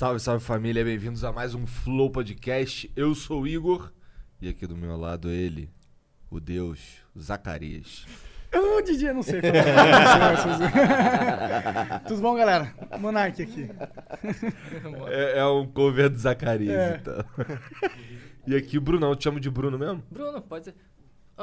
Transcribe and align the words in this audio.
Salve, 0.00 0.18
salve 0.18 0.42
família, 0.42 0.82
bem-vindos 0.82 1.24
a 1.24 1.30
mais 1.30 1.54
um 1.54 1.66
Flow 1.66 2.08
Podcast. 2.08 2.90
Eu 2.96 3.14
sou 3.14 3.42
o 3.42 3.46
Igor 3.46 3.92
e 4.40 4.48
aqui 4.48 4.66
do 4.66 4.74
meu 4.74 4.96
lado 4.96 5.28
ele, 5.28 5.70
o 6.30 6.40
Deus, 6.40 7.02
o 7.14 7.20
Zacarias. 7.20 8.06
Eu, 8.50 8.82
Didi, 8.82 9.04
eu 9.04 9.12
não 9.12 9.22
sei 9.22 9.42
falar. 10.48 12.00
Tudo 12.08 12.22
bom, 12.22 12.34
galera? 12.34 12.74
Monark 12.98 13.42
aqui. 13.42 13.68
É, 15.08 15.40
é 15.40 15.44
um 15.44 15.66
cover 15.66 16.08
do 16.08 16.16
Zacarias, 16.16 16.74
É. 16.74 16.96
então. 16.98 17.22
E 18.46 18.56
aqui 18.56 18.78
o 18.78 18.80
Brunão, 18.80 19.14
te 19.14 19.24
chamo 19.24 19.38
de 19.38 19.50
Bruno 19.50 19.78
mesmo? 19.78 20.02
Bruno, 20.10 20.40
pode 20.40 20.64
ser. 20.64 20.74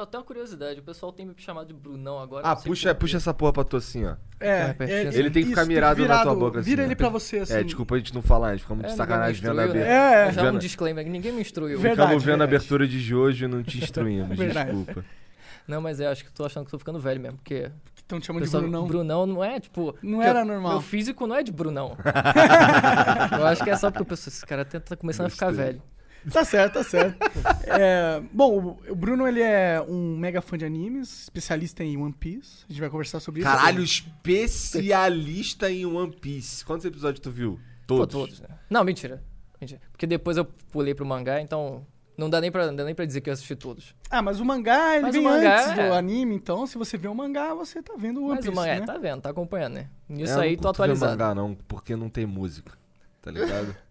Tem 0.06 0.20
uma 0.20 0.26
curiosidade, 0.26 0.80
o 0.80 0.84
pessoal 0.84 1.12
tem 1.12 1.26
me 1.26 1.34
chamado 1.38 1.68
de 1.68 1.74
Brunão 1.74 2.20
agora. 2.20 2.46
Ah, 2.48 2.56
puxa, 2.56 2.94
puxa 2.94 3.18
essa 3.18 3.34
porra 3.34 3.54
pra 3.54 3.64
tu 3.64 3.78
assim, 3.78 4.06
ó. 4.06 4.16
É, 4.40 4.70
É, 4.70 4.74
pertinho. 4.74 5.14
Ele 5.20 5.32
tem 5.32 5.44
que 5.44 5.50
ficar 5.50 5.62
isso, 5.64 5.70
mirado 5.72 6.06
na 6.08 6.22
tua 6.24 6.36
boca 6.36 6.60
assim. 6.60 6.70
Vira 6.70 6.84
ó. 6.84 6.86
ele 6.86 6.96
pra 6.96 7.10
você, 7.10 7.40
assim. 7.40 7.54
É, 7.54 7.64
desculpa 7.64 7.96
a 7.96 7.98
gente 7.98 8.14
não 8.14 8.22
falar, 8.22 8.50
a 8.50 8.52
gente 8.52 8.62
fica 8.62 8.76
muito 8.76 8.88
É, 8.92 8.96
sacanagem 8.96 9.42
vendo 9.42 9.60
a 9.60 9.64
abertura. 9.64 9.84
né? 9.86 10.28
É, 10.28 10.32
Já 10.32 10.42
um 10.42 10.46
vendo- 10.46 10.60
disclaimer, 10.60 11.04
que 11.04 11.10
ninguém 11.10 11.32
me 11.32 11.42
instruiu. 11.42 11.80
Verdade. 11.80 12.08
Ficamos 12.08 12.24
vendo 12.24 12.42
a 12.42 12.44
abertura 12.44 12.88
de 12.88 13.16
hoje 13.16 13.46
e 13.46 13.48
não 13.48 13.64
te 13.64 13.78
instruímos, 13.84 14.38
desculpa. 14.38 15.04
Não, 15.68 15.82
mas 15.82 16.00
eu 16.00 16.10
acho 16.10 16.24
que 16.24 16.32
tô 16.32 16.46
achando 16.46 16.64
que 16.66 16.72
tô 16.72 16.80
ficando 16.80 17.00
velho 17.00 17.20
mesmo, 17.20 17.38
porque... 17.40 17.70
Que 17.94 18.02
estão 18.02 18.20
te 18.22 18.28
chamando 18.28 18.44
o 18.44 18.46
de 18.46 18.50
pessoal- 18.52 18.64
Brunão. 18.64 18.88
Brunão 18.88 19.26
não 19.26 19.44
é, 19.44 19.60
tipo... 19.60 19.94
Não 20.02 20.22
era 20.22 20.40
eu- 20.42 20.46
normal. 20.46 20.74
Meu 20.74 20.82
físico 20.82 21.28
não 21.28 21.36
é 21.36 21.44
de 21.44 21.52
Brunão. 21.52 21.98
eu 23.38 23.46
acho 23.48 23.64
que 23.64 23.70
é 23.70 23.76
só 23.76 23.90
porque 23.92 24.02
eu 24.04 24.06
penso, 24.06 24.30
esse 24.30 24.46
cara 24.46 24.64
tá 24.64 24.96
começando 24.96 25.26
a 25.26 25.30
ficar 25.30 25.48
Gostei. 25.48 25.66
velho. 25.66 25.82
Tá 26.32 26.44
certo, 26.44 26.74
tá 26.74 26.84
certo. 26.84 27.18
É, 27.66 28.22
bom, 28.34 28.78
o- 28.90 28.96
Bruno, 28.96 29.28
ele 29.28 29.42
é 29.42 29.82
um 29.88 30.18
mega 30.18 30.42
fã 30.42 30.58
de 30.58 30.66
animes, 30.66 31.24
especialista 31.24 31.84
em 31.84 31.96
One 31.98 32.14
Piece. 32.14 32.66
A 32.68 32.72
gente 32.72 32.80
vai 32.82 32.90
conversar 32.90 33.20
sobre 33.20 33.42
isso. 33.42 33.50
Caralho, 33.50 33.82
especialista 33.84 35.72
em 35.72 35.86
One 35.86 36.12
Piece. 36.16 36.64
Quantos 36.66 36.86
episódios 36.86 37.20
tu 37.20 37.32
viu? 37.32 37.60
Pô, 37.86 37.98
Todos. 38.06 38.14
todos, 38.14 38.42
né? 38.42 38.48
Não, 38.70 38.84
mentira. 38.84 39.24
Mentira. 39.60 39.82
Porque 39.92 40.06
depois 40.06 40.38
eu 40.38 40.46
pulei 40.46 40.94
pro 40.94 41.06
mangá, 41.06 41.42
então... 41.42 41.86
Não 42.18 42.30
dá 42.32 42.42
nem 42.42 42.52
pra, 42.52 42.66
não 42.66 42.76
dá 42.76 42.84
nem 42.84 42.96
pra 42.96 43.06
dizer 43.06 43.22
que 43.22 43.30
eu 43.30 43.34
assisti 43.34 43.56
todos. 43.56 43.94
Ah, 44.10 44.24
mas 44.24 44.40
o 44.40 44.46
mangá, 44.46 44.96
ele 44.96 45.04
Mas 45.04 45.14
vem 45.16 45.22
o 45.22 45.30
mangá 45.30 45.60
antes 45.70 45.78
é- 45.78 45.88
do 45.88 45.94
anime, 45.94 46.36
então 46.36 46.66
se 46.66 46.76
você 46.76 46.98
vê 46.98 47.08
o 47.08 47.14
mangá, 47.14 47.54
você 47.54 47.80
tá 47.84 47.94
vendo 47.96 48.22
o 48.22 48.24
One 48.24 48.38
Mas 48.38 48.46
Piece, 48.46 48.52
o 48.52 48.56
mangá, 48.56 48.80
né? 48.80 48.86
tá 48.88 48.98
vendo, 48.98 49.22
tá 49.22 49.30
acompanhando, 49.30 49.76
né? 49.76 49.88
Nisso 50.10 50.40
É, 50.40 50.46
aí, 50.46 50.56
não 50.56 50.64
tô 50.64 50.70
atualizado. 50.70 51.12
mangá, 51.12 51.36
não, 51.36 51.54
porque 51.68 51.96
não 51.96 52.10
tem 52.10 52.26
música. 52.26 52.74
Tá 53.22 53.30
ligado? 53.30 53.76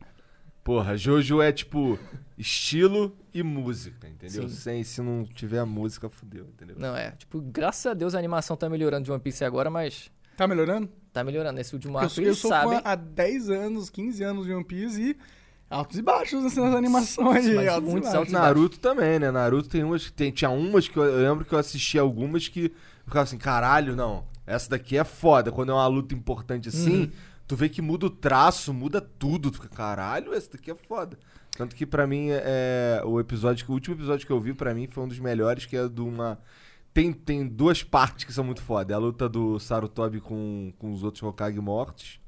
Porra, 0.66 0.96
Jojo 0.96 1.40
é 1.40 1.52
tipo 1.52 1.96
estilo 2.36 3.16
e 3.32 3.40
música, 3.42 4.08
entendeu? 4.08 4.48
Sim. 4.48 4.54
Sem, 4.54 4.82
se 4.84 5.00
não 5.00 5.24
tiver 5.24 5.60
a 5.60 5.64
música, 5.66 6.08
fudeu, 6.10 6.46
entendeu? 6.48 6.74
Não, 6.78 6.96
é. 6.96 7.12
Tipo, 7.12 7.40
graças 7.40 7.86
a 7.86 7.94
Deus 7.94 8.14
a 8.14 8.18
animação 8.18 8.56
tá 8.56 8.68
melhorando 8.68 9.04
de 9.04 9.12
One 9.12 9.20
Piece 9.20 9.44
agora, 9.44 9.70
mas 9.70 10.10
Tá 10.36 10.46
melhorando? 10.46 10.88
tá 11.12 11.22
melhorando. 11.24 11.56
Nesse 11.56 11.72
último 11.72 11.94
Eu, 11.96 12.00
arco 12.02 12.20
eu 12.20 12.24
eles 12.24 12.38
sou 12.38 12.50
sabem. 12.50 12.78
fã 12.78 12.82
há 12.84 12.94
10 12.96 13.48
anos, 13.48 13.88
15 13.88 14.22
anos 14.24 14.44
de 14.44 14.52
One 14.52 14.64
Piece 14.64 15.00
e 15.00 15.16
altos 15.70 15.98
e 15.98 16.02
baixos 16.02 16.42
nessas 16.42 16.74
animações. 16.74 17.46
Mas 17.48 17.68
altos 17.68 17.88
e 17.88 17.92
muitos 17.92 18.10
baixos. 18.10 18.14
altos 18.14 18.32
e 18.32 18.34
Naruto 18.34 18.78
também, 18.80 19.18
né? 19.20 19.30
Naruto 19.30 19.68
tem 19.68 19.84
umas 19.84 20.04
que 20.06 20.12
tem, 20.12 20.30
tinha 20.32 20.50
umas 20.50 20.88
que 20.88 20.96
eu, 20.98 21.04
eu 21.04 21.30
lembro 21.30 21.44
que 21.44 21.52
eu 21.54 21.58
assisti 21.58 21.96
algumas 21.98 22.48
que 22.48 22.64
eu 22.66 23.04
ficava 23.06 23.22
assim, 23.22 23.38
caralho, 23.38 23.94
não, 23.96 24.26
essa 24.44 24.68
daqui 24.68 24.98
é 24.98 25.04
foda. 25.04 25.50
Quando 25.52 25.70
é 25.70 25.74
uma 25.74 25.86
luta 25.86 26.12
importante 26.12 26.68
assim, 26.68 27.02
Uhum. 27.02 27.10
Tu 27.46 27.56
vê 27.56 27.68
que 27.68 27.82
muda 27.82 28.06
o 28.06 28.10
traço, 28.10 28.72
muda 28.72 29.00
tudo. 29.00 29.50
Tu 29.50 29.60
fica, 29.60 29.68
caralho, 29.68 30.32
essa 30.34 30.52
daqui 30.52 30.70
é 30.70 30.74
foda. 30.74 31.18
Tanto 31.56 31.74
que 31.74 31.86
pra 31.86 32.06
mim 32.06 32.28
é 32.30 33.02
o 33.04 33.18
episódio, 33.18 33.64
o 33.68 33.72
último 33.72 33.96
episódio 33.96 34.26
que 34.26 34.32
eu 34.32 34.40
vi 34.40 34.52
pra 34.52 34.74
mim 34.74 34.86
foi 34.86 35.04
um 35.04 35.08
dos 35.08 35.18
melhores, 35.18 35.64
que 35.64 35.76
é 35.76 35.88
de 35.88 36.02
uma 36.02 36.38
tem, 36.96 37.12
tem 37.12 37.46
duas 37.46 37.82
partes 37.82 38.24
que 38.24 38.32
são 38.32 38.42
muito 38.42 38.62
foda. 38.62 38.94
É 38.94 38.96
a 38.96 38.98
luta 38.98 39.28
do 39.28 39.58
Sarutobi 39.58 40.18
com, 40.18 40.72
com 40.78 40.90
os 40.90 41.04
outros 41.04 41.22
Hokage 41.22 41.60
mortos. 41.60 42.18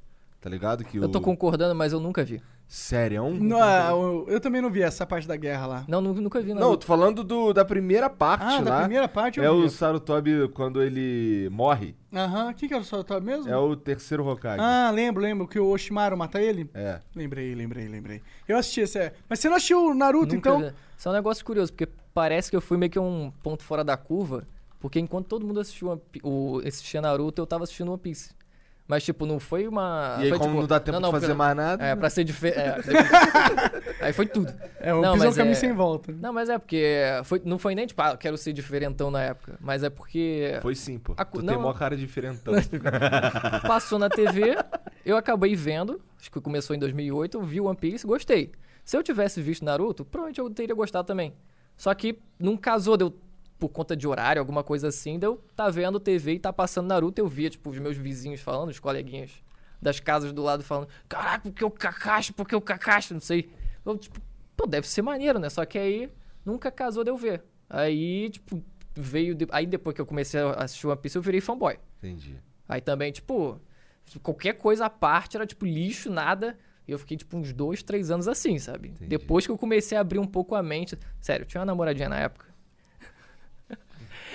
Tá 0.43 0.51
ligado? 0.51 0.85
Que 0.85 0.99
Eu 0.99 1.09
tô 1.09 1.19
o... 1.19 1.23
concordando, 1.23 1.75
mas 1.75 1.95
eu 1.95 1.99
nunca 1.99 2.23
vi. 2.23 2.43
Sério? 2.71 3.17
é 3.17 3.21
um- 3.23 3.33
Não, 3.35 3.65
é, 3.65 3.91
eu, 3.91 4.27
eu 4.29 4.39
também 4.41 4.61
não 4.61 4.69
vi 4.71 4.83
essa 4.83 5.07
parte 5.07 5.27
da 5.27 5.37
guerra 5.37 5.67
lá. 5.67 5.85
Não, 5.89 6.03
nu- 6.03 6.13
nunca 6.13 6.39
vi, 6.41 6.53
Não, 6.53 6.61
eu 6.61 6.69
não. 6.69 6.77
tô 6.77 6.87
falando 6.87 7.25
do, 7.25 7.53
da 7.55 7.65
primeira 7.65 8.11
parte 8.11 8.43
Ah, 8.45 8.57
lá. 8.59 8.61
da 8.61 8.79
primeira 8.81 9.09
parte 9.09 9.39
eu 9.41 9.45
É 9.45 9.49
vi. 9.49 9.65
o 9.65 9.71
Sarutobi 9.71 10.49
quando 10.53 10.83
ele 10.83 11.49
morre. 11.51 11.97
Aham, 12.15 12.53
quem 12.53 12.69
que 12.69 12.75
era 12.75 12.83
o 12.83 12.85
Sarutobi 12.87 13.25
mesmo? 13.25 13.51
É 13.51 13.57
o 13.57 13.75
terceiro 13.75 14.27
Hokage. 14.29 14.61
Ah, 14.61 14.91
lembro, 14.93 15.23
lembro, 15.23 15.49
que 15.49 15.59
o 15.59 15.67
Oshimaru 15.71 16.15
mata 16.17 16.43
ele? 16.43 16.69
É. 16.75 17.01
Lembrei, 17.17 17.55
lembrei, 17.55 17.89
lembrei. 17.89 18.21
Eu 18.47 18.59
assisti 18.59 18.83
esse. 18.83 18.99
é. 18.99 19.15
Mas 19.27 19.39
você 19.41 19.49
não 19.49 19.57
assistiu 19.57 19.87
o 19.87 19.95
Naruto, 19.95 20.35
Nunca 20.35 20.51
então? 20.51 20.61
vi. 20.61 20.75
Isso 20.97 21.09
é 21.09 21.11
um 21.11 21.15
negócio 21.15 21.43
curioso, 21.47 21.73
porque 21.73 21.89
parece 22.13 22.51
que 22.51 22.57
eu 22.57 22.61
fui 22.61 22.77
meio 22.77 22.91
que 22.93 22.99
um 22.99 23.33
ponto 23.43 23.63
fora 23.63 23.83
da 23.83 23.97
curva, 23.97 24.47
porque 24.79 25.01
enquanto 25.01 25.27
todo 25.27 25.47
mundo 25.47 25.59
assistiu 25.61 25.89
One 25.89 26.01
Pi- 26.13 26.21
o, 26.23 26.61
assistia 26.67 27.01
Naruto, 27.01 27.41
eu 27.41 27.47
tava 27.47 27.65
assistindo 27.65 27.91
One 27.91 28.01
Piece. 28.01 28.37
Mas, 28.89 29.05
tipo, 29.05 29.27
não 29.27 29.39
foi 29.39 29.69
uma... 29.69 30.17
e 30.19 30.23
aí, 30.23 30.29
foi, 30.31 30.39
como 30.39 30.51
tipo, 30.53 30.61
não 30.63 30.67
dá 30.67 30.81
tempo 30.81 30.99
de 30.99 31.11
fazer 31.11 31.35
mais 31.35 31.55
nada. 31.55 31.85
É, 31.85 31.95
pra 31.95 32.09
ser 32.09 32.25
diferente. 32.25 32.89
aí 34.01 34.15
foi 34.15 34.25
tudo. 34.27 34.51
É, 34.81 34.95
o 34.95 35.03
Não, 35.03 35.11
é 35.11 35.13
um 35.13 35.17
mas 35.19 35.37
caminho 35.37 35.53
é- 35.53 35.57
sem 35.57 35.73
volta. 35.75 36.11
Não, 36.19 36.33
mas 36.33 36.49
é 36.49 36.57
porque 36.59 37.03
foi, 37.25 37.43
não 37.45 37.59
foi 37.59 37.75
nem 37.75 37.87
tipo, 37.87 38.01
ah, 38.01 38.17
quero 38.17 38.39
ser 38.39 38.55
diferentão 38.55 39.11
na 39.11 39.23
época. 39.23 39.57
Mas 39.61 39.83
é 39.83 39.91
porque 39.91 40.59
Foi 40.63 40.75
sim, 40.75 40.99
pô. 40.99 41.13
A 41.19 41.25
Tu 41.27 41.33
cu- 41.33 41.39
tem 41.43 41.55
não. 41.55 41.61
mó 41.61 41.73
cara 41.75 41.95
diferentão. 41.99 42.55
passou 43.67 43.99
na 43.99 44.09
TV, 44.09 44.57
eu 45.05 45.17
acabei 45.19 45.55
vendo, 45.55 46.01
acho 46.19 46.31
que 46.31 46.41
começou 46.41 46.75
em 46.75 46.79
2008, 46.79 47.37
eu 47.37 47.43
vi 47.43 47.61
One 47.61 47.77
Piece, 47.77 48.07
gostei. 48.07 48.53
Se 48.85 48.97
eu 48.97 49.03
tivesse 49.03 49.43
visto 49.43 49.65
Naruto, 49.67 50.03
provavelmente 50.05 50.41
eu 50.41 50.49
teria 50.49 50.75
gostado 50.75 51.07
também. 51.07 51.35
Só 51.77 51.93
que 51.95 52.19
não 52.39 52.57
casou, 52.57 52.97
deu 52.97 53.15
por 53.59 53.69
conta 53.71 53.97
de 53.97 54.07
horário, 54.07 54.41
alguma 54.41 54.63
coisa 54.63 54.89
assim, 54.89 55.19
deu 55.19 55.43
tá 55.57 55.69
vendo 55.69 55.99
TV 55.99 56.35
e 56.35 56.39
tá 56.39 56.53
passando 56.53 56.87
Naruto, 56.87 57.21
eu 57.21 57.27
via, 57.27 57.51
tipo, 57.51 57.71
os 57.71 57.79
meus 57.79 57.97
vizinhos 57.97 58.41
falando, 58.41 58.69
os 58.71 58.79
coleguinhas 58.79 59.31
das 59.81 59.99
casas 60.01 60.33
do 60.33 60.43
lado 60.43 60.63
falando, 60.63 60.89
caraca, 61.09 61.41
porque 61.51 61.65
o 61.65 61.71
Kakashi, 61.71 62.33
porque 62.33 62.55
o 62.55 62.61
Kakashi, 62.61 63.15
não 63.15 63.21
sei. 63.21 63.51
Eu, 63.85 63.97
tipo, 63.97 64.21
pô, 64.57 64.67
deve 64.67 64.87
ser 64.89 65.03
maneiro, 65.03 65.39
né? 65.39 65.49
Só 65.49 65.65
que 65.65 65.79
aí 65.79 66.11
nunca 66.45 66.71
casou 66.71 67.03
de 67.05 67.11
eu 67.11 67.17
ver. 67.17 67.43
Aí, 67.71 68.31
tipo, 68.31 68.63
veio. 68.95 69.35
de- 69.35 69.47
Aí 69.51 69.67
depois 69.67 69.95
que 69.95 70.01
eu 70.01 70.07
comecei 70.07 70.41
a 70.41 70.51
assistir 70.53 70.87
One 70.87 70.97
Piece, 71.01 71.17
eu 71.17 71.23
virei 71.23 71.41
fanboy. 71.41 71.79
Entendi. 71.99 72.37
Aí 72.69 72.81
também, 72.81 73.13
tipo, 73.13 73.61
qualquer 74.23 74.55
coisa 74.55 74.87
à 74.87 74.91
parte 74.91 75.37
era, 75.37 75.47
tipo, 75.47 75.65
lixo, 75.65 76.11
nada. 76.11 76.59
E 76.87 76.91
eu 76.93 76.99
fiquei, 76.99 77.17
tipo, 77.17 77.37
uns 77.37 77.53
dois, 77.53 77.83
três 77.83 78.11
anos 78.11 78.27
assim, 78.27 78.59
sabe? 78.59 78.89
Entendi. 78.89 79.09
Depois 79.11 79.45
que 79.47 79.53
eu 79.53 79.59
comecei 79.59 79.97
a 79.97 80.01
abrir 80.01 80.19
um 80.19 80.27
pouco 80.27 80.55
a 80.55 80.63
mente. 80.63 80.99
Sério, 81.21 81.45
eu 81.45 81.47
tinha 81.47 81.61
uma 81.61 81.67
namoradinha 81.67 82.09
na 82.09 82.19
época. 82.19 82.48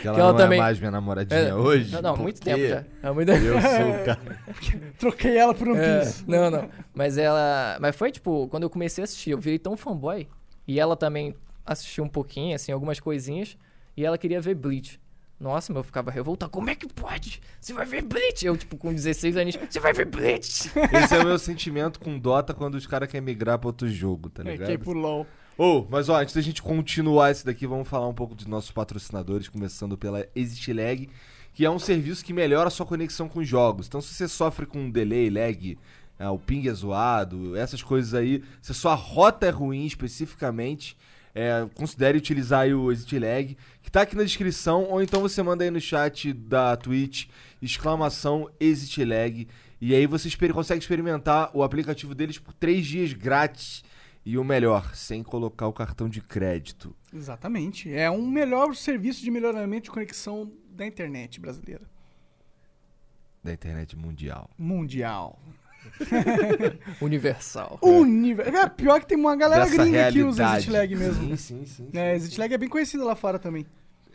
Que 0.04 0.08
ela, 0.10 0.16
Que 0.18 0.22
ela 0.22 0.32
não 0.34 0.38
também- 0.38 0.60
é 0.60 0.62
mais 0.62 0.80
minha 0.80 0.92
namoradinha 0.92 1.40
É, 1.40 1.56
hoje. 1.56 1.92
Não, 1.94 2.02
não, 2.02 2.18
muito 2.18 2.42
tempo 2.42 2.68
já. 2.68 2.84
É 3.02 3.12
muito... 3.12 3.32
Eu 3.32 3.62
sou 3.62 4.02
o 4.02 4.06
cara. 4.06 4.40
Troquei 5.00 5.38
ela 5.38 5.54
por 5.54 5.70
One 5.70 5.80
É, 5.80 6.00
Piece. 6.00 6.24
não, 6.28 6.52
não. 6.52 6.70
Mas 6.94 7.18
ela. 7.18 7.78
Mas 7.80 7.96
foi 7.96 8.12
tipo, 8.12 8.48
quando 8.50 8.64
eu 8.64 8.70
comecei 8.70 9.02
a 9.02 9.06
assistir, 9.06 9.32
eu 9.32 9.38
virei 9.40 9.58
tão 9.58 9.78
fanboy. 9.78 10.28
E 10.68 10.80
ela 10.80 10.96
também 10.98 11.34
assistiu 11.66 12.04
um 12.04 12.10
pouquinho, 12.10 12.54
assim, 12.54 12.72
algumas 12.74 13.00
coisinhas. 13.00 13.58
E 13.96 14.06
ela 14.06 14.18
queria 14.18 14.42
ver 14.42 14.56
Bleach. 14.56 15.00
Nossa, 15.40 15.72
mas 15.74 15.78
eu 15.80 15.84
ficava 15.84 16.12
revoltado. 16.12 16.52
Como 16.52 16.70
é 16.70 16.76
que 16.76 16.88
pode? 16.88 17.42
Você 17.62 17.74
vai 17.74 17.86
ver 17.86 18.02
Bleach? 18.02 18.46
Eu, 18.46 18.56
tipo, 18.58 18.76
com 18.78 18.94
16 18.94 19.36
anos, 19.38 19.56
você 19.70 19.80
vai 19.80 19.94
ver 19.94 20.06
Bleach? 20.06 20.70
Esse 20.94 21.16
é 21.16 21.20
o 21.20 21.26
meu 21.26 21.38
sentimento 21.40 22.00
com 22.00 22.18
Dota 22.20 22.54
quando 22.54 22.76
os 22.76 22.86
caras 22.88 23.10
querem 23.10 23.26
migrar 23.26 23.58
pra 23.60 23.68
outro 23.70 23.88
jogo, 23.88 24.30
tá 24.30 24.42
É, 24.46 24.52
ligado? 24.52 24.68
que 24.70 24.78
pro 24.78 24.94
LOL. 24.94 25.26
Ô, 25.56 25.86
mas 25.88 26.10
ó, 26.10 26.20
antes 26.20 26.34
da 26.34 26.42
gente 26.42 26.64
continuar 26.64 27.30
esse 27.30 27.46
daqui, 27.46 27.68
vamos 27.68 27.88
falar 27.88 28.08
um 28.08 28.14
pouco 28.14 28.34
dos 28.34 28.48
nossos 28.48 28.72
patrocinadores, 28.72 29.48
começando 29.48 29.96
pela 29.96 30.28
ExitLag, 30.36 31.08
que 31.54 31.64
é 31.64 31.70
um 31.70 31.78
serviço 31.78 32.26
que 32.26 32.34
melhora 32.34 32.70
a 32.70 32.72
sua 32.72 32.88
conexão 32.88 33.30
com 33.30 33.40
os 33.40 33.48
jogos. 33.48 33.86
Então, 33.86 34.02
se 34.02 34.16
você 34.16 34.28
sofre 34.28 34.66
com 34.66 34.90
delay, 34.90 35.30
lag, 35.30 35.78
ah, 36.18 36.32
o 36.32 36.40
ping 36.40 36.68
é 36.68 36.74
zoado, 36.74 37.56
essas 37.56 37.84
coisas 37.84 38.16
aí, 38.16 38.44
se 38.64 38.74
sua 38.74 38.96
rota 38.96 39.46
é 39.46 39.52
ruim 39.52 39.86
especificamente, 39.86 40.98
é, 41.36 41.68
considere 41.76 42.18
utilizar 42.18 42.68
o 42.70 42.92
ExitLag, 42.92 43.56
que 43.84 43.92
tá 43.92 44.02
aqui 44.02 44.16
na 44.16 44.24
descrição, 44.24 44.86
ou 44.86 45.04
então 45.04 45.22
você 45.22 45.44
manda 45.44 45.64
aí 45.64 45.70
no 45.70 45.80
chat 45.80 46.34
da 46.34 46.76
Twitch, 46.76 47.28
exclamação 47.62 48.50
ExitLag, 48.60 49.48
e 49.80 49.94
aí 49.94 50.08
você 50.08 50.30
consegue 50.52 50.82
experimentar 50.82 51.52
o 51.54 51.62
aplicativo 51.62 52.16
deles 52.16 52.40
por 52.40 52.56
3 52.56 52.84
dias 52.84 53.14
grátis. 53.14 53.84
E 54.26 54.38
o 54.38 54.44
melhor, 54.44 54.96
sem 54.96 55.22
colocar 55.22 55.68
o 55.68 55.74
cartão 55.74 56.08
de 56.08 56.22
crédito. 56.22 56.96
Exatamente. 57.14 57.94
É 57.94 58.10
um 58.10 58.26
melhor 58.26 58.74
serviço 58.76 59.22
de 59.22 59.30
melhoramento 59.30 59.86
de 59.86 59.92
conexão 59.92 60.52
da 60.70 60.86
internet 60.86 61.40
brasileira. 61.40 61.84
Da 63.44 63.52
internet 63.52 63.98
mundial. 63.98 64.50
Mundial. 64.58 65.38
Universal. 67.02 67.80
Univer... 67.84 68.48
É 68.48 68.70
pior 68.70 69.02
que 69.02 69.08
tem 69.08 69.18
uma 69.18 69.36
galera 69.36 69.66
Dessa 69.66 69.84
gringa 69.84 70.12
que 70.12 70.24
usa 70.24 70.44
realidade. 70.44 70.58
ExitLag 70.60 70.96
mesmo. 70.96 71.24
Sim, 71.24 71.36
sim, 71.36 71.66
sim. 71.66 71.90
sim. 71.92 71.98
É, 71.98 72.16
ExitLag 72.16 72.54
é 72.54 72.58
bem 72.58 72.70
conhecida 72.70 73.04
lá 73.04 73.16
fora 73.16 73.38
também. 73.38 73.66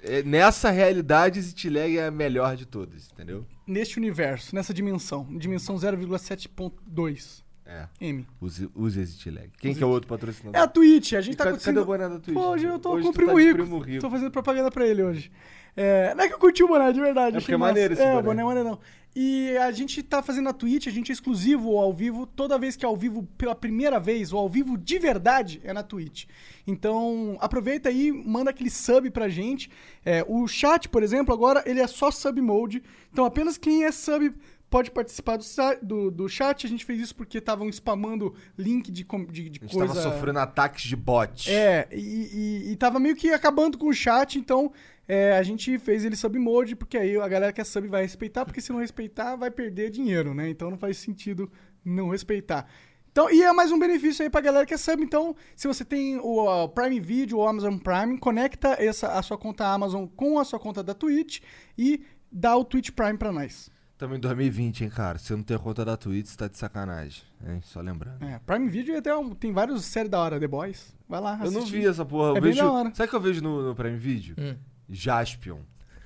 É, 0.02 0.22
nessa 0.22 0.70
realidade, 0.70 1.40
Zitlag 1.40 1.99
é 1.99 2.06
a 2.06 2.11
melhor 2.11 2.56
de 2.56 2.64
todas, 2.64 3.11
entendeu? 3.11 3.44
Neste 3.66 3.99
universo, 3.99 4.54
nessa 4.54 4.72
dimensão. 4.72 5.26
Dimensão 5.37 5.75
0,7.2. 5.76 7.43
É. 7.69 7.87
M. 8.00 8.26
Use, 8.41 8.70
use 8.75 8.99
Exit 8.99 9.31
Lag. 9.31 9.50
Quem 9.61 9.75
que 9.75 9.82
é 9.82 9.87
o 9.87 9.91
outro 9.91 10.09
patrocinador? 10.09 10.59
É 10.59 10.65
a 10.65 10.67
Twitch, 10.67 11.12
a 11.12 11.20
gente 11.20 11.37
tá 11.37 11.44
cadê, 11.44 11.56
acontecendo... 11.56 11.75
cadê 11.75 11.85
o 11.85 11.87
boné 11.87 12.09
da 12.09 12.19
Twitch? 12.19 12.35
Pô, 12.35 12.49
hoje 12.49 12.65
eu 12.65 12.79
tô 12.79 12.93
Hoje 12.93 13.03
com 13.03 13.11
o 13.11 13.12
Primo 13.12 13.32
tá 13.32 13.38
Rico. 13.38 13.55
Primo 13.55 13.79
Rico. 13.79 14.00
Tô 14.00 14.11
fazendo 14.11 14.31
propaganda 14.31 14.70
pra 14.70 14.87
ele 14.87 15.03
hoje. 15.03 15.31
É, 15.76 16.15
não 16.15 16.25
é 16.25 16.29
que 16.29 16.35
eu 16.35 16.38
curti 16.38 16.65
o 16.65 16.69
boné, 16.69 16.91
de 16.91 17.00
verdade. 17.00 17.37
É 17.37 17.41
porque 17.41 17.53
é 17.53 17.56
maneiro 17.59 17.93
esse 17.93 18.03
é, 18.03 18.06
boné. 18.06 18.20
o 18.20 18.23
boné 18.23 18.43
é 18.43 18.44
maneiro 18.44 18.69
não. 18.70 18.79
E 19.15 19.56
a 19.59 19.70
gente 19.70 20.03
tá 20.03 20.23
fazendo 20.23 20.44
na 20.44 20.53
Twitch, 20.53 20.87
a 20.87 20.91
gente 20.91 21.11
é 21.11 21.12
exclusivo 21.12 21.76
ao 21.76 21.93
vivo. 21.93 22.26
Toda 22.26 22.59
vez 22.59 22.75
que 22.75 22.87
é 22.87 22.88
ao 22.88 22.97
vivo 22.97 23.29
pela 23.37 23.55
primeira 23.55 24.00
vez, 24.00 24.32
ou 24.32 24.38
ao 24.38 24.49
vivo 24.49 24.79
de 24.79 24.99
verdade, 24.99 25.61
é 25.62 25.73
na 25.73 25.82
Twitch. 25.82 26.25
Então, 26.67 27.37
aproveita 27.41 27.91
aí, 27.91 28.11
manda 28.12 28.50
aquele 28.50 28.71
sub 28.71 29.11
pra 29.11 29.29
gente. 29.29 29.71
É, 30.05 30.25
o 30.26 30.47
chat, 30.49 30.88
por 30.88 31.03
exemplo, 31.03 31.35
agora 31.35 31.62
ele 31.67 31.81
é 31.81 31.87
só 31.87 32.11
sub 32.11 32.41
mode. 32.41 32.82
Então, 33.12 33.25
apenas 33.25 33.59
quem 33.59 33.85
é 33.85 33.93
sub 33.93 34.32
pode 34.70 34.91
participar 34.91 35.38
do, 35.38 35.44
do, 35.82 36.11
do 36.11 36.29
chat. 36.29 36.67
A 36.67 36.69
gente 36.69 36.85
fez 36.85 37.00
isso 37.00 37.15
porque 37.15 37.38
estavam 37.38 37.69
spamando 37.69 38.35
link 38.56 38.91
de, 38.91 39.05
de, 39.05 39.50
de 39.50 39.61
A 39.61 39.67
gente 39.67 39.75
coisa... 39.75 39.94
tava 39.94 40.15
sofrendo 40.15 40.38
ataques 40.38 40.85
de 40.85 40.97
bot. 40.97 41.50
É, 41.50 41.88
e, 41.93 42.67
e, 42.67 42.73
e 42.73 42.76
tava 42.76 43.00
meio 43.00 43.17
que 43.17 43.32
acabando 43.32 43.79
com 43.79 43.88
o 43.88 43.94
chat, 43.94 44.38
então 44.38 44.73
é, 45.06 45.37
a 45.37 45.43
gente 45.43 45.79
fez 45.79 46.05
ele 46.05 46.17
sub 46.17 46.38
mode, 46.38 46.76
porque 46.76 46.99
aí 46.99 47.17
a 47.17 47.29
galera 47.29 47.53
que 47.53 47.61
é 47.61 47.65
sub 47.65 47.88
vai 47.88 48.03
respeitar, 48.03 48.44
porque 48.44 48.61
se 48.61 48.73
não 48.73 48.81
respeitar, 48.81 49.37
vai 49.37 49.50
perder 49.50 49.91
dinheiro, 49.91 50.35
né? 50.35 50.49
Então 50.50 50.71
não 50.71 50.79
faz 50.79 50.99
sentido 50.99 51.50
não 51.85 52.11
respeitar. 52.11 52.69
Então, 53.11 53.31
e 53.31 53.43
é 53.43 53.53
mais 53.53 53.73
um 53.73 53.79
benefício 53.79 54.23
aí 54.23 54.31
pra 54.31 54.41
galera 54.41 54.67
que 54.67 54.75
é 54.75 54.76
sub. 54.76 55.03
Então, 55.03 55.35
se 55.56 55.67
você 55.67 55.85
tem 55.85 56.19
o 56.19 56.69
Prime 56.69 57.00
Video 57.00 57.38
ou 57.38 57.49
Amazon 57.49 57.76
Prime, 57.79 58.19
conecta 58.19 58.76
essa, 58.79 59.09
a 59.14 59.23
sua 59.23 59.38
conta 59.38 59.67
Amazon 59.67 60.06
com 60.06 60.38
a 60.38 60.44
sua 60.44 60.61
conta 60.61 60.82
da 60.82 60.94
Twitch 60.94 61.41
e 61.76 62.05
dá 62.31 62.55
o 62.55 62.64
Twitch 62.64 62.91
Prime 62.91 63.17
pra 63.17 63.32
nós. 63.32 63.71
Estamos 63.99 64.17
em 64.17 64.21
2020, 64.21 64.85
hein, 64.85 64.91
cara. 64.91 65.19
Se 65.19 65.33
eu 65.33 65.37
não 65.37 65.43
tem 65.43 65.56
a 65.56 65.59
conta 65.59 65.85
da 65.85 65.97
Twitch, 65.97 66.27
você 66.29 66.37
tá 66.37 66.47
de 66.47 66.56
sacanagem. 66.56 67.25
Hein? 67.45 67.61
Só 67.65 67.81
lembrando. 67.81 68.25
É, 68.25 68.39
Prime 68.47 68.69
Video 68.69 68.97
até 68.97 69.12
um- 69.17 69.35
tem 69.35 69.53
vários 69.53 69.85
séries 69.85 70.09
da 70.09 70.21
hora, 70.21 70.39
The 70.39 70.47
Boys. 70.47 70.95
Vai 71.09 71.21
lá, 71.21 71.33
Eu 71.43 71.50
não 71.50 71.62
assistir. 71.62 71.81
vi 71.81 71.87
essa 71.89 72.05
porra. 72.05 72.29
Eu 72.29 72.37
É 72.37 72.41
bem 72.41 72.53
vejo... 72.53 72.62
da 72.62 72.71
hora. 72.71 72.95
Sabe 72.95 73.09
o 73.09 73.11
que 73.11 73.17
eu 73.17 73.21
vejo 73.21 73.43
no, 73.43 73.61
no 73.71 73.75
Prime 73.75 73.97
Video? 73.99 74.37
Hum. 74.39 74.55
Jaspion. 74.89 75.59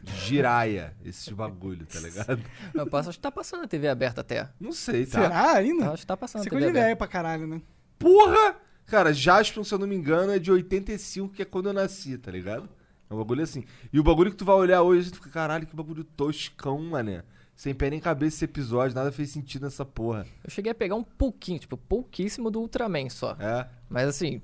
Jiraya. 0.05 0.97
Esse 1.05 1.35
bagulho, 1.35 1.85
tá 1.85 2.01
ligado? 2.01 2.43
Eu 2.73 2.87
posso, 2.87 3.11
acho 3.11 3.19
que 3.19 3.23
tá 3.23 3.31
passando 3.31 3.61
na 3.61 3.69
TV 3.69 3.87
aberta 3.89 4.23
até. 4.23 4.49
Não 4.59 4.73
sei, 4.73 5.05
tá? 5.05 5.21
Será 5.21 5.53
ainda? 5.53 5.91
Acho 5.91 6.01
que 6.01 6.07
tá 6.07 6.17
passando 6.17 6.45
Você 6.45 6.49
coisa 6.49 6.65
TV 6.65 6.73
de 6.73 6.79
aberta. 6.79 6.87
ideia 6.93 6.97
pra 6.97 7.07
caralho, 7.07 7.47
né? 7.47 7.61
Porra! 7.99 8.57
Cara, 8.87 9.13
Jaspion, 9.13 9.63
se 9.65 9.75
eu 9.75 9.79
não 9.79 9.87
me 9.87 9.95
engano, 9.95 10.33
é 10.33 10.39
de 10.39 10.51
85, 10.51 11.35
que 11.35 11.43
é 11.43 11.45
quando 11.45 11.67
eu 11.69 11.75
nasci, 11.75 12.17
tá 12.17 12.31
ligado? 12.31 12.71
É 13.11 13.15
um 13.15 13.19
bagulho 13.19 13.43
assim. 13.43 13.65
E 13.93 14.01
o 14.01 14.03
bagulho 14.03 14.31
que 14.31 14.37
tu 14.39 14.47
vai 14.47 14.57
olhar 14.57 14.81
hoje, 14.81 15.11
tu 15.11 15.17
fica, 15.19 15.29
caralho, 15.29 15.67
que 15.67 15.77
bagulho 15.77 16.03
toscão, 16.05 16.79
mané. 16.83 17.23
Sem 17.63 17.73
pé 17.73 17.91
nem 17.91 18.01
cabeça 18.01 18.35
esse 18.39 18.45
episódio, 18.45 18.93
nada 18.93 19.13
fez 19.13 19.31
sentido 19.31 19.63
nessa 19.63 19.85
porra. 19.85 20.27
Eu 20.43 20.51
cheguei 20.51 20.73
a 20.73 20.75
pegar 20.75 20.97
um 20.97 21.05
pouquinho, 21.05 21.61
tipo, 21.61 21.77
pouquíssimo 21.77 22.51
do 22.51 22.59
Ultraman 22.59 23.09
só. 23.09 23.37
É. 23.39 23.69
Mas 23.89 24.09
assim, 24.09 24.43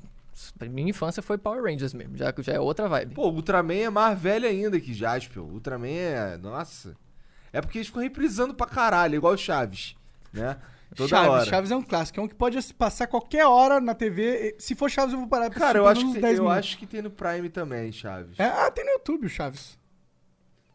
minha 0.71 0.91
infância 0.91 1.21
foi 1.21 1.37
Power 1.37 1.65
Rangers 1.65 1.93
mesmo, 1.93 2.17
já 2.17 2.33
que 2.33 2.41
já 2.45 2.53
é 2.53 2.61
outra 2.61 2.87
vibe. 2.89 3.17
Pô, 3.17 3.29
o 3.29 3.35
Ultraman 3.35 3.75
é 3.75 3.91
mais 3.91 4.17
velho 4.17 4.47
ainda 4.47 4.79
que 4.79 4.95
Jaspion. 4.95 5.43
O 5.43 5.55
Ultraman 5.55 5.89
é. 5.89 6.37
Nossa. 6.37 6.97
É 7.53 7.61
porque 7.61 7.79
eles 7.79 7.89
ficam 7.89 8.03
reprisando 8.05 8.55
pra 8.55 8.69
caralho, 8.69 9.17
igual 9.17 9.33
o 9.35 9.37
Chaves, 9.37 9.97
né? 10.33 10.57
Toda 10.95 11.09
Chaves, 11.09 11.29
hora. 11.29 11.45
Chaves 11.45 11.71
é 11.73 11.77
um 11.77 11.83
clássico. 11.83 12.21
É 12.21 12.23
um 12.23 12.29
que 12.29 12.37
pode 12.37 12.73
passar 12.75 13.09
qualquer 13.09 13.45
hora 13.47 13.81
na 13.81 13.97
TV. 13.97 14.55
Se 14.61 14.77
for 14.77 14.89
Chaves, 14.89 15.13
eu 15.13 15.19
vou 15.19 15.29
parar 15.29 15.51
pra 15.51 15.59
Cara, 15.59 15.79
eu 15.81 15.89
assistir 15.89 16.07
acho, 16.07 16.15
que, 16.15 16.21
menos 16.21 16.23
10 16.23 16.39
eu 16.39 16.45
minutos. 16.45 16.59
acho 16.67 16.79
que 16.79 16.87
tem 16.87 17.03
no 17.03 17.11
Prime 17.11 17.49
também, 17.49 17.91
Chaves. 17.91 18.39
É, 18.39 18.45
ah, 18.45 18.71
tem 18.71 18.85
no 18.85 18.93
YouTube 18.93 19.27
o 19.27 19.29
Chaves. 19.29 19.77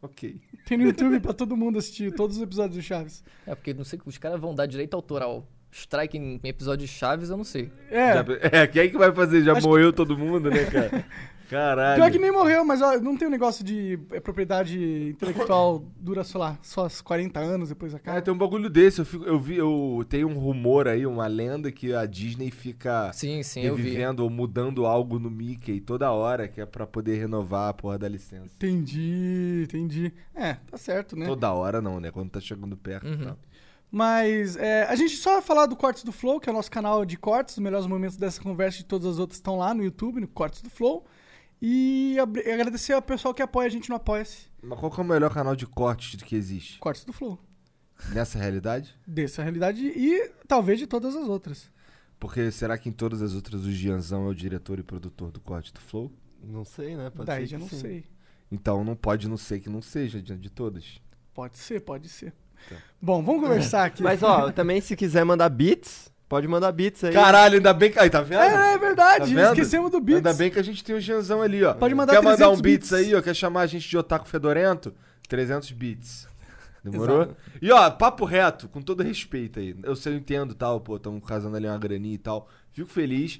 Ok. 0.03 0.39
Tem 0.67 0.77
no 0.77 0.83
YouTube 0.85 1.19
pra 1.19 1.33
todo 1.33 1.57
mundo 1.57 1.79
assistir 1.79 2.13
todos 2.13 2.38
os 2.38 2.44
episódios 2.44 2.75
do 2.77 2.81
Chaves. 2.83 3.23
É, 3.47 3.55
porque 3.55 3.73
não 3.73 3.83
sei 3.83 3.97
que 3.97 4.07
os 4.07 4.17
caras 4.19 4.39
vão 4.39 4.53
dar 4.53 4.65
direito 4.67 4.94
autoral. 4.94 5.47
Strike 5.71 6.15
em 6.17 6.39
episódio 6.44 6.85
de 6.85 6.91
Chaves, 6.94 7.31
eu 7.31 7.38
não 7.38 7.44
sei. 7.44 7.71
É, 7.89 8.13
Já- 8.13 8.25
é, 8.59 8.67
quem 8.67 8.81
é 8.83 8.88
que 8.89 8.97
vai 8.97 9.11
fazer? 9.11 9.41
Já 9.44 9.53
Acho 9.53 9.67
morreu 9.67 9.91
todo 9.91 10.15
mundo, 10.15 10.51
né, 10.51 10.65
cara? 10.65 11.03
Caralho. 11.53 12.01
pior 12.01 12.11
que 12.11 12.19
nem 12.19 12.31
morreu, 12.31 12.65
mas 12.65 12.81
ó, 12.81 12.97
não 13.00 13.15
tem 13.15 13.27
um 13.27 13.31
negócio 13.31 13.63
de 13.63 14.00
é, 14.11 14.19
propriedade 14.19 15.09
intelectual 15.09 15.83
dura, 16.00 16.23
sei 16.23 16.39
lá, 16.39 16.57
só 16.61 16.85
os 16.85 17.01
40 17.01 17.39
anos 17.39 17.69
depois 17.69 17.91
Cara, 17.94 18.01
acaba. 18.03 18.21
tem 18.21 18.33
um 18.33 18.38
bagulho 18.38 18.69
desse. 18.69 19.00
Eu, 19.00 19.05
fico, 19.05 19.23
eu 19.25 19.39
vi, 19.39 19.55
eu 19.57 20.05
tenho 20.09 20.27
um 20.27 20.38
rumor 20.39 20.88
aí, 20.88 21.05
uma 21.05 21.27
lenda 21.27 21.71
que 21.71 21.94
a 21.94 22.05
Disney 22.05 22.50
fica 22.51 23.11
Sim, 23.13 23.44
sim, 23.44 23.61
eu 23.61 23.75
vi. 23.75 23.83
revivendo 23.83 24.23
ou 24.23 24.29
mudando 24.29 24.85
algo 24.85 25.19
no 25.19 25.29
Mickey 25.29 25.79
toda 25.79 26.11
hora, 26.11 26.47
que 26.47 26.59
é 26.59 26.65
pra 26.65 26.88
poder 26.88 27.17
renovar 27.19 27.69
a 27.69 27.73
porra 27.73 27.97
da 27.97 28.07
licença. 28.09 28.53
Entendi, 28.55 29.63
entendi. 29.65 30.13
É, 30.33 30.53
tá 30.53 30.77
certo, 30.77 31.15
né? 31.15 31.25
Toda 31.25 31.51
hora 31.53 31.81
não, 31.81 32.00
né? 32.00 32.11
Quando 32.11 32.29
tá 32.31 32.39
chegando 32.39 32.75
perto. 32.75 33.07
Uhum. 33.07 33.25
Tá. 33.25 33.35
Mas 33.91 34.55
é, 34.55 34.85
a 34.85 34.95
gente 34.95 35.15
só 35.17 35.33
vai 35.33 35.41
falar 35.44 35.67
do 35.67 35.75
Cortes 35.75 36.03
do 36.03 36.11
Flow, 36.11 36.39
que 36.39 36.50
é 36.50 36.51
o 36.51 36.55
nosso 36.55 36.71
canal 36.71 37.05
de 37.05 37.15
cortes. 37.15 37.55
Os 37.55 37.61
melhores 37.61 37.85
momentos 37.85 38.17
dessa 38.17 38.41
conversa 38.41 38.81
e 38.81 38.83
todas 38.83 39.05
as 39.05 39.19
outras 39.19 39.38
estão 39.38 39.55
lá 39.55 39.71
no 39.71 39.83
YouTube, 39.83 40.19
no 40.19 40.27
Cortes 40.27 40.63
do 40.63 40.69
Flow. 40.71 41.05
E 41.65 42.18
agradecer 42.19 42.92
ao 42.92 43.01
pessoal 43.01 43.33
que 43.33 43.42
apoia 43.42 43.68
a 43.68 43.69
gente 43.69 43.89
no 43.89 43.95
Apoia-se. 43.95 44.48
Mas 44.62 44.77
qual 44.77 44.92
que 44.92 45.00
é 45.00 45.04
o 45.04 45.07
melhor 45.07 45.33
canal 45.33 45.56
de 45.56 45.65
cortes 45.65 46.21
que 46.21 46.36
existe? 46.36 46.77
Cortes 46.77 47.06
do 47.06 47.13
Flow. 47.13 47.39
Nessa 48.10 48.38
realidade? 48.38 48.94
Dessa 49.07 49.42
realidade 49.42 49.81
e 49.81 50.30
talvez 50.45 50.77
de 50.77 50.86
todas 50.86 51.15
as 51.15 51.25
outras. 51.30 51.71
Porque 52.19 52.51
será 52.51 52.77
que 52.77 52.89
em 52.89 52.92
todas 52.92 53.21
as 53.21 53.33
outras 53.33 53.63
o 53.63 53.71
Gianzão 53.71 54.25
é 54.25 54.30
o 54.30 54.36
diretor 54.36 54.77
e 54.77 54.83
produtor 54.83 55.31
do 55.31 55.39
corte 55.39 55.74
do 55.74 55.80
Flow? 55.80 56.12
Não 56.44 56.65
sei, 56.65 56.98
né? 56.98 57.10
Pode 57.10 57.27
Daí 57.27 57.48
ser 57.48 57.51
já 57.51 57.57
não 57.60 57.69
sim. 57.69 57.80
sei. 57.80 58.06
Então 58.51 58.83
não 58.83 58.94
pode 58.94 59.30
não 59.30 59.38
ser 59.38 59.62
que 59.62 59.69
não 59.69 59.81
seja 59.81 60.21
de, 60.21 60.36
de 60.36 60.50
todas. 60.50 61.01
Pode 61.33 61.57
ser, 61.57 61.80
pode 61.80 62.10
ser. 62.10 62.33
Tá. 62.68 62.75
Bom, 63.01 63.24
vamos 63.24 63.42
conversar 63.42 63.86
aqui. 63.86 64.04
Mas 64.04 64.21
ó, 64.21 64.51
também 64.51 64.81
se 64.81 64.98
quiser 64.98 65.24
mandar 65.24 65.48
beats, 65.48 66.12
pode 66.28 66.48
mandar 66.48 66.72
beats 66.72 67.04
aí. 67.04 67.14
Caralho, 67.14 67.56
ainda 67.56 67.74
bem 67.74 67.92
que. 67.92 68.00
Aí, 68.00 68.10
tá 68.10 68.22
vendo? 68.22 68.42
É, 68.42 68.74
é 68.74 68.78
verdade, 68.78 69.34
Tá 69.34 69.50
esquecemos 69.50 69.92
do 69.92 70.00
Beats. 70.00 70.18
Ainda 70.18 70.34
bem 70.34 70.50
que 70.50 70.60
a 70.60 70.64
gente 70.64 70.84
tem 70.84 70.96
o 70.96 71.00
Gianzão 71.00 71.42
ali, 71.42 71.64
ó. 71.64 71.74
Pode 71.74 71.94
mandar 71.94 72.14
Quer 72.14 72.22
mandar 72.22 72.38
300 72.38 72.60
um 72.60 72.62
beats, 72.62 72.90
bits. 72.90 72.94
aí, 72.94 73.16
ó? 73.16 73.22
Quer 73.22 73.36
chamar 73.36 73.62
a 73.62 73.68
gente 73.68 73.88
de 73.88 73.98
Otaku 73.98 74.28
Fedorento? 74.28 74.94
300 75.28 75.72
bits. 75.72 76.28
Demorou? 76.84 77.24
Exato. 77.24 77.38
E 77.62 77.72
ó, 77.72 77.90
papo 77.92 78.25
reto, 78.25 78.68
com 78.68 78.81
todo 78.81 79.02
respeito 79.04 79.60
aí. 79.60 79.75
Eu 79.84 79.96
sei, 79.96 80.14
eu 80.14 80.18
entendo 80.18 80.54
tal, 80.54 80.81
pô, 80.81 81.00
tamo 81.00 81.22
casando 81.22 81.56
ali 81.56 81.66
uma 81.68 81.78
graninha 81.78 82.16
e 82.16 82.18
tal. 82.18 82.50
Fico 82.74 82.90
feliz. 82.90 83.40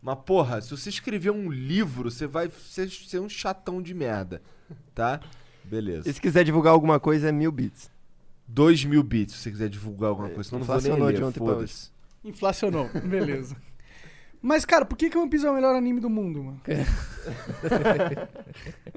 Mas, 0.00 0.18
porra, 0.24 0.60
se 0.60 0.70
você 0.70 0.90
escrever 0.90 1.30
um 1.30 1.50
livro, 1.50 2.10
você 2.10 2.26
vai 2.26 2.50
ser, 2.50 2.90
ser 2.90 3.18
um 3.20 3.28
chatão 3.28 3.82
de 3.82 3.94
merda. 3.94 4.42
Tá? 4.94 5.18
Beleza. 5.64 6.08
E 6.08 6.12
se 6.12 6.20
quiser 6.20 6.44
divulgar 6.44 6.72
alguma 6.72 7.00
coisa, 7.00 7.30
é 7.30 7.32
mil 7.32 7.50
beats. 7.50 7.90
2 8.46 8.84
mil 8.84 9.02
bits, 9.02 9.34
se 9.34 9.42
você 9.42 9.50
quiser 9.50 9.68
divulgar 9.70 10.10
alguma 10.10 10.28
coisa. 10.28 10.48
Senão 10.50 10.60
não 10.60 10.66
vou 10.66 10.80
nem 10.80 11.02
ler, 11.02 11.32
foda-se. 11.32 11.93
Inflacionou, 12.24 12.88
beleza. 13.04 13.56
Mas, 14.40 14.64
cara, 14.66 14.84
por 14.84 14.98
que, 14.98 15.08
que 15.08 15.16
One 15.16 15.30
Piece 15.30 15.46
é 15.46 15.50
o 15.50 15.54
melhor 15.54 15.74
anime 15.74 16.00
do 16.00 16.10
mundo, 16.10 16.44
mano? 16.44 16.60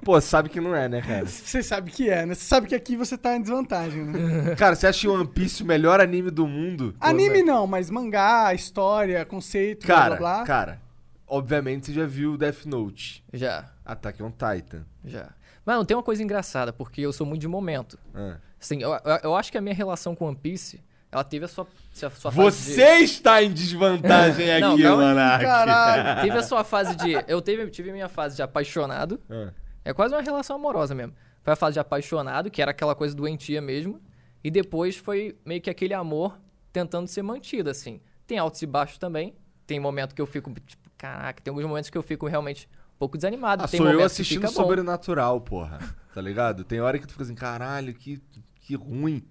Pô, 0.04 0.20
sabe 0.20 0.50
que 0.50 0.60
não 0.60 0.76
é, 0.76 0.90
né, 0.90 1.02
cara? 1.02 1.26
Você 1.26 1.64
sabe 1.64 1.90
que 1.90 2.10
é, 2.10 2.26
né? 2.26 2.36
Você 2.36 2.44
sabe 2.44 2.68
que 2.68 2.76
aqui 2.76 2.98
você 2.98 3.18
tá 3.18 3.36
em 3.36 3.42
desvantagem, 3.42 4.04
né? 4.04 4.56
Cara, 4.56 4.76
você 4.76 4.88
acha 4.88 5.10
One 5.10 5.28
Piece 5.28 5.64
o 5.64 5.66
melhor 5.66 6.02
anime 6.02 6.30
do 6.32 6.46
mundo? 6.46 6.94
Pô, 7.00 7.06
Anime 7.06 7.40
né? 7.40 7.44
não, 7.44 7.66
mas 7.66 7.90
mangá, 7.90 8.54
história, 8.54 9.24
conceito, 9.26 9.88
Cara, 9.88 10.16
blá 10.16 10.18
blá 10.18 10.36
blá. 10.36 10.46
cara, 10.46 10.82
obviamente 11.26 11.86
você 11.88 11.94
já 11.94 12.06
viu 12.06 12.38
Death 12.38 12.66
Note. 12.66 13.24
Já, 13.34 13.72
Attack 13.86 14.22
on 14.22 14.32
Titan. 14.32 14.86
já. 15.06 15.30
Mas 15.66 15.78
não, 15.78 15.86
tem 15.86 15.96
uma 15.96 16.04
coisa 16.04 16.22
engraçada, 16.24 16.74
porque 16.74 17.02
eu 17.02 17.14
sou 17.14 17.26
muito 17.26 17.42
de 17.42 17.48
momento. 17.48 17.98
Ah. 18.14 18.38
Assim, 18.60 18.82
eu, 18.82 18.92
eu, 18.92 19.20
eu 19.24 19.36
acho 19.36 19.50
que 19.52 19.58
a 19.58 19.62
minha 19.62 19.76
relação 19.76 20.14
com 20.16 20.26
One 20.26 20.36
Piece, 20.36 20.82
ela 21.12 21.24
teve 21.24 21.46
a 21.46 21.48
sua, 21.48 21.66
a 21.66 22.10
sua 22.10 22.32
fase 22.32 22.36
de... 22.36 22.76
Você 22.76 22.98
está 23.00 23.42
em 23.42 23.52
desvantagem 23.52 24.48
Não, 24.60 24.74
aqui, 24.74 24.84
calma 24.84 25.04
aí, 25.04 25.10
Monark. 25.10 25.46
caralho. 25.46 26.22
Teve 26.22 26.38
a 26.38 26.44
sua 26.44 26.64
fase 26.64 26.96
de... 26.96 27.14
Eu 27.28 27.42
teve, 27.42 27.70
tive 27.70 27.90
a 27.92 27.94
minha 27.94 28.10
fase 28.10 28.36
de 28.36 28.42
apaixonado. 28.42 29.20
Ah. 29.30 29.52
É 29.86 29.94
quase 29.94 30.14
uma 30.14 30.22
relação 30.22 30.58
amorosa 30.58 30.94
mesmo. 30.94 31.14
Foi 31.42 31.54
a 31.54 31.56
fase 31.56 31.76
de 31.76 31.80
apaixonado, 31.80 32.52
que 32.52 32.62
era 32.62 32.72
aquela 32.72 32.94
coisa 32.94 33.16
doentia 33.16 33.62
mesmo. 33.62 34.02
E 34.44 34.52
depois 34.52 34.98
foi 34.98 35.38
meio 35.46 35.62
que 35.62 35.70
aquele 35.70 35.94
amor 35.94 36.38
tentando 36.74 37.08
ser 37.08 37.22
mantido, 37.22 37.70
assim. 37.70 38.02
Tem 38.26 38.38
altos 38.38 38.62
e 38.62 38.66
baixos 38.66 38.98
também. 38.98 39.34
Tem 39.66 39.80
momento 39.80 40.14
que 40.14 40.22
eu 40.22 40.26
fico, 40.26 40.54
tipo, 40.54 40.90
caraca, 40.98 41.42
tem 41.42 41.52
alguns 41.52 41.66
momentos 41.66 41.90
que 41.90 41.98
eu 41.98 42.04
fico 42.04 42.28
realmente 42.28 42.68
um 42.96 43.00
pouco 43.00 43.18
desanimado. 43.18 43.64
Ah, 43.64 43.68
tem 43.68 43.78
sou 43.78 43.90
eu 43.90 44.04
assistindo 44.04 44.42
fica 44.42 44.54
bom. 44.54 44.62
Sobrenatural, 44.62 45.40
porra. 45.40 45.80
Tá 46.14 46.22
ligado? 46.22 46.64
Tem 46.64 46.82
hora 46.82 46.98
que 47.00 47.06
tu 47.08 47.12
fica 47.12 47.24
assim, 47.24 47.36
caralho, 47.36 47.94
que, 47.94 48.22
que 48.62 48.76
ruim. 48.76 49.24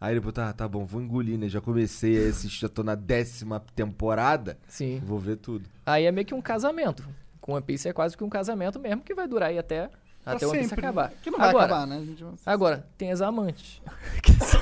Aí 0.00 0.14
depois, 0.14 0.32
tá, 0.34 0.52
tá 0.52 0.68
bom, 0.68 0.84
vou 0.84 1.00
engolir, 1.02 1.36
né? 1.38 1.48
Já 1.48 1.60
comecei 1.60 2.26
a 2.26 2.30
assistir, 2.30 2.60
já 2.60 2.68
tô 2.68 2.82
na 2.84 2.94
décima 2.94 3.60
temporada. 3.74 4.56
Sim. 4.68 5.00
Vou 5.04 5.18
ver 5.18 5.36
tudo. 5.36 5.64
Aí 5.84 6.04
é 6.04 6.12
meio 6.12 6.26
que 6.26 6.34
um 6.34 6.40
casamento. 6.42 7.04
Com 7.40 7.52
One 7.54 7.62
Piece 7.62 7.88
é 7.88 7.92
quase 7.92 8.16
que 8.16 8.22
um 8.22 8.28
casamento 8.28 8.78
mesmo, 8.78 9.02
que 9.02 9.14
vai 9.14 9.26
durar 9.26 9.48
aí 9.48 9.58
até, 9.58 9.90
Pra 10.22 10.34
até 10.34 10.46
o 10.46 10.50
One 10.50 10.58
Piece 10.58 10.68
sempre, 10.70 10.82
né? 10.82 10.88
acabar. 10.88 11.12
Que 11.22 11.30
não 11.30 11.38
vai 11.38 11.48
agora, 11.48 11.64
acabar, 11.66 11.86
né? 11.86 11.96
A 11.96 12.04
gente 12.04 12.22
vai- 12.22 12.32
Agora, 12.46 12.86
tem 12.96 13.10
as 13.10 13.20
amantes. 13.20 13.82
que 14.22 14.32
são... 14.44 14.60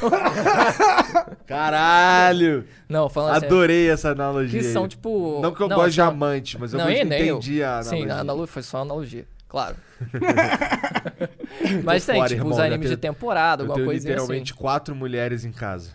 Caralho! 1.46 2.64
Não, 2.88 3.08
falando 3.08 3.34
sério. 3.34 3.48
Adorei 3.48 3.90
essa 3.90 4.10
analogia. 4.10 4.60
Que 4.60 4.66
são, 4.66 4.84
aí. 4.84 4.88
tipo... 4.88 5.40
Não 5.42 5.52
que 5.54 5.60
eu 5.62 5.68
não, 5.68 5.76
gosto 5.76 5.90
de 5.90 5.96
são- 5.96 6.08
amante, 6.08 6.58
mas 6.58 6.72
eu 6.72 6.78
Não, 6.78 6.86
gosto- 6.86 6.98
e 7.00 7.04
nem 7.04 7.22
eu. 7.26 7.36
entendi 7.36 7.62
a 7.62 7.78
analogia. 7.80 8.04
Sim, 8.06 8.10
a 8.10 8.20
analogia 8.20 8.46
foi 8.46 8.62
só 8.62 8.78
uma 8.78 8.82
analogia, 8.84 9.26
claro. 9.48 9.76
Mas 11.84 12.04
Tô 12.04 12.12
tem, 12.12 12.20
fora, 12.20 12.28
tipo, 12.28 12.40
irmão, 12.42 12.52
os 12.52 12.58
animes 12.58 12.86
tenho- 12.86 12.96
de 12.96 13.00
temporada, 13.00 13.62
Eu 13.62 13.64
alguma 13.64 13.76
tenho 13.76 13.86
coisinha 13.86 14.12
literalmente 14.14 14.52
assim. 14.52 14.60
quatro 14.60 14.94
mulheres 14.94 15.44
em 15.44 15.52
casa. 15.52 15.90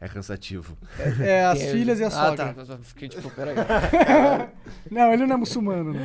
É 0.00 0.08
cansativo. 0.08 0.78
É, 1.20 1.44
as 1.44 1.58
Tem- 1.58 1.72
filhas 1.72 2.00
e 2.00 2.04
a 2.04 2.06
ah, 2.06 2.10
sogra. 2.10 2.54
tá. 2.54 2.78
Fiquei 2.82 3.08
tipo, 3.08 3.30
peraí. 3.30 3.54
Não, 4.90 5.12
ele 5.12 5.26
não 5.26 5.34
é 5.34 5.38
muçulmano, 5.38 5.92
não. 5.92 6.00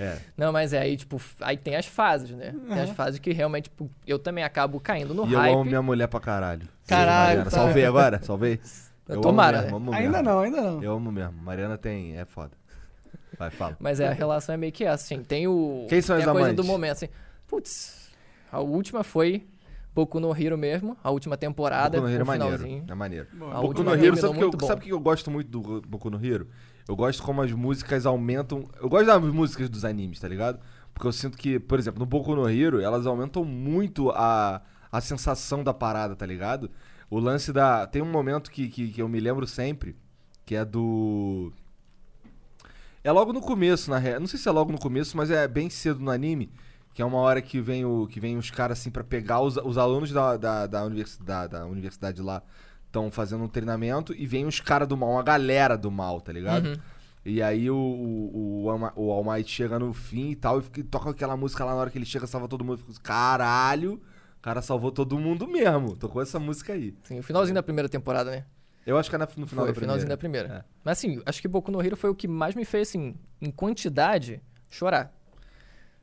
É. 0.00 0.16
Não, 0.36 0.50
mas 0.52 0.72
é 0.72 0.78
aí, 0.80 0.96
tipo, 0.96 1.20
aí 1.42 1.56
tem 1.58 1.76
as 1.76 1.84
fases, 1.86 2.30
né? 2.30 2.54
Tem 2.66 2.80
as 2.80 2.88
Uhum. 2.88 2.94
fases 2.94 3.20
que 3.20 3.30
realmente, 3.32 3.64
tipo, 3.64 3.90
eu 4.06 4.18
também 4.18 4.42
acabo 4.42 4.80
caindo 4.80 5.12
no 5.12 5.26
e 5.28 5.34
eu 5.34 5.38
hype. 5.38 5.52
amo 5.54 5.64
minha 5.66 5.82
mulher 5.82 6.08
pra 6.08 6.18
caralho. 6.18 6.66
Caralho, 6.86 7.26
Mariana. 7.40 7.44
tá. 7.44 7.50
Salvei 7.50 7.84
agora? 7.84 8.20
Salvei? 8.22 8.58
Eu 9.08 9.14
amo 9.16 9.22
tomara, 9.22 9.62
mesmo, 9.62 9.70
né? 9.70 9.76
amo 9.76 9.92
Ainda 9.92 10.10
mesmo. 10.18 10.22
não, 10.24 10.40
ainda 10.40 10.60
não. 10.62 10.82
Eu 10.82 10.92
amo 10.92 11.12
mesmo. 11.12 11.32
Mariana 11.42 11.76
tem. 11.76 12.16
É 12.16 12.24
foda. 12.24 12.52
Vai, 13.42 13.50
fala. 13.50 13.76
Mas 13.80 13.98
é, 13.98 14.06
a 14.06 14.12
relação 14.12 14.54
é 14.54 14.58
meio 14.58 14.72
que 14.72 14.84
essa, 14.84 15.04
assim. 15.04 15.24
Tem 15.24 15.48
o. 15.48 15.86
Quem 15.88 16.00
são 16.00 16.14
tem 16.14 16.22
as 16.22 16.28
a 16.28 16.32
coisa 16.32 16.48
amantes? 16.48 16.64
do 16.64 16.70
momento, 16.70 16.92
assim. 16.92 17.08
Putz, 17.48 18.12
a 18.52 18.60
última 18.60 19.02
foi 19.02 19.44
Boku 19.92 20.20
no 20.20 20.34
Hero 20.34 20.56
mesmo, 20.56 20.96
a 21.02 21.10
última 21.10 21.36
temporada. 21.36 21.98
Boku 21.98 22.08
no 22.08 22.14
Hero 22.14 22.22
é 22.22 22.24
maneiro. 22.24 22.84
É 22.88 22.94
maneiro. 22.94 23.26
A 23.32 23.54
Boku 23.54 23.66
última 23.66 23.96
no 23.96 24.04
Hero, 24.04 24.16
sabe 24.16 24.32
o 24.32 24.50
que, 24.50 24.56
eu, 24.56 24.66
sabe 24.66 24.80
que 24.82 24.92
eu 24.92 25.00
gosto 25.00 25.30
muito 25.30 25.50
do 25.50 25.82
Boku 25.82 26.08
no 26.08 26.24
Hero? 26.24 26.46
Eu 26.88 26.94
gosto 26.94 27.20
como 27.22 27.42
as 27.42 27.50
músicas 27.50 28.06
aumentam. 28.06 28.68
Eu 28.80 28.88
gosto 28.88 29.06
das 29.06 29.22
músicas 29.22 29.68
dos 29.68 29.84
animes, 29.84 30.20
tá 30.20 30.28
ligado? 30.28 30.60
Porque 30.94 31.06
eu 31.06 31.12
sinto 31.12 31.36
que, 31.36 31.58
por 31.58 31.78
exemplo, 31.78 31.98
no 31.98 32.06
Boku 32.06 32.34
no 32.36 32.48
Hero, 32.48 32.80
elas 32.80 33.06
aumentam 33.06 33.44
muito 33.44 34.10
a, 34.10 34.62
a 34.90 35.00
sensação 35.00 35.64
da 35.64 35.74
parada, 35.74 36.14
tá 36.14 36.26
ligado? 36.26 36.70
O 37.10 37.18
lance 37.18 37.52
da. 37.52 37.88
Tem 37.88 38.00
um 38.02 38.10
momento 38.10 38.52
que, 38.52 38.68
que, 38.68 38.88
que 38.88 39.02
eu 39.02 39.08
me 39.08 39.18
lembro 39.18 39.48
sempre, 39.48 39.96
que 40.46 40.54
é 40.54 40.64
do. 40.64 41.52
É 43.04 43.10
logo 43.10 43.32
no 43.32 43.40
começo, 43.40 43.90
na 43.90 43.98
real. 43.98 44.20
Não 44.20 44.26
sei 44.26 44.38
se 44.38 44.48
é 44.48 44.52
logo 44.52 44.70
no 44.70 44.78
começo, 44.78 45.16
mas 45.16 45.30
é 45.30 45.46
bem 45.48 45.68
cedo 45.68 46.00
no 46.00 46.10
anime. 46.10 46.50
Que 46.94 47.02
é 47.02 47.04
uma 47.04 47.18
hora 47.18 47.40
que 47.40 47.60
vem, 47.60 47.84
o, 47.84 48.06
que 48.06 48.20
vem 48.20 48.36
os 48.36 48.50
caras 48.50 48.78
assim 48.78 48.90
pra 48.90 49.02
pegar 49.02 49.40
os, 49.40 49.56
os 49.56 49.78
alunos 49.78 50.12
da, 50.12 50.36
da, 50.36 50.66
da, 50.66 50.84
universidade, 50.84 51.52
da 51.52 51.66
universidade 51.66 52.20
lá. 52.20 52.42
Estão 52.86 53.10
fazendo 53.10 53.42
um 53.42 53.48
treinamento 53.48 54.14
e 54.14 54.26
vem 54.26 54.46
os 54.46 54.60
caras 54.60 54.86
do 54.86 54.96
mal, 54.96 55.10
uma 55.10 55.22
galera 55.22 55.76
do 55.76 55.90
mal, 55.90 56.20
tá 56.20 56.30
ligado? 56.30 56.66
Uhum. 56.66 56.76
E 57.24 57.40
aí 57.40 57.70
o, 57.70 57.76
o, 57.76 58.66
o, 58.66 58.90
o 58.96 59.10
All 59.10 59.24
Might 59.24 59.50
chega 59.50 59.78
no 59.78 59.94
fim 59.94 60.30
e 60.30 60.36
tal, 60.36 60.58
e, 60.58 60.62
fica, 60.62 60.84
toca 60.84 61.10
aquela 61.10 61.36
música 61.36 61.64
lá 61.64 61.72
na 61.72 61.78
hora 61.78 61.90
que 61.90 61.96
ele 61.96 62.04
chega, 62.04 62.26
salva 62.26 62.48
todo 62.48 62.62
mundo. 62.62 62.74
Eu 62.74 62.78
fico, 62.78 63.00
Caralho, 63.00 63.94
o 64.38 64.42
cara 64.42 64.60
salvou 64.60 64.92
todo 64.92 65.18
mundo 65.18 65.48
mesmo. 65.48 65.96
Tocou 65.96 66.20
essa 66.20 66.38
música 66.38 66.74
aí. 66.74 66.94
Sim, 67.04 67.20
o 67.20 67.22
finalzinho 67.22 67.54
da 67.54 67.62
primeira 67.62 67.88
temporada, 67.88 68.30
né? 68.30 68.44
Eu 68.84 68.98
acho 68.98 69.08
que 69.08 69.14
é 69.14 69.18
na- 69.18 69.28
no 69.36 69.46
final 69.46 69.64
foi, 69.64 69.72
da 69.72 69.78
o 69.78 69.80
finalzinho 69.80 70.08
da 70.08 70.16
primeira. 70.16 70.48
primeira. 70.48 70.66
É. 70.68 70.72
Mas 70.84 70.98
assim, 70.98 71.22
acho 71.24 71.40
que 71.40 71.46
Boku 71.48 71.70
no 71.70 71.80
Hero 71.80 71.96
foi 71.96 72.10
o 72.10 72.14
que 72.14 72.26
mais 72.26 72.54
me 72.54 72.64
fez, 72.64 72.88
assim, 72.88 73.14
em 73.40 73.50
quantidade, 73.50 74.42
chorar. 74.68 75.12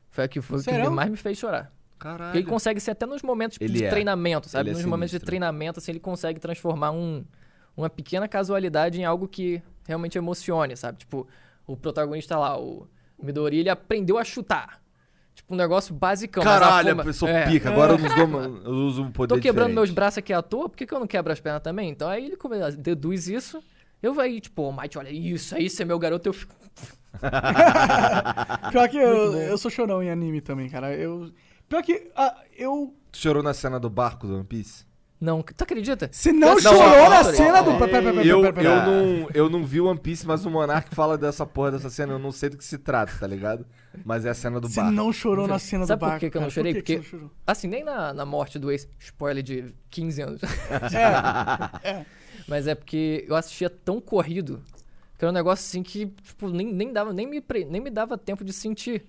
Foi 0.08 0.24
o 0.24 0.28
que, 0.28 0.40
foi 0.40 0.58
o 0.60 0.62
que 0.64 0.88
mais 0.88 1.10
me 1.10 1.16
fez 1.16 1.38
chorar. 1.38 1.72
Caralho. 1.98 2.24
Porque 2.30 2.38
ele 2.38 2.46
consegue 2.46 2.80
ser 2.80 2.92
até 2.92 3.04
nos 3.04 3.22
momentos 3.22 3.54
tipo, 3.58 3.64
Ele 3.70 3.78
de 3.78 3.84
é. 3.84 3.90
treinamento, 3.90 4.48
sabe? 4.48 4.70
Ele 4.70 4.70
é 4.70 4.78
nos 4.78 4.86
momentos 4.86 5.10
de 5.10 5.18
treinamento, 5.20 5.78
assim, 5.78 5.92
ele 5.92 6.00
consegue 6.00 6.40
transformar 6.40 6.90
um, 6.92 7.22
uma 7.76 7.90
pequena 7.90 8.26
casualidade 8.26 8.98
em 9.00 9.04
algo 9.04 9.28
que 9.28 9.62
realmente 9.86 10.16
emocione, 10.16 10.74
sabe? 10.76 10.98
Tipo, 10.98 11.28
o 11.66 11.76
protagonista 11.76 12.38
lá, 12.38 12.58
o 12.58 12.88
Midori, 13.22 13.58
ele 13.58 13.68
aprendeu 13.68 14.16
a 14.16 14.24
chutar. 14.24 14.80
Tipo, 15.42 15.54
um 15.54 15.56
negócio 15.56 15.94
basicão. 15.94 16.42
mas 16.44 16.52
Caralho, 16.60 16.88
forma- 16.88 17.02
a 17.02 17.04
pessoa 17.06 17.30
é. 17.30 17.46
pica. 17.46 17.70
Agora 17.70 17.92
eu, 17.94 17.98
não 17.98 18.30
dou- 18.30 18.62
eu 18.64 18.72
uso 18.86 19.02
um 19.02 19.10
poder 19.10 19.34
Tô 19.34 19.40
quebrando 19.40 19.68
diferente. 19.68 19.74
meus 19.74 19.90
braços 19.90 20.18
aqui 20.18 20.32
à 20.32 20.42
toa, 20.42 20.68
por 20.68 20.76
que, 20.76 20.86
que 20.86 20.92
eu 20.94 21.00
não 21.00 21.06
quebro 21.06 21.32
as 21.32 21.40
pernas 21.40 21.62
também? 21.62 21.90
Então 21.90 22.08
aí 22.08 22.26
ele 22.26 22.36
come- 22.36 22.58
deduz 22.76 23.26
isso. 23.28 23.62
Eu 24.02 24.14
vou 24.14 24.22
aí, 24.22 24.40
tipo, 24.40 24.62
ô 24.62 24.72
Might, 24.72 24.96
olha 24.98 25.10
isso, 25.10 25.54
aí 25.54 25.68
você 25.68 25.82
é 25.82 25.86
meu 25.86 25.98
garoto, 25.98 26.28
eu 26.28 26.32
fico. 26.32 26.54
Pior 28.70 28.88
que 28.88 28.96
eu, 28.98 29.34
eu 29.36 29.58
sou 29.58 29.70
chorão 29.70 30.02
em 30.02 30.10
anime 30.10 30.40
também, 30.40 30.68
cara. 30.68 30.94
Eu, 30.94 31.30
pior 31.68 31.82
que 31.82 32.10
ah, 32.16 32.34
eu... 32.56 32.94
Tu 33.12 33.18
chorou 33.18 33.42
na 33.42 33.52
cena 33.52 33.78
do 33.80 33.90
barco 33.90 34.26
do 34.26 34.34
One 34.36 34.44
Piece? 34.44 34.84
Não, 35.20 35.42
tu 35.42 35.62
acredita? 35.62 36.08
Você 36.10 36.32
não, 36.32 36.54
Não, 36.54 36.60
chorou 36.60 36.80
não, 36.80 37.10
na 37.10 37.22
não, 37.24 37.32
cena 37.34 37.60
do... 37.62 37.72
Pera, 37.72 37.88
pera, 37.88 38.12
pera, 38.14 38.26
Eu, 38.26 38.42
eu, 38.42 38.52
não, 38.54 39.28
eu 39.34 39.50
não 39.50 39.64
vi 39.66 39.78
One 39.78 40.00
Piece, 40.00 40.26
mas 40.26 40.46
o 40.46 40.50
Monark 40.50 40.94
fala 40.94 41.18
dessa 41.18 41.44
porra 41.44 41.72
dessa 41.72 41.90
cena. 41.90 42.14
Eu 42.14 42.18
não 42.18 42.32
sei 42.32 42.48
do 42.48 42.56
que 42.56 42.64
se 42.64 42.78
trata, 42.78 43.12
tá 43.20 43.26
ligado? 43.26 43.66
Mas 44.02 44.24
é 44.24 44.30
a 44.30 44.34
cena 44.34 44.58
do 44.58 44.66
Você 44.66 44.80
barco. 44.80 44.92
não 44.94 45.12
chorou 45.12 45.46
na 45.46 45.58
cena 45.58 45.84
Sabe 45.84 45.98
do 45.98 46.00
por 46.00 46.06
barco, 46.06 46.20
que 46.20 46.30
que 46.30 46.36
eu 46.38 46.40
não 46.40 46.46
cara? 46.48 46.54
chorei? 46.54 46.72
Por 46.74 46.82
que 46.82 46.94
que 46.94 46.98
Porque- 47.00 47.08
você 47.10 47.16
não 47.16 47.20
chorou? 47.28 47.36
Assim, 47.46 47.68
nem 47.68 47.84
na, 47.84 48.14
na 48.14 48.24
morte 48.24 48.58
do 48.58 48.70
ex, 48.70 48.88
spoiler 48.98 49.42
de 49.42 49.74
15 49.90 50.22
anos. 50.22 50.40
É, 51.84 52.06
Mas 52.48 52.66
é 52.66 52.74
porque 52.74 53.24
eu 53.28 53.36
assistia 53.36 53.68
tão 53.68 54.00
corrido 54.00 54.62
que 55.18 55.24
era 55.24 55.30
um 55.30 55.34
negócio 55.34 55.62
assim 55.66 55.82
que, 55.82 56.06
tipo, 56.06 56.48
nem, 56.48 56.72
nem, 56.72 56.92
dava, 56.92 57.12
nem, 57.12 57.26
me, 57.26 57.42
pre- 57.42 57.66
nem 57.66 57.80
me 57.80 57.90
dava 57.90 58.16
tempo 58.16 58.42
de 58.42 58.52
sentir 58.54 59.04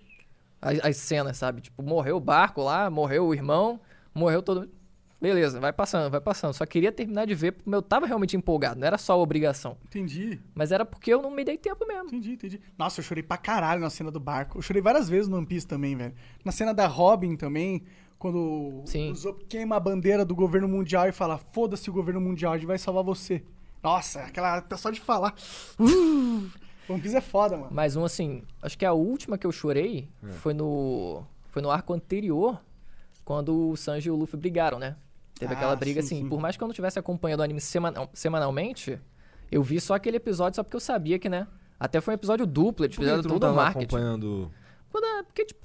as, 0.62 0.78
as 0.84 0.98
cenas, 0.98 1.38
sabe? 1.38 1.62
Tipo, 1.62 1.82
morreu 1.82 2.18
o 2.18 2.20
barco 2.20 2.62
lá, 2.62 2.90
morreu 2.90 3.28
o 3.28 3.34
irmão, 3.34 3.80
morreu 4.14 4.42
todo. 4.42 4.70
Beleza, 5.22 5.60
vai 5.60 5.72
passando, 5.72 6.10
vai 6.10 6.20
passando. 6.20 6.54
Só 6.54 6.66
queria 6.66 6.92
terminar 6.92 7.26
de 7.28 7.36
ver 7.36 7.52
porque 7.52 7.70
eu 7.74 7.82
tava 7.82 8.08
realmente 8.08 8.36
empolgado, 8.36 8.80
não 8.80 8.88
era 8.88 8.98
só 8.98 9.22
obrigação. 9.22 9.78
entendi, 9.86 10.40
Mas 10.56 10.72
era 10.72 10.84
porque 10.84 11.14
eu 11.14 11.22
não 11.22 11.30
me 11.30 11.44
dei 11.46 11.58
tempo 11.58 11.86
mesmo. 11.88 12.06
entendi, 12.08 12.32
entendi. 12.34 12.60
Nossa, 12.78 13.00
eu 13.00 13.04
chorei 13.04 13.22
pra 13.22 13.38
caralho 13.38 13.80
na 13.82 13.90
cena 13.92 14.10
do 14.10 14.20
barco. 14.20 14.58
Eu 14.58 14.62
chorei 14.64 14.82
várias 14.82 15.08
vezes 15.08 15.28
no 15.28 15.38
One 15.38 15.46
Piece 15.46 15.68
também, 15.68 15.96
velho. 15.96 16.14
Na 16.44 16.52
cena 16.52 16.74
da 16.74 16.88
Robin 16.88 17.36
também, 17.36 17.84
quando 18.18 18.82
Sim. 18.86 19.12
o 19.12 19.16
Zop 19.16 19.46
queima 19.46 19.76
a 19.76 19.80
bandeira 19.80 20.26
do 20.26 20.34
governo 20.36 20.68
mundial 20.68 21.08
e 21.08 21.12
fala, 21.12 21.38
foda-se 21.38 21.88
o 21.90 21.94
governo 21.94 22.20
mundial, 22.20 22.54
a 22.54 22.58
gente 22.58 22.66
vai 22.68 22.80
salvar 22.80 23.04
você. 23.04 23.44
Nossa, 23.84 24.22
aquela... 24.22 24.60
Tá 24.62 24.76
só 24.76 24.90
de 24.90 25.00
falar. 25.00 25.36
Uh, 25.80 26.50
One 26.90 27.00
Piece 27.02 27.16
é 27.16 27.22
foda, 27.22 27.58
mano. 27.58 27.70
Mas 27.72 27.96
um 27.96 28.04
assim, 28.04 28.42
acho 28.62 28.76
que 28.78 28.86
a 28.86 28.94
última 28.94 29.38
que 29.38 29.46
eu 29.46 29.52
chorei 29.52 30.10
É. 30.24 30.32
foi 30.34 30.54
no. 30.54 31.24
Foi 31.52 31.62
no 31.62 31.70
arco 31.70 31.94
anterior, 31.94 32.60
quando 33.26 33.70
o 33.72 33.76
Sanji 33.78 34.08
e 34.08 34.12
o 34.12 34.16
Luffy 34.16 34.40
brigaram, 34.40 34.80
né? 34.80 34.96
Teve 35.42 35.54
Ah, 35.56 35.58
aquela 35.58 35.76
briga 35.76 36.02
sim, 36.02 36.06
assim. 36.16 36.24
sim. 36.24 36.30
Por 36.30 36.40
mais 36.40 36.56
que 36.56 36.64
eu 36.64 36.68
não 36.68 36.74
tivesse 36.74 36.98
acompanhando 37.00 37.40
o 37.40 37.44
anime 37.44 37.60
semanal- 37.60 38.10
semanalmente, 38.14 39.00
eu 39.52 39.64
vi 39.64 39.82
só 39.82 39.96
aquele 39.96 40.18
episódio 40.18 40.56
só 40.56 40.64
porque 40.64 40.76
eu 40.76 40.80
sabia 40.80 41.18
que, 41.18 41.28
né? 41.28 41.48
Até 41.80 42.00
foi 42.00 42.14
um 42.14 42.16
episódio 42.16 42.46
duplo, 42.46 42.86
eles 42.86 42.96
fizeram 42.96 43.24
todo 43.24 43.44
o 43.48 43.56
marketing. 43.56 43.86
acompanhando... 43.86 44.52
Quando 44.92 45.04
é- 45.06 45.24
Porque, 45.24 45.46
tipo, 45.46 45.60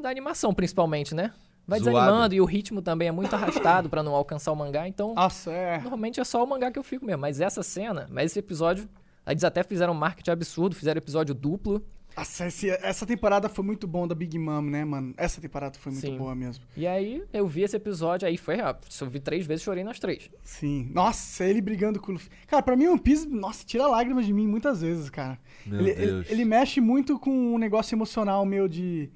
da 0.00 0.08
animação 0.08 0.54
principalmente, 0.54 1.14
né? 1.14 1.32
Vai 1.66 1.80
Zoado. 1.80 1.96
desanimando 1.98 2.34
e 2.36 2.40
o 2.40 2.44
ritmo 2.44 2.80
também 2.80 3.08
é 3.08 3.10
muito 3.12 3.34
arrastado 3.34 3.90
pra 3.90 4.00
não 4.00 4.14
alcançar 4.14 4.52
o 4.52 4.54
mangá, 4.56 4.86
então. 4.86 5.12
Nossa, 5.14 5.50
é... 5.50 5.78
Normalmente 5.80 6.20
é 6.20 6.24
só 6.24 6.44
o 6.44 6.46
mangá 6.46 6.70
que 6.70 6.78
eu 6.78 6.84
fico 6.84 7.04
mesmo. 7.04 7.20
Mas 7.20 7.40
essa 7.40 7.60
cena, 7.64 8.06
mas 8.08 8.26
esse 8.30 8.38
episódio. 8.38 8.88
Eles 9.26 9.42
até 9.42 9.64
fizeram 9.64 9.92
um 9.92 9.96
marketing 9.96 10.30
absurdo, 10.30 10.76
fizeram 10.76 10.98
episódio 10.98 11.34
duplo. 11.34 11.84
Nossa, 12.16 12.46
esse- 12.46 12.70
essa 12.70 13.04
temporada 13.04 13.46
foi 13.48 13.62
muito 13.64 13.86
bom 13.86 14.08
da 14.08 14.14
Big 14.14 14.38
Mom, 14.38 14.62
né, 14.62 14.84
mano? 14.84 15.12
Essa 15.18 15.38
temporada 15.40 15.78
foi 15.78 15.92
muito 15.92 16.06
Sim. 16.06 16.16
boa 16.16 16.34
mesmo. 16.34 16.64
E 16.76 16.86
aí 16.86 17.22
eu 17.32 17.46
vi 17.46 17.62
esse 17.62 17.76
episódio, 17.76 18.26
aí 18.26 18.38
foi 18.38 18.56
rápido. 18.56 18.90
Se 18.90 19.04
eu 19.04 19.10
vi 19.10 19.20
três 19.20 19.46
vezes, 19.46 19.62
chorei 19.62 19.84
nas 19.84 19.98
três. 19.98 20.30
Sim. 20.42 20.90
Nossa, 20.94 21.44
ele 21.44 21.60
brigando 21.60 22.00
com 22.00 22.10
o 22.12 22.14
Luffy. 22.14 22.30
Cara, 22.46 22.62
pra 22.62 22.74
mim 22.74 22.86
One 22.86 22.98
Piece, 23.00 23.28
nossa, 23.28 23.66
tira 23.66 23.86
lágrimas 23.86 24.24
de 24.24 24.32
mim 24.32 24.46
muitas 24.46 24.80
vezes, 24.80 25.10
cara. 25.10 25.38
Meu 25.66 25.80
ele, 25.80 25.92
Deus. 25.94 26.26
ele, 26.26 26.34
ele 26.36 26.44
mexe 26.46 26.80
muito 26.80 27.18
com 27.18 27.54
um 27.54 27.58
negócio 27.58 27.94
emocional 27.94 28.46
meu 28.46 28.66
de. 28.66 29.10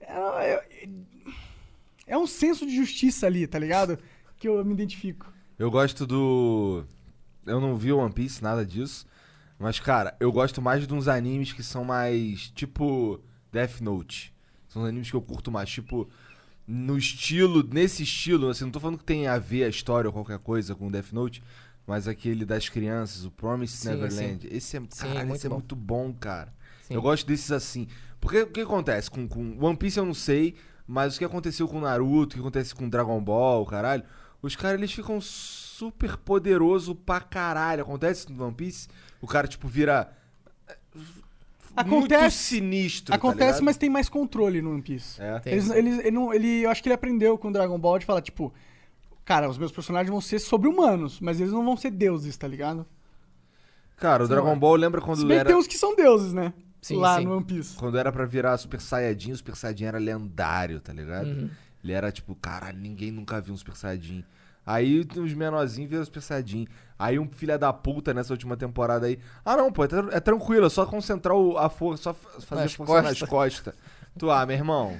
É, 0.00 0.12
é- 0.52 0.88
é 2.08 2.18
um 2.18 2.26
senso 2.26 2.66
de 2.66 2.76
justiça 2.76 3.26
ali, 3.26 3.46
tá 3.46 3.58
ligado? 3.58 3.98
Que 4.38 4.46
eu 4.46 4.62
me 4.64 4.74
identifico. 4.74 5.32
Eu 5.58 5.70
gosto 5.70 6.06
do. 6.06 6.84
Eu 7.46 7.60
não 7.60 7.76
vi 7.76 7.92
One 7.92 8.12
Piece, 8.12 8.42
nada 8.42 8.64
disso. 8.66 9.06
Mas, 9.58 9.80
cara, 9.80 10.16
eu 10.20 10.30
gosto 10.30 10.60
mais 10.60 10.86
de 10.86 10.92
uns 10.92 11.08
animes 11.08 11.52
que 11.52 11.62
são 11.62 11.84
mais. 11.84 12.50
Tipo. 12.54 13.20
Death 13.52 13.80
Note. 13.80 14.34
São 14.68 14.82
os 14.82 14.88
animes 14.88 15.10
que 15.10 15.16
eu 15.16 15.22
curto 15.22 15.50
mais. 15.50 15.70
Tipo. 15.70 16.08
No 16.66 16.98
estilo. 16.98 17.62
Nesse 17.62 18.02
estilo, 18.02 18.48
assim, 18.48 18.64
não 18.64 18.70
tô 18.72 18.80
falando 18.80 18.98
que 18.98 19.04
tem 19.04 19.26
a 19.26 19.38
ver 19.38 19.64
a 19.64 19.68
história 19.68 20.08
ou 20.08 20.12
qualquer 20.12 20.38
coisa 20.38 20.74
com 20.74 20.90
Death 20.90 21.12
Note. 21.12 21.42
Mas 21.86 22.08
aquele 22.08 22.44
das 22.44 22.68
crianças, 22.68 23.24
o 23.24 23.30
Promised 23.30 23.78
Sim, 23.78 23.88
Neverland. 23.90 24.48
Esse 24.50 24.76
é, 24.76 24.82
caralho, 24.98 25.28
muito 25.28 25.38
esse 25.38 25.46
é 25.46 25.48
bom. 25.48 25.54
muito 25.56 25.76
bom, 25.76 26.12
cara. 26.12 26.52
Sim. 26.82 26.94
Eu 26.94 27.02
gosto 27.02 27.24
desses 27.26 27.52
assim. 27.52 27.86
Porque 28.20 28.42
o 28.42 28.48
que 28.48 28.60
acontece? 28.60 29.08
Com, 29.08 29.28
com 29.28 29.56
One 29.64 29.76
Piece 29.76 29.98
eu 29.98 30.04
não 30.04 30.14
sei, 30.14 30.56
mas 30.86 31.14
o 31.14 31.18
que 31.18 31.24
aconteceu 31.24 31.68
com 31.68 31.80
Naruto, 31.80 32.34
o 32.34 32.34
que 32.34 32.40
acontece 32.40 32.74
com 32.74 32.88
Dragon 32.88 33.20
Ball, 33.22 33.64
caralho, 33.66 34.02
os 34.42 34.56
caras 34.56 34.78
eles 34.78 34.92
ficam 34.92 35.20
super 35.20 36.16
poderoso 36.16 36.94
pra 36.94 37.20
caralho. 37.20 37.82
Acontece 37.82 38.32
no 38.32 38.44
One 38.44 38.54
Piece? 38.54 38.88
O 39.26 39.28
cara, 39.28 39.48
tipo, 39.48 39.66
vira. 39.66 40.08
Muito 41.84 42.14
Acontece- 42.14 42.36
sinistro. 42.36 43.10
tá 43.10 43.16
Acontece, 43.16 43.44
ligado? 43.46 43.64
mas 43.64 43.76
tem 43.76 43.90
mais 43.90 44.08
controle 44.08 44.62
no 44.62 44.70
One 44.72 44.80
Piece. 44.80 45.20
É. 45.20 45.38
Tem. 45.40 45.52
Eles, 45.52 45.68
eles- 45.70 45.98
ele, 45.98 46.10
não- 46.12 46.32
ele- 46.32 46.62
eu 46.62 46.70
acho 46.70 46.82
que 46.82 46.88
ele 46.88 46.94
aprendeu 46.94 47.36
com 47.36 47.48
o 47.48 47.52
Dragon 47.52 47.78
Ball 47.78 47.98
de 47.98 48.06
falar, 48.06 48.22
tipo, 48.22 48.54
cara, 49.24 49.48
os 49.50 49.58
meus 49.58 49.70
personagens 49.72 50.08
vão 50.10 50.20
ser 50.20 50.38
sobre-humanos, 50.38 51.20
mas 51.20 51.38
eles 51.38 51.52
não 51.52 51.64
vão 51.64 51.76
ser 51.76 51.90
deuses, 51.90 52.34
tá 52.36 52.48
ligado? 52.48 52.86
Cara, 53.98 54.24
o 54.24 54.28
Dragon 54.28 54.58
Ball 54.58 54.74
lembra 54.76 55.00
Se 55.00 55.06
quando 55.06 55.18
bem 55.26 55.28
que 55.36 55.40
era. 55.40 55.48
tem 55.50 55.56
uns 55.56 55.66
que 55.66 55.76
são 55.76 55.94
deuses, 55.94 56.32
né? 56.32 56.54
Sim, 56.80 56.96
Lá 56.96 57.18
sim. 57.18 57.24
no 57.24 57.36
One 57.36 57.44
Piece. 57.44 57.76
Quando 57.76 57.98
era 57.98 58.10
pra 58.12 58.24
virar 58.24 58.56
Super 58.56 58.80
Saiyajin, 58.80 59.32
o 59.32 59.36
Super 59.36 59.56
Saiyajin 59.56 59.84
era 59.86 59.98
lendário, 59.98 60.80
tá 60.80 60.92
ligado? 60.92 61.26
Uhum. 61.26 61.50
Ele 61.84 61.92
era 61.92 62.10
tipo, 62.12 62.34
caralho, 62.36 62.78
ninguém 62.78 63.10
nunca 63.10 63.40
viu 63.40 63.52
um 63.52 63.56
Super 63.56 63.76
Saiyajin. 63.76 64.24
Aí 64.64 65.00
os 65.16 65.34
menorzinhos 65.34 65.90
viram 65.90 66.04
Super 66.04 66.22
Saiyajin. 66.22 66.66
Aí 66.98 67.18
um 67.18 67.28
filho 67.28 67.58
da 67.58 67.72
puta 67.72 68.14
nessa 68.14 68.32
última 68.32 68.56
temporada 68.56 69.06
aí. 69.06 69.18
Ah, 69.44 69.56
não, 69.56 69.70
pô, 69.70 69.84
é, 69.84 69.88
é 70.12 70.20
tranquilo, 70.20 70.66
é 70.66 70.70
só 70.70 70.86
concentrar 70.86 71.36
o- 71.36 71.58
a 71.58 71.68
força, 71.68 72.02
só 72.04 72.14
fa- 72.14 72.40
fazer 72.40 72.62
Nas 72.62 72.74
força 72.74 73.02
nas 73.02 73.18
costas. 73.20 73.28
costas. 73.28 73.74
Tu, 74.18 74.30
ah, 74.30 74.46
meu 74.46 74.56
irmão. 74.56 74.96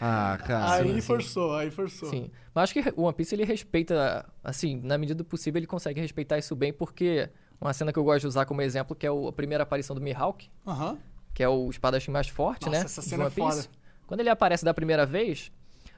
Ah, 0.00 0.38
cara. 0.44 0.72
aí 0.74 0.94
sim. 0.94 1.00
forçou, 1.00 1.54
aí 1.56 1.70
forçou. 1.70 2.10
Sim. 2.10 2.30
Mas 2.54 2.64
acho 2.64 2.74
que 2.74 2.92
o 2.96 3.02
One 3.04 3.14
Piece 3.14 3.34
ele 3.34 3.44
respeita, 3.44 4.26
assim, 4.44 4.80
na 4.82 4.98
medida 4.98 5.16
do 5.16 5.24
possível, 5.24 5.58
ele 5.58 5.66
consegue 5.66 6.00
respeitar 6.00 6.36
isso 6.36 6.54
bem, 6.54 6.72
porque 6.72 7.30
uma 7.60 7.72
cena 7.72 7.92
que 7.92 7.98
eu 7.98 8.04
gosto 8.04 8.20
de 8.22 8.26
usar 8.26 8.44
como 8.44 8.60
exemplo, 8.60 8.94
que 8.94 9.06
é 9.06 9.10
a 9.10 9.32
primeira 9.32 9.62
aparição 9.62 9.94
do 9.96 10.02
Mihawk, 10.02 10.50
Aham. 10.66 10.98
que 11.32 11.42
é 11.42 11.48
o 11.48 11.70
espadachim 11.70 12.10
mais 12.10 12.28
forte, 12.28 12.66
Nossa, 12.66 12.78
né? 12.78 12.84
essa 12.84 13.00
cena 13.00 13.24
One 13.24 13.32
é 13.32 13.34
foda. 13.34 13.64
Quando 14.06 14.20
ele 14.20 14.28
aparece 14.30 14.64
da 14.64 14.74
primeira 14.74 15.06
vez, 15.06 15.50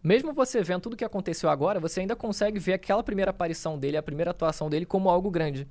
mesmo 0.03 0.33
você 0.33 0.63
vendo 0.63 0.83
tudo 0.83 0.97
que 0.97 1.05
aconteceu 1.05 1.51
agora, 1.51 1.81
você 1.81 2.01
ainda 2.01 2.17
consegue 2.17 2.59
ver 2.59 2.75
aquela 2.75 3.03
primeira 3.03 3.31
aparição 3.31 3.79
dele, 3.79 3.97
a 3.97 4.03
primeira 4.03 4.31
atuação 4.31 4.69
dele 4.69 4.87
como 4.87 5.09
algo 5.09 5.31
grande. 5.31 5.67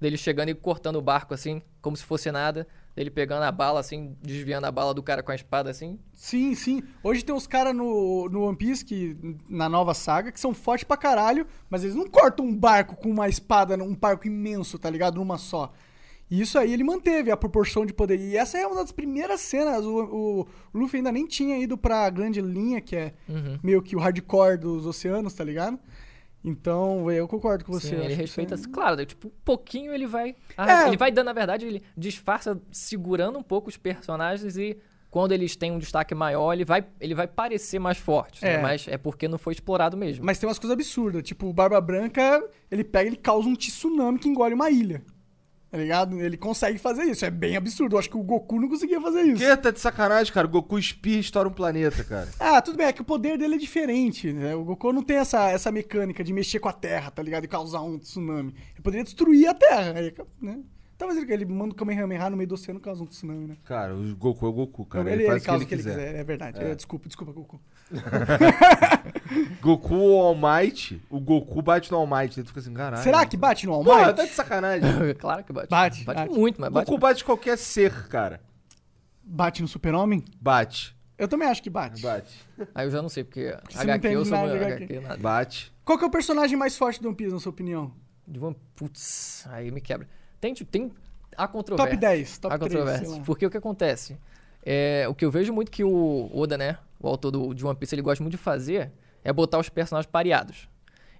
Dele 0.00 0.16
chegando 0.16 0.50
e 0.50 0.54
cortando 0.54 0.96
o 0.96 1.02
barco 1.02 1.34
assim, 1.34 1.60
como 1.82 1.96
se 1.96 2.04
fosse 2.04 2.30
nada. 2.30 2.66
Dele 2.94 3.10
pegando 3.10 3.42
a 3.42 3.52
bala 3.52 3.80
assim, 3.80 4.16
desviando 4.22 4.66
a 4.66 4.72
bala 4.72 4.94
do 4.94 5.02
cara 5.02 5.22
com 5.22 5.32
a 5.32 5.34
espada 5.34 5.70
assim. 5.70 5.98
Sim, 6.12 6.54
sim. 6.54 6.82
Hoje 7.02 7.24
tem 7.24 7.34
uns 7.34 7.46
caras 7.46 7.74
no, 7.74 8.28
no 8.28 8.42
One 8.44 8.56
Piece, 8.56 8.84
que, 8.84 9.16
na 9.48 9.68
nova 9.68 9.94
saga, 9.94 10.30
que 10.30 10.38
são 10.38 10.54
fortes 10.54 10.84
pra 10.84 10.96
caralho, 10.96 11.46
mas 11.68 11.82
eles 11.82 11.96
não 11.96 12.08
cortam 12.08 12.46
um 12.46 12.56
barco 12.56 12.96
com 12.96 13.10
uma 13.10 13.28
espada, 13.28 13.76
um 13.76 13.94
barco 13.94 14.26
imenso, 14.26 14.78
tá 14.78 14.88
ligado? 14.88 15.16
Numa 15.16 15.38
só. 15.38 15.72
E 16.30 16.40
isso 16.42 16.58
aí 16.58 16.72
ele 16.72 16.84
manteve 16.84 17.30
a 17.30 17.36
proporção 17.36 17.86
de 17.86 17.92
poder. 17.94 18.18
E 18.18 18.36
essa 18.36 18.58
é 18.58 18.66
uma 18.66 18.76
das 18.76 18.92
primeiras 18.92 19.40
cenas. 19.40 19.84
O, 19.84 20.46
o 20.72 20.78
Luffy 20.78 20.98
ainda 20.98 21.10
nem 21.10 21.26
tinha 21.26 21.58
ido 21.58 21.78
pra 21.78 22.08
grande 22.10 22.40
linha, 22.40 22.80
que 22.80 22.94
é 22.94 23.14
Uhum. 23.28 23.58
meio 23.62 23.80
que 23.82 23.96
o 23.96 23.98
hardcore 23.98 24.58
dos 24.58 24.84
oceanos, 24.86 25.32
tá 25.32 25.42
ligado? 25.42 25.78
Então, 26.44 27.10
eu 27.10 27.26
concordo 27.26 27.64
com 27.64 27.72
você. 27.72 27.88
Sim, 27.96 28.04
ele 28.04 28.14
respeita, 28.14 28.54
isso 28.54 28.68
é- 28.68 28.72
claro, 28.72 28.96
né, 28.96 29.04
tipo, 29.04 29.28
um 29.28 29.32
pouquinho 29.44 29.92
ele 29.92 30.06
vai. 30.06 30.36
É. 30.56 30.86
Ele 30.86 30.96
vai 30.96 31.10
dando, 31.10 31.26
na 31.26 31.32
verdade, 31.32 31.66
ele 31.66 31.82
disfarça 31.96 32.60
segurando 32.70 33.38
um 33.38 33.42
pouco 33.42 33.68
os 33.68 33.76
personagens 33.76 34.56
e 34.56 34.78
quando 35.10 35.32
eles 35.32 35.56
têm 35.56 35.72
um 35.72 35.78
destaque 35.78 36.14
maior, 36.14 36.52
ele 36.52 36.64
vai, 36.64 36.86
ele 37.00 37.14
vai 37.14 37.26
parecer 37.26 37.78
mais 37.78 37.98
forte. 37.98 38.44
né? 38.44 38.54
É. 38.54 38.62
Mas 38.62 38.86
é 38.86 38.96
porque 38.96 39.26
não 39.26 39.38
foi 39.38 39.54
explorado 39.54 39.96
mesmo. 39.96 40.24
Mas 40.24 40.38
tem 40.38 40.48
umas 40.48 40.58
coisas 40.58 40.74
absurdas. 40.74 41.22
Tipo, 41.22 41.46
o 41.48 41.52
Barba 41.52 41.80
Branca, 41.80 42.44
ele 42.70 42.84
pega 42.84 43.08
ele 43.08 43.16
causa 43.16 43.48
um 43.48 43.54
tsunami 43.56 44.18
que 44.18 44.28
engole 44.28 44.54
uma 44.54 44.70
ilha. 44.70 45.02
Tá 45.70 45.76
ligado? 45.76 46.18
Ele 46.18 46.36
consegue 46.38 46.78
fazer 46.78 47.02
isso. 47.02 47.24
É 47.26 47.30
bem 47.30 47.54
absurdo. 47.54 47.94
Eu 47.94 47.98
acho 47.98 48.08
que 48.08 48.16
o 48.16 48.22
Goku 48.22 48.58
não 48.58 48.68
conseguia 48.68 49.00
fazer 49.00 49.20
isso. 49.22 49.36
Que 49.44 49.56
tá 49.56 49.70
de 49.70 49.78
sacanagem, 49.78 50.32
cara. 50.32 50.46
O 50.46 50.50
Goku 50.50 50.78
espirra 50.78 51.16
e 51.18 51.20
estoura 51.20 51.48
um 51.48 51.52
planeta, 51.52 52.02
cara. 52.04 52.28
Ah, 52.40 52.62
tudo 52.62 52.78
bem, 52.78 52.86
é 52.86 52.92
que 52.92 53.02
o 53.02 53.04
poder 53.04 53.36
dele 53.36 53.56
é 53.56 53.58
diferente. 53.58 54.32
Né? 54.32 54.54
O 54.54 54.64
Goku 54.64 54.92
não 54.92 55.02
tem 55.02 55.18
essa, 55.18 55.50
essa 55.50 55.70
mecânica 55.70 56.24
de 56.24 56.32
mexer 56.32 56.58
com 56.58 56.68
a 56.68 56.72
Terra, 56.72 57.10
tá 57.10 57.22
ligado? 57.22 57.44
E 57.44 57.48
causar 57.48 57.82
um 57.82 57.98
tsunami. 57.98 58.54
Ele 58.72 58.82
poderia 58.82 59.04
destruir 59.04 59.46
a 59.46 59.54
Terra. 59.54 59.92
Né? 60.40 60.60
Talvez 60.96 61.20
ele, 61.22 61.32
ele 61.32 61.44
manda 61.44 61.72
o 61.72 61.76
Kamehameha 61.76 62.30
no 62.30 62.36
meio 62.36 62.48
do 62.48 62.54
oceano 62.54 62.80
e 62.80 62.82
causa 62.82 63.02
um 63.02 63.06
tsunami, 63.06 63.46
né? 63.46 63.56
Cara, 63.64 63.94
o 63.94 64.16
Goku 64.16 64.46
é 64.46 64.48
o 64.48 64.52
Goku, 64.52 64.86
cara. 64.86 65.04
ele, 65.04 65.12
Ele, 65.12 65.22
ele 65.24 65.30
faz 65.30 65.44
causa 65.44 65.64
o 65.64 65.66
que 65.66 65.74
ele 65.74 65.82
quiser. 65.82 66.14
É 66.16 66.24
verdade. 66.24 66.60
É, 66.60 66.74
desculpa, 66.74 67.06
desculpa, 67.06 67.32
Goku. 67.32 67.60
Goku 69.60 69.94
o 69.94 70.20
All 70.20 70.34
Might, 70.34 71.00
o 71.10 71.20
Goku 71.20 71.60
bate 71.62 71.90
no 71.90 71.98
All 71.98 72.06
Might. 72.06 72.38
Ele 72.38 72.46
fica 72.46 72.60
assim, 72.60 72.72
caralho. 72.72 73.02
Será 73.02 73.26
que 73.26 73.36
bate 73.36 73.66
no 73.66 73.72
All 73.74 73.84
Porra, 73.84 74.06
Might? 74.06 74.16
tá 74.16 74.24
de 74.24 74.30
sacanagem. 74.32 74.88
claro 75.18 75.44
que 75.44 75.52
bate. 75.52 75.68
Bate, 75.68 76.04
Bate, 76.04 76.20
bate. 76.20 76.34
muito, 76.38 76.60
mas 76.60 76.70
bate. 76.70 76.86
Goku 76.86 76.98
bate 76.98 77.24
qualquer 77.24 77.56
ser, 77.58 78.08
cara. 78.08 78.40
Bate 79.22 79.60
no 79.62 79.68
Super-Homem? 79.68 80.24
Bate. 80.40 80.96
Eu 81.18 81.26
também 81.28 81.48
acho 81.48 81.62
que 81.62 81.68
bate. 81.68 82.00
Bate. 82.00 82.32
Aí 82.74 82.86
eu 82.86 82.90
já 82.90 83.02
não 83.02 83.08
sei, 83.08 83.24
porque 83.24 83.50
não 83.74 83.80
HQ 83.82 84.06
eu 84.08 84.24
sou 84.24 84.38
nada 84.38 84.54
HQ, 84.54 84.84
HQ. 84.84 85.00
nada. 85.00 85.16
Bate. 85.18 85.72
Qual 85.84 85.98
que 85.98 86.04
é 86.04 86.06
o 86.06 86.10
personagem 86.10 86.56
mais 86.56 86.76
forte 86.78 87.02
do 87.02 87.08
One 87.08 87.16
Piece, 87.16 87.32
na 87.32 87.40
sua 87.40 87.50
opinião? 87.50 87.92
De 88.26 88.38
One 88.38 88.56
Putz, 88.76 89.44
aí 89.50 89.70
me 89.70 89.80
quebra. 89.80 90.06
Tem, 90.40 90.54
tipo, 90.54 90.70
tem 90.70 90.92
a 91.36 91.48
controvérsia. 91.48 91.90
Top 91.90 92.00
10, 92.00 92.38
top 92.38 92.54
a 92.54 92.58
3, 92.58 92.72
controvérsia. 92.72 93.06
sei 93.08 93.18
lá. 93.18 93.24
Porque 93.24 93.46
o 93.46 93.50
que 93.50 93.56
acontece? 93.56 94.16
É, 94.64 95.06
o 95.08 95.14
que 95.14 95.24
eu 95.24 95.30
vejo 95.30 95.52
muito 95.52 95.70
que 95.70 95.82
o 95.82 96.30
Oda, 96.32 96.56
né? 96.56 96.78
O 97.00 97.08
autor 97.08 97.30
do, 97.30 97.54
de 97.54 97.64
One 97.64 97.76
Piece, 97.76 97.94
ele 97.94 98.02
gosta 98.02 98.22
muito 98.22 98.32
de 98.32 98.38
fazer 98.42 98.92
é 99.24 99.32
botar 99.32 99.58
os 99.58 99.68
personagens 99.68 100.10
pareados. 100.10 100.68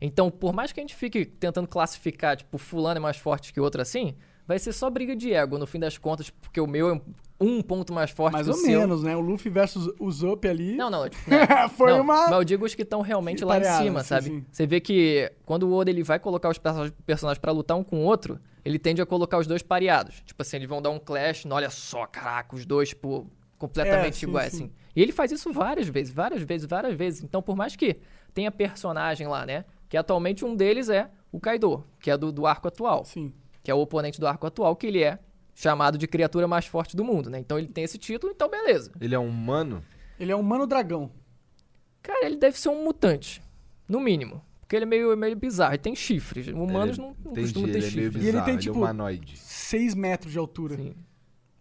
Então, 0.00 0.30
por 0.30 0.52
mais 0.52 0.72
que 0.72 0.80
a 0.80 0.82
gente 0.82 0.94
fique 0.94 1.24
tentando 1.24 1.66
classificar, 1.66 2.36
tipo, 2.36 2.56
fulano 2.58 2.98
é 2.98 3.00
mais 3.00 3.16
forte 3.16 3.52
que 3.52 3.60
outro 3.60 3.82
assim, 3.82 4.14
vai 4.46 4.58
ser 4.58 4.72
só 4.72 4.88
briga 4.88 5.14
de 5.16 5.32
ego, 5.32 5.58
no 5.58 5.66
fim 5.66 5.78
das 5.80 5.98
contas, 5.98 6.30
porque 6.30 6.60
o 6.60 6.66
meu 6.66 6.94
é 6.94 7.00
um 7.40 7.60
ponto 7.60 7.92
mais 7.92 8.10
forte 8.10 8.34
Mais 8.34 8.46
que 8.46 8.52
o 8.52 8.56
ou 8.56 8.60
seu. 8.60 8.80
menos, 8.80 9.02
né? 9.02 9.16
O 9.16 9.20
Luffy 9.20 9.50
versus 9.50 9.92
o 9.98 10.10
Zop 10.10 10.46
ali. 10.48 10.76
Não, 10.76 10.88
não, 10.88 11.06
tipo, 11.10 11.28
né? 11.30 11.68
Foi 11.76 11.90
Não, 11.92 12.00
uma- 12.02 12.24
Mas 12.28 12.32
eu 12.32 12.44
digo 12.44 12.64
os 12.64 12.74
que 12.74 12.82
estão 12.82 13.00
realmente 13.00 13.44
lá 13.44 13.56
em 13.56 13.60
Pareados, 13.60 13.84
cima, 13.86 14.04
sabe? 14.04 14.26
sim. 14.26 14.44
Você 14.50 14.66
vê 14.66 14.80
que 14.80 15.30
quando 15.44 15.64
o 15.64 15.74
Oda 15.74 15.90
ele 15.90 16.02
vai 16.04 16.18
colocar 16.20 16.48
os 16.48 16.58
perso- 16.58 16.92
personagens 17.04 17.40
pra 17.40 17.50
lutar 17.52 17.76
um 17.76 17.82
com 17.84 17.98
o 17.98 18.04
outro, 18.04 18.40
ele 18.64 18.78
tende 18.78 19.02
a 19.02 19.06
colocar 19.06 19.38
os 19.38 19.46
dois 19.48 19.62
pareados. 19.62 20.22
Tipo 20.24 20.40
assim, 20.42 20.56
eles 20.58 20.68
vão 20.68 20.80
dar 20.80 20.90
um 20.90 20.98
clash, 21.00 21.44
não, 21.44 21.56
olha 21.56 21.70
só, 21.70 22.06
caraca, 22.06 22.54
os 22.54 22.64
dois, 22.64 22.90
tipo, 22.90 23.28
completamente 23.58 24.14
É, 24.14 24.18
sim, 24.20 24.26
iguais, 24.26 24.52
sim. 24.52 24.64
assim. 24.64 24.72
E 24.94 25.02
ele 25.02 25.12
faz 25.12 25.30
isso 25.32 25.52
várias 25.52 25.88
vezes, 25.88 26.12
várias 26.12 26.42
vezes, 26.42 26.66
várias 26.66 26.94
vezes. 26.94 27.22
Então, 27.22 27.42
por 27.42 27.56
mais 27.56 27.74
que 27.76 27.98
tenha 28.32 28.50
personagem 28.50 29.26
lá, 29.26 29.44
né? 29.44 29.64
Que 29.88 29.96
atualmente 29.96 30.44
um 30.44 30.54
deles 30.54 30.88
é 30.88 31.10
o 31.32 31.40
Kaido, 31.40 31.84
que 32.00 32.10
é 32.10 32.16
do, 32.16 32.30
do 32.32 32.46
arco 32.46 32.68
atual 32.68 33.04
Sim. 33.04 33.32
que 33.62 33.70
é 33.70 33.74
o 33.74 33.78
oponente 33.78 34.18
do 34.20 34.26
arco 34.26 34.46
atual, 34.46 34.74
que 34.76 34.86
ele 34.86 35.02
é 35.02 35.18
chamado 35.54 35.98
de 35.98 36.06
criatura 36.06 36.46
mais 36.46 36.66
forte 36.66 36.96
do 36.96 37.04
mundo, 37.04 37.28
né? 37.28 37.38
Então 37.38 37.58
ele 37.58 37.68
tem 37.68 37.84
esse 37.84 37.98
título, 37.98 38.32
então 38.32 38.48
beleza. 38.48 38.92
Ele 39.00 39.14
é 39.14 39.18
um 39.18 39.28
humano? 39.28 39.82
Ele 40.18 40.30
é 40.32 40.36
um 40.36 40.42
mano 40.42 40.66
dragão. 40.66 41.10
Cara, 42.02 42.26
ele 42.26 42.36
deve 42.36 42.58
ser 42.58 42.68
um 42.68 42.84
mutante, 42.84 43.42
no 43.88 44.00
mínimo. 44.00 44.42
Porque 44.60 44.76
ele 44.76 44.84
é 44.84 44.88
meio, 44.88 45.16
meio 45.16 45.34
bizarro, 45.34 45.72
ele 45.72 45.78
tem 45.82 45.94
chifres. 45.96 46.48
Humanos 46.48 46.98
Ele- 46.98 47.06
não, 47.06 47.16
não 47.24 47.32
Entendi, 47.32 47.40
costumam 47.54 47.72
ter 47.72 47.78
é 47.78 47.80
chifres. 47.82 48.22
E 48.24 48.28
ele 48.28 48.42
tem, 48.42 48.54
é 48.54 48.58
tipo, 48.58 48.76
humanoide. 48.76 49.36
6 49.38 49.94
metros 49.94 50.30
de 50.32 50.38
altura. 50.38 50.76
Sim. 50.76 50.94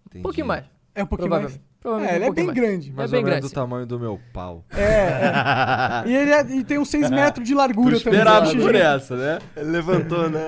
Entendi. 0.05 0.19
Um 0.19 0.21
pouquinho 0.21 0.45
mais. 0.47 0.65
É 0.93 1.03
um 1.03 1.07
pouquinho 1.07 1.29
mais. 1.29 1.59
Provavelmente. 1.87 2.11
É, 2.11 2.15
ele 2.15 2.23
um 2.23 2.23
é 2.23 2.27
pouquinho 2.27 2.47
bem 2.53 2.55
mais. 2.55 2.69
grande. 2.69 2.91
Mais 2.91 3.09
é 3.09 3.11
bem 3.11 3.19
ou 3.19 3.23
menos 3.25 3.29
grande, 3.29 3.41
do 3.41 3.49
sim. 3.49 3.55
tamanho 3.55 3.85
do 3.85 3.99
meu 3.99 4.19
pau. 4.33 4.65
É, 4.75 6.03
é. 6.05 6.09
E 6.09 6.15
ele, 6.15 6.31
é- 6.31 6.47
e 6.57 6.63
tem 6.63 6.77
uns 6.77 6.89
6 6.89 7.09
metros 7.09 7.47
de 7.47 7.53
largura 7.55 7.97
Tu 7.97 8.03
também. 8.03 8.19
esperava 8.19 8.55
por 8.55 8.75
essa, 8.75 9.15
né? 9.15 9.39
Ele 9.55 9.69
levantou, 9.71 10.29
né? 10.29 10.41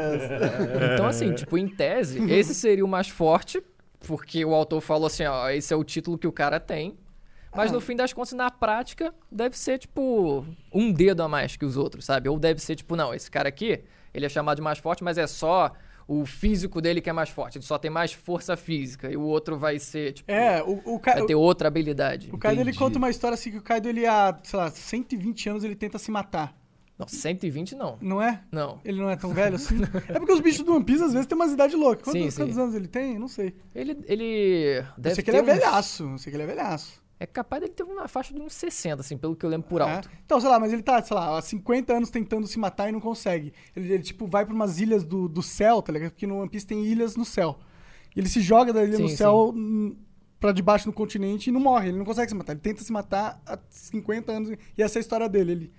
Então, 0.94 1.06
assim, 1.06 1.34
tipo, 1.34 1.58
em 1.58 1.68
tese, 1.68 2.20
esse 2.32 2.54
seria 2.54 2.84
o 2.84 2.88
mais 2.88 3.08
forte, 3.10 3.62
porque 4.08 4.44
o 4.44 4.54
autor 4.54 4.82
falou 4.82 5.08
assim, 5.08 5.24
ó, 5.26 5.50
esse 5.50 5.74
é 5.74 5.78
o 5.78 5.84
título 5.84 6.18
que 6.18 6.28
o 6.28 6.32
cara 6.32 6.60
tem. 6.60 6.98
Mas 7.56 7.72
Ah. 7.72 7.74
no 7.74 7.82
fim 7.82 7.96
das 7.96 8.14
contas, 8.14 8.34
na 8.34 8.52
prática, 8.52 9.14
deve 9.32 9.58
ser, 9.58 9.80
tipo, 9.80 10.46
um 10.74 10.92
dedo 10.92 11.24
a 11.24 11.28
mais 11.28 11.56
que 11.56 11.66
os 11.66 11.78
outros, 11.78 12.06
sabe? 12.06 12.30
Ou 12.30 12.38
deve 12.38 12.62
ser, 12.62 12.76
tipo, 12.76 12.96
não, 12.96 13.12
esse 13.14 13.30
cara 13.32 13.50
aqui, 13.50 13.82
ele 14.14 14.26
é 14.26 14.30
chamado 14.30 14.58
de 14.58 14.62
mais 14.62 14.78
forte, 14.78 15.04
mas 15.04 15.18
é 15.18 15.26
só 15.26 15.72
o 16.12 16.26
físico 16.26 16.82
dele 16.82 17.02
que 17.02 17.10
é 17.10 17.14
mais 17.14 17.30
forte. 17.30 17.58
Ele 17.60 17.66
só 17.66 17.78
tem 17.78 17.92
mais 17.92 18.12
força 18.12 18.58
física. 18.58 19.12
E 19.12 19.16
o 19.16 19.22
outro 19.22 19.58
vai 19.60 19.78
ser, 19.78 20.14
tipo, 20.14 20.32
É, 20.32 20.64
o, 20.64 20.96
o, 20.96 21.00
Ka- 21.00 21.14
vai 21.14 21.26
ter 21.28 21.36
outra 21.36 21.68
habilidade. 21.68 22.30
o 22.34 22.38
Kaido 22.38 22.62
ele 22.62 22.74
conta 22.74 22.98
uma 22.98 23.10
história 23.12 23.36
assim 23.36 23.52
que 23.52 23.58
o 23.58 23.62
Kaido 23.62 23.88
ele 23.88 24.08
há, 24.08 24.36
sei 24.44 24.58
lá, 24.58 24.72
120 24.72 25.50
anos 25.50 25.64
ele 25.64 25.76
tenta 25.76 26.00
se 26.00 26.10
matar. 26.10 26.58
Não, 26.98 27.08
120 27.08 27.76
não. 27.76 27.98
Não 28.02 28.22
é? 28.22 28.42
Não. 28.52 28.82
Ele 28.84 29.00
não 29.00 29.10
é 29.10 29.16
tão 29.16 29.32
velho 29.34 29.56
assim? 29.56 29.76
é 30.10 30.18
porque 30.20 30.34
os 30.34 30.42
bichos 30.42 30.66
do 30.66 30.74
One 30.76 30.84
Piece 30.84 31.04
às 31.04 31.14
vezes 31.14 31.28
têm 31.28 31.36
umas 31.38 31.52
idades 31.54 31.78
loucas. 31.80 32.04
Quantos, 32.04 32.22
Sim, 32.22 32.30
sim. 32.32 32.42
quantos 32.42 32.58
anos 32.58 32.76
ele 32.76 32.88
tem? 32.88 33.14
Eu 33.14 33.20
Não 33.22 33.28
sei. 33.30 33.54
Ele, 33.74 33.98
ele 34.06 34.80
Eu 34.80 34.86
deve 34.98 35.16
sei 35.16 35.24
que 35.24 35.32
ter 35.32 35.38
ele 35.38 35.50
é 35.50 35.54
uns- 35.54 35.60
velhaço. 35.60 36.04
Eu 36.04 36.18
sei 36.18 36.32
que 36.32 36.36
ele 36.36 36.44
é 36.44 36.48
velhaço. 36.48 37.02
É 37.20 37.28
capaz 37.28 37.62
dele 37.62 37.74
ter 37.74 37.84
uma 37.84 38.08
faixa 38.08 38.34
de 38.34 38.40
uns 38.40 38.54
60, 38.54 39.02
assim, 39.02 39.18
pelo 39.18 39.36
que 39.36 39.46
eu 39.46 39.50
lembro 39.50 39.68
por 39.68 39.82
É. 39.82 39.96
alto. 39.96 40.10
Então, 40.26 40.40
sei 40.40 40.50
lá, 40.50 40.58
mas 40.60 40.72
ele 40.72 40.82
tá, 40.82 41.02
sei 41.04 41.16
lá, 41.18 41.38
há 41.38 41.42
50 41.42 41.94
anos 41.94 42.10
tentando 42.10 42.48
se 42.48 42.58
matar 42.58 42.88
e 42.88 42.92
não 42.94 43.02
consegue. 43.02 43.52
Ele, 43.76 43.92
ele, 43.94 44.04
tipo, 44.04 44.26
vai 44.26 44.46
pra 44.46 44.54
umas 44.56 44.80
ilhas 44.80 45.04
do, 45.04 45.28
do 45.28 45.42
céu, 45.44 45.82
tá 45.82 45.92
ligado? 45.92 46.12
Porque 46.12 46.26
no 46.26 46.38
One 46.40 46.50
Piece 46.50 46.66
tem 46.66 46.86
ilhas 46.86 47.18
no 47.18 47.26
céu. 47.26 47.60
E 48.16 48.20
ele 48.20 48.30
se 48.30 48.40
joga 48.40 48.72
da 48.72 48.84
ilha 48.86 48.96
Sim, 48.96 49.04
no 49.04 49.10
céu 49.10 49.54
hum, 49.54 49.98
pra 50.40 50.54
debaixo 50.54 50.88
no 50.88 50.94
continente 50.94 51.50
e 51.50 51.52
não 51.52 51.60
morre. 51.60 51.90
Ele 51.90 51.98
não 51.98 52.06
consegue 52.06 52.30
se 52.30 52.36
matar. 52.36 52.54
Ele 52.54 52.62
tenta 52.62 52.82
se 52.84 52.92
matar 52.92 53.42
há 53.46 53.60
50 53.70 54.32
anos. 54.32 54.50
E 54.78 54.82
essa 54.82 54.98
é 54.98 55.00
a 55.00 55.02
história 55.02 55.28
dele. 55.28 55.52
Ele, 55.52 55.74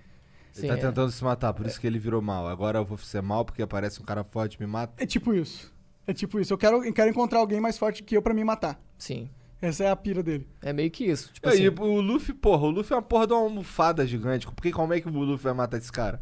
Sim, 0.53 0.67
Ele 0.67 0.73
tá 0.73 0.77
é. 0.77 0.81
tentando 0.89 1.11
se 1.11 1.23
matar, 1.23 1.53
por 1.53 1.65
isso 1.65 1.79
que 1.79 1.87
ele 1.87 1.97
virou 1.97 2.21
mal. 2.21 2.47
Agora 2.47 2.77
eu 2.79 2.85
vou 2.85 2.97
ser 2.97 3.21
mal 3.21 3.43
porque 3.45 3.61
aparece 3.63 3.99
um 4.01 4.05
cara 4.05 4.23
forte 4.23 4.55
e 4.55 4.59
me 4.59 4.67
mata. 4.67 5.01
é 5.01 5.07
tipo 5.07 5.33
isso. 5.33 5.73
É 6.05 6.13
tipo 6.13 6.39
isso. 6.39 6.53
Eu 6.53 6.57
quero, 6.57 6.83
eu 6.83 6.93
quero 6.93 7.09
encontrar 7.09 7.39
alguém 7.39 7.59
mais 7.61 7.77
forte 7.77 8.03
que 8.03 8.15
eu 8.17 8.21
pra 8.21 8.33
me 8.33 8.43
matar. 8.43 8.79
Sim. 8.97 9.29
Essa 9.61 9.83
é 9.83 9.89
a 9.91 9.95
pira 9.95 10.23
dele. 10.23 10.47
É 10.61 10.73
meio 10.73 10.89
que 10.89 11.05
isso. 11.05 11.31
Tipo 11.33 11.47
E 11.47 11.51
assim, 11.51 11.61
aí, 11.63 11.69
o 11.69 12.01
Luffy, 12.01 12.33
porra, 12.33 12.63
o 12.65 12.69
Luffy 12.71 12.93
é 12.93 12.95
uma 12.95 13.01
porra 13.01 13.27
de 13.27 13.33
uma 13.33 13.41
almofada 13.41 14.05
gigante. 14.07 14.45
Por 14.47 14.55
que, 14.61 14.71
como 14.71 14.93
é 14.93 14.99
que 14.99 15.07
o 15.07 15.11
Luffy 15.11 15.43
vai 15.43 15.53
matar 15.53 15.77
esse 15.77 15.91
cara? 15.91 16.21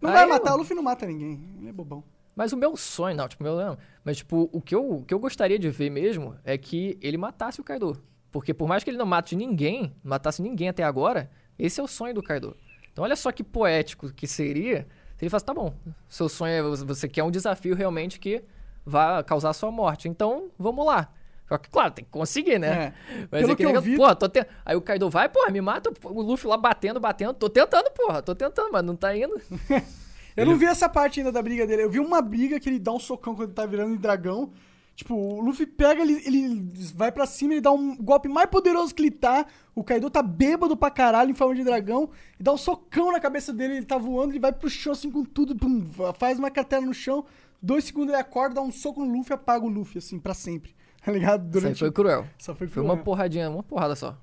Não 0.00 0.10
Aí 0.10 0.16
vai 0.16 0.24
eu- 0.24 0.28
matar, 0.28 0.54
o 0.54 0.56
Luffy 0.58 0.74
não 0.74 0.82
mata 0.82 1.06
ninguém. 1.06 1.40
Ele 1.58 1.68
é 1.68 1.72
bobão. 1.72 2.02
Mas 2.34 2.52
o 2.52 2.56
meu 2.56 2.76
sonho, 2.76 3.16
não, 3.16 3.28
tipo, 3.28 3.42
meu 3.42 3.56
não. 3.56 3.78
Mas, 4.04 4.16
tipo, 4.18 4.48
o 4.52 4.60
que, 4.60 4.74
eu, 4.74 4.90
o 4.96 5.04
que 5.04 5.12
eu 5.14 5.18
gostaria 5.18 5.58
de 5.58 5.68
ver 5.70 5.90
mesmo 5.90 6.34
é 6.44 6.56
que 6.58 6.98
ele 7.00 7.16
matasse 7.16 7.60
o 7.60 7.64
Kaido. 7.64 8.00
Porque 8.32 8.54
por 8.54 8.66
mais 8.68 8.82
que 8.82 8.90
ele 8.90 8.96
não 8.96 9.06
mate 9.06 9.36
ninguém, 9.36 9.94
matasse 10.02 10.40
ninguém 10.40 10.68
até 10.68 10.82
agora, 10.82 11.30
esse 11.58 11.80
é 11.80 11.82
o 11.82 11.86
sonho 11.88 12.14
do 12.14 12.22
Kaido. 12.22 12.56
Então 12.92 13.04
olha 13.04 13.16
só 13.16 13.30
que 13.30 13.44
poético 13.44 14.12
que 14.12 14.26
seria 14.26 14.86
se 15.16 15.24
ele 15.24 15.30
falasse, 15.30 15.44
tá 15.44 15.52
bom, 15.52 15.74
seu 16.08 16.28
sonho 16.30 16.52
é, 16.52 16.62
você 16.62 17.06
quer 17.06 17.22
um 17.22 17.30
desafio 17.30 17.74
realmente 17.74 18.18
que 18.18 18.42
vá 18.86 19.22
causar 19.22 19.52
sua 19.52 19.70
morte. 19.70 20.08
Então, 20.08 20.50
vamos 20.58 20.86
lá. 20.86 21.12
Só 21.50 21.58
que, 21.58 21.68
claro, 21.68 21.92
tem 21.92 22.04
que 22.04 22.10
conseguir, 22.12 22.60
né? 22.60 22.68
É. 22.68 22.92
Mas 23.28 23.40
Pelo 23.40 23.52
é 23.52 23.56
que, 23.56 23.66
que 23.66 23.76
eu 23.76 23.82
vi- 23.82 23.96
Porra, 23.96 24.14
tô 24.14 24.28
te... 24.28 24.46
Aí 24.64 24.76
o 24.76 24.80
Kaido 24.80 25.10
vai, 25.10 25.28
porra, 25.28 25.50
me 25.50 25.60
mata. 25.60 25.92
O 26.04 26.22
Luffy 26.22 26.48
lá 26.48 26.56
batendo, 26.56 27.00
batendo. 27.00 27.34
Tô 27.34 27.50
tentando, 27.50 27.90
porra. 27.90 28.22
Tô 28.22 28.36
tentando, 28.36 28.70
mas 28.70 28.84
não 28.84 28.94
tá 28.94 29.16
indo. 29.16 29.34
Eu 30.36 30.46
não 30.46 30.56
vi 30.56 30.66
essa 30.66 30.88
parte 30.88 31.18
ainda 31.18 31.32
da 31.32 31.42
briga 31.42 31.66
dele. 31.66 31.82
Eu 31.82 31.90
vi 31.90 31.98
uma 31.98 32.22
briga 32.22 32.60
que 32.60 32.68
ele 32.68 32.78
dá 32.78 32.92
um 32.92 33.00
socão 33.00 33.34
quando 33.34 33.48
ele 33.48 33.52
tá 33.54 33.66
virando 33.66 33.92
em 33.92 33.96
dragão. 33.96 34.52
Tipo, 34.94 35.12
o 35.12 35.40
Luffy 35.40 35.66
pega, 35.66 36.02
ele, 36.02 36.22
ele 36.24 36.70
vai 36.94 37.10
pra 37.10 37.26
cima, 37.26 37.54
ele 37.54 37.60
dá 37.60 37.72
um 37.72 37.96
golpe 37.96 38.28
mais 38.28 38.48
poderoso 38.48 38.94
que 38.94 39.02
ele 39.02 39.10
tá. 39.10 39.44
O 39.74 39.82
Kaido 39.82 40.08
tá 40.08 40.22
bêbado 40.22 40.76
pra 40.76 40.88
caralho 40.88 41.32
em 41.32 41.34
forma 41.34 41.56
de 41.56 41.64
dragão. 41.64 42.10
E 42.38 42.44
dá 42.44 42.52
um 42.52 42.56
socão 42.56 43.10
na 43.10 43.18
cabeça 43.18 43.52
dele, 43.52 43.78
ele 43.78 43.86
tá 43.86 43.98
voando, 43.98 44.30
ele 44.30 44.38
vai 44.38 44.52
pro 44.52 44.70
chão 44.70 44.92
assim 44.92 45.10
com 45.10 45.24
tudo. 45.24 45.56
Pum, 45.56 45.84
faz 46.16 46.38
uma 46.38 46.50
cartela 46.50 46.86
no 46.86 46.94
chão. 46.94 47.24
Dois 47.60 47.84
segundos 47.84 48.12
ele 48.14 48.22
acorda, 48.22 48.54
dá 48.54 48.62
um 48.62 48.70
soco 48.70 49.04
no 49.04 49.12
Luffy 49.12 49.32
e 49.32 49.34
apaga 49.34 49.66
o 49.66 49.68
Luffy, 49.68 49.98
assim, 49.98 50.18
pra 50.20 50.32
sempre. 50.32 50.78
Tá 51.04 51.12
ligado? 51.12 51.56
Isso 51.56 51.66
aí 51.66 51.74
foi 51.74 51.90
cruel. 51.92 52.26
Só 52.38 52.54
foi, 52.54 52.66
Foi 52.66 52.82
cruel. 52.82 52.86
uma 52.94 52.96
porradinha, 53.02 53.48
uma 53.48 53.62
porrada 53.62 53.96
só. 53.96 54.16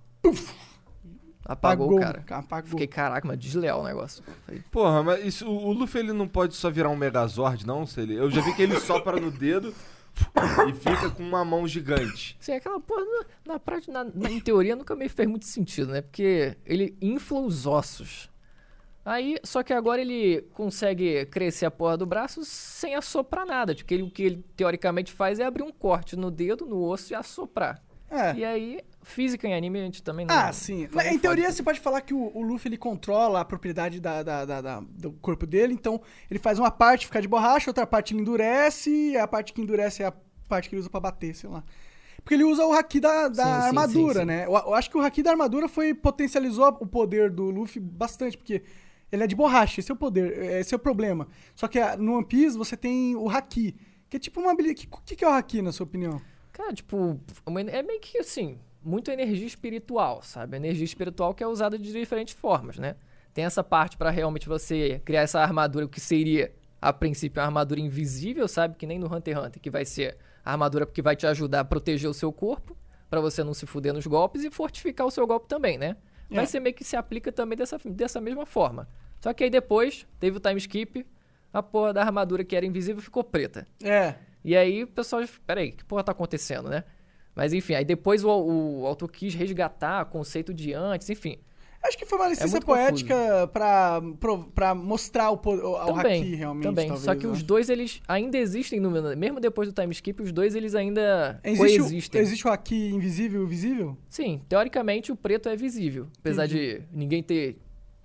Apagou 1.45 1.95
o 1.95 1.99
cara. 1.99 2.23
Apagou. 2.29 2.69
Fiquei, 2.71 2.87
caraca, 2.87 3.25
mas 3.25 3.39
desleal 3.39 3.81
o 3.81 3.83
negócio. 3.83 4.21
Falei, 4.45 4.61
Porra, 4.69 5.01
mas 5.01 5.25
isso, 5.25 5.47
o 5.49 5.67
o 5.67 5.71
Luffy 5.73 6.01
ele 6.01 6.11
não 6.13 6.27
pode 6.27 6.55
só 6.55 6.69
virar 6.69 6.89
um 6.89 6.95
Megazord, 6.95 7.65
não? 7.65 7.85
Se 7.85 8.01
ele, 8.01 8.15
eu 8.15 8.29
já 8.29 8.41
vi 8.41 8.53
que 8.53 8.61
ele 8.61 8.77
sopra 8.81 9.17
no 9.19 9.31
dedo 9.31 9.73
e 10.67 10.73
fica 10.73 11.09
com 11.09 11.23
uma 11.23 11.45
mão 11.45 11.65
gigante. 11.67 12.35
Sim, 12.39 12.51
aquela 12.53 12.79
porra, 12.81 13.01
na, 13.45 13.53
na 13.53 13.59
prática, 13.59 13.91
na, 13.93 14.03
na- 14.13 14.29
em 14.29 14.39
teoria, 14.41 14.75
nunca 14.75 14.93
me 14.95 15.07
fez 15.07 15.27
muito 15.29 15.45
sentido, 15.45 15.91
né? 15.93 16.01
Porque 16.01 16.57
ele 16.65 16.97
infla 17.01 17.39
os 17.39 17.65
ossos. 17.65 18.29
Aí, 19.09 19.37
só 19.41 19.63
que 19.63 19.71
agora 19.71 20.01
ele 20.01 20.41
consegue 20.53 21.25
crescer 21.27 21.65
a 21.65 21.71
porra 21.71 21.95
do 21.95 22.05
braço 22.05 22.43
sem 22.43 22.93
assoprar 22.93 23.45
nada. 23.45 23.73
Porque 23.73 23.93
ele- 23.93 24.03
o 24.03 24.11
que 24.11 24.21
ele 24.21 24.45
teoricamente 24.57 25.13
faz 25.13 25.39
é 25.39 25.45
abrir 25.45 25.63
um 25.63 25.71
corte 25.71 26.17
no 26.17 26.29
dedo, 26.29 26.65
no 26.65 26.83
osso 26.83 27.13
e 27.13 27.15
assoprar. 27.15 27.81
É. 28.11 28.33
E 28.35 28.43
aí, 28.43 28.79
física 29.03 29.47
em 29.47 29.53
anime 29.55 29.79
a 29.79 29.83
gente 29.83 30.03
também 30.03 30.25
não. 30.25 30.35
Ah, 30.35 30.51
sim. 30.51 30.89
em 31.11 31.17
teoria, 31.19 31.49
você 31.49 31.63
pode 31.63 31.79
falar 31.79 32.01
que 32.01 32.13
o, 32.13 32.31
o 32.37 32.41
Luffy 32.41 32.67
ele 32.69 32.77
controla 32.77 33.39
a 33.39 33.45
propriedade 33.45 33.99
da, 34.01 34.23
da- 34.23 34.43
da- 34.45 34.61
da- 34.61 34.79
do 34.89 35.13
corpo 35.13 35.45
dele, 35.45 35.73
então 35.73 36.01
ele 36.29 36.39
faz 36.39 36.59
uma 36.59 36.69
parte 36.71 37.05
ficar 37.05 37.21
de 37.21 37.27
borracha, 37.29 37.69
outra 37.69 37.87
parte 37.87 38.13
ele 38.13 38.21
endurece, 38.21 38.89
e 39.11 39.17
a 39.17 39.25
parte 39.27 39.53
que 39.53 39.61
endurece 39.61 40.03
é 40.03 40.07
a 40.07 40.13
parte 40.49 40.67
que 40.67 40.75
ele 40.75 40.81
usa 40.81 40.89
pra 40.89 40.99
bater, 40.99 41.33
sei 41.33 41.49
lá. 41.49 41.63
Porque 42.23 42.33
ele 42.33 42.43
usa 42.43 42.65
o 42.65 42.73
haki 42.73 42.99
da, 42.99 43.27
da 43.29 43.43
sim, 43.43 43.49
armadura, 43.67 44.13
sim, 44.15 44.19
sim. 44.21 44.25
né? 44.25 44.45
Eu, 44.45 44.51
eu 44.51 44.73
acho 44.73 44.89
que 44.89 44.97
o 44.97 45.01
haki 45.01 45.23
da 45.23 45.31
armadura 45.31 45.69
foi 45.69 45.93
potencializou 45.93 46.77
o 46.81 46.85
poder 46.87 47.29
do 47.29 47.49
Luffy 47.49 47.81
bastante, 47.81 48.37
porque 48.37 48.63
ele 49.11 49.23
é 49.23 49.27
de 49.27 49.35
borracha, 49.35 49.79
esse 49.79 49.91
é 49.91 49.93
o 49.93 49.97
poder, 49.97 50.37
esse 50.59 50.73
é 50.73 50.77
o 50.77 50.79
problema. 50.79 51.27
Só 51.55 51.67
que 51.67 51.79
ah, 51.79 51.95
no 51.97 52.15
One 52.15 52.25
Piece 52.25 52.57
você 52.57 52.75
tem 52.75 53.15
o 53.15 53.29
haki, 53.29 53.75
que 54.09 54.17
é 54.17 54.19
tipo 54.19 54.39
uma 54.39 54.51
habilidade. 54.51 54.87
O 54.91 55.01
que, 55.01 55.15
que 55.15 55.23
é 55.23 55.27
o 55.27 55.31
haki, 55.31 55.61
na 55.61 55.71
sua 55.71 55.85
opinião? 55.85 56.21
Cara, 56.51 56.73
tipo, 56.73 57.19
uma 57.45 57.61
é 57.61 57.83
meio 57.83 57.99
que 57.99 58.17
assim, 58.17 58.57
muito 58.83 59.11
energia 59.11 59.45
espiritual, 59.45 60.21
sabe? 60.23 60.57
Energia 60.57 60.85
espiritual 60.85 61.33
que 61.33 61.43
é 61.43 61.47
usada 61.47 61.77
de 61.77 61.91
diferentes 61.91 62.33
formas, 62.33 62.77
né? 62.77 62.95
Tem 63.33 63.45
essa 63.45 63.63
parte 63.63 63.97
pra 63.97 64.09
realmente 64.09 64.47
você 64.47 65.01
criar 65.05 65.21
essa 65.21 65.39
armadura 65.39 65.87
que 65.87 65.99
seria, 65.99 66.51
a 66.81 66.91
princípio, 66.91 67.39
uma 67.39 67.47
armadura 67.47 67.79
invisível, 67.79 68.47
sabe? 68.47 68.75
Que 68.75 68.87
nem 68.87 68.97
no 68.97 69.13
Hunter 69.13 69.37
x 69.37 69.45
Hunter, 69.45 69.61
que 69.61 69.69
vai 69.69 69.85
ser 69.85 70.17
a 70.43 70.51
armadura 70.51 70.85
que 70.85 71.01
vai 71.01 71.15
te 71.15 71.27
ajudar 71.27 71.59
a 71.59 71.65
proteger 71.65 72.09
o 72.09 72.13
seu 72.13 72.31
corpo, 72.31 72.75
pra 73.09 73.21
você 73.21 73.43
não 73.43 73.53
se 73.53 73.65
fuder 73.65 73.93
nos 73.93 74.07
golpes 74.07 74.43
e 74.43 74.49
fortificar 74.49 75.05
o 75.05 75.11
seu 75.11 75.27
golpe 75.27 75.47
também, 75.47 75.77
né? 75.77 75.95
Vai 76.29 76.43
É. 76.43 76.47
ser 76.47 76.59
meio 76.59 76.75
que 76.75 76.83
se 76.83 76.95
aplica 76.95 77.31
também 77.31 77.57
dessa, 77.57 77.77
dessa 77.85 78.19
mesma 78.21 78.45
forma. 78.45 78.87
Só 79.21 79.33
que 79.33 79.43
aí 79.43 79.49
depois 79.49 80.05
teve 80.19 80.37
o 80.37 80.39
time 80.39 80.57
skip, 80.57 81.05
a 81.53 81.63
porra 81.63 81.93
da 81.93 82.01
armadura 82.03 82.43
que 82.43 82.55
era 82.55 82.65
invisível 82.65 83.01
ficou 83.01 83.23
preta. 83.23 83.65
É. 83.83 84.15
E 84.43 84.55
aí 84.55 84.83
o 84.83 84.87
pessoal, 84.87 85.23
peraí, 85.45 85.71
que 85.71 85.83
porra 85.85 86.03
tá 86.03 86.11
acontecendo, 86.11 86.69
né? 86.69 86.83
Mas 87.35 87.53
enfim, 87.53 87.73
aí 87.75 87.85
depois 87.85 88.23
o, 88.23 88.29
o 88.29 88.85
autor 88.85 89.11
quis 89.11 89.33
resgatar 89.33 90.03
o 90.03 90.09
conceito 90.09 90.53
de 90.53 90.73
antes, 90.73 91.09
enfim. 91.09 91.37
Acho 91.83 91.97
que 91.97 92.05
foi 92.05 92.17
uma 92.17 92.27
licença 92.27 92.51
muito 92.51 92.65
poética 92.65 93.47
pra 93.51 94.75
mostrar 94.75 95.31
o, 95.31 95.35
o, 95.35 95.73
o 95.73 95.93
também, 95.93 96.21
haki 96.21 96.35
realmente. 96.35 96.63
também. 96.63 96.87
talvez, 96.87 97.05
Só 97.05 97.15
que 97.15 97.25
eu 97.25 97.31
os 97.31 97.43
dois, 97.43 97.69
eles 97.69 98.01
ainda 98.07 98.37
existem, 98.37 98.79
no, 98.79 98.89
mesmo 99.15 99.39
depois 99.39 99.71
do 99.71 99.73
time 99.79 99.93
skip, 99.93 100.21
os 100.21 100.31
dois 100.31 100.55
eles 100.55 100.75
ainda 100.75 101.39
Existe 101.43 101.79
o, 101.79 101.83
coexistem. 101.83 102.21
existe 102.21 102.47
o 102.47 102.51
haki 102.51 102.89
invisível 102.89 103.43
e 103.43 103.45
visível? 103.45 103.97
Sim, 104.09 104.41
teoricamente 104.49 105.11
o 105.11 105.15
preto 105.15 105.47
é 105.49 105.55
visível, 105.55 106.07
apesar 106.19 106.47
de 106.47 106.81
ninguém 106.91 107.21
ter 107.23 107.57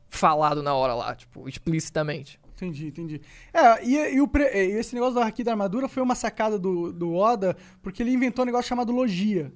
falado 0.08 0.62
na 0.62 0.74
hora 0.74 0.94
lá, 0.94 1.14
tipo, 1.14 1.48
explicitamente. 1.48 2.38
Entendi, 2.54 2.86
entendi. 2.86 3.20
É, 3.52 3.84
e, 3.84 4.14
e 4.14 4.20
o 4.20 4.30
e 4.36 4.78
esse 4.78 4.94
negócio 4.94 5.14
do 5.14 5.20
haki 5.20 5.42
da 5.42 5.50
armadura 5.50 5.88
foi 5.88 6.00
uma 6.02 6.14
sacada 6.14 6.58
do, 6.58 6.92
do 6.92 7.14
Oda, 7.14 7.56
porque 7.82 8.02
ele 8.02 8.12
inventou 8.12 8.44
um 8.44 8.46
negócio 8.46 8.68
chamado 8.68 8.92
logia. 8.92 9.52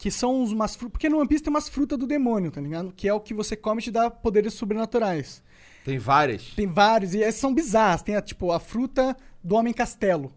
Que 0.00 0.10
são 0.10 0.42
umas 0.44 0.74
frutas. 0.74 0.92
Porque 0.92 1.08
no 1.10 1.18
One 1.18 1.28
Piece 1.28 1.44
tem 1.44 1.50
umas 1.52 1.68
frutas 1.68 1.98
do 1.98 2.06
demônio, 2.06 2.50
tá 2.50 2.58
ligado? 2.60 2.90
Que 2.90 3.06
é 3.06 3.12
o 3.12 3.20
que 3.20 3.34
você 3.34 3.54
come 3.54 3.80
e 3.80 3.84
te 3.84 3.90
dá 3.90 4.10
poderes 4.10 4.54
sobrenaturais. 4.54 5.42
Tem 5.84 5.98
várias. 5.98 6.54
Tem 6.54 6.66
vários, 6.66 7.12
e 7.14 7.22
essas 7.22 7.40
são 7.40 7.52
bizarras. 7.54 8.02
Tem, 8.02 8.16
a, 8.16 8.22
tipo, 8.22 8.50
a 8.50 8.58
fruta 8.58 9.14
do 9.44 9.54
Homem 9.56 9.74
Castelo. 9.74 10.32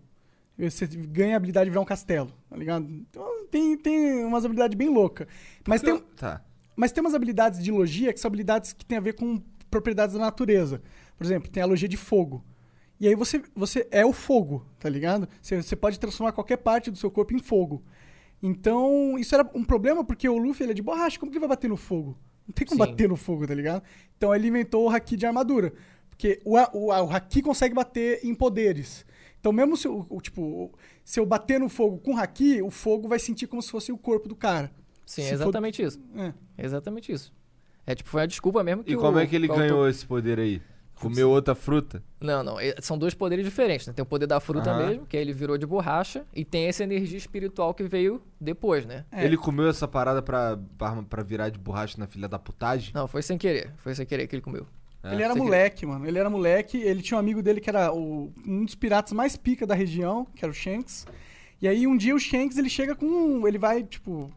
Você 0.58 0.86
ganha 0.86 1.36
a 1.36 1.38
habilidade 1.38 1.66
de 1.66 1.70
virar 1.72 1.82
um 1.82 1.86
castelo, 1.86 2.32
tá 2.50 2.58
ligado? 2.58 2.86
Então 2.88 3.46
tem, 3.50 3.78
tem 3.78 4.24
umas 4.26 4.44
habilidades 4.46 4.78
bem 4.78 4.90
loucas. 4.90 5.28
Mas 5.68 5.82
tem, 5.82 5.98
Tá. 6.16 6.42
mas 6.76 6.92
tem 6.92 7.02
umas 7.02 7.16
habilidades 7.16 7.64
de 7.64 7.72
logia 7.72 8.14
que 8.14 8.20
são 8.20 8.28
habilidades 8.30 8.74
que 8.74 8.86
têm 8.86 8.98
a 8.98 9.02
ver 9.02 9.14
com 9.14 9.42
propriedades 9.72 10.14
da 10.14 10.22
natureza. 10.22 10.82
Por 11.18 11.26
exemplo, 11.26 11.50
tem 11.50 11.64
a 11.64 11.66
logia 11.66 11.88
de 11.88 11.98
fogo. 11.98 12.44
E 13.00 13.08
aí 13.08 13.16
você, 13.16 13.42
você 13.56 13.88
é 13.92 14.06
o 14.06 14.14
fogo, 14.14 14.66
tá 14.80 14.88
ligado? 14.90 15.28
Você, 15.42 15.62
você 15.62 15.76
pode 15.76 16.00
transformar 16.00 16.32
qualquer 16.34 16.58
parte 16.58 16.92
do 16.92 16.98
seu 16.98 17.10
corpo 17.10 17.34
em 17.34 17.40
fogo. 17.40 17.82
Então, 18.44 19.18
isso 19.18 19.34
era 19.34 19.50
um 19.56 19.64
problema 19.64 20.04
porque 20.04 20.28
o 20.28 20.38
Luffy 20.38 20.64
ele 20.66 20.74
é 20.74 20.76
de 20.76 20.82
borracha. 20.82 21.18
Como 21.18 21.32
que 21.32 21.38
ele 21.38 21.48
vai 21.48 21.56
bater 21.56 21.70
no 21.70 21.78
fogo? 21.78 22.18
Não 22.46 22.54
tem 22.54 22.68
como 22.68 22.84
Sim. 22.84 22.90
bater 22.92 23.08
no 23.08 23.16
fogo, 23.16 23.48
tá 23.48 23.56
ligado? 23.56 23.82
Então 24.18 24.36
ele 24.36 24.50
inventou 24.50 24.86
o 24.86 24.90
haki 24.90 25.16
de 25.16 25.26
armadura. 25.26 25.72
Porque 26.10 26.42
o, 26.44 26.58
o, 26.58 26.88
o 26.88 26.92
haki 26.92 27.42
consegue 27.42 27.74
bater 27.74 28.20
em 28.24 28.36
poderes. 28.36 29.06
Então, 29.40 29.52
mesmo 29.54 29.76
se 29.78 29.88
eu, 29.88 30.06
o- 30.10 30.22
tipo, 30.22 30.72
se 31.06 31.20
eu 31.20 31.26
bater 31.26 31.60
no 31.60 31.70
fogo 31.70 31.98
com 32.00 32.18
haki, 32.18 32.62
o 32.62 32.70
fogo 32.70 33.08
vai 33.08 33.18
sentir 33.18 33.48
como 33.48 33.62
se 33.62 33.72
fosse 33.72 33.92
o 33.92 33.98
corpo 33.98 34.28
do 34.28 34.36
cara. 34.36 34.70
Sim, 35.06 35.22
Se 35.22 35.28
é 35.30 35.38
for- 35.38 35.44
exatamente 35.44 35.82
isso. 35.82 36.00
É. 36.16 36.34
É 36.58 36.66
exatamente 36.66 37.12
isso. 37.12 37.34
É 37.86 37.96
tipo, 37.96 38.10
foi 38.10 38.22
a 38.24 38.26
desculpa 38.26 38.64
mesmo 38.64 38.84
que 38.84 38.92
E 38.92 38.96
o- 38.96 39.00
como 39.00 39.20
é 39.20 39.26
que 39.28 39.36
ele 39.36 39.48
o 39.48 39.52
autor- 39.52 39.68
ganhou 39.68 39.88
esse 39.90 40.06
poder 40.06 40.40
aí? 40.40 40.62
Comeu 40.96 41.30
outra 41.30 41.54
fruta? 41.54 42.02
Não, 42.22 42.44
não. 42.44 42.60
é- 42.60 42.76
São 42.82 42.98
dois 42.98 43.14
poderes 43.14 43.44
diferentes, 43.44 43.86
né? 43.88 43.94
Tem 43.94 44.04
o 44.04 44.06
poder 44.06 44.26
da 44.28 44.40
fruta 44.40 44.72
Aham. 44.72 44.88
mesmo, 44.88 45.06
que 45.06 45.18
aí 45.18 45.24
ele 45.24 45.34
virou 45.34 45.58
de 45.58 45.66
borracha, 45.66 46.26
e 46.34 46.46
tem 46.46 46.66
essa 46.68 46.84
energia 46.84 47.18
espiritual 47.18 47.74
que 47.74 47.84
veio 47.84 48.22
depois, 48.40 48.86
né? 48.86 49.04
É. 49.12 49.26
Ele 49.26 49.36
comeu 49.36 49.68
essa 49.68 49.88
parada 49.88 50.22
pra, 50.22 50.58
pra, 50.78 51.02
pra 51.04 51.24
virar 51.24 51.50
de 51.50 51.60
borracha 51.60 51.98
na 51.98 52.08
filha 52.08 52.28
da 52.28 52.40
putagem? 52.40 52.92
Não, 52.94 53.08
foi 53.08 53.22
sem 53.22 53.38
querer. 53.38 53.72
Foi 53.78 53.94
sem 53.94 54.06
querer 54.06 54.28
que 54.28 54.36
ele 54.36 54.42
comeu. 54.42 54.66
É. 55.04 55.14
Ele 55.14 55.24
era 55.24 55.34
quer- 55.34 55.40
moleque, 55.42 55.86
mano. 55.86 56.08
Ele 56.08 56.18
era 56.18 56.30
moleque. 56.30 56.78
Ele 56.78 57.02
tinha 57.02 57.18
um 57.18 57.20
amigo 57.20 57.42
dele 57.44 57.60
que 57.60 57.70
era 57.70 57.92
o- 57.94 58.32
um 58.48 58.64
dos 58.64 58.76
piratas 58.76 59.12
mais 59.12 59.36
pica 59.36 59.68
da 59.68 59.76
região, 59.76 60.26
que 60.34 60.46
era 60.46 60.52
o 60.52 60.56
Shanks. 60.56 61.06
E 61.62 61.68
aí 61.68 61.86
um 61.86 61.98
dia 61.98 62.16
o 62.16 62.20
Shanks 62.20 62.58
ele 62.58 62.70
chega 62.70 62.96
com. 62.96 63.06
um- 63.06 63.46
Ele 63.48 63.58
vai, 63.58 63.84
tipo, 63.84 64.32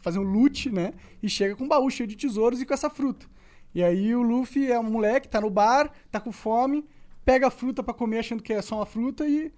fazer 0.00 0.18
um 0.18 0.22
loot, 0.22 0.70
né? 0.70 0.92
E 1.22 1.28
chega 1.28 1.54
com 1.54 1.64
um 1.64 1.68
baú 1.68 1.90
cheio 1.90 2.06
de 2.06 2.16
tesouros 2.16 2.60
e 2.62 2.66
com 2.66 2.72
essa 2.72 2.88
fruta. 2.88 3.26
E 3.74 3.82
aí 3.82 4.14
o 4.14 4.22
Luffy 4.22 4.70
é 4.70 4.78
um 4.78 4.84
moleque, 4.84 5.28
tá 5.28 5.40
no 5.40 5.50
bar, 5.50 5.90
tá 6.10 6.20
com 6.20 6.30
fome, 6.30 6.86
pega 7.24 7.48
a 7.48 7.50
fruta 7.50 7.82
pra 7.82 7.92
comer 7.92 8.18
achando 8.18 8.42
que 8.42 8.52
é 8.52 8.62
só 8.62 8.76
uma 8.76 8.86
fruta 8.86 9.26
e 9.26 9.52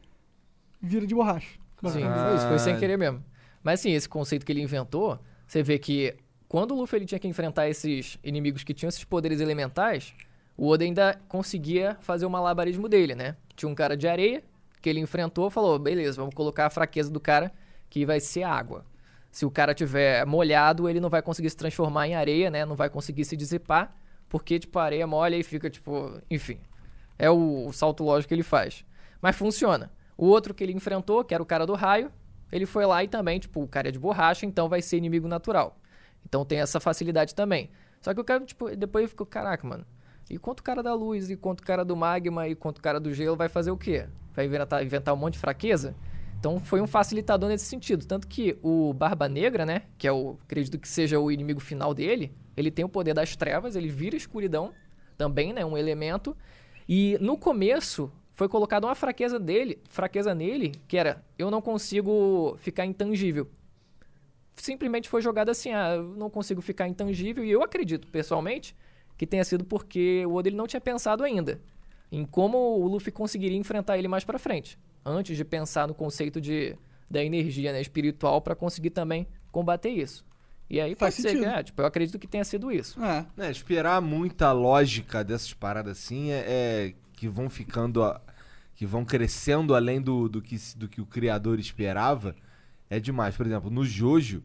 vira 0.80 1.06
de 1.06 1.14
borracha. 1.14 1.58
Sim, 1.88 2.02
Ah. 2.04 2.26
foi 2.28 2.36
isso. 2.36 2.48
Foi 2.48 2.58
sem 2.58 2.78
querer 2.78 2.96
mesmo. 2.96 3.22
Mas 3.62 3.80
assim, 3.80 3.92
esse 3.92 4.08
conceito 4.08 4.46
que 4.46 4.52
ele 4.52 4.62
inventou, 4.62 5.18
você 5.46 5.62
vê 5.62 5.78
que 5.78 6.14
quando 6.48 6.72
o 6.72 6.76
Luffy 6.80 6.98
ele 6.98 7.04
tinha 7.06 7.18
que 7.18 7.28
enfrentar 7.28 7.68
esses 7.68 8.18
inimigos 8.24 8.62
que 8.64 8.72
tinham 8.72 8.88
esses 8.88 9.04
poderes 9.04 9.40
elementais, 9.40 10.14
o 10.56 10.68
Oda 10.68 10.84
ainda 10.84 11.20
conseguia 11.28 11.96
fazer 12.00 12.24
o 12.24 12.30
malabarismo 12.30 12.88
dele, 12.88 13.14
né? 13.14 13.36
Tinha 13.54 13.68
um 13.68 13.74
cara 13.74 13.96
de 13.96 14.08
areia 14.08 14.42
que 14.80 14.88
ele 14.88 15.00
enfrentou, 15.00 15.50
falou: 15.50 15.78
beleza, 15.78 16.16
vamos 16.16 16.34
colocar 16.34 16.66
a 16.66 16.70
fraqueza 16.70 17.10
do 17.10 17.20
cara 17.20 17.52
que 17.90 18.06
vai 18.06 18.20
ser 18.20 18.44
água. 18.44 18.86
Se 19.30 19.44
o 19.44 19.50
cara 19.50 19.74
tiver 19.74 20.24
molhado, 20.24 20.88
ele 20.88 21.00
não 21.00 21.10
vai 21.10 21.20
conseguir 21.20 21.50
se 21.50 21.56
transformar 21.56 22.08
em 22.08 22.14
areia, 22.14 22.50
né? 22.50 22.64
Não 22.64 22.74
vai 22.76 22.88
conseguir 22.88 23.24
se 23.26 23.36
dissipar, 23.36 23.94
porque, 24.36 24.58
tipo, 24.58 24.78
a 24.78 24.84
areia 24.84 25.06
molha 25.06 25.34
e 25.34 25.42
fica, 25.42 25.70
tipo, 25.70 26.20
enfim. 26.30 26.58
É 27.18 27.30
o, 27.30 27.68
o 27.68 27.72
salto 27.72 28.04
lógico 28.04 28.28
que 28.28 28.34
ele 28.34 28.42
faz. 28.42 28.84
Mas 29.22 29.34
funciona. 29.34 29.90
O 30.14 30.26
outro 30.26 30.52
que 30.52 30.62
ele 30.62 30.74
enfrentou, 30.74 31.24
que 31.24 31.32
era 31.32 31.42
o 31.42 31.46
cara 31.46 31.64
do 31.64 31.72
raio, 31.72 32.12
ele 32.52 32.66
foi 32.66 32.84
lá 32.84 33.02
e 33.02 33.08
também, 33.08 33.38
tipo, 33.38 33.62
o 33.62 33.66
cara 33.66 33.88
é 33.88 33.90
de 33.90 33.98
borracha, 33.98 34.44
então 34.44 34.68
vai 34.68 34.82
ser 34.82 34.98
inimigo 34.98 35.26
natural. 35.26 35.78
Então 36.22 36.44
tem 36.44 36.60
essa 36.60 36.78
facilidade 36.78 37.34
também. 37.34 37.70
Só 38.02 38.12
que 38.12 38.20
o 38.20 38.24
cara, 38.24 38.44
tipo, 38.44 38.68
depois 38.76 39.04
ele 39.04 39.08
ficou, 39.08 39.26
caraca, 39.26 39.66
mano. 39.66 39.86
E 40.28 40.36
quanto 40.36 40.60
o 40.60 40.62
cara 40.62 40.82
da 40.82 40.92
luz, 40.92 41.30
e 41.30 41.36
quanto 41.36 41.60
o 41.60 41.64
cara 41.64 41.82
do 41.82 41.96
magma, 41.96 42.46
e 42.46 42.54
quanto 42.54 42.76
o 42.78 42.82
cara 42.82 43.00
do 43.00 43.14
gelo 43.14 43.36
vai 43.36 43.48
fazer 43.48 43.70
o 43.70 43.76
quê? 43.76 44.06
Vai 44.34 44.44
inventar, 44.44 44.84
inventar 44.84 45.14
um 45.14 45.16
monte 45.16 45.34
de 45.34 45.38
fraqueza? 45.38 45.96
Então 46.38 46.60
foi 46.60 46.82
um 46.82 46.86
facilitador 46.86 47.48
nesse 47.48 47.64
sentido. 47.64 48.04
Tanto 48.04 48.28
que 48.28 48.58
o 48.62 48.92
Barba 48.92 49.30
Negra, 49.30 49.64
né? 49.64 49.84
Que 49.96 50.06
é 50.06 50.12
o. 50.12 50.36
Acredito 50.44 50.78
que 50.78 50.86
seja 50.86 51.18
o 51.18 51.30
inimigo 51.30 51.58
final 51.58 51.94
dele. 51.94 52.36
Ele 52.56 52.70
tem 52.70 52.84
o 52.84 52.88
poder 52.88 53.14
das 53.14 53.36
trevas, 53.36 53.76
ele 53.76 53.88
vira 53.88 54.16
escuridão 54.16 54.72
também, 55.16 55.52
né? 55.52 55.64
Um 55.64 55.76
elemento. 55.76 56.36
E 56.88 57.18
no 57.20 57.36
começo 57.36 58.10
foi 58.32 58.48
colocada 58.48 58.86
uma 58.86 58.94
fraqueza 58.94 59.38
dele, 59.38 59.78
fraqueza 59.88 60.34
nele, 60.34 60.72
que 60.86 60.96
era 60.96 61.24
eu 61.38 61.50
não 61.50 61.60
consigo 61.60 62.56
ficar 62.60 62.86
intangível. 62.86 63.48
Simplesmente 64.54 65.08
foi 65.08 65.20
jogado 65.20 65.50
assim, 65.50 65.72
ah, 65.72 65.96
eu 65.96 66.14
não 66.16 66.30
consigo 66.30 66.62
ficar 66.62 66.88
intangível. 66.88 67.44
E 67.44 67.50
eu 67.50 67.62
acredito, 67.62 68.08
pessoalmente, 68.08 68.74
que 69.16 69.26
tenha 69.26 69.44
sido 69.44 69.64
porque 69.64 70.24
o 70.26 70.34
Oda 70.34 70.48
ele 70.48 70.56
não 70.56 70.66
tinha 70.66 70.80
pensado 70.80 71.22
ainda 71.22 71.60
em 72.10 72.24
como 72.24 72.56
o 72.56 72.86
Luffy 72.86 73.12
conseguiria 73.12 73.58
enfrentar 73.58 73.98
ele 73.98 74.08
mais 74.08 74.24
pra 74.24 74.38
frente. 74.38 74.78
Antes 75.04 75.36
de 75.36 75.44
pensar 75.44 75.88
no 75.88 75.94
conceito 75.94 76.40
de 76.40 76.76
da 77.08 77.22
energia 77.22 77.72
né, 77.72 77.80
espiritual 77.80 78.40
pra 78.40 78.56
conseguir 78.56 78.90
também 78.90 79.28
combater 79.52 79.90
isso. 79.90 80.24
E 80.68 80.80
aí 80.80 80.94
Faz 80.96 81.14
pode 81.16 81.28
ser 81.28 81.38
que, 81.38 81.44
é, 81.44 81.62
tipo, 81.62 81.80
eu 81.80 81.86
acredito 81.86 82.18
que 82.18 82.26
tenha 82.26 82.44
sido 82.44 82.72
isso. 82.72 83.02
É. 83.02 83.26
É, 83.38 83.50
esperar 83.50 84.00
muita 84.02 84.50
lógica 84.52 85.22
dessas 85.22 85.52
paradas 85.52 85.98
assim 85.98 86.30
é, 86.32 86.44
é 86.46 86.94
que 87.12 87.28
vão 87.28 87.48
ficando. 87.48 88.02
a- 88.02 88.20
que 88.74 88.84
vão 88.84 89.06
crescendo 89.06 89.74
além 89.74 90.02
do, 90.02 90.28
do, 90.28 90.42
que, 90.42 90.56
do 90.76 90.86
que 90.86 91.00
o 91.00 91.06
criador 91.06 91.58
esperava 91.58 92.36
é 92.90 93.00
demais. 93.00 93.34
Por 93.34 93.46
exemplo, 93.46 93.70
no 93.70 93.84
Jojo. 93.86 94.42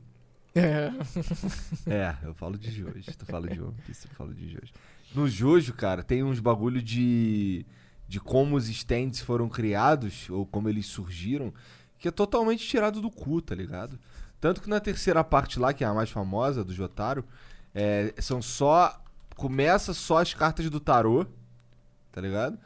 É. 0.55 0.89
É, 1.87 2.15
eu 2.23 2.33
falo 2.33 2.57
de 2.57 2.71
Jojo. 2.71 3.01
Tu 3.17 3.25
fala 3.25 3.47
de 3.49 3.59
One 3.61 3.75
Piece, 3.85 4.07
eu 4.07 4.15
falo 4.15 4.33
de 4.33 4.47
Jojo. 4.49 4.71
No 5.13 5.27
Jojo, 5.27 5.73
cara, 5.73 6.03
tem 6.03 6.23
uns 6.23 6.39
bagulho 6.39 6.81
de. 6.81 7.65
de 8.07 8.19
como 8.19 8.55
os 8.55 8.69
stands 8.69 9.19
foram 9.19 9.49
criados, 9.49 10.29
ou 10.29 10.45
como 10.45 10.69
eles 10.69 10.85
surgiram, 10.85 11.53
que 11.99 12.07
é 12.07 12.11
totalmente 12.11 12.65
tirado 12.65 13.01
do 13.01 13.09
cu, 13.11 13.41
tá 13.41 13.53
ligado? 13.55 13.99
Tanto 14.41 14.61
que 14.61 14.69
na 14.69 14.79
terceira 14.81 15.23
parte 15.23 15.59
lá, 15.59 15.73
que 15.73 15.83
é 15.83 15.87
a 15.87 15.93
mais 15.93 16.09
famosa, 16.09 16.63
do 16.65 16.73
Jotaro, 16.73 17.23
é, 17.75 18.13
são 18.19 18.41
só. 18.41 18.97
Começa 19.37 19.93
só 19.93 20.19
as 20.19 20.33
cartas 20.33 20.69
do 20.69 20.79
tarô, 20.79 21.25
tá 22.11 22.21
ligado? 22.21 22.59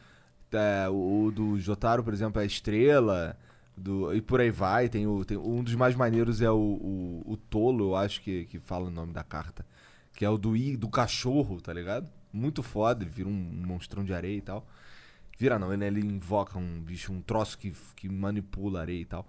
É, 0.52 0.88
o, 0.90 1.26
o 1.26 1.32
do 1.32 1.60
Jotaro, 1.60 2.04
por 2.04 2.14
exemplo, 2.14 2.40
é 2.42 2.44
a 2.44 2.48
estrela. 2.48 3.38
Do, 3.78 4.14
e 4.16 4.22
por 4.22 4.40
aí 4.42 4.52
vai. 4.52 4.88
Tem 4.90 5.06
o, 5.06 5.26
tem, 5.26 5.38
um 5.38 5.64
dos 5.64 5.76
mais 5.76 5.96
maneiros 5.96 6.42
é 6.42 6.50
o, 6.50 6.56
o, 6.56 7.24
o 7.34 7.38
Tolo, 7.38 7.90
eu 7.92 7.96
acho 7.96 8.22
que, 8.22 8.46
que 8.46 8.60
fala 8.60 8.88
o 8.88 8.92
nome 8.92 9.14
da 9.14 9.24
carta. 9.24 9.66
Que 10.14 10.24
é 10.26 10.30
o 10.30 10.38
do, 10.38 10.56
i- 10.56 10.78
do 10.78 10.88
cachorro, 10.90 11.60
tá 11.62 11.74
ligado? 11.74 12.10
Muito 12.32 12.64
foda, 12.64 13.04
ele 13.04 13.12
vira 13.12 13.28
um 13.30 13.34
monstrão 13.34 14.04
de 14.04 14.14
areia 14.14 14.38
e 14.38 14.42
tal. 14.42 14.66
Vira 15.38 15.60
não, 15.60 15.74
ele, 15.74 15.86
ele 15.86 16.02
invoca 16.06 16.58
um 16.58 16.82
bicho, 16.82 17.12
um 17.12 17.22
troço 17.22 17.58
que, 17.58 17.74
que 17.96 18.08
manipula 18.10 18.82
areia 18.82 19.02
e 19.02 19.06
tal. 19.06 19.28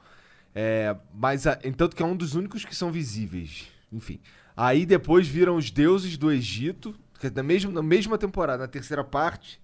É, 0.59 0.97
mas, 1.13 1.47
a, 1.47 1.59
entanto 1.65 1.95
que 1.95 2.03
é 2.03 2.07
um 2.07 2.17
dos 2.17 2.35
únicos 2.35 2.65
que 2.65 2.75
são 2.75 2.91
visíveis. 2.91 3.67
Enfim. 3.93 4.19
Aí 4.57 4.87
depois 4.87 5.29
viram 5.29 5.57
os 5.57 5.71
deuses 5.71 6.17
do 6.17 6.33
Egito, 6.33 6.99
que 7.21 7.27
é 7.27 7.31
na 7.31 7.43
mesma, 7.43 7.71
na 7.71 7.83
mesma 7.83 8.17
temporada, 8.17 8.63
na 8.63 8.67
terceira 8.67 9.05
parte. 9.05 9.61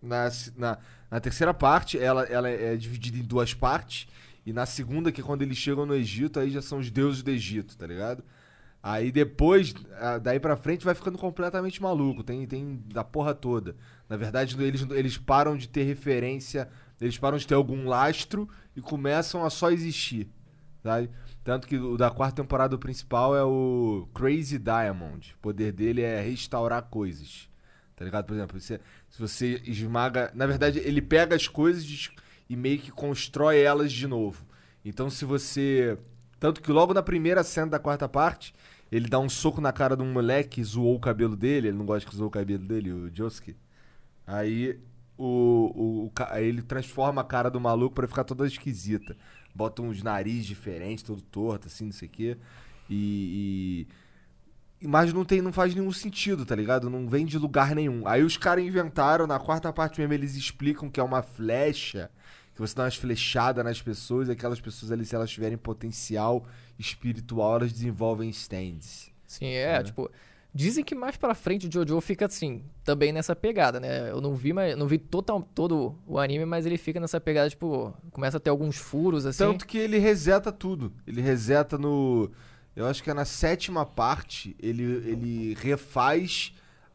Na, 0.00 0.30
na, 0.56 0.78
na 1.10 1.20
terceira 1.20 1.52
parte, 1.52 1.98
ela, 1.98 2.24
ela 2.24 2.48
é 2.48 2.74
dividida 2.76 3.18
em 3.18 3.22
duas 3.22 3.52
partes. 3.52 4.08
E 4.46 4.54
na 4.54 4.64
segunda, 4.64 5.12
que 5.12 5.20
é 5.20 5.24
quando 5.24 5.42
eles 5.42 5.58
chegam 5.58 5.84
no 5.84 5.94
Egito, 5.94 6.40
aí 6.40 6.50
já 6.50 6.62
são 6.62 6.78
os 6.78 6.90
deuses 6.90 7.22
do 7.22 7.30
Egito, 7.30 7.76
tá 7.76 7.86
ligado? 7.86 8.24
Aí 8.82 9.12
depois, 9.12 9.74
daí 10.22 10.40
pra 10.40 10.56
frente, 10.56 10.84
vai 10.84 10.94
ficando 10.94 11.18
completamente 11.18 11.82
maluco. 11.82 12.22
Tem, 12.22 12.46
tem 12.46 12.82
da 12.86 13.04
porra 13.04 13.34
toda. 13.34 13.76
Na 14.08 14.16
verdade, 14.16 14.56
eles, 14.62 14.86
eles 14.92 15.18
param 15.18 15.58
de 15.58 15.68
ter 15.68 15.82
referência, 15.82 16.70
eles 17.00 17.18
param 17.18 17.38
de 17.38 17.46
ter 17.46 17.54
algum 17.54 17.86
lastro 17.88 18.48
e 18.74 18.80
começam 18.80 19.44
a 19.44 19.50
só 19.50 19.70
existir, 19.70 20.28
sabe? 20.82 21.10
Tanto 21.44 21.68
que 21.68 21.76
o 21.78 21.96
da 21.96 22.10
quarta 22.10 22.42
temporada 22.42 22.76
principal 22.76 23.36
é 23.36 23.44
o 23.44 24.08
Crazy 24.14 24.58
Diamond. 24.58 25.34
O 25.38 25.42
poder 25.42 25.72
dele 25.72 26.02
é 26.02 26.20
restaurar 26.20 26.82
coisas. 26.82 27.48
Tá 27.94 28.04
ligado? 28.04 28.26
Por 28.26 28.34
exemplo, 28.34 28.60
você- 28.60 28.80
se 29.08 29.18
você 29.18 29.62
esmaga. 29.64 30.30
Na 30.34 30.44
verdade, 30.46 30.80
ele 30.80 31.00
pega 31.00 31.36
as 31.36 31.46
coisas 31.48 32.10
e 32.48 32.56
meio 32.56 32.78
que 32.78 32.90
constrói 32.90 33.58
elas 33.60 33.92
de 33.92 34.06
novo. 34.06 34.44
Então, 34.84 35.08
se 35.08 35.24
você. 35.24 35.96
Tanto 36.38 36.60
que 36.60 36.70
logo 36.70 36.92
na 36.92 37.02
primeira 37.02 37.42
cena 37.42 37.68
da 37.70 37.78
quarta 37.78 38.08
parte, 38.08 38.52
ele 38.92 39.08
dá 39.08 39.18
um 39.18 39.28
soco 39.28 39.60
na 39.60 39.72
cara 39.72 39.96
de 39.96 40.02
um 40.02 40.12
moleque 40.12 40.56
que 40.56 40.64
zoou 40.64 40.96
o 40.96 41.00
cabelo 41.00 41.36
dele. 41.36 41.68
Ele 41.68 41.78
não 41.78 41.86
gosta 41.86 42.08
que 42.08 42.14
zoou 42.16 42.28
o 42.28 42.30
cabelo 42.30 42.64
dele, 42.66 42.92
o 42.92 43.10
Josuke. 43.14 43.56
Aí 44.26 44.78
o, 45.18 46.06
o, 46.06 46.06
o 46.06 46.36
ele 46.38 46.62
transforma 46.62 47.20
a 47.20 47.24
cara 47.24 47.50
do 47.50 47.60
maluco 47.60 47.94
pra 47.94 48.08
ficar 48.08 48.24
toda 48.24 48.46
esquisita. 48.46 49.16
Bota 49.54 49.82
uns 49.82 50.02
nariz 50.02 50.44
diferentes, 50.46 51.02
todo 51.02 51.22
torto, 51.22 51.68
assim, 51.68 51.86
não 51.86 51.92
sei 51.92 52.08
o 52.08 52.10
quê. 52.10 52.36
E. 52.88 53.86
e- 54.80 54.86
Mas 54.86 55.12
não, 55.12 55.24
tem, 55.24 55.40
não 55.40 55.52
faz 55.52 55.74
nenhum 55.74 55.92
sentido, 55.92 56.44
tá 56.44 56.54
ligado? 56.54 56.90
Não 56.90 57.08
vem 57.08 57.24
de 57.24 57.38
lugar 57.38 57.74
nenhum. 57.74 58.06
Aí 58.06 58.22
os 58.22 58.36
caras 58.36 58.64
inventaram, 58.64 59.26
na 59.26 59.38
quarta 59.38 59.72
parte 59.72 59.98
mesmo, 60.00 60.12
eles 60.12 60.34
explicam 60.36 60.90
que 60.90 61.00
é 61.00 61.02
uma 61.02 61.22
flecha, 61.22 62.10
que 62.54 62.60
você 62.60 62.74
dá 62.74 62.84
umas 62.84 62.96
flechadas 62.96 63.64
nas 63.64 63.80
pessoas, 63.80 64.28
e 64.28 64.32
aquelas 64.32 64.60
pessoas 64.60 64.92
ali, 64.92 65.04
se 65.04 65.14
elas 65.14 65.30
tiverem 65.30 65.56
potencial 65.56 66.46
espiritual, 66.78 67.56
elas 67.56 67.72
desenvolvem 67.72 68.28
stands. 68.30 69.10
Sim, 69.26 69.46
é, 69.54 69.82
tipo. 69.82 70.10
Dizem 70.56 70.82
que 70.82 70.94
mais 70.94 71.18
pra 71.18 71.34
frente 71.34 71.68
o 71.68 71.70
Jojo 71.72 72.00
fica 72.00 72.24
assim, 72.24 72.64
também 72.82 73.12
nessa 73.12 73.36
pegada, 73.36 73.78
né? 73.78 74.10
Eu 74.10 74.22
não 74.22 74.34
vi, 74.34 74.54
mas 74.54 74.74
não 74.74 74.86
vi 74.86 74.96
total, 74.96 75.42
todo 75.54 75.94
o 76.06 76.18
anime, 76.18 76.46
mas 76.46 76.64
ele 76.64 76.78
fica 76.78 76.98
nessa 76.98 77.20
pegada, 77.20 77.50
tipo, 77.50 77.92
começa 78.10 78.38
a 78.38 78.40
ter 78.40 78.48
alguns 78.48 78.76
furos 78.76 79.26
assim. 79.26 79.44
Tanto 79.44 79.66
que 79.66 79.76
ele 79.76 79.98
reseta 79.98 80.50
tudo. 80.50 80.92
Ele 81.06 81.20
reseta 81.20 81.76
no. 81.76 82.30
Eu 82.74 82.86
acho 82.86 83.02
que 83.02 83.10
é 83.10 83.14
na 83.14 83.26
sétima 83.26 83.84
parte. 83.84 84.56
Ele, 84.58 84.82
ele 84.82 85.54
refaz 85.60 86.54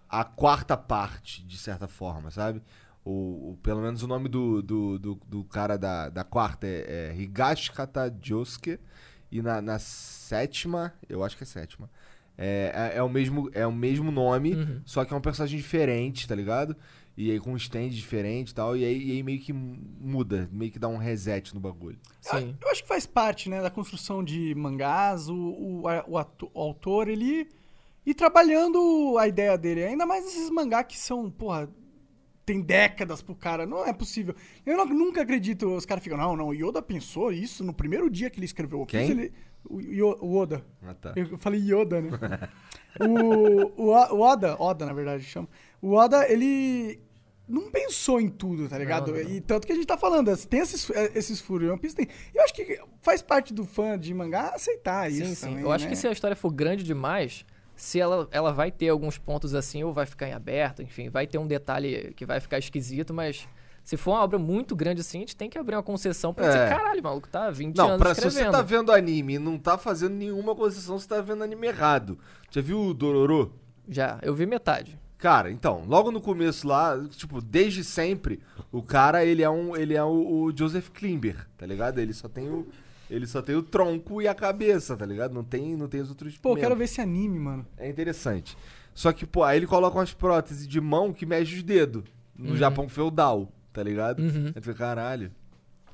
a 0.10 0.24
quarta 0.24 0.76
parte, 0.76 1.44
de 1.46 1.56
certa 1.58 1.88
forma, 1.88 2.32
sabe? 2.32 2.64
O, 3.06 3.52
o- 3.52 3.60
pelo 3.62 3.82
menos 3.82 4.02
o 4.02 4.08
nome 4.08 4.28
do, 4.28 4.62
do, 4.64 4.98
do, 4.98 5.16
do 5.28 5.44
cara 5.44 5.78
da, 5.78 6.10
da 6.10 6.24
quarta 6.24 6.66
é, 6.66 7.12
é 7.12 7.16
Higashikata 7.16 8.12
Josuke. 8.22 8.80
E 9.32 9.40
na, 9.42 9.62
na 9.62 9.78
sétima, 9.80 10.94
eu 11.08 11.24
acho 11.24 11.38
que 11.38 11.44
é 11.44 11.46
sétima. 11.46 11.90
É, 12.38 12.92
é, 12.96 12.98
é 12.98 13.04
o, 13.04 13.10
mesmo, 13.10 13.50
é 13.54 13.68
o 13.68 13.72
mesmo 13.72 14.12
nome, 14.12 14.54
Uhum. 14.56 14.82
só 14.86 15.06
que 15.06 15.14
é 15.14 15.18
um 15.18 15.22
personagem 15.22 15.58
diferente, 15.58 16.28
tá 16.28 16.34
ligado? 16.34 16.76
E 17.16 17.30
aí 17.30 17.40
com 17.40 17.52
um 17.54 17.58
stand 17.58 17.90
diferente 17.90 18.50
e 18.50 18.56
tal. 18.56 18.76
E 18.76 18.84
aí, 18.86 19.04
e 19.10 19.12
aí 19.12 19.22
meio 19.24 19.40
que 19.40 19.52
muda, 19.54 20.50
meio 20.52 20.72
que 20.72 20.80
dá 20.80 20.88
um 20.88 20.98
reset 20.98 21.54
no 21.54 21.60
bagulho. 21.60 22.00
Sim. 22.22 22.56
Eu 22.60 22.70
acho 22.72 22.82
que 22.82 22.88
faz 22.88 23.06
parte, 23.06 23.50
né, 23.50 23.62
da 23.62 23.70
construção 23.70 24.24
de 24.24 24.56
mangás, 24.56 25.28
o, 25.30 25.36
o, 25.36 25.88
a- 25.88 26.06
o 26.08 26.18
o 26.54 26.60
autor, 26.62 27.08
ele 27.10 27.48
ir 28.06 28.14
trabalhando 28.16 29.18
a 29.20 29.28
ideia 29.28 29.58
dele. 29.58 29.84
Ainda 29.84 30.06
mais 30.06 30.26
esses 30.26 30.50
mangá 30.50 30.84
que 30.84 30.98
são, 30.98 31.30
porra, 31.30 31.70
tem 32.46 32.60
décadas 32.62 33.22
pro 33.22 33.36
cara. 33.36 33.66
Não 33.68 33.86
é 33.86 33.94
possível. 33.94 34.34
Eu 34.66 34.78
não- 34.78 34.86
nunca 34.86 35.22
acredito, 35.22 35.68
os 35.76 35.86
caras 35.86 36.04
ficam, 36.04 36.18
não, 36.18 36.36
não, 36.36 36.48
o 36.48 36.54
Yoda 36.54 36.82
pensou 36.82 37.32
isso 37.32 37.64
no 37.64 37.74
primeiro 37.74 38.10
dia 38.10 38.30
que 38.30 38.40
ele 38.40 38.46
escreveu 38.46 38.82
o 38.82 38.86
Quem? 38.86 39.10
ele- 39.12 39.34
o, 39.66 40.38
Oda. 40.38 40.64
Ah, 40.84 40.94
tá. 40.94 41.14
Eu 41.16 41.38
falei 41.38 41.60
Yoda, 41.62 42.02
né? 42.02 42.10
o, 43.00 43.82
o, 43.82 43.90
O- 43.92 44.20
Oda, 44.22 44.56
Oda, 44.62 44.86
na 44.86 44.94
verdade, 44.94 45.24
chama. 45.24 45.48
O 45.82 45.94
Oda, 45.94 46.30
ele 46.32 47.00
não 47.48 47.70
pensou 47.72 48.20
em 48.20 48.30
tudo, 48.30 48.68
tá 48.70 48.78
ligado? 48.78 49.12
Não, 49.12 49.24
não. 49.24 49.30
E 49.30 49.42
tanto 49.42 49.66
que 49.68 49.74
a 49.74 49.76
gente 49.76 49.86
tá 49.86 49.98
falando, 49.98 50.36
tem 50.48 50.60
esses, 50.60 50.90
esses 51.16 51.40
furos. 51.42 51.70
One 51.70 51.80
Piece 51.80 51.96
tem. 51.96 52.08
Eu 52.34 52.44
acho 52.44 52.54
que 52.54 52.80
faz 53.02 53.22
parte 53.22 53.54
do 53.54 53.66
fã 53.66 53.98
de 53.98 54.14
mangá 54.14 54.50
aceitar 54.56 55.12
isso. 55.12 55.26
Sim, 55.26 55.36
sim. 55.36 55.48
também, 55.48 55.64
Eu 55.64 55.72
acho 55.72 55.86
né? 55.86 55.92
que 55.92 55.96
se 55.98 56.08
a 56.08 56.12
história 56.12 56.36
for 56.36 56.52
grande 56.52 56.84
demais, 56.84 57.46
se 57.76 58.00
ela, 58.00 58.28
ela 58.32 58.54
vai 58.54 58.72
ter 58.72 58.90
alguns 58.90 59.18
pontos 59.18 59.54
assim, 59.56 59.84
ou 59.84 59.92
vai 59.94 60.06
ficar 60.06 60.28
em 60.28 60.34
aberto, 60.34 60.82
enfim, 60.82 61.10
vai 61.10 61.26
ter 61.28 61.38
um 61.38 61.48
detalhe 61.48 62.14
que 62.16 62.26
vai 62.26 62.40
ficar 62.40 62.58
esquisito, 62.60 63.14
mas 63.14 63.48
se 63.84 63.98
for 63.98 64.12
uma 64.12 64.22
obra 64.22 64.38
muito 64.40 64.76
grande 64.76 65.02
assim, 65.02 65.18
a 65.18 65.22
gente 65.22 65.36
tem 65.36 65.50
que 65.50 65.58
abrir 65.58 65.76
uma 65.76 65.84
concessão 65.84 66.34
pra 66.34 66.46
É. 66.46 66.48
dizer, 66.50 66.70
caralho, 66.70 67.04
maluco, 67.04 67.28
tá 67.28 67.50
20 67.50 67.76
Não, 67.76 67.88
anos 67.90 67.98
pra, 68.00 68.14
se 68.16 68.28
escrevendo. 68.28 68.52
você 68.52 68.58
tá 68.58 68.62
vendo 68.62 68.92
anime 68.92 69.34
e 69.36 69.40
não 69.40 69.58
tá 69.58 69.78
fazendo 69.78 70.14
nenhuma 70.16 70.56
concessão, 70.56 70.98
você 71.00 71.08
tá 71.08 71.22
vendo 71.22 71.44
anime 71.44 71.68
errado. 71.68 72.18
Já 72.50 72.62
viu 72.62 72.80
o 72.80 72.94
Dororo? 72.94 73.54
Já, 73.90 74.20
eu 74.22 74.34
vi 74.34 74.46
metade. 74.46 74.98
Cara, 75.18 75.52
então, 75.52 75.84
logo 75.88 76.12
no 76.12 76.20
começo 76.22 76.68
lá, 76.68 76.98
tipo, 77.10 77.42
desde 77.42 77.84
sempre, 77.84 78.40
o 78.72 78.82
cara, 78.82 79.24
ele 79.24 79.44
é 79.44 79.50
um, 79.50 79.76
ele 79.76 79.94
é 79.96 80.04
o, 80.04 80.46
o 80.46 80.52
Joseph 80.58 80.90
Klimber, 80.90 81.48
tá 81.58 81.66
ligado? 81.66 82.00
Ele 82.00 82.14
só 82.14 82.28
tem 82.28 82.50
o 82.50 82.68
ele 83.10 83.28
só 83.28 83.42
tem 83.42 83.54
o 83.56 83.62
tronco 83.62 84.22
e 84.22 84.28
a 84.28 84.34
cabeça, 84.34 84.96
tá 84.96 85.06
ligado? 85.06 85.34
Não 85.34 85.44
tem, 85.44 85.76
não 85.76 85.90
tem 85.90 86.00
os 86.00 86.08
outros 86.08 86.38
Pô, 86.38 86.52
eu 86.54 86.56
quero 86.56 86.76
ver 86.78 86.86
esse 86.86 87.02
anime, 87.02 87.38
mano. 87.38 87.66
É 87.78 87.90
interessante. 87.90 88.58
Só 88.96 89.12
que, 89.12 89.26
pô, 89.26 89.44
aí 89.44 89.58
ele 89.58 89.68
coloca 89.68 89.98
umas 89.98 90.14
próteses 90.14 90.66
de 90.66 90.80
mão 90.80 91.12
que 91.12 91.26
mexe 91.26 91.56
os 91.58 91.62
dedos. 91.62 92.04
No 92.34 92.52
Uhum. 92.52 92.56
Japão 92.56 92.88
feudal, 92.88 93.52
tá 93.74 93.84
ligado? 93.84 94.20
Uhum. 94.22 94.48
Aí 94.48 94.54
tu 94.54 94.62
fica, 94.62 94.74
caralho. 94.76 95.32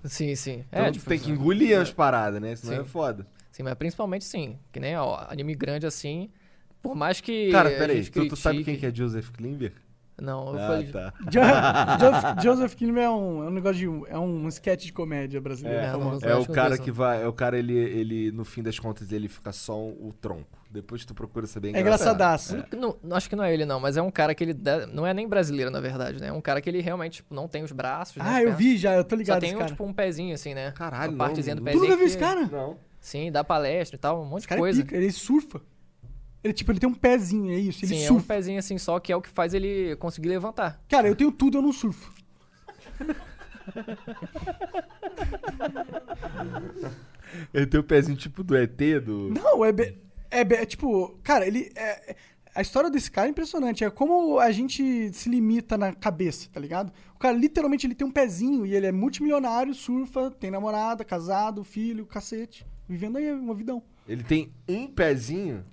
Sim, 0.05 0.35
sim. 0.35 0.63
Então 0.69 0.85
é, 0.85 0.91
tu 0.91 0.93
tipo, 0.93 1.09
tem 1.09 1.19
que 1.19 1.31
engolir 1.31 1.77
as 1.79 1.91
paradas, 1.91 2.39
né? 2.41 2.55
Senão 2.55 2.75
Sim. 2.75 2.81
é 2.81 2.83
foda. 2.85 3.25
Sim, 3.51 3.63
mas 3.63 3.73
principalmente 3.73 4.23
sim. 4.25 4.57
Que 4.71 4.79
nem 4.79 4.95
ó, 4.95 5.25
anime 5.29 5.55
grande 5.55 5.85
assim. 5.85 6.29
Por 6.81 6.95
mais 6.95 7.19
que. 7.19 7.51
Cara, 7.51 7.69
peraí, 7.71 8.05
tu, 8.05 8.27
tu 8.29 8.35
sabe 8.35 8.57
quem 8.57 8.75
critique- 8.75 8.79
que 8.81 8.85
é 8.85 8.95
Joseph 8.95 9.29
Klimber? 9.31 9.73
Não, 10.21 10.53
eu 10.53 10.59
Ah, 10.59 10.67
falei. 10.67 10.87
tá. 10.87 11.13
Jo- 11.29 11.39
Joseph, 11.99 12.43
Joseph 12.43 12.75
Klimber 12.75 13.03
é 13.03 13.09
um, 13.09 13.43
é 13.43 13.47
um 13.47 13.51
negócio 13.51 13.77
de. 14.05 14.11
É 14.11 14.17
um 14.17 14.47
sketch 14.47 14.85
de 14.85 14.93
comédia 14.93 15.41
brasileira. 15.41 15.81
É, 15.81 15.91
famoso. 15.91 16.21
não- 16.25 16.29
É 16.29 16.33
acho 16.39 16.51
o 16.51 16.53
cara 16.53 16.77
que 16.77 16.91
vai. 16.91 17.23
É 17.23 17.27
o 17.27 17.33
cara, 17.33 17.57
ele, 17.57 17.73
ele, 17.77 18.31
no 18.31 18.45
fim 18.45 18.61
das 18.63 18.79
contas, 18.79 19.11
ele 19.11 19.27
fica 19.27 19.51
só 19.51 19.77
o 19.77 20.13
tronco. 20.21 20.56
Depois 20.69 21.06
tu 21.06 21.13
procura 21.13 21.47
saber 21.47 21.73
É 21.73 21.80
engraçadaço. 21.80 22.58
Não, 22.77 22.97
não- 23.01 23.15
acho 23.15 23.30
que 23.30 23.36
não 23.36 23.43
é 23.43 23.53
ele, 23.53 23.65
não, 23.65 23.80
mas 23.80 23.95
é 23.95 24.01
um 24.01 24.12
cara 24.12 24.36
que 24.36 24.43
ele. 24.43 24.56
Não 24.93 25.08
é 25.08 25.13
nem 25.13 25.27
brasileiro, 25.27 25.71
na 25.71 25.80
verdade, 25.80 26.19
né? 26.19 26.27
É 26.27 26.34
um 26.34 26.41
cara 26.41 26.60
que 26.62 26.69
ele 26.69 26.82
realmente 26.82 27.15
tipo, 27.17 27.34
não 27.34 27.47
tem 27.47 27.63
os 27.63 27.71
braços. 27.71 28.17
né, 28.17 28.23
Ah, 28.25 28.39
eu 28.41 28.45
pernas. 28.45 28.58
vi 28.58 28.77
já, 28.77 28.93
eu 28.95 29.03
tô 29.03 29.15
Só 29.15 29.19
ligado 29.19 29.39
tem 29.39 29.49
esse 29.49 29.56
um, 29.56 29.60
cara. 29.60 29.71
tipo 29.71 29.84
um 29.86 29.93
pezinho, 29.93 30.34
assim, 30.36 30.53
né? 30.53 30.71
Caralho, 30.71 31.12
Uma 31.13 31.17
partezinha 31.25 31.56
não, 31.56 31.63
do 31.63 31.65
não- 31.65 31.71
Tu 31.71 31.75
pezinho. 31.75 31.89
nunca 31.91 31.97
viu 31.97 32.08
esse 32.08 32.17
cara? 32.17 32.45
Não. 32.47 32.77
Sim, 32.99 33.32
dá 33.32 33.43
palestra 33.43 33.95
e 33.95 33.99
tal, 33.99 34.21
um 34.21 34.25
monte 34.25 34.39
Esse 34.39 34.47
de 34.49 34.53
é 34.53 34.58
coisa. 34.58 34.84
pica, 34.84 34.97
ele 34.97 35.12
surfa. 35.12 35.62
Ele, 36.43 36.53
tipo, 36.53 36.71
ele 36.71 36.80
tem 36.80 36.89
um 36.89 36.93
pezinho, 36.93 37.51
é 37.53 37.56
isso, 37.58 37.84
ele 37.86 37.95
Sim, 37.95 38.01
é 38.03 38.06
um 38.06 38.15
surfa. 38.15 38.27
pezinho 38.34 38.60
assim 38.60 38.77
só 38.77 38.99
que 38.99 39.12
é 39.12 39.15
o 39.15 39.21
que 39.21 39.30
faz 39.30 39.53
ele 39.53 39.95
conseguir 39.95 40.27
levantar. 40.30 40.82
Cara, 40.89 41.08
eu 41.08 41.15
tenho 41.15 41.32
tudo, 41.32 41.58
eu 41.58 41.62
não 41.62 41.71
surfo. 41.71 42.12
Ele 47.53 47.65
tem 47.65 47.80
o 47.80 47.84
pezinho 47.84 48.17
tipo 48.17 48.43
do 48.43 48.56
ET, 48.56 48.77
do... 49.03 49.30
Não, 49.30 49.63
é, 49.63 49.71
be- 49.71 49.97
é, 50.31 50.41
é 50.41 50.65
tipo, 50.65 51.17
cara, 51.23 51.45
ele 51.47 51.71
é, 51.75 52.11
é- 52.11 52.15
a 52.55 52.61
história 52.61 52.89
desse 52.89 53.11
cara 53.11 53.27
é 53.27 53.31
impressionante. 53.31 53.83
É 53.83 53.89
como 53.89 54.39
a 54.39 54.51
gente 54.51 55.11
se 55.13 55.29
limita 55.29 55.77
na 55.77 55.93
cabeça, 55.93 56.49
tá 56.51 56.59
ligado? 56.59 56.91
O 57.15 57.19
cara 57.19 57.35
literalmente 57.37 57.85
ele 57.85 57.93
tem 57.95 58.05
um 58.07 58.11
pezinho 58.11 58.65
e 58.65 58.73
ele 58.75 58.87
é 58.87 58.91
multimilionário, 58.91 59.73
surfa, 59.75 60.31
tem 60.31 60.49
namorada, 60.49 61.03
casado, 61.05 61.63
filho, 61.63 62.05
cacete, 62.05 62.65
vivendo 62.87 63.17
aí 63.17 63.31
uma 63.31 63.53
vidão. 63.53 63.83
Ele 64.07 64.23
tem 64.23 64.51
um 64.67 64.87
pezinho? 64.87 65.63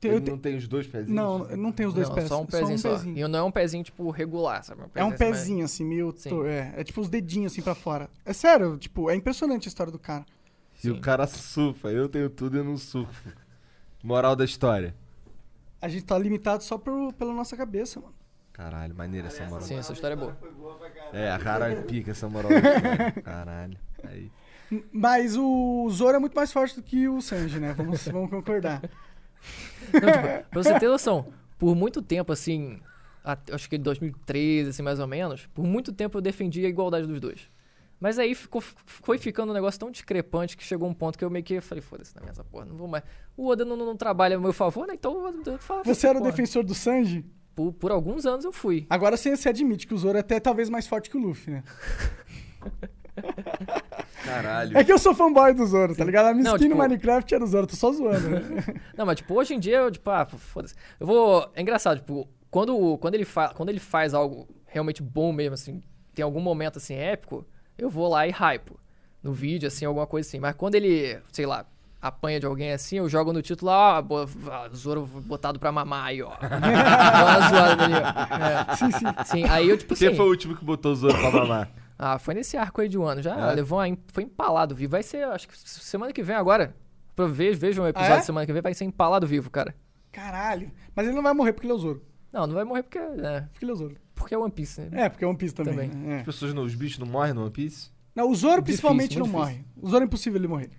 Tem- 0.00 0.10
ele 0.10 0.20
te- 0.20 0.30
não 0.30 0.36
tem 0.38 0.54
os 0.56 0.68
dois 0.68 0.86
pezinhos? 0.86 1.14
Não, 1.16 1.38
não 1.56 1.72
tem 1.72 1.86
os 1.86 1.94
dois 1.94 2.08
não, 2.10 2.14
pés. 2.14 2.28
só 2.28 2.42
um 2.42 2.44
pezinho 2.44 2.78
só. 2.78 3.02
E 3.04 3.26
não 3.26 3.38
é 3.38 3.42
um 3.42 3.50
pezinho, 3.50 3.82
tipo, 3.82 4.10
regular, 4.10 4.62
sabe? 4.62 4.82
É 4.94 5.02
um 5.02 5.08
assim, 5.08 5.10
mas- 5.10 5.18
pezinho, 5.18 5.64
assim, 5.64 5.84
meio. 5.84 6.12
Sim. 6.14 6.28
tor- 6.28 6.46
É, 6.46 6.74
é 6.76 6.84
tipo 6.84 7.00
os 7.00 7.08
dedinhos 7.08 7.52
assim 7.52 7.62
pra 7.62 7.74
fora. 7.74 8.10
É 8.22 8.34
sério, 8.34 8.76
tipo, 8.76 9.08
é 9.08 9.14
impressionante 9.14 9.66
a 9.66 9.68
história 9.70 9.90
do 9.90 9.98
cara. 9.98 10.26
E 10.82 10.90
o 10.90 11.00
cara 11.00 11.26
surfa. 11.26 11.88
Eu 11.90 12.06
tenho 12.06 12.28
tudo 12.28 12.56
e 12.56 12.60
eu 12.60 12.64
não 12.64 12.76
surfo. 12.76 13.30
Moral 14.04 14.36
da 14.36 14.44
história. 14.44 14.94
A 15.80 15.88
gente 15.88 16.04
tá 16.04 16.18
limitado 16.18 16.62
só 16.62 16.76
pro, 16.76 17.10
pela 17.14 17.32
nossa 17.32 17.56
cabeça, 17.56 17.98
mano. 17.98 18.14
Caralho, 18.52 18.94
maneira 18.94 19.28
essa 19.28 19.46
moral. 19.46 19.62
Sim, 19.62 19.78
essa 19.78 19.94
história 19.94 20.12
é 20.12 20.16
boa. 20.16 20.36
É, 21.10 21.30
a 21.30 21.38
cara 21.38 21.74
pica 21.82 22.10
essa 22.10 22.28
moral 22.28 22.50
da 22.50 22.58
história. 22.58 23.12
Caralho. 23.24 23.78
Aí. 24.04 24.30
Mas 24.92 25.38
o 25.38 25.88
Zoro 25.88 26.16
é 26.16 26.18
muito 26.18 26.34
mais 26.34 26.52
forte 26.52 26.76
do 26.76 26.82
que 26.82 27.08
o 27.08 27.22
Sanji, 27.22 27.58
né? 27.58 27.72
Vamos, 27.72 28.04
vamos 28.06 28.28
concordar. 28.28 28.82
Não, 29.90 30.00
tipo, 30.00 30.50
pra 30.50 30.62
você 30.62 30.78
ter 30.78 30.86
noção, 30.86 31.32
por 31.58 31.74
muito 31.74 32.02
tempo, 32.02 32.30
assim, 32.30 32.78
acho 33.50 33.70
que 33.70 33.78
2013, 33.78 34.68
assim, 34.68 34.82
mais 34.82 35.00
ou 35.00 35.06
menos, 35.06 35.46
por 35.46 35.64
muito 35.64 35.94
tempo 35.94 36.18
eu 36.18 36.22
defendi 36.22 36.64
a 36.66 36.68
igualdade 36.68 37.06
dos 37.06 37.20
dois. 37.20 37.48
Mas 38.04 38.18
aí 38.18 38.34
ficou, 38.34 38.60
foi 38.60 39.16
ficando 39.16 39.48
um 39.48 39.54
negócio 39.54 39.80
tão 39.80 39.90
discrepante 39.90 40.58
que 40.58 40.62
chegou 40.62 40.86
um 40.86 40.92
ponto 40.92 41.16
que 41.16 41.24
eu 41.24 41.30
meio 41.30 41.42
que 41.42 41.58
falei, 41.62 41.80
foda-se 41.80 42.14
na 42.14 42.20
minha 42.20 42.32
essa 42.32 42.44
porra, 42.44 42.66
não 42.66 42.76
vou 42.76 42.86
mais. 42.86 43.02
O 43.34 43.46
Oda 43.46 43.64
não, 43.64 43.78
não, 43.78 43.86
não 43.86 43.96
trabalha 43.96 44.36
a 44.36 44.38
meu 44.38 44.52
favor, 44.52 44.86
né? 44.86 44.92
Então 44.92 45.32
eu, 45.46 45.58
falo 45.58 45.82
Você 45.84 46.06
era 46.06 46.18
o 46.18 46.22
defensor 46.22 46.62
do 46.62 46.74
Sanji? 46.74 47.24
Por, 47.54 47.72
por 47.72 47.90
alguns 47.90 48.26
anos 48.26 48.44
eu 48.44 48.52
fui. 48.52 48.86
Agora 48.90 49.16
você, 49.16 49.34
você 49.34 49.48
admite 49.48 49.86
que 49.86 49.94
o 49.94 49.96
Zoro 49.96 50.18
é 50.18 50.20
até 50.20 50.38
talvez 50.38 50.68
mais 50.68 50.86
forte 50.86 51.08
que 51.08 51.16
o 51.16 51.18
Luffy, 51.20 51.50
né? 51.50 51.64
Caralho. 54.22 54.76
É 54.76 54.84
que 54.84 54.92
eu 54.92 54.98
sou 54.98 55.14
fanboy 55.14 55.54
do 55.54 55.64
Zoro, 55.64 55.96
tá 55.96 56.04
ligado? 56.04 56.26
A 56.26 56.34
minha 56.34 56.44
Não, 56.44 56.56
skin 56.56 56.68
no 56.68 56.74
tipo- 56.74 56.82
Minecraft 56.82 57.34
era 57.34 57.42
o 57.42 57.46
Zoro, 57.46 57.66
tô 57.66 57.74
só 57.74 57.90
zoando, 57.90 58.28
né? 58.28 58.42
Não, 58.94 59.06
mas 59.06 59.16
tipo, 59.16 59.32
hoje 59.32 59.54
em 59.54 59.58
dia 59.58 59.78
eu, 59.78 59.90
tipo, 59.90 60.10
ah, 60.10 60.26
foda-se. 60.26 60.74
Eu 61.00 61.06
vou. 61.06 61.50
É 61.54 61.62
engraçado, 61.62 62.00
tipo, 62.00 62.28
quando, 62.50 62.98
quando, 62.98 63.14
ele 63.14 63.24
fa... 63.24 63.48
quando 63.54 63.70
ele 63.70 63.80
faz 63.80 64.12
algo 64.12 64.46
realmente 64.66 65.02
bom 65.02 65.32
mesmo, 65.32 65.54
assim, 65.54 65.82
tem 66.14 66.22
algum 66.22 66.40
momento 66.40 66.76
assim 66.76 66.92
épico, 66.96 67.46
eu 67.78 67.88
vou 67.90 68.08
lá 68.08 68.26
e 68.26 68.30
hypo. 68.30 68.78
No 69.22 69.32
vídeo, 69.32 69.66
assim, 69.68 69.84
alguma 69.84 70.06
coisa 70.06 70.28
assim. 70.28 70.38
Mas 70.38 70.54
quando 70.54 70.74
ele, 70.74 71.18
sei 71.32 71.46
lá, 71.46 71.64
apanha 72.00 72.38
de 72.38 72.44
alguém 72.46 72.72
assim, 72.72 72.98
eu 72.98 73.08
jogo 73.08 73.32
no 73.32 73.40
título, 73.40 73.70
ó, 73.70 74.02
ah, 74.52 74.68
Zoro 74.74 75.06
botado 75.06 75.58
pra 75.58 75.72
mamar 75.72 76.06
aí, 76.06 76.22
ó. 76.22 76.32
Dá 76.40 77.24
uma 77.24 77.48
zoada 77.48 77.84
ali, 77.84 77.94
ó. 77.94 78.70
É. 78.72 78.76
sim, 78.76 78.90
sim. 78.90 79.04
Sim, 79.24 79.44
aí 79.48 79.68
eu, 79.68 79.78
tipo 79.78 79.94
assim. 79.94 80.08
Você 80.10 80.14
foi 80.14 80.26
o 80.26 80.28
último 80.28 80.56
que 80.56 80.64
botou 80.64 80.92
o 80.92 80.96
Zoro 80.96 81.18
pra 81.18 81.30
mamar. 81.30 81.70
Ah, 81.96 82.18
foi 82.18 82.34
nesse 82.34 82.56
arco 82.56 82.80
aí 82.80 82.88
de 82.88 82.98
um 82.98 83.04
ano. 83.04 83.22
Já 83.22 83.52
É? 83.52 83.54
levou 83.54 83.78
uma, 83.78 83.96
foi 84.12 84.24
empalado 84.24 84.74
vivo. 84.74 84.90
Vai 84.90 85.02
ser, 85.04 85.24
acho 85.28 85.46
que 85.48 85.56
semana 85.56 86.12
que 86.12 86.24
vem 86.24 86.34
agora. 86.34 86.74
Pra 87.14 87.24
ver, 87.28 87.54
vejam 87.54 87.84
o 87.84 87.88
episódio 87.88 88.14
Ah, 88.14 88.18
é? 88.18 88.20
semana 88.20 88.44
que 88.44 88.52
vem, 88.52 88.60
vai 88.60 88.74
ser 88.74 88.84
empalado 88.84 89.28
vivo, 89.28 89.48
cara. 89.48 89.72
Caralho. 90.10 90.72
Mas 90.92 91.06
ele 91.06 91.14
não 91.14 91.22
vai 91.22 91.32
morrer 91.32 91.52
porque 91.52 91.66
ele 91.68 91.72
é 91.72 91.76
o 91.76 91.78
Zoro. 91.78 92.02
Não, 92.34 92.46
não 92.48 92.54
vai 92.54 92.64
morrer 92.64 92.82
porque 92.82 92.98
é, 92.98 93.40
Porque 93.52 93.64
ele 93.64 93.70
é 93.70 93.74
o 93.74 93.76
Zoro. 93.76 93.96
porque 94.14 94.34
é 94.34 94.38
One 94.38 94.50
Piece, 94.52 94.80
né? 94.80 95.04
É, 95.04 95.08
porque 95.08 95.24
é 95.24 95.28
One 95.28 95.38
Piece 95.38 95.54
também. 95.54 95.88
Também. 95.88 95.88
né? 95.90 96.16
É. 96.16 96.18
As 96.20 96.24
pessoas, 96.26 96.52
os 96.52 96.74
bichos 96.74 96.98
não 96.98 97.06
morrem 97.06 97.32
no 97.32 97.42
One 97.42 97.50
Piece? 97.52 97.90
Não, 98.14 98.28
o 98.28 98.34
Zoro 98.34 98.60
Difícil, 98.60 98.64
principalmente 98.88 99.18
não 99.18 99.26
morre. 99.26 99.64
O 99.76 99.88
Zoro 99.88 100.02
é 100.04 100.06
impossível 100.06 100.38
ele 100.40 100.48
morrer. 100.48 100.70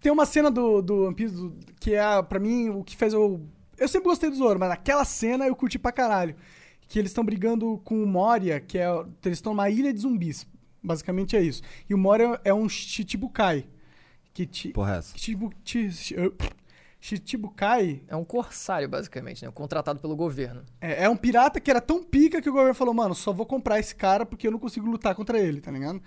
Tem 0.00 0.10
uma 0.10 0.24
cena 0.26 0.50
do, 0.50 0.80
do 0.80 1.04
One 1.04 1.14
Piece 1.14 1.34
do- 1.34 1.54
que 1.78 1.94
é, 1.94 2.22
pra 2.22 2.38
mim, 2.40 2.70
o 2.70 2.82
que 2.82 2.96
fez 2.96 3.12
eu... 3.12 3.46
Eu 3.78 3.86
sempre 3.88 4.08
gostei 4.08 4.30
do 4.30 4.36
Zoro, 4.36 4.58
mas 4.58 4.70
naquela 4.70 5.04
cena 5.04 5.46
eu 5.46 5.54
curti 5.54 5.78
pra 5.78 5.92
caralho. 5.92 6.34
Que 6.88 6.98
eles 6.98 7.10
estão 7.10 7.22
brigando 7.24 7.78
com 7.84 8.02
o 8.02 8.06
Moria, 8.06 8.58
que 8.58 8.78
é... 8.78 8.86
Eles 9.24 9.36
estão 9.38 9.52
numa 9.52 9.68
ilha 9.68 9.92
de 9.92 10.00
zumbis. 10.00 10.46
Basicamente 10.82 11.36
é 11.36 11.42
isso. 11.42 11.60
E 11.90 11.92
o 11.94 11.98
Moria 11.98 12.40
é 12.44 12.54
um 12.54 12.68
Chichibukai. 12.68 13.66
Que 14.32 14.46
ti, 14.46 14.68
Porra, 14.70 14.94
é 14.94 14.98
essa. 14.98 15.16
Chi, 15.18 15.36
chi- 15.64 16.16
Chichibukai 17.00 18.02
É 18.08 18.16
um 18.16 18.24
corsário, 18.24 18.88
basicamente, 18.88 19.44
né? 19.44 19.50
Contratado 19.52 20.00
pelo 20.00 20.16
governo. 20.16 20.64
é, 20.80 21.04
é 21.04 21.08
um 21.08 21.16
pirata 21.16 21.60
que 21.60 21.70
era 21.70 21.80
tão 21.80 22.02
pica 22.02 22.40
que 22.40 22.48
o 22.48 22.52
governo 22.52 22.74
falou, 22.74 22.94
mano, 22.94 23.14
só 23.14 23.32
vou 23.32 23.46
comprar 23.46 23.78
esse 23.78 23.94
cara 23.94 24.26
porque 24.26 24.46
eu 24.46 24.50
não 24.50 24.58
consigo 24.58 24.86
lutar 24.90 25.14
contra 25.14 25.38
ele, 25.38 25.60
tá 25.60 25.70
ligado? 25.70 26.02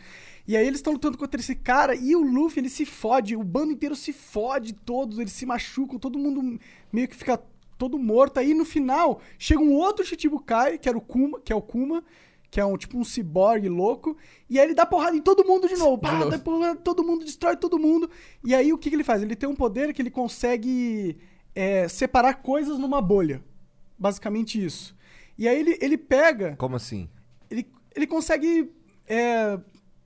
E 0.47 0.57
aí 0.57 0.65
eles 0.65 0.79
estão 0.79 0.93
lutando 0.93 1.17
contra 1.17 1.39
esse 1.39 1.55
cara 1.55 1.95
e 1.95 2.15
o 2.15 2.21
Luffy, 2.21 2.59
ele 2.59 2.69
se 2.69 2.85
fode, 2.85 3.35
o 3.35 3.43
bando 3.43 3.71
inteiro 3.71 3.95
se 3.95 4.11
fode, 4.11 4.73
todos, 4.73 5.19
eles 5.19 5.33
se 5.33 5.45
machucam, 5.45 5.99
todo 5.99 6.17
mundo 6.17 6.59
meio 6.91 7.07
que 7.07 7.15
fica 7.15 7.39
todo 7.77 7.97
morto. 7.97 8.39
Aí 8.39 8.53
no 8.53 8.65
final, 8.65 9.21
chega 9.37 9.61
um 9.61 9.73
outro 9.73 10.05
Chichibukai, 10.05 10.77
que 10.77 10.89
era 10.89 10.97
o 10.97 11.01
Kuma, 11.01 11.39
que 11.39 11.53
é 11.53 11.55
o 11.55 11.61
Kuma, 11.61 12.03
que 12.49 12.59
é 12.59 12.65
um 12.65 12.77
tipo 12.77 12.97
um 12.97 13.03
ciborgue 13.03 13.69
louco, 13.69 14.17
e 14.49 14.59
aí 14.59 14.65
ele 14.65 14.73
dá 14.73 14.85
porrada 14.85 15.15
em 15.15 15.21
todo 15.21 15.45
mundo 15.45 15.67
de 15.67 15.75
novo. 15.75 15.97
Pá, 15.97 16.13
novo. 16.13 16.31
dá 16.31 16.39
porrada, 16.39 16.75
todo 16.79 17.03
mundo 17.03 17.23
destrói 17.23 17.55
todo 17.55 17.77
mundo. 17.77 18.09
E 18.43 18.55
aí 18.55 18.73
o 18.73 18.77
que, 18.77 18.89
que 18.89 18.95
ele 18.95 19.03
faz? 19.03 19.21
Ele 19.21 19.35
tem 19.35 19.47
um 19.47 19.55
poder 19.55 19.93
que 19.93 20.01
ele 20.01 20.09
consegue 20.11 21.17
é, 21.53 21.87
separar 21.87 22.35
coisas 22.35 22.79
numa 22.79 23.01
bolha. 23.01 23.43
Basicamente 23.97 24.63
isso. 24.63 24.95
E 25.37 25.47
aí 25.47 25.59
ele, 25.59 25.77
ele 25.81 25.97
pega, 25.97 26.55
Como 26.57 26.75
assim? 26.75 27.09
ele, 27.49 27.67
ele 27.95 28.07
consegue 28.07 28.71
é, 29.07 29.59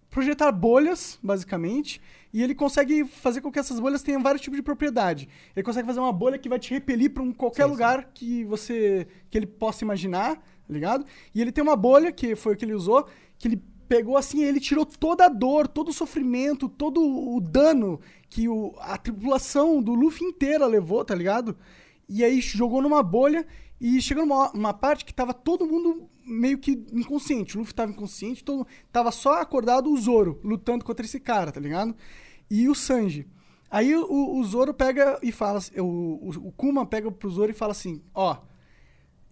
projetar 0.10 0.52
bolhas, 0.52 1.18
basicamente, 1.24 2.02
e 2.32 2.42
ele 2.42 2.56
consegue 2.56 3.06
fazer 3.06 3.42
com 3.42 3.52
que 3.52 3.60
essas 3.60 3.80
bolhas 3.80 4.02
tenham 4.04 4.22
vários 4.22 4.42
tipos 4.42 4.58
de 4.58 4.64
propriedade. 4.64 5.30
Ele 5.56 5.64
consegue 5.64 5.88
fazer 5.88 6.00
uma 6.00 6.12
bolha 6.14 6.38
que 6.38 6.50
vai 6.50 6.60
te 6.60 6.74
repelir 6.74 7.12
para 7.12 7.24
um 7.24 7.32
qualquer 7.32 7.64
Sim, 7.64 7.68
sim. 7.68 7.72
lugar 7.72 8.12
que 8.14 8.44
você 8.46 9.08
que 9.30 9.38
ele 9.38 9.46
possa 9.46 9.84
imaginar, 9.84 10.44
ligado? 10.70 11.06
E 11.34 11.42
ele 11.42 11.52
tem 11.52 11.64
uma 11.64 11.76
bolha 11.76 12.12
que 12.12 12.36
foi 12.36 12.54
o 12.54 12.58
que 12.58 12.66
ele 12.66 12.74
usou, 12.74 13.08
que 13.38 13.48
ele 13.48 13.62
pegou 13.88 14.18
assim, 14.18 14.44
ele 14.44 14.60
tirou 14.60 14.86
toda 14.86 15.26
a 15.26 15.30
dor, 15.30 15.68
todo 15.68 15.90
o 15.90 15.94
sofrimento, 15.94 16.70
todo 16.70 17.00
o 17.02 17.40
dano 17.40 18.00
que 18.30 18.48
o, 18.48 18.74
a 18.80 18.98
tripulação 18.98 19.82
do 19.82 19.94
Luffy 19.94 20.26
inteira 20.26 20.66
levou, 20.66 21.04
tá 21.06 21.14
ligado? 21.14 21.56
E 22.08 22.24
aí 22.24 22.42
jogou 22.42 22.82
numa 22.82 23.04
bolha 23.04 23.46
e 23.80 24.02
chegou 24.02 24.26
numa 24.26 24.52
uma 24.52 24.74
parte 24.74 25.06
que 25.06 25.14
tava 25.14 25.34
todo 25.34 25.68
mundo 25.68 26.10
meio 26.26 26.58
que 26.58 26.84
inconsciente. 26.92 27.56
O 27.56 27.60
Luffy 27.60 27.74
tava 27.74 27.92
inconsciente, 27.92 28.44
todo, 28.44 28.66
tava 28.92 29.12
só 29.12 29.42
acordado 29.42 29.92
o 29.92 29.98
Zoro 29.98 30.40
lutando 30.44 30.86
contra 30.86 31.06
esse 31.06 31.20
cara, 31.20 31.52
tá 31.52 31.60
ligado? 31.60 31.96
E 32.50 32.68
o 32.70 32.76
Sanji. 32.76 33.28
Aí 33.70 33.96
o, 33.96 34.38
o 34.38 34.44
Zoro 34.44 34.74
pega 34.74 35.20
e 35.22 35.32
fala, 35.32 35.60
o, 35.78 35.82
o, 35.82 36.48
o 36.48 36.52
Kuma 36.52 36.86
pega 36.86 37.12
pro 37.12 37.30
Zoro 37.30 37.52
e 37.52 37.56
fala 37.56 37.72
assim, 37.72 38.02
ó, 38.14 38.38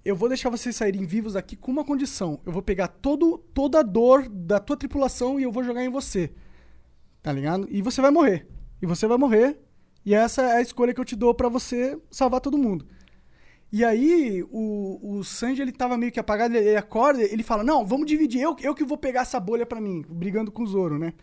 eu 0.04 0.16
vou 0.16 0.28
deixar 0.28 0.50
vocês 0.50 0.76
saírem 0.76 1.06
vivos 1.06 1.34
daqui 1.34 1.56
com 1.56 1.72
uma 1.72 1.86
condição. 1.86 2.40
Eu 2.46 2.52
vou 2.52 2.62
pegar 2.62 2.88
todo, 2.88 3.38
toda 3.54 3.80
a 3.80 3.84
dor 3.84 4.28
da 4.28 4.60
tua 4.60 4.76
tripulação 4.76 5.40
e 5.40 5.44
eu 5.44 5.52
vou 5.52 5.64
jogar 5.64 5.84
em 5.84 5.90
você. 5.90 6.32
Tá 7.22 7.32
ligado? 7.32 7.68
E 7.70 7.82
você 7.82 8.02
vai 8.02 8.10
morrer. 8.10 8.48
E 8.82 8.86
você 8.86 9.06
vai 9.06 9.18
morrer. 9.18 9.60
E 10.04 10.16
essa 10.16 10.42
é 10.42 10.58
a 10.58 10.62
escolha 10.62 10.94
que 10.94 11.00
eu 11.00 11.06
te 11.06 11.16
dou 11.16 11.34
pra 11.34 11.48
você 11.48 12.00
salvar 12.10 12.42
todo 12.42 12.58
mundo. 12.58 12.88
E 13.72 13.86
aí, 13.86 14.44
o, 14.52 15.00
o 15.02 15.24
Sanji, 15.24 15.62
ele 15.62 15.72
tava 15.72 15.98
meio 15.98 16.12
que 16.12 16.20
apagado, 16.20 16.58
ele 16.58 16.76
acorda, 16.76 17.22
ele 17.22 17.42
fala, 17.42 17.64
não, 17.64 17.86
vamos 17.86 18.06
dividir, 18.06 18.42
eu, 18.42 18.54
eu 18.60 18.76
que 18.76 18.84
vou 18.84 18.98
pegar 18.98 19.22
essa 19.22 19.40
bolha 19.40 19.66
pra 19.66 19.80
mim, 19.80 20.04
brigando 20.10 20.52
com 20.52 20.64
o 20.64 20.68
Zoro, 20.68 21.00
né? 21.00 21.14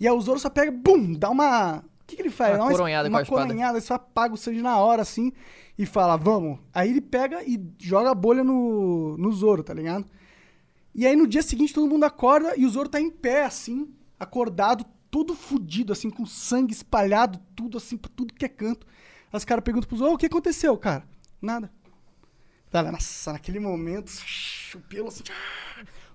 E 0.00 0.08
aí 0.08 0.12
o 0.12 0.20
Zoro 0.20 0.40
só 0.40 0.50
pega, 0.50 0.72
bum, 0.72 1.12
dá 1.12 1.30
uma... 1.30 1.78
O 1.78 2.06
que, 2.06 2.16
que 2.16 2.22
ele 2.22 2.30
faz? 2.30 2.56
Uma 2.58 2.68
coronhada 2.68 3.08
com 3.08 3.12
uma 3.12 3.20
a 3.20 3.22
espada. 3.22 3.42
coronhada, 3.42 3.80
só 3.80 3.94
apaga 3.94 4.34
o 4.34 4.36
Sanji 4.36 4.60
na 4.60 4.76
hora, 4.78 5.02
assim, 5.02 5.32
e 5.76 5.84
fala, 5.84 6.16
vamos. 6.16 6.58
Aí 6.72 6.90
ele 6.90 7.00
pega 7.00 7.42
e 7.42 7.60
joga 7.78 8.10
a 8.10 8.14
bolha 8.14 8.44
no, 8.44 9.16
no 9.18 9.32
Zoro, 9.32 9.62
tá 9.62 9.74
ligado? 9.74 10.06
E 10.94 11.06
aí 11.06 11.16
no 11.16 11.26
dia 11.26 11.42
seguinte 11.42 11.74
todo 11.74 11.88
mundo 11.88 12.04
acorda 12.04 12.54
e 12.56 12.64
o 12.64 12.70
Zoro 12.70 12.88
tá 12.88 13.00
em 13.00 13.10
pé, 13.10 13.44
assim, 13.44 13.92
acordado, 14.18 14.84
todo 15.10 15.34
fudido, 15.34 15.92
assim, 15.92 16.10
com 16.10 16.24
sangue 16.24 16.72
espalhado, 16.72 17.40
tudo 17.56 17.78
assim, 17.78 17.96
pra 17.96 18.10
tudo 18.14 18.34
que 18.34 18.44
é 18.44 18.48
canto. 18.48 18.86
Aí 19.32 19.36
os 19.36 19.44
caras 19.44 19.64
perguntam 19.64 19.88
pro 19.88 19.96
Zoro, 19.96 20.12
"Ô, 20.12 20.14
o 20.14 20.18
que 20.18 20.26
aconteceu, 20.26 20.76
cara? 20.76 21.04
Nada. 21.42 21.72
Tá, 22.70 22.82
nossa, 22.90 23.32
naquele 23.32 23.60
momento, 23.60 24.10
o 24.74 24.80
pelo 24.80 25.08
assim, 25.08 25.22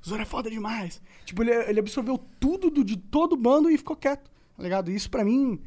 o 0.03 0.09
Zoro 0.09 0.21
é 0.21 0.25
foda 0.25 0.49
demais. 0.49 1.01
Tipo, 1.25 1.43
ele, 1.43 1.51
ele 1.51 1.79
absorveu 1.79 2.17
tudo 2.39 2.69
do, 2.69 2.83
de 2.83 2.97
todo 2.97 3.33
o 3.33 3.37
bando 3.37 3.69
e 3.69 3.77
ficou 3.77 3.95
quieto, 3.95 4.29
tá 4.55 4.63
ligado? 4.63 4.91
Isso 4.91 5.09
pra 5.09 5.23
mim, 5.23 5.61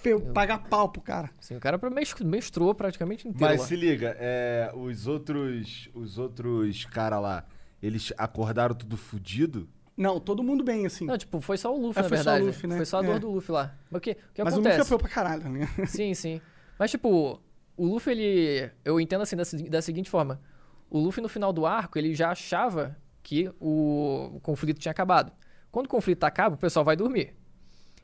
fe, 0.00 0.18
pagar 0.32 0.58
pau 0.68 0.88
pro 0.88 1.00
cara. 1.02 1.30
Assim, 1.38 1.56
o 1.56 1.60
cara 1.60 1.78
mestrou 2.24 2.74
praticamente 2.74 3.28
inteiro 3.28 3.44
Mas 3.52 3.60
lá. 3.60 3.66
se 3.66 3.76
liga, 3.76 4.16
é, 4.18 4.70
os 4.74 5.06
outros. 5.06 5.88
Os 5.94 6.18
outros 6.18 6.84
caras 6.86 7.20
lá, 7.20 7.44
eles 7.82 8.12
acordaram 8.18 8.74
tudo 8.74 8.96
fudido? 8.96 9.68
Não, 9.96 10.18
todo 10.18 10.42
mundo 10.42 10.64
bem, 10.64 10.86
assim. 10.86 11.04
Não, 11.04 11.18
tipo, 11.18 11.40
foi 11.40 11.58
só 11.58 11.74
o 11.74 11.78
Luffy, 11.80 12.00
É, 12.00 12.02
na 12.02 12.08
foi 12.08 12.16
só 12.18 12.22
o 12.22 12.24
verdade. 12.32 12.46
Luffy, 12.46 12.66
né? 12.68 12.76
Foi 12.76 12.86
só 12.86 12.98
a 12.98 13.02
dor 13.02 13.16
É. 13.16 13.18
do 13.18 13.30
Luffy 13.30 13.52
lá. 13.52 13.74
Mas 13.90 13.98
o 13.98 14.00
que, 14.00 14.10
o 14.12 14.14
que 14.34 14.42
Mas 14.44 14.54
o 14.54 14.56
Luffy 14.56 14.70
acontece? 14.72 14.80
apoiou 14.94 14.98
pra 14.98 15.08
caralho, 15.08 15.48
né? 15.50 15.68
Sim, 15.86 16.14
sim. 16.14 16.40
Mas, 16.78 16.90
tipo, 16.90 17.38
o 17.76 17.86
Luffy, 17.86 18.12
ele. 18.12 18.70
Eu 18.84 18.98
entendo 18.98 19.20
assim 19.22 19.36
da, 19.36 19.42
da 19.68 19.82
seguinte 19.82 20.08
forma: 20.08 20.40
o 20.88 20.98
Luffy, 20.98 21.22
no 21.22 21.28
final 21.28 21.52
do 21.52 21.66
arco, 21.66 21.98
ele 21.98 22.14
já 22.14 22.30
achava 22.30 22.96
que 23.22 23.50
o, 23.60 24.30
o 24.36 24.40
conflito 24.40 24.78
tinha 24.80 24.92
acabado. 24.92 25.32
Quando 25.70 25.84
o 25.86 25.90
conflito 25.90 26.24
acaba, 26.24 26.54
o 26.54 26.58
pessoal 26.58 26.84
vai 26.84 26.96
dormir. 26.96 27.34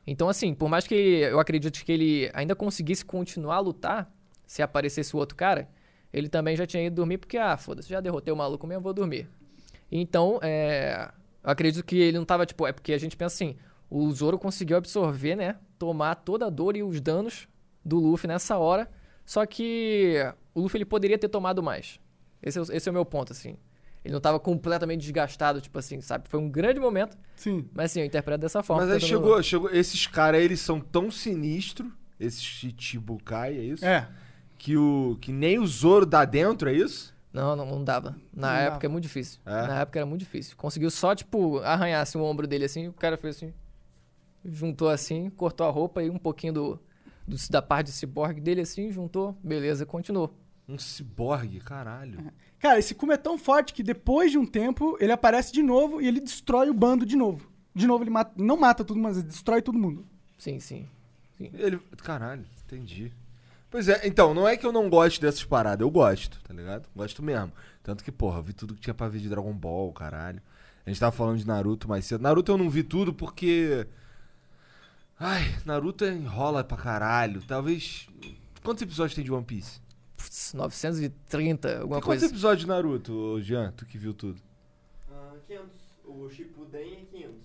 Então, 0.07 0.29
assim, 0.29 0.53
por 0.53 0.69
mais 0.69 0.87
que 0.87 0.95
eu 0.95 1.37
acredite 1.37 1.83
que 1.83 1.91
ele 1.91 2.31
ainda 2.33 2.55
conseguisse 2.55 3.03
continuar 3.03 3.57
a 3.57 3.59
lutar, 3.59 4.09
se 4.45 4.61
aparecesse 4.61 5.13
o 5.13 5.19
outro 5.19 5.35
cara, 5.35 5.69
ele 6.13 6.29
também 6.29 6.55
já 6.55 6.65
tinha 6.65 6.83
ido 6.83 6.95
dormir 6.95 7.17
porque, 7.17 7.37
ah, 7.37 7.57
foda-se, 7.57 7.89
já 7.89 7.99
derrotei 7.99 8.33
o 8.33 8.37
maluco 8.37 8.65
mesmo, 8.65 8.81
vou 8.81 8.93
dormir. 8.93 9.29
Então, 9.91 10.39
é, 10.41 11.11
eu 11.43 11.49
acredito 11.51 11.83
que 11.83 11.99
ele 11.99 12.17
não 12.17 12.25
tava, 12.25 12.45
tipo, 12.45 12.65
é 12.65 12.71
porque 12.71 12.93
a 12.93 12.97
gente 12.97 13.17
pensa 13.17 13.35
assim, 13.35 13.57
o 13.89 14.09
Zoro 14.13 14.39
conseguiu 14.39 14.77
absorver, 14.77 15.35
né, 15.35 15.57
tomar 15.77 16.15
toda 16.15 16.47
a 16.47 16.49
dor 16.49 16.77
e 16.77 16.83
os 16.83 17.01
danos 17.01 17.47
do 17.83 17.99
Luffy 17.99 18.29
nessa 18.29 18.57
hora, 18.57 18.89
só 19.25 19.45
que 19.45 20.15
o 20.55 20.61
Luffy 20.61 20.77
ele 20.77 20.85
poderia 20.85 21.17
ter 21.17 21.27
tomado 21.27 21.61
mais. 21.61 21.99
Esse 22.41 22.59
é, 22.59 22.61
esse 22.77 22.87
é 22.87 22.91
o 22.91 22.93
meu 22.93 23.05
ponto, 23.05 23.33
assim. 23.33 23.57
Ele 24.05 24.13
não 24.13 24.21
tava 24.21 24.39
completamente 24.39 25.01
desgastado, 25.01 25.59
tipo 25.59 25.77
assim, 25.77 25.99
sabe? 26.01 26.29
Foi 26.29 26.39
um 26.39 26.49
grande 26.49 26.79
momento, 26.79 27.17
Sim. 27.35 27.67
mas 27.73 27.91
assim, 27.91 27.99
eu 27.99 28.05
interpreto 28.05 28.39
dessa 28.41 28.63
forma. 28.63 28.83
Mas 28.83 28.93
aí 28.93 28.99
tentando- 29.01 29.19
chegou, 29.19 29.43
chegou. 29.43 29.69
Esses 29.69 30.07
caras, 30.07 30.41
eles 30.41 30.61
são 30.61 30.79
tão 30.79 31.11
sinistros, 31.11 31.89
esses 32.19 32.41
Chichibukai, 32.41 33.57
é 33.57 33.61
isso? 33.63 33.85
É. 33.85 34.07
Que, 34.57 34.77
o, 34.77 35.17
que 35.21 35.31
nem 35.31 35.59
o 35.59 35.67
Zoro 35.67 36.05
dá 36.05 36.23
dentro, 36.25 36.69
é 36.69 36.73
isso? 36.73 37.13
Não, 37.33 37.55
não, 37.55 37.65
não 37.65 37.83
dava. 37.83 38.15
Na 38.33 38.47
Não 38.53 38.55
época 38.55 38.71
dava. 38.75 38.85
é 38.85 38.89
muito 38.89 39.03
difícil. 39.03 39.39
É? 39.45 39.67
Na 39.67 39.79
época 39.81 39.99
era 39.99 40.05
muito 40.05 40.21
difícil. 40.21 40.55
Conseguiu 40.57 40.89
só, 40.89 41.13
tipo, 41.13 41.59
arranhar 41.59 42.01
assim, 42.01 42.17
o 42.17 42.23
ombro 42.23 42.47
dele 42.47 42.65
assim, 42.65 42.87
o 42.87 42.93
cara 42.93 43.17
fez 43.17 43.35
assim. 43.35 43.53
Juntou 44.45 44.87
assim, 44.89 45.29
cortou 45.29 45.67
a 45.67 45.69
roupa 45.69 46.01
e 46.01 46.09
um 46.09 46.17
pouquinho 46.17 46.53
do, 46.53 46.79
do- 47.27 47.37
da 47.49 47.61
parte 47.61 47.87
de 47.87 47.91
ciborgue 47.93 48.39
dele 48.39 48.61
assim, 48.61 48.91
juntou, 48.91 49.37
beleza, 49.43 49.85
continuou. 49.85 50.33
Um 50.67 50.77
ciborgue, 50.77 51.59
caralho. 51.59 52.31
Cara, 52.59 52.79
esse 52.79 52.93
Kuma 52.93 53.13
é 53.13 53.17
tão 53.17 53.37
forte 53.37 53.73
que 53.73 53.81
depois 53.81 54.31
de 54.31 54.37
um 54.37 54.45
tempo 54.45 54.97
ele 54.99 55.11
aparece 55.11 55.53
de 55.53 55.63
novo 55.63 56.01
e 56.01 56.07
ele 56.07 56.19
destrói 56.19 56.69
o 56.69 56.73
bando 56.73 57.05
de 57.05 57.15
novo. 57.15 57.49
De 57.73 57.87
novo, 57.87 58.03
ele 58.03 58.09
mata, 58.09 58.33
não 58.35 58.57
mata 58.57 58.83
todo 58.83 58.97
mundo, 58.97 59.05
mas 59.05 59.17
ele 59.17 59.27
destrói 59.27 59.61
todo 59.61 59.77
mundo. 59.77 60.05
Sim, 60.37 60.59
sim. 60.59 60.87
Ele. 61.39 61.79
Caralho, 62.03 62.45
entendi. 62.65 63.13
Pois 63.69 63.87
é, 63.87 64.07
então, 64.07 64.33
não 64.33 64.47
é 64.47 64.57
que 64.57 64.65
eu 64.65 64.71
não 64.71 64.89
gosto 64.89 65.21
dessas 65.21 65.43
paradas, 65.43 65.81
eu 65.81 65.91
gosto, 65.91 66.41
tá 66.41 66.53
ligado? 66.53 66.87
Gosto 66.95 67.21
mesmo. 67.21 67.51
Tanto 67.83 68.03
que, 68.03 68.11
porra, 68.11 68.39
eu 68.39 68.43
vi 68.43 68.53
tudo 68.53 68.73
que 68.73 68.81
tinha 68.81 68.93
pra 68.93 69.07
ver 69.07 69.19
de 69.19 69.29
Dragon 69.29 69.53
Ball, 69.53 69.91
caralho. 69.93 70.41
A 70.85 70.89
gente 70.89 70.99
tava 70.99 71.11
falando 71.11 71.37
de 71.37 71.45
Naruto 71.45 71.87
mais 71.87 72.05
cedo. 72.05 72.21
Naruto 72.21 72.51
eu 72.51 72.57
não 72.57 72.69
vi 72.69 72.81
tudo 72.81 73.13
porque. 73.13 73.85
Ai, 75.19 75.53
Naruto 75.65 76.05
enrola 76.05 76.63
pra 76.63 76.77
caralho. 76.77 77.41
Talvez. 77.43 78.07
Quantos 78.63 78.81
episódios 78.81 79.13
tem 79.13 79.23
de 79.23 79.31
One 79.31 79.43
Piece? 79.43 79.81
Putz, 80.17 80.53
930, 80.53 81.67
alguma 81.79 81.81
Tem 81.81 81.89
quantos 81.89 82.03
coisa. 82.05 82.25
assim. 82.25 82.33
episódios 82.33 82.61
de 82.61 82.67
Naruto, 82.67 83.39
Jean? 83.41 83.71
Tu 83.77 83.85
que 83.85 83.97
viu 83.97 84.13
tudo? 84.13 84.41
Ah, 85.11 85.33
500. 85.47 85.67
O 86.05 86.29
Shippuden 86.29 86.81
é 86.93 87.05
500. 87.05 87.35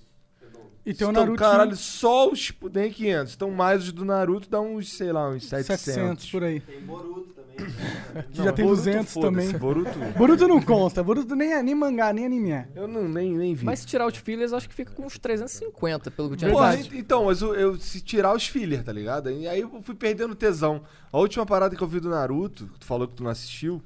Redondo. 0.40 0.64
E 0.84 0.94
tem 0.94 1.06
o 1.06 1.10
Então, 1.10 1.12
Naruto 1.12 1.38
caralho, 1.38 1.76
só 1.76 2.30
os 2.30 2.38
Shippuden 2.38 2.90
500. 2.90 3.34
Então, 3.34 3.50
mais 3.50 3.82
os 3.84 3.92
do 3.92 4.04
Naruto 4.04 4.48
dá 4.48 4.60
uns, 4.60 4.92
sei 4.96 5.12
lá, 5.12 5.28
uns 5.28 5.44
700. 5.46 5.80
700 5.84 6.30
por 6.30 6.42
aí. 6.44 6.60
Tem 6.60 6.80
Boruto 6.80 7.34
também. 7.34 7.41
Que 7.56 7.62
Não, 8.38 8.44
já 8.44 8.52
tem 8.52 8.64
Boruto, 8.64 8.82
200 8.84 9.12
foda-se, 9.12 9.20
também. 9.48 9.58
Boruto, 9.58 9.98
Boruto 10.16 10.48
não 10.48 10.60
conta. 10.62 11.02
Boruto 11.02 11.34
nem 11.34 11.52
é 11.52 11.62
nem 11.62 11.74
mangá, 11.74 12.12
nem 12.12 12.26
anime 12.26 12.50
é. 12.50 12.68
eu 12.74 12.86
não, 12.88 13.08
nem, 13.08 13.36
nem 13.36 13.54
vi. 13.54 13.64
Mas 13.64 13.80
se 13.80 13.86
tirar 13.86 14.06
os 14.06 14.16
fillers, 14.16 14.52
acho 14.52 14.68
que 14.68 14.74
fica 14.74 14.92
com 14.92 15.04
uns 15.06 15.18
350, 15.18 16.10
pelo 16.10 16.28
que 16.28 16.34
eu 16.34 16.38
tinha 16.38 16.50
Porra, 16.50 16.76
visto. 16.76 16.92
ent- 16.94 16.98
então, 17.00 17.24
mas 17.26 17.40
eu, 17.42 17.54
eu- 17.54 17.76
se 17.78 18.00
tirar 18.00 18.34
os 18.34 18.46
filler, 18.46 18.82
tá 18.84 18.92
ligado? 18.92 19.30
E 19.30 19.46
aí 19.48 19.60
eu 19.60 19.82
fui 19.82 19.94
perdendo 19.94 20.34
tesão. 20.34 20.82
A 21.12 21.18
última 21.18 21.44
parada 21.46 21.74
que 21.76 21.82
eu 21.82 21.88
vi 21.88 22.00
do 22.00 22.08
Naruto, 22.10 22.66
que 22.66 22.78
tu 22.80 22.86
falou 22.86 23.06
que 23.08 23.14
tu 23.14 23.22
não 23.22 23.30
assistiu, 23.30 23.82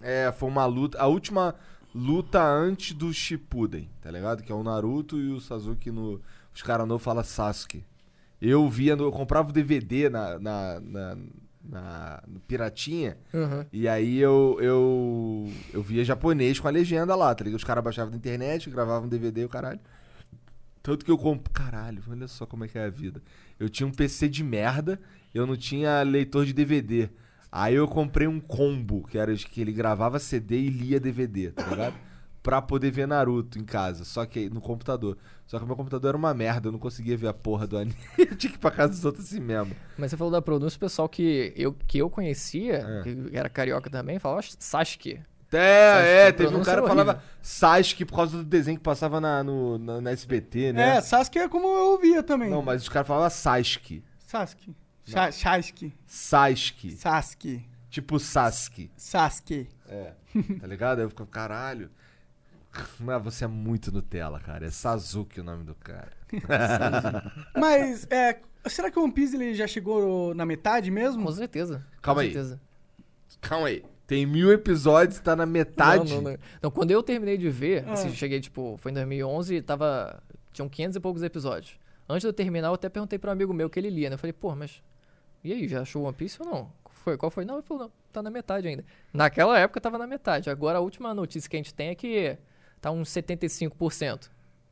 é, 0.00 0.32
foi 0.36 0.48
uma 0.48 0.66
luta, 0.66 0.98
a 1.00 1.06
última 1.06 1.54
luta 1.94 2.42
antes 2.42 2.92
do 2.94 3.12
Shippuden, 3.12 3.88
tá 4.00 4.10
ligado? 4.10 4.42
Que 4.42 4.50
é 4.50 4.54
o 4.54 4.62
Naruto 4.62 5.18
e 5.18 5.30
o 5.30 5.40
Sasuke 5.40 5.90
no... 5.90 6.20
Os 6.54 6.62
caras 6.62 6.86
não 6.86 6.98
falam 6.98 7.22
Sasuke. 7.24 7.84
Eu 8.40 8.68
via, 8.68 8.96
no, 8.96 9.04
eu 9.04 9.12
comprava 9.12 9.50
o 9.50 9.52
DVD 9.52 10.08
na, 10.10 10.38
na, 10.38 10.80
na, 10.80 11.18
na- 11.64 12.22
no 12.26 12.40
Piratinha, 12.40 13.16
Uhum. 13.32 13.64
e 13.72 13.86
aí 13.88 14.18
eu, 14.18 14.58
eu, 14.60 15.52
eu 15.72 15.82
via 15.82 16.04
japonês 16.04 16.58
com 16.58 16.68
a 16.68 16.70
legenda 16.70 17.14
lá, 17.14 17.34
tá 17.34 17.44
ligado? 17.44 17.58
Os 17.58 17.64
caras 17.64 17.82
baixavam 17.84 18.10
da 18.10 18.16
internet, 18.16 18.68
gravavam 18.70 19.08
DVD 19.08 19.42
e 19.42 19.44
o 19.44 19.48
caralho. 19.48 19.80
Tanto 20.82 21.04
que 21.04 21.10
eu 21.10 21.18
compro. 21.18 21.52
Caralho, 21.52 22.02
olha 22.08 22.26
só 22.26 22.44
como 22.44 22.64
é 22.64 22.68
que 22.68 22.76
é 22.76 22.84
a 22.84 22.90
vida. 22.90 23.22
Eu 23.58 23.68
tinha 23.68 23.86
um 23.86 23.92
PC 23.92 24.28
de 24.28 24.42
merda, 24.42 24.98
eu 25.32 25.46
não 25.46 25.56
tinha 25.56 26.02
leitor 26.02 26.44
de 26.44 26.52
DVD. 26.52 27.08
Aí 27.50 27.74
eu 27.74 27.86
comprei 27.86 28.26
um 28.26 28.40
combo, 28.40 29.06
que 29.06 29.16
era 29.18 29.32
que 29.36 29.60
ele 29.60 29.72
gravava 29.72 30.18
CD 30.18 30.58
e 30.58 30.68
lia 30.70 30.98
DVD, 30.98 31.52
tá 31.52 31.66
ligado? 31.68 31.94
Pra 32.42 32.60
poder 32.60 32.90
ver 32.90 33.06
Naruto 33.06 33.56
em 33.56 33.64
casa, 33.64 34.04
só 34.04 34.26
que 34.26 34.50
no 34.50 34.60
computador. 34.60 35.16
Só 35.52 35.58
que 35.58 35.66
meu 35.66 35.76
computador 35.76 36.08
era 36.08 36.16
uma 36.16 36.32
merda, 36.32 36.68
eu 36.68 36.72
não 36.72 36.78
conseguia 36.78 37.14
ver 37.14 37.28
a 37.28 37.34
porra 37.34 37.66
do 37.66 37.76
anime. 37.76 37.94
eu 38.16 38.34
tinha 38.34 38.50
que 38.50 38.56
ir 38.56 38.58
pra 38.58 38.70
casa 38.70 38.94
dos 38.94 39.04
outros 39.04 39.26
assim 39.26 39.38
mesmo. 39.38 39.76
Mas 39.98 40.10
você 40.10 40.16
falou 40.16 40.32
da 40.32 40.40
pronúncia, 40.40 40.78
o 40.78 40.80
pessoal 40.80 41.06
que 41.10 41.52
eu, 41.54 41.74
que 41.86 41.98
eu 41.98 42.08
conhecia, 42.08 42.76
É. 42.76 43.02
que 43.02 43.36
era 43.36 43.50
carioca 43.50 43.90
também, 43.90 44.18
falava 44.18 44.40
Sasuke. 44.58 45.20
É, 45.52 46.28
é, 46.28 46.32
teve 46.32 46.56
um 46.56 46.62
cara 46.62 46.80
que 46.80 46.88
falava. 46.88 47.22
Sasuke 47.42 48.06
por 48.06 48.16
causa 48.16 48.38
do 48.38 48.44
desenho 48.44 48.78
que 48.78 48.82
passava 48.82 49.20
na, 49.20 49.44
no, 49.44 49.76
na, 49.76 50.00
na 50.00 50.10
SBT, 50.12 50.72
né? 50.72 50.96
É, 50.96 51.00
Sasuke 51.02 51.38
é 51.38 51.46
como 51.46 51.68
eu 51.68 51.90
ouvia 51.90 52.22
também. 52.22 52.48
Não, 52.48 52.62
mas 52.62 52.80
os 52.80 52.88
caras 52.88 53.06
falavam 53.06 53.28
Sasuke. 53.28 54.02
Sasuke. 54.20 54.74
Sa 55.04 55.30
Sasuke. 55.30 55.92
Sasuke. 56.06 56.92
Sasuke. 56.92 57.68
Tipo 57.90 58.18
Sasuke. 58.18 58.90
Sasuke. 58.96 59.68
É. 59.86 60.12
Tá 60.58 60.66
ligado? 60.66 61.00
Aí 61.00 61.04
eu 61.04 61.10
fico, 61.10 61.26
caralho. 61.26 61.90
Mas 62.98 63.22
você 63.22 63.44
é 63.44 63.48
muito 63.48 63.92
Nutella, 63.92 64.40
cara. 64.40 64.66
É 64.66 64.70
Sasuke 64.70 65.40
o 65.40 65.44
nome 65.44 65.64
do 65.64 65.74
cara. 65.74 66.10
Mas, 67.56 68.06
é, 68.10 68.40
será 68.66 68.90
que 68.90 68.98
o 68.98 69.02
One 69.04 69.12
Piece 69.12 69.36
ele 69.36 69.54
já 69.54 69.66
chegou 69.66 70.34
na 70.34 70.44
metade 70.46 70.90
mesmo? 70.90 71.22
Com 71.24 71.32
certeza. 71.32 71.84
Calma 72.00 72.20
com 72.22 72.26
aí. 72.26 72.32
certeza. 72.32 72.60
Calma 73.40 73.66
aí. 73.68 73.84
Tem 74.06 74.26
mil 74.26 74.52
episódios, 74.52 75.20
tá 75.20 75.34
na 75.36 75.46
metade. 75.46 76.12
Não, 76.14 76.22
não, 76.22 76.32
não. 76.32 76.38
Não, 76.62 76.70
quando 76.70 76.90
eu 76.90 77.02
terminei 77.02 77.36
de 77.38 77.48
ver, 77.48 77.84
Ah. 77.86 77.92
assim, 77.92 78.12
cheguei, 78.14 78.40
tipo, 78.40 78.76
foi 78.78 78.90
em 78.90 78.94
2011 78.94 79.54
e 79.56 79.62
tava... 79.62 80.22
Tinham 80.52 80.68
500 80.68 80.96
e 80.96 81.00
poucos 81.00 81.22
episódios. 81.22 81.78
Antes 82.08 82.22
de 82.22 82.28
eu 82.28 82.32
terminar, 82.32 82.68
eu 82.68 82.74
até 82.74 82.88
perguntei 82.88 83.18
pra 83.18 83.30
um 83.30 83.32
amigo 83.32 83.54
meu 83.54 83.70
que 83.70 83.78
ele 83.80 83.88
lia, 83.88 84.10
né? 84.10 84.14
Eu 84.14 84.18
falei, 84.18 84.32
pô, 84.32 84.54
mas... 84.54 84.82
E 85.42 85.52
aí, 85.52 85.66
já 85.66 85.80
achou 85.80 86.02
One 86.04 86.14
Piece 86.14 86.36
ou 86.42 86.46
não? 86.46 86.72
Qual 86.84 86.94
foi? 86.94 87.16
Qual 87.16 87.30
foi? 87.30 87.44
Não, 87.44 87.54
ele 87.54 87.62
falou, 87.62 87.84
não, 87.84 87.92
tá 88.12 88.22
na 88.22 88.30
metade 88.30 88.68
ainda. 88.68 88.84
Naquela 89.12 89.58
época 89.58 89.80
tava 89.80 89.96
na 89.98 90.06
metade. 90.06 90.50
Agora 90.50 90.78
a 90.78 90.80
última 90.80 91.14
notícia 91.14 91.48
que 91.48 91.56
a 91.56 91.58
gente 91.58 91.72
tem 91.74 91.88
é 91.88 91.94
que 91.94 92.36
tá 92.82 92.90
uns 92.90 93.08
75%. 93.08 94.28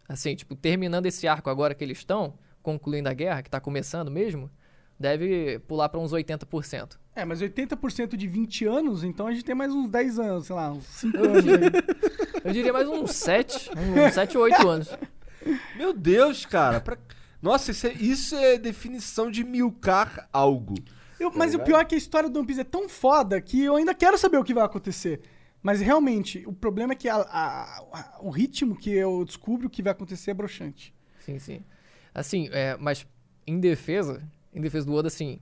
Assim, 0.08 0.34
tipo, 0.34 0.54
terminando 0.56 1.06
esse 1.06 1.26
arco 1.28 1.48
agora 1.48 1.74
que 1.74 1.82
eles 1.84 1.98
estão, 1.98 2.34
concluindo 2.62 3.08
a 3.08 3.14
guerra, 3.14 3.42
que 3.42 3.48
tá 3.48 3.60
começando 3.60 4.10
mesmo, 4.10 4.50
deve 4.98 5.60
pular 5.60 5.88
pra 5.88 6.00
uns 6.00 6.12
80%. 6.12 6.98
É, 7.14 7.24
mas 7.24 7.40
80% 7.40 8.16
de 8.16 8.26
20 8.26 8.66
anos, 8.66 9.04
então 9.04 9.26
a 9.26 9.32
gente 9.32 9.44
tem 9.44 9.54
mais 9.54 9.72
uns 9.72 9.88
10 9.88 10.18
anos, 10.18 10.46
sei 10.46 10.56
lá, 10.56 10.70
uns 10.72 10.84
5 10.84 11.16
anos 11.16 11.44
aí. 11.46 12.42
Eu 12.44 12.52
diria 12.52 12.72
mais 12.72 12.88
uns 12.88 13.12
7, 13.14 13.70
uns 14.06 14.14
7 14.14 14.36
ou 14.36 14.44
8 14.44 14.68
anos. 14.68 14.88
Meu 15.76 15.92
Deus, 15.92 16.44
cara. 16.44 16.80
pra- 16.80 16.98
Nossa, 17.40 17.70
isso 17.70 17.86
é, 17.86 17.92
isso 17.94 18.34
é 18.36 18.58
definição 18.58 19.30
de 19.30 19.42
milcar 19.44 20.28
algo. 20.32 20.74
Eu- 21.18 21.30
mas 21.34 21.50
o 21.50 21.52
ligado? 21.52 21.66
pior 21.66 21.80
é 21.80 21.84
que 21.84 21.94
a 21.94 21.98
história 21.98 22.28
do 22.28 22.38
One 22.38 22.46
Piece 22.46 22.60
é 22.60 22.64
tão 22.64 22.88
foda 22.88 23.40
que 23.40 23.62
eu 23.62 23.76
ainda 23.76 23.94
quero 23.94 24.18
saber 24.18 24.38
o 24.38 24.44
que 24.44 24.52
vai 24.54 24.64
acontecer. 24.64 25.20
Mas 25.62 25.80
realmente, 25.80 26.42
o 26.46 26.52
problema 26.52 26.92
é 26.94 26.96
que 26.96 27.08
a- 27.08 27.16
a- 27.16 27.78
a- 27.92 28.18
o 28.22 28.30
ritmo 28.30 28.74
que 28.76 28.90
eu 28.90 29.24
descubro 29.24 29.68
que 29.68 29.82
vai 29.82 29.92
acontecer 29.92 30.30
é 30.30 30.34
broxante. 30.34 30.94
Sim, 31.20 31.38
sim. 31.38 31.62
Assim, 32.14 32.48
é, 32.52 32.76
mas 32.78 33.06
em 33.46 33.60
defesa, 33.60 34.22
em 34.54 34.60
defesa 34.60 34.86
do 34.86 34.94
Oda, 34.94 35.08
assim. 35.08 35.38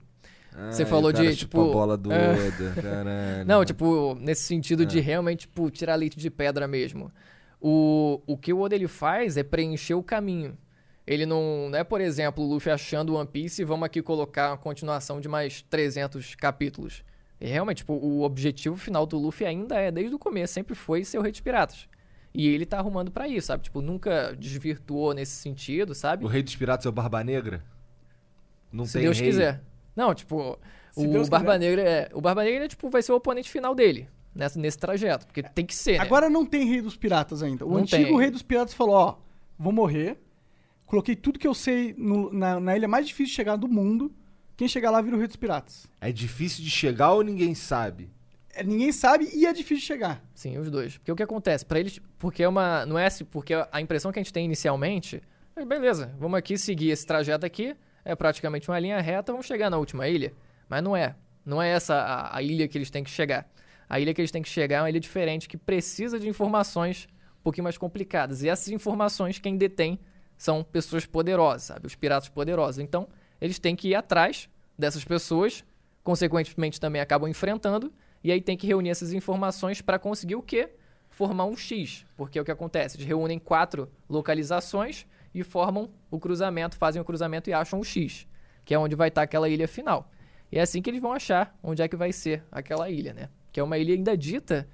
Você 0.71 0.83
Ai, 0.83 0.89
falou 0.89 1.13
de, 1.13 1.35
tipo, 1.35 1.61
a 1.61 1.71
bola 1.73 1.95
do 1.97 2.11
é. 2.11 2.31
Oda, 2.33 2.81
caralho. 2.81 3.45
Não, 3.47 3.63
tipo, 3.63 4.15
nesse 4.15 4.43
sentido 4.43 4.83
É. 4.83 4.85
de 4.85 4.99
realmente, 4.99 5.41
tipo, 5.41 5.69
tirar 5.71 5.95
leite 5.95 6.17
de 6.17 6.29
pedra 6.29 6.67
mesmo. 6.67 7.11
O, 7.61 8.21
o 8.25 8.37
que 8.37 8.51
o 8.51 8.59
Oda 8.59 8.75
ele 8.75 8.87
faz 8.87 9.37
é 9.37 9.43
preencher 9.43 9.93
o 9.93 10.03
caminho. 10.03 10.57
Ele 11.07 11.25
não, 11.25 11.69
não 11.69 11.77
é, 11.79 11.83
por 11.83 12.01
exemplo, 12.01 12.43
o 12.43 12.47
Luffy 12.53 12.71
achando 12.71 13.15
One 13.15 13.27
Piece 13.27 13.61
e 13.61 13.65
vamos 13.65 13.85
aqui 13.85 14.01
colocar 14.01 14.51
uma 14.51 14.57
continuação 14.57 15.19
de 15.19 15.27
mais 15.27 15.61
300 15.63 16.35
capítulos. 16.35 17.03
E 17.41 17.47
realmente, 17.47 17.77
tipo, 17.77 17.93
o 17.93 18.21
objetivo 18.23 18.75
final 18.75 19.05
do 19.05 19.17
Luffy 19.17 19.45
ainda 19.47 19.75
é, 19.79 19.89
desde 19.91 20.13
o 20.13 20.19
começo, 20.19 20.53
sempre 20.53 20.75
foi 20.75 21.03
ser 21.05 21.17
o 21.17 21.21
Rei 21.21 21.31
dos 21.31 21.39
Piratas. 21.41 21.87
E 22.33 22.47
ele 22.47 22.65
tá 22.65 22.77
arrumando 22.77 23.09
pra 23.11 23.27
isso, 23.27 23.47
sabe? 23.47 23.63
Tipo, 23.63 23.81
nunca 23.81 24.35
desvirtuou 24.37 25.13
nesse 25.13 25.31
sentido, 25.31 25.95
sabe? 25.95 26.23
O 26.23 26.27
rei 26.27 26.43
dos 26.43 26.55
piratas 26.55 26.85
é 26.85 26.89
o 26.89 26.91
Barba 26.91 27.23
Negra? 27.23 27.63
Não 28.71 28.85
Se 28.85 28.93
tem 28.93 29.01
Deus 29.01 29.17
rei? 29.19 29.29
quiser. 29.29 29.63
Não, 29.95 30.13
tipo, 30.13 30.59
Se 30.91 31.07
o 31.07 31.11
Deus 31.11 31.27
Barba 31.27 31.53
quiser. 31.53 31.59
Negra 31.59 31.81
é. 31.89 32.09
O 32.13 32.21
Barba 32.21 32.43
Negra, 32.43 32.67
tipo, 32.67 32.87
vai 32.89 33.01
ser 33.01 33.11
o 33.13 33.15
oponente 33.15 33.49
final 33.49 33.73
dele. 33.73 34.07
Nessa, 34.35 34.59
nesse 34.59 34.77
trajeto. 34.77 35.25
Porque 35.25 35.41
tem 35.41 35.65
que 35.65 35.73
ser, 35.73 35.93
né? 35.93 36.03
Agora 36.03 36.29
não 36.29 36.45
tem 36.45 36.67
Rei 36.69 36.81
dos 36.81 36.95
Piratas 36.95 37.41
ainda. 37.41 37.65
O 37.65 37.71
Não 37.71 37.77
antigo 37.79 38.03
tem. 38.05 38.17
Rei 38.19 38.29
dos 38.29 38.43
Piratas 38.43 38.75
falou, 38.75 38.93
ó, 38.95 39.17
vou 39.57 39.73
morrer. 39.73 40.19
Coloquei 40.85 41.15
tudo 41.15 41.39
que 41.39 41.47
eu 41.47 41.53
sei 41.55 41.95
no- 41.97 42.31
na, 42.31 42.59
na 42.59 42.77
ilha 42.77 42.87
mais 42.87 43.07
difícil 43.07 43.31
de 43.31 43.35
chegar 43.35 43.55
do 43.55 43.67
mundo. 43.67 44.13
Quem 44.59 44.67
chegar 44.67 44.91
lá 44.91 44.99
vira 45.01 45.15
o 45.15 45.19
Rei 45.19 45.25
dos 45.25 45.37
Piratas. 45.37 45.87
É 46.01 46.11
difícil 46.11 46.61
de 46.61 46.69
chegar 46.69 47.13
ou 47.13 47.23
ninguém 47.23 47.55
sabe? 47.55 48.11
é, 48.53 48.61
ninguém 48.61 48.91
sabe 48.91 49.29
e 49.33 49.45
é 49.45 49.53
difícil 49.53 49.77
de 49.77 49.85
chegar. 49.85 50.21
Sim, 50.35 50.57
os 50.57 50.69
dois. 50.69 50.97
Porque 50.97 51.09
o 51.09 51.15
que 51.15 51.23
acontece? 51.23 51.65
Pra 51.65 51.79
eles. 51.79 52.01
Porque 52.17 52.43
é 52.43 52.47
uma. 52.47 52.85
Não 52.85 52.99
é 52.99 53.05
assim, 53.05 53.23
porque 53.23 53.53
a 53.53 53.79
impressão 53.79 54.11
que 54.11 54.19
a 54.19 54.21
gente 54.21 54.33
tem 54.33 54.43
inicialmente. 54.43 55.23
É, 55.55 55.63
beleza, 55.63 56.13
vamos 56.19 56.37
aqui 56.37 56.57
seguir 56.57 56.89
esse 56.89 57.05
trajeto 57.05 57.45
aqui. 57.45 57.73
É 58.03 58.13
praticamente 58.17 58.69
uma 58.69 58.77
linha 58.77 58.99
reta, 58.99 59.31
vamos 59.31 59.47
chegar 59.47 59.69
na 59.69 59.77
última 59.77 60.09
ilha. 60.09 60.33
Mas 60.67 60.83
não 60.83 60.93
é. 60.93 61.15
Não 61.45 61.61
é 61.61 61.69
essa 61.69 61.95
a, 61.95 62.35
a 62.35 62.43
ilha 62.43 62.67
que 62.67 62.77
eles 62.77 62.89
têm 62.89 63.01
que 63.01 63.09
chegar. 63.09 63.49
A 63.87 63.97
ilha 63.97 64.13
que 64.13 64.19
eles 64.19 64.29
têm 64.29 64.41
que 64.41 64.49
chegar 64.49 64.79
é 64.79 64.81
uma 64.81 64.89
ilha 64.89 64.99
diferente 64.99 65.47
que 65.47 65.55
precisa 65.55 66.19
de 66.19 66.27
informações 66.27 67.07
um 67.39 67.43
pouquinho 67.43 67.63
mais 67.63 67.77
complicadas. 67.77 68.43
E 68.43 68.49
essas 68.49 68.67
informações, 68.67 69.39
quem 69.39 69.55
detém 69.55 69.97
são 70.37 70.65
pessoas 70.65 71.05
poderosas, 71.05 71.63
sabe? 71.63 71.87
Os 71.87 71.95
piratas 71.95 72.27
poderosos. 72.27 72.79
Então, 72.79 73.07
eles 73.39 73.59
têm 73.59 73.75
que 73.75 73.89
ir 73.89 73.95
atrás 73.95 74.49
dessas 74.77 75.03
pessoas, 75.03 75.63
consequentemente 76.03 76.79
também 76.79 77.01
acabam 77.01 77.29
enfrentando, 77.29 77.91
e 78.23 78.31
aí 78.31 78.41
tem 78.41 78.57
que 78.57 78.67
reunir 78.67 78.89
essas 78.89 79.13
informações 79.13 79.81
para 79.81 79.97
conseguir 79.97 80.35
o 80.35 80.41
quê? 80.41 80.69
Formar 81.09 81.45
um 81.45 81.55
X. 81.55 82.05
Porque 82.17 82.37
é 82.37 82.41
o 82.41 82.45
que 82.45 82.51
acontece? 82.51 82.97
Eles 82.97 83.07
reúnem 83.07 83.39
quatro 83.39 83.89
localizações 84.09 85.05
e 85.33 85.43
formam 85.43 85.89
o 86.09 86.19
cruzamento, 86.19 86.77
fazem 86.77 87.01
o 87.01 87.05
cruzamento 87.05 87.49
e 87.49 87.53
acham 87.53 87.79
o 87.79 87.83
X, 87.83 88.27
que 88.65 88.73
é 88.73 88.79
onde 88.79 88.95
vai 88.95 89.09
estar 89.09 89.21
aquela 89.21 89.47
ilha 89.47 89.67
final. 89.67 90.09
E 90.51 90.57
é 90.57 90.61
assim 90.61 90.81
que 90.81 90.89
eles 90.89 91.01
vão 91.01 91.13
achar 91.13 91.57
onde 91.61 91.81
é 91.81 91.87
que 91.87 91.95
vai 91.95 92.11
ser 92.11 92.43
aquela 92.51 92.89
ilha, 92.89 93.13
né? 93.13 93.29
Que 93.51 93.59
é 93.59 93.63
uma 93.63 93.77
ilha 93.77 93.93
ainda 93.93 94.17
dita 94.17 94.67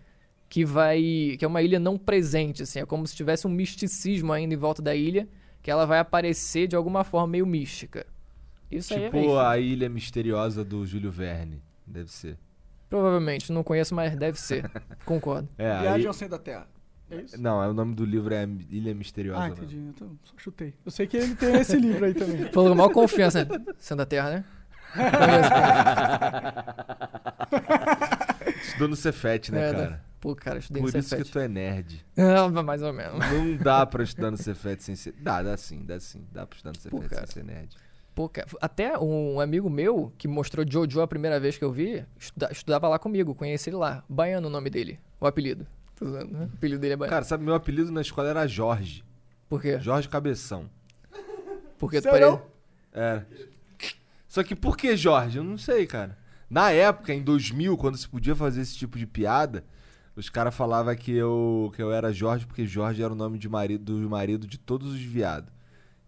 que 0.48 0.64
vai. 0.64 1.36
que 1.38 1.44
é 1.44 1.48
uma 1.48 1.62
ilha 1.62 1.80
não 1.80 1.98
presente, 1.98 2.64
assim, 2.64 2.80
é 2.80 2.86
como 2.86 3.06
se 3.06 3.16
tivesse 3.16 3.46
um 3.46 3.50
misticismo 3.50 4.32
ainda 4.32 4.54
em 4.54 4.58
volta 4.58 4.82
da 4.82 4.96
ilha, 4.96 5.28
que 5.62 5.70
ela 5.70 5.86
vai 5.86 6.00
aparecer 6.00 6.68
de 6.68 6.76
alguma 6.76 7.04
forma 7.04 7.28
meio 7.28 7.46
mística. 7.46 8.06
Isso 8.72 8.94
aí 8.94 9.04
é 9.04 9.10
Tipo 9.10 9.38
a 9.38 9.58
ilha 9.58 9.90
misteriosa 9.90 10.64
do 10.64 10.86
Júlio 10.86 11.12
Verne. 11.12 11.62
Deve 11.86 12.12
ser. 12.12 12.38
Provavelmente, 12.90 13.52
não 13.52 13.64
conheço, 13.64 13.94
mas 13.96 14.16
deve 14.16 14.40
ser. 14.40 14.70
Concordo. 15.06 15.48
É, 15.58 15.72
a 15.72 15.82
Viagem 15.82 16.08
ao 16.08 16.14
centro 16.14 16.38
da 16.38 16.44
Terra. 16.44 16.68
É 17.10 17.18
isso? 17.18 17.40
Não, 17.42 17.62
é 17.64 17.68
o 17.68 17.74
nome 17.74 17.94
do 17.94 18.04
livro 18.04 18.34
é 18.34 18.44
Ilha 18.70 18.94
Misteriosa. 18.96 19.42
Ah, 19.44 19.50
entendi. 19.50 19.78
Então, 19.78 20.18
só 20.24 20.34
chutei. 20.38 20.74
Eu 20.84 20.92
sei 20.92 21.06
que 21.06 21.18
ele 21.18 21.36
tem 21.36 21.56
esse 21.56 21.78
livro 21.78 22.04
aí 22.06 22.14
também. 22.16 22.46
Falou 22.52 22.70
com 22.70 22.76
maior 22.76 22.90
confiança, 22.90 23.46
né? 23.46 23.64
Sendo 23.78 24.00
da 24.00 24.06
Terra, 24.06 24.30
né? 24.32 24.46
Estudou 28.62 28.88
no 28.88 28.96
Cefet, 28.96 29.52
né, 29.52 29.70
É, 29.70 29.72
né? 29.72 29.78
cara? 29.84 30.06
Pô, 30.20 30.36
cara, 30.36 30.58
estudei 30.58 30.82
Por 30.82 30.92
no 30.92 31.00
isso 31.00 31.10
que 31.10 31.16
Cefet. 31.18 31.32
tu 31.32 31.40
é 31.40 31.48
nerd. 31.48 32.04
Ah, 32.18 32.50
mais 32.64 32.82
ou 32.82 32.92
menos. 32.92 33.20
Não 33.20 33.58
dá 33.58 33.86
pra 33.86 34.04
estudar 34.04 34.32
no 34.32 34.38
Cefet 34.38 34.82
sem 34.84 34.96
ser. 34.96 35.14
Dá, 35.20 35.44
dá 35.44 35.56
sim, 35.56 35.86
dá 35.86 36.00
sim. 36.00 36.26
Dá 36.32 36.48
pra 36.48 36.56
estudar 36.56 36.72
no 36.76 36.80
Cefet 36.80 37.10
cara. 37.10 37.28
sem 37.28 37.44
ser 37.44 37.44
nerd. 37.44 37.76
Pô, 38.16 38.30
cara, 38.30 38.48
até 38.62 38.98
um 38.98 39.40
amigo 39.42 39.70
meu 39.70 40.12
que 40.18 40.26
mostrou 40.28 40.66
Jojo 40.68 41.02
a 41.02 41.08
primeira 41.08 41.38
vez 41.38 41.58
que 41.58 41.64
eu 41.66 41.72
vi, 41.72 42.06
estuda- 42.18 42.50
estudava 42.52 42.88
lá 42.88 42.98
comigo, 42.98 43.36
conheci 43.36 43.70
ele 43.70 43.76
lá. 43.78 44.04
Baiano 44.08 44.48
o 44.48 44.50
nome 44.50 44.70
dele, 44.70 44.98
o 45.20 45.28
apelido. 45.28 45.68
Tô 45.98 46.06
zoando, 46.10 46.32
né? 46.34 46.50
O 46.52 46.56
apelido 46.56 46.80
dele 46.80 46.94
é 46.94 46.98
Baiano. 46.98 47.10
Cara, 47.14 47.26
sabe, 47.26 47.44
meu 47.44 47.54
apelido 47.54 47.92
na 47.92 48.00
escola 48.02 48.30
era 48.30 48.48
Jorge. 48.48 49.04
Por 49.50 49.62
quê? 49.62 49.78
Jorge 49.80 50.08
Cabeção. 50.08 50.70
Porque 51.78 52.00
tu 52.00 52.04
Serão? 52.10 52.38
pare- 52.38 52.50
Era. 52.94 53.28
Só 54.28 54.44
que 54.44 54.56
por 54.56 54.78
que 54.78 54.96
Jorge? 54.96 55.38
Eu 55.38 55.44
não 55.44 55.58
sei, 55.58 55.86
cara. 55.86 56.18
Na 56.50 56.72
época, 56.72 57.14
em 57.14 57.22
2000, 57.22 57.78
quando 57.78 57.98
se 57.98 58.08
podia 58.08 58.36
fazer 58.36 58.62
esse 58.62 58.76
tipo 58.78 58.98
de 58.98 59.06
piada, 59.06 59.64
os 60.16 60.30
caras 60.30 60.56
falavam 60.56 60.96
que 60.96 61.12
eu, 61.12 61.72
que 61.76 61.82
eu 61.82 61.92
era 61.92 62.14
Jorge 62.14 62.46
porque 62.46 62.66
Jorge 62.66 63.04
era 63.04 63.12
o 63.12 63.16
nome 63.16 63.38
de 63.38 63.50
marido, 63.50 64.00
do 64.00 64.10
marido 64.10 64.48
de 64.48 64.58
todos 64.58 64.94
os 64.94 65.00
viados. 65.02 65.54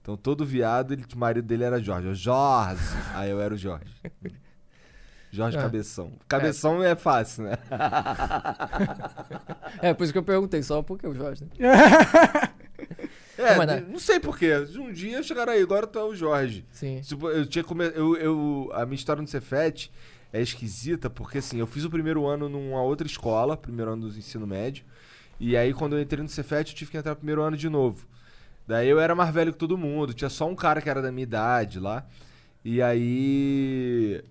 Então 0.07 0.15
todo 0.15 0.45
viado, 0.45 0.93
ele, 0.93 1.03
o 1.13 1.17
marido 1.17 1.45
dele 1.45 1.65
era 1.65 1.83
Jorge. 1.83 2.07
Eu, 2.07 2.15
Jorge! 2.15 2.81
Aí 3.13 3.29
eu 3.29 3.41
era 3.41 3.53
o 3.53 3.57
Jorge. 3.57 3.93
Jorge 5.29 5.57
É. 5.57 5.61
Cabeção. 5.61 6.13
Cabeção 6.29 6.81
é, 6.81 6.95
fácil, 6.95 7.43
né? 7.43 7.57
É, 9.81 9.93
por 9.93 10.05
isso 10.05 10.13
que 10.13 10.17
eu 10.17 10.23
perguntei, 10.23 10.63
só 10.63 10.81
porque 10.81 11.05
o 11.05 11.13
Jorge, 11.13 11.43
né? 11.43 11.49
É, 13.37 13.65
né? 13.65 13.85
não 13.85 13.99
sei 13.99 14.17
porquê. 14.19 14.53
Um 14.77 14.93
dia 14.93 15.21
chegaram 15.21 15.51
aí, 15.51 15.61
agora 15.61 15.85
tu 15.85 15.99
é 15.99 16.03
o 16.03 16.15
Jorge. 16.15 16.65
Sim. 16.71 17.01
Tipo, 17.01 17.29
eu 17.29 17.45
tinha 17.45 17.63
come... 17.63 17.85
eu, 17.93 18.15
eu 18.15 18.71
A 18.73 18.85
minha 18.85 18.95
história 18.95 19.21
no 19.21 19.27
Cefet 19.27 19.91
é 20.31 20.41
esquisita, 20.41 21.09
porque 21.09 21.39
assim, 21.39 21.59
eu 21.59 21.67
fiz 21.67 21.83
o 21.83 21.89
primeiro 21.89 22.25
ano 22.25 22.47
numa 22.47 22.81
outra 22.81 23.05
escola, 23.05 23.57
primeiro 23.57 23.91
ano 23.91 24.07
do 24.09 24.17
ensino 24.17 24.47
médio. 24.47 24.85
E 25.37 25.57
aí, 25.57 25.73
quando 25.73 25.97
eu 25.97 26.01
entrei 26.01 26.23
no 26.23 26.29
Cefet, 26.29 26.71
eu 26.71 26.77
tive 26.77 26.91
que 26.91 26.97
entrar 26.97 27.11
no 27.11 27.17
primeiro 27.17 27.41
ano 27.41 27.57
de 27.57 27.67
novo. 27.67 28.07
Daí 28.68 28.89
eu 28.89 28.99
era 28.99 29.15
mais 29.15 29.34
velho 29.34 29.53
que 29.53 29.57
todo 29.59 29.78
mundo, 29.78 30.13
tinha 30.13 30.30
só 30.30 30.47
um 30.47 30.55
cara 30.55 30.82
que 30.82 30.89
era 30.89 31.01
da 31.01 31.11
minha 31.11 31.24
idade 31.24 31.80
lá. 31.80 32.05
E 32.65 32.82
aí. 32.82 34.24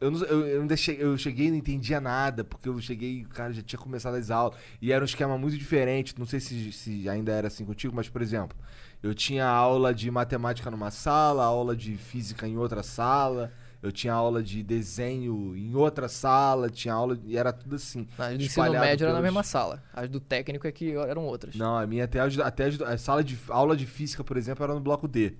Eu, 0.00 0.10
não- 0.10 0.20
eu, 0.24 0.46
eu, 0.46 0.60
ainda 0.62 0.76
che- 0.76 0.96
eu 0.98 1.16
cheguei 1.16 1.46
e 1.46 1.50
não 1.50 1.58
entendia 1.58 2.00
nada, 2.00 2.42
porque 2.42 2.68
eu 2.68 2.80
cheguei, 2.80 3.22
o 3.24 3.28
cara 3.28 3.52
já 3.52 3.62
tinha 3.62 3.78
começado 3.78 4.14
as 4.16 4.30
aulas. 4.30 4.58
E 4.80 4.92
era 4.92 5.02
um 5.02 5.06
esquema 5.06 5.38
muito 5.38 5.56
diferente. 5.56 6.14
Não 6.18 6.26
sei 6.26 6.40
se, 6.40 6.72
se 6.72 7.08
ainda 7.08 7.32
era 7.32 7.46
assim 7.48 7.64
contigo, 7.64 7.94
mas, 7.94 8.08
por 8.08 8.20
exemplo, 8.22 8.56
eu 9.02 9.14
tinha 9.14 9.46
aula 9.46 9.94
de 9.94 10.10
matemática 10.10 10.70
numa 10.70 10.90
sala, 10.90 11.44
aula 11.44 11.76
de 11.76 11.96
física 11.96 12.48
em 12.48 12.56
outra 12.56 12.82
sala, 12.82 13.52
eu 13.82 13.90
tinha 13.90 14.12
aula 14.12 14.42
de 14.42 14.62
desenho 14.62 15.56
em 15.56 15.74
outra 15.74 16.08
sala, 16.08 16.70
tinha 16.70 16.94
aula. 16.94 17.18
E 17.24 17.36
era 17.36 17.52
tudo 17.52 17.74
assim. 17.76 18.06
As 18.16 18.38
do 18.38 18.44
ensino 18.44 18.70
médio 18.72 19.04
era 19.04 19.12
na 19.12 19.18
pelos- 19.18 19.22
mesma 19.22 19.42
sala. 19.42 19.82
As 19.92 20.08
do 20.08 20.20
técnico 20.20 20.66
é 20.66 20.72
que 20.72 20.92
eram 20.92 21.24
outras. 21.24 21.54
Não, 21.56 21.76
a 21.76 21.86
minha 21.86 22.04
até, 22.04 22.20
as- 22.20 22.38
até 22.38 22.66
a 22.68 22.96
sala 22.96 23.24
de 23.24 23.36
a 23.48 23.54
aula 23.54 23.76
de 23.76 23.84
física, 23.86 24.22
por 24.22 24.36
exemplo, 24.36 24.62
era 24.64 24.72
no 24.72 24.80
bloco 24.80 25.08
D. 25.08 25.34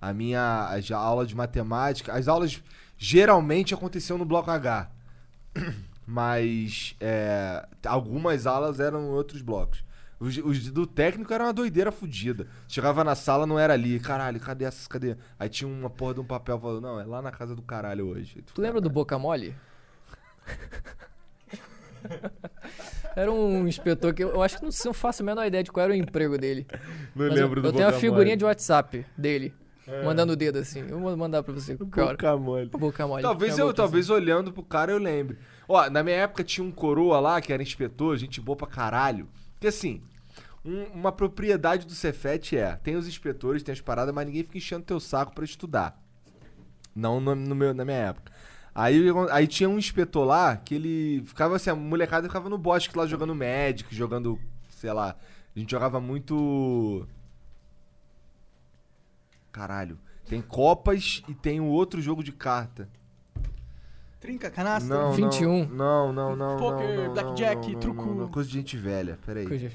A 0.00 0.14
minha 0.14 0.40
a, 0.40 0.96
aula 0.96 1.26
de 1.26 1.34
matemática, 1.34 2.12
as 2.14 2.28
aulas 2.28 2.62
geralmente 2.96 3.74
aconteciam 3.74 4.16
no 4.16 4.24
bloco 4.24 4.50
H. 4.50 4.88
Mas 6.06 6.96
é, 7.00 7.64
algumas 7.86 8.46
aulas 8.46 8.80
eram 8.80 9.00
em 9.02 9.08
outros 9.10 9.42
blocos. 9.42 9.84
Os, 10.20 10.36
os 10.36 10.70
do 10.70 10.86
técnico 10.86 11.32
era 11.32 11.44
uma 11.44 11.52
doideira 11.52 11.90
fodida. 11.90 12.46
Chegava 12.68 13.02
na 13.02 13.14
sala, 13.14 13.46
não 13.46 13.58
era 13.58 13.72
ali. 13.72 13.98
Caralho, 13.98 14.38
cadê 14.38 14.66
essas? 14.66 14.86
Cadê? 14.86 15.16
Aí 15.38 15.48
tinha 15.48 15.66
uma 15.66 15.88
porra 15.88 16.12
de 16.14 16.20
um 16.20 16.24
papel 16.24 16.60
falando, 16.60 16.82
não, 16.82 17.00
é 17.00 17.04
lá 17.04 17.22
na 17.22 17.32
casa 17.32 17.56
do 17.56 17.62
caralho 17.62 18.06
hoje. 18.06 18.42
Tu 18.42 18.60
lembra 18.60 18.82
do 18.82 18.90
Boca 18.90 19.18
Mole? 19.18 19.56
era 23.16 23.32
um 23.32 23.66
inspetor 23.66 24.12
que 24.12 24.22
eu, 24.22 24.28
eu 24.30 24.42
acho 24.42 24.58
que 24.58 24.62
não, 24.62 24.70
não 24.84 24.92
faço 24.92 25.22
a 25.22 25.26
menor 25.26 25.46
ideia 25.46 25.64
de 25.64 25.72
qual 25.72 25.84
era 25.84 25.92
o 25.94 25.96
emprego 25.96 26.36
dele. 26.36 26.66
Não 27.14 27.26
Mas 27.26 27.34
lembro 27.34 27.60
eu, 27.60 27.62
do 27.62 27.68
eu 27.68 27.72
tenho 27.72 27.88
a 27.88 27.92
figurinha 27.92 28.34
Mole. 28.34 28.36
de 28.36 28.44
WhatsApp 28.44 29.06
dele, 29.16 29.54
mandando 30.04 30.34
o 30.34 30.36
dedo 30.36 30.58
assim. 30.58 30.84
Eu 30.86 31.00
vou 31.00 31.16
mandar 31.16 31.42
pra 31.42 31.54
você. 31.54 31.78
Cara, 31.90 32.12
Boca 32.12 32.36
mole. 32.36 32.68
Boca 32.68 33.06
Mole. 33.06 33.22
Talvez 33.22 33.58
eu, 33.58 33.72
talvez 33.72 34.10
olhando 34.10 34.52
pro 34.52 34.62
cara 34.62 34.92
eu 34.92 34.98
lembre. 34.98 35.38
Ó, 35.66 35.88
na 35.88 36.02
minha 36.02 36.16
época 36.16 36.44
tinha 36.44 36.64
um 36.66 36.70
coroa 36.70 37.20
lá 37.20 37.40
que 37.40 37.52
era 37.52 37.62
inspetor, 37.62 38.16
gente 38.18 38.38
boa 38.38 38.56
pra 38.56 38.66
caralho. 38.66 39.26
Porque 39.54 39.68
assim, 39.68 40.02
um- 40.64 40.84
uma 40.94 41.12
propriedade 41.12 41.86
do 41.86 41.92
Cefet 41.94 42.56
é, 42.56 42.76
tem 42.76 42.96
os 42.96 43.08
inspetores, 43.08 43.62
tem 43.62 43.72
as 43.72 43.80
paradas, 43.80 44.14
mas 44.14 44.26
ninguém 44.26 44.42
fica 44.44 44.58
enchendo 44.58 44.84
teu 44.84 45.00
saco 45.00 45.34
pra 45.34 45.44
estudar. 45.44 45.98
Não 46.94 47.20
no, 47.20 47.34
no 47.34 47.54
meu, 47.54 47.72
na 47.72 47.84
minha 47.84 47.96
época. 47.96 48.32
Aí, 48.74 49.04
aí 49.32 49.46
tinha 49.46 49.68
um 49.68 49.78
inspetor 49.78 50.24
lá 50.26 50.56
que 50.56 50.74
ele 50.74 51.22
ficava 51.24 51.56
assim, 51.56 51.70
a 51.70 51.74
molecada 51.74 52.28
ficava 52.28 52.48
no 52.48 52.56
bosque 52.58 52.96
lá 52.96 53.06
jogando 53.06 53.34
Magic, 53.34 53.94
jogando, 53.94 54.38
sei 54.70 54.92
lá. 54.92 55.16
A 55.54 55.58
gente 55.58 55.70
jogava 55.70 56.00
muito. 56.00 57.06
Caralho. 59.52 59.98
Tem 60.28 60.40
Copas 60.40 61.22
e 61.28 61.34
tem 61.34 61.60
um 61.60 61.68
outro 61.68 62.00
jogo 62.00 62.22
de 62.22 62.30
carta. 62.32 62.88
Trinca, 64.20 64.50
canastra. 64.50 64.94
Não, 64.96 65.12
21. 65.12 65.66
Não, 65.68 66.12
não, 66.12 66.36
não. 66.36 66.56
Poker, 66.56 66.96
não, 66.96 67.04
não, 67.06 67.12
blackjack, 67.14 67.66
não, 67.66 67.72
não, 67.72 67.80
truco. 67.80 68.06
não, 68.06 68.14
não, 68.14 68.28
Coisa 68.28 68.48
de 68.48 68.54
gente 68.54 68.76
velha, 68.76 69.18
peraí. 69.24 69.46
Coisa- 69.48 69.72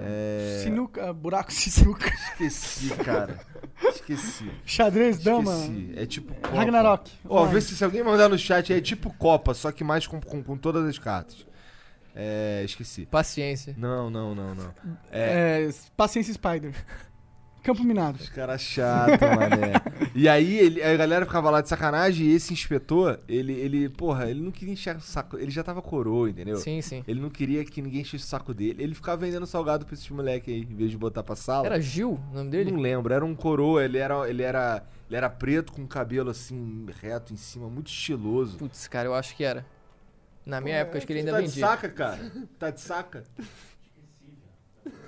É... 0.00 0.60
Sinuca, 0.62 1.12
buraco, 1.12 1.52
sinuca. 1.52 2.12
Esqueci, 2.30 2.88
cara. 3.04 3.38
Esqueci. 3.82 4.50
Xadrez, 4.64 5.18
dama. 5.18 5.52
Esqueci. 5.52 5.92
É 5.96 6.06
tipo 6.06 6.34
Copa. 6.34 6.56
Ragnarok. 6.56 7.10
Ó, 7.28 7.38
Online. 7.38 7.54
vê 7.54 7.60
se, 7.60 7.76
se 7.76 7.84
alguém 7.84 8.02
mandar 8.02 8.28
no 8.28 8.38
chat 8.38 8.72
é 8.72 8.80
tipo 8.80 9.12
Copa, 9.14 9.54
só 9.54 9.72
que 9.72 9.82
mais 9.84 10.06
com, 10.06 10.20
com, 10.20 10.42
com 10.42 10.56
todas 10.56 10.84
as 10.86 10.98
cartas. 10.98 11.46
É. 12.14 12.62
Esqueci. 12.64 13.06
Paciência. 13.06 13.74
Não, 13.78 14.10
não, 14.10 14.34
não, 14.34 14.54
não. 14.54 14.74
É. 15.10 15.68
É, 15.68 15.70
Paciência 15.96 16.34
Spider. 16.34 16.74
Campo 17.68 17.84
Minado. 17.84 18.18
Os 18.18 18.30
caras 18.30 18.62
chato, 18.62 19.20
mané. 19.20 19.74
E 20.14 20.26
aí 20.26 20.56
ele, 20.56 20.82
a 20.82 20.96
galera 20.96 21.26
ficava 21.26 21.50
lá 21.50 21.60
de 21.60 21.68
sacanagem 21.68 22.26
e 22.26 22.32
esse 22.32 22.50
inspetor, 22.50 23.20
ele, 23.28 23.52
ele, 23.52 23.90
porra, 23.90 24.30
ele 24.30 24.40
não 24.40 24.50
queria 24.50 24.72
encher 24.72 24.96
o 24.96 25.00
saco. 25.02 25.36
Ele 25.36 25.50
já 25.50 25.62
tava 25.62 25.82
coroa, 25.82 26.30
entendeu? 26.30 26.56
Sim, 26.56 26.80
sim. 26.80 27.04
Ele 27.06 27.20
não 27.20 27.28
queria 27.28 27.62
que 27.66 27.82
ninguém 27.82 28.00
enchesse 28.00 28.24
o 28.24 28.26
saco 28.26 28.54
dele. 28.54 28.82
Ele 28.82 28.94
ficava 28.94 29.18
vendendo 29.18 29.46
salgado 29.46 29.84
pra 29.84 29.92
esses 29.92 30.08
moleque 30.08 30.50
aí, 30.50 30.62
em 30.62 30.74
vez 30.74 30.90
de 30.90 30.96
botar 30.96 31.22
pra 31.22 31.36
sala. 31.36 31.66
Era 31.66 31.78
Gil 31.78 32.18
o 32.32 32.34
nome 32.34 32.50
dele? 32.50 32.72
Não 32.72 32.80
lembro, 32.80 33.12
era 33.12 33.22
um 33.22 33.34
coroa, 33.34 33.84
ele 33.84 33.98
era, 33.98 34.26
ele 34.26 34.42
era, 34.42 34.82
ele 35.06 35.16
era 35.18 35.28
preto 35.28 35.70
com 35.70 35.86
cabelo 35.86 36.30
assim, 36.30 36.86
reto 37.02 37.34
em 37.34 37.36
cima, 37.36 37.68
muito 37.68 37.88
estiloso. 37.88 38.56
Putz, 38.56 38.88
cara, 38.88 39.08
eu 39.08 39.14
acho 39.14 39.36
que 39.36 39.44
era. 39.44 39.66
Na 40.46 40.58
minha 40.58 40.76
época, 40.76 40.96
acho 40.96 41.06
que 41.06 41.12
ele 41.12 41.20
ainda 41.20 41.32
tá 41.32 41.40
de 41.42 41.48
vendia. 41.48 41.66
saca, 41.66 41.88
cara? 41.90 42.32
Tá 42.58 42.70
de 42.70 42.80
saca? 42.80 43.24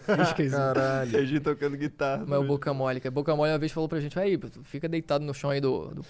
Esqueci. 0.23 0.55
Caralho. 0.55 1.11
Serginho 1.11 1.41
tocando 1.41 1.77
guitarra. 1.77 2.25
Mas 2.27 2.41
o 2.41 2.45
Boca 2.45 2.73
Mole, 2.75 3.01
cara. 3.01 3.11
Boca 3.11 3.35
Mole 3.37 3.53
uma 3.53 3.59
vez 3.59 3.73
falou 3.73 3.89
pra 3.89 4.01
gente, 4.01 4.19
aí, 4.19 4.37
tu 4.39 4.63
fica 4.65 4.89
deitado 4.89 5.25
no 5.25 5.33
chão 5.35 5.51
aí 5.51 5.61
do. 5.61 5.89
do- 5.95 6.05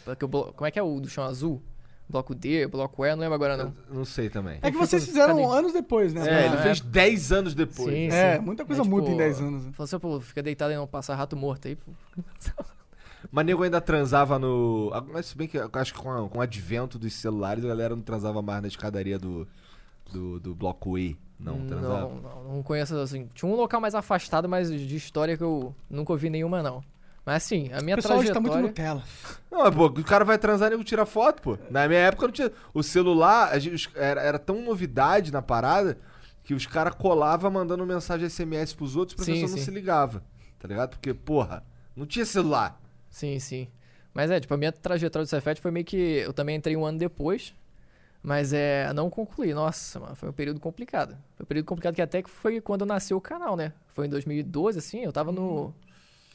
como 0.55 0.67
é 0.67 0.71
que 0.71 0.79
é 0.79 0.83
o 0.83 1.01
do 1.01 1.09
chão 1.09 1.25
azul? 1.25 1.63
Bloco 2.09 2.35
D, 2.35 2.67
bloco 2.67 3.05
E, 3.07 3.11
não 3.13 3.19
lembro 3.21 3.35
agora 3.37 3.57
não. 3.57 3.73
Não 3.89 4.05
sei 4.05 4.29
também. 4.29 4.59
É 4.63 4.71
que 4.73 4.77
vocês 4.77 5.05
fizeram 5.07 5.37
cadê? 5.37 5.59
anos 5.59 5.73
depois, 5.73 6.13
né? 6.13 6.23
É, 6.43 6.47
ele 6.47 6.57
é. 6.57 6.63
fez 6.63 6.81
10 6.81 7.31
anos 7.31 7.55
depois. 7.55 7.89
Sim, 7.95 8.09
É, 8.09 8.37
sim. 8.37 8.43
muita 8.45 8.65
coisa 8.65 8.83
É, 8.83 8.85
muda 8.85 9.03
tipo, 9.07 9.15
em 9.15 9.19
10 9.19 9.41
anos. 9.41 9.65
né? 9.67 9.73
Falou 9.75 9.85
assim, 9.85 9.99
pô, 10.01 10.21
fica 10.21 10.43
deitado 10.43 10.73
e 10.73 10.77
não 10.77 10.89
passa 10.89 11.15
rato 11.15 11.37
morto 11.37 11.69
aí, 11.69 11.77
pô. 11.77 11.93
Mas 13.31 13.47
nego 13.47 13.63
ainda 13.63 13.81
transava 13.81 14.39
no. 14.41 14.91
Mas 15.13 15.27
se 15.27 15.37
bem 15.37 15.47
que 15.47 15.57
eu 15.57 15.71
acho 15.75 15.93
que 15.95 16.01
com, 16.01 16.11
a- 16.11 16.29
com 16.29 16.39
o 16.39 16.41
advento 16.41 16.99
dos 16.99 17.13
celulares 17.13 17.65
a 17.65 17.69
galera 17.69 17.95
não 17.95 18.03
transava 18.03 18.41
mais 18.43 18.63
na 18.63 18.67
escadaria 18.69 19.17
do, 19.19 19.47
do, 20.13 20.41
do 20.41 20.55
bloco 20.55 20.99
E. 20.99 21.17
Não, 21.41 21.67
transava. 21.67 22.01
Não, 22.01 22.15
não, 22.21 22.45
não 22.57 22.63
conheço 22.63 22.97
assim. 22.99 23.29
Tinha 23.35 23.51
um 23.51 23.57
local 23.57 23.81
mais 23.81 23.95
afastado, 23.95 24.49
mas 24.49 24.71
de 24.71 24.97
história 24.97 25.37
que 25.37 25.43
eu 25.43 25.75
nunca 25.89 26.13
ouvi 26.13 26.29
nenhuma, 26.29 26.63
não. 26.63 26.83
Mas 27.25 27.45
assim, 27.45 27.71
a 27.73 27.81
minha 27.83 27.95
O 27.95 27.99
pessoal 27.99 28.19
hoje 28.19 28.29
tá 28.29 28.35
trajetória... 28.35 28.63
muito 28.63 28.69
Nutella. 28.79 29.03
Não, 29.51 29.71
pô, 29.71 29.87
o 29.87 30.05
cara 30.05 30.25
vai 30.25 30.39
transar 30.39 30.69
e 30.69 30.71
nego 30.71 30.83
tira 30.83 31.05
foto, 31.05 31.43
pô. 31.43 31.59
Na 31.71 31.87
minha 31.87 32.01
época 32.01 32.27
não 32.27 32.33
tinha. 32.33 32.51
O 32.73 32.83
celular 32.83 33.53
a 33.53 33.59
gente- 33.59 33.91
era, 33.95 34.23
era 34.23 34.39
tão 34.39 34.63
novidade 34.63 35.31
na 35.31 35.43
parada 35.43 35.99
que 36.43 36.55
os 36.55 36.67
caras 36.67 36.95
colavam 36.95 37.51
mandando 37.51 37.85
mensagem 37.85 38.27
SMS 38.29 38.73
pros 38.75 38.97
outros 38.97 39.19
e 39.19 39.21
o 39.21 39.25
Sim, 39.25 39.33
professor 39.33 39.51
não 39.51 39.59
sim. 39.59 39.65
se 39.65 39.71
ligava. 39.71 40.25
Tá 40.59 40.67
ligado? 40.67 40.91
Porque, 40.91 41.13
porra, 41.13 41.63
não 41.95 42.07
tinha 42.07 42.25
celular. 42.25 42.81
Sim, 43.11 43.39
sim. 43.39 43.69
Mas 44.15 44.31
é, 44.31 44.41
tipo, 44.41 44.55
a 44.55 44.57
minha 44.57 44.73
trajetória 44.73 45.27
do 45.27 45.29
Cefet 45.29 45.61
foi 45.61 45.71
meio 45.71 45.85
que. 45.85 45.97
Eu 45.97 46.33
também 46.33 46.57
entrei 46.57 46.77
um 46.77 46.87
ano 46.87 46.99
depois. 46.99 47.55
Mas 48.23 48.53
é. 48.53 48.93
Não 48.93 49.09
concluí. 49.09 49.55
Nossa, 49.55 49.99
mano, 49.99 50.15
foi 50.15 50.29
um 50.29 50.33
período 50.33 50.61
complicado. 50.61 51.17
Foi 51.37 51.45
um 51.45 51.47
período 51.47 51.67
complicado 51.67 51.95
que 51.95 52.03
até 52.03 52.23
que 52.23 52.31
foi 52.31 52.61
quando 52.61 52.85
nasceu 52.85 53.17
o 53.17 53.21
canal, 53.21 53.57
né? 53.57 53.73
Foi 53.89 54.07
em 54.07 54.11
2012, 54.11 54.79
assim. 54.79 55.01
Eu 55.01 55.13
tava 55.13 55.33
no 55.33 55.73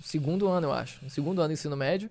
segundo 0.02 0.48
ano, 0.48 0.68
eu 0.68 0.74
acho. 0.74 1.04
No 1.04 1.10
segundo 1.10 1.40
ano 1.40 1.50
do 1.50 1.54
ensino 1.54 1.76
médio. 1.78 2.10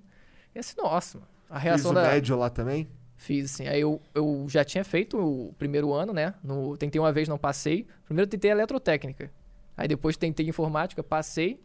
E 0.55 0.59
assim, 0.59 0.75
nossa, 0.81 1.18
mano. 1.18 1.29
A 1.51 1.55
Fiz 1.57 1.64
reação 1.64 1.91
o 1.91 1.95
da. 1.95 2.03
médio 2.03 2.37
lá 2.37 2.49
também. 2.49 2.89
Fiz, 3.16 3.53
assim. 3.53 3.66
Aí 3.66 3.81
eu, 3.81 4.01
eu 4.14 4.47
já 4.49 4.64
tinha 4.64 4.85
feito 4.85 5.18
o 5.18 5.53
primeiro 5.59 5.93
ano, 5.93 6.12
né? 6.12 6.35
No, 6.43 6.77
tentei 6.77 7.01
uma 7.01 7.12
vez, 7.12 7.29
não 7.29 7.39
passei. 7.39 7.87
Primeiro 8.05 8.29
tentei 8.31 8.51
eletrotécnica. 8.51 9.31
Aí 9.77 9.89
depois 9.89 10.16
tentei 10.16 10.47
informática, 10.49 11.03
passei. 11.03 11.61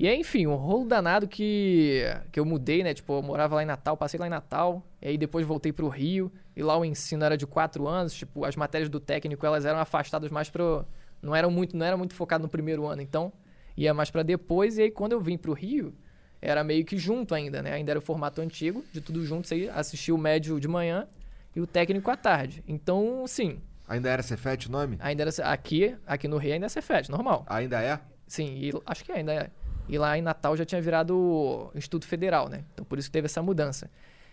E 0.00 0.08
aí, 0.08 0.18
enfim, 0.18 0.46
um 0.46 0.54
rolo 0.54 0.86
danado 0.86 1.28
que, 1.28 2.04
que 2.32 2.40
eu 2.40 2.44
mudei, 2.46 2.82
né? 2.82 2.94
Tipo, 2.94 3.18
eu 3.18 3.22
morava 3.22 3.56
lá 3.56 3.62
em 3.62 3.66
Natal, 3.66 3.98
passei 3.98 4.18
lá 4.18 4.26
em 4.26 4.30
Natal. 4.30 4.82
E 5.02 5.08
aí 5.08 5.18
depois 5.18 5.46
voltei 5.46 5.74
pro 5.74 5.88
Rio. 5.88 6.32
E 6.56 6.62
lá 6.62 6.74
o 6.78 6.86
ensino 6.86 7.22
era 7.22 7.36
de 7.36 7.46
quatro 7.46 7.86
anos. 7.86 8.14
Tipo, 8.14 8.46
as 8.46 8.56
matérias 8.56 8.88
do 8.88 8.98
técnico, 8.98 9.44
elas 9.44 9.66
eram 9.66 9.78
afastadas 9.78 10.30
mais 10.30 10.48
pro... 10.48 10.86
Não 11.20 11.36
eram 11.36 11.50
muito, 11.50 11.76
não 11.76 11.84
era 11.84 11.98
muito 11.98 12.14
focado 12.14 12.42
no 12.42 12.48
primeiro 12.48 12.86
ano. 12.86 13.02
Então, 13.02 13.30
ia 13.76 13.92
mais 13.92 14.10
pra 14.10 14.22
depois. 14.22 14.78
E 14.78 14.84
aí, 14.84 14.90
quando 14.90 15.12
eu 15.12 15.20
vim 15.20 15.36
pro 15.36 15.52
Rio, 15.52 15.94
era 16.40 16.64
meio 16.64 16.82
que 16.82 16.96
junto 16.96 17.34
ainda, 17.34 17.60
né? 17.60 17.74
Ainda 17.74 17.92
era 17.92 17.98
o 17.98 18.02
formato 18.02 18.40
antigo, 18.40 18.82
de 18.90 19.02
tudo 19.02 19.22
junto. 19.26 19.48
Você 19.48 19.64
ia 19.64 19.74
assistir 19.74 20.12
o 20.12 20.16
médio 20.16 20.58
de 20.58 20.66
manhã 20.66 21.06
e 21.54 21.60
o 21.60 21.66
técnico 21.66 22.10
à 22.10 22.16
tarde. 22.16 22.64
Então, 22.66 23.26
sim, 23.26 23.60
Ainda 23.86 24.08
era 24.08 24.22
Cefete 24.22 24.68
o 24.68 24.72
nome? 24.72 24.96
ainda 24.98 25.24
era 25.24 25.30
aqui, 25.52 25.94
aqui 26.06 26.26
no 26.26 26.38
Rio 26.38 26.54
ainda 26.54 26.64
é 26.64 26.68
Cefet, 26.70 27.10
normal. 27.10 27.44
Ainda 27.46 27.82
é? 27.82 28.00
Sim, 28.30 28.54
e 28.54 28.70
acho 28.86 29.04
que 29.04 29.10
ainda 29.10 29.34
é. 29.34 29.50
E 29.90 29.98
lá 29.98 30.16
em 30.16 30.22
Natal 30.22 30.56
já 30.56 30.64
tinha 30.64 30.80
virado 30.80 31.70
Instituto 31.74 32.06
Federal, 32.06 32.48
né? 32.48 32.64
Então 32.72 32.84
por 32.84 32.98
isso 32.98 33.08
que 33.08 33.12
teve 33.12 33.26
essa 33.26 33.42
mudança. 33.42 33.90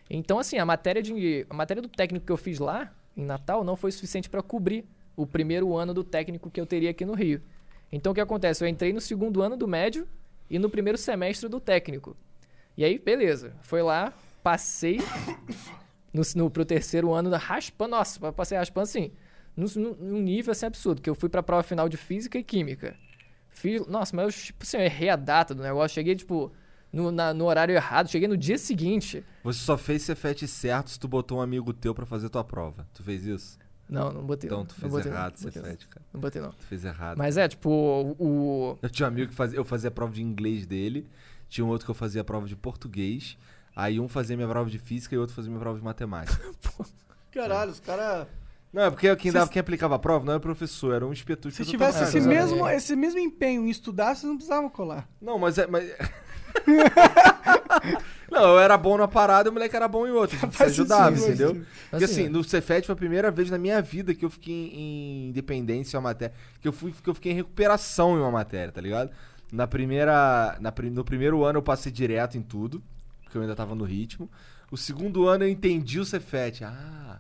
Então 0.10 0.40
assim, 0.40 0.58
a 0.58 0.66
matéria 0.66 1.02
de 1.02 1.46
a 1.50 1.54
matéria 1.54 1.82
do 1.82 1.90
técnico 1.90 2.26
que 2.26 2.32
eu 2.32 2.38
fiz 2.38 2.60
lá 2.60 2.92
em 3.16 3.26
Natal 3.26 3.64
não 3.64 3.76
foi 3.76 3.92
suficiente 3.92 4.30
para 4.30 4.42
cobrir 4.44 4.86
o 5.16 5.26
primeiro 5.26 5.76
ano 5.76 5.94
do 5.94 6.04
técnico 6.04 6.52
que 6.52 6.62
eu 6.62 6.66
teria 6.66 6.92
aqui 6.92 7.04
no 7.04 7.14
Rio. 7.14 7.42
Então 7.92 8.12
o 8.12 8.16
que 8.16 8.22
acontece? 8.22 8.64
Eu 8.64 8.68
entrei 8.68 8.94
no 8.94 9.02
segundo 9.02 9.42
ano 9.42 9.58
do 9.58 9.68
médio 9.68 10.08
e 10.50 10.60
no 10.60 10.70
primeiro 10.70 10.98
semestre 10.98 11.50
do 11.50 11.60
técnico. 11.60 12.16
E 12.78 12.86
aí, 12.86 13.00
beleza. 13.00 13.54
Foi 13.62 13.82
lá, 13.82 14.14
passei 14.44 15.00
no, 16.14 16.22
no, 16.36 16.50
pro 16.50 16.64
terceiro 16.64 17.14
ano 17.14 17.30
da 17.30 17.38
raspando. 17.38 17.92
Nossa, 17.92 18.32
passei 18.32 18.58
raspando 18.58 18.84
assim. 18.84 19.12
Num, 19.56 20.22
nível 20.22 20.52
assim 20.52 20.68
absurdo, 20.68 21.02
que 21.02 21.10
eu 21.10 21.16
fui 21.16 21.30
pra 21.30 21.42
prova 21.42 21.64
final 21.64 21.90
de 21.90 21.98
física 21.98 22.38
e 22.38 22.44
química. 22.44 22.96
Fiz, 23.58 23.86
nossa, 23.88 24.16
mas 24.16 24.26
eu, 24.26 24.32
tipo 24.46 24.64
assim, 24.64 24.78
eu 24.78 24.84
errei 24.84 25.10
a 25.10 25.16
data 25.16 25.56
do 25.56 25.64
negócio. 25.64 25.96
Cheguei, 25.96 26.16
tipo, 26.16 26.52
no, 26.94 27.12
na- 27.12 27.34
no 27.34 27.46
horário 27.46 27.74
errado. 27.74 28.08
Cheguei 28.10 28.28
no 28.28 28.38
dia 28.38 28.58
seguinte. 28.58 29.24
Você 29.44 29.60
só 29.60 29.78
fez 29.78 30.04
Cefete 30.04 30.48
certo 30.48 30.92
se 30.92 31.00
tu 31.00 31.08
botou 31.08 31.40
um 31.40 31.42
amigo 31.42 31.74
teu 31.74 31.94
pra 31.96 32.06
fazer 32.06 32.30
tua 32.30 32.44
prova. 32.44 32.88
Tu 32.94 33.02
fez 33.04 33.26
isso? 33.26 33.58
Não, 33.90 34.12
não 34.12 34.24
botei. 34.26 34.48
Então 34.48 34.66
tu 34.66 34.76
fez 34.76 34.92
botei, 34.92 35.12
errado, 35.12 35.36
não 35.38 35.44
botei, 35.46 35.62
não. 35.62 35.66
Cefete, 35.70 35.88
cara. 35.88 36.06
Não 36.14 36.20
botei, 36.22 36.42
não. 36.42 36.52
Tu 36.52 36.66
fez 36.66 36.86
errado. 36.86 37.18
Mas 37.18 37.38
é, 37.38 37.48
tipo, 37.48 37.70
o. 38.20 38.78
Eu 38.82 38.90
tinha 38.90 39.06
um 39.06 39.10
amigo 39.10 39.30
que 39.30 39.36
fazia, 39.36 39.58
eu 39.58 39.66
fazia 39.66 39.88
a 39.88 39.92
prova 39.92 40.14
de 40.14 40.22
inglês 40.22 40.66
dele, 40.68 41.08
tinha 41.50 41.66
um 41.66 41.70
outro 41.70 41.86
que 41.86 41.92
eu 41.92 41.96
fazia 41.96 42.22
a 42.22 42.24
prova 42.24 42.46
de 42.48 42.56
português, 42.56 43.38
aí 43.76 44.00
um 44.00 44.08
fazia 44.08 44.36
minha 44.36 44.48
prova 44.48 44.70
de 44.70 44.78
física 44.78 45.16
e 45.16 45.18
outro 45.18 45.34
fazia 45.36 45.50
minha 45.50 45.60
prova 45.62 45.80
de 45.80 45.84
matemática. 45.86 46.38
Caralho, 47.32 47.72
os 47.72 47.80
caras. 47.80 48.28
Não, 48.72 48.84
é 48.84 48.92
porque 48.92 49.16
quem, 49.16 49.32
dava, 49.32 49.50
quem 49.50 49.60
aplicava 49.60 49.96
a 49.96 50.00
prova 50.00 50.26
não 50.26 50.34
era 50.34 50.40
o 50.40 50.42
professor, 50.42 50.94
era 50.94 51.06
um 51.06 51.14
inspetor. 51.14 51.52
Se 51.52 51.66
tivesse 51.66 52.04
esse 52.04 52.20
mesmo, 52.20 52.68
esse 52.68 52.96
mesmo 52.96 53.20
empenho 53.20 53.66
em 53.66 53.70
estudar, 53.70 54.16
vocês 54.16 54.24
não 54.24 54.36
precisavam 54.36 54.70
colar. 54.70 55.08
Não, 55.22 55.40
mas 55.40 55.58
é. 55.58 55.68
Mas... 55.68 55.90
não, 58.30 58.42
eu 58.44 58.60
era 58.60 58.78
bom 58.78 58.98
na 58.98 59.08
parada 59.08 59.48
e 59.48 59.52
o 59.52 59.54
moleque 59.54 59.76
era 59.76 59.88
bom 59.88 60.06
em 60.06 60.12
outra. 60.12 60.38
A 60.38 60.42
gente 60.42 60.52
se 60.52 60.58
Faz 60.58 60.72
ajudava, 60.72 61.16
sentido, 61.16 61.34
entendeu? 61.34 61.66
Porque 61.90 62.06
Assim, 62.06 62.24
assim, 62.24 62.30
no 62.30 62.44
Cefet 62.44 62.86
foi 62.86 62.94
a 62.94 62.98
primeira 62.98 63.32
vez 63.32 63.50
na 63.50 63.58
minha 63.58 63.82
vida 63.82 64.14
que 64.14 64.26
eu 64.26 64.30
fiquei 64.30 64.54
em, 64.54 64.76
em 64.76 65.30
independência 65.30 65.96
em 65.96 66.00
uma 66.00 66.10
matéria. 66.10 66.36
Que 66.60 66.68
eu, 66.68 66.74
fui, 66.74 66.92
que 66.92 67.10
eu 67.10 67.14
fiquei 67.14 67.32
em 67.32 67.36
recuperação 67.36 68.18
em 68.18 68.20
uma 68.20 68.32
matéria, 68.32 68.72
tá 68.72 68.82
ligado? 68.82 69.12
Na 69.52 69.66
primeira. 69.66 70.58
Na, 70.60 70.74
no 70.92 71.04
primeiro 71.06 71.44
ano 71.44 71.60
eu 71.60 71.64
passei 71.64 71.92
direto 71.92 72.38
em 72.38 72.42
tudo, 72.42 72.84
porque 73.24 73.38
eu 73.38 73.42
ainda 73.42 73.56
tava 73.56 73.74
no 73.74 73.86
ritmo. 73.86 74.30
O 74.70 74.78
segundo 74.78 75.28
ano 75.28 75.46
eu 75.46 75.50
entendi 75.50 76.00
o 76.00 76.06
Cefet. 76.06 76.64
Ah, 76.66 77.20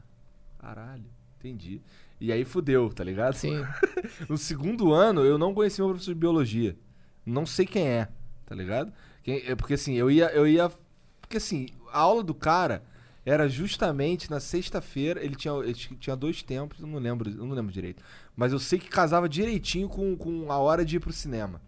caralho, 0.59 1.05
entendi. 1.39 1.81
E 2.19 2.31
aí 2.31 2.43
fudeu, 2.43 2.89
tá 2.93 3.03
ligado? 3.03 3.35
Sim. 3.35 3.63
No 4.27 4.37
segundo 4.37 4.93
ano, 4.93 5.23
eu 5.23 5.37
não 5.37 5.53
conheci 5.53 5.79
meu 5.81 5.89
professor 5.89 6.13
de 6.13 6.19
biologia. 6.19 6.75
Não 7.25 7.45
sei 7.45 7.65
quem 7.65 7.87
é, 7.87 8.07
tá 8.45 8.55
ligado? 8.55 8.91
Quem- 9.23 9.43
é 9.45 9.55
porque 9.55 9.73
assim, 9.75 9.93
eu 9.95 10.09
ia, 10.09 10.29
eu 10.31 10.47
ia. 10.47 10.71
Porque 11.21 11.37
assim, 11.37 11.67
a 11.91 11.99
aula 11.99 12.23
do 12.23 12.33
cara 12.33 12.83
era 13.25 13.47
justamente 13.49 14.31
na 14.31 14.39
sexta-feira. 14.39 15.23
Ele 15.23 15.35
tinha, 15.35 15.53
ele 15.55 15.73
tinha 15.73 16.15
dois 16.15 16.41
tempos, 16.41 16.79
eu 16.79 16.87
não 16.87 16.99
lembro, 16.99 17.29
eu 17.29 17.45
não 17.45 17.53
lembro 17.53 17.71
direito. 17.71 18.01
Mas 18.35 18.53
eu 18.53 18.59
sei 18.59 18.79
que 18.79 18.87
casava 18.87 19.27
direitinho 19.27 19.89
com, 19.89 20.15
com 20.15 20.51
a 20.51 20.57
hora 20.57 20.85
de 20.85 20.95
ir 20.95 20.99
pro 20.99 21.11
cinema. 21.11 21.61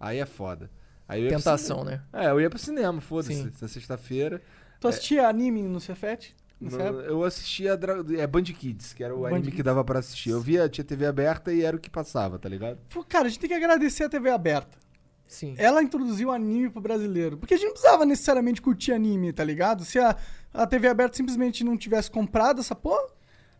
Aí 0.00 0.18
é 0.18 0.26
foda. 0.26 0.70
Aí 1.08 1.28
Tentação, 1.28 1.84
né? 1.84 2.02
É, 2.12 2.26
eu 2.30 2.40
ia 2.40 2.48
pro 2.50 2.58
cinema, 2.58 3.00
foda-se. 3.00 3.52
Na 3.60 3.68
sexta-feira. 3.68 4.42
Tu 4.80 4.88
assistia 4.88 5.28
anime 5.28 5.62
no 5.62 5.80
Cefet? 5.80 6.34
No- 6.60 6.78
eu 6.80 7.22
assistia 7.22 7.76
Dra- 7.76 8.02
é, 8.16 8.26
Band 8.26 8.44
Kids, 8.44 8.92
que 8.94 9.04
era 9.04 9.14
o 9.14 9.20
Band 9.22 9.28
anime 9.28 9.42
Kids. 9.44 9.56
que 9.56 9.62
dava 9.62 9.84
pra 9.84 9.98
assistir. 9.98 10.30
Eu 10.30 10.40
via, 10.40 10.68
tinha 10.68 10.84
TV 10.84 11.04
aberta 11.06 11.52
e 11.52 11.62
era 11.62 11.76
o 11.76 11.80
que 11.80 11.90
passava, 11.90 12.38
tá 12.38 12.48
ligado? 12.48 12.78
Pô, 12.88 13.04
cara, 13.04 13.26
a 13.26 13.28
gente 13.28 13.40
tem 13.40 13.48
que 13.48 13.54
agradecer 13.54 14.04
a 14.04 14.08
TV 14.08 14.30
aberta. 14.30 14.78
Sim. 15.26 15.54
Ela 15.58 15.82
introduziu 15.82 16.30
anime 16.30 16.70
pro 16.70 16.80
brasileiro. 16.80 17.36
Porque 17.36 17.54
a 17.54 17.56
gente 17.56 17.66
não 17.66 17.72
precisava 17.72 18.06
necessariamente 18.06 18.62
curtir 18.62 18.92
anime, 18.92 19.32
tá 19.32 19.42
ligado? 19.44 19.84
Se 19.84 19.98
a, 19.98 20.16
a 20.54 20.66
TV 20.66 20.88
aberta 20.88 21.16
simplesmente 21.16 21.62
não 21.64 21.76
tivesse 21.76 22.10
comprado 22.10 22.60
essa 22.60 22.74
porra, 22.76 23.08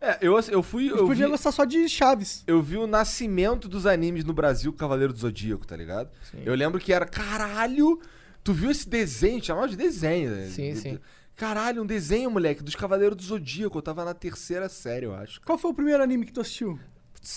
É, 0.01 0.17
eu, 0.21 0.39
eu 0.49 0.63
fui. 0.63 0.85
a 0.85 0.89
gente 0.91 0.99
Eu 0.99 1.07
podia 1.07 1.25
vi, 1.25 1.31
gostar 1.31 1.51
só 1.51 1.65
de 1.65 1.87
Chaves. 1.89 2.43
eu 2.47 2.61
vi 2.61 2.77
o 2.77 2.87
nascimento 2.87 3.67
dos 3.67 3.85
animes 3.85 4.23
no 4.23 4.31
Brasil, 4.33 4.71
Cavaleiro 4.73 5.11
do 5.13 5.19
Zodíaco, 5.19 5.67
tá 5.67 5.75
ligado? 5.75 6.09
Sim. 6.31 6.41
Eu 6.45 6.55
lembro 6.55 6.79
que 6.79 6.93
era, 6.93 7.05
caralho, 7.05 7.99
tu 8.43 8.53
viu 8.53 8.71
esse 8.71 8.87
desenho? 8.87 9.43
Chamava 9.43 9.67
de 9.67 9.75
desenho, 9.75 10.31
né? 10.31 10.47
Sim, 10.47 10.71
De- 10.73 10.79
sim. 10.79 10.99
Caralho, 11.37 11.83
um 11.83 11.85
desenho, 11.85 12.31
moleque, 12.31 12.63
dos 12.63 12.75
Cavaleiros 12.75 13.15
do 13.15 13.21
Zodíaco. 13.21 13.77
Eu 13.77 13.81
tava 13.83 14.03
na 14.03 14.15
terceira 14.15 14.67
série, 14.67 15.05
eu 15.05 15.13
acho. 15.13 15.39
Qual 15.41 15.55
foi 15.55 15.69
o 15.69 15.73
primeiro 15.73 16.01
anime 16.01 16.25
que 16.25 16.33
tu 16.33 16.41
assistiu? 16.41 16.79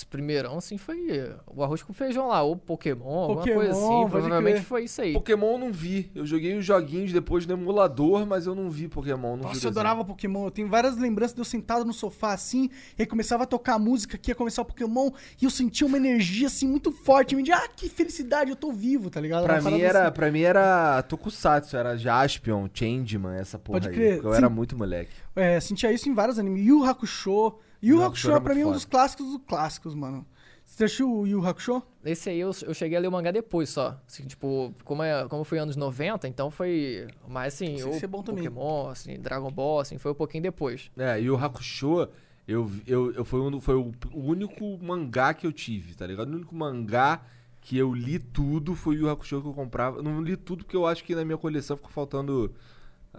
Primeirão, 0.09 0.59
assim, 0.59 0.79
foi 0.79 0.99
o 1.47 1.63
arroz 1.63 1.83
com 1.83 1.93
feijão 1.93 2.29
lá, 2.29 2.43
ou 2.43 2.57
Pokémon, 2.57 3.05
alguma 3.07 3.39
Pokémon, 3.41 3.57
coisa 3.57 3.73
assim. 3.73 4.09
Provavelmente 4.09 4.55
crer. 4.55 4.65
foi 4.65 4.85
isso 4.85 5.03
aí. 5.03 5.13
Pokémon 5.13 5.53
eu 5.53 5.59
não 5.59 5.73
vi. 5.73 6.11
Eu 6.15 6.25
joguei 6.25 6.57
os 6.57 6.65
joguinhos 6.65 7.13
depois 7.13 7.47
no 7.47 7.55
emulador, 7.55 8.27
mas 8.27 8.47
eu 8.47 8.55
não 8.55 8.71
vi 8.71 8.89
Pokémon. 8.89 9.31
Não 9.31 9.37
vi 9.37 9.43
Nossa, 9.43 9.49
eu 9.49 9.55
desenho. 9.55 9.71
adorava 9.71 10.05
Pokémon. 10.05 10.45
Eu 10.45 10.51
tenho 10.51 10.69
várias 10.69 10.97
lembranças 10.97 11.35
de 11.35 11.41
eu 11.41 11.45
sentado 11.45 11.85
no 11.85 11.93
sofá 11.93 12.33
assim, 12.33 12.71
e 12.99 13.03
aí 13.03 13.07
começava 13.07 13.43
a 13.43 13.47
tocar 13.47 13.75
a 13.75 13.79
música 13.79 14.17
que 14.17 14.31
ia 14.31 14.35
começar 14.35 14.63
o 14.63 14.65
Pokémon, 14.65 15.11
e 15.41 15.45
eu 15.45 15.51
sentia 15.51 15.87
uma 15.87 15.97
energia 15.97 16.47
assim 16.47 16.67
muito 16.69 16.93
forte. 16.93 17.35
Me 17.35 17.43
de, 17.43 17.53
ah, 17.53 17.69
que 17.75 17.89
felicidade, 17.89 18.51
eu 18.51 18.57
tô 18.57 18.73
vivo, 18.73 19.11
tá 19.11 19.21
ligado? 19.21 19.45
Pra 19.45 19.61
mim, 19.61 19.81
era, 19.81 20.05
assim. 20.05 20.13
pra 20.13 20.31
mim 20.31 20.41
era 20.43 21.03
Tokusatsu, 21.03 21.77
era 21.77 21.97
Jaspion, 21.97 22.69
Changeman, 22.73 23.37
essa 23.37 23.59
porra 23.59 23.81
Pode 23.81 23.89
aí. 23.89 23.95
crer, 23.95 24.15
porque 24.15 24.29
Eu 24.29 24.33
sim. 24.33 24.39
era 24.39 24.49
muito 24.49 24.77
moleque. 24.77 25.11
É, 25.35 25.59
sentia 25.61 25.91
isso 25.93 26.09
em 26.09 26.15
vários 26.15 26.39
animes. 26.39 26.65
Yu 26.67 26.85
Hakusho. 26.85 27.55
Yu 27.83 28.03
Hakusho 28.03 28.29
era 28.29 28.37
é 28.37 28.41
pra 28.41 28.55
mim 28.55 28.61
um 28.61 28.65
foda. 28.65 28.75
dos 28.75 28.85
clássicos 28.85 29.27
dos 29.27 29.41
clássicos, 29.47 29.95
mano. 29.95 30.27
Você 30.65 30.85
assistiu 30.85 31.13
o 31.13 31.27
Yu 31.27 31.45
Hakusho? 31.45 31.83
Esse 32.05 32.31
aí 32.31 32.39
eu, 32.39 32.51
eu 32.63 32.73
cheguei 32.73 32.97
a 32.97 33.01
ler 33.01 33.09
o 33.09 33.13
mangá 33.13 33.31
depois 33.31 33.69
só. 33.69 34.01
Assim, 34.07 34.25
tipo, 34.25 34.73
como, 34.85 35.03
é, 35.03 35.27
como 35.29 35.43
foi 35.43 35.59
anos 35.59 35.77
90, 35.77 36.29
então 36.29 36.51
foi 36.51 37.09
mais 37.27 37.55
assim, 37.55 37.77
Sei 37.77 37.85
ou 37.85 37.95
ser 37.95 38.07
bom 38.07 38.23
também. 38.23 38.45
Pokémon, 38.45 38.89
assim, 38.89 39.19
Dragon 39.19 39.51
Ball, 39.51 39.81
assim, 39.81 39.99
foi 39.99 40.13
um 40.13 40.15
pouquinho 40.15 40.43
depois. 40.43 40.91
É, 40.97 41.21
e 41.21 41.29
o 41.29 41.37
Hakusho, 41.37 42.09
eu, 42.47 42.71
eu, 42.87 43.13
eu 43.13 43.25
foi, 43.25 43.41
um, 43.41 43.61
foi 43.61 43.75
o, 43.75 43.93
o 44.13 44.21
único 44.21 44.79
mangá 44.83 45.35
que 45.35 45.47
eu 45.47 45.53
tive, 45.53 45.95
tá 45.95 46.07
ligado? 46.07 46.31
O 46.31 46.37
único 46.37 46.55
mangá 46.55 47.23
que 47.61 47.77
eu 47.77 47.93
li 47.93 48.19
tudo 48.19 48.75
foi 48.75 48.97
o 48.97 49.01
Yu 49.01 49.11
Hakusho 49.11 49.43
que 49.43 49.49
eu 49.49 49.53
comprava. 49.53 49.99
Eu 49.99 50.03
não 50.03 50.23
li 50.23 50.37
tudo 50.37 50.65
porque 50.65 50.77
eu 50.77 50.87
acho 50.87 51.05
que 51.05 51.15
na 51.15 51.25
minha 51.25 51.37
coleção 51.39 51.77
ficou 51.77 51.91
faltando 51.91 52.55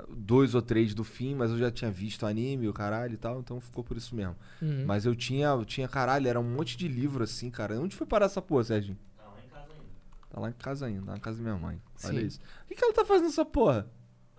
dois 0.10 0.56
ou 0.56 0.62
três 0.62 0.94
do 0.94 1.04
fim, 1.04 1.36
mas 1.36 1.52
eu 1.52 1.58
já 1.58 1.70
tinha 1.70 1.92
visto 1.92 2.26
anime, 2.26 2.68
o 2.68 2.74
caralho 2.74 3.14
e 3.14 3.18
tal, 3.18 3.40
então 3.40 3.60
ficou 3.60 3.84
por 3.84 3.98
isso 3.98 4.16
mesmo. 4.16 4.36
Uhum. 4.62 4.86
Mas 4.86 5.06
eu 5.06 5.16
tinha, 5.16 5.48
eu 5.48 5.66
tinha, 5.66 5.88
caralho, 5.88 6.28
era 6.28 6.40
um 6.40 6.44
monte 6.44 6.78
de 6.78 6.88
livro 6.88 7.24
assim, 7.24 7.50
cara. 7.52 7.80
Onde 7.80 7.96
foi 7.96 8.08
parar 8.08 8.28
essa 8.28 8.42
porra, 8.42 8.64
Sérgio? 8.64 8.98
Tá 9.18 9.26
lá 9.30 9.40
em 9.40 9.50
casa 9.50 9.74
ainda. 9.74 9.86
Tá 10.30 10.40
lá 10.40 10.50
em 10.50 10.54
casa 10.54 10.86
ainda, 10.86 11.06
tá 11.06 11.12
na 11.12 11.20
casa 11.20 11.38
da 11.38 11.44
minha 11.44 11.58
mãe. 11.58 11.82
Olha 12.06 12.20
Sim. 12.20 12.26
isso. 12.26 12.40
O 12.64 12.68
que, 12.68 12.76
que 12.76 12.84
ela 12.84 12.94
tá 12.94 13.06
fazendo 13.06 13.28
essa 13.28 13.44
porra? 13.46 13.88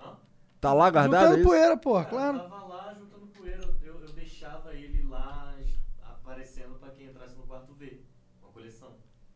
Hã? 0.01 0.13
Tá 0.61 0.73
lá 0.73 0.91
guardada? 0.91 1.17
Juntando 1.17 1.35
é 1.35 1.41
isso? 1.41 1.49
poeira, 1.49 1.77
porra, 1.77 2.05
claro. 2.07 2.39
Eu 2.39 2.49
tava 2.49 2.65
lá 2.65 2.95
juntando 2.99 3.27
poeira, 3.27 3.63
eu, 3.83 4.01
eu 4.01 4.13
deixava 4.13 4.75
ele 4.75 5.03
lá 5.03 5.55
aparecendo 6.03 6.79
pra 6.79 6.91
quem 6.91 7.07
entrasse 7.09 7.37
no 7.37 7.43
quarto 7.43 7.75
ver. 7.75 8.07
Uma 8.43 8.53
coleção. 8.53 8.89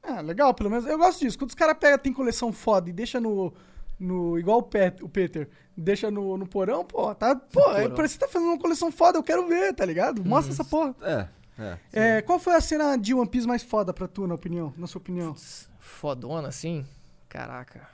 Ah, 0.02 0.22
legal, 0.22 0.54
pelo 0.54 0.70
menos. 0.70 0.86
Eu 0.86 0.96
gosto 0.96 1.20
disso. 1.20 1.38
Quando 1.38 1.50
os 1.50 1.54
caras 1.54 1.76
pegam, 1.78 1.98
tem 1.98 2.12
coleção 2.12 2.52
foda 2.52 2.88
e 2.88 2.92
deixa 2.92 3.20
no. 3.20 3.52
No 3.98 4.38
igual 4.38 4.58
o, 4.58 4.62
Pet, 4.62 5.02
o 5.02 5.08
Peter, 5.08 5.48
deixa 5.76 6.10
no, 6.10 6.36
no 6.36 6.46
porão, 6.46 6.84
pô, 6.84 7.14
tá. 7.14 7.34
Pô, 7.34 7.60
é, 7.72 7.82
porão. 7.82 7.96
parece 7.96 8.14
que 8.14 8.20
tá 8.20 8.28
fazendo 8.28 8.48
uma 8.48 8.58
coleção 8.58 8.92
foda, 8.92 9.18
eu 9.18 9.22
quero 9.22 9.46
ver, 9.48 9.74
tá 9.74 9.84
ligado? 9.84 10.24
Mostra 10.24 10.52
essa 10.52 10.64
porra. 10.64 10.94
É, 11.02 11.28
é. 11.58 11.78
É, 11.92 12.22
qual 12.22 12.38
foi 12.38 12.54
a 12.54 12.60
cena 12.60 12.96
de 12.96 13.14
One 13.14 13.28
Piece 13.28 13.46
mais 13.46 13.62
foda 13.62 13.92
pra 13.92 14.06
tu, 14.06 14.26
na 14.26 14.34
opinião? 14.34 14.72
Na 14.76 14.86
sua 14.86 14.98
opinião? 15.00 15.34
Fodona, 15.78 16.48
assim? 16.48 16.84
Caraca. 17.28 17.88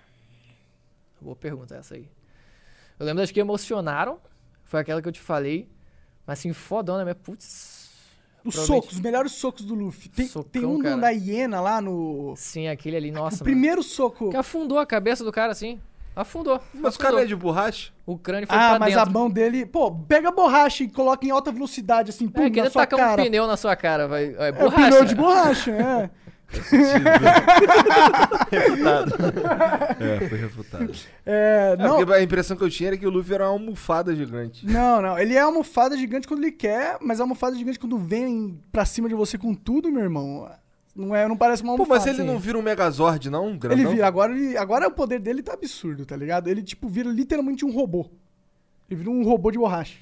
Boa 1.20 1.36
pergunta 1.36 1.76
essa 1.76 1.94
aí. 1.94 2.08
Eu 2.98 3.06
lembro 3.06 3.22
das 3.22 3.30
que 3.30 3.38
emocionaram. 3.40 4.18
Foi 4.64 4.80
aquela 4.80 5.00
que 5.00 5.08
eu 5.08 5.12
te 5.12 5.20
falei. 5.20 5.68
Mas 6.26 6.38
assim, 6.40 6.52
fodona 6.52 7.04
mesmo. 7.04 7.20
Putz. 7.20 7.90
Os 8.44 8.54
Provavelmente- 8.54 8.84
socos, 8.84 8.96
os 8.96 9.00
melhores 9.00 9.32
socos 9.32 9.64
do 9.64 9.74
Luffy. 9.74 10.08
Tem, 10.08 10.26
Socão, 10.26 10.50
tem 10.50 10.64
um 10.64 10.80
cara. 10.80 10.96
da 10.96 11.10
hiena 11.10 11.60
lá 11.60 11.80
no. 11.80 12.34
Sim, 12.36 12.66
aquele 12.66 12.96
ali, 12.96 13.10
nossa. 13.12 13.36
o 13.36 13.38
mano. 13.38 13.44
primeiro 13.44 13.82
soco. 13.84 14.30
Que 14.30 14.36
afundou 14.36 14.78
a 14.80 14.86
cabeça 14.86 15.22
do 15.22 15.30
cara 15.30 15.52
assim. 15.52 15.80
Afundou. 16.14 16.60
Mas 16.74 16.82
o 16.84 16.88
afundou. 16.88 17.10
cara 17.12 17.22
é 17.22 17.26
de 17.26 17.34
borracha? 17.36 17.90
O 18.04 18.18
crânio 18.18 18.46
foi 18.46 18.56
Ah, 18.56 18.70
pra 18.70 18.78
mas 18.80 18.94
dentro. 18.94 19.08
a 19.08 19.12
mão 19.12 19.30
dele. 19.30 19.64
Pô, 19.64 19.90
pega 19.90 20.28
a 20.28 20.32
borracha 20.32 20.84
e 20.84 20.88
coloca 20.88 21.24
em 21.26 21.30
alta 21.30 21.50
velocidade, 21.50 22.10
assim, 22.10 22.28
pum, 22.28 22.42
É, 22.42 22.50
que 22.50 22.56
na 22.58 22.64
ele 22.66 22.70
sua 22.72 22.82
tacar 22.86 22.98
cara. 23.10 23.22
um 23.22 23.24
pneu 23.24 23.46
na 23.46 23.56
sua 23.56 23.74
cara, 23.76 24.06
vai. 24.08 24.34
É 24.38 24.48
É 24.48 24.50
o 24.50 24.54
borracha. 24.54 24.84
pneu 24.90 25.04
de 25.04 25.14
borracha, 25.14 25.70
é. 25.72 26.10
É, 30.00 30.28
foi 30.28 30.38
refutado. 30.38 30.92
É, 31.24 31.72
É, 31.72 31.76
não, 31.82 31.96
porque 31.96 32.12
a 32.12 32.22
impressão 32.22 32.56
que 32.56 32.64
eu 32.64 32.70
tinha 32.70 32.88
era 32.90 32.96
que 32.96 33.06
o 33.06 33.10
Luffy 33.10 33.34
era 33.34 33.44
uma 33.44 33.52
almofada 33.52 34.14
gigante. 34.14 34.66
não, 34.66 35.00
não. 35.00 35.18
Ele 35.18 35.34
é 35.34 35.40
almofada 35.40 35.96
gigante 35.96 36.28
quando 36.28 36.42
ele 36.42 36.52
quer, 36.52 36.98
mas 37.00 37.18
é 37.18 37.22
almofada 37.22 37.56
gigante 37.56 37.78
quando 37.78 37.96
vem 37.98 38.60
pra 38.70 38.84
cima 38.84 39.08
de 39.08 39.14
você 39.14 39.38
com 39.38 39.54
tudo, 39.54 39.90
meu 39.90 40.02
irmão. 40.02 40.48
Não, 40.94 41.14
é, 41.16 41.26
não 41.26 41.36
parece 41.36 41.62
uma 41.62 41.74
Pô, 41.74 41.82
almofada. 41.82 42.00
mas 42.00 42.06
ele 42.06 42.22
assim. 42.22 42.30
não 42.30 42.38
vira 42.38 42.58
um 42.58 42.62
Megazord, 42.62 43.30
não? 43.30 43.46
Um 43.46 43.50
Ele 43.50 43.58
grandão? 43.58 43.90
vira, 43.92 44.06
agora, 44.06 44.32
ele, 44.36 44.56
agora 44.58 44.88
o 44.88 44.90
poder 44.90 45.18
dele 45.18 45.42
tá 45.42 45.54
absurdo, 45.54 46.04
tá 46.04 46.14
ligado? 46.14 46.48
Ele, 46.48 46.62
tipo, 46.62 46.88
vira 46.88 47.10
literalmente 47.10 47.64
um 47.64 47.72
robô. 47.72 48.10
Ele 48.90 48.98
vira 48.98 49.10
um 49.10 49.24
robô 49.24 49.50
de 49.50 49.58
borracha. 49.58 49.98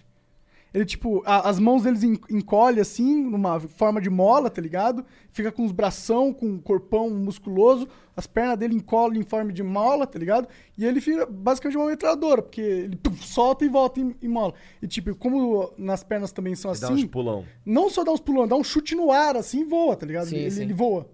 Ele, 0.72 0.84
tipo, 0.84 1.22
a- 1.26 1.48
as 1.48 1.58
mãos 1.58 1.82
deles 1.82 2.04
en- 2.04 2.18
encolhe 2.30 2.80
assim, 2.80 3.24
numa 3.24 3.58
forma 3.60 4.00
de 4.00 4.08
mola, 4.08 4.48
tá 4.48 4.62
ligado? 4.62 5.04
Fica 5.32 5.50
com 5.50 5.64
os 5.64 5.72
bração, 5.72 6.32
com 6.32 6.54
o 6.54 6.60
corpão 6.62 7.10
musculoso, 7.10 7.88
as 8.16 8.26
pernas 8.26 8.56
dele 8.56 8.74
encolhem 8.76 9.20
em 9.20 9.24
forma 9.24 9.52
de 9.52 9.62
mola, 9.62 10.06
tá 10.06 10.18
ligado? 10.18 10.46
E 10.78 10.84
ele 10.84 11.00
fica 11.00 11.26
basicamente 11.26 11.76
uma 11.76 11.86
metralhadora, 11.86 12.40
porque 12.42 12.60
ele 12.60 12.98
solta 13.20 13.64
e 13.64 13.68
volta 13.68 13.98
em, 14.00 14.14
em 14.22 14.28
mola. 14.28 14.54
E, 14.80 14.86
tipo, 14.86 15.12
como 15.16 15.72
nas 15.76 16.04
pernas 16.04 16.30
também 16.30 16.54
são 16.54 16.70
Ele 16.70 16.80
dá 16.80 16.86
uns 16.88 16.92
assim, 16.98 17.06
pulão. 17.08 17.44
não 17.66 17.90
só 17.90 18.04
dá 18.04 18.12
uns 18.12 18.20
pulões, 18.20 18.48
dá 18.48 18.54
um 18.56 18.62
chute 18.64 18.94
no 18.94 19.10
ar, 19.10 19.36
assim, 19.36 19.62
e 19.62 19.64
voa, 19.64 19.96
tá 19.96 20.06
ligado? 20.06 20.26
Sim, 20.28 20.36
ele, 20.36 20.50
sim. 20.52 20.62
ele 20.62 20.72
voa. 20.72 21.08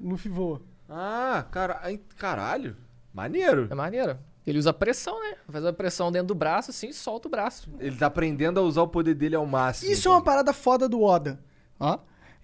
O 0.00 0.10
Luffy 0.10 0.30
voa. 0.30 0.62
Ah, 0.88 1.44
cara, 1.50 1.80
caralho. 2.18 2.76
Maneiro. 3.12 3.66
É 3.70 3.74
maneiro. 3.74 4.16
Ele 4.46 4.58
usa 4.58 4.72
pressão, 4.72 5.20
né? 5.20 5.36
Faz 5.48 5.64
a 5.64 5.72
pressão 5.72 6.10
dentro 6.10 6.28
do 6.28 6.34
braço, 6.34 6.70
assim, 6.70 6.88
e 6.88 6.92
solta 6.92 7.28
o 7.28 7.30
braço. 7.30 7.70
Ele 7.78 7.96
tá 7.96 8.06
aprendendo 8.06 8.58
a 8.58 8.62
usar 8.62 8.82
o 8.82 8.88
poder 8.88 9.14
dele 9.14 9.36
ao 9.36 9.46
máximo. 9.46 9.90
Isso 9.92 10.08
é 10.08 10.10
uma 10.10 10.22
parada 10.22 10.52
foda 10.52 10.88
do 10.88 11.00
Oda. 11.00 11.38
Ó. 11.78 11.98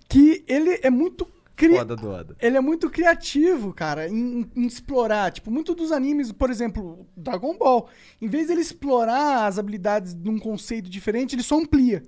Que 0.08 0.44
ele 0.46 0.78
é 0.82 0.90
muito 0.90 1.26
cri... 1.56 1.76
Foda 1.76 1.96
do 1.96 2.08
Oda. 2.08 2.36
Ele 2.40 2.56
é 2.56 2.60
muito 2.60 2.88
criativo, 2.88 3.72
cara, 3.74 4.08
em, 4.08 4.48
em 4.54 4.66
explorar. 4.66 5.32
Tipo, 5.32 5.50
muito 5.50 5.74
dos 5.74 5.90
animes, 5.90 6.30
por 6.30 6.50
exemplo, 6.50 7.04
Dragon 7.16 7.58
Ball, 7.58 7.88
em 8.22 8.28
vez 8.28 8.46
dele 8.46 8.60
explorar 8.60 9.46
as 9.46 9.58
habilidades 9.58 10.14
num 10.14 10.38
conceito 10.38 10.88
diferente, 10.88 11.34
ele 11.34 11.42
só 11.42 11.58
amplia. 11.58 12.04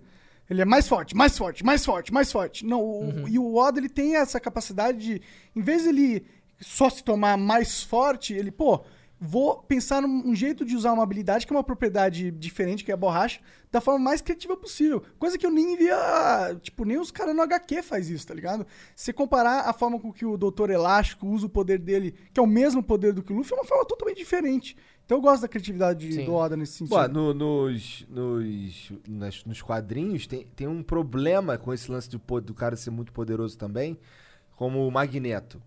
Ele 0.49 0.63
é 0.63 0.65
mais 0.65 0.87
forte, 0.89 1.17
mais 1.17 1.37
forte, 1.37 1.65
mais 1.65 1.85
forte, 1.85 2.13
mais 2.13 2.31
forte. 2.31 2.65
Não, 2.65 2.81
o- 2.81 3.29
e 3.29 3.39
o 3.41 3.57
Oda 3.57 3.81
ele 3.81 3.89
tem 3.89 4.15
essa 4.17 4.39
capacidade 4.39 4.99
de, 4.99 5.23
em 5.55 5.61
vez 5.63 5.83
dele 5.85 6.25
só 6.61 6.89
se 6.89 7.03
tomar 7.03 7.37
mais 7.37 7.83
forte, 7.83 8.35
ele, 8.35 8.51
pô, 8.53 8.85
vou 9.21 9.57
pensar 9.63 10.01
num 10.01 10.29
um 10.31 10.35
jeito 10.35 10.65
de 10.65 10.75
usar 10.75 10.93
uma 10.95 11.03
habilidade 11.03 11.47
que 11.47 11.53
é 11.53 11.57
uma 11.57 11.63
propriedade 11.63 12.31
diferente, 12.31 12.83
que 12.83 12.91
é 12.91 12.95
a 12.95 12.97
borracha, 12.97 13.41
da 13.71 13.81
forma 13.81 14.01
mais 14.03 14.21
criativa 14.23 14.57
possível. 14.57 15.03
Coisa 15.19 15.37
que 15.37 15.45
eu 15.45 15.51
nem 15.51 15.77
via, 15.77 16.57
tipo, 16.63 16.85
nem 16.85 16.99
os 16.99 17.11
caras 17.11 17.37
no 17.37 17.43
HQ 17.43 17.83
faz 17.83 18.09
isso, 18.09 18.27
tá 18.27 18.33
ligado? 18.35 18.67
Se 18.97 19.13
comparar 19.13 19.69
a 19.69 19.73
forma 19.73 20.01
com 20.01 20.11
que 20.13 20.25
o 20.25 20.37
Doutor 20.39 20.71
Elástico 20.71 21.27
usa 21.27 21.47
o 21.47 21.51
poder 21.51 21.79
dele, 21.79 22.15
que 22.33 22.41
é 22.41 22.43
o 22.43 22.47
mesmo 22.47 22.83
poder 22.83 23.13
do 23.13 23.23
que 23.23 23.33
o 23.33 23.37
Luffy, 23.37 23.53
é 23.53 23.57
uma 23.57 23.65
forma 23.65 23.85
totalmente 23.85 24.17
diferente. 24.17 24.77
Então 25.05 25.19
eu 25.19 25.23
gosto 25.23 25.43
da 25.43 25.49
criatividade 25.49 26.13
Sim. 26.13 26.25
do 26.25 26.33
Oda 26.35 26.57
nesse 26.57 26.73
sentido. 26.79 26.95
Pô, 26.97 27.09
no- 27.09 27.35
nos, 27.35 28.07
nos, 28.09 28.93
nas- 29.09 29.45
nos 29.45 29.61
quadrinhos 29.61 30.27
tem, 30.27 30.47
tem 30.57 30.67
um 30.69 30.83
problema 30.83 31.59
com 31.59 31.75
esse 31.75 31.91
lance 31.91 32.09
do, 32.09 32.19
do 32.41 32.55
cara 32.55 32.75
ser 32.77 32.91
muito 32.91 33.13
poderoso 33.13 33.59
também, 33.59 33.99
como 34.57 34.87
o 34.87 34.91
Magneto. 34.91 35.61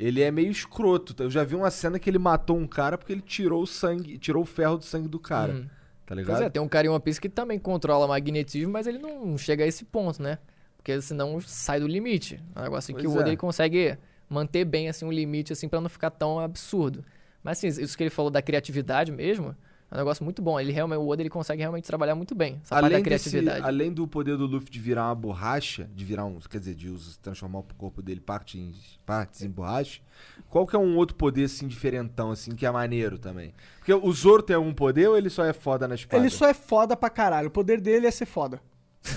Ele 0.00 0.22
é 0.22 0.30
meio 0.30 0.50
escroto. 0.50 1.14
Eu 1.22 1.30
já 1.30 1.44
vi 1.44 1.54
uma 1.54 1.70
cena 1.70 1.98
que 1.98 2.08
ele 2.08 2.18
matou 2.18 2.56
um 2.56 2.66
cara 2.66 2.96
porque 2.96 3.12
ele 3.12 3.20
tirou 3.20 3.62
o 3.62 3.66
sangue, 3.66 4.16
tirou 4.16 4.42
o 4.42 4.46
ferro 4.46 4.78
do 4.78 4.84
sangue 4.84 5.08
do 5.08 5.18
cara. 5.18 5.52
Uhum. 5.52 5.62
Tá 6.06 6.14
Pois 6.14 6.18
ligado? 6.18 6.42
é, 6.42 6.48
tem 6.48 6.62
um 6.62 6.68
cara 6.68 6.86
em 6.86 6.90
One 6.90 7.00
Piece 7.00 7.20
que 7.20 7.28
também 7.28 7.58
controla 7.58 8.08
magnetismo, 8.08 8.72
mas 8.72 8.86
ele 8.86 8.98
não 8.98 9.36
chega 9.36 9.62
a 9.62 9.66
esse 9.66 9.84
ponto, 9.84 10.22
né? 10.22 10.38
Porque 10.76 10.98
senão 11.02 11.38
sai 11.40 11.78
do 11.78 11.86
limite. 11.86 12.42
É 12.56 12.60
um 12.60 12.62
negócio 12.62 12.94
que 12.94 13.02
Pois 13.02 13.14
o 13.14 13.18
Oda 13.18 13.28
é. 13.28 13.30
ele 13.30 13.36
consegue 13.36 13.98
manter 14.28 14.64
bem 14.64 14.88
assim 14.88 15.04
um 15.04 15.12
limite 15.12 15.52
assim 15.52 15.68
para 15.68 15.80
não 15.80 15.90
ficar 15.90 16.10
tão 16.10 16.40
absurdo. 16.40 17.04
Mas 17.44 17.58
assim, 17.58 17.68
isso 17.68 17.96
que 17.96 18.02
ele 18.02 18.10
falou 18.10 18.30
da 18.30 18.40
criatividade 18.40 19.12
mesmo, 19.12 19.54
é 19.90 19.94
um 19.94 19.98
negócio 19.98 20.22
muito 20.24 20.40
bom. 20.40 20.58
Ele 20.60 20.70
realmente 20.72 20.98
o 20.98 21.08
Oda 21.08 21.20
ele 21.22 21.28
consegue 21.30 21.60
realmente 21.62 21.84
trabalhar 21.84 22.14
muito 22.14 22.34
bem 22.34 22.60
essa 22.62 22.74
parte 22.76 22.82
da 22.82 22.86
Além, 22.96 23.02
desse, 23.02 23.30
criatividade. 23.30 23.66
além 23.66 23.92
do 23.92 24.06
poder 24.06 24.36
do 24.36 24.46
Luffy 24.46 24.70
de 24.70 24.78
virar 24.78 25.06
uma 25.08 25.14
borracha, 25.14 25.88
de 25.94 26.04
virar 26.04 26.24
um, 26.24 26.38
quer 26.38 26.58
dizer, 26.60 26.74
de 26.74 26.88
us- 26.88 27.16
transformar 27.16 27.58
o 27.58 27.64
corpo 27.76 28.00
dele 28.00 28.20
partes 28.20 28.54
em, 28.60 28.72
partes 29.04 29.42
em 29.42 29.48
borracha, 29.50 30.00
qual 30.48 30.66
que 30.66 30.76
é 30.76 30.78
um 30.78 30.96
outro 30.96 31.16
poder 31.16 31.44
assim 31.44 31.66
diferentão 31.66 32.30
assim 32.30 32.54
que 32.54 32.64
é 32.64 32.70
maneiro 32.70 33.18
também? 33.18 33.52
Porque 33.78 33.92
o 33.92 34.12
Zoro 34.12 34.42
tem 34.42 34.54
algum 34.54 34.72
poder 34.72 35.08
ou 35.08 35.16
ele 35.18 35.28
só 35.30 35.44
é 35.44 35.52
foda 35.52 35.88
na 35.88 35.94
espada? 35.96 36.22
Ele 36.22 36.30
só 36.30 36.46
é 36.46 36.54
foda 36.54 36.96
pra 36.96 37.10
caralho. 37.10 37.48
O 37.48 37.50
poder 37.50 37.80
dele 37.80 38.06
é 38.06 38.10
ser 38.10 38.26
foda. 38.26 38.60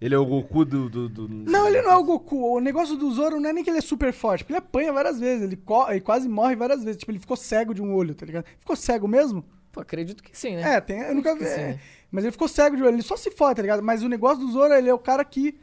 Ele 0.00 0.14
é 0.14 0.18
o 0.18 0.24
Goku 0.24 0.64
do, 0.64 0.88
do, 0.88 1.08
do- 1.10 1.28
Não, 1.28 1.68
ele 1.68 1.82
não 1.82 1.90
é 1.90 1.96
o 1.96 2.02
Goku. 2.02 2.56
O 2.56 2.58
negócio 2.58 2.96
do 2.96 3.10
Zoro 3.12 3.38
não 3.38 3.50
é 3.50 3.52
nem 3.52 3.62
que 3.62 3.68
ele 3.68 3.78
é 3.80 3.82
super 3.82 4.14
forte, 4.14 4.42
porque 4.42 4.54
ele 4.54 4.58
apanha 4.58 4.90
várias 4.94 5.20
vezes. 5.20 5.42
Ele, 5.44 5.56
co- 5.56 5.90
ele 5.90 6.00
quase 6.00 6.26
morre 6.26 6.56
várias 6.56 6.82
vezes. 6.82 6.98
Tipo, 6.98 7.12
ele 7.12 7.18
ficou 7.18 7.36
cego 7.36 7.74
de 7.74 7.82
um 7.82 7.94
olho, 7.94 8.14
tá 8.14 8.24
ligado? 8.24 8.46
Ficou 8.58 8.74
cego 8.74 9.06
mesmo? 9.06 9.44
Pô, 9.72 9.80
acredito 9.80 10.22
que 10.22 10.36
sim, 10.36 10.56
né? 10.56 10.74
É, 10.76 10.80
tem, 10.80 10.98
eu 11.00 11.14
nunca 11.14 11.34
vi. 11.36 11.44
é. 11.44 11.78
Mas 12.10 12.24
ele 12.24 12.32
ficou 12.32 12.48
cego 12.48 12.76
de 12.76 12.82
olho. 12.82 12.94
Ele 12.96 13.02
só 13.02 13.16
se 13.16 13.30
fode, 13.30 13.56
tá 13.56 13.62
ligado? 13.62 13.82
Mas 13.82 14.02
o 14.02 14.08
negócio 14.08 14.44
do 14.44 14.50
Zoro, 14.52 14.74
ele 14.74 14.88
é 14.88 14.94
o 14.94 14.98
cara 14.98 15.24
que. 15.24 15.58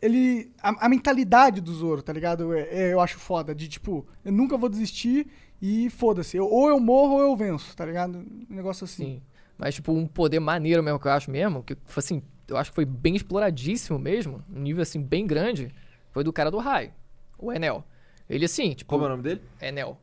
Ele. 0.00 0.52
A, 0.62 0.86
a 0.86 0.88
mentalidade 0.88 1.60
do 1.60 1.72
Zoro, 1.74 2.02
tá 2.02 2.12
ligado? 2.12 2.54
É- 2.54 2.68
é- 2.70 2.92
eu 2.92 3.00
acho 3.00 3.18
foda. 3.18 3.54
De 3.54 3.66
tipo, 3.68 4.06
eu 4.24 4.30
nunca 4.30 4.56
vou 4.56 4.68
desistir 4.68 5.26
e 5.60 5.90
foda-se. 5.90 6.36
Eu- 6.36 6.46
Ou 6.46 6.68
eu 6.68 6.78
morro 6.78 7.14
ou 7.14 7.20
eu 7.22 7.36
venço, 7.36 7.76
tá 7.76 7.84
ligado? 7.84 8.18
Um 8.48 8.54
negócio 8.54 8.84
assim. 8.84 9.04
Sim. 9.04 9.22
Mas, 9.56 9.74
tipo, 9.74 9.90
um 9.92 10.06
poder 10.06 10.38
maneiro 10.38 10.84
mesmo 10.84 11.00
que 11.00 11.08
eu 11.08 11.12
acho 11.12 11.32
mesmo, 11.32 11.64
que, 11.64 11.76
assim, 11.96 12.22
eu 12.46 12.56
acho 12.56 12.70
que 12.70 12.76
foi 12.76 12.84
bem 12.84 13.16
exploradíssimo 13.16 13.98
mesmo, 13.98 14.40
um 14.54 14.60
nível, 14.60 14.82
assim, 14.82 15.02
bem 15.02 15.26
grande, 15.26 15.74
foi 16.12 16.22
do 16.22 16.32
cara 16.32 16.48
do 16.48 16.58
raio, 16.58 16.92
o 17.36 17.52
Enel. 17.52 17.82
Ele, 18.30 18.44
assim, 18.44 18.72
tipo... 18.72 18.88
Como 18.88 19.02
é 19.02 19.06
o 19.06 19.10
nome 19.10 19.22
dele? 19.24 19.42
Enel. 19.60 19.98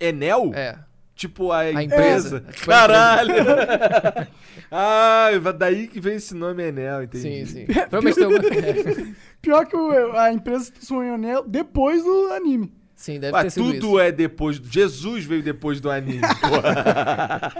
Enel? 0.00 0.54
É. 0.54 0.78
Tipo 1.18 1.50
a, 1.50 1.58
A 1.62 1.82
empresa. 1.82 2.36
empresa. 2.38 2.44
A 2.62 2.64
Caralho! 2.64 3.34
ah, 4.70 5.30
daí 5.58 5.88
que 5.88 6.00
vem 6.00 6.14
esse 6.14 6.32
nome 6.32 6.62
Enel, 6.62 7.02
entendi. 7.02 7.44
Sim, 7.44 7.44
sim. 7.44 7.66
Provavelmente 7.66 8.14
tem 8.14 8.24
alguma... 8.24 9.16
Pior 9.42 9.66
que 9.66 9.76
o- 9.76 10.16
a 10.16 10.32
empresa 10.32 10.72
em 10.92 11.10
anel 11.10 11.42
depois 11.44 12.04
do 12.04 12.32
anime. 12.32 12.72
Sim, 12.94 13.18
deve 13.18 13.32
Ué, 13.36 13.42
ter 13.42 13.50
sido 13.50 13.64
tudo 13.64 13.76
isso. 13.76 14.00
é 14.00 14.12
depois. 14.12 14.60
do- 14.60 14.68
Jesus 14.68 15.24
veio 15.24 15.42
depois 15.42 15.80
do 15.80 15.90
anime, 15.90 16.20
porra. 16.40 17.52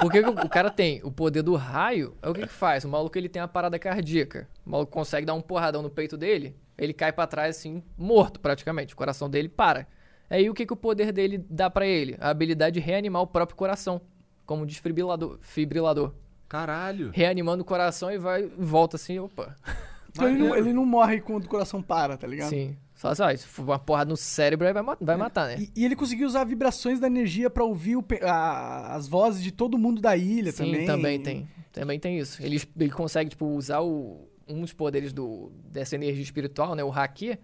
Porque 0.00 0.20
o 0.20 0.30
o 0.30 0.48
cara 0.48 0.70
tem 0.70 1.00
o 1.04 1.10
poder 1.10 1.42
do 1.42 1.54
raio, 1.56 2.14
é 2.22 2.28
o 2.30 2.32
que 2.34 2.42
que 2.42 2.52
faz? 2.52 2.84
O 2.84 2.88
maluco, 2.88 3.16
ele 3.18 3.28
tem 3.28 3.40
a 3.42 3.48
parada 3.48 3.78
cardíaca. 3.78 4.48
O 4.64 4.70
maluco 4.70 4.90
consegue 4.92 5.26
dar 5.26 5.34
um 5.34 5.40
porradão 5.42 5.82
no 5.82 5.90
peito 5.90 6.16
dele, 6.16 6.56
ele 6.78 6.92
cai 6.94 7.12
pra 7.12 7.26
trás, 7.26 7.56
assim, 7.58 7.82
morto 7.98 8.40
praticamente. 8.40 8.94
O 8.94 8.96
coração 8.96 9.28
dele 9.28 9.48
para. 9.48 9.86
Aí 10.34 10.50
o 10.50 10.54
que, 10.54 10.66
que 10.66 10.72
o 10.72 10.76
poder 10.76 11.12
dele 11.12 11.38
dá 11.48 11.68
pra 11.70 11.86
ele? 11.86 12.16
A 12.20 12.30
habilidade 12.30 12.74
de 12.74 12.80
reanimar 12.80 13.22
o 13.22 13.26
próprio 13.26 13.56
coração, 13.56 14.00
como 14.44 14.62
um 14.62 14.66
desfibrilador. 14.66 15.38
Fibrilador. 15.40 16.12
Caralho. 16.48 17.10
Reanimando 17.12 17.62
o 17.62 17.64
coração 17.64 18.10
e 18.10 18.18
vai 18.18 18.46
volta 18.58 18.96
assim, 18.96 19.18
opa. 19.18 19.54
Então 20.16 20.28
ele 20.28 20.38
não, 20.38 20.56
ele 20.56 20.72
não 20.72 20.86
morre 20.86 21.20
quando 21.20 21.44
o 21.44 21.48
coração 21.48 21.82
para, 21.82 22.16
tá 22.16 22.24
ligado? 22.24 22.48
Sim. 22.48 22.76
Fala 22.94 23.14
assim, 23.14 23.22
ó, 23.24 23.36
se 23.36 23.48
for 23.48 23.64
uma 23.64 23.80
porrada 23.80 24.08
no 24.10 24.16
cérebro, 24.16 24.64
aí 24.64 24.72
vai, 24.72 24.84
vai 25.00 25.16
matar, 25.16 25.48
né? 25.48 25.56
E, 25.58 25.80
e 25.80 25.84
ele 25.84 25.96
conseguiu 25.96 26.24
usar 26.28 26.44
vibrações 26.44 27.00
da 27.00 27.08
energia 27.08 27.50
pra 27.50 27.64
ouvir 27.64 27.96
o 27.96 28.04
a- 28.22 28.94
as 28.94 29.08
vozes 29.08 29.42
de 29.42 29.50
todo 29.50 29.76
mundo 29.76 30.00
da 30.00 30.16
ilha 30.16 30.52
Sim, 30.52 30.66
também. 30.66 30.86
também 30.86 31.20
tem. 31.20 31.48
Também 31.72 31.98
tem 31.98 32.16
isso. 32.16 32.40
Ele, 32.40 32.62
ele 32.78 32.90
consegue, 32.92 33.30
tipo, 33.30 33.44
usar 33.44 33.80
o, 33.80 34.28
um 34.46 34.60
dos 34.60 34.72
poderes 34.72 35.12
do, 35.12 35.50
dessa 35.68 35.96
energia 35.96 36.22
espiritual, 36.22 36.76
né? 36.76 36.84
O 36.84 36.92
haki, 36.92 37.36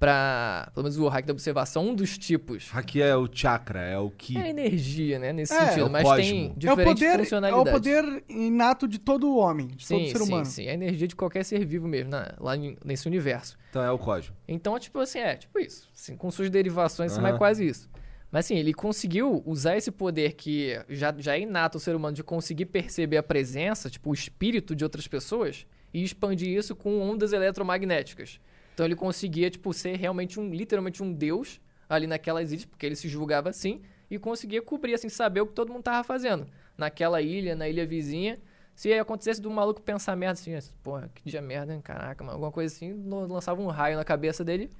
pra. 0.00 0.70
Pelo 0.74 0.84
menos 0.84 0.98
o 0.98 1.06
haki 1.06 1.26
da 1.28 1.32
observação, 1.32 1.88
um 1.90 1.94
dos 1.94 2.16
tipos. 2.18 2.70
Aqui 2.72 3.00
é 3.02 3.14
o 3.14 3.28
chakra, 3.30 3.80
é 3.80 3.98
o 3.98 4.10
ki. 4.10 4.38
É 4.38 4.48
energia, 4.48 5.18
né? 5.18 5.32
Nesse 5.32 5.52
É, 5.52 5.56
é 5.58 5.66
sentido. 5.66 5.86
o 5.86 5.90
mas 5.90 6.02
cosmo. 6.02 6.22
tem 6.24 6.46
É 6.46 6.50
o, 6.50 6.54
diferentes 6.56 6.92
poder, 6.94 7.06
é 7.06 7.14
o 7.14 7.18
funcionalidades. 7.18 7.72
poder 7.72 8.24
inato 8.28 8.88
de 8.88 8.98
todo 8.98 9.36
homem, 9.36 9.68
de 9.68 9.86
todo 9.86 9.98
sim, 10.00 10.08
ser 10.10 10.18
sim, 10.18 10.24
humano. 10.24 10.44
sim. 10.46 10.64
É 10.66 10.70
a 10.70 10.74
energia 10.74 11.06
de 11.06 11.14
qualquer 11.14 11.44
ser 11.44 11.64
vivo 11.64 11.86
mesmo, 11.86 12.10
né? 12.10 12.26
lá 12.40 12.54
nesse 12.84 13.06
universo. 13.06 13.56
Então 13.68 13.82
é 13.84 13.90
o 13.92 13.98
cosmo. 13.98 14.34
Então, 14.48 14.76
tipo 14.78 14.98
assim, 14.98 15.18
é, 15.18 15.36
tipo 15.36 15.58
isso. 15.60 15.86
Assim, 15.94 16.16
com 16.16 16.30
suas 16.30 16.48
derivações, 16.50 17.16
mas 17.18 17.34
é 17.34 17.38
quase 17.38 17.66
isso. 17.68 17.88
Mas 18.32 18.46
assim, 18.46 18.56
ele 18.56 18.72
conseguiu 18.72 19.42
usar 19.44 19.76
esse 19.76 19.90
poder 19.90 20.32
que 20.34 20.80
já, 20.88 21.12
já 21.18 21.36
é 21.36 21.40
inato 21.40 21.76
ao 21.76 21.80
ser 21.80 21.94
humano 21.96 22.14
de 22.14 22.22
conseguir 22.22 22.66
perceber 22.66 23.16
a 23.16 23.22
presença, 23.22 23.90
tipo, 23.90 24.08
o 24.10 24.14
espírito 24.14 24.74
de 24.74 24.84
outras 24.84 25.06
pessoas, 25.08 25.66
e 25.92 26.02
expandir 26.04 26.48
isso 26.56 26.74
com 26.76 27.00
ondas 27.00 27.32
eletromagnéticas. 27.32 28.38
Então 28.74 28.86
ele 28.86 28.96
conseguia, 28.96 29.50
tipo, 29.50 29.72
ser 29.72 29.96
realmente 29.96 30.38
um, 30.40 30.50
literalmente 30.50 31.02
um 31.02 31.12
deus 31.12 31.60
ali 31.88 32.06
naquelas 32.06 32.52
ilhas, 32.52 32.64
porque 32.64 32.86
ele 32.86 32.96
se 32.96 33.08
julgava 33.08 33.48
assim, 33.50 33.82
e 34.10 34.18
conseguia 34.18 34.62
cobrir, 34.62 34.94
assim, 34.94 35.08
saber 35.08 35.40
o 35.40 35.46
que 35.46 35.52
todo 35.52 35.72
mundo 35.72 35.82
tava 35.82 36.04
fazendo. 36.04 36.46
Naquela 36.76 37.20
ilha, 37.20 37.54
na 37.54 37.68
ilha 37.68 37.86
vizinha. 37.86 38.38
Se 38.74 38.92
acontecesse 38.94 39.40
do 39.42 39.50
maluco 39.50 39.82
pensar 39.82 40.16
merda 40.16 40.40
assim, 40.40 40.56
porra, 40.82 41.10
que 41.14 41.28
dia 41.28 41.42
merda, 41.42 41.74
hein? 41.74 41.80
Caraca, 41.82 42.24
mano, 42.24 42.34
alguma 42.34 42.50
coisa 42.50 42.74
assim, 42.74 42.94
lançava 43.06 43.60
um 43.60 43.66
raio 43.66 43.96
na 43.96 44.04
cabeça 44.04 44.42
dele, 44.42 44.70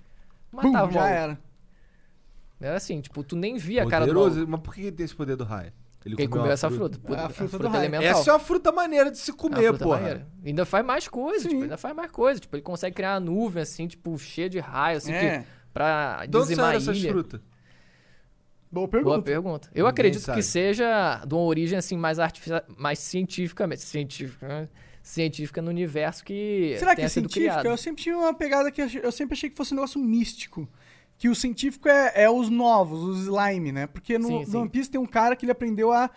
matava 0.51 0.89
o 0.89 0.93
já 0.93 1.09
era. 1.09 1.39
Era 2.61 2.77
assim, 2.77 3.01
tipo, 3.01 3.23
tu 3.23 3.37
nem 3.37 3.57
via 3.57 3.83
a 3.83 3.87
cara 3.87 4.07
do 4.07 4.09
Poderoso. 4.09 4.37
maluco. 4.37 4.53
Mas 4.53 4.61
por 4.61 4.75
que 4.75 4.81
ele 4.83 4.93
tem 4.93 5.05
esse 5.05 5.15
poder 5.15 5.37
do 5.37 5.45
raio? 5.45 5.73
Ele 6.05 6.29
comeu 6.29 6.45
uma 6.47 6.53
essa 6.53 6.71
fruta. 6.71 6.99
É 7.15 7.15
a 7.21 7.29
fruta 7.29 7.59
do 7.59 7.69
raio. 7.69 7.81
elemental. 7.83 8.07
Essa 8.21 8.31
é 8.31 8.33
uma 8.33 8.39
fruta 8.39 8.73
maneira 8.73 9.11
de 9.11 9.19
se 9.19 9.31
É 9.31 9.35
comer, 9.35 9.69
fruta 9.69 9.85
porra. 9.85 9.99
maneira. 9.99 10.27
Ainda 10.45 10.65
faz 10.65 10.85
mais 10.85 11.07
coisa, 11.09 11.43
Sim. 11.43 11.49
tipo, 11.51 11.63
ainda 11.63 11.77
faz 11.77 11.95
mais 11.95 12.11
coisa. 12.11 12.41
Tipo, 12.41 12.57
ele 12.57 12.63
consegue 12.63 12.97
criar 12.97 13.15
uma 13.15 13.21
nuvem, 13.21 13.63
assim, 13.63 13.87
tipo, 13.87 14.17
cheia 14.19 14.49
de 14.49 14.59
raio, 14.59 14.97
assim, 14.97 15.13
É. 15.13 15.41
que, 15.41 15.47
pra 15.75 16.25
De 16.27 16.37
onde 16.37 16.47
dizimar 16.49 16.67
saíram 16.73 16.79
a 16.79 16.83
essas 16.83 16.97
ilha. 16.97 17.11
frutas? 17.13 17.41
Boa 18.73 18.87
pergunta. 18.89 19.11
Boa 19.17 19.23
pergunta. 19.23 19.69
Eu 19.75 19.79
Ninguém 19.79 19.91
acredito 19.91 20.23
sabe. 20.23 20.39
que 20.39 20.43
seja 20.45 21.23
de 21.27 21.35
uma 21.35 21.43
origem, 21.43 21.77
assim, 21.77 21.97
mais 21.97 22.19
artificial, 22.19 22.63
mais 22.77 22.99
cientificamente, 23.01 23.83
científica, 23.83 24.47
né? 24.47 24.69
científica 25.03 25.61
no 25.63 25.71
universo 25.71 26.23
que 26.23 26.77
Será 26.79 26.95
que 26.95 27.01
é 27.03 27.09
sido 27.09 27.23
científico? 27.25 27.51
criado. 27.51 27.67
Eu 27.67 27.77
sempre 27.77 28.03
tinha 28.03 28.17
uma 28.17 28.33
pegada 28.35 28.71
que 28.71 28.81
eu 29.03 29.11
sempre 29.11 29.35
achei 29.35 29.51
que 29.51 29.57
fosse 29.57 29.73
um 29.73 29.77
negócio 29.77 29.99
místico. 30.01 30.69
Que 31.21 31.29
o 31.29 31.35
científico 31.35 31.87
é, 31.87 32.13
é 32.23 32.31
os 32.31 32.49
novos, 32.49 33.03
os 33.03 33.19
slime, 33.27 33.73
né? 33.73 33.87
Porque 33.87 34.19
no, 34.19 34.27
Sim, 34.27 34.39
no 34.41 34.47
sim. 34.47 34.57
One 34.57 34.71
Piece 34.71 34.91
tem 34.91 34.99
um 34.99 35.05
cara 35.05 35.37
que 35.37 35.45
ele 35.45 35.53
aprendeu 35.53 35.93
a 35.93 36.09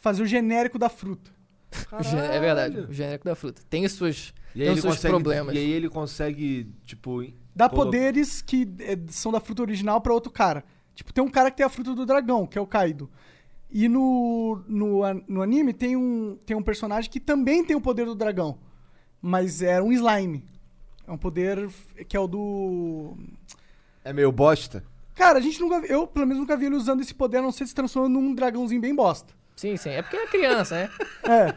fazer 0.00 0.22
o 0.22 0.26
genérico 0.26 0.78
da 0.78 0.88
fruta. 0.88 1.30
O 1.92 2.02
gê- 2.02 2.16
É 2.16 2.40
verdade, 2.40 2.74
Caralho. 2.76 2.90
o 2.90 2.92
genérico 2.94 3.24
da 3.26 3.34
fruta. 3.34 3.60
Tem 3.68 3.86
suas, 3.86 4.32
E 4.54 4.60
aí 4.62 4.66
tem 4.68 4.72
ele 4.72 4.80
seus 4.80 4.94
consegue, 4.94 5.12
problemas. 5.12 5.54
E 5.54 5.58
aí 5.58 5.70
ele 5.72 5.90
consegue, 5.90 6.72
tipo... 6.86 7.22
Dá 7.54 7.68
colo- 7.68 7.84
poderes 7.84 8.40
que 8.40 8.66
é, 8.80 8.98
são 9.08 9.30
da 9.30 9.40
fruta 9.40 9.60
original 9.60 10.00
pra 10.00 10.14
outro 10.14 10.32
cara. 10.32 10.64
Tipo, 10.94 11.12
tem 11.12 11.22
um 11.22 11.28
cara 11.28 11.50
que 11.50 11.58
tem 11.58 11.66
a 11.66 11.68
fruta 11.68 11.94
do 11.94 12.06
dragão, 12.06 12.46
que 12.46 12.56
é 12.56 12.60
o 12.60 12.66
Kaido. 12.66 13.10
E 13.70 13.88
no, 13.90 14.62
no, 14.66 15.00
no 15.28 15.42
anime 15.42 15.74
tem 15.74 15.96
um, 15.96 16.38
tem 16.46 16.56
um 16.56 16.62
personagem 16.62 17.10
que 17.10 17.20
também 17.20 17.62
tem 17.62 17.76
o 17.76 17.80
poder 17.80 18.06
do 18.06 18.14
dragão. 18.14 18.56
Mas 19.20 19.60
é 19.60 19.82
um 19.82 19.92
slime. 19.92 20.42
É 21.06 21.12
um 21.12 21.18
poder 21.18 21.68
que 22.08 22.16
é 22.16 22.20
o 22.20 22.26
do. 22.26 23.18
É 24.08 24.12
meio 24.12 24.30
bosta? 24.30 24.84
Cara, 25.14 25.38
a 25.38 25.42
gente 25.42 25.58
nunca. 25.60 25.84
Eu, 25.86 26.06
pelo 26.06 26.26
menos, 26.26 26.40
nunca 26.40 26.56
vi 26.56 26.66
ele 26.66 26.76
usando 26.76 27.00
esse 27.00 27.14
poder, 27.14 27.38
a 27.38 27.42
não 27.42 27.50
ser 27.52 27.66
se 27.66 27.74
transformando 27.74 28.20
num 28.20 28.34
dragãozinho 28.34 28.80
bem 28.80 28.94
bosta. 28.94 29.32
Sim, 29.56 29.76
sim. 29.76 29.90
É 29.90 30.02
porque 30.02 30.16
é 30.16 30.26
criança, 30.26 30.74
né? 30.76 30.90
É. 31.28 31.54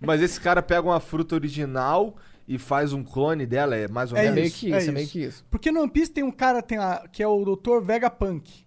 Mas 0.00 0.20
esse 0.22 0.40
cara 0.40 0.62
pega 0.62 0.82
uma 0.82 1.00
fruta 1.00 1.34
original 1.34 2.16
e 2.46 2.56
faz 2.58 2.92
um 2.92 3.02
clone 3.02 3.44
dela, 3.46 3.74
é 3.74 3.88
mais 3.88 4.12
ou 4.12 4.18
É 4.18 4.20
É, 4.20 4.30
menos? 4.30 4.34
meio 4.36 4.46
isso, 4.46 4.58
que 4.60 4.72
é 4.72 4.78
isso, 4.78 4.88
é 4.88 4.92
meio 4.92 5.04
isso. 5.04 5.12
que 5.12 5.22
isso. 5.24 5.44
Porque 5.50 5.72
no 5.72 5.80
One 5.80 5.90
Piece 5.90 6.12
tem 6.12 6.22
um 6.22 6.30
cara 6.30 6.62
tem 6.62 6.78
a, 6.78 7.02
que 7.10 7.22
é 7.22 7.26
o 7.26 7.44
Dr. 7.44 7.80
Vegapunk. 7.82 8.64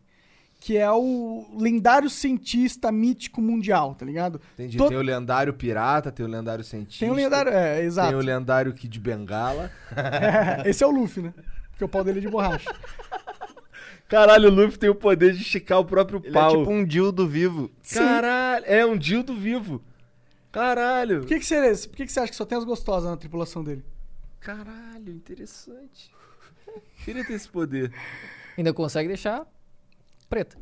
Que 0.61 0.75
é 0.77 0.91
o 0.91 1.45
lendário 1.57 2.09
cientista 2.09 2.91
mítico 2.91 3.41
mundial, 3.41 3.95
tá 3.95 4.05
ligado? 4.05 4.41
Entendi. 4.55 4.77
To- 4.77 4.89
Tem 4.89 4.97
o 4.97 5.01
lendário 5.01 5.53
pirata, 5.53 6.11
tem 6.11 6.25
o 6.25 6.29
lendário 6.29 6.65
cientista. 6.65 7.05
Tem 7.05 7.09
um 7.09 7.15
lendário. 7.15 7.49
É, 7.53 7.77
Tem 7.77 7.85
exato. 7.85 8.17
o 8.17 8.19
lendário 8.19 8.73
Kid 8.73 8.99
Bengala. 8.99 9.71
É, 9.95 10.69
esse 10.69 10.83
é 10.83 10.87
o 10.87 10.91
Luffy, 10.91 11.23
né? 11.23 11.33
Porque 11.79 11.85
o 11.85 11.87
pau 11.87 12.03
dele 12.03 12.19
é 12.19 12.21
de 12.21 12.27
borracha. 12.27 12.69
Caralho, 14.09 14.49
o 14.49 14.53
Luffy 14.53 14.77
tem 14.77 14.89
o 14.89 14.95
poder 14.95 15.31
de 15.31 15.41
esticar 15.41 15.79
o 15.79 15.85
próprio 15.85 16.19
Ele 16.21 16.33
pau. 16.33 16.53
é 16.53 16.57
tipo 16.57 16.69
um 16.69 16.83
dildo 16.83 17.25
vivo. 17.25 17.71
Caralho, 17.93 18.65
é 18.67 18.85
um 18.85 18.97
dildo 18.97 19.33
vivo. 19.33 19.81
Caralho. 20.51 21.21
Por 21.21 21.27
que, 21.29 21.39
que, 21.39 21.45
você, 21.45 21.87
por 21.87 21.95
que, 21.95 22.05
que 22.05 22.11
você 22.11 22.19
acha 22.19 22.31
que 22.31 22.35
só 22.35 22.43
tem 22.43 22.57
as 22.57 22.65
gostosas 22.65 23.09
na 23.09 23.15
tripulação 23.15 23.63
dele? 23.63 23.85
Caralho, 24.41 25.09
interessante. 25.09 26.11
Queria 27.05 27.25
ter 27.25 27.33
esse 27.33 27.47
poder. 27.47 27.93
Ainda 28.57 28.73
consegue 28.73 29.07
deixar 29.07 29.47
preta. 30.29 30.57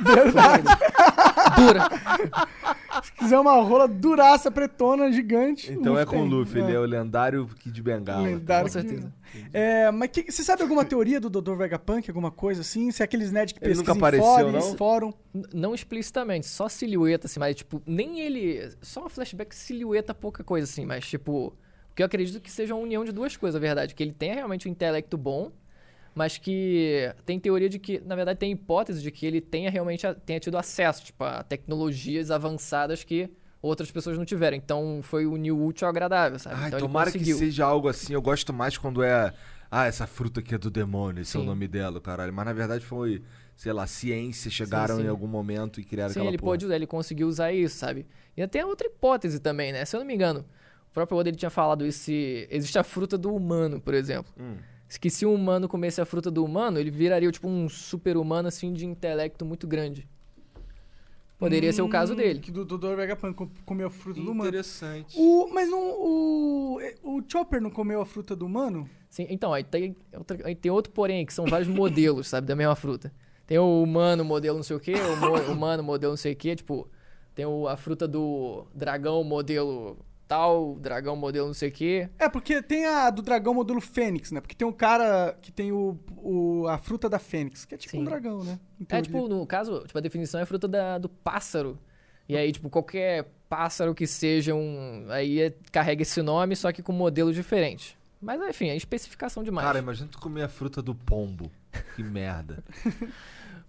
Verdade. 0.00 0.64
Dura. 1.56 1.88
Se 3.02 3.12
quiser 3.12 3.38
uma 3.38 3.54
rola 3.60 3.86
duraça, 3.88 4.50
pretona, 4.50 5.10
gigante. 5.12 5.72
Então 5.72 5.98
é 5.98 6.04
com 6.06 6.20
o. 6.22 6.24
Luffy, 6.24 6.60
ele 6.60 6.72
é 6.72 6.78
o 6.78 6.84
lendário 6.84 7.46
Kid 7.58 7.82
Bengala. 7.82 8.22
Lendário 8.22 8.62
Com 8.70 8.78
que- 8.78 8.88
certeza. 8.88 9.12
É, 9.52 9.90
mas 9.90 10.10
que- 10.10 10.30
você 10.30 10.42
sabe 10.42 10.62
alguma 10.62 10.84
teoria 10.84 11.18
do 11.20 11.28
Dr. 11.30 11.54
Vegapunk? 11.56 12.08
Alguma 12.10 12.30
coisa 12.30 12.60
assim? 12.60 12.90
Se 12.90 13.02
é 13.02 13.04
aqueles 13.04 13.32
nerds 13.32 13.52
que 13.52 13.58
Ele 13.64 13.70
pesquisam 13.74 13.94
nunca 13.94 14.06
apareceu, 14.06 14.26
fóruns, 14.26 14.68
não? 14.70 14.76
fórum. 14.76 15.12
N- 15.34 15.46
Não 15.54 15.74
explicitamente, 15.74 16.46
só 16.46 16.68
silhueta, 16.68 17.26
assim, 17.26 17.40
mas, 17.40 17.56
tipo, 17.56 17.82
nem 17.86 18.20
ele. 18.20 18.70
Só 18.82 19.00
uma 19.00 19.10
flashback 19.10 19.54
silhueta, 19.54 20.14
pouca 20.14 20.44
coisa, 20.44 20.64
assim, 20.70 20.84
mas, 20.86 21.06
tipo. 21.06 21.54
O 21.90 21.94
que 21.94 22.02
eu 22.02 22.06
acredito 22.06 22.40
que 22.40 22.50
seja 22.50 22.74
uma 22.74 22.82
união 22.82 23.04
de 23.04 23.12
duas 23.12 23.36
coisas, 23.36 23.60
na 23.60 23.66
verdade. 23.66 23.94
Que 23.94 24.02
ele 24.02 24.12
tenha 24.12 24.34
realmente 24.34 24.66
um 24.66 24.70
intelecto 24.70 25.18
bom, 25.18 25.50
mas 26.14 26.38
que 26.38 27.12
tem 27.24 27.38
teoria 27.38 27.68
de 27.68 27.78
que, 27.78 28.00
na 28.00 28.14
verdade, 28.14 28.38
tem 28.38 28.52
hipótese 28.52 29.02
de 29.02 29.10
que 29.10 29.24
ele 29.24 29.40
tenha 29.40 29.70
realmente 29.70 30.06
tenha 30.26 30.38
tido 30.38 30.56
acesso, 30.58 31.04
tipo, 31.04 31.24
a 31.24 31.42
tecnologias 31.42 32.30
avançadas 32.30 33.02
que 33.02 33.30
outras 33.62 33.90
pessoas 33.90 34.18
não 34.18 34.24
tiveram. 34.24 34.56
Então 34.56 35.00
foi 35.02 35.24
o 35.24 35.34
útil 35.64 35.86
ao 35.86 35.90
agradável, 35.90 36.38
sabe? 36.38 36.56
Ai, 36.58 36.68
então 36.68 36.80
tomara 36.80 37.10
que 37.10 37.24
seja 37.24 37.64
algo 37.64 37.88
assim. 37.88 38.12
Eu 38.12 38.20
gosto 38.20 38.52
mais 38.52 38.76
quando 38.76 39.02
é. 39.02 39.32
Ah, 39.70 39.86
essa 39.86 40.06
fruta 40.06 40.40
aqui 40.40 40.54
é 40.54 40.58
do 40.58 40.70
demônio, 40.70 41.22
esse 41.22 41.34
é 41.34 41.40
o 41.40 41.42
Sim. 41.42 41.48
nome 41.48 41.66
dela, 41.66 41.98
caralho. 41.98 42.30
Mas 42.30 42.44
na 42.44 42.52
verdade 42.52 42.84
foi, 42.84 43.22
sei 43.56 43.72
lá, 43.72 43.86
ciência, 43.86 44.50
chegaram 44.50 44.96
sim. 44.96 45.04
em 45.04 45.08
algum 45.08 45.26
momento 45.26 45.80
e 45.80 45.84
criaram 45.84 46.12
Sim, 46.12 46.20
aquela 46.20 46.30
ele 46.30 46.36
porra. 46.36 46.52
pôde 46.52 46.66
ele 46.66 46.86
conseguiu 46.86 47.26
usar 47.26 47.54
isso, 47.54 47.78
sabe? 47.78 48.06
E 48.36 48.42
até 48.42 48.66
outra 48.66 48.86
hipótese 48.86 49.40
também, 49.40 49.72
né? 49.72 49.86
Se 49.86 49.96
eu 49.96 50.00
não 50.00 50.06
me 50.06 50.14
engano, 50.14 50.44
o 50.90 50.92
próprio 50.92 51.16
Oda 51.16 51.30
ele 51.30 51.38
tinha 51.38 51.48
falado 51.48 51.86
isso, 51.86 52.10
existe 52.10 52.78
a 52.78 52.84
fruta 52.84 53.16
do 53.16 53.34
humano, 53.34 53.80
por 53.80 53.94
exemplo. 53.94 54.30
Hum. 54.38 54.56
Que 55.00 55.10
se 55.10 55.24
um 55.26 55.34
humano 55.34 55.68
comesse 55.68 56.00
a 56.00 56.04
fruta 56.04 56.30
do 56.30 56.44
humano, 56.44 56.78
ele 56.78 56.90
viraria 56.90 57.30
tipo 57.32 57.48
um 57.48 57.68
super-humano 57.68 58.48
assim 58.48 58.72
de 58.72 58.84
intelecto 58.86 59.44
muito 59.44 59.66
grande. 59.66 60.08
Poderia 61.38 61.72
ser 61.72 61.82
o 61.82 61.88
caso 61.88 62.12
Hum, 62.12 62.16
dele. 62.16 62.38
Que 62.38 62.52
do 62.52 62.64
Dr. 62.64 62.94
Vegapunk 62.94 63.34
com- 63.34 63.50
comeu 63.66 63.88
a 63.88 63.90
fruta 63.90 64.20
do 64.20 64.30
humano. 64.30 64.48
Interessante. 64.48 65.16
O, 65.18 65.48
mas 65.52 65.68
não, 65.68 65.80
o, 66.00 66.78
o 67.02 67.22
Chopper 67.26 67.60
não 67.60 67.70
comeu 67.70 68.00
a 68.00 68.06
fruta 68.06 68.36
do 68.36 68.46
humano? 68.46 68.88
Sim, 69.10 69.26
então, 69.28 69.52
aí 69.52 69.64
tem, 69.64 69.96
outra- 70.16 70.38
aí 70.46 70.54
tem 70.54 70.70
outro 70.70 70.92
porém, 70.92 71.26
que 71.26 71.34
são 71.34 71.44
vários 71.46 71.68
modelos, 71.68 72.28
sabe, 72.28 72.46
da 72.46 72.54
mesma 72.54 72.76
fruta. 72.76 73.12
Tem 73.44 73.58
o 73.58 73.82
humano 73.82 74.24
modelo 74.24 74.56
não 74.56 74.62
sei 74.62 74.76
o 74.76 74.80
quê, 74.80 74.94
o 74.94 75.16
mo- 75.16 75.52
humano 75.52 75.82
modelo 75.82 76.12
não 76.12 76.16
sei 76.16 76.32
o 76.32 76.36
quê, 76.36 76.54
tipo, 76.54 76.88
tem 77.34 77.44
o- 77.44 77.66
a 77.66 77.76
fruta 77.76 78.06
do 78.06 78.64
dragão 78.72 79.24
modelo 79.24 79.98
tal, 80.32 80.76
dragão 80.76 81.14
modelo 81.14 81.46
não 81.46 81.54
sei 81.54 81.68
o 81.68 81.72
quê. 81.72 82.08
É, 82.18 82.28
porque 82.28 82.62
tem 82.62 82.86
a 82.86 83.10
do 83.10 83.20
dragão 83.20 83.52
modelo 83.52 83.80
Fênix, 83.80 84.32
né? 84.32 84.40
Porque 84.40 84.54
tem 84.54 84.66
um 84.66 84.72
cara 84.72 85.36
que 85.42 85.52
tem 85.52 85.70
o, 85.72 85.98
o- 86.16 86.66
a 86.68 86.78
fruta 86.78 87.08
da 87.08 87.18
Fênix, 87.18 87.64
que 87.66 87.74
é 87.74 87.78
tipo 87.78 87.90
Sim. 87.90 88.00
um 88.00 88.04
dragão, 88.04 88.42
né? 88.42 88.58
É, 88.88 89.02
tipo, 89.02 89.28
no 89.28 89.46
caso, 89.46 89.84
tipo, 89.86 89.98
a 89.98 90.00
definição 90.00 90.40
é 90.40 90.46
fruta 90.46 90.66
da- 90.66 90.96
do 90.98 91.08
pássaro. 91.08 91.78
E 92.28 92.36
aí, 92.36 92.50
tipo, 92.50 92.70
qualquer 92.70 93.26
pássaro 93.48 93.94
que 93.94 94.06
seja 94.06 94.54
um. 94.54 95.06
Aí 95.10 95.40
é- 95.42 95.54
carrega 95.70 96.00
esse 96.02 96.22
nome, 96.22 96.56
só 96.56 96.72
que 96.72 96.82
com 96.82 96.92
modelo 96.92 97.32
diferente. 97.32 97.98
Mas, 98.20 98.40
enfim, 98.40 98.68
é 98.68 98.76
especificação 98.76 99.42
demais. 99.42 99.66
Cara, 99.66 99.80
imagina 99.80 100.08
tu 100.10 100.18
comer 100.18 100.44
a 100.44 100.48
fruta 100.48 100.80
do 100.80 100.94
pombo. 100.94 101.50
Que 101.96 102.02
merda. 102.02 102.62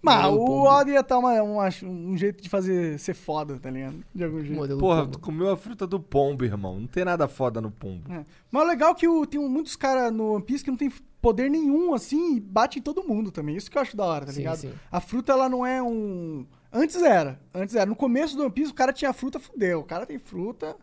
Mas 0.04 0.26
o 0.26 0.36
pombo. 0.36 0.62
Oda 0.68 0.90
ia 0.90 1.00
estar 1.00 1.18
uma, 1.18 1.42
uma- 1.42 1.68
um 1.84 2.16
jeito 2.16 2.42
de 2.42 2.48
fazer 2.48 2.98
ser 2.98 3.14
foda, 3.14 3.58
tá 3.58 3.70
ligado? 3.70 4.04
De 4.14 4.22
algum 4.24 4.40
jeito. 4.40 4.54
modelo 4.54 4.78
Porra, 4.80 5.00
pombo. 5.02 5.12
tu 5.12 5.18
comeu 5.18 5.50
a 5.50 5.56
fruta 5.56 5.86
do 5.86 5.98
pombo, 5.98 6.44
irmão. 6.44 6.80
Não 6.80 6.86
tem 6.86 7.04
nada 7.04 7.26
foda 7.26 7.60
no 7.60 7.70
pombo. 7.70 8.12
É. 8.12 8.24
Mas 8.50 8.62
o 8.62 8.66
legal 8.66 8.92
é 8.92 8.94
que 8.94 9.08
o- 9.08 9.26
tem 9.26 9.40
muitos 9.48 9.76
caras 9.76 10.12
no 10.12 10.34
One 10.34 10.44
Piece 10.44 10.62
que 10.62 10.70
não 10.70 10.76
tem 10.78 10.92
poder 11.20 11.48
nenhum, 11.50 11.94
assim, 11.94 12.36
e 12.36 12.40
bate 12.40 12.78
em 12.78 12.82
todo 12.82 13.02
mundo 13.02 13.30
também. 13.30 13.56
Isso 13.56 13.70
que 13.70 13.78
eu 13.78 13.82
acho 13.82 13.96
da 13.96 14.04
hora, 14.04 14.26
tá 14.26 14.32
Sim, 14.32 14.38
ligado? 14.40 14.58
sim. 14.58 14.72
A 14.92 15.00
fruta, 15.00 15.32
ela 15.32 15.48
não 15.48 15.64
é 15.64 15.82
um... 15.82 16.46
Antes 16.70 17.00
era. 17.02 17.40
Antes 17.54 17.74
era. 17.74 17.86
No 17.86 17.96
começo 17.96 18.36
do 18.36 18.42
One 18.42 18.52
Piece, 18.52 18.70
o 18.70 18.74
cara 18.74 18.92
tinha 18.92 19.12
fruta, 19.12 19.38
fudeu. 19.38 19.80
O 19.80 19.84
cara 19.84 20.04
tem 20.04 20.18
fruta... 20.18 20.76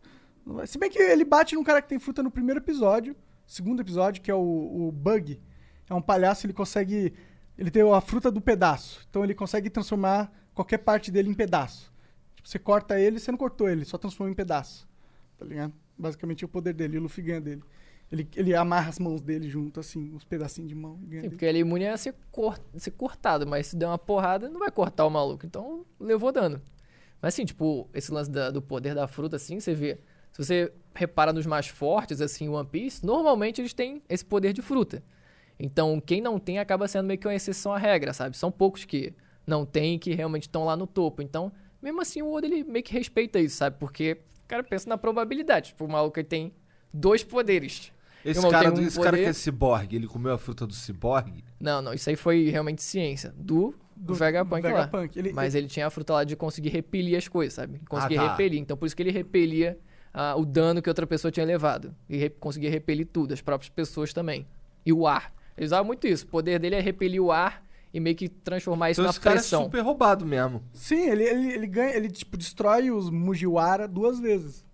Se 0.66 0.80
bem 0.80 0.90
que 0.90 0.98
ele 0.98 1.24
bate 1.24 1.54
num 1.54 1.64
cara 1.64 1.82
que 1.84 1.88
tem 1.88 2.00
fruta 2.00 2.24
no 2.24 2.32
primeiro 2.32 2.60
episódio, 2.60 3.16
segundo 3.46 3.80
episódio, 3.82 4.22
que 4.24 4.32
é 4.32 4.34
o, 4.34 4.40
o 4.88 4.92
Bug. 4.92 5.40
é 5.88 5.94
um 5.94 6.02
palhaço, 6.02 6.48
ele 6.48 6.54
consegue. 6.54 7.14
Ele 7.62 7.70
tem 7.70 7.84
a 7.84 8.02
fruta 8.02 8.32
do 8.32 8.42
pedaço. 8.42 9.06
Então 9.08 9.24
ele 9.24 9.36
consegue 9.36 9.70
transformar 9.70 10.34
qualquer 10.52 10.80
parte 10.80 11.12
dele 11.12 11.30
em 11.30 11.34
pedaço. 11.36 11.94
Tipo, 12.36 12.50
você 12.50 12.58
corta 12.58 13.00
ele, 13.00 13.20
você 13.20 13.30
não 13.30 13.38
cortou 13.38 13.70
ele, 13.70 13.86
só 13.86 14.00
transforma 14.00 14.32
em 14.32 14.36
pedaço. 14.36 14.90
Tá 15.38 15.46
ligado? 15.46 15.72
Basicamente 15.96 16.44
é 16.44 16.46
o 16.46 16.50
poder 16.50 16.74
dele, 16.74 16.98
o 16.98 17.02
Luffy 17.04 17.24
ganha 17.24 17.40
dele. 17.40 17.62
Ele, 18.12 18.28
ele 18.36 18.56
amarra 18.56 18.90
as 18.90 18.98
mãos 18.98 19.22
dele 19.22 19.48
junto, 19.48 19.80
assim, 19.80 20.12
uns 20.12 20.24
pedacinhos 20.24 20.68
de 20.68 20.74
mão. 20.74 21.00
Sim, 21.22 21.30
porque 21.30 21.46
ele 21.46 21.60
é 21.60 21.62
imune 21.62 21.86
a 21.88 21.96
ser, 21.98 22.16
cor- 22.32 22.60
ser 22.76 22.92
cortado, 22.92 23.46
mas 23.46 23.68
se 23.68 23.76
der 23.76 23.86
uma 23.86 23.98
porrada, 24.00 24.50
não 24.50 24.60
vai 24.60 24.72
cortar 24.72 25.06
o 25.06 25.10
maluco. 25.12 25.46
Então, 25.46 25.86
levou 26.00 26.32
dano. 26.32 26.60
Mas 27.22 27.36
assim, 27.36 27.46
tipo, 27.46 27.88
esse 27.94 28.12
lance 28.12 28.32
da- 28.32 28.50
do 28.50 28.60
poder 28.62 28.96
da 28.96 29.08
fruta, 29.08 29.36
assim, 29.36 29.60
você 29.60 29.76
vê. 29.76 30.00
Se 30.32 30.44
você 30.44 30.74
repara 30.96 31.32
nos 31.32 31.46
mais 31.46 31.68
fortes, 31.68 32.20
assim, 32.22 32.50
One 32.50 32.68
Piece, 32.68 33.06
normalmente 33.06 33.62
eles 33.62 33.72
têm 33.74 34.02
esse 34.10 34.26
poder 34.26 34.52
de 34.52 34.64
fruta. 34.64 35.04
Então, 35.64 36.02
quem 36.04 36.20
não 36.22 36.40
tem 36.40 36.58
acaba 36.60 36.88
sendo 36.88 37.06
meio 37.06 37.20
que 37.20 37.28
uma 37.28 37.36
exceção 37.36 37.72
à 37.74 37.78
regra, 37.78 38.14
sabe? 38.14 38.36
São 38.36 38.52
poucos 38.52 38.84
que 38.86 39.14
não 39.46 39.66
tem 39.66 40.00
que 40.00 40.14
realmente 40.16 40.44
estão 40.44 40.66
lá 40.66 40.76
no 40.76 40.88
topo. 40.88 41.22
Então, 41.22 41.52
mesmo 41.82 42.02
assim, 42.02 42.22
o 42.22 42.32
Oda 42.34 42.48
ele 42.48 42.64
meio 42.64 42.84
que 42.84 42.94
respeita 42.94 43.40
isso, 43.40 43.58
sabe? 43.58 43.78
Porque 43.80 44.18
o 44.46 44.48
cara 44.48 44.64
pensa 44.64 44.90
na 44.90 44.98
probabilidade. 44.98 45.68
Tipo, 45.70 45.86
o 45.86 45.90
maluco 45.90 46.20
ele 46.20 46.28
tem 46.28 46.54
dois 46.94 47.24
poderes. 47.24 47.92
Esse, 48.24 48.40
Irmão, 48.40 48.52
cara, 48.52 48.72
um 48.72 48.80
esse 48.82 48.98
cara 48.98 49.12
poder- 49.12 49.24
que 49.24 49.30
é 49.30 49.34
ciborgue, 49.34 49.96
ele 49.96 50.08
comeu 50.08 50.34
a 50.34 50.38
fruta 50.38 50.68
do 50.68 50.74
ciborgue? 50.74 51.44
Não, 51.60 51.82
não, 51.82 51.94
isso 51.94 52.10
aí 52.10 52.16
foi 52.16 52.50
realmente 52.50 52.82
ciência. 52.84 53.34
Do, 53.36 53.74
do 53.96 54.14
Vegapunk 54.14 54.62
lá. 54.64 54.70
Vegapunk. 54.70 55.18
Ele, 55.18 55.34
Mas 55.34 55.56
ele 55.56 55.68
tinha 55.68 55.88
a 55.88 55.90
fruta 55.90 56.14
lá 56.14 56.24
de 56.24 56.36
conseguir 56.36 56.70
repelir 56.70 57.18
as 57.18 57.28
coisas, 57.28 57.54
sabe? 57.56 57.80
Conseguir 57.90 58.18
Ah, 58.20 58.26
tá. 58.26 58.32
repelir. 58.32 58.60
Então 58.60 58.78
por 58.78 58.86
isso 58.86 58.96
que 58.96 59.02
ele 59.02 59.12
repelia 59.12 59.80
ah, 60.14 60.36
o 60.36 60.46
dano 60.46 60.82
que 60.84 60.90
outra 60.90 61.08
pessoa 61.08 61.32
tinha 61.32 61.46
levado. 61.46 61.96
E 62.08 62.16
re- 62.18 62.30
conseguia 62.30 62.70
repelir 62.70 63.08
tudo, 63.08 63.34
as 63.34 63.42
próprias 63.42 63.70
pessoas 63.70 64.14
também. 64.14 64.46
E 64.86 64.94
o 64.94 65.08
ar. 65.08 65.34
Ele 65.62 65.68
usava 65.68 65.84
muito 65.84 66.08
isso. 66.08 66.26
O 66.26 66.28
poder 66.30 66.58
dele 66.60 66.76
é 66.76 66.80
repelir 66.82 67.22
o 67.22 67.32
ar 67.32 67.64
e 67.94 68.00
meio 68.00 68.16
que 68.16 68.28
transformar 68.28 68.90
isso 68.90 69.00
Então 69.00 69.06
na 69.06 69.10
esse 69.12 69.20
cara 69.20 69.36
é 69.36 69.40
pressão. 69.40 69.66
super 69.66 69.82
roubado 69.82 70.26
mesmo. 70.26 70.64
Sim, 70.74 71.08
ele, 71.10 71.24
ele, 71.24 71.54
ele 71.54 71.68
ganha, 71.68 71.96
ele 71.96 72.10
tipo, 72.10 72.36
destrói 72.36 72.90
os 72.90 73.12
Mugiwara 73.12 73.88
duas 73.88 74.20
vezes. 74.20 74.66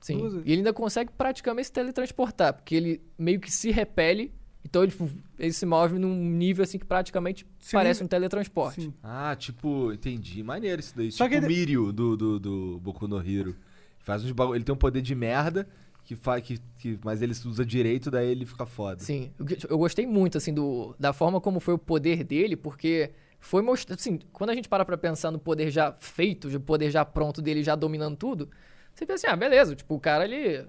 Sim. 0.00 0.18
duas 0.18 0.32
vezes. 0.34 0.46
E 0.46 0.52
ele 0.52 0.60
ainda 0.60 0.72
consegue 0.72 1.10
praticamente 1.18 1.66
se 1.66 1.72
teletransportar, 1.72 2.54
porque 2.54 2.76
ele 2.76 3.02
meio 3.18 3.40
que 3.40 3.50
se 3.50 3.72
repele. 3.72 4.32
Então 4.64 4.82
ele, 4.84 4.92
tipo, 4.92 5.08
ele 5.38 5.52
se 5.52 5.66
move 5.66 5.98
num 5.98 6.14
nível 6.14 6.62
assim 6.62 6.78
que 6.78 6.84
praticamente 6.84 7.44
Seria- 7.58 7.80
parece 7.82 8.04
um 8.04 8.06
teletransporte. 8.06 8.82
Sim. 8.82 8.94
Ah, 9.02 9.34
tipo, 9.36 9.92
entendi. 9.92 10.42
Maneiro 10.44 10.78
isso 10.80 10.92
daí. 10.96 11.10
Só 11.10 11.24
tipo 11.24 11.36
que 11.40 11.44
o 11.44 11.48
ele- 11.48 11.54
Mirio 11.54 11.92
do, 11.92 12.16
do, 12.16 12.38
do 12.38 12.78
Boku 12.80 13.08
no 13.08 13.18
Hero. 13.20 13.56
Faz 13.98 14.24
uns 14.24 14.30
bagu- 14.30 14.54
Ele 14.54 14.62
tem 14.62 14.72
um 14.72 14.78
poder 14.78 15.02
de 15.02 15.14
merda, 15.16 15.66
que 16.06 16.14
fa... 16.14 16.40
que, 16.40 16.58
que... 16.78 16.98
mas 17.04 17.20
ele 17.20 17.32
usa 17.32 17.66
direito, 17.66 18.10
daí 18.10 18.28
ele 18.28 18.46
fica 18.46 18.64
foda. 18.64 19.02
Sim, 19.02 19.30
eu, 19.38 19.46
eu 19.70 19.76
gostei 19.78 20.06
muito, 20.06 20.38
assim, 20.38 20.54
do, 20.54 20.94
da 20.98 21.12
forma 21.12 21.40
como 21.40 21.58
foi 21.58 21.74
o 21.74 21.78
poder 21.78 22.22
dele, 22.22 22.56
porque 22.56 23.10
foi 23.40 23.60
mostrado, 23.60 23.98
assim, 23.98 24.20
quando 24.32 24.50
a 24.50 24.54
gente 24.54 24.68
para 24.68 24.84
pra 24.84 24.96
pensar 24.96 25.32
no 25.32 25.38
poder 25.38 25.68
já 25.68 25.92
feito, 25.98 26.48
o 26.48 26.60
poder 26.60 26.90
já 26.92 27.04
pronto 27.04 27.42
dele, 27.42 27.62
já 27.62 27.74
dominando 27.74 28.16
tudo, 28.16 28.48
você 28.94 29.04
pensa 29.04 29.26
assim, 29.26 29.34
ah, 29.34 29.36
beleza, 29.36 29.74
tipo, 29.74 29.96
o 29.96 30.00
cara, 30.00 30.24
ele 30.24 30.64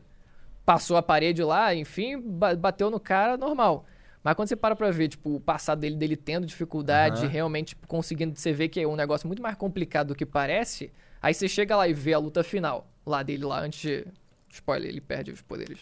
passou 0.66 0.98
a 0.98 1.04
parede 1.04 1.44
lá, 1.44 1.74
enfim, 1.76 2.20
ba- 2.20 2.56
bateu 2.56 2.90
no 2.90 3.00
cara, 3.00 3.38
normal. 3.38 3.86
Mas 4.24 4.36
quando 4.36 4.50
você 4.50 4.56
para 4.56 4.76
pra 4.76 4.90
ver, 4.90 5.08
tipo, 5.08 5.36
o 5.36 5.40
passado 5.40 5.80
dele, 5.80 5.96
dele 5.96 6.18
tendo 6.18 6.48
dificuldade, 6.48 7.26
Aham. 7.26 7.32
realmente 7.32 7.68
tipo, 7.70 7.88
conseguindo, 7.88 8.38
você 8.38 8.52
vê 8.52 8.68
que 8.68 8.80
é 8.80 8.88
um 8.88 8.96
negócio 8.96 9.28
muito 9.28 9.42
mais 9.42 9.56
complicado 9.56 10.08
do 10.08 10.16
que 10.16 10.26
parece, 10.26 10.92
aí 11.22 11.34
você 11.34 11.48
chega 11.48 11.78
lá 11.78 11.88
e 11.88 11.94
vê 11.94 12.14
a 12.14 12.18
luta 12.20 12.44
final, 12.44 12.92
lá 13.06 13.22
dele, 13.22 13.46
lá, 13.46 13.62
antes. 13.62 14.04
Spoiler, 14.58 14.90
ele 14.90 15.02
perde 15.02 15.32
os 15.32 15.42
poderes. 15.42 15.80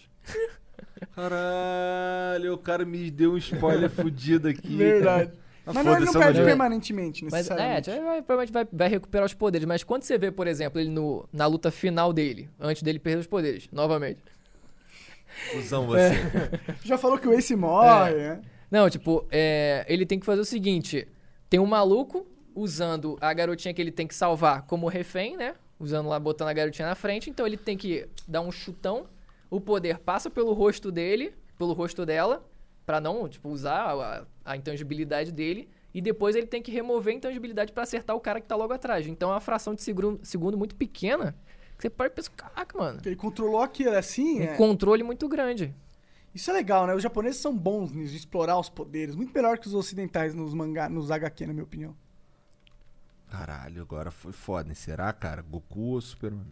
Caralho, 1.15 2.53
o 2.53 2.57
cara 2.57 2.85
me 2.85 3.09
deu 3.09 3.33
um 3.33 3.37
spoiler 3.37 3.89
fudido 3.89 4.47
aqui. 4.47 4.75
Verdade. 4.75 5.31
Ah, 5.67 5.71
Mas 5.73 5.85
não, 5.85 5.95
ele 5.95 6.05
não 6.05 6.13
perde 6.13 6.39
não- 6.39 6.45
permanentemente, 6.45 7.25
Mas 7.25 7.49
é, 7.49 7.81
vai- 7.81 8.21
provavelmente 8.21 8.51
vai, 8.53 8.67
vai 8.71 8.87
recuperar 8.87 9.25
os 9.25 9.33
poderes. 9.33 9.65
Mas 9.65 9.83
quando 9.83 10.03
você 10.03 10.15
vê, 10.17 10.29
por 10.31 10.45
exemplo, 10.45 10.79
ele 10.79 10.89
no, 10.91 11.27
na 11.33 11.47
luta 11.47 11.71
final 11.71 12.13
dele, 12.13 12.47
antes 12.59 12.83
dele 12.83 12.99
perder 12.99 13.21
os 13.21 13.27
poderes, 13.27 13.67
novamente. 13.71 14.21
Cusão 15.51 15.87
você. 15.87 16.11
Já 16.83 16.97
falou 16.97 17.17
que 17.17 17.27
o 17.27 17.33
Ace 17.33 17.55
morre, 17.55 18.13
né? 18.13 18.41
Não, 18.69 18.89
tipo, 18.89 19.25
é, 19.31 19.83
ele 19.89 20.05
tem 20.05 20.19
que 20.19 20.25
fazer 20.25 20.41
o 20.41 20.45
seguinte: 20.45 21.07
tem 21.49 21.59
um 21.59 21.65
maluco 21.65 22.27
usando 22.53 23.17
a 23.19 23.33
garotinha 23.33 23.73
que 23.73 23.81
ele 23.81 23.91
tem 23.91 24.05
que 24.07 24.15
salvar 24.15 24.61
como 24.63 24.87
refém, 24.87 25.35
né? 25.35 25.55
Usando 25.79 26.07
lá, 26.07 26.19
botando 26.19 26.49
a 26.49 26.53
garotinha 26.53 26.87
na 26.87 26.95
frente. 26.95 27.29
Então 27.29 27.45
ele 27.45 27.57
tem 27.57 27.77
que 27.77 28.07
dar 28.27 28.41
um 28.41 28.51
chutão. 28.51 29.07
O 29.49 29.59
poder 29.59 29.99
passa 29.99 30.29
pelo 30.29 30.53
rosto 30.53 30.91
dele, 30.91 31.33
pelo 31.57 31.73
rosto 31.73 32.05
dela, 32.05 32.45
pra 32.85 32.99
não, 32.99 33.27
tipo, 33.27 33.49
usar 33.49 33.93
a, 33.93 34.25
a 34.43 34.57
intangibilidade 34.57 35.31
dele. 35.31 35.69
E 35.93 36.01
depois 36.01 36.35
ele 36.35 36.47
tem 36.47 36.61
que 36.61 36.71
remover 36.71 37.13
a 37.13 37.17
intangibilidade 37.17 37.71
pra 37.71 37.83
acertar 37.83 38.15
o 38.15 38.19
cara 38.19 38.41
que 38.41 38.47
tá 38.47 38.55
logo 38.55 38.73
atrás. 38.73 39.07
Então 39.07 39.29
é 39.29 39.33
uma 39.33 39.41
fração 39.41 39.73
de 39.73 39.81
segundo, 39.81 40.19
segundo 40.23 40.57
muito 40.57 40.75
pequena. 40.75 41.35
Que 41.77 41.83
você 41.83 41.89
pode 41.89 42.13
pensar, 42.13 42.31
caraca, 42.31 42.77
mano. 42.77 43.01
Ele 43.05 43.15
controlou 43.15 43.61
aquilo 43.61 43.95
assim. 43.95 44.41
Um 44.41 44.43
é. 44.43 44.57
controle 44.57 45.03
muito 45.03 45.27
grande. 45.27 45.73
Isso 46.33 46.51
é 46.51 46.53
legal, 46.53 46.85
né? 46.85 46.93
Os 46.93 47.01
japoneses 47.01 47.39
são 47.39 47.55
bons 47.55 47.93
nisso, 47.93 48.11
de 48.11 48.17
explorar 48.17 48.59
os 48.59 48.69
poderes. 48.69 49.15
Muito 49.15 49.33
melhor 49.33 49.57
que 49.57 49.67
os 49.67 49.73
ocidentais 49.73 50.35
nos 50.35 50.53
mangá, 50.53 50.89
nos 50.89 51.09
HQ, 51.09 51.47
na 51.47 51.53
minha 51.53 51.63
opinião. 51.63 51.95
Caralho, 53.37 53.81
agora 53.81 54.11
foi 54.11 54.31
foda, 54.31 54.69
hein? 54.69 54.75
Será, 54.75 55.11
cara? 55.11 55.41
Goku 55.41 55.93
ou 55.93 56.01
Superman? 56.01 56.45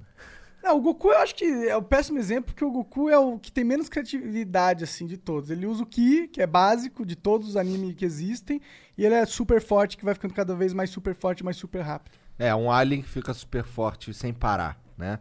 Não, 0.62 0.78
o 0.78 0.82
Goku 0.82 1.10
eu 1.10 1.18
acho 1.18 1.36
que 1.36 1.46
é 1.46 1.76
o 1.76 1.82
péssimo 1.82 2.18
exemplo, 2.18 2.46
porque 2.54 2.64
o 2.64 2.72
Goku 2.72 3.10
é 3.10 3.18
o 3.18 3.38
que 3.40 3.52
tem 3.52 3.64
menos 3.64 3.88
criatividade, 3.88 4.84
assim, 4.84 5.06
de 5.06 5.18
todos. 5.18 5.50
Ele 5.50 5.66
usa 5.66 5.84
o 5.84 5.86
Ki, 5.86 6.28
que 6.28 6.42
é 6.42 6.48
básico 6.48 7.06
de 7.06 7.16
todos 7.16 7.50
os 7.50 7.56
animes 7.58 7.96
que 7.96 8.06
existem, 8.06 8.62
e 8.98 9.06
ele 9.06 9.16
é 9.16 9.26
super 9.26 9.62
forte, 9.62 9.98
que 9.98 10.06
vai 10.06 10.14
ficando 10.14 10.34
cada 10.34 10.56
vez 10.56 10.74
mais 10.74 10.90
super 10.90 11.16
forte, 11.16 11.44
mais 11.44 11.58
super 11.58 11.82
rápido. 11.82 12.18
É, 12.38 12.54
um 12.54 12.72
alien 12.72 13.02
que 13.02 13.10
fica 13.10 13.34
super 13.34 13.64
forte 13.64 14.14
sem 14.14 14.34
parar, 14.34 14.78
né? 14.98 15.20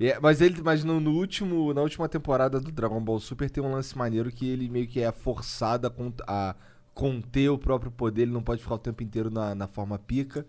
É- 0.00 0.18
mas 0.20 0.40
ele, 0.40 0.60
mas 0.62 0.84
no, 0.84 1.00
no 1.00 1.12
último, 1.12 1.72
na 1.74 1.82
última 1.82 2.08
temporada 2.08 2.60
do 2.60 2.70
Dragon 2.70 3.00
Ball 3.00 3.18
Super 3.18 3.50
tem 3.50 3.62
um 3.62 3.72
lance 3.72 3.96
maneiro 3.96 4.30
que 4.30 4.48
ele 4.48 4.68
meio 4.68 4.86
que 4.86 5.00
é 5.00 5.10
forçado 5.10 5.86
a, 5.86 6.50
a 6.50 6.54
conter 6.94 7.48
o 7.50 7.58
próprio 7.58 7.90
poder, 7.90 8.22
ele 8.22 8.32
não 8.32 8.42
pode 8.42 8.62
ficar 8.62 8.74
o 8.76 8.78
tempo 8.78 9.02
inteiro 9.02 9.30
na, 9.30 9.54
na 9.54 9.66
forma 9.66 9.98
pica, 9.98 10.46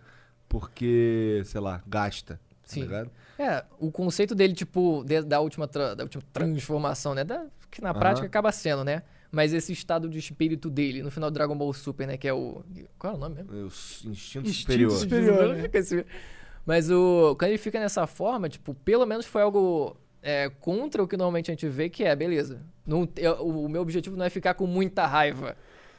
porque, 0.49 1.41
sei 1.45 1.61
lá, 1.61 1.81
gasta. 1.87 2.35
Tá 2.35 2.39
Sim. 2.73 2.81
ligado? 2.81 3.09
É, 3.37 3.63
o 3.79 3.89
conceito 3.91 4.35
dele, 4.35 4.53
tipo, 4.53 5.03
de- 5.05 5.21
da, 5.21 5.39
última 5.39 5.65
da 5.67 6.03
última 6.03 6.21
transformação, 6.33 7.13
né? 7.15 7.23
Da, 7.23 7.45
que 7.71 7.81
na 7.81 7.93
prática 7.93 8.27
acaba 8.27 8.51
sendo, 8.51 8.83
né? 8.83 9.03
Mas 9.31 9.53
esse 9.53 9.71
estado 9.71 10.09
de 10.09 10.17
espírito 10.17 10.69
dele, 10.69 11.03
no 11.03 11.11
final 11.11 11.29
do 11.29 11.33
Dragon 11.35 11.55
Ball 11.55 11.71
Super, 11.71 12.07
né? 12.07 12.17
Que 12.17 12.27
é 12.27 12.33
o. 12.33 12.63
Qual 12.97 13.13
é 13.13 13.15
o 13.15 13.19
nome 13.19 13.35
mesmo? 13.35 13.51
O 13.53 13.67
instinto, 13.67 14.09
Instinto 14.49 14.49
superior. 14.51 14.91
superior. 14.91 15.55
né? 15.55 15.69
Mas 16.65 16.89
o. 16.89 17.35
Quando 17.37 17.49
ele 17.49 17.57
fica 17.59 17.79
nessa 17.79 18.05
forma, 18.07 18.49
tipo, 18.49 18.73
pelo 18.73 19.05
menos 19.05 19.25
foi 19.25 19.41
algo 19.43 19.95
é, 20.21 20.49
contra 20.59 21.01
o 21.03 21.07
que 21.07 21.15
normalmente 21.15 21.51
a 21.51 21.53
gente 21.53 21.67
vê, 21.67 21.89
que 21.89 22.03
é, 22.03 22.15
beleza. 22.15 22.59
Não, 22.85 23.07
eu- 23.15 23.35
o, 23.45 23.65
o 23.65 23.69
meu 23.69 23.81
objetivo 23.83 24.17
não 24.17 24.25
é 24.25 24.29
ficar 24.31 24.55
com 24.55 24.65
muita 24.65 25.05
raiva. 25.05 25.55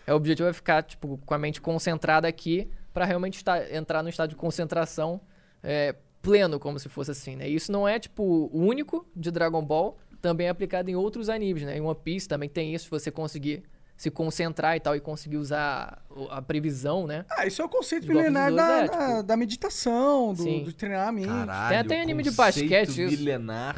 É, 0.07 0.13
o 0.13 0.17
objetivo 0.17 0.49
é 0.49 0.53
ficar, 0.53 0.83
tipo, 0.83 1.19
com 1.25 1.33
a 1.35 1.39
mente 1.39 1.61
concentrada 1.61 2.27
aqui 2.27 2.69
pra 2.93 3.05
realmente 3.05 3.37
estar, 3.37 3.73
entrar 3.73 4.03
no 4.03 4.09
estado 4.09 4.31
de 4.31 4.37
concentração 4.37 5.21
é, 5.63 5.95
pleno, 6.23 6.59
como 6.59 6.79
se 6.79 6.89
fosse 6.89 7.11
assim, 7.11 7.37
né? 7.37 7.49
E 7.49 7.55
isso 7.55 7.71
não 7.73 7.87
é, 7.87 7.99
tipo, 7.99 8.23
o 8.23 8.59
único 8.61 9.07
de 9.15 9.31
Dragon 9.31 9.65
Ball, 9.65 9.99
também 10.21 10.47
é 10.47 10.51
aplicado 10.51 10.91
em 10.91 10.95
outros 10.97 11.29
animes, 11.29 11.63
né? 11.63 11.77
Em 11.77 11.81
One 11.81 11.99
Piece 12.03 12.29
também 12.29 12.49
tem 12.49 12.75
isso, 12.75 12.85
se 12.85 12.91
você 12.91 13.11
conseguir 13.11 13.63
se 13.97 14.11
concentrar 14.11 14.77
e 14.77 14.81
tal, 14.81 14.97
e 14.97 15.01
conseguir 15.01 15.37
usar 15.37 16.03
a 16.31 16.41
previsão, 16.41 17.07
né? 17.07 17.27
Ah, 17.31 17.47
isso 17.47 17.61
é 17.61 17.65
o 17.67 17.69
conceito 17.69 18.07
milenar 18.09 18.51
da, 18.51 18.63
é, 18.79 18.87
da, 18.87 18.89
tipo- 18.89 19.23
da 19.25 19.37
meditação, 19.37 20.33
do, 20.33 20.61
do 20.65 20.73
treinamento. 20.73 21.29
Caralho, 21.29 21.69
Tem 21.69 21.79
até 21.79 22.01
anime 22.03 22.23
de 22.23 22.31
basquete 22.31 22.89
isso. 22.89 23.19
milenar. 23.19 23.75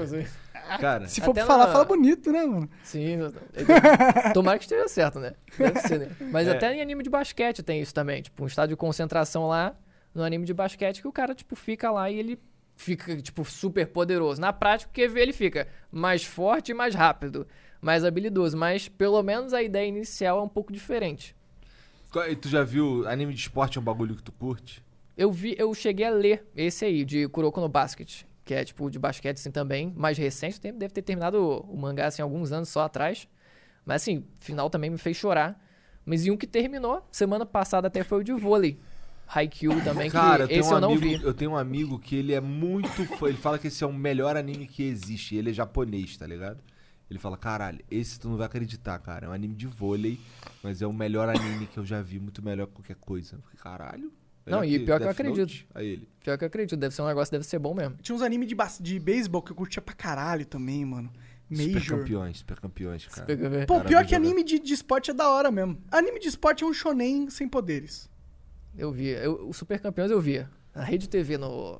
Cara, 0.80 1.06
Se 1.08 1.20
for 1.20 1.34
pra 1.34 1.44
falar, 1.46 1.66
na- 1.66 1.72
fala 1.72 1.84
bonito, 1.84 2.30
né, 2.32 2.44
mano? 2.44 2.68
Sim, 2.82 3.18
tomara 4.32 4.58
que 4.58 4.64
esteja 4.64 4.88
certo, 4.88 5.18
né? 5.20 5.32
Deve 5.58 5.80
ser, 5.80 5.98
né? 6.00 6.08
Mas 6.30 6.48
É. 6.48 6.52
até 6.52 6.74
em 6.74 6.80
anime 6.80 7.02
de 7.02 7.10
basquete 7.10 7.62
tem 7.62 7.80
isso 7.80 7.94
também. 7.94 8.22
Tipo, 8.22 8.44
um 8.44 8.46
estado 8.46 8.68
de 8.70 8.76
concentração 8.76 9.46
lá 9.48 9.74
no 10.14 10.22
anime 10.22 10.44
de 10.44 10.54
basquete 10.54 11.00
que 11.00 11.08
o 11.08 11.12
cara, 11.12 11.34
tipo, 11.34 11.54
fica 11.56 11.90
lá 11.90 12.10
e 12.10 12.18
ele 12.18 12.38
fica, 12.76 13.16
tipo, 13.20 13.44
super 13.44 13.86
poderoso. 13.86 14.40
Na 14.40 14.52
prática, 14.52 14.90
o 14.90 14.94
que 14.94 15.06
vê, 15.08 15.20
ele 15.22 15.32
fica 15.32 15.68
mais 15.90 16.24
forte 16.24 16.70
e 16.70 16.74
mais 16.74 16.94
rápido, 16.94 17.46
mais 17.80 18.04
habilidoso. 18.04 18.56
Mas, 18.56 18.88
pelo 18.88 19.22
menos, 19.22 19.52
a 19.52 19.62
ideia 19.62 19.86
inicial 19.86 20.38
é 20.38 20.42
um 20.42 20.48
pouco 20.48 20.72
diferente. 20.72 21.36
e 22.28 22.36
tu 22.36 22.48
já 22.48 22.62
viu 22.62 23.06
anime 23.08 23.32
de 23.34 23.40
esporte 23.40 23.78
é 23.78 23.80
um 23.80 23.84
bagulho 23.84 24.14
que 24.14 24.22
tu 24.22 24.32
curte? 24.32 24.82
Eu 25.16 25.30
vi, 25.30 25.54
eu 25.58 25.72
cheguei 25.74 26.06
a 26.06 26.10
ler 26.10 26.46
esse 26.56 26.84
aí, 26.84 27.04
de 27.04 27.28
Kuroko 27.28 27.60
no 27.60 27.68
Basket, 27.68 28.22
que 28.44 28.54
é 28.54 28.64
tipo 28.64 28.90
de 28.90 28.98
basquete 28.98 29.38
assim 29.38 29.50
também, 29.50 29.92
mais 29.96 30.18
recente, 30.18 30.60
deve 30.60 30.88
ter 30.88 31.02
terminado 31.02 31.38
o, 31.38 31.60
o 31.60 31.76
mangá 31.78 32.06
assim 32.06 32.22
alguns 32.22 32.52
anos 32.52 32.68
só 32.68 32.82
atrás. 32.82 33.28
Mas 33.84 34.02
assim, 34.02 34.24
final 34.38 34.70
também 34.70 34.90
me 34.90 34.98
fez 34.98 35.16
chorar. 35.16 35.60
Mas 36.04 36.26
e 36.26 36.30
um 36.30 36.36
que 36.36 36.46
terminou, 36.46 37.06
semana 37.10 37.46
passada 37.46 37.86
até 37.86 38.02
foi 38.02 38.20
o 38.20 38.24
de 38.24 38.32
vôlei. 38.32 38.78
Haikyuu 39.34 39.82
também, 39.82 40.10
Cara, 40.10 40.44
eu 40.44 40.48
que 40.48 40.54
tenho, 40.54 40.60
esse 40.60 40.72
um 40.72 40.74
eu 40.74 40.80
não 40.80 40.92
amigo, 40.92 41.18
vi. 41.18 41.24
eu 41.24 41.34
tenho 41.34 41.50
um 41.52 41.56
amigo 41.56 41.98
que 41.98 42.16
ele 42.16 42.34
é 42.34 42.40
muito 42.40 43.04
fã. 43.16 43.28
Ele 43.28 43.38
fala 43.38 43.58
que 43.58 43.68
esse 43.68 43.82
é 43.82 43.86
o 43.86 43.92
melhor 43.92 44.36
anime 44.36 44.66
que 44.66 44.82
existe. 44.82 45.36
Ele 45.36 45.50
é 45.50 45.52
japonês, 45.52 46.16
tá 46.16 46.26
ligado? 46.26 46.58
Ele 47.08 47.18
fala, 47.18 47.36
caralho, 47.36 47.78
esse 47.90 48.18
tu 48.18 48.28
não 48.28 48.36
vai 48.36 48.46
acreditar, 48.46 48.98
cara. 48.98 49.26
É 49.26 49.28
um 49.28 49.32
anime 49.32 49.54
de 49.54 49.66
vôlei, 49.66 50.18
mas 50.62 50.82
é 50.82 50.86
o 50.86 50.92
melhor 50.92 51.28
anime 51.28 51.66
que 51.66 51.78
eu 51.78 51.84
já 51.84 52.02
vi, 52.02 52.18
muito 52.18 52.42
melhor 52.42 52.66
que 52.66 52.74
qualquer 52.74 52.96
coisa. 52.96 53.36
Eu 53.36 53.42
falei, 53.42 53.56
caralho. 53.58 54.12
Não, 54.46 54.64
e 54.64 54.78
pior 54.78 54.98
que 54.98 55.06
eu 55.06 55.12
Death 55.12 55.18
Note?" 55.26 55.40
acredito. 55.40 55.66
Aí 55.74 55.86
ele. 55.88 56.08
Pior 56.20 56.38
que 56.38 56.44
eu 56.44 56.46
acredito, 56.46 56.76
deve 56.76 56.94
ser 56.94 57.02
um 57.02 57.06
negócio, 57.06 57.32
deve 57.32 57.44
ser 57.44 57.58
bom 57.58 57.74
mesmo. 57.74 57.96
Tinha 58.00 58.14
uns 58.14 58.22
animes 58.22 58.48
de, 58.48 58.56
de 58.80 58.98
beisebol 58.98 59.42
que 59.42 59.52
eu 59.52 59.56
curtia 59.56 59.82
pra 59.82 59.94
caralho 59.94 60.46
também, 60.46 60.84
mano. 60.84 61.12
Super 61.50 61.74
Major. 61.74 61.98
campeões, 61.98 62.38
super 62.38 62.60
campeões, 62.60 63.06
cara. 63.08 63.26
Pega 63.26 63.48
ver. 63.48 63.66
Pô, 63.66 63.76
Cara, 63.76 63.88
pior 63.88 64.06
que 64.06 64.14
anime 64.14 64.42
de, 64.42 64.58
de 64.58 64.72
esporte 64.72 65.10
é 65.10 65.14
da 65.14 65.28
hora 65.28 65.50
mesmo. 65.50 65.78
Anime 65.90 66.18
de 66.18 66.28
esporte 66.28 66.64
é 66.64 66.66
um 66.66 66.72
shonen 66.72 67.28
sem 67.28 67.46
poderes. 67.48 68.08
Eu 68.76 68.90
via. 68.90 69.18
Eu, 69.18 69.48
o 69.48 69.52
Super 69.52 69.78
Campeões 69.80 70.10
eu 70.10 70.20
via. 70.20 70.50
Na 70.74 70.82
Rede 70.82 71.08
TV 71.08 71.36
no 71.36 71.78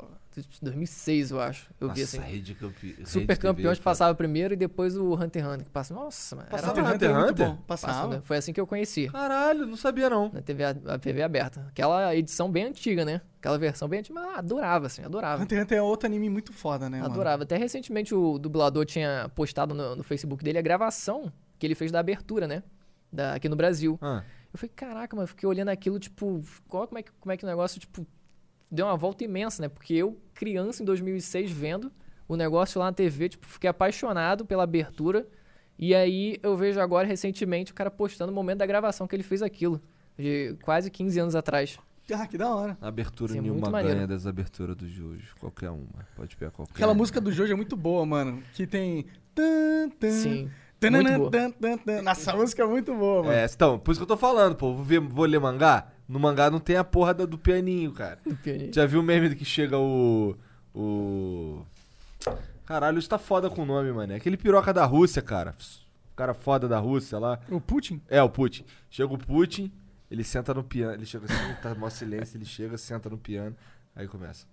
2006, 0.63 1.31
eu 1.31 1.41
acho. 1.41 1.69
Eu 1.81 1.91
vi 1.93 2.01
Nossa, 2.01 2.19
assim. 2.19 2.31
rede 2.31 2.55
campe... 2.55 2.87
rede 2.93 3.09
Super 3.09 3.37
TV, 3.37 3.49
Campeões 3.49 3.79
cara. 3.79 3.85
passava 3.85 4.15
primeiro 4.15 4.55
e 4.55 4.57
depois 4.57 4.97
o 4.97 5.15
Hunter 5.15 5.43
x 5.45 5.53
Hunter 5.53 5.65
que 5.65 5.71
passa. 5.71 5.93
Nossa, 5.95 6.37
mano. 6.37 6.49
Passava 6.49 6.81
era 6.81 6.95
Hunter 6.95 7.11
x 7.11 7.19
muito 7.19 7.31
Hunter? 7.33 7.47
bom. 7.49 7.57
Passava. 7.67 7.93
Passava, 7.93 8.15
né? 8.17 8.23
Foi 8.25 8.37
assim 8.37 8.53
que 8.53 8.61
eu 8.61 8.67
conheci. 8.67 9.09
Caralho, 9.09 9.67
não 9.67 9.77
sabia 9.77 10.09
não. 10.09 10.31
Na 10.33 10.41
TV, 10.41 10.65
a 10.65 10.99
TV 10.99 11.23
aberta. 11.23 11.67
Aquela 11.69 12.15
edição 12.17 12.51
bem 12.51 12.65
antiga, 12.65 13.05
né? 13.05 13.21
Aquela 13.39 13.59
versão 13.59 13.89
bem 13.89 14.01
antiga. 14.01 14.21
Mas 14.21 14.39
adorava, 14.39 14.87
assim, 14.87 15.03
adorava. 15.05 15.43
Hunter 15.43 15.59
x 15.59 15.65
Hunter 15.65 15.79
é 15.79 15.83
outro 15.83 16.07
anime 16.07 16.31
muito 16.31 16.53
foda, 16.53 16.89
né, 16.89 16.99
mano? 17.01 17.13
Adorava. 17.13 17.43
Até 17.43 17.57
recentemente 17.57 18.15
o 18.15 18.39
dublador 18.39 18.85
tinha 18.87 19.31
postado 19.35 19.75
no, 19.75 19.97
no 19.97 20.03
Facebook 20.03 20.43
dele 20.43 20.59
a 20.59 20.63
gravação 20.63 21.33
que 21.59 21.67
ele 21.67 21.75
fez 21.75 21.93
da 21.93 22.01
abertura, 22.01 22.47
né? 22.49 22.63
Da, 23.13 23.35
aqui 23.35 23.49
no 23.49 23.57
Brasil. 23.57 23.99
Ah, 24.01 24.23
Eu 24.53 24.59
falei, 24.59 24.73
caraca, 24.75 25.15
mano, 25.15 25.25
eu 25.25 25.29
fiquei 25.29 25.49
olhando 25.49 25.69
aquilo, 25.69 25.99
tipo, 25.99 26.43
qual, 26.69 26.87
como, 26.89 26.99
é 26.99 27.03
que, 27.03 27.11
como 27.21 27.31
é 27.33 27.37
que 27.37 27.45
o 27.45 27.47
negócio, 27.49 27.79
tipo, 27.79 28.07
deu 28.73 28.87
uma 28.87 28.97
volta 28.97 29.23
imensa, 29.23 29.63
né? 29.63 29.69
Porque 29.69 29.93
eu, 29.95 30.19
criança, 30.35 30.83
em 30.83 30.87
2006, 30.87 31.51
vendo 31.51 31.93
o 32.27 32.35
negócio 32.37 32.79
lá 32.79 32.87
na 32.87 32.93
TV, 32.93 33.29
tipo, 33.29 33.47
fiquei 33.47 33.69
apaixonado 33.69 34.47
pela 34.47 34.63
abertura. 34.63 35.29
E 35.79 35.95
aí 35.95 36.39
eu 36.43 36.57
vejo 36.57 36.81
agora, 36.81 37.07
recentemente, 37.07 37.73
o 37.73 37.75
cara 37.75 37.91
postando 37.91 38.33
o 38.33 38.35
momento 38.35 38.59
da 38.59 38.67
gravação 38.67 39.07
que 39.07 39.15
ele 39.15 39.23
fez 39.23 39.43
aquilo. 39.43 39.81
De 40.19 40.57
quase 40.63 40.91
15 40.91 41.21
anos 41.21 41.35
atrás. 41.37 41.79
Ah, 42.13 42.27
que 42.27 42.37
da 42.37 42.55
hora. 42.55 42.77
a 42.81 42.89
abertura 42.89 43.33
Sim, 43.33 43.39
é 43.39 43.43
nenhuma 43.43 43.71
ganha 43.71 43.85
maneiro. 43.85 44.07
das 44.07 44.27
aberturas 44.27 44.77
do 44.77 44.87
Jojo. 44.87 45.35
Qualquer 45.41 45.71
uma. 45.71 46.07
Pode 46.15 46.37
pegar 46.37 46.51
qualquer 46.51 46.75
Aquela 46.75 46.93
uma. 46.93 46.99
música 46.99 47.21
do 47.21 47.33
Jojo 47.33 47.53
é 47.53 47.57
muito 47.57 47.77
boa, 47.77 48.05
mano. 48.05 48.43
Que 48.55 48.67
tem. 48.67 49.07
Tan, 49.35 49.89
tan, 49.99 50.11
Sim. 50.11 50.51
tananã, 50.79 51.19
muito 51.19 51.19
boa. 51.21 51.31
tan, 51.31 51.51
tan, 51.53 51.79
tan. 51.79 52.03
Nossa, 52.03 52.21
essa 52.21 52.37
música 52.37 52.63
é 52.63 52.67
muito 52.67 52.95
boa, 52.95 53.23
mano. 53.23 53.33
É, 53.35 53.47
então, 53.47 53.79
por 53.79 53.93
isso 53.93 54.01
que 54.01 54.03
eu 54.03 54.09
tô 54.09 54.17
falando, 54.19 54.57
pô. 54.57 54.75
Vou, 54.75 54.85
ver, 54.85 55.01
vou 55.01 55.25
ler 55.25 55.41
mangá. 55.41 55.91
No 56.13 56.21
mangá 56.21 56.51
não 56.51 56.61
tem 56.61 56.77
a 56.77 56.85
porra 56.85 57.15
do 57.15 57.39
pianinho, 57.39 57.91
cara. 57.91 58.19
Do 58.23 58.37
pianista. 58.37 58.83
Já 58.83 58.87
viu 58.87 59.01
o 59.01 59.03
meme 59.03 59.35
que 59.35 59.47
chega 59.47 59.79
o. 59.79 60.37
O. 60.75 61.65
Caralho, 62.67 62.99
isso 62.99 63.09
tá 63.09 63.17
foda 63.17 63.49
com 63.49 63.63
o 63.63 63.65
nome, 63.65 63.91
mano. 63.93 64.13
É 64.13 64.17
aquele 64.17 64.37
piroca 64.37 64.75
da 64.75 64.85
Rússia, 64.85 65.23
cara. 65.23 65.55
O 66.13 66.15
cara 66.15 66.35
foda 66.35 66.69
da 66.69 66.79
Rússia 66.79 67.19
lá. 67.19 67.41
O 67.49 67.63
Putin? 67.63 68.03
É, 68.11 68.23
o 68.23 68.29
Putin. 68.29 68.63
Chega 68.91 69.11
o 69.11 69.17
Putin, 69.17 69.73
ele 70.11 70.23
senta 70.23 70.53
no 70.53 70.63
piano. 70.63 70.93
Ele 70.93 71.07
chega 71.07 71.25
assim, 71.25 71.55
tá 71.63 71.75
mó 71.75 71.89
silêncio, 71.89 72.37
ele 72.37 72.45
chega, 72.45 72.77
senta 72.77 73.09
no 73.09 73.17
piano. 73.17 73.57
Aí 73.97 74.07
começa. 74.07 74.47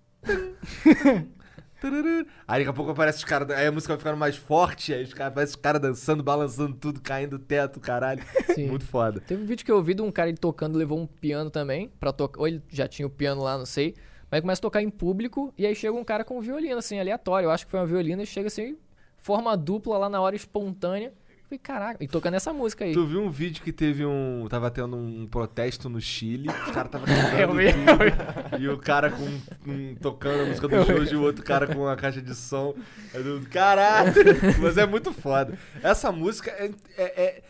Aí 2.46 2.60
daqui 2.60 2.68
a 2.68 2.72
pouco 2.72 2.90
aparece 2.90 3.18
os 3.18 3.24
caras. 3.24 3.50
Aí 3.56 3.66
a 3.66 3.72
música 3.72 3.94
vai 3.94 3.98
ficando 3.98 4.16
mais 4.16 4.36
forte, 4.36 4.92
aí 4.92 5.02
os 5.02 5.14
caras 5.14 5.32
aparecem 5.32 5.56
os 5.56 5.60
caras 5.62 5.80
dançando, 5.80 6.22
balançando 6.22 6.74
tudo, 6.74 7.00
caindo 7.00 7.38
do 7.38 7.44
teto, 7.44 7.80
caralho. 7.80 8.22
Sim. 8.54 8.68
Muito 8.68 8.84
foda. 8.84 9.20
Teve 9.20 9.42
um 9.42 9.46
vídeo 9.46 9.64
que 9.64 9.72
eu 9.72 9.82
vi 9.82 9.94
de 9.94 10.02
um 10.02 10.12
cara 10.12 10.28
ele 10.28 10.36
tocando, 10.36 10.76
levou 10.76 10.98
um 10.98 11.06
piano 11.06 11.50
também, 11.50 11.90
pra 11.98 12.12
tocar. 12.12 12.40
Ou 12.40 12.48
ele 12.48 12.62
já 12.68 12.86
tinha 12.86 13.06
o 13.06 13.10
piano 13.10 13.42
lá, 13.42 13.56
não 13.56 13.66
sei. 13.66 13.94
Mas 14.30 14.42
começa 14.42 14.60
a 14.60 14.62
tocar 14.62 14.82
em 14.82 14.90
público 14.90 15.52
e 15.56 15.66
aí 15.66 15.74
chega 15.74 15.94
um 15.94 16.04
cara 16.04 16.22
com 16.22 16.38
um 16.38 16.40
violino, 16.40 16.78
assim, 16.78 17.00
aleatório. 17.00 17.46
Eu 17.46 17.50
acho 17.50 17.64
que 17.64 17.70
foi 17.70 17.80
uma 17.80 17.86
violina 17.86 18.22
e 18.22 18.26
chega 18.26 18.46
assim, 18.46 18.76
forma 19.16 19.56
dupla 19.56 19.98
lá 19.98 20.08
na 20.08 20.20
hora 20.20 20.36
espontânea. 20.36 21.12
Eu 21.52 21.58
Falei, 21.58 21.58
caraca, 21.58 22.04
e 22.04 22.06
tocando 22.06 22.34
essa 22.34 22.52
música 22.52 22.84
aí. 22.84 22.92
Tu 22.92 23.04
viu 23.06 23.22
um 23.22 23.30
vídeo 23.30 23.62
que 23.64 23.72
teve 23.72 24.06
um. 24.06 24.46
Tava 24.48 24.70
tendo 24.70 24.96
um 24.96 25.26
protesto 25.26 25.88
no 25.88 26.00
Chile, 26.00 26.48
os 26.48 26.70
caras 26.70 26.92
tava 26.92 27.06
Eu 27.10 27.48
tocando 27.48 27.56
vi, 27.56 27.72
tudo, 27.72 28.62
e 28.62 28.68
o 28.68 28.78
cara 28.78 29.10
com, 29.10 29.40
com- 29.64 29.94
tocando 30.00 30.42
a 30.42 30.46
música 30.46 30.68
do 30.68 30.84
Jojo 30.84 31.12
e 31.12 31.16
o 31.16 31.22
outro 31.22 31.44
cara 31.44 31.66
com 31.66 31.88
a 31.88 31.96
caixa 31.96 32.22
de 32.22 32.34
som. 32.36 32.74
Eu, 33.12 33.42
Caralho! 33.50 34.12
Mas 34.62 34.76
é 34.78 34.86
muito 34.86 35.12
foda. 35.12 35.58
Essa 35.82 36.12
música 36.12 36.50
é, 36.52 36.70
é- 36.96 37.02
é- 37.22 37.42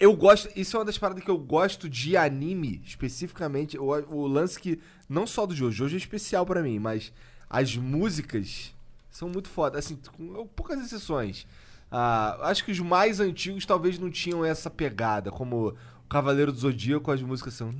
Eu 0.00 0.16
gosto. 0.16 0.48
Isso 0.56 0.74
é 0.76 0.80
uma 0.80 0.86
das 0.86 0.96
paradas 0.96 1.22
que 1.22 1.30
eu 1.30 1.36
gosto 1.38 1.90
de 1.90 2.16
anime, 2.16 2.80
especificamente. 2.86 3.78
O, 3.78 3.84
o 4.14 4.26
lance 4.26 4.58
que. 4.58 4.80
Não 5.08 5.26
só 5.26 5.44
do 5.44 5.54
Jojo, 5.54 5.76
Jojo 5.84 5.94
é 5.94 5.98
especial 5.98 6.46
pra 6.46 6.62
mim, 6.62 6.78
mas 6.78 7.12
as 7.50 7.76
músicas 7.76 8.74
são 9.10 9.28
muito 9.28 9.50
foda. 9.50 9.78
Assim, 9.78 9.98
com 10.16 10.46
poucas 10.56 10.80
exceções. 10.80 11.46
Ah, 11.92 12.38
acho 12.48 12.64
que 12.64 12.72
os 12.72 12.80
mais 12.80 13.20
antigos 13.20 13.66
talvez 13.66 13.98
não 13.98 14.10
tinham 14.10 14.44
essa 14.44 14.70
pegada, 14.70 15.30
como 15.30 15.68
o 15.68 16.08
Cavaleiro 16.08 16.50
do 16.50 16.58
Zodíaco, 16.58 17.10
as 17.10 17.20
músicas 17.22 17.54
são. 17.54 17.70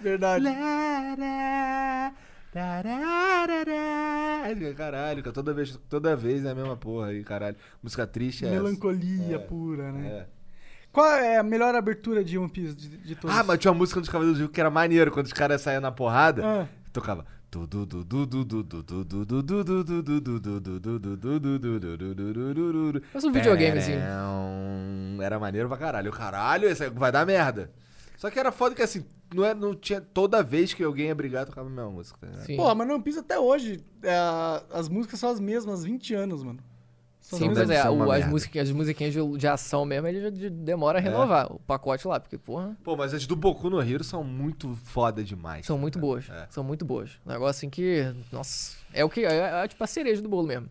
Verdade. 0.00 0.44
Caralho, 4.76 5.22
cara, 5.22 5.32
toda 5.32 5.52
vez, 5.52 5.78
toda 5.88 6.16
vez 6.16 6.44
é 6.44 6.50
a 6.50 6.54
mesma 6.54 6.76
porra 6.76 7.08
aí, 7.08 7.22
caralho. 7.24 7.56
Música 7.82 8.06
triste 8.06 8.46
é 8.46 8.50
Melancolia 8.50 9.36
É. 9.36 9.38
pura, 9.38 9.92
né? 9.92 10.08
É. 10.08 10.26
Qual 10.92 11.06
é 11.10 11.36
a 11.36 11.42
melhor 11.42 11.74
abertura 11.74 12.24
de 12.24 12.38
One 12.38 12.48
Piece 12.48 12.74
de, 12.74 12.96
de 12.96 13.14
todos? 13.16 13.36
Ah, 13.36 13.42
mas 13.42 13.58
tinha 13.58 13.70
uma 13.70 13.78
música 13.78 14.00
dos 14.00 14.08
Cavaleiros 14.08 14.36
do 14.38 14.42
Zodíaco 14.42 14.54
que 14.54 14.60
era 14.60 14.70
maneiro, 14.70 15.10
quando 15.10 15.26
os 15.26 15.32
caras 15.32 15.60
saíam 15.60 15.80
na 15.82 15.92
porrada, 15.92 16.42
Ah. 16.44 16.66
tocava. 16.92 17.26
Faz 23.12 23.24
um 23.24 23.32
videogamezinho. 23.32 24.00
Era 25.22 25.38
maneiro 25.38 25.68
pra 25.68 25.76
caralho. 25.76 26.12
Caralho, 26.12 26.68
esse 26.68 26.88
vai 26.90 27.10
dar 27.10 27.24
merda. 27.26 27.70
Só 28.16 28.30
que 28.30 28.38
era 28.38 28.50
foda 28.50 28.74
que 28.74 28.82
assim, 28.82 29.04
não, 29.34 29.44
é, 29.44 29.54
não 29.54 29.74
tinha. 29.74 30.00
Toda 30.00 30.42
vez 30.42 30.72
que 30.72 30.82
alguém 30.82 31.06
ia 31.06 31.14
brigar, 31.14 31.46
tocava 31.46 31.68
a 31.68 31.70
mesma 31.70 31.90
música. 31.90 32.18
tá 32.20 32.26
ligado? 32.26 32.46
Sim. 32.46 32.56
Porra, 32.56 32.74
mas 32.74 32.88
One 32.88 33.02
Piece 33.02 33.18
até 33.18 33.38
hoje, 33.38 33.84
é, 34.02 34.14
as 34.72 34.88
músicas 34.88 35.18
são 35.18 35.30
as 35.30 35.40
mesmas, 35.40 35.84
20 35.84 36.14
anos, 36.14 36.42
mano. 36.42 36.58
São 37.26 37.40
Sim, 37.40 37.48
mas 37.48 37.68
é, 37.70 37.90
o- 37.90 38.12
as, 38.12 38.24
musiquinhas, 38.28 38.68
as 38.68 38.74
musiquinhas 38.74 39.12
de, 39.12 39.36
de 39.36 39.48
ação 39.48 39.84
mesmo, 39.84 40.06
ele 40.06 40.20
já 40.20 40.30
de- 40.30 40.48
demora 40.48 41.00
a 41.00 41.02
renovar 41.02 41.52
o 41.52 41.58
pacote 41.58 42.06
lá, 42.06 42.20
porque, 42.20 42.38
porra, 42.38 42.76
Pô, 42.84 42.96
mas 42.96 43.12
as 43.12 43.26
do 43.26 43.34
Boku 43.34 43.68
no 43.68 43.82
Hero 43.82 44.04
são 44.04 44.22
muito 44.22 44.72
foda 44.84 45.24
demais. 45.24 45.66
são 45.66 45.76
muito 45.76 45.94
cara. 45.94 46.06
boas. 46.06 46.30
É. 46.30 46.46
São 46.50 46.62
muito 46.62 46.84
boas. 46.84 47.10
Um 47.26 47.32
negócio 47.32 47.50
assim 47.58 47.68
que, 47.68 48.14
nossa, 48.30 48.76
é 48.92 49.04
o 49.04 49.10
que, 49.10 49.24
é, 49.24 49.64
é 49.64 49.66
tipo 49.66 49.82
a 49.82 49.88
cereja 49.88 50.22
do 50.22 50.28
bolo 50.28 50.46
mesmo. 50.46 50.68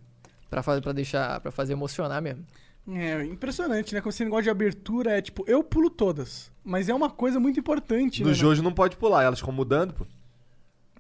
Pra, 0.49 0.63
fazer, 0.63 0.79
pra 0.79 0.93
deixar, 0.93 1.41
pra 1.41 1.51
fazer 1.51 1.73
emocionar 1.73 2.21
mesmo. 2.21 2.45
É 2.87 3.25
impressionante, 3.25 3.93
né? 3.93 3.99
Como 3.99 4.11
esse 4.11 4.23
negócio 4.23 4.43
de 4.43 4.49
abertura 4.49 5.17
é 5.17 5.21
tipo, 5.21 5.43
eu 5.47 5.61
pulo 5.61 5.89
todas. 5.89 6.49
Mas 6.63 6.87
é 6.87 6.93
uma 6.93 7.09
coisa 7.09 7.37
muito 7.37 7.59
importante, 7.59 8.21
No 8.23 8.29
né? 8.29 8.33
Jojo 8.33 8.63
não 8.63 8.71
pode 8.71 8.95
pular, 8.95 9.23
elas 9.23 9.39
ficam 9.39 9.53
mudando, 9.53 9.93
pô. 9.93 10.05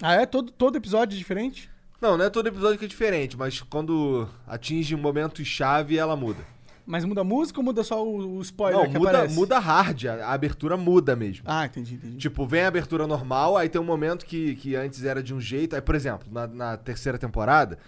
Ah, 0.01 0.15
é? 0.15 0.25
Todo, 0.25 0.51
todo 0.51 0.75
episódio 0.75 1.15
é 1.15 1.17
diferente? 1.17 1.69
Não, 2.01 2.17
não 2.17 2.25
é 2.25 2.29
todo 2.29 2.47
episódio 2.47 2.77
que 2.77 2.85
é 2.85 2.87
diferente, 2.87 3.37
mas 3.37 3.61
quando 3.61 4.27
atinge 4.45 4.93
um 4.93 4.99
momento 4.99 5.43
chave, 5.43 5.97
ela 5.97 6.15
muda. 6.15 6.43
Mas 6.85 7.03
muda 7.03 7.21
a 7.21 7.23
música 7.23 7.59
ou 7.59 7.63
muda 7.63 7.83
só 7.83 8.05
o, 8.05 8.37
o 8.37 8.41
spoiler 8.41 8.79
não, 8.79 8.91
que 8.91 8.97
muda, 8.97 9.09
aparece? 9.09 9.33
muda 9.33 9.57
hard, 9.57 10.05
a, 10.05 10.27
a 10.27 10.33
abertura 10.33 10.77
muda 10.77 11.15
mesmo. 11.15 11.43
Ah, 11.47 11.65
entendi, 11.65 11.95
entendi. 11.95 12.17
Tipo, 12.17 12.45
vem 12.45 12.61
a 12.61 12.67
abertura 12.67 13.07
normal, 13.07 13.57
aí 13.57 13.67
tem 13.67 13.81
um 13.81 13.85
momento 13.85 14.25
que, 14.25 14.55
que 14.55 14.75
antes 14.75 15.03
era 15.03 15.23
de 15.23 15.33
um 15.33 15.41
jeito. 15.41 15.75
Aí, 15.75 15.81
por 15.81 15.95
exemplo, 15.95 16.27
na, 16.31 16.45
na 16.45 16.77
terceira 16.77 17.17
temporada 17.17 17.79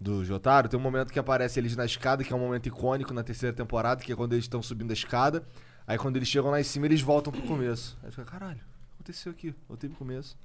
do 0.00 0.24
Jotaro, 0.24 0.68
tem 0.68 0.78
um 0.78 0.82
momento 0.82 1.12
que 1.12 1.18
aparece 1.18 1.60
eles 1.60 1.76
na 1.76 1.84
escada, 1.84 2.24
que 2.24 2.32
é 2.32 2.36
um 2.36 2.40
momento 2.40 2.66
icônico 2.66 3.14
na 3.14 3.22
terceira 3.22 3.54
temporada, 3.54 4.02
que 4.02 4.12
é 4.12 4.16
quando 4.16 4.32
eles 4.32 4.46
estão 4.46 4.60
subindo 4.60 4.90
a 4.90 4.94
escada. 4.94 5.44
Aí 5.86 5.96
quando 5.96 6.16
eles 6.16 6.28
chegam 6.28 6.50
lá 6.50 6.60
em 6.60 6.64
cima, 6.64 6.86
eles 6.86 7.02
voltam 7.02 7.32
pro 7.32 7.42
começo. 7.42 7.96
Aí 8.02 8.10
fica, 8.10 8.24
caralho, 8.24 8.56
o 8.56 8.58
que 8.58 8.94
aconteceu 8.94 9.30
aqui? 9.30 9.54
Voltei 9.68 9.88
pro 9.88 9.98
começo. 9.98 10.36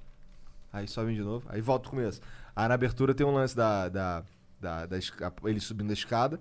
Aí 0.72 0.86
sobem 0.86 1.16
de 1.16 1.22
novo, 1.22 1.44
aí 1.48 1.60
volta 1.60 1.82
pro 1.82 1.90
começo. 1.90 2.20
Aí 2.54 2.68
na 2.68 2.74
abertura 2.74 3.14
tem 3.14 3.26
um 3.26 3.32
lance 3.32 3.56
da. 3.56 3.88
da, 3.88 4.24
da, 4.60 4.86
da 4.86 4.96
eles 5.44 5.64
subindo 5.64 5.90
a 5.90 5.94
escada. 5.94 6.40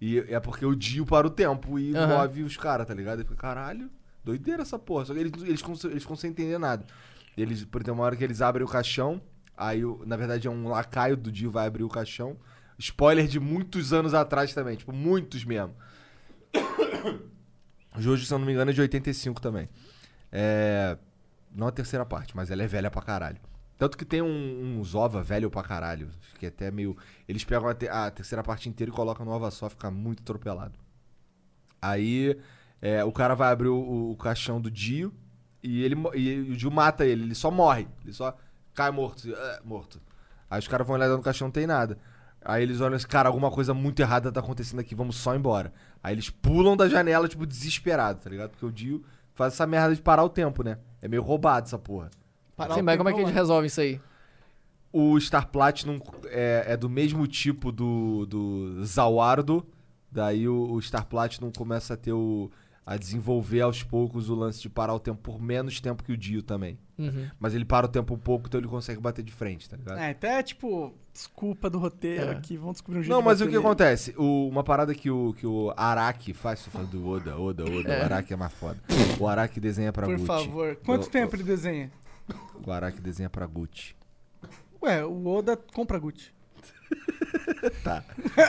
E 0.00 0.18
é 0.18 0.40
porque 0.40 0.64
o 0.64 0.74
Dio 0.74 1.04
para 1.04 1.26
o 1.26 1.30
tempo 1.30 1.78
e 1.78 1.94
Aham. 1.94 2.22
move 2.22 2.42
os 2.42 2.56
caras, 2.56 2.86
tá 2.86 2.94
ligado? 2.94 3.18
Aí 3.18 3.24
fica, 3.24 3.36
caralho, 3.36 3.90
doideira 4.24 4.62
essa 4.62 4.78
porra. 4.78 5.04
Só 5.04 5.12
que 5.12 5.20
eles, 5.20 5.42
eles, 5.42 5.84
eles 5.84 6.06
sem 6.16 6.30
entender 6.30 6.58
nada. 6.58 6.86
Eles, 7.36 7.64
por 7.64 7.82
exemplo, 7.82 8.00
uma 8.00 8.04
hora 8.04 8.16
que 8.16 8.24
eles 8.24 8.40
abrem 8.40 8.64
o 8.64 8.68
caixão, 8.68 9.20
aí 9.56 9.82
na 10.06 10.16
verdade 10.16 10.48
é 10.48 10.50
um 10.50 10.68
lacaio 10.68 11.16
do 11.16 11.30
Dio 11.30 11.50
vai 11.50 11.66
abrir 11.66 11.84
o 11.84 11.88
caixão. 11.88 12.36
Spoiler 12.78 13.26
de 13.26 13.38
muitos 13.38 13.92
anos 13.92 14.14
atrás 14.14 14.54
também, 14.54 14.74
tipo, 14.76 14.92
muitos 14.92 15.44
mesmo. 15.44 15.74
Jojo, 17.98 18.24
se 18.24 18.32
eu 18.32 18.38
não 18.38 18.46
me 18.46 18.52
engano, 18.52 18.70
é 18.70 18.74
de 18.74 18.80
85 18.80 19.40
também. 19.40 19.68
É. 20.32 20.96
Não 21.52 21.66
a 21.66 21.72
terceira 21.72 22.06
parte, 22.06 22.34
mas 22.34 22.50
ela 22.50 22.62
é 22.62 22.66
velha 22.66 22.90
pra 22.90 23.02
caralho. 23.02 23.38
Tanto 23.80 23.96
que 23.96 24.04
tem 24.04 24.20
um, 24.20 24.78
uns 24.78 24.94
ova 24.94 25.22
velho 25.22 25.50
pra 25.50 25.62
caralho. 25.62 26.10
Que 26.38 26.44
é 26.44 26.48
até 26.50 26.70
meio. 26.70 26.94
Eles 27.26 27.42
pegam 27.44 27.66
a, 27.66 27.72
te- 27.74 27.88
a 27.88 28.10
terceira 28.10 28.42
parte 28.44 28.68
inteira 28.68 28.92
e 28.92 28.94
colocam 28.94 29.24
no 29.24 29.32
ova 29.32 29.50
só, 29.50 29.70
fica 29.70 29.90
muito 29.90 30.20
atropelado. 30.22 30.78
Aí 31.80 32.38
é, 32.82 33.02
o 33.02 33.10
cara 33.10 33.34
vai 33.34 33.50
abrir 33.50 33.68
o, 33.68 34.10
o 34.10 34.16
caixão 34.16 34.60
do 34.60 34.70
Dio 34.70 35.14
e, 35.62 35.82
ele, 35.82 35.96
e 36.14 36.40
o 36.52 36.56
Dio 36.58 36.70
mata 36.70 37.06
ele, 37.06 37.22
ele 37.22 37.34
só 37.34 37.50
morre. 37.50 37.88
Ele 38.04 38.12
só 38.12 38.36
cai 38.74 38.90
morto. 38.90 39.32
"Ah", 39.34 39.60
morto. 39.64 39.98
Aí 40.50 40.58
os 40.58 40.68
caras 40.68 40.86
vão 40.86 40.96
olhar 40.96 41.08
no 41.08 41.22
caixão, 41.22 41.46
não 41.48 41.52
tem 41.52 41.66
nada. 41.66 41.96
Aí 42.44 42.62
eles 42.62 42.82
olham 42.82 42.96
assim, 42.96 43.06
cara, 43.06 43.30
alguma 43.30 43.50
coisa 43.50 43.72
muito 43.72 44.00
errada 44.00 44.30
tá 44.30 44.40
acontecendo 44.40 44.80
aqui, 44.80 44.94
vamos 44.94 45.16
só 45.16 45.34
embora. 45.34 45.72
Aí 46.02 46.14
eles 46.14 46.28
pulam 46.28 46.76
da 46.76 46.86
janela, 46.86 47.28
tipo, 47.28 47.46
desesperado, 47.46 48.20
tá 48.20 48.28
ligado? 48.28 48.50
Porque 48.50 48.66
o 48.66 48.72
Dio 48.72 49.02
faz 49.34 49.54
essa 49.54 49.66
merda 49.66 49.94
de 49.94 50.02
parar 50.02 50.22
o 50.24 50.28
tempo, 50.28 50.62
né? 50.62 50.76
É 51.00 51.08
meio 51.08 51.22
roubado 51.22 51.66
essa 51.66 51.78
porra. 51.78 52.10
Parar 52.60 52.74
Sim, 52.74 52.80
o 52.80 52.84
mas 52.84 52.96
como 52.96 53.08
é 53.08 53.12
que 53.12 53.20
eles 53.20 53.32
resolvem 53.34 53.66
isso 53.66 53.80
aí? 53.80 54.00
O 54.92 55.18
Star 55.20 55.46
Platinum 55.48 55.98
é, 56.26 56.64
é 56.68 56.76
do 56.76 56.88
mesmo 56.90 57.26
tipo 57.26 57.70
do, 57.70 58.26
do 58.26 58.84
Zawardo. 58.84 59.64
Daí 60.10 60.48
o, 60.48 60.72
o 60.72 60.82
Star 60.82 61.06
Platinum 61.06 61.52
começa 61.56 61.94
a 61.94 61.96
ter 61.96 62.12
o. 62.12 62.50
a 62.84 62.96
desenvolver 62.96 63.60
aos 63.60 63.82
poucos 63.84 64.28
o 64.28 64.34
lance 64.34 64.60
de 64.60 64.68
parar 64.68 64.92
o 64.94 64.98
tempo 64.98 65.20
por 65.22 65.40
menos 65.40 65.80
tempo 65.80 66.02
que 66.02 66.10
o 66.12 66.16
Dio 66.16 66.42
também. 66.42 66.76
Uhum. 66.98 67.28
Mas 67.38 67.54
ele 67.54 67.64
para 67.64 67.86
o 67.86 67.88
tempo 67.88 68.12
um 68.14 68.18
pouco, 68.18 68.48
então 68.48 68.60
ele 68.60 68.66
consegue 68.68 69.00
bater 69.00 69.22
de 69.24 69.32
frente, 69.32 69.70
tá 69.70 69.76
ligado? 69.76 69.98
É, 69.98 70.10
até 70.10 70.42
tipo, 70.42 70.92
desculpa 71.14 71.70
do 71.70 71.78
roteiro 71.78 72.24
É. 72.26 72.30
aqui, 72.32 72.56
vamos 72.58 72.74
descobrir 72.74 72.98
um 72.98 73.02
jeito 73.02 73.12
Não, 73.12 73.20
de 73.20 73.24
mas 73.26 73.40
o 73.40 73.44
que 73.44 73.52
nele. 73.52 73.64
acontece? 73.64 74.12
O- 74.18 74.48
uma 74.48 74.62
parada 74.64 74.92
que 74.94 75.08
o, 75.10 75.32
que 75.34 75.46
o 75.46 75.72
Araki 75.76 76.34
faz, 76.34 76.62
tô 76.64 76.70
falando 76.70 76.90
do 76.90 77.08
Oda, 77.08 77.38
Oda, 77.38 77.64
Oda, 77.64 77.88
É. 77.94 78.02
o 78.02 78.04
Araki 78.04 78.34
é 78.34 78.36
mais 78.36 78.52
foda. 78.52 78.76
O 79.18 79.26
Araki 79.28 79.58
desenha 79.60 79.92
pra 79.92 80.06
Por 80.06 80.14
Gucci. 80.16 80.26
favor. 80.26 80.76
Quanto 80.84 81.04
O- 81.06 81.10
tempo 81.10 81.36
ele 81.36 81.44
desenha? 81.44 81.90
O 82.66 82.70
Araki 82.70 83.00
desenha 83.00 83.30
pra 83.30 83.46
Gucci. 83.46 83.94
Ué, 84.82 85.04
o 85.04 85.26
Oda 85.26 85.56
compra 85.56 85.98
Gucci. 85.98 86.30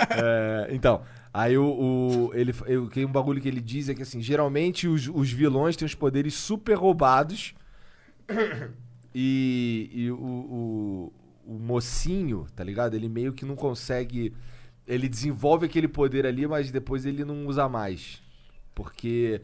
É, 0.10 0.68
então, 0.72 1.02
aí 1.34 1.58
o, 1.58 1.66
o- 1.66 2.32
ele, 2.34 2.54
que 2.92 3.04
um 3.06 3.12
bagulho 3.12 3.42
que 3.42 3.48
ele 3.48 3.60
diz 3.62 3.90
é 3.90 3.94
que 3.96 4.02
assim, 4.02 4.22
geralmente 4.22 4.88
os, 4.88 5.08
os 5.08 5.32
vilões 5.32 5.76
têm 5.76 5.86
os 5.86 5.94
poderes 5.96 6.34
super 6.34 6.76
roubados 6.76 7.54
e, 9.14 9.90
e 9.94 10.12
o, 10.12 10.16
o, 10.18 11.14
o 11.46 11.54
mocinho, 11.60 12.48
tá 12.56 12.64
ligado? 12.64 12.94
Ele 12.96 13.10
meio 13.10 13.34
que 13.34 13.46
não 13.46 13.56
consegue. 13.56 14.34
Ele 14.88 15.08
desenvolve 15.08 15.66
aquele 15.66 15.88
poder 15.88 16.26
ali, 16.26 16.48
mas 16.48 16.72
depois 16.72 17.06
ele 17.06 17.24
não 17.26 17.46
usa 17.48 17.68
mais. 17.70 18.22
Porque, 18.74 19.42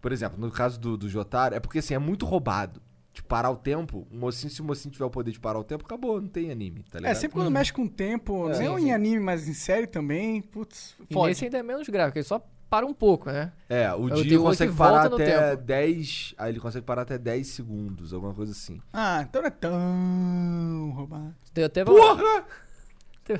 por 0.00 0.12
exemplo, 0.12 0.38
no 0.38 0.50
caso 0.50 0.80
do, 0.80 0.96
do 0.96 1.08
Jotaro, 1.08 1.54
é 1.54 1.60
porque 1.60 1.78
assim, 1.78 1.94
é 1.94 1.98
muito 1.98 2.24
roubado. 2.26 2.80
De 3.12 3.22
parar 3.24 3.50
o 3.50 3.56
tempo, 3.56 4.06
o 4.10 4.16
mocinho, 4.16 4.50
se 4.52 4.60
o 4.60 4.64
mocinho 4.64 4.92
tiver 4.92 5.04
o 5.04 5.10
poder 5.10 5.32
de 5.32 5.40
parar 5.40 5.58
o 5.58 5.64
tempo, 5.64 5.84
acabou, 5.84 6.20
não 6.20 6.28
tem 6.28 6.50
anime, 6.52 6.84
tá 6.88 6.98
ligado? 7.00 7.10
É, 7.10 7.14
sempre 7.14 7.34
quando 7.36 7.50
mexe 7.50 7.72
com 7.72 7.82
o 7.82 7.88
tempo, 7.88 8.48
É. 8.48 8.62
não 8.62 8.76
Sim, 8.76 8.82
em 8.84 8.86
sim. 8.86 8.92
anime, 8.92 9.20
mas 9.20 9.48
em 9.48 9.52
série 9.52 9.86
também, 9.88 10.40
putz, 10.40 10.94
E 11.10 11.12
fode. 11.12 11.28
nesse 11.30 11.44
ainda 11.44 11.58
é 11.58 11.62
menos 11.62 11.88
grave, 11.88 12.10
porque 12.10 12.20
ele 12.20 12.26
só 12.26 12.40
para 12.68 12.86
um 12.86 12.94
pouco, 12.94 13.28
né? 13.28 13.50
É, 13.68 13.92
o 13.92 14.08
Eu 14.08 14.22
Dio 14.22 14.42
consegue 14.44 14.72
parar 14.72 15.06
até 15.12 15.50
tempo. 15.50 15.62
10. 15.64 16.34
Aí 16.38 16.52
ele 16.52 16.60
consegue 16.60 16.86
parar 16.86 17.02
até 17.02 17.18
10 17.18 17.48
segundos, 17.48 18.14
alguma 18.14 18.32
coisa 18.32 18.52
assim. 18.52 18.80
Ah, 18.92 19.24
então 19.28 19.42
não 19.42 19.48
é 19.48 19.50
tão 19.50 20.92
roubado. 20.94 21.34
Tem 21.52 21.64
até 21.64 21.84
Porra! 21.84 22.44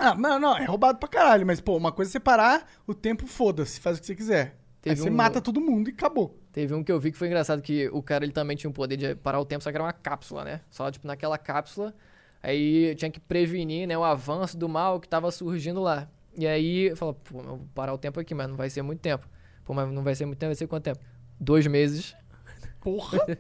Ah, 0.01 0.15
não, 0.17 0.39
não, 0.39 0.57
é 0.57 0.65
roubado 0.65 0.99
pra 0.99 1.09
caralho, 1.09 1.47
mas 1.47 1.61
pô, 1.61 1.77
uma 1.77 1.91
coisa 1.93 2.11
é 2.11 2.13
você 2.13 2.21
parar 2.21 2.67
o 2.89 2.95
tempo, 2.95 3.27
foda-se, 3.27 3.81
faz 3.81 3.99
o 3.99 4.01
que 4.01 4.07
você 4.09 4.15
quiser. 4.17 4.43
Aí 4.47 4.55
Teve 4.83 4.97
você 5.03 5.11
um- 5.11 5.15
mata 5.15 5.41
todo 5.41 5.61
mundo 5.61 5.91
e 5.91 5.93
acabou. 5.93 6.40
Teve 6.52 6.74
um 6.74 6.82
que 6.82 6.90
eu 6.90 6.98
vi 6.98 7.12
que 7.12 7.18
foi 7.18 7.28
engraçado, 7.28 7.62
que 7.62 7.89
o 7.90 8.02
cara 8.02 8.24
ele 8.24 8.32
também 8.32 8.56
tinha 8.56 8.68
um 8.68 8.72
poder 8.72 8.97
de 8.97 9.14
parar 9.14 9.40
o 9.40 9.44
tempo, 9.44 9.62
só 9.62 9.70
que 9.70 9.77
era 9.77 9.85
uma 9.85 9.93
cápsula, 9.93 10.44
né? 10.44 10.60
Só, 10.70 10.90
tipo, 10.90 11.06
naquela 11.06 11.39
cápsula, 11.39 11.94
aí 12.43 12.94
tinha 12.97 13.10
que 13.10 13.20
prevenir, 13.20 13.86
né, 13.86 13.97
o 13.97 14.02
avanço 14.02 14.59
do 14.59 14.68
mal 14.68 14.98
que 14.98 15.09
tava 15.09 15.31
surgindo 15.31 15.81
lá. 15.81 16.09
E 16.36 16.47
aí, 16.47 16.94
falou, 16.97 17.14
pô, 17.14 17.39
eu 17.39 17.44
vou 17.44 17.68
parar 17.74 17.94
o 17.94 17.98
tempo 17.98 18.18
aqui, 18.18 18.35
mas 18.35 18.48
não 18.48 18.56
vai 18.56 18.68
ser 18.68 18.82
muito 18.82 19.01
tempo. 19.01 19.28
Pô, 19.64 19.74
mas 19.74 19.89
não 19.93 20.02
vai 20.02 20.14
ser 20.14 20.27
muito 20.27 20.39
tempo, 20.39 20.48
vai 20.48 20.56
ser 20.56 20.66
quanto 20.66 20.85
tempo? 20.85 21.01
Dois 21.39 21.66
meses. 21.66 22.16
Porra! 22.81 23.18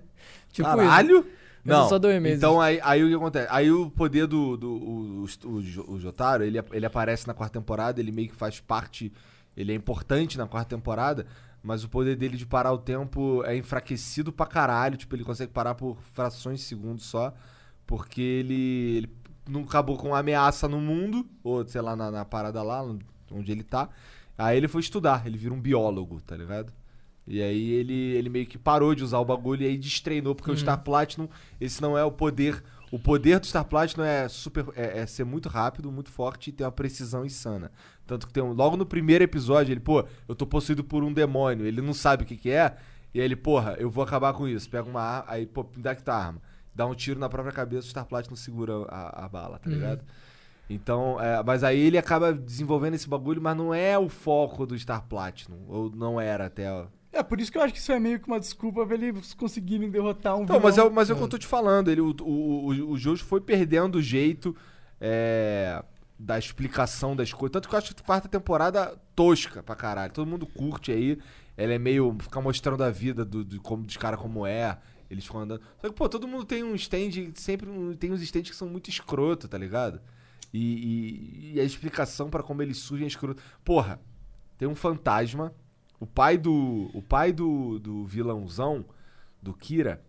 Tipo 0.52 0.68
Caralho! 0.68 1.24
Mas 1.24 1.76
Não, 1.76 1.88
só 1.88 1.98
dois 1.98 2.20
meses. 2.20 2.38
então 2.38 2.60
aí, 2.60 2.80
aí 2.82 3.04
o 3.04 3.08
que 3.08 3.14
acontece? 3.14 3.48
Aí 3.50 3.70
o 3.70 3.90
poder 3.90 4.26
do, 4.26 4.56
do 4.56 4.72
o, 4.72 5.24
o, 5.24 5.48
o 5.48 5.94
o 5.94 6.00
Jotaro, 6.00 6.42
ele, 6.42 6.58
ele 6.72 6.86
aparece 6.86 7.26
na 7.26 7.34
quarta 7.34 7.58
temporada, 7.58 8.00
ele 8.00 8.10
meio 8.10 8.28
que 8.28 8.34
faz 8.34 8.60
parte, 8.60 9.12
ele 9.56 9.72
é 9.72 9.74
importante 9.74 10.38
na 10.38 10.46
quarta 10.46 10.74
temporada, 10.74 11.26
mas 11.62 11.84
o 11.84 11.88
poder 11.88 12.16
dele 12.16 12.36
de 12.36 12.46
parar 12.46 12.72
o 12.72 12.78
tempo 12.78 13.42
é 13.44 13.56
enfraquecido 13.56 14.32
pra 14.32 14.46
caralho, 14.46 14.96
tipo, 14.96 15.14
ele 15.14 15.24
consegue 15.24 15.52
parar 15.52 15.74
por 15.74 15.98
frações 16.12 16.60
de 16.60 16.64
segundos 16.64 17.04
só, 17.04 17.34
porque 17.86 18.20
ele, 18.20 18.96
ele 18.96 19.10
não 19.48 19.62
acabou 19.62 19.96
com 19.96 20.08
uma 20.08 20.18
ameaça 20.18 20.68
no 20.68 20.80
mundo, 20.80 21.26
ou 21.42 21.66
sei 21.66 21.80
lá, 21.80 21.94
na, 21.94 22.10
na 22.10 22.24
parada 22.24 22.62
lá, 22.62 22.82
onde 23.30 23.52
ele 23.52 23.62
tá, 23.62 23.88
aí 24.38 24.56
ele 24.56 24.68
foi 24.68 24.80
estudar, 24.80 25.26
ele 25.26 25.36
vira 25.36 25.52
um 25.52 25.60
biólogo, 25.60 26.20
tá 26.20 26.36
ligado? 26.36 26.72
E 27.26 27.40
aí 27.40 27.70
ele, 27.70 27.94
ele 27.94 28.28
meio 28.28 28.46
que 28.46 28.58
parou 28.58 28.94
de 28.94 29.04
usar 29.04 29.18
o 29.18 29.24
bagulho 29.24 29.62
e 29.62 29.66
aí 29.66 29.78
destreinou, 29.78 30.34
porque 30.34 30.50
o 30.50 30.56
Star 30.56 30.82
Platinum, 30.82 31.28
esse 31.60 31.80
não 31.80 31.96
é 31.96 32.04
o 32.04 32.10
poder. 32.10 32.62
O 32.90 32.98
poder 32.98 33.38
do 33.38 33.46
Star 33.46 33.64
Platinum 33.64 34.04
é 34.04 34.28
super 34.28 34.66
é, 34.74 35.00
é 35.00 35.06
ser 35.06 35.24
muito 35.24 35.48
rápido, 35.48 35.92
muito 35.92 36.10
forte 36.10 36.50
e 36.50 36.52
ter 36.52 36.64
uma 36.64 36.72
precisão 36.72 37.24
insana. 37.24 37.70
Tanto 38.06 38.26
que 38.26 38.32
tem 38.32 38.42
um, 38.42 38.52
logo 38.52 38.76
no 38.76 38.84
primeiro 38.84 39.22
episódio, 39.22 39.72
ele, 39.72 39.80
pô, 39.80 40.04
eu 40.28 40.34
tô 40.34 40.44
possuído 40.46 40.82
por 40.82 41.04
um 41.04 41.12
demônio, 41.12 41.66
ele 41.66 41.80
não 41.80 41.94
sabe 41.94 42.24
o 42.24 42.26
que 42.26 42.36
que 42.36 42.50
é, 42.50 42.76
e 43.14 43.20
aí 43.20 43.24
ele, 43.24 43.36
porra, 43.36 43.76
eu 43.78 43.90
vou 43.90 44.02
acabar 44.02 44.32
com 44.32 44.46
isso. 44.48 44.68
Pega 44.68 44.88
uma 44.88 45.00
arma, 45.00 45.24
aí, 45.28 45.46
pô, 45.46 45.64
me 45.76 45.82
dá 45.82 45.94
que 45.94 46.02
tá 46.02 46.14
a 46.14 46.24
arma. 46.26 46.42
Dá 46.74 46.86
um 46.86 46.94
tiro 46.94 47.18
na 47.18 47.28
própria 47.28 47.52
cabeça, 47.52 47.86
o 47.86 47.90
Star 47.90 48.06
Platinum 48.06 48.36
segura 48.36 48.72
a, 48.88 49.24
a 49.24 49.28
bala, 49.28 49.58
tá 49.58 49.68
ligado? 49.68 50.04
Então, 50.68 51.20
é, 51.20 51.42
mas 51.42 51.64
aí 51.64 51.80
ele 51.80 51.98
acaba 51.98 52.32
desenvolvendo 52.32 52.94
esse 52.94 53.08
bagulho, 53.08 53.42
mas 53.42 53.56
não 53.56 53.74
é 53.74 53.98
o 53.98 54.08
foco 54.08 54.64
do 54.64 54.78
Star 54.78 55.02
Platinum. 55.02 55.64
Ou 55.66 55.90
não 55.90 56.20
era 56.20 56.46
até. 56.46 56.72
ó. 56.72 56.86
É, 57.12 57.22
por 57.22 57.40
isso 57.40 57.50
que 57.50 57.58
eu 57.58 57.62
acho 57.62 57.72
que 57.74 57.80
isso 57.80 57.90
é 57.90 57.98
meio 57.98 58.20
que 58.20 58.26
uma 58.28 58.38
desculpa 58.38 58.86
pra 58.86 58.94
eles 58.94 59.34
conseguirem 59.34 59.90
derrotar 59.90 60.36
um 60.36 60.46
Não, 60.46 60.60
mas 60.60 60.78
é, 60.78 60.88
mas 60.90 61.10
é 61.10 61.12
o 61.12 61.16
que 61.16 61.22
eu 61.22 61.28
tô 61.28 61.38
te 61.38 61.46
falando. 61.46 61.88
Ele, 61.90 62.00
o, 62.00 62.14
o, 62.20 62.66
o, 62.66 62.90
o 62.92 62.96
Jojo 62.98 63.24
foi 63.24 63.40
perdendo 63.40 63.96
o 63.96 64.02
jeito 64.02 64.54
é, 65.00 65.84
da 66.18 66.38
explicação 66.38 67.16
das 67.16 67.32
coisas. 67.32 67.52
Tanto 67.52 67.68
que 67.68 67.74
eu 67.74 67.78
acho 67.78 67.94
que 67.94 68.00
a 68.00 68.04
quarta 68.04 68.28
temporada 68.28 68.96
tosca 69.16 69.62
pra 69.62 69.74
caralho. 69.74 70.12
Todo 70.12 70.28
mundo 70.28 70.46
curte 70.46 70.92
aí. 70.92 71.18
Ela 71.56 71.74
é 71.74 71.78
meio. 71.78 72.16
ficar 72.20 72.40
mostrando 72.40 72.82
a 72.84 72.90
vida 72.90 73.24
do, 73.24 73.44
do, 73.44 73.60
como, 73.60 73.82
dos 73.82 73.96
caras 73.96 74.20
como 74.20 74.46
é. 74.46 74.78
Eles 75.10 75.24
ficam 75.24 75.40
andando. 75.40 75.62
Só 75.80 75.88
que, 75.88 75.94
pô, 75.94 76.08
todo 76.08 76.28
mundo 76.28 76.44
tem 76.44 76.62
um 76.62 76.74
stand. 76.76 77.10
Sempre 77.34 77.68
um- 77.68 77.92
tem 77.94 78.12
uns 78.12 78.22
stands 78.22 78.50
que 78.50 78.56
são 78.56 78.68
muito 78.68 78.88
escroto, 78.88 79.48
tá 79.48 79.58
ligado? 79.58 80.00
E, 80.54 80.60
e- 80.60 81.52
e 81.56 81.60
a 81.60 81.64
explicação 81.64 82.30
pra 82.30 82.42
como 82.42 82.62
eles 82.62 82.78
surgem 82.78 83.04
é 83.04 83.08
escroto. 83.08 83.42
Porra, 83.64 84.00
tem 84.56 84.68
um 84.68 84.74
fantasma. 84.76 85.52
O 86.00 86.06
pai 86.06 86.38
do. 86.38 86.90
O 86.94 87.02
pai 87.02 87.30
do, 87.30 87.78
do 87.78 88.06
vilãozão, 88.06 88.84
do 89.40 89.52
Kira, 89.52 90.02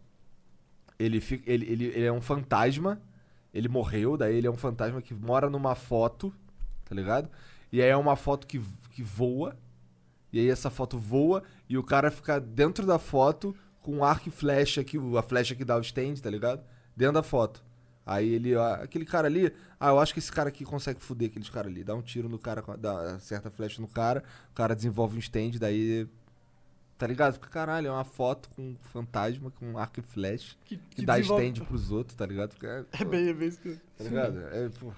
ele, 0.97 1.19
fica, 1.19 1.51
ele, 1.51 1.65
ele, 1.69 1.85
ele 1.85 2.05
é 2.05 2.11
um 2.11 2.21
fantasma. 2.21 2.99
Ele 3.53 3.67
morreu, 3.67 4.15
daí 4.15 4.37
ele 4.37 4.47
é 4.47 4.51
um 4.51 4.55
fantasma 4.55 5.01
que 5.01 5.13
mora 5.13 5.49
numa 5.49 5.75
foto, 5.75 6.33
tá 6.85 6.95
ligado? 6.95 7.29
E 7.69 7.81
aí 7.81 7.89
é 7.89 7.97
uma 7.97 8.15
foto 8.15 8.47
que, 8.47 8.61
que 8.91 9.03
voa. 9.03 9.57
E 10.31 10.39
aí 10.39 10.49
essa 10.49 10.69
foto 10.69 10.97
voa 10.97 11.43
e 11.67 11.77
o 11.77 11.83
cara 11.83 12.09
fica 12.09 12.39
dentro 12.39 12.85
da 12.85 12.97
foto 12.97 13.53
com 13.81 13.97
um 13.97 14.03
arco 14.03 14.29
e 14.29 14.31
flecha, 14.31 14.83
que, 14.83 14.97
a 15.17 15.21
flecha 15.21 15.53
que 15.55 15.65
dá 15.65 15.77
o 15.77 15.81
stand, 15.81 16.15
tá 16.15 16.29
ligado? 16.29 16.63
Dentro 16.95 17.15
da 17.15 17.23
foto. 17.23 17.61
Aí 18.11 18.29
ele, 18.33 18.55
ó, 18.55 18.73
aquele 18.75 19.05
cara 19.05 19.27
ali, 19.27 19.53
ah, 19.79 19.89
eu 19.89 19.99
acho 19.99 20.13
que 20.13 20.19
esse 20.19 20.31
cara 20.31 20.49
aqui 20.49 20.65
consegue 20.65 20.99
foder 21.01 21.29
aqueles 21.29 21.49
cara 21.49 21.67
ali. 21.67 21.83
Dá 21.83 21.95
um 21.95 22.01
tiro 22.01 22.27
no 22.27 22.37
cara, 22.39 22.63
dá 22.77 23.19
certa 23.19 23.49
flecha 23.49 23.81
no 23.81 23.87
cara, 23.87 24.23
o 24.51 24.53
cara 24.53 24.75
desenvolve 24.75 25.15
um 25.15 25.19
stand, 25.19 25.51
daí. 25.59 26.07
Tá 26.97 27.07
ligado? 27.07 27.33
Fica 27.33 27.47
caralho, 27.47 27.87
é 27.87 27.91
uma 27.91 28.03
foto 28.03 28.47
com 28.49 28.61
um 28.61 28.75
fantasma 28.93 29.49
com 29.51 29.71
um 29.71 29.77
arco 29.77 29.99
e 29.99 30.03
flecha 30.03 30.55
que, 30.65 30.77
que 30.77 31.03
dá 31.05 31.15
desenvolve- 31.17 31.45
stand 31.47 31.63
pros 31.65 31.91
outros, 31.91 32.15
tá 32.15 32.25
ligado? 32.27 32.53
Fica, 32.53 32.85
É 32.91 33.03
bem, 33.03 33.29
é 33.29 33.33
bem 33.33 33.47
isso 33.47 33.59
que... 33.59 33.75
Tá 33.97 34.03
ligado? 34.03 34.39
É, 34.51 34.69
pô. 34.79 34.91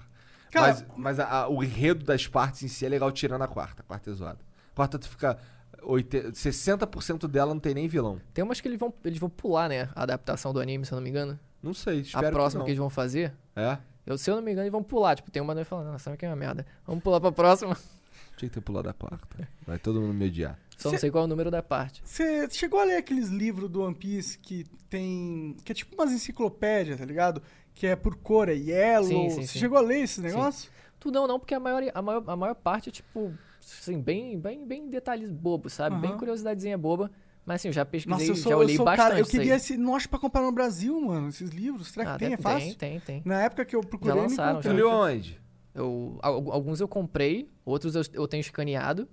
Cara- 0.50 0.66
mas 0.74 0.84
mas 0.96 1.20
a- 1.20 1.28
a- 1.44 1.48
o 1.48 1.64
enredo 1.64 2.04
das 2.04 2.26
partes 2.26 2.62
em 2.62 2.68
si 2.68 2.84
é 2.84 2.88
legal 2.88 3.10
tirando 3.10 3.42
a 3.42 3.48
quarta. 3.48 3.80
A 3.80 3.84
quarta 3.84 4.10
é 4.10 4.12
zoada. 4.12 4.38
A 4.72 4.74
quarta 4.76 4.98
tu 4.98 5.08
fica. 5.08 5.38
80, 5.82 6.32
60% 6.32 7.26
dela 7.28 7.52
não 7.52 7.60
tem 7.60 7.74
nem 7.74 7.86
vilão. 7.88 8.20
Tem 8.32 8.42
umas 8.44 8.60
que 8.60 8.68
eles 8.68 8.78
vão, 8.78 8.92
eles 9.04 9.18
vão 9.18 9.28
pular, 9.28 9.68
né? 9.68 9.88
A 9.94 10.02
adaptação 10.04 10.52
do 10.52 10.60
anime, 10.60 10.84
se 10.86 10.92
eu 10.92 10.96
não 10.96 11.02
me 11.02 11.10
engano. 11.10 11.38
Não 11.64 11.74
sei, 11.74 12.00
espero 12.00 12.28
a 12.28 12.30
próxima 12.30 12.62
que 12.62 12.66
que, 12.66 12.70
eles 12.72 12.78
vão 12.78 12.90
fazer. 12.90 13.32
É? 13.56 13.78
Eu, 14.06 14.18
se 14.18 14.30
eu 14.30 14.36
não 14.36 14.42
me 14.42 14.50
engano, 14.52 14.64
eles 14.64 14.72
vão 14.72 14.82
pular. 14.82 15.16
Tipo, 15.16 15.30
tem 15.30 15.40
uma 15.40 15.54
que 15.56 15.64
falando, 15.64 15.86
nossa, 15.86 16.04
sabe 16.04 16.16
que 16.16 16.26
é 16.26 16.28
uma 16.28 16.36
merda. 16.36 16.66
Vamos 16.86 17.02
pular 17.02 17.20
pra 17.20 17.32
próxima. 17.32 17.74
Tinha 18.36 18.48
que 18.48 18.54
ter 18.54 18.60
pulado 18.60 18.88
a 18.88 18.92
quarta. 18.92 19.48
Vai 19.66 19.78
todo 19.78 20.00
mundo 20.00 20.12
me 20.12 20.26
odiar. 20.26 20.58
Só 20.76 20.88
Cê- 20.90 20.94
não 20.94 20.98
sei 21.00 21.10
qual 21.10 21.22
é 21.22 21.26
o 21.26 21.28
número 21.28 21.50
da 21.50 21.62
parte. 21.62 22.02
Você 22.04 22.50
chegou 22.50 22.80
a 22.80 22.84
ler 22.84 22.96
aqueles 22.96 23.28
livros 23.28 23.70
do 23.70 23.80
One 23.82 23.94
Piece 23.94 24.36
que 24.38 24.64
tem. 24.90 25.56
que 25.64 25.72
é 25.72 25.74
tipo 25.74 25.94
umas 25.94 26.12
enciclopédias, 26.12 26.98
tá 26.98 27.04
ligado? 27.04 27.40
Que 27.74 27.86
é 27.86 27.96
por 27.96 28.16
cor, 28.16 28.48
é 28.48 28.54
yellow. 28.54 29.08
Sim, 29.08 29.30
sim, 29.30 29.42
Você 29.42 29.46
sim. 29.52 29.58
chegou 29.60 29.78
a 29.78 29.80
ler 29.80 30.00
esse 30.00 30.20
negócio? 30.20 30.70
Tu 31.00 31.10
não, 31.10 31.26
não, 31.26 31.38
porque 31.38 31.54
a 31.54 31.60
maior, 31.60 31.82
a 31.94 32.02
maior, 32.02 32.24
a 32.26 32.36
maior 32.36 32.54
parte 32.54 32.88
é, 32.88 32.92
tipo, 32.92 33.32
assim, 33.60 34.00
bem, 34.00 34.38
bem, 34.38 34.66
bem 34.66 34.88
detalhes 34.88 35.30
bobos, 35.30 35.72
sabe? 35.72 35.96
Bem 36.00 36.10
Aham. 36.10 36.18
curiosidadezinha 36.18 36.76
boba. 36.76 37.10
Mas 37.46 37.56
assim, 37.60 37.68
eu 37.68 37.72
já 37.72 37.84
pesquisei, 37.84 38.28
Nossa, 38.28 38.30
eu 38.30 38.36
sou, 38.42 38.50
já 38.50 38.56
eu 38.56 38.58
olhei 38.60 38.76
sou 38.76 38.84
bastante 38.84 39.06
cara. 39.08 39.20
Eu 39.20 39.26
queria 39.26 39.56
esse. 39.56 39.76
Não 39.76 39.94
acho 39.94 40.08
pra 40.08 40.18
comprar 40.18 40.40
no 40.42 40.50
Brasil, 40.52 40.98
mano, 41.00 41.28
esses 41.28 41.50
livros. 41.50 41.88
Será 41.88 42.04
que 42.06 42.10
Ah, 42.12 42.18
tem? 42.18 42.32
É 42.32 42.36
fácil? 42.38 42.74
Tem, 42.76 42.98
tem, 43.00 43.00
tem. 43.00 43.22
Na 43.24 43.42
época 43.42 43.64
que 43.64 43.76
eu 43.76 43.80
procurei, 43.82 44.14
Já 44.16 44.22
lançaram, 44.22 44.62
já. 44.62 44.72
leu 44.72 44.90
aonde? 44.90 45.38
Eu, 45.74 46.18
al- 46.22 46.52
alguns 46.52 46.80
eu 46.80 46.88
comprei, 46.88 47.50
outros 47.64 47.94
eu, 47.94 48.02
eu 48.14 48.26
tenho 48.28 48.40
escaneado. 48.40 49.06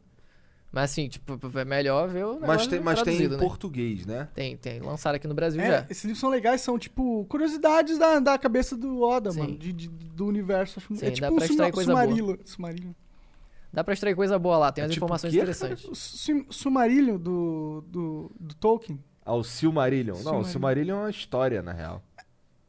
Mas 0.72 0.92
assim, 0.92 1.10
tipo, 1.10 1.38
é 1.60 1.66
melhor 1.66 2.08
ver 2.08 2.26
o 2.26 2.40
Mas 2.40 2.66
tem, 2.66 2.80
mas 2.80 3.02
tem 3.02 3.24
em 3.24 3.28
né? 3.28 3.38
português, 3.38 4.06
né? 4.06 4.30
Tem, 4.34 4.56
tem. 4.56 4.80
Lançaram 4.80 5.18
aqui 5.18 5.28
no 5.28 5.34
Brasil 5.34 5.60
É, 5.60 5.68
já. 5.70 5.86
esses 5.90 6.06
livros 6.06 6.22
são 6.22 6.30
legais, 6.30 6.62
são 6.62 6.80
tipo 6.80 7.26
curiosidades 7.26 7.98
da, 7.98 8.20
da 8.20 8.38
cabeça 8.38 8.78
do 8.78 9.02
Oda, 9.02 9.32
Sim. 9.32 9.40
mano. 9.42 9.58
de- 9.58 9.74
de- 9.74 9.90
do 9.90 10.26
universo. 10.26 10.80
Acho, 10.80 10.96
Sim, 10.96 11.06
é 11.06 11.10
dá 11.10 11.16
tipo 11.16 11.28
um 11.34 11.36
pra 11.36 11.46
extrair 11.46 11.72
suma, 11.72 11.72
coisa 11.74 11.92
boa. 11.94 12.38
sumarilho. 12.46 12.96
Dá 13.74 13.84
pra 13.84 13.94
extrair 13.94 14.16
coisa 14.16 14.38
boa 14.38 14.58
lá, 14.58 14.72
tem 14.72 14.82
É 14.82 14.86
umas 14.86 14.94
tipo 14.94 15.06
informações 15.06 15.34
o 15.34 15.36
interessantes. 15.36 15.86
O 16.50 16.54
sumarilho 16.54 17.18
do, 17.18 17.84
do, 17.88 18.32
do 18.40 18.56
Tolkien. 18.56 19.02
Ah, 19.26 19.34
o 19.36 19.44
Silmarillion. 19.44 20.14
Não, 20.16 20.20
o 20.20 20.24
Silmarillion. 20.24 20.44
Silmarillion 20.46 20.96
é 20.98 21.00
uma 21.04 21.10
história, 21.10 21.62
na 21.62 21.72
real. 21.72 22.02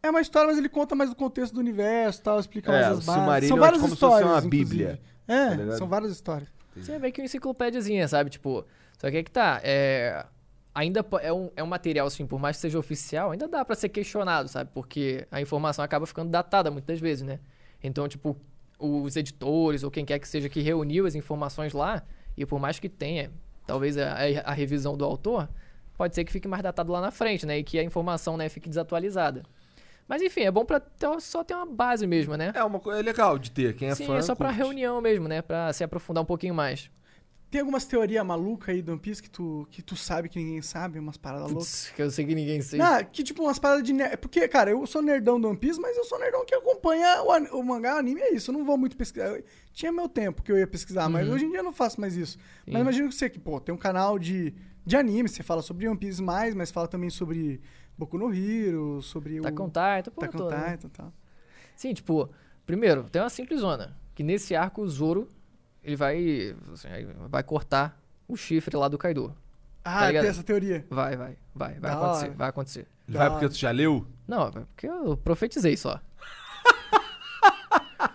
É 0.03 0.11
uma 0.11 0.21
história, 0.21 0.49
mas 0.49 0.59
ele 0.59 0.69
conta 0.69 0.95
mais 0.95 1.11
do 1.11 1.17
contexto 1.17 1.55
do 1.55 1.61
universo 1.61 2.23
tal, 2.23 2.39
explica 2.39 2.71
É, 2.73 2.75
mais 2.83 2.87
o 2.87 2.91
as 2.99 3.05
bases. 3.05 3.21
Silmarillion 3.21 3.49
São 3.49 3.57
é 3.57 3.61
várias 3.61 3.81
como 3.81 3.95
se 3.95 4.01
fosse 4.01 4.15
histórias, 4.17 4.45
uma 4.45 4.51
bíblia, 4.51 5.01
tá 5.27 5.35
É, 5.35 5.55
ligado? 5.55 5.79
são 5.79 5.89
várias 5.89 6.13
histórias. 6.13 6.49
Sim, 6.81 6.93
é 6.95 6.99
meio 6.99 7.13
que 7.13 7.21
uma 7.21 7.25
enciclopédiazinha, 7.27 8.07
sabe? 8.09 8.31
Tipo, 8.31 8.65
só 8.99 9.11
que 9.11 9.17
é 9.19 9.23
que 9.23 9.31
tá, 9.31 9.61
é... 9.63 10.25
Ainda 10.75 11.05
é 11.21 11.31
um, 11.33 11.51
é 11.55 11.63
um 11.63 11.67
material, 11.67 12.07
assim, 12.07 12.27
por 12.27 12.41
mais 12.41 12.57
que 12.57 12.63
seja 12.63 12.79
oficial, 12.79 13.31
ainda 13.31 13.47
dá 13.47 13.63
pra 13.63 13.75
ser 13.77 13.91
questionado, 13.91 14.49
sabe? 14.49 14.71
Porque 14.73 15.27
a 15.31 15.39
informação 15.41 15.85
acaba 15.85 16.07
ficando 16.07 16.31
datada 16.31 16.71
muitas 16.71 16.99
vezes, 16.99 17.23
né? 17.23 17.41
Então, 17.85 18.09
tipo, 18.09 18.35
os 18.85 19.17
editores 19.17 19.83
ou 19.83 19.91
quem 19.91 20.05
quer 20.05 20.19
que 20.19 20.27
seja 20.29 20.49
que 20.49 20.61
reuniu 20.61 21.07
as 21.07 21.15
informações 21.15 21.73
lá, 21.73 22.03
e 22.37 22.45
por 22.47 22.59
mais 22.61 22.79
que 22.79 22.89
tenha, 22.89 23.31
talvez 23.67 23.97
a, 23.97 24.15
a- 24.45 24.53
revisão 24.53 24.97
do 24.97 25.05
autor, 25.05 25.49
pode 25.97 26.15
ser 26.15 26.25
que 26.25 26.33
fique 26.33 26.49
mais 26.49 26.63
datado 26.63 26.91
lá 26.91 27.01
na 27.01 27.11
frente, 27.11 27.47
né? 27.47 27.59
E 27.59 27.63
que 27.65 27.79
a 27.79 27.83
informação, 27.85 28.37
né, 28.37 28.49
fique 28.49 28.69
desatualizada. 28.69 29.43
Mas 30.09 30.21
enfim, 30.21 30.43
é 30.43 30.51
bom 30.51 30.65
pra 30.65 30.81
ter- 30.81 31.21
só 31.21 31.45
ter 31.45 31.55
uma 31.55 31.65
base 31.67 32.07
mesmo, 32.07 32.37
né? 32.37 32.53
É 32.55 32.65
uma 32.65 32.81
coisa 32.81 32.99
é 33.01 33.03
legal 33.03 33.39
de 33.39 33.51
ter. 33.51 33.75
Quem 33.77 33.89
é 33.89 33.95
Sim, 33.95 34.07
fã. 34.07 34.17
é 34.17 34.23
só 34.23 34.35
pra 34.35 34.49
curte. 34.49 34.59
reunião 34.63 35.01
mesmo, 35.01 35.29
né? 35.29 35.41
Pra 35.43 35.73
se 35.73 35.85
aprofundar 35.85 36.23
um 36.23 36.27
pouquinho 36.27 36.55
mais. 36.55 36.91
Tem 37.53 37.61
algumas 37.61 37.85
teorias 37.85 38.25
malucas 38.25 38.71
aí 38.75 38.81
do 38.81 38.93
One 38.93 39.01
Piece 39.01 39.23
que 39.23 39.29
tu, 39.29 39.69
que 39.71 39.83
tu 39.83 39.95
sabe 39.95 40.27
que 40.31 40.39
ninguém 40.39 40.63
sabe, 40.63 40.99
umas 40.99 41.19
paradas 41.19 41.51
loucas. 41.51 41.69
Putz, 41.69 41.93
que 41.95 42.01
eu 42.03 42.11
sei 42.11 42.25
que 42.25 42.35
ninguém 42.35 42.63
sei. 42.63 42.81
Ah, 42.81 43.05
que 43.05 43.23
tipo 43.23 43.43
umas 43.43 43.59
paradas 43.59 43.85
de 43.85 43.93
nerd. 43.93 44.17
Porque, 44.17 44.49
cara, 44.49 44.71
eu 44.71 44.87
sou 44.87 45.03
nerdão 45.03 45.39
do 45.39 45.47
One 45.49 45.59
Piece, 45.59 45.79
mas 45.79 45.95
eu 45.95 46.05
sou 46.05 46.19
nerdão 46.19 46.47
que 46.47 46.55
acompanha 46.55 47.23
o, 47.23 47.31
an- 47.31 47.49
o 47.53 47.63
mangá, 47.63 47.97
o 47.97 47.99
anime, 47.99 48.23
é 48.23 48.33
isso. 48.33 48.51
Eu 48.51 48.55
não 48.57 48.65
vou 48.65 48.79
muito 48.79 48.97
pesquisar. 48.97 49.27
Eu- 49.37 49.45
tinha 49.71 49.93
meu 49.93 50.09
tempo 50.09 50.43
que 50.43 50.51
eu 50.51 50.59
ia 50.59 50.67
pesquisar, 50.67 51.11
mas 51.11 51.29
hoje 51.29 51.45
em 51.45 51.51
dia 51.51 51.59
eu 51.59 51.63
não 51.65 51.75
faço 51.75 52.01
mais 52.01 52.17
isso. 52.17 52.39
Sim. 52.39 52.73
Mas 52.73 52.81
imagina 52.81 53.09
que 53.09 53.15
você, 53.15 53.29
que, 53.29 53.39
pô, 53.39 53.61
tem 53.61 53.75
um 53.75 53.79
canal 53.79 54.19
de, 54.19 54.55
de 54.87 54.97
anime, 54.97 55.29
você 55.29 55.43
fala 55.43 55.61
sobre 55.61 55.87
One 55.87 55.99
Piece 55.99 56.23
mais, 56.23 56.55
mas 56.55 56.71
fala 56.71 56.89
também 56.89 57.11
sobre 57.11 57.61
Boku 57.99 58.17
no 58.17 58.33
Hero, 58.35 59.03
sobre 59.03 59.39
Tá 59.43 59.51
o. 59.51 59.55
com 59.55 59.67
Titan, 59.67 60.11
pô, 60.15 60.25
Attack 60.25 60.35
on 60.37 60.39
toda, 60.39 60.57
né? 60.59 60.71
Titan 60.79 60.89
e 60.89 60.91
tal. 60.91 61.13
Sim, 61.77 61.93
tipo, 61.93 62.31
primeiro, 62.65 63.05
tem 63.11 63.21
uma 63.21 63.29
simples 63.29 63.61
zona. 63.61 63.95
Que 64.15 64.23
nesse 64.23 64.55
arco 64.55 64.81
o 64.81 64.89
Zoro, 64.89 65.29
ele 65.83 65.97
vai. 65.97 66.55
assim, 66.73 66.89
vai 67.29 67.43
cortar 67.43 68.01
o 68.29 68.37
chifre 68.37 68.77
lá 68.77 68.89
do 68.89 68.97
Kaido. 68.99 69.35
Ah, 69.85 70.07
ligado? 70.07 70.23
tem 70.23 70.31
essa 70.31 70.43
teoria. 70.43 70.87
Vai, 70.89 71.17
vai, 71.17 71.37
vai, 71.55 71.73
vai 71.75 71.91
Da 71.91 71.93
acontecer, 71.99 72.27
hora. 72.27 72.35
vai 72.37 72.49
acontecer. 72.49 72.87
Vai 73.09 73.19
Da 73.25 73.31
porque 73.31 73.45
hora. 73.47 73.55
tu 73.55 73.59
já 73.59 73.71
leu? 73.73 74.07
Não, 74.29 74.47
é 74.47 74.51
porque 74.53 74.87
eu 74.87 75.17
profetizei 75.17 75.77
só. 75.77 76.01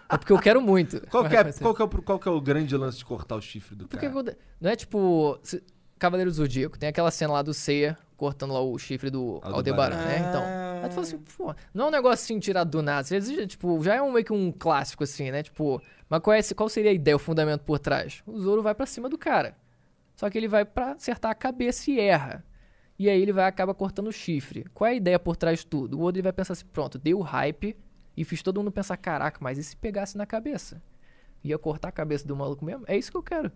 é 0.10 0.18
porque 0.18 0.32
eu 0.32 0.40
quero 0.40 0.62
muito. 0.62 1.02
Qual 1.10 1.28
que, 1.28 1.36
é, 1.36 1.44
Vai 1.44 1.54
qual, 1.54 1.74
que 1.76 1.82
é, 1.82 1.86
o- 1.86 2.02
qual 2.02 2.20
que 2.20 2.28
é 2.28 2.32
o 2.32 2.40
grande 2.42 2.76
lance 2.78 2.98
de 3.00 3.06
cortar 3.06 3.36
o 3.36 3.42
chifre 3.42 3.76
do 3.76 3.88
Porque 3.88 4.10
cara? 4.10 4.38
não 4.62 4.70
é 4.70 4.76
tipo 4.76 5.38
se- 5.44 5.64
Cavaleiro 5.98 6.30
do 6.32 6.36
Zodíaco, 6.36 6.78
tem 6.78 6.90
aquela 6.90 7.12
cena 7.12 7.34
lá 7.34 7.42
do 7.42 7.54
Seiya 7.54 7.98
cortando 8.16 8.54
lá 8.54 8.60
o 8.62 8.78
chifre 8.80 9.10
do 9.10 9.40
Aldebaran. 9.44 9.96
Aldebaran, 9.96 9.96
né? 9.98 10.26
Então, 10.30 10.42
Ah. 10.44 10.82
aí 10.84 10.90
tu 10.90 10.94
fala 10.96 11.06
assim, 11.08 11.18
pô, 11.38 11.56
não 11.74 11.86
é 11.86 11.88
um 11.90 11.92
negócio 11.92 12.24
assim 12.24 12.40
tirado 12.40 12.70
do 12.72 12.82
nada, 12.82 13.08
tipo, 13.48 13.84
já 13.84 13.96
é 13.96 14.02
um, 14.02 14.12
meio 14.12 14.26
que 14.26 14.34
um 14.34 14.52
clássico 14.52 15.04
assim, 15.04 15.30
né? 15.30 15.44
Tipo, 15.44 15.80
mas 16.10 16.20
qual, 16.22 16.34
é, 16.34 16.40
esse- 16.40 16.56
qual 16.56 16.68
seria 16.68 16.90
a 16.90 16.94
ideia, 16.94 17.16
o 17.16 17.20
fundamento 17.20 17.62
por 17.62 17.78
trás? 17.78 18.24
O 18.26 18.40
Zoro 18.40 18.64
vai 18.64 18.74
pra 18.74 18.86
cima 18.88 19.08
do 19.08 19.18
cara. 19.18 19.56
Só 20.16 20.30
que 20.32 20.38
ele 20.38 20.48
vai 20.48 20.66
pra 20.66 20.94
acertar 20.94 21.30
a 21.32 21.36
cabeça 21.36 21.92
e 21.92 22.00
erra. 22.00 22.44
E 22.98 23.08
aí 23.08 23.22
ele 23.22 23.32
vai 23.32 23.46
acaba 23.46 23.76
cortando 23.76 24.08
o 24.08 24.12
chifre. 24.12 24.66
Qual 24.74 24.88
é 24.88 24.92
a 24.94 24.96
ideia 24.96 25.20
por 25.20 25.36
trás 25.36 25.60
de 25.60 25.68
tudo? 25.68 26.00
O 26.00 26.04
Oda 26.04 26.18
ele 26.18 26.24
vai 26.24 26.34
pensar 26.34 26.54
assim, 26.54 26.66
pronto, 26.66 26.98
deu 26.98 27.20
hype 27.22 27.78
e 28.16 28.24
fiz 28.26 28.42
todo 28.42 28.58
mundo 28.60 28.72
pensar, 28.72 28.98
caraca, 28.98 29.38
mas 29.40 29.60
e 29.60 29.64
se 29.64 29.76
pegasse 29.78 30.18
na 30.18 30.26
cabeça? 30.26 30.82
Ia 31.44 31.60
cortar 31.60 31.90
a 31.90 31.92
cabeça 31.92 32.28
do 32.28 32.36
maluco 32.36 32.66
mesmo? 32.66 32.84
É 32.88 32.98
isso 32.98 33.12
que 33.12 33.18
eu 33.18 33.22
quero. 33.22 33.52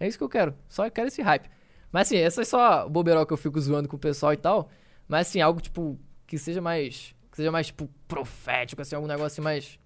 É 0.00 0.08
isso 0.08 0.16
que 0.16 0.24
eu 0.24 0.28
quero. 0.30 0.54
Só 0.70 0.86
eu 0.86 0.90
quero 0.90 1.08
esse 1.08 1.20
hype. 1.20 1.50
Mas 1.92 2.08
assim, 2.08 2.16
essa 2.16 2.42
é 2.42 2.44
só 2.44 2.88
bobeirol 2.88 3.26
que 3.26 3.32
eu 3.32 3.36
fico 3.36 3.60
zoando 3.60 3.88
com 3.88 3.96
o 3.96 3.98
pessoal 3.98 4.32
e 4.32 4.36
tal. 4.36 4.68
Mas 5.08 5.28
assim, 5.28 5.40
algo 5.40 5.60
tipo 5.60 5.98
que 6.26 6.38
seja 6.38 6.60
mais 6.60 7.14
que 7.30 7.36
seja 7.36 7.52
mais 7.52 7.66
tipo 7.66 7.88
profético, 8.08 8.80
assim, 8.80 8.94
algum 8.94 9.06
negócio 9.06 9.42
mais 9.42 9.78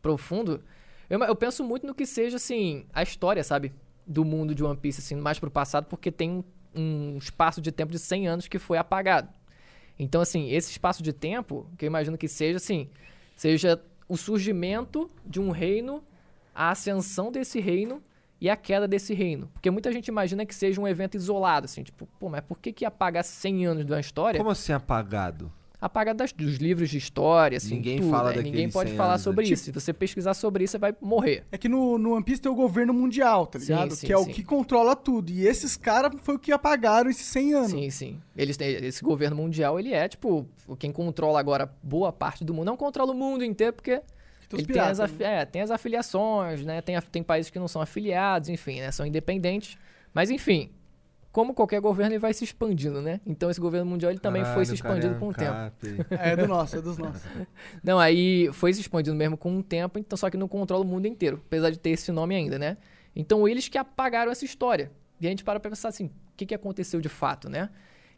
profundo. 0.00 0.62
Eu, 1.10 1.22
eu 1.22 1.36
penso 1.36 1.62
muito 1.62 1.86
no 1.86 1.94
que 1.94 2.06
seja 2.06 2.36
assim, 2.36 2.86
a 2.92 3.02
história, 3.02 3.44
sabe, 3.44 3.72
do 4.06 4.24
mundo 4.24 4.54
de 4.54 4.64
One 4.64 4.78
Piece 4.78 5.00
assim, 5.00 5.14
mais 5.14 5.38
pro 5.38 5.50
passado, 5.50 5.86
porque 5.86 6.10
tem 6.10 6.30
um, 6.30 6.44
um 6.74 7.18
espaço 7.18 7.60
de 7.60 7.70
tempo 7.70 7.92
de 7.92 7.98
100 7.98 8.28
anos 8.28 8.48
que 8.48 8.58
foi 8.58 8.78
apagado. 8.78 9.28
Então 9.98 10.20
assim, 10.20 10.50
esse 10.50 10.70
espaço 10.70 11.02
de 11.02 11.12
tempo, 11.12 11.70
que 11.76 11.84
eu 11.84 11.88
imagino 11.88 12.16
que 12.16 12.28
seja 12.28 12.56
assim, 12.56 12.88
seja 13.36 13.80
o 14.08 14.16
surgimento 14.16 15.10
de 15.24 15.40
um 15.40 15.50
reino, 15.50 16.02
a 16.54 16.70
ascensão 16.70 17.30
desse 17.30 17.60
reino 17.60 18.02
e 18.40 18.48
a 18.50 18.56
queda 18.56 18.86
desse 18.86 19.14
reino. 19.14 19.48
Porque 19.52 19.70
muita 19.70 19.90
gente 19.92 20.08
imagina 20.08 20.44
que 20.44 20.54
seja 20.54 20.80
um 20.80 20.86
evento 20.88 21.16
isolado, 21.16 21.64
assim, 21.66 21.82
tipo, 21.82 22.06
pô, 22.18 22.28
mas 22.28 22.42
por 22.42 22.58
que, 22.58 22.72
que 22.72 22.84
apagar 22.84 23.24
100 23.24 23.66
anos 23.66 23.86
de 23.86 23.92
uma 23.92 24.00
história? 24.00 24.38
Como 24.38 24.50
assim 24.50 24.72
apagado? 24.72 25.50
Apagar 25.78 26.14
das- 26.14 26.32
dos 26.32 26.56
livros 26.56 26.88
de 26.88 26.96
história, 26.96 27.58
assim, 27.58 27.74
Ninguém 27.76 27.98
tudo, 27.98 28.10
fala 28.10 28.32
né? 28.32 28.40
Ninguém 28.42 28.68
pode 28.68 28.88
100 28.90 28.96
falar 28.96 29.10
anos, 29.12 29.22
sobre 29.22 29.44
né? 29.46 29.52
isso. 29.52 29.64
Se 29.64 29.70
você 29.72 29.92
pesquisar 29.92 30.32
sobre 30.32 30.64
isso, 30.64 30.72
você 30.72 30.78
vai 30.78 30.94
morrer. 31.02 31.44
É 31.52 31.58
que 31.58 31.68
no, 31.68 31.98
no 31.98 32.14
One 32.14 32.24
Piece 32.24 32.40
tem 32.40 32.50
o 32.50 32.54
governo 32.54 32.94
mundial, 32.94 33.46
tá 33.46 33.58
Sim, 33.58 33.66
ligado? 33.66 33.94
sim, 33.94 34.06
que 34.06 34.12
é 34.12 34.16
o 34.16 34.24
sim. 34.24 34.32
que 34.32 34.42
controla 34.42 34.96
tudo. 34.96 35.30
E 35.30 35.46
esses 35.46 35.76
caras 35.76 36.12
foi 36.22 36.36
o 36.36 36.38
que 36.38 36.50
apagaram 36.50 37.10
esses 37.10 37.26
100 37.26 37.52
anos. 37.54 37.70
Sim, 37.72 37.90
sim. 37.90 38.20
Eles 38.34 38.56
têm, 38.56 38.70
esse 38.86 39.04
governo 39.04 39.36
mundial, 39.36 39.78
ele 39.78 39.92
é, 39.92 40.08
tipo, 40.08 40.46
o- 40.66 40.74
quem 40.76 40.90
controla 40.90 41.38
agora 41.38 41.70
boa 41.82 42.10
parte 42.10 42.42
do 42.42 42.54
mundo. 42.54 42.64
Não 42.66 42.76
controla 42.76 43.12
o 43.12 43.14
mundo 43.14 43.44
inteiro, 43.44 43.74
porque 43.74 43.98
Que 44.00 44.02
tem 44.48 44.64
tem, 44.66 44.82
as, 44.82 45.00
afi- 45.00 45.24
é, 45.24 45.44
tem 45.44 45.62
as 45.62 45.70
afiliações, 45.70 46.64
né? 46.64 46.80
Tem, 46.80 47.00
tem 47.00 47.22
países 47.22 47.50
que 47.50 47.58
não 47.58 47.68
são 47.68 47.80
afiliados, 47.82 48.48
enfim, 48.48 48.80
né? 48.80 48.90
São 48.90 49.04
independentes. 49.06 49.76
Mas, 50.14 50.30
enfim, 50.30 50.70
como 51.32 51.52
qualquer 51.52 51.80
governo, 51.80 52.12
ele 52.12 52.18
vai 52.18 52.32
se 52.32 52.44
expandindo, 52.44 53.02
né? 53.02 53.20
Então, 53.26 53.50
esse 53.50 53.60
governo 53.60 53.90
mundial, 53.90 54.10
ele 54.10 54.18
também 54.18 54.42
foi 54.54 54.64
se 54.64 54.74
expandindo 54.74 55.14
com 55.16 55.28
o 55.28 55.34
tempo. 55.34 55.52
tempo. 55.80 56.06
É 56.18 56.36
do 56.36 56.46
nosso, 56.48 56.76
é 56.78 56.80
dos 56.82 56.96
nossos. 56.96 57.22
Não, 57.84 57.98
aí 57.98 58.48
foi 58.52 58.72
se 58.72 58.80
expandindo 58.80 59.16
mesmo 59.16 59.36
com 59.36 59.58
o 59.58 59.62
tempo, 59.62 59.98
então 59.98 60.16
só 60.16 60.30
que 60.30 60.36
não 60.36 60.48
controla 60.48 60.82
o 60.84 60.86
mundo 60.86 61.06
inteiro, 61.06 61.42
apesar 61.46 61.70
de 61.70 61.78
ter 61.78 61.90
esse 61.90 62.10
nome 62.12 62.34
ainda, 62.34 62.58
né? 62.58 62.76
Então 63.14 63.46
eles 63.46 63.68
que 63.68 63.76
apagaram 63.78 64.30
essa 64.32 64.44
história. 64.44 64.90
E 65.20 65.26
a 65.26 65.30
gente 65.30 65.42
para 65.44 65.58
pra 65.60 65.70
pensar 65.70 65.88
assim, 65.88 66.06
o 66.06 66.10
que, 66.36 66.46
que 66.46 66.54
aconteceu 66.54 67.00
de 67.00 67.08
fato, 67.08 67.48
né? 67.48 67.70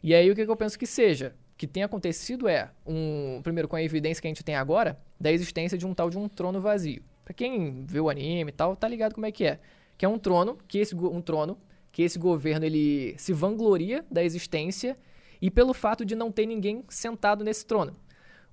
E 0.03 0.13
aí 0.15 0.29
o 0.31 0.35
que, 0.35 0.45
que 0.45 0.51
eu 0.51 0.55
penso 0.55 0.77
que 0.79 0.85
seja, 0.85 1.33
que 1.59 1.67
tenha 1.67 1.87
acontecido 1.87 2.47
é, 2.47 2.71
um, 2.87 3.41
primeiro 3.43 3.67
com 3.67 3.75
a 3.75 3.83
evidência 3.83 4.21
que 4.21 4.27
a 4.29 4.29
gente 4.29 4.45
tem 4.45 4.55
agora, 4.55 4.97
da 5.19 5.29
existência 5.29 5.77
de 5.77 5.85
um 5.85 5.93
tal 5.93 6.09
de 6.09 6.17
um 6.17 6.29
trono 6.29 6.61
vazio. 6.61 7.03
Pra 7.25 7.33
quem 7.33 7.83
vê 7.85 7.99
o 7.99 8.09
anime 8.09 8.49
e 8.49 8.53
tal, 8.53 8.77
tá 8.77 8.87
ligado 8.87 9.13
como 9.13 9.25
é 9.25 9.31
que 9.31 9.43
é. 9.43 9.59
Que 9.97 10.05
é 10.05 10.07
um 10.07 10.17
trono, 10.17 10.57
que 10.69 10.77
esse, 10.77 10.95
um 10.95 11.21
trono, 11.21 11.57
que 11.91 12.01
esse 12.01 12.17
governo 12.17 12.65
ele 12.65 13.13
se 13.17 13.33
vangloria 13.33 14.05
da 14.09 14.23
existência 14.23 14.97
e 15.41 15.51
pelo 15.51 15.73
fato 15.73 16.05
de 16.05 16.15
não 16.15 16.31
ter 16.31 16.45
ninguém 16.45 16.81
sentado 16.87 17.43
nesse 17.43 17.65
trono. 17.65 17.93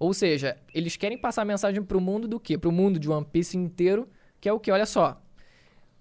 Ou 0.01 0.12
seja, 0.12 0.57
eles 0.74 0.97
querem 0.97 1.16
passar 1.16 1.43
a 1.43 1.45
mensagem 1.45 1.85
pro 1.85 2.01
mundo 2.01 2.27
do 2.27 2.41
quê? 2.41 2.59
Pro 2.59 2.73
mundo 2.73 2.99
de 2.99 3.09
One 3.09 3.24
Piece 3.24 3.57
inteiro, 3.57 4.09
que 4.41 4.49
é 4.49 4.53
o 4.53 4.59
que? 4.59 4.73
Olha 4.73 4.85
só, 4.85 5.23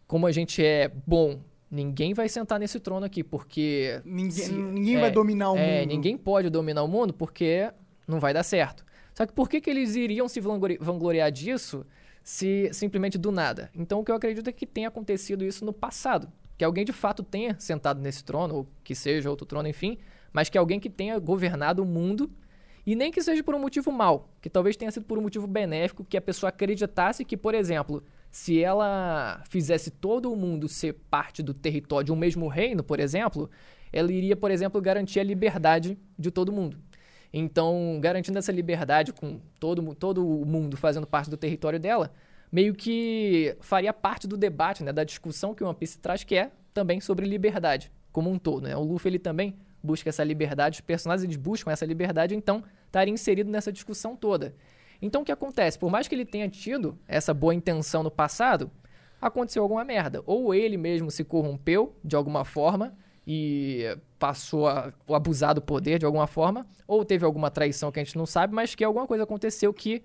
como 0.07 0.25
a 0.25 0.31
gente 0.31 0.65
é 0.65 0.91
bom, 1.05 1.39
ninguém 1.69 2.13
vai 2.13 2.29
sentar 2.29 2.59
nesse 2.59 2.79
trono 2.79 3.05
aqui, 3.05 3.23
porque... 3.23 4.01
Ninguém, 4.05 4.31
se- 4.31 4.51
ninguém 4.53 4.97
é, 4.97 5.01
vai 5.01 5.11
dominar 5.11 5.51
o 5.51 5.57
é, 5.57 5.81
mundo. 5.81 5.89
ninguém 5.89 6.17
pode 6.17 6.49
dominar 6.49 6.83
o 6.83 6.87
mundo 6.87 7.13
porque 7.13 7.71
não 8.07 8.19
vai 8.19 8.33
dar 8.33 8.43
certo. 8.43 8.85
Só 9.13 9.25
que 9.25 9.33
por 9.33 9.49
que, 9.49 9.61
que 9.61 9.69
eles 9.69 9.95
iriam 9.95 10.27
se 10.27 10.39
vanglori- 10.39 10.77
vangloriar 10.79 11.31
disso 11.31 11.85
se 12.23 12.69
simplesmente 12.73 13.17
do 13.17 13.31
nada? 13.31 13.69
Então 13.73 13.99
o 13.99 14.03
que 14.03 14.11
eu 14.11 14.15
acredito 14.15 14.49
é 14.49 14.51
que 14.53 14.65
tenha 14.65 14.87
acontecido 14.87 15.43
isso 15.45 15.63
no 15.65 15.73
passado. 15.73 16.31
Que 16.57 16.63
alguém 16.63 16.85
de 16.85 16.93
fato 16.93 17.23
tenha 17.23 17.55
sentado 17.59 17.99
nesse 18.01 18.23
trono, 18.23 18.55
ou 18.55 18.67
que 18.83 18.95
seja 18.95 19.29
outro 19.29 19.45
trono, 19.45 19.67
enfim, 19.67 19.97
mas 20.31 20.49
que 20.49 20.57
alguém 20.57 20.79
que 20.79 20.89
tenha 20.89 21.17
governado 21.19 21.81
o 21.83 21.85
mundo 21.85 22.29
e 22.85 22.95
nem 22.95 23.11
que 23.11 23.21
seja 23.21 23.43
por 23.43 23.55
um 23.55 23.59
motivo 23.59 23.91
mau, 23.91 24.29
que 24.41 24.49
talvez 24.49 24.77
tenha 24.77 24.91
sido 24.91 25.05
por 25.05 25.17
um 25.17 25.21
motivo 25.21 25.47
benéfico, 25.47 26.05
que 26.05 26.15
a 26.15 26.21
pessoa 26.21 26.49
acreditasse 26.49 27.25
que, 27.25 27.35
por 27.35 27.55
exemplo, 27.55 28.03
se 28.35 28.61
ela 28.61 29.41
fizesse 29.47 29.89
todo 29.89 30.35
mundo 30.35 30.67
ser 30.67 30.91
parte 31.09 31.41
do 31.41 31.53
território 31.53 32.07
de 32.07 32.11
um 32.11 32.17
mesmo 32.17 32.49
reino, 32.49 32.83
por 32.83 32.99
exemplo, 32.99 33.49
ela 33.93 34.11
iria, 34.11 34.35
por 34.35 34.51
exemplo, 34.51 34.81
garantir 34.81 35.21
a 35.21 35.23
liberdade 35.23 35.97
de 36.19 36.29
todo 36.29 36.51
mundo. 36.51 36.77
Então, 37.31 37.97
garantindo 38.01 38.37
essa 38.37 38.51
liberdade 38.51 39.13
com 39.13 39.39
todo, 39.57 39.95
todo 39.95 40.21
mundo 40.21 40.75
fazendo 40.75 41.07
parte 41.07 41.29
do 41.29 41.37
território 41.37 41.79
dela, 41.79 42.11
meio 42.51 42.75
que 42.75 43.55
faria 43.61 43.93
parte 43.93 44.27
do 44.27 44.35
debate, 44.35 44.83
né, 44.83 44.91
da 44.91 45.05
discussão 45.05 45.55
que 45.55 45.63
o 45.63 45.67
One 45.67 45.77
Piece 45.77 45.97
traz, 45.97 46.25
que 46.25 46.35
é 46.35 46.51
também 46.73 46.99
sobre 46.99 47.25
liberdade 47.25 47.89
como 48.11 48.29
um 48.29 48.37
todo. 48.37 48.63
Né? 48.63 48.75
O 48.75 48.83
Luffy 48.83 49.11
ele 49.11 49.19
também 49.19 49.55
busca 49.81 50.09
essa 50.09 50.25
liberdade, 50.25 50.79
os 50.79 50.81
personagens 50.81 51.23
eles 51.23 51.37
buscam 51.37 51.71
essa 51.71 51.85
liberdade, 51.85 52.35
então 52.35 52.65
estaria 52.85 53.13
inserido 53.13 53.49
nessa 53.49 53.71
discussão 53.71 54.13
toda. 54.13 54.53
Então 55.01 55.21
o 55.21 55.25
que 55.25 55.31
acontece? 55.31 55.77
Por 55.77 55.89
mais 55.91 56.07
que 56.07 56.15
ele 56.15 56.25
tenha 56.25 56.47
tido 56.49 56.97
essa 57.07 57.33
boa 57.33 57.53
intenção 57.53 58.03
no 58.03 58.11
passado, 58.11 58.69
aconteceu 59.21 59.63
alguma 59.63 59.83
merda. 59.83 60.21
Ou 60.25 60.53
ele 60.53 60.77
mesmo 60.77 61.09
se 61.11 61.23
corrompeu 61.23 61.95
de 62.03 62.15
alguma 62.15 62.43
forma 62.45 62.95
e 63.27 63.97
passou 64.19 64.67
a, 64.67 64.93
abusar 65.09 65.55
do 65.55 65.61
poder 65.61 65.97
de 65.99 66.05
alguma 66.05 66.27
forma, 66.27 66.65
ou 66.87 67.03
teve 67.03 67.25
alguma 67.25 67.49
traição 67.49 67.91
que 67.91 67.99
a 67.99 68.03
gente 68.03 68.17
não 68.17 68.25
sabe, 68.25 68.53
mas 68.53 68.75
que 68.75 68.83
alguma 68.83 69.07
coisa 69.07 69.23
aconteceu 69.23 69.73
que, 69.73 70.03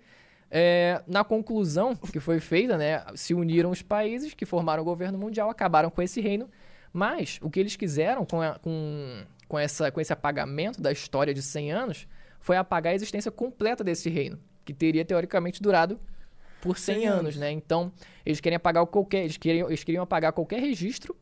é, 0.51 1.03
na 1.07 1.23
conclusão 1.23 1.95
que 1.95 2.19
foi 2.19 2.41
feita, 2.41 2.79
né, 2.79 3.05
se 3.15 3.35
uniram 3.35 3.71
os 3.71 3.83
países 3.83 4.33
que 4.33 4.47
formaram 4.47 4.83
o 4.83 4.85
governo 4.87 5.19
mundial, 5.19 5.51
acabaram 5.51 5.91
com 5.91 6.01
esse 6.01 6.21
reino, 6.21 6.49
mas 6.93 7.39
o 7.43 7.51
que 7.51 7.61
eles 7.61 7.77
quiseram 7.77 8.25
com, 8.25 8.41
a- 8.41 8.59
com, 8.59 9.23
com, 9.47 9.59
essa, 9.59 9.91
com 9.93 10.01
esse 10.01 10.13
apagamento 10.15 10.81
da 10.81 10.91
história 10.91 11.35
de 11.35 11.43
100 11.43 11.73
anos 11.73 12.09
foi 12.41 12.57
apagar 12.57 12.93
a 12.93 12.97
existência 12.97 13.31
completa 13.31 13.85
desse 13.85 14.09
reino, 14.09 14.39
que 14.73 14.79
teria 14.79 15.05
teoricamente 15.05 15.61
durado 15.63 15.99
por 16.61 16.79
100, 16.79 16.95
100 16.97 17.07
anos, 17.07 17.21
anos. 17.21 17.37
né? 17.37 17.51
Então, 17.51 17.93
eles 18.25 18.41
querem 18.41 18.57
apagar 18.57 18.87
qualquer, 18.87 19.25
eles 19.25 19.37
queriam, 19.37 19.69
eles 19.69 19.83
queriam 19.83 20.03
apagar 20.03 20.33
qualquer 20.33 20.61
registro 20.61 21.17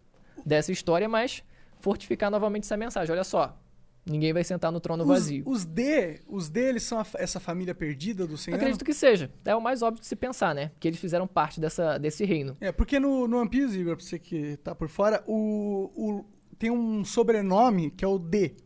dessa 0.44 0.70
história, 0.72 1.08
mas 1.08 1.42
fortificar 1.80 2.30
novamente 2.30 2.64
essa 2.64 2.76
mensagem. 2.76 3.12
Olha 3.12 3.24
só, 3.24 3.56
ninguém 4.04 4.32
vai 4.32 4.42
sentar 4.44 4.72
no 4.72 4.80
trono 4.80 5.02
Os, 5.04 5.08
vazio. 5.08 5.44
os 5.46 5.64
D, 5.64 6.20
os 6.26 6.48
D, 6.48 6.68
eles 6.68 6.82
são 6.82 6.98
a 6.98 7.06
essa 7.14 7.38
família 7.38 7.74
perdida 7.74 8.26
do 8.26 8.36
100 8.36 8.54
anos? 8.54 8.62
Acredito 8.62 8.84
que 8.84 8.92
seja. 8.94 9.30
É 9.44 9.54
o 9.54 9.60
mais 9.60 9.80
óbvio 9.80 10.00
de 10.00 10.06
se 10.06 10.16
pensar, 10.16 10.54
né? 10.54 10.72
Que 10.80 10.88
eles 10.88 10.98
fizeram 10.98 11.26
parte 11.26 11.60
dessa, 11.60 11.98
desse 11.98 12.24
reino. 12.24 12.56
É, 12.60 12.72
porque 12.72 12.98
no, 12.98 13.28
no 13.28 13.38
One 13.40 13.48
Piece, 13.48 13.78
Igor, 13.78 13.96
pra 13.96 14.04
você 14.04 14.18
que 14.18 14.56
tá 14.58 14.74
por 14.74 14.88
fora, 14.88 15.22
o, 15.26 15.90
o- 15.94 16.24
tem 16.58 16.70
um 16.70 17.04
sobrenome 17.04 17.90
que 17.92 18.04
é 18.04 18.08
o 18.08 18.18
D. 18.18 18.56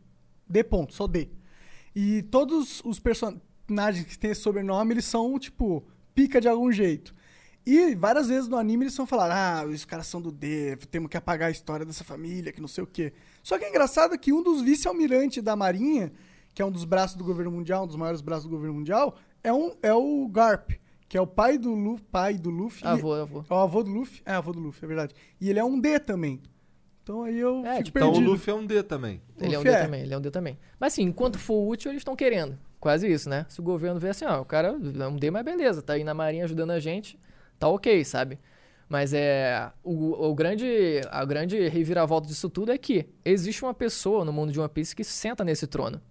D 0.49 0.63
ponto, 0.63 0.93
só 0.93 1.05
D. 1.07 1.29
E 1.95 2.23
todos 2.23 2.81
os 2.83 2.97
personagens 2.99 3.43
que 4.05 4.17
têm 4.17 4.31
esse 4.31 4.41
sobrenome, 4.41 4.93
eles 4.93 5.05
são, 5.05 5.37
tipo, 5.39 5.83
pica 6.15 6.39
de 6.41 6.47
algum 6.47 6.71
jeito. 6.71 7.13
E 7.65 7.95
várias 7.95 8.27
vezes 8.27 8.49
no 8.49 8.57
anime 8.57 8.83
eles 8.85 8.97
vão 8.97 9.05
falar, 9.07 9.31
ah, 9.31 9.65
os 9.65 9.85
caras 9.85 10.05
são 10.07 10.21
do 10.21 10.31
D, 10.31 10.75
temos 10.91 11.09
que 11.09 11.15
apagar 11.15 11.47
a 11.47 11.51
história 11.51 11.85
dessa 11.85 12.03
família, 12.03 12.51
que 12.51 12.59
não 12.59 12.67
sei 12.67 12.83
o 12.83 12.87
quê. 12.87 13.13
Só 13.41 13.57
que 13.57 13.63
é 13.63 13.69
engraçado 13.69 14.17
que 14.19 14.33
um 14.33 14.43
dos 14.43 14.61
vice-almirantes 14.61 15.41
da 15.41 15.55
Marinha, 15.55 16.11
que 16.53 16.61
é 16.61 16.65
um 16.65 16.71
dos 16.71 16.83
braços 16.83 17.15
do 17.15 17.23
governo 17.23 17.51
mundial, 17.51 17.85
um 17.85 17.87
dos 17.87 17.95
maiores 17.95 18.19
braços 18.21 18.43
do 18.45 18.49
governo 18.49 18.73
mundial, 18.75 19.15
é, 19.41 19.53
um, 19.53 19.73
é 19.81 19.93
o 19.93 20.27
Garp, 20.27 20.71
que 21.07 21.17
é 21.17 21.21
o 21.21 21.27
pai 21.27 21.57
do 21.57 21.73
Luffy, 21.73 22.05
pai 22.11 22.33
do 22.37 22.49
Luffy. 22.49 22.83
e- 22.83 22.87
Avô, 22.87 23.13
avô. 23.13 23.45
é 23.49 23.53
o 23.53 23.57
avô 23.57 23.81
do 23.83 23.91
Luffy? 23.91 24.21
É, 24.25 24.33
avô 24.33 24.51
do 24.51 24.59
Luffy, 24.59 24.83
é 24.83 24.87
verdade. 24.87 25.15
E 25.39 25.49
ele 25.49 25.59
é 25.59 25.63
um 25.63 25.79
D 25.79 25.99
também. 25.99 26.41
Então 27.01 27.23
aí 27.23 27.37
eu 27.39 27.65
É, 27.65 27.77
fico 27.83 27.97
então 27.97 28.09
Então 28.11 28.21
o. 28.21 28.25
Luffy 28.25 28.51
é 28.51 28.55
um 28.55 28.65
D 28.65 28.81
também. 28.83 29.21
Ele 29.39 29.55
é 29.55 29.59
um 29.59 29.63
D 29.63 29.69
é. 29.69 29.83
também, 29.83 30.01
ele 30.01 30.13
é 30.13 30.17
um 30.17 30.21
D 30.21 30.31
também. 30.31 30.57
Mas 30.79 30.93
assim, 30.93 31.03
enquanto 31.03 31.37
for 31.39 31.65
útil, 31.67 31.91
eles 31.91 32.01
estão 32.01 32.15
querendo. 32.15 32.57
Quase 32.83 33.09
isso, 33.09 33.29
né? 33.29 33.45
Se 33.47 33.61
o 33.61 33.63
governo 33.63 33.97
vê 33.97 34.09
assim, 34.09 34.25
ó, 34.25 34.41
o 34.41 34.45
cara 34.45 34.67
é 34.67 35.07
um 35.07 35.15
D, 35.15 35.31
mas 35.31 35.45
beleza, 35.45 35.81
tá 35.81 35.93
aí 35.93 36.03
na 36.03 36.13
marinha 36.13 36.43
ajudando 36.43 36.71
a 36.71 36.81
gente, 36.81 37.17
tá 37.57 37.65
ok, 37.69 38.03
sabe? 38.03 38.37
Mas 38.89 39.13
é. 39.13 39.71
O, 39.81 40.27
o 40.27 40.35
grande. 40.35 40.99
A 41.09 41.23
grande 41.23 41.69
reviravolta 41.69 42.27
disso 42.27 42.49
tudo 42.49 42.73
é 42.73 42.77
que 42.77 43.07
existe 43.23 43.63
uma 43.63 43.73
pessoa 43.73 44.25
no 44.25 44.33
mundo 44.33 44.51
de 44.51 44.59
One 44.59 44.67
Piece 44.67 44.93
que 44.93 45.01
senta 45.05 45.45
nesse 45.45 45.65
trono. 45.65 46.01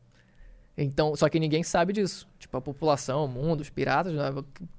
Então, 0.75 1.15
só 1.15 1.29
que 1.29 1.39
ninguém 1.39 1.63
sabe 1.63 1.93
disso. 1.93 2.27
Tipo, 2.39 2.57
a 2.57 2.61
população, 2.63 3.27
o 3.27 3.29
mundo, 3.29 3.61
os 3.61 3.69
piratas, 3.69 4.15
né, 4.15 4.33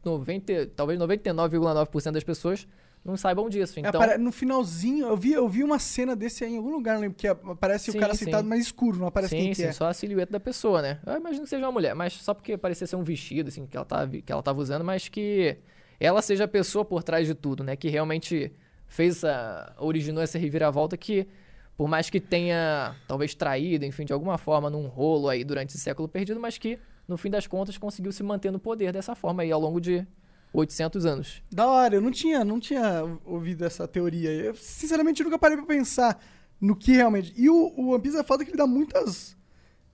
90, 0.03 0.72
talvez 0.76 0.99
99,9% 0.99 2.11
das 2.11 2.24
pessoas 2.24 2.68
não 3.04 3.18
saibam 3.18 3.50
disso. 3.50 3.80
É, 3.80 3.82
Então, 3.88 4.02
apare- 4.02 4.18
no 4.18 4.32
finalzinho, 4.32 5.08
eu 5.08 5.18
vi, 5.18 5.34
eu 5.34 5.48
vi 5.48 5.64
uma 5.64 5.78
cena 5.80 6.16
desse 6.16 6.44
aí 6.44 6.54
em 6.54 6.58
algum 6.58 6.72
lugar, 6.72 6.94
não 6.96 7.02
lembro, 7.02 7.18
que 7.18 7.28
aparece 7.28 7.92
Sim, 7.92 7.98
o 7.98 8.02
cara 8.02 8.14
sim. 8.16 8.26
sentado 8.26 8.48
mais 8.48 8.62
escuro, 8.62 8.98
não 9.00 9.08
aparece 9.08 9.32
sim, 9.36 9.44
quem 9.44 9.54
sim, 9.54 9.62
que 9.64 9.68
é. 9.68 9.72
só 9.74 9.88
a 9.88 9.94
silhueta 9.94 10.32
da 10.32 10.40
pessoa, 10.40 10.82
né? 10.82 11.00
Eu 11.06 11.18
imagino 11.18 11.44
que 11.44 11.50
seja 11.50 11.66
uma 11.66 11.72
mulher, 11.72 11.94
mas 11.96 12.14
só 12.14 12.34
porque 12.34 12.58
parecia 12.58 12.88
ser 12.88 12.96
um 12.96 13.04
vestido, 13.04 13.50
assim, 13.50 13.66
que 13.66 13.76
ela 13.76 13.86
tava, 13.86 14.08
que 14.10 14.32
ela 14.32 14.42
tava 14.42 14.60
usando, 14.62 14.84
mas 14.86 15.10
que 15.10 15.58
ela 16.00 16.22
seja 16.22 16.46
a 16.46 16.48
pessoa 16.48 16.86
por 16.86 17.04
trás 17.04 17.28
de 17.28 17.34
tudo, 17.36 17.64
né? 17.64 17.76
Que 17.76 17.90
realmente 17.90 18.52
fez 18.88 19.18
essa. 19.18 19.76
originou 19.80 20.22
essa 20.24 20.38
reviravolta 20.38 20.96
que, 20.96 21.28
por 21.76 21.88
mais 21.90 22.10
que 22.10 22.20
tenha 22.22 22.96
talvez 23.08 23.34
traído, 23.36 23.84
enfim, 23.86 24.06
de 24.06 24.14
alguma 24.14 24.38
forma, 24.38 24.70
num 24.70 24.88
rolo 24.88 25.28
aí 25.30 25.44
durante 25.44 25.70
esse 25.72 25.80
século 25.80 26.08
perdido, 26.08 26.40
mas 26.40 26.58
que, 26.58 26.80
no 27.08 27.18
fim 27.18 27.30
das 27.30 27.48
contas, 27.48 27.78
conseguiu 27.78 28.12
se 28.12 28.24
manter 28.24 28.52
no 28.52 28.60
poder 28.60 28.94
dessa 28.94 29.14
forma 29.16 29.44
aí 29.44 29.52
ao 29.52 29.60
longo 29.60 29.82
de 29.82 30.06
800 30.54 31.06
anos. 31.06 31.44
Da 31.52 31.68
hora, 31.68 31.96
eu 31.96 32.02
não 32.02 32.12
tinha, 32.12 32.46
não 32.46 32.60
tinha 32.60 33.04
ouvido 33.26 33.66
essa 33.66 33.88
teoria. 33.88 34.30
Eu, 34.32 34.56
sinceramente, 34.56 35.24
nunca 35.24 35.40
parei 35.40 35.58
pra 35.58 35.66
pensar 35.66 36.24
no 36.62 36.76
que 36.76 36.92
realmente. 36.94 37.34
E 37.36 37.50
o, 37.50 37.74
o 37.76 37.90
One 37.90 38.02
Piece 38.02 38.18
é 38.18 38.24
foda 38.24 38.46
que 38.46 38.52
ele 38.52 38.58
dá 38.58 38.68
muitas 38.68 39.36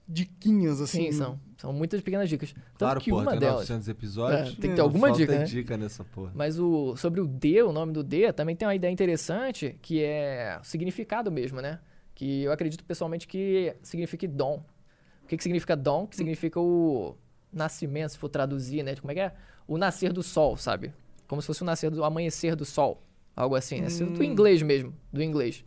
diquinhas, 0.06 0.80
assim. 0.80 1.10
Sim, 1.10 1.12
são. 1.12 1.40
São 1.56 1.72
muitas 1.74 2.00
pequenas 2.00 2.28
dicas. 2.28 2.52
Tanto 2.52 2.78
Claro, 2.78 3.00
que 3.00 3.10
porra, 3.10 3.22
uma 3.22 3.30
tem 3.32 3.40
delas. 3.40 3.68
900 3.68 3.88
episódios. 3.88 4.40
É, 4.40 4.60
tem 4.60 4.70
que 4.70 4.76
ter 4.76 4.80
alguma 4.80 5.08
falta 5.08 5.20
dica, 5.20 5.38
né? 5.38 5.44
dica 5.44 5.76
nessa 5.76 6.02
porra. 6.04 6.32
Mas 6.34 6.58
o, 6.58 6.96
sobre 6.96 7.20
o 7.20 7.26
D, 7.26 7.62
o 7.62 7.70
nome 7.70 7.92
do 7.92 8.02
D, 8.02 8.32
também 8.32 8.56
tem 8.56 8.66
uma 8.66 8.74
ideia 8.74 8.90
interessante, 8.90 9.78
que 9.82 10.02
é 10.02 10.58
o 10.60 10.64
significado 10.64 11.30
mesmo, 11.30 11.60
né? 11.60 11.80
Que 12.14 12.44
eu 12.44 12.52
acredito 12.52 12.82
pessoalmente 12.82 13.28
que 13.28 13.76
signifique 13.82 14.26
dom. 14.26 14.64
O 15.22 15.26
que, 15.26 15.36
que 15.36 15.42
significa 15.42 15.76
dom? 15.76 16.06
Que 16.06 16.16
significa 16.16 16.58
o 16.58 17.14
nascimento, 17.52 18.12
se 18.12 18.18
for 18.18 18.30
traduzir, 18.30 18.82
né? 18.82 18.96
Como 18.96 19.10
é 19.10 19.14
que 19.14 19.20
é? 19.20 19.34
O 19.70 19.78
nascer 19.78 20.12
do 20.12 20.20
sol, 20.20 20.56
sabe? 20.56 20.92
Como 21.28 21.40
se 21.40 21.46
fosse 21.46 21.62
o 21.62 21.64
nascer 21.64 21.92
do 21.92 22.00
o 22.00 22.04
amanhecer 22.04 22.56
do 22.56 22.64
sol. 22.64 23.00
Algo 23.36 23.54
assim, 23.54 23.80
né? 23.80 23.86
Do 23.86 24.24
inglês 24.24 24.62
mesmo, 24.62 24.92
do 25.12 25.22
inglês. 25.22 25.64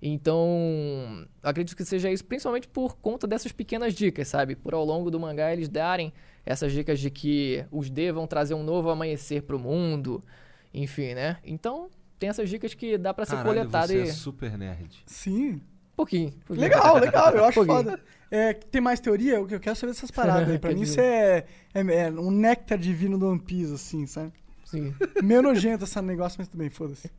Então, 0.00 1.26
acredito 1.42 1.76
que 1.76 1.84
seja 1.84 2.10
isso, 2.10 2.24
principalmente 2.24 2.66
por 2.66 2.96
conta 2.96 3.26
dessas 3.26 3.52
pequenas 3.52 3.92
dicas, 3.92 4.28
sabe? 4.28 4.56
Por 4.56 4.72
ao 4.72 4.82
longo 4.82 5.10
do 5.10 5.20
mangá 5.20 5.52
eles 5.52 5.68
darem 5.68 6.10
essas 6.46 6.72
dicas 6.72 6.98
de 6.98 7.10
que 7.10 7.66
os 7.70 7.90
D 7.90 8.10
vão 8.12 8.26
trazer 8.26 8.54
um 8.54 8.62
novo 8.62 8.88
amanhecer 8.88 9.42
pro 9.42 9.58
mundo, 9.58 10.24
enfim, 10.72 11.12
né? 11.12 11.36
Então, 11.44 11.90
tem 12.18 12.30
essas 12.30 12.48
dicas 12.48 12.72
que 12.72 12.96
dá 12.96 13.12
pra 13.12 13.26
ser 13.26 13.36
Caralho, 13.36 13.58
coletada 13.58 13.88
você 13.88 14.04
e... 14.04 14.08
é 14.08 14.12
super 14.12 14.56
nerd. 14.56 15.02
Sim. 15.04 15.60
Pouquinho, 15.96 16.32
pouquinho. 16.46 16.68
Legal, 16.68 16.98
legal, 16.98 17.32
eu 17.34 17.44
acho 17.44 17.54
Pouquinho. 17.54 17.76
foda. 17.76 18.00
É, 18.30 18.52
tem 18.52 18.80
mais 18.80 19.00
teoria? 19.00 19.34
Eu 19.34 19.48
eu 19.48 19.60
quero 19.60 19.76
saber 19.76 19.92
dessas 19.92 20.10
paradas 20.10 20.48
aí. 20.50 20.58
Pra 20.60 20.72
mim 20.72 20.82
isso 20.82 21.00
é, 21.00 21.44
é, 21.72 21.80
é 21.80 22.10
um 22.10 22.30
néctar 22.30 22.78
divino 22.78 23.16
do 23.18 23.28
One 23.28 23.38
Piece, 23.38 23.72
assim, 23.74 24.06
sabe? 24.06 24.32
Sim. 24.64 24.94
Meio 25.22 25.42
nojento 25.42 25.84
esse 25.84 26.00
negócio, 26.02 26.36
mas 26.38 26.48
tudo 26.48 26.58
bem, 26.58 26.70
foda-se. 26.70 27.10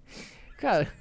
Cara, 0.57 0.91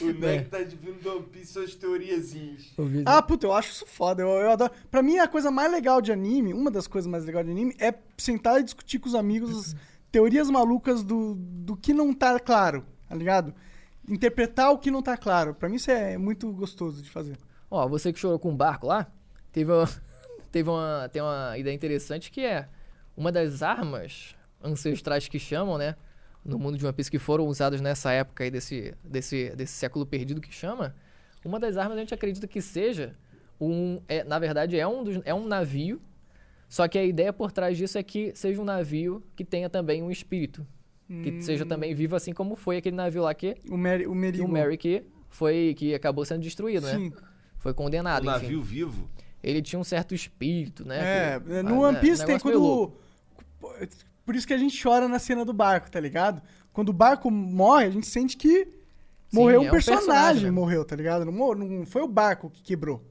O 0.00 0.48
tá 0.48 0.62
divino 0.62 0.94
do 1.00 1.10
One 1.10 1.22
Piece 1.26 1.52
são 1.52 1.62
as 1.62 1.74
teoriazinhas. 1.74 2.72
o. 2.78 2.84
Ah, 3.04 3.20
puta, 3.20 3.46
eu 3.46 3.52
acho 3.52 3.72
isso 3.72 3.86
foda. 3.86 4.22
Eu, 4.22 4.28
eu 4.28 4.50
adoro. 4.50 4.70
Pra 4.90 5.02
mim, 5.02 5.18
a 5.18 5.26
coisa 5.26 5.50
mais 5.50 5.70
legal 5.72 6.00
de 6.00 6.12
anime, 6.12 6.52
uma 6.52 6.70
das 6.70 6.86
coisas 6.86 7.10
mais 7.10 7.24
legais 7.24 7.44
de 7.44 7.50
anime, 7.50 7.74
é 7.80 7.92
sentar 8.16 8.60
e 8.60 8.64
discutir 8.64 8.98
com 8.98 9.08
os 9.08 9.14
amigos 9.14 9.50
as 9.50 9.76
teorias 10.12 10.48
malucas 10.50 11.02
do, 11.02 11.34
do 11.36 11.76
que 11.76 11.92
não 11.92 12.14
tá 12.14 12.38
claro, 12.38 12.84
tá 13.08 13.14
ligado? 13.14 13.52
Interpretar 14.08 14.70
o 14.70 14.78
que 14.78 14.90
não 14.90 15.02
tá 15.02 15.16
claro. 15.16 15.54
Pra 15.54 15.68
mim, 15.68 15.76
isso 15.76 15.90
é 15.90 16.16
muito 16.16 16.50
gostoso 16.52 17.02
de 17.02 17.10
fazer. 17.10 17.36
Ó, 17.70 17.86
você 17.86 18.12
que 18.12 18.18
chorou 18.18 18.38
com 18.38 18.50
o 18.50 18.56
barco 18.56 18.86
lá, 18.86 19.06
teve 19.52 19.70
uma, 19.70 19.86
teve 20.50 20.70
uma, 20.70 21.08
tem 21.12 21.20
uma 21.20 21.58
ideia 21.58 21.74
interessante 21.74 22.30
que 22.30 22.40
é 22.40 22.68
uma 23.16 23.30
das 23.30 23.62
armas 23.62 24.34
ancestrais 24.62 25.28
que 25.28 25.38
chamam, 25.38 25.76
né? 25.76 25.96
No 26.44 26.58
mundo 26.58 26.78
de 26.78 26.86
One 26.86 26.94
Piece 26.94 27.10
que 27.10 27.18
foram 27.18 27.46
usadas 27.46 27.80
nessa 27.80 28.12
época 28.12 28.44
aí 28.44 28.50
desse, 28.50 28.94
desse, 29.04 29.50
desse 29.50 29.72
século 29.72 30.06
perdido 30.06 30.40
que 30.40 30.52
chama. 30.52 30.94
Uma 31.44 31.60
das 31.60 31.76
armas 31.76 31.96
a 31.96 32.00
gente 32.00 32.14
acredita 32.14 32.46
que 32.46 32.60
seja 32.60 33.16
um. 33.60 34.00
É, 34.08 34.24
na 34.24 34.38
verdade, 34.38 34.78
é 34.78 34.86
um, 34.86 35.02
dos, 35.02 35.20
é 35.24 35.34
um 35.34 35.46
navio. 35.46 36.00
Só 36.68 36.86
que 36.86 36.98
a 36.98 37.04
ideia 37.04 37.32
por 37.32 37.50
trás 37.50 37.76
disso 37.76 37.96
é 37.96 38.02
que 38.02 38.32
seja 38.34 38.60
um 38.60 38.64
navio 38.64 39.22
que 39.34 39.44
tenha 39.44 39.70
também 39.70 40.02
um 40.02 40.10
espírito. 40.10 40.66
Que 41.08 41.40
seja 41.40 41.64
também 41.64 41.94
vivo, 41.94 42.14
assim 42.16 42.34
como 42.34 42.54
foi 42.54 42.76
aquele 42.76 42.94
navio 42.94 43.22
lá 43.22 43.32
que. 43.34 43.56
O 43.70 43.78
Mary, 43.78 44.06
o 44.06 44.14
Merigo. 44.14 44.44
o 44.44 44.48
Mary 44.48 44.76
que 44.76 45.02
foi. 45.30 45.74
que 45.76 45.94
acabou 45.94 46.22
sendo 46.24 46.42
destruído, 46.42 46.86
né? 46.86 46.94
Sim. 46.96 47.12
Foi 47.58 47.72
O 47.72 47.74
condenado, 47.74 48.20
enfim 48.22 48.30
navio 48.30 48.62
vivo. 48.62 49.08
ele 49.42 49.62
tinha 49.62 49.78
um 49.80 49.84
certo 49.84 50.14
espírito, 50.14 50.86
né? 50.86 50.98
É, 51.36 51.40
que- 51.40 51.62
no 51.62 51.82
ah, 51.82 51.88
One 51.88 51.94
né, 51.94 52.00
Piece 52.00 52.26
tem 52.26 52.38
quando. 52.38 52.92
Por 54.24 54.36
isso 54.36 54.46
que 54.46 54.52
a 54.52 54.58
gente 54.58 54.80
chora 54.82 55.08
na 55.08 55.18
cena 55.18 55.44
do 55.44 55.52
barco, 55.54 55.90
tá 55.90 55.98
ligado? 55.98 56.42
Quando 56.74 56.90
o 56.90 56.92
barco 56.92 57.30
morre, 57.30 57.86
a 57.86 57.90
gente 57.90 58.06
sente 58.06 58.36
que 58.36 58.68
morreu 59.32 59.62
um, 59.62 59.64
é 59.64 59.68
um 59.68 59.70
personagem, 59.70 60.06
personagem, 60.06 60.44
né? 60.44 60.50
morreu, 60.50 60.84
tá 60.84 60.94
ligado? 60.94 61.24
Não, 61.24 61.32
mor- 61.32 61.56
não 61.56 61.86
foi 61.86 62.02
o 62.02 62.06
barco 62.08 62.50
que 62.50 62.62
quebrou. 62.62 63.02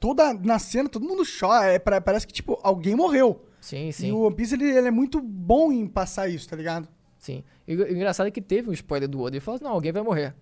Toda 0.00 0.32
na 0.32 0.58
cena, 0.58 0.88
todo 0.88 1.04
mundo 1.06 1.22
chora. 1.38 1.66
é, 1.72 1.78
pa- 1.78 2.00
parece 2.00 2.26
que, 2.26 2.32
tipo, 2.32 2.58
alguém 2.62 2.94
morreu. 2.94 3.44
Sim, 3.60 3.88
E 3.88 3.92
sim, 3.92 4.12
o 4.12 4.20
One 4.22 4.34
Piece, 4.34 4.54
ele, 4.54 4.64
ele 4.70 4.88
é 4.88 4.90
muito 4.90 5.20
bom 5.20 5.70
em 5.70 5.86
passar 5.86 6.28
isso, 6.28 6.48
tá 6.48 6.56
ligado? 6.56 6.88
sim. 7.18 7.44
E 7.68 7.76
o 7.76 7.92
engraçado 7.92 8.26
é 8.26 8.30
que 8.30 8.40
teve 8.40 8.68
um 8.70 8.72
spoiler 8.72 9.08
do 9.08 9.20
Oda. 9.20 9.36
Ele 9.36 9.40
falou 9.40 9.56
assim, 9.56 9.64
não, 9.64 9.72
alguém 9.72 9.92
vai 9.92 10.02
morrer. 10.02 10.34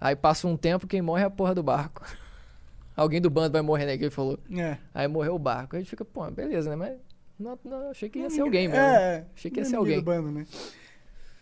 Aí 0.00 0.16
passa 0.16 0.46
um 0.48 0.56
tempo, 0.56 0.86
quem 0.86 1.02
morre 1.02 1.22
é 1.22 1.26
a 1.26 1.30
porra 1.30 1.54
do 1.54 1.62
barco. 1.62 2.02
alguém 2.96 3.20
do 3.20 3.28
bando 3.28 3.52
vai 3.52 3.62
morrer, 3.62 3.86
né? 3.86 3.98
Que 3.98 4.04
ele 4.04 4.10
falou. 4.10 4.38
É. 4.56 4.78
Aí 4.94 5.06
morreu 5.08 5.34
o 5.34 5.38
barco. 5.38 5.74
Aí 5.76 5.80
a 5.80 5.82
gente 5.82 5.90
fica, 5.90 6.04
pô, 6.04 6.28
beleza, 6.30 6.70
né? 6.70 6.76
Mas 6.76 6.98
não, 7.38 7.58
não, 7.64 7.90
achei 7.90 8.08
que 8.08 8.20
ia 8.20 8.30
ser 8.30 8.40
alguém 8.42 8.68
mesmo. 8.68 8.84
É, 8.84 9.26
Achei 9.36 9.50
que 9.50 9.58
ia 9.60 9.62
é 9.62 9.64
ser 9.66 9.76
alguém. 9.76 9.96
do 9.98 10.02
bando, 10.04 10.30
né? 10.30 10.46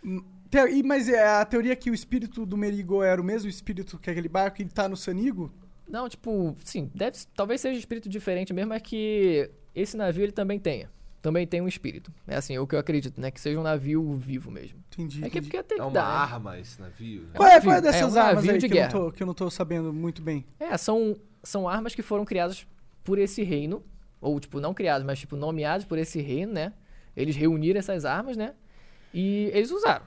Hum, 0.05 0.25
te- 0.51 0.69
e- 0.71 0.83
Mas 0.83 1.09
é 1.09 1.27
a 1.27 1.45
teoria 1.45 1.77
que 1.77 1.91
o 1.91 1.95
espírito 1.95 2.45
do 2.47 2.57
Merigo 2.57 3.03
era 3.03 3.21
o 3.21 3.25
mesmo 3.25 3.49
espírito 3.49 3.99
que 3.99 4.11
aquele 4.11 4.29
barco 4.29 4.61
e 4.61 4.63
ele 4.65 4.71
tá 4.71 4.89
no 4.89 4.97
Sanigo? 4.97 5.53
Não, 5.89 6.09
tipo, 6.09 6.57
sim, 6.65 6.91
deve, 6.95 7.19
talvez 7.35 7.61
seja 7.61 7.79
espírito 7.79 8.09
diferente 8.09 8.53
mesmo, 8.55 8.73
é 8.73 8.81
que 8.81 9.51
esse 9.75 9.97
navio 9.97 10.23
ele 10.23 10.33
também 10.33 10.59
tenha. 10.59 10.89
Também 11.21 11.47
tem 11.47 11.61
um 11.61 11.69
espírito. 11.69 12.13
É 12.27 12.37
assim, 12.37 12.55
é 12.55 12.61
o 12.61 12.67
que 12.67 12.75
eu 12.75 12.79
acredito, 12.79 13.21
né? 13.21 13.31
Que 13.31 13.41
seja 13.41 13.59
um 13.59 13.63
navio 13.63 14.15
vivo 14.15 14.51
mesmo. 14.51 14.79
Entendi. 14.93 15.19
É 15.19 15.29
que, 15.31 15.39
entendi. 15.39 15.51
porque 15.51 15.63
tem 15.63 15.77
É 15.77 15.81
que 15.81 15.87
uma 15.87 15.93
dar, 15.93 16.29
né? 16.29 16.35
arma 16.35 16.59
esse 16.59 16.81
navio? 16.81 17.23
É 17.23 17.27
um 17.27 17.33
Qual 17.37 17.49
é, 17.49 17.61
qual 17.61 17.75
é 17.75 17.79
é 17.79 17.81
dessas 17.83 18.15
um 18.15 18.19
armas 18.19 18.49
aí 18.49 18.59
de 18.59 18.69
que 18.69 18.79
eu, 18.79 18.89
tô, 18.89 19.13
que 19.13 19.23
eu 19.23 19.27
não 19.27 19.35
tô 19.35 19.51
sabendo 19.51 19.93
muito 19.93 20.23
bem? 20.23 20.45
É, 20.59 20.77
são, 20.77 21.17
são 21.43 21.69
armas 21.69 21.95
que 21.95 22.03
foram 22.03 22.25
criadas 22.25 22.67
por 23.05 23.19
esse 23.19 23.43
reino. 23.43 23.83
Ou, 24.21 24.39
tipo, 24.39 24.61
não 24.61 24.75
criadas, 24.75 25.05
mas, 25.07 25.19
tipo, 25.19 25.35
nomeadas 25.37 25.85
por 25.87 25.99
esse 25.99 26.21
reino, 26.21 26.53
né? 26.53 26.73
Eles 27.17 27.37
reuniram 27.37 27.79
essas 27.79 28.05
armas, 28.05 28.37
né? 28.37 28.55
E 29.15 29.51
eles 29.55 29.71
usaram. 29.71 30.05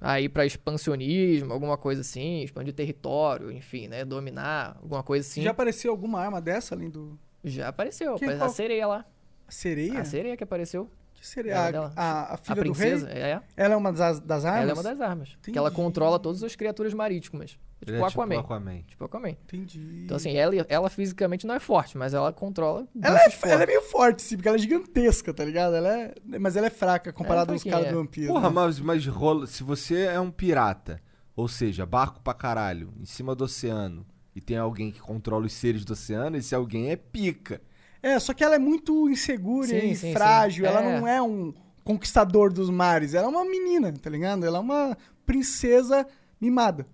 Aí 0.00 0.28
pra 0.28 0.46
expansionismo, 0.46 1.52
alguma 1.52 1.76
coisa 1.76 2.02
assim, 2.02 2.42
expandir 2.42 2.72
território, 2.72 3.50
enfim, 3.50 3.88
né? 3.88 4.04
Dominar, 4.04 4.76
alguma 4.80 5.02
coisa 5.02 5.26
assim. 5.26 5.40
Já 5.40 5.46
Já, 5.46 5.50
apareceu 5.50 5.90
alguma 5.90 6.20
arma 6.20 6.40
dessa 6.40 6.74
além 6.74 6.88
do. 6.88 7.18
apareceu, 7.66 8.14
Que 8.14 8.24
aparece 8.24 8.38
qual? 8.40 8.50
a 8.50 8.52
sereia 8.52 8.86
lá. 8.86 9.04
Sereia? 9.48 10.00
A 10.00 10.04
sereia 10.04 10.36
que 10.36 10.44
apareceu. 10.44 10.90
Que 11.14 11.26
seria? 11.26 11.52
Ela 11.52 11.66
A, 11.66 11.70
dela. 11.72 11.92
a, 11.96 12.34
a 12.34 12.36
filha 12.36 12.60
a 12.60 12.64
do 12.64 12.72
rei? 12.72 12.90
princesa, 12.90 13.10
é. 13.10 13.40
Ela 13.56 13.74
é 13.74 13.76
uma 13.76 13.92
das, 13.92 14.20
das 14.20 14.44
armas? 14.44 14.62
Ela 14.62 14.70
é 14.70 14.74
uma 14.74 14.82
das 14.84 15.00
armas. 15.00 15.36
Que 15.42 15.58
ela 15.58 15.68
Entendi. 15.68 15.82
controla 15.82 16.18
todas 16.18 16.42
as 16.44 16.54
criaturas 16.54 16.94
marítimas. 16.94 17.58
Ele 17.84 17.92
Tipo 17.96 18.04
é 18.04 18.08
Aquaman. 18.08 18.34
tipo 18.36 18.40
Aquaman. 18.46 18.82
Tipo 18.82 19.04
Aquaman. 19.04 19.28
Entendi. 19.30 20.02
Então, 20.04 20.16
assim, 20.16 20.36
ela, 20.36 20.54
ela 20.68 20.88
fisicamente 20.90 21.44
não 21.46 21.54
é 21.56 21.60
forte, 21.60 21.98
mas 21.98 22.14
ela 22.14 22.32
controla. 22.32 22.86
Ela 23.02 23.18
é, 23.18 23.28
ela 23.50 23.62
é 23.64 23.66
meio 23.66 23.82
forte, 23.82 24.22
sim, 24.22 24.36
porque 24.36 24.48
ela 24.48 24.56
é 24.56 24.60
gigantesca, 24.60 25.34
tá 25.34 25.44
ligado? 25.44 25.74
Ela 25.74 25.88
é, 26.02 26.14
mas 26.38 26.56
ela 26.56 26.66
é 26.68 26.70
fraca 26.70 27.12
comparada 27.12 27.50
É, 27.50 27.54
aos 27.54 27.64
caras 27.64 27.86
é. 27.88 27.92
do 27.92 28.04
Piece. 28.06 28.28
Porra, 28.28 28.48
né? 28.48 28.54
mas, 28.54 28.78
mas 28.80 29.04
rola. 29.06 29.46
Se 29.48 29.64
você 29.64 30.02
é 30.04 30.20
um 30.20 30.30
pirata, 30.30 31.00
ou 31.34 31.48
seja, 31.48 31.84
barco 31.84 32.20
pra 32.20 32.32
caralho, 32.34 32.92
em 33.00 33.04
cima 33.04 33.34
do 33.34 33.42
oceano, 33.44 34.06
e 34.36 34.40
tem 34.40 34.56
alguém 34.56 34.92
que 34.92 35.00
controla 35.00 35.46
os 35.46 35.52
seres 35.52 35.84
do 35.84 35.92
oceano, 35.94 36.36
esse 36.36 36.54
alguém 36.54 36.90
é 36.90 36.96
pica. 36.96 37.60
É, 38.02 38.18
só 38.18 38.32
que 38.32 38.44
ela 38.44 38.54
é 38.54 38.58
muito 38.58 39.08
insegura 39.08 39.66
Sim, 39.68 39.90
e 39.90 39.96
sim, 39.96 40.12
frágil. 40.12 40.64
sim. 40.64 40.70
Ela 40.70 40.82
É. 40.82 41.00
não 41.00 41.08
é 41.08 41.20
um 41.22 41.52
conquistador 41.84 42.52
dos 42.52 42.70
mares. 42.70 43.14
Ela 43.14 43.26
é 43.26 43.30
uma 43.30 43.44
menina, 43.44 43.92
tá 43.92 44.08
ligado? 44.10 44.44
Ela 44.44 44.58
é 44.58 44.60
uma 44.60 44.96
princesa 45.26 46.06
mimada. 46.40 46.86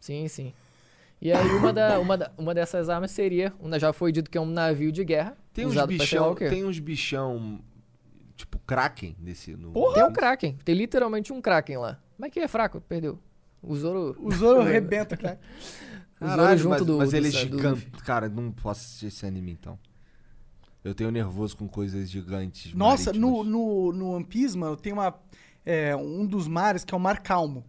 Sim, 0.00 0.26
sim. 0.28 0.52
E 1.20 1.30
aí 1.30 1.46
uma, 1.50 1.72
da, 1.72 1.98
uma, 2.00 2.16
da- 2.16 2.32
uma 2.38 2.54
dessas 2.54 2.88
armas 2.88 3.10
seria, 3.10 3.52
uma, 3.60 3.78
já 3.78 3.92
foi 3.92 4.10
dito 4.10 4.30
que 4.30 4.38
é 4.38 4.40
um 4.40 4.46
navio 4.46 4.90
de 4.90 5.04
guerra. 5.04 5.36
Tem 5.52 5.66
uns 5.66 5.76
bichão, 5.86 6.34
tem 6.34 6.64
uns 6.64 6.78
bichão, 6.78 7.60
tipo 8.34 8.58
Kraken 8.60 9.14
nesse. 9.20 9.54
No, 9.54 9.72
Tem 9.92 10.02
um 10.04 10.12
Kraken, 10.12 10.56
tem 10.64 10.74
literalmente 10.74 11.32
um 11.32 11.40
Kraken 11.42 11.76
lá. 11.76 11.98
Mas 12.16 12.30
que 12.30 12.40
é 12.40 12.48
fraco, 12.48 12.80
perdeu. 12.80 13.18
O 13.62 13.76
Zoro... 13.76 14.16
O 14.18 14.32
Zoro 14.32 14.60
arrebenta, 14.62 15.14
cara. 15.16 15.38
O 16.20 16.24
Zoro 16.24 16.36
Caralho, 16.38 16.58
junto 16.58 16.70
mas, 16.70 16.86
do... 16.86 16.96
mas 16.98 17.10
do 17.10 17.16
ele 17.16 17.28
é 17.28 17.30
do 17.30 17.36
gigante. 17.36 17.86
Cara, 18.04 18.28
não 18.28 18.50
posso 18.50 18.80
assistir 18.80 19.06
esse 19.06 19.26
anime 19.26 19.52
então. 19.52 19.78
Eu 20.82 20.94
tenho 20.94 21.10
nervoso 21.10 21.56
com 21.56 21.68
coisas 21.68 22.08
gigantes. 22.10 22.72
Nossa, 22.74 23.12
no, 23.12 23.20
marítimas. 23.44 23.46
no, 23.52 23.92
no 23.92 24.10
One 24.12 24.24
Piece, 24.24 24.56
mano, 24.56 24.76
tem 24.76 24.92
uma, 24.92 25.14
é, 25.64 25.94
um 25.94 26.24
dos 26.26 26.48
mares 26.48 26.84
que 26.84 26.94
é 26.94 26.96
o 26.96 27.00
Mar 27.00 27.20
Calmo. 27.22 27.64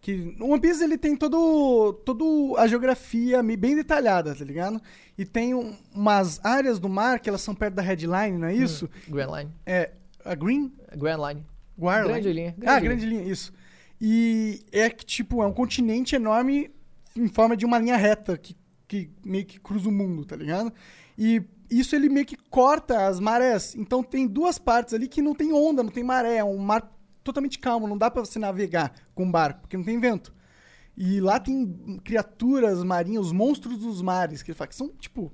Que 0.00 0.34
no 0.38 0.50
One 0.50 0.60
Piece 0.60 0.82
ele 0.84 0.98
tem 0.98 1.16
todo, 1.16 1.92
todo 2.04 2.54
a 2.58 2.66
geografia 2.66 3.42
bem 3.42 3.74
detalhada, 3.74 4.34
tá 4.34 4.44
ligado? 4.44 4.80
E 5.16 5.24
tem 5.24 5.54
um- 5.54 5.74
umas 5.94 6.44
áreas 6.44 6.78
do 6.78 6.88
mar 6.90 7.20
que 7.20 7.28
elas 7.28 7.40
são 7.40 7.54
perto 7.54 7.74
da 7.74 7.82
headline, 7.82 8.36
não 8.38 8.48
é 8.48 8.54
isso? 8.54 8.88
Grand 9.08 9.34
Line. 9.38 9.50
É 9.64 9.92
a 10.24 10.34
Green 10.34 10.70
Grand 10.96 11.26
Line. 11.26 11.44
Grande 11.78 12.28
Line? 12.28 12.32
linha, 12.32 12.54
ah, 12.60 12.78
grande 12.80 12.84
grande 12.86 13.06
linha, 13.06 13.22
isso. 13.22 13.52
E 14.00 14.62
é 14.72 14.90
que, 14.90 15.04
tipo, 15.06 15.42
é 15.42 15.46
um 15.46 15.52
continente 15.52 16.14
enorme 16.14 16.70
em 17.16 17.28
forma 17.28 17.56
de 17.56 17.64
uma 17.64 17.78
linha 17.78 17.96
reta 17.96 18.36
que, 18.36 18.54
que 18.86 19.10
meio 19.24 19.44
que 19.46 19.58
cruza 19.58 19.88
o 19.88 19.92
mundo, 19.92 20.24
tá 20.24 20.36
ligado? 20.36 20.72
E 21.16 21.42
isso 21.70 21.94
ele 21.94 22.08
meio 22.08 22.26
que 22.26 22.36
corta 22.36 23.06
as 23.06 23.18
marés. 23.20 23.74
Então 23.74 24.02
tem 24.02 24.26
duas 24.26 24.58
partes 24.58 24.94
ali 24.94 25.08
que 25.08 25.22
não 25.22 25.34
tem 25.34 25.52
onda, 25.52 25.82
não 25.82 25.90
tem 25.90 26.04
maré, 26.04 26.36
é 26.36 26.44
um 26.44 26.58
mar 26.58 26.92
totalmente 27.22 27.58
calmo, 27.58 27.88
não 27.88 27.96
dá 27.96 28.10
pra 28.10 28.24
você 28.24 28.38
navegar 28.38 28.92
com 29.14 29.24
um 29.24 29.30
barco, 29.30 29.62
porque 29.62 29.76
não 29.76 29.84
tem 29.84 29.98
vento. 29.98 30.34
E 30.96 31.20
lá 31.20 31.40
tem 31.40 32.00
criaturas 32.04 32.84
marinhas, 32.84 33.26
os 33.26 33.32
monstros 33.32 33.78
dos 33.78 34.00
mares, 34.00 34.42
que 34.42 34.50
ele 34.50 34.56
fala 34.56 34.68
que 34.68 34.76
são, 34.76 34.88
tipo, 34.90 35.32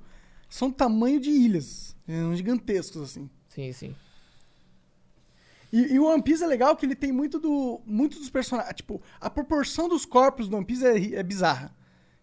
são 0.49 0.71
tamanho 0.71 1.21
de 1.21 1.31
ilhas, 1.31 1.95
gigantescos, 2.35 3.03
assim. 3.03 3.29
Sim, 3.49 3.73
sim. 3.73 3.95
E, 5.73 5.95
e 5.95 5.99
o 5.99 6.07
One 6.07 6.23
Piece 6.23 6.43
é 6.43 6.47
legal 6.47 6.75
que 6.77 6.85
ele 6.85 6.97
tem 6.97 7.13
muito 7.13 7.39
do. 7.39 7.81
Muitos 7.87 8.19
dos 8.19 8.31
personagens. 8.31 8.75
Tipo, 8.75 9.01
a 9.21 9.31
proporção 9.31 9.89
dos 9.89 10.05
corpos 10.05 10.49
do 10.49 10.57
One 10.57 10.67
Piece 10.67 10.85
é, 10.85 11.15
é 11.15 11.23
bizarra. 11.23 11.75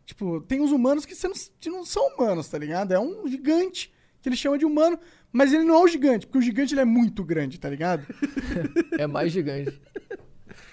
Tipo, 0.05 0.41
tem 0.41 0.61
os 0.61 0.71
humanos 0.71 1.05
que, 1.05 1.15
não, 1.27 1.33
que 1.59 1.69
não 1.69 1.85
são 1.85 2.15
humanos, 2.15 2.47
tá 2.49 2.57
ligado? 2.57 2.93
É 2.93 2.99
um 2.99 3.27
gigante 3.27 3.93
que 4.27 4.29
ele 4.29 4.35
chama 4.35 4.57
de 4.57 4.65
humano, 4.65 4.99
mas 5.31 5.53
ele 5.53 5.63
não 5.63 5.75
é 5.75 5.83
o 5.83 5.87
gigante, 5.87 6.25
porque 6.27 6.37
o 6.39 6.41
gigante 6.41 6.73
ele 6.73 6.81
é 6.81 6.85
muito 6.85 7.23
grande, 7.23 7.57
tá 7.59 7.69
ligado? 7.69 8.05
É 8.99 9.07
mais 9.07 9.31
gigante. 9.31 9.79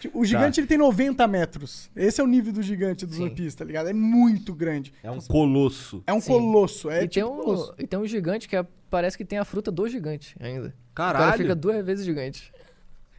Tipo, 0.00 0.18
o 0.20 0.24
gigante 0.24 0.60
ele 0.60 0.66
tem 0.66 0.76
90 0.78 1.26
metros. 1.28 1.90
Esse 1.94 2.20
é 2.20 2.24
o 2.24 2.26
nível 2.26 2.52
do 2.52 2.62
gigante 2.62 3.06
do 3.06 3.14
Sim. 3.14 3.24
One 3.24 3.34
Piece, 3.34 3.56
tá 3.56 3.64
ligado? 3.64 3.88
É 3.88 3.92
muito 3.92 4.54
grande. 4.54 4.92
É 5.02 5.10
um 5.10 5.18
colosso. 5.20 6.02
É 6.06 6.12
um 6.12 6.20
Sim. 6.20 6.32
colosso. 6.32 6.90
É 6.90 7.04
e, 7.04 7.08
tipo 7.08 7.14
tem 7.14 7.24
um, 7.24 7.42
colosso. 7.42 7.74
e 7.78 7.86
tem 7.86 7.98
um 7.98 8.06
gigante 8.06 8.48
que 8.48 8.56
é- 8.56 8.66
parece 8.90 9.16
que 9.16 9.24
tem 9.24 9.38
a 9.38 9.44
fruta 9.44 9.70
do 9.70 9.86
gigante 9.88 10.36
ainda. 10.40 10.74
O 10.90 10.94
cara 10.94 11.18
Caralho. 11.18 11.38
fica 11.42 11.54
duas 11.54 11.84
vezes 11.84 12.04
gigante. 12.04 12.52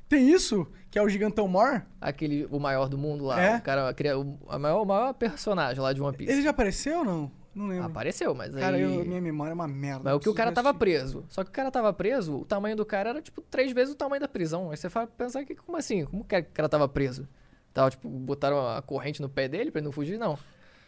Tem 0.09 0.29
isso, 0.31 0.67
que 0.91 0.97
é 0.99 1.01
o 1.01 1.09
gigantão 1.09 1.47
Mor. 1.47 1.83
Aquele, 1.99 2.47
o 2.51 2.59
maior 2.59 2.87
do 2.87 2.97
mundo 2.97 3.25
lá. 3.25 3.39
É? 3.41 3.57
O 3.57 3.61
cara, 3.61 3.93
cria- 3.93 4.17
o, 4.17 4.37
a 4.47 4.57
maior, 4.59 4.81
o 4.81 4.85
maior 4.85 5.13
personagem 5.13 5.81
lá 5.81 5.91
de 5.93 6.01
One 6.01 6.15
Piece. 6.15 6.31
Ele 6.31 6.41
já 6.43 6.51
apareceu 6.51 6.99
ou 6.99 7.05
não? 7.05 7.31
Não 7.55 7.67
lembro. 7.67 7.85
Apareceu, 7.85 8.35
mas 8.35 8.53
Cara, 8.53 8.75
aí... 8.75 8.83
eu- 8.83 9.05
minha 9.05 9.21
memória 9.21 9.51
é 9.51 9.53
uma 9.53 9.67
merda. 9.67 10.01
Mas 10.03 10.15
o 10.15 10.19
que 10.19 10.27
o 10.27 10.33
cara 10.33 10.51
tava 10.51 10.69
assistir. 10.69 10.79
preso. 10.79 11.25
Só 11.29 11.43
que 11.43 11.49
o 11.49 11.53
cara 11.53 11.71
tava 11.71 11.93
preso, 11.93 12.39
o 12.41 12.45
tamanho 12.45 12.75
do 12.75 12.85
cara 12.85 13.11
era, 13.11 13.21
tipo, 13.21 13.41
três 13.41 13.71
vezes 13.71 13.93
o 13.93 13.97
tamanho 13.97 14.19
da 14.19 14.27
prisão. 14.27 14.69
Aí 14.71 14.77
você 14.77 14.89
fala, 14.89 15.07
pensar 15.07 15.45
que, 15.45 15.55
como 15.55 15.77
assim? 15.77 16.03
Como 16.05 16.25
que 16.25 16.37
o 16.37 16.45
cara 16.53 16.67
tava 16.67 16.87
preso? 16.87 17.25
Tava, 17.73 17.89
tipo, 17.89 18.09
botaram 18.09 18.67
a 18.67 18.81
corrente 18.81 19.21
no 19.21 19.29
pé 19.29 19.47
dele 19.47 19.71
pra 19.71 19.79
ele 19.79 19.85
não 19.85 19.91
fugir? 19.93 20.17
Não. 20.17 20.37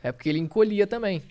É 0.04 0.12
porque 0.12 0.28
ele 0.30 0.40
encolhia 0.40 0.86
também. 0.86 1.24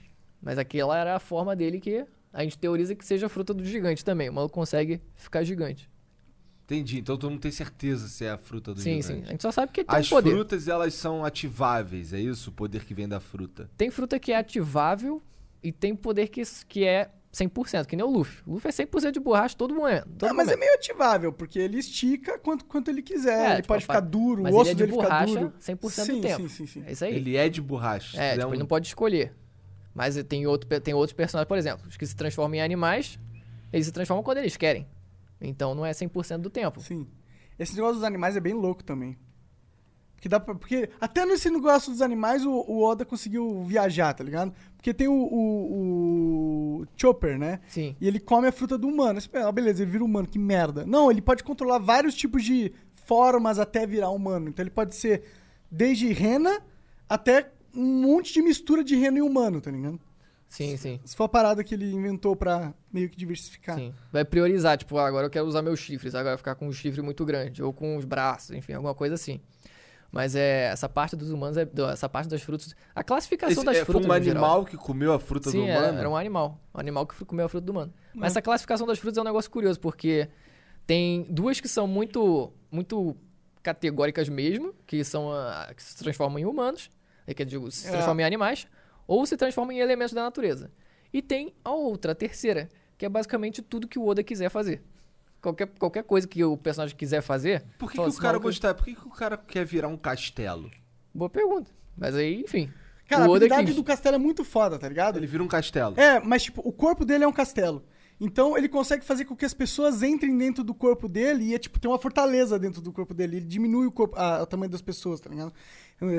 Mas 0.43 0.59
aquela 0.59 0.97
era 0.99 1.15
a 1.17 1.21
forma 1.21 1.55
dele 1.55 1.81
que 1.81 2.07
a 2.33 2.43
gente 2.43 2.59
teoriza 2.59 2.95
que 2.95 3.05
seja 3.05 3.29
fruta 3.29 3.53
do 3.55 3.65
gigante 3.65 4.05
também. 4.05 4.29
O 4.29 4.33
maluco 4.33 4.55
consegue 4.55 5.01
ficar 5.15 5.45
gigante. 5.45 5.89
Entendi. 6.67 6.99
Então 6.99 7.17
tu 7.17 7.31
não 7.31 7.39
tem 7.39 7.51
certeza 7.53 8.09
se 8.09 8.25
é 8.25 8.31
a 8.31 8.37
fruta 8.39 8.75
do 8.75 8.81
sim, 8.81 9.01
gigante. 9.01 9.21
sim. 9.21 9.29
A 9.29 9.31
gente 9.31 9.43
só 9.43 9.53
sabe 9.53 9.71
que 9.73 9.85
tem 9.85 9.99
As 9.99 10.07
um 10.07 10.11
poder. 10.11 10.31
frutas, 10.33 10.67
elas 10.67 10.95
são 10.95 11.25
ativáveis, 11.25 12.13
é 12.13 12.19
isso? 12.21 12.51
O 12.51 12.53
poder 12.53 12.85
que 12.85 12.93
vem 12.93 13.09
da 13.09 13.21
fruta. 13.21 13.71
Tem 13.77 13.89
fruta 13.91 14.19
que 14.19 14.33
é 14.33 14.37
ativável 14.37 15.23
e 15.63 15.71
tem 15.71 15.95
poder 15.95 16.27
que, 16.29 16.43
que 16.69 16.85
é 16.85 17.09
100%, 17.33 17.87
que 17.87 17.95
nem 17.95 18.05
o 18.05 18.11
Luffy. 18.11 18.43
O 18.45 18.55
Luffy 18.55 18.69
é 18.69 18.73
100% 18.73 19.13
de 19.13 19.21
borracha 19.21 19.55
todo 19.57 19.75
momento. 19.77 20.09
Todo 20.19 20.29
Ah, 20.29 20.35
mas 20.35 20.49
é 20.49 20.57
meio 20.57 20.75
ativável, 20.75 21.33
porque 21.33 21.57
ele 21.59 21.79
estica 21.79 22.37
quanto, 22.39 22.65
quanto 22.65 22.91
ele 22.91 23.01
quiser. 23.03 23.39
É, 23.39 23.47
ele 23.53 23.57
tipo, 23.57 23.69
pode 23.69 23.83
ficar 23.83 24.01
duro, 24.01 24.43
o 24.43 24.47
osso 24.49 24.59
ele 24.63 24.71
é 24.71 24.73
de 24.73 24.79
dele 24.81 24.93
fica 24.93 25.03
borracha 25.05 25.27
duro. 25.39 25.53
100% 25.61 25.91
sim, 25.91 26.15
do 26.17 26.21
tempo. 26.21 26.43
Sim, 26.43 26.49
sim, 26.49 26.67
sim. 26.67 26.83
É 26.85 26.93
isso 26.93 27.05
aí. 27.05 27.15
Ele 27.15 27.37
é 27.37 27.49
de 27.49 27.61
borracha. 27.63 28.17
É, 28.21 28.31
Se 28.31 28.35
tipo, 28.35 28.41
der 28.41 28.47
ele 28.49 28.57
um- 28.57 28.59
não 28.61 28.67
pode 28.67 28.89
escolher. 28.89 29.33
Mas 29.95 30.21
tem, 30.25 30.47
outro, 30.49 30.69
tem 30.81 30.95
outros 30.95 31.15
personagens, 31.15 31.47
por 31.49 31.57
exemplo, 31.57 31.87
os 31.89 31.97
que 31.97 32.05
se 32.07 32.17
transformam 32.17 32.57
em 32.57 32.61
animais, 32.61 33.19
eles 33.73 33.87
se 33.87 33.93
transformam 33.93 34.23
quando 34.25 34.39
eles 34.39 34.57
querem. 34.57 34.87
Então 35.41 35.75
não 35.75 35.85
é 35.85 35.91
100% 35.91 36.39
do 36.39 36.51
tempo. 36.51 36.81
Sim. 36.81 37.07
Esse 37.59 37.75
negócio 37.75 37.97
dos 37.97 38.05
animais 38.05 38.37
é 38.37 38.41
bem 38.41 38.55
louco 38.55 38.85
também. 38.85 39.17
Porque, 40.15 40.29
dá 40.29 40.41
pra, 40.41 40.55
porque 40.55 40.89
até 41.01 41.27
nesse 41.27 41.51
negócio 41.51 41.93
dos 41.93 42.01
animais 42.01 42.45
o, 42.45 42.51
o 42.51 42.83
Oda 42.83 43.05
conseguiu 43.05 43.63
viajar, 43.65 44.15
tá 44.15 44.25
ligado? 44.25 44.53
Porque 44.77 44.95
tem 44.95 45.07
o, 45.09 45.13
o, 45.13 46.81
o 46.81 46.87
Chopper, 46.97 47.39
né? 47.39 47.61
Sim. 47.69 47.95
E 48.01 48.09
ele 48.09 48.19
come 48.19 48.49
a 48.49 48.53
fruta 48.53 48.79
do 48.79 48.89
humano. 48.89 49.21
Você 49.21 49.29
pensa, 49.29 49.49
ah, 49.49 49.53
beleza, 49.53 49.83
ele 49.83 49.91
vira 49.91 50.05
humano, 50.05 50.27
que 50.27 50.39
merda. 50.39 50.87
Não, 50.87 51.11
ele 51.11 51.21
pode 51.21 51.45
controlar 51.45 51.79
vários 51.79 52.15
tipos 52.15 52.43
de 52.43 52.73
formas 52.95 53.59
até 53.59 53.87
virar 53.87 54.11
humano. 54.11 54.49
Então 54.49 54.63
ele 54.63 54.71
pode 54.71 54.95
ser 54.95 55.23
desde 55.71 56.11
rena 56.13 56.63
até 57.09 57.53
um 57.75 57.85
monte 57.85 58.33
de 58.33 58.41
mistura 58.41 58.83
de 58.83 58.97
rena 58.97 59.19
e 59.19 59.23
humano, 59.23 59.61
tá 59.61 59.71
ligado? 59.71 60.01
Sim, 60.49 60.77
sim. 60.77 61.01
Isso 61.05 61.17
foi 61.17 61.27
a 61.27 61.29
parada 61.29 61.63
que 61.65 61.75
ele 61.75 61.91
inventou 61.93 62.35
pra 62.37 62.73
meio 62.93 63.11
que 63.11 63.17
diversificar. 63.17 63.77
Sim. 63.77 63.93
Vai 64.13 64.25
priorizar, 64.25 64.79
tipo, 64.79 64.97
ah, 64.99 65.07
agora 65.07 65.27
eu 65.27 65.31
quero 65.31 65.45
usar 65.47 65.61
meus 65.63 65.79
chifres, 65.81 66.15
agora 66.15 66.31
vai 66.31 66.39
ficar 66.39 66.55
com 66.55 66.69
um 66.69 66.73
chifre 66.73 67.03
muito 67.03 67.25
grande, 67.25 67.63
ou 67.63 67.73
com 67.73 67.97
os 67.97 68.05
braços, 68.05 68.51
enfim, 68.53 68.73
alguma 68.73 68.95
coisa 68.95 69.15
assim. 69.17 69.41
Mas 70.11 70.35
é 70.37 70.67
essa 70.67 70.89
parte 70.89 71.17
dos 71.17 71.31
humanos, 71.31 71.57
é, 71.57 71.69
essa 71.93 72.09
parte 72.09 72.29
das 72.29 72.41
frutas. 72.41 72.75
A 72.95 73.03
classificação 73.03 73.53
Esse, 73.57 73.65
das 73.65 73.77
é, 73.79 73.85
foi 73.85 73.93
frutas. 73.95 74.05
um 74.11 74.15
no 74.19 74.25
geral. 74.25 74.45
animal 74.45 74.65
que 74.65 74.77
comeu 74.77 75.13
a 75.13 75.19
fruta 75.19 75.51
Sim, 75.51 75.63
do 75.63 75.67
era, 75.69 75.81
humano? 75.83 75.99
era 75.99 76.09
um 76.11 76.17
animal. 76.17 76.61
Um 76.75 76.81
animal 76.81 77.07
que 77.07 77.25
comeu 77.25 77.45
a 77.45 77.49
fruta 77.49 77.67
do 77.67 77.71
humano. 77.73 77.93
É. 77.97 78.11
Mas 78.15 78.33
essa 78.33 78.41
classificação 78.41 78.87
das 78.87 78.99
frutas 78.99 79.19
é 79.19 79.21
um 79.21 79.25
negócio 79.25 79.51
curioso, 79.51 79.79
porque 79.81 80.29
tem 80.87 81.27
duas 81.29 81.61
que 81.61 81.69
são 81.69 81.87
muito, 81.89 82.51
muito 82.71 83.17
categóricas 83.63 84.29
mesmo, 84.29 84.73
que 84.87 85.03
são 85.05 85.31
a- 85.33 85.73
que 85.77 85.83
se 85.83 85.97
transformam 85.97 86.39
em 86.39 86.47
humanos, 86.47 86.89
é 87.27 87.35
que 87.35 87.43
eu 87.43 87.47
digo, 87.47 87.71
se 87.71 87.87
É. 87.89 87.91
transformam 87.91 88.21
em 88.23 88.25
animais, 88.25 88.67
ou 89.07 89.25
se 89.27 89.37
transformam 89.37 89.73
em 89.73 89.79
elementos 89.81 90.13
da 90.15 90.23
natureza. 90.23 90.71
E 91.13 91.23
tem 91.23 91.55
a 91.65 91.71
outra, 91.73 92.13
a 92.13 92.15
terceira, 92.15 92.69
que 92.99 93.07
é 93.07 93.09
basicamente 93.09 93.63
tudo 93.63 93.87
que 93.89 93.99
o 93.99 94.07
Oda 94.07 94.23
quiser 94.23 94.51
fazer. 94.51 94.83
Qualquer, 95.41 95.69
qualquer 95.79 96.03
coisa 96.05 96.27
que 96.27 96.43
o 96.43 96.57
personagem 96.57 96.97
quiser 96.97 97.21
fazer. 97.23 97.65
Por 97.79 97.91
que, 97.91 97.97
que 97.99 98.03
o 98.05 98.09
"Esse 98.09 98.21
cara 98.21 98.39
gostar? 98.39 98.75
Por 98.75 98.85
que, 98.85 98.95
que 98.95 99.07
o 99.07 99.11
cara 99.11 99.37
quer 99.37 99.65
virar 99.65 99.89
um 99.89 99.97
castelo? 99.97 100.71
Boa 101.15 101.31
pergunta. 101.31 101.71
Mas 101.97 102.15
aí, 102.15 102.41
enfim. 102.41 102.71
Cara, 103.09 103.25
a 103.25 103.29
o 103.29 103.31
Oda 103.31 103.45
habilidade 103.45 103.67
quis. 103.69 103.77
do 103.77 103.85
castelo 103.85 104.17
é 104.17 104.19
muito 104.19 104.45
foda, 104.45 104.79
tá 104.79 104.89
ligado? 104.89 105.17
Ele 105.19 105.27
vira 105.27 105.43
um 105.43 105.47
castelo. 105.49 105.95
É, 105.99 106.19
mas 106.21 106.43
tipo, 106.43 106.61
o 106.65 106.73
corpo 106.73 107.05
dele 107.05 107.23
é 107.23 107.29
um 107.29 107.33
castelo. 107.33 107.85
Então 108.19 108.57
ele 108.57 108.69
consegue 108.69 109.05
fazer 109.05 109.27
com 109.27 109.37
que 109.37 109.45
as 109.45 109.53
pessoas 109.55 110.03
entrem 110.03 110.37
dentro 110.37 110.65
do 110.65 110.75
corpo 110.75 111.07
dele 111.07 111.45
e 111.45 111.55
é 111.55 111.59
tipo, 111.59 111.79
tem 111.79 111.89
uma 111.91 111.99
fortaleza 111.99 112.59
dentro 112.59 112.81
do 112.81 112.91
corpo 112.91 113.15
dele. 113.15 113.37
Ele 113.37 113.47
diminui 113.47 113.87
o, 113.87 113.93
corpo, 113.93 114.17
a- 114.19 114.43
o 114.43 114.47
tamanho 114.47 114.73
das 114.73 114.81
pessoas, 114.83 115.21
tá 115.21 115.29
ligado? 115.31 115.53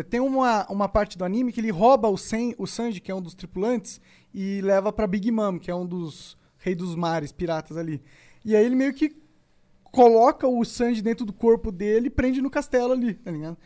Tem 0.10 0.20
uma, 0.20 0.66
uma 0.72 0.90
parte 0.90 1.18
do 1.18 1.24
anime 1.24 1.52
que 1.52 1.60
ele 1.60 1.70
rouba 1.70 2.08
o, 2.08 2.18
Sen, 2.18 2.56
o 2.58 2.66
Sanji, 2.66 2.99
que 2.99 3.12
é 3.12 3.16
um 3.16 3.22
dos 3.22 3.36
tripulantes, 3.36 4.02
e 4.34 4.60
leva 4.62 4.91
pra 4.91 5.06
Big 5.06 5.30
Mom, 5.32 5.60
que 5.60 5.70
é 5.70 5.76
um 5.76 5.86
dos 5.86 6.38
reis 6.58 6.78
dos 6.78 6.95
mares, 6.95 7.32
piratas 7.32 7.78
ali. 7.78 8.02
E 8.44 8.56
aí 8.56 8.66
ele 8.66 8.76
meio 8.76 8.94
que 8.94 9.16
coloca 9.84 10.48
o 10.48 10.64
Sanji 10.66 11.02
dentro 11.02 11.26
do 11.26 11.34
corpo 11.34 11.72
dele 11.72 12.08
e 12.08 12.10
prende 12.10 12.41
no 12.41 12.49
castelo 12.49 12.94
ali, 12.94 13.14
tá 13.14 13.32
ligado? 13.32 13.58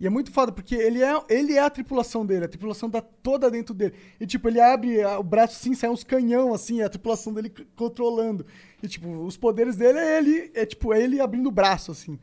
E 0.00 0.06
é 0.06 0.10
muito 0.10 0.32
foda, 0.32 0.50
porque 0.50 0.74
ele 0.74 1.02
é, 1.02 1.22
ele 1.28 1.52
é 1.52 1.60
a 1.60 1.68
tripulação 1.68 2.24
dele, 2.24 2.46
a 2.46 2.48
tripulação 2.48 2.90
tá 2.90 3.02
toda 3.02 3.50
dentro 3.50 3.74
dele. 3.74 3.92
E, 4.18 4.26
tipo, 4.26 4.48
ele 4.48 4.58
abre 4.58 5.04
o 5.04 5.22
braço 5.22 5.56
assim, 5.56 5.74
sai 5.74 5.90
uns 5.90 6.02
canhão, 6.02 6.54
assim, 6.54 6.80
a 6.80 6.88
tripulação 6.88 7.34
dele 7.34 7.52
controlando. 7.76 8.46
E, 8.82 8.88
tipo, 8.88 9.08
os 9.08 9.36
poderes 9.36 9.76
dele 9.76 9.98
é 9.98 10.18
ele, 10.18 10.50
é 10.54 10.64
tipo, 10.64 10.94
é 10.94 11.02
ele 11.02 11.20
abrindo 11.20 11.48
o 11.48 11.52
braço, 11.52 11.92
assim. 11.92 12.18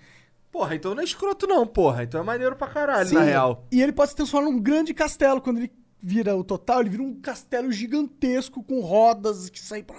Porra, 0.57 0.73
então 0.73 0.95
não 0.95 1.01
é 1.01 1.05
escroto 1.05 1.45
não, 1.45 1.67
porra. 1.67 2.01
Então 2.01 2.19
é 2.19 2.23
maneiro 2.23 2.55
pra 2.55 2.67
caralho, 2.67 3.07
Sim, 3.07 3.13
na 3.13 3.21
real. 3.21 3.67
E 3.71 3.79
ele 3.79 3.91
pode 3.91 4.09
se 4.09 4.15
transformar 4.15 4.49
num 4.49 4.59
grande 4.59 4.91
castelo. 4.91 5.39
Quando 5.39 5.57
ele 5.57 5.71
vira 6.01 6.35
o 6.35 6.43
total, 6.43 6.81
ele 6.81 6.89
vira 6.89 7.03
um 7.03 7.13
castelo 7.21 7.71
gigantesco 7.71 8.63
com 8.63 8.79
rodas 8.79 9.51
que 9.51 9.59
saem 9.59 9.83
pra... 9.83 9.95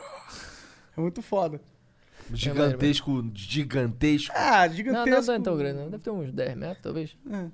É 0.97 1.01
muito 1.01 1.23
foda. 1.23 1.61
Gigantesco, 2.35 3.25
gigantesco. 3.33 4.35
Ah, 4.37 4.67
gigantesco. 4.67 5.21
não, 5.21 5.27
não 5.27 5.35
é 5.35 5.41
tão 5.41 5.57
grande, 5.57 5.79
não. 5.79 5.91
Deve 5.91 6.03
ter 6.03 6.11
uns 6.11 6.33
10 6.33 6.57
metros, 6.57 6.83
talvez. 6.83 7.17
É. 7.31 7.47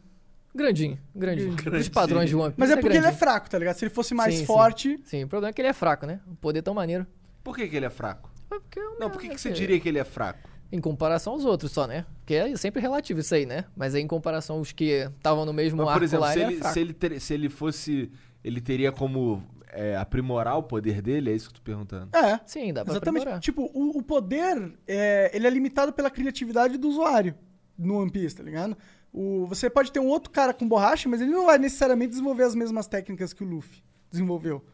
Grandinho, 0.54 0.98
grandinho. 1.14 1.54
Grandinho. 1.56 1.82
Os 1.82 1.88
padrões 1.90 2.30
de 2.30 2.34
One 2.34 2.54
Piece 2.54 2.60
Mas 2.60 2.70
é 2.70 2.76
porque 2.80 2.96
ele 2.96 3.06
é 3.06 3.12
fraco, 3.12 3.50
tá 3.50 3.58
ligado? 3.58 3.76
Se 3.76 3.84
ele 3.84 3.92
fosse 3.92 4.14
mais 4.14 4.32
Sim, 4.32 4.40
sim. 4.40 4.46
forte... 4.46 4.98
Sim, 5.04 5.24
o 5.24 5.28
problema 5.28 5.50
é 5.50 5.52
que 5.52 5.60
ele 5.60 5.68
é 5.68 5.74
fraco, 5.74 6.06
né? 6.06 6.20
O 6.26 6.36
poder 6.36 6.60
é 6.60 6.62
tão 6.62 6.72
maneiro. 6.72 7.06
Por 7.42 7.54
que, 7.54 7.68
que 7.68 7.76
ele 7.76 7.84
é 7.84 7.90
fraco? 7.90 8.30
É 8.50 8.58
porque 8.58 8.80
é 8.80 8.88
um- 8.88 8.98
Não, 8.98 9.10
por 9.10 9.20
que, 9.20 9.28
que 9.28 9.38
você 9.38 9.50
é- 9.50 9.52
diria 9.52 9.78
que 9.78 9.86
ele 9.90 9.98
é 9.98 10.04
fraco? 10.04 10.53
Em 10.72 10.80
comparação 10.80 11.34
aos 11.34 11.44
outros 11.44 11.70
só, 11.70 11.86
né? 11.86 12.04
Porque 12.20 12.34
é 12.34 12.56
sempre 12.56 12.80
relativo 12.80 13.20
isso 13.20 13.34
aí, 13.34 13.46
né? 13.46 13.64
Mas 13.76 13.94
aí 13.94 14.02
em 14.02 14.06
comparação 14.06 14.56
aos 14.56 14.72
que 14.72 15.08
estavam 15.16 15.44
no 15.44 15.52
mesmo 15.52 15.78
Mas, 15.78 15.88
arco 15.88 15.98
por 16.00 16.04
exemplo, 16.04 16.24
lá, 16.26 16.32
se 16.32 16.40
ele, 16.40 16.58
é 16.60 16.72
se, 16.72 16.80
ele 16.80 16.92
ter- 16.92 17.20
se 17.20 17.34
ele 17.34 17.48
fosse. 17.48 18.10
Ele 18.42 18.60
teria 18.60 18.90
como 18.92 19.42
é, 19.70 19.96
aprimorar 19.96 20.56
o 20.58 20.62
poder 20.62 21.00
dele? 21.00 21.30
É 21.30 21.34
isso 21.34 21.48
que 21.48 21.54
eu 21.56 21.60
tô 21.60 21.64
perguntando. 21.64 22.16
É. 22.16 22.40
Sim, 22.46 22.72
dá 22.72 22.84
pra 22.84 22.92
Exatamente. 22.94 23.22
aprimorar. 23.22 23.40
Tipo, 23.40 23.70
o, 23.72 23.98
o 23.98 24.02
poder, 24.02 24.72
é, 24.86 25.30
ele 25.34 25.46
é 25.46 25.50
limitado 25.50 25.92
pela 25.92 26.10
criatividade 26.10 26.76
do 26.76 26.88
usuário 26.88 27.34
no 27.78 27.98
One 28.00 28.10
Piece, 28.10 28.36
tá 28.36 28.42
ligado? 28.42 28.76
O, 29.12 29.46
você 29.46 29.70
pode 29.70 29.92
ter 29.92 30.00
um 30.00 30.06
outro 30.08 30.30
cara 30.30 30.52
com 30.52 30.66
borracha, 30.68 31.08
mas 31.08 31.20
ele 31.20 31.30
não 31.30 31.46
vai 31.46 31.56
necessariamente 31.58 32.10
desenvolver 32.10 32.42
as 32.44 32.54
mesmas 32.54 32.86
técnicas 32.86 33.32
que 33.32 33.42
o 33.44 33.46
Luffy 33.46 33.82
desenvolveu. 34.10 34.64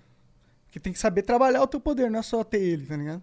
Porque 0.66 0.78
tem 0.80 0.92
que 0.92 0.98
saber 0.98 1.22
trabalhar 1.22 1.62
o 1.62 1.66
teu 1.66 1.80
poder, 1.80 2.10
não 2.10 2.20
é 2.20 2.22
só 2.22 2.42
ter 2.44 2.60
ele, 2.62 2.86
tá 2.86 2.96
ligado? 2.96 3.22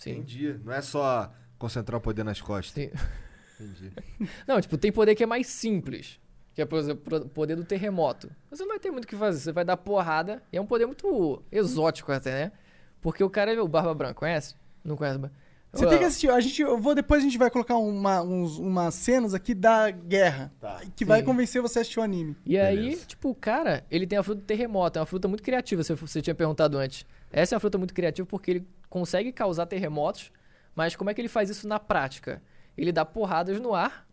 Sim. 0.00 0.12
Entendi. 0.12 0.58
Não 0.64 0.72
é 0.72 0.80
só 0.80 1.30
concentrar 1.58 1.98
o 1.98 2.00
poder 2.00 2.24
nas 2.24 2.40
costas. 2.40 2.72
Sim. 2.72 2.90
Entendi. 3.60 3.92
Não, 4.48 4.58
tipo, 4.58 4.78
tem 4.78 4.90
poder 4.90 5.14
que 5.14 5.22
é 5.22 5.26
mais 5.26 5.46
simples. 5.46 6.18
Que 6.54 6.62
é, 6.62 6.64
por 6.64 6.78
exemplo, 6.78 7.18
o 7.18 7.28
poder 7.28 7.54
do 7.54 7.64
terremoto. 7.64 8.30
Você 8.50 8.62
não 8.62 8.70
vai 8.70 8.80
ter 8.80 8.90
muito 8.90 9.04
o 9.04 9.06
que 9.06 9.14
fazer. 9.14 9.38
Você 9.38 9.52
vai 9.52 9.64
dar 9.64 9.76
porrada. 9.76 10.42
E 10.52 10.56
é 10.56 10.60
um 10.60 10.66
poder 10.66 10.84
muito 10.84 11.42
exótico 11.52 12.10
até, 12.10 12.32
né? 12.32 12.52
Porque 13.00 13.22
o 13.22 13.30
cara 13.30 13.52
é 13.52 13.60
o 13.60 13.68
Barba 13.68 13.94
Branca, 13.94 14.14
conhece? 14.14 14.56
Não 14.82 14.96
conhece? 14.96 15.20
Você 15.72 15.86
tem 15.86 15.98
que 15.98 16.04
assistir. 16.04 16.28
A 16.28 16.40
gente, 16.40 16.60
eu 16.60 16.78
vou, 16.78 16.94
depois 16.94 17.20
a 17.20 17.24
gente 17.24 17.38
vai 17.38 17.50
colocar 17.50 17.76
uma, 17.76 18.20
uns, 18.22 18.58
umas 18.58 18.94
cenas 18.94 19.32
aqui 19.32 19.54
da 19.54 19.90
guerra. 19.90 20.52
Que 20.96 21.04
vai 21.04 21.20
Sim. 21.20 21.26
convencer 21.26 21.62
você 21.62 21.78
a 21.78 21.82
assistir 21.82 22.00
o 22.00 22.02
anime. 22.02 22.36
E 22.44 22.58
aí, 22.58 22.76
Beleza. 22.76 23.06
tipo, 23.06 23.30
o 23.30 23.34
cara, 23.34 23.84
ele 23.88 24.06
tem 24.06 24.18
a 24.18 24.22
fruta 24.22 24.40
do 24.40 24.44
terremoto. 24.46 24.98
É 24.98 25.00
uma 25.00 25.06
fruta 25.06 25.28
muito 25.28 25.42
criativa, 25.42 25.84
se 25.84 25.94
você 25.94 26.20
tinha 26.20 26.34
perguntado 26.34 26.76
antes. 26.76 27.06
Essa 27.32 27.54
é 27.54 27.56
uma 27.56 27.60
fruta 27.60 27.78
muito 27.78 27.94
criativa 27.94 28.26
porque 28.26 28.50
ele 28.50 28.68
consegue 28.88 29.32
causar 29.32 29.66
terremotos, 29.66 30.32
mas 30.74 30.96
como 30.96 31.10
é 31.10 31.14
que 31.14 31.20
ele 31.20 31.28
faz 31.28 31.48
isso 31.48 31.68
na 31.68 31.78
prática? 31.78 32.42
Ele 32.76 32.92
dá 32.92 33.04
porradas 33.04 33.60
no 33.60 33.74
ar, 33.74 34.06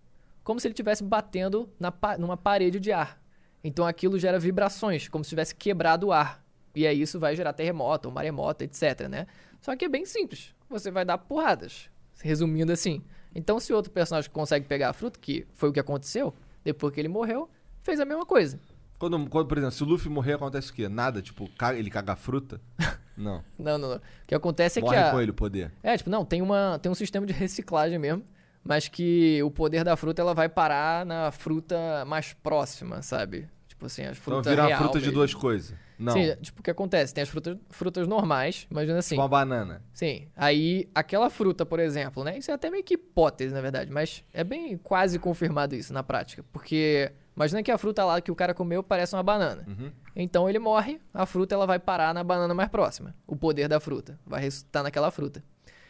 como 0.43 0.59
se 0.59 0.67
ele 0.67 0.73
estivesse 0.73 1.03
batendo 1.03 1.69
na, 1.79 1.93
numa 2.17 2.37
parede 2.37 2.79
de 2.79 2.91
ar. 2.91 3.21
Então 3.63 3.85
aquilo 3.85 4.19
gera 4.19 4.39
vibrações, 4.39 5.07
como 5.07 5.23
se 5.23 5.29
tivesse 5.29 5.55
quebrado 5.55 6.07
o 6.07 6.11
ar. 6.11 6.43
E 6.75 6.85
aí 6.85 7.01
isso 7.01 7.19
vai 7.19 7.35
gerar 7.35 7.53
terremoto, 7.53 8.11
maremoto, 8.11 8.63
etc, 8.63 9.07
né? 9.09 9.25
Só 9.59 9.75
que 9.75 9.85
é 9.85 9.89
bem 9.89 10.05
simples. 10.05 10.53
Você 10.69 10.91
vai 10.91 11.03
dar 11.03 11.17
porradas. 11.17 11.89
Resumindo 12.21 12.71
assim. 12.71 13.01
Então 13.33 13.59
se 13.59 13.73
outro 13.73 13.91
personagem 13.91 14.29
consegue 14.29 14.67
pegar 14.67 14.89
a 14.89 14.93
fruta, 14.93 15.19
que 15.19 15.45
foi 15.53 15.69
o 15.69 15.73
que 15.73 15.79
aconteceu, 15.79 16.33
depois 16.63 16.93
que 16.93 16.99
ele 16.99 17.07
morreu, 17.07 17.49
fez 17.81 17.99
a 17.99 18.05
mesma 18.05 18.25
coisa. 18.25 18.59
Quando, 18.99 19.29
quando, 19.29 19.47
por 19.47 19.57
exemplo, 19.57 19.75
se 19.75 19.83
o 19.83 19.85
Luffy 19.85 20.09
morrer, 20.09 20.33
acontece 20.33 20.71
o 20.71 20.73
quê? 20.73 20.89
Nada? 20.89 21.21
Tipo, 21.21 21.47
ca- 21.57 21.75
ele 21.75 21.89
caga 21.89 22.13
a 22.13 22.15
fruta? 22.15 22.59
Não. 23.17 23.43
Não, 23.57 23.79
não, 23.79 23.89
não. 23.89 23.95
O 23.97 24.01
que 24.27 24.35
acontece 24.35 24.77
é 24.77 24.81
Morre 24.83 24.95
que 24.95 25.01
a... 25.01 25.11
com 25.11 25.19
ele 25.19 25.31
o 25.31 25.33
poder. 25.33 25.71
É, 25.81 25.97
tipo, 25.97 26.07
não, 26.07 26.23
tem, 26.23 26.39
uma, 26.39 26.77
tem 26.79 26.91
um 26.91 26.93
sistema 26.93 27.25
de 27.25 27.33
reciclagem 27.33 27.97
mesmo, 27.97 28.23
mas 28.63 28.87
que 28.87 29.41
o 29.41 29.49
poder 29.49 29.83
da 29.83 29.95
fruta 29.97 30.21
ela 30.21 30.35
vai 30.35 30.47
parar 30.47 31.03
na 31.03 31.31
fruta 31.31 32.05
mais 32.05 32.33
próxima, 32.33 33.01
sabe? 33.01 33.49
Tipo 33.67 33.87
assim, 33.87 34.03
as 34.03 34.11
Então 34.19 34.23
frutas 34.23 34.51
vira 34.51 34.61
uma 34.61 34.67
real 34.67 34.79
fruta 34.81 34.99
de 34.99 35.05
mesmo. 35.05 35.13
duas 35.15 35.33
coisas. 35.33 35.73
Não. 35.97 36.13
Sim, 36.13 36.35
tipo, 36.43 36.59
o 36.59 36.63
que 36.63 36.69
acontece? 36.69 37.11
Tem 37.11 37.23
as 37.23 37.29
frutas, 37.29 37.57
frutas 37.71 38.07
normais, 38.07 38.67
imagina 38.69 38.99
assim. 38.99 39.15
Tipo 39.15 39.21
uma 39.23 39.27
banana. 39.27 39.81
Sim, 39.93 40.27
aí 40.35 40.87
aquela 40.93 41.31
fruta, 41.31 41.65
por 41.65 41.79
exemplo, 41.79 42.23
né? 42.23 42.37
Isso 42.37 42.51
é 42.51 42.53
até 42.53 42.69
meio 42.69 42.83
que 42.83 42.93
hipótese, 42.93 43.51
na 43.51 43.61
verdade, 43.61 43.89
mas 43.91 44.23
é 44.31 44.43
bem 44.43 44.77
quase 44.77 45.17
confirmado 45.17 45.73
isso 45.73 45.91
na 45.91 46.03
prática. 46.03 46.45
Porque 46.53 47.11
imagina 47.37 47.63
que 47.63 47.71
a 47.71 47.77
fruta 47.77 48.03
lá 48.03 48.19
que 48.19 48.29
o 48.31 48.35
cara 48.35 48.53
comeu 48.53 48.83
parece 48.83 49.15
uma 49.15 49.23
banana. 49.23 49.63
Uhum. 49.65 49.89
Então 50.13 50.49
ele 50.49 50.59
morre, 50.59 50.99
a 51.13 51.25
fruta 51.25 51.55
ela 51.55 51.65
vai 51.65 51.79
parar 51.79 52.13
na 52.13 52.23
banana 52.23 52.53
mais 52.53 52.67
próxima. 52.69 53.15
O 53.25 53.35
poder 53.37 53.69
da 53.69 53.79
fruta 53.79 54.19
vai 54.25 54.41
ressuscitar 54.41 54.83
naquela 54.83 55.09
fruta. 55.11 55.41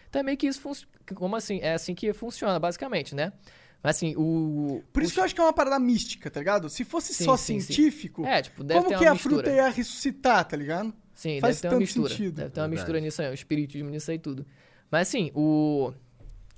Então 0.10 0.20
é 0.20 0.24
meio 0.24 0.38
que 0.38 0.46
isso 0.48 0.62
funciona. 0.62 0.92
Como 1.16 1.36
assim? 1.36 1.60
É 1.62 1.74
assim 1.74 1.96
que 1.96 2.14
funciona, 2.14 2.60
basicamente, 2.60 3.16
né? 3.16 3.34
Mas 3.82 3.96
assim, 3.98 4.14
o. 4.18 4.82
Por 4.92 5.04
isso 5.04 5.14
que 5.14 5.20
eu 5.20 5.24
acho 5.24 5.34
que 5.36 5.42
é 5.42 5.44
uma 5.44 5.54
parada 5.54 5.80
mística, 5.80 6.30
tá 6.30 6.40
ligado? 6.40 6.70
Se 6.70 6.84
fosse 6.84 7.14
Sim, 7.14 7.26
só 7.26 7.38
sim, 7.38 7.60
sim. 7.60 7.74
científico, 7.74 8.26
É, 8.26 8.42
tipo, 8.42 8.64
deve 8.64 8.80
como 8.80 8.90
ter 8.90 8.98
que 8.98 9.04
uma 9.06 9.12
a 9.12 9.14
mistura. 9.14 9.36
fruta 9.36 9.52
ia 9.52 9.70
ressuscitar, 9.70 10.46
tá 10.46 10.58
ligado? 10.58 10.94
Sim, 11.14 11.40
Faz 11.40 11.56
deve 11.56 11.62
ter 11.62 11.68
uma 11.68 11.72
tanto 11.72 11.80
mistura. 11.82 12.10
sentido. 12.10 12.36
Deve 12.36 12.50
ter 12.50 12.60
uma 12.60 12.68
Verdade. 12.68 12.72
mistura 12.82 13.00
nisso 13.00 13.22
aí, 13.22 13.30
um 13.30 13.34
espiritismo 13.34 13.90
nisso 13.90 14.12
aí 14.12 14.20
tudo. 14.20 14.46
Mas 14.92 15.08
assim, 15.08 15.32
o. 15.36 15.94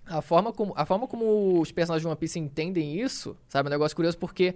A 0.05 0.21
forma, 0.23 0.51
como, 0.51 0.73
a 0.75 0.85
forma 0.85 1.07
como 1.07 1.61
os 1.61 1.71
personagens 1.71 2.01
de 2.01 2.07
One 2.07 2.17
Piece 2.17 2.39
entendem 2.39 2.99
isso, 2.99 3.37
sabe? 3.47 3.67
É 3.67 3.69
um 3.69 3.71
negócio 3.71 3.95
curioso 3.95 4.17
porque 4.17 4.55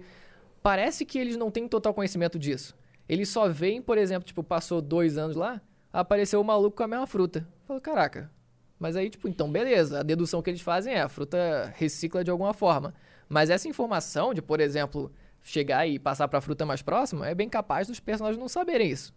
parece 0.64 1.04
que 1.04 1.18
eles 1.18 1.36
não 1.36 1.50
têm 1.50 1.68
total 1.68 1.92
conhecimento 1.92 2.38
disso. 2.38 2.74
Eles 3.06 3.28
só 3.28 3.46
veem, 3.50 3.82
por 3.82 3.98
exemplo, 3.98 4.26
tipo, 4.26 4.42
passou 4.42 4.80
dois 4.80 5.18
anos 5.18 5.36
lá, 5.36 5.60
apareceu 5.92 6.40
o 6.40 6.44
maluco 6.44 6.78
com 6.78 6.82
a 6.82 6.88
mesma 6.88 7.06
fruta. 7.06 7.46
Falou, 7.66 7.82
caraca. 7.82 8.30
Mas 8.78 8.96
aí, 8.96 9.10
tipo, 9.10 9.28
então 9.28 9.52
beleza. 9.52 10.00
A 10.00 10.02
dedução 10.02 10.40
que 10.40 10.48
eles 10.48 10.62
fazem 10.62 10.94
é 10.94 11.02
a 11.02 11.08
fruta 11.08 11.70
recicla 11.76 12.24
de 12.24 12.30
alguma 12.30 12.54
forma. 12.54 12.94
Mas 13.28 13.50
essa 13.50 13.68
informação 13.68 14.32
de, 14.32 14.40
por 14.40 14.58
exemplo, 14.58 15.12
chegar 15.42 15.86
e 15.86 15.98
passar 15.98 16.28
pra 16.28 16.40
fruta 16.40 16.64
mais 16.64 16.80
próxima, 16.80 17.28
é 17.28 17.34
bem 17.34 17.48
capaz 17.48 17.86
dos 17.86 18.00
personagens 18.00 18.40
não 18.40 18.48
saberem 18.48 18.90
isso. 18.90 19.14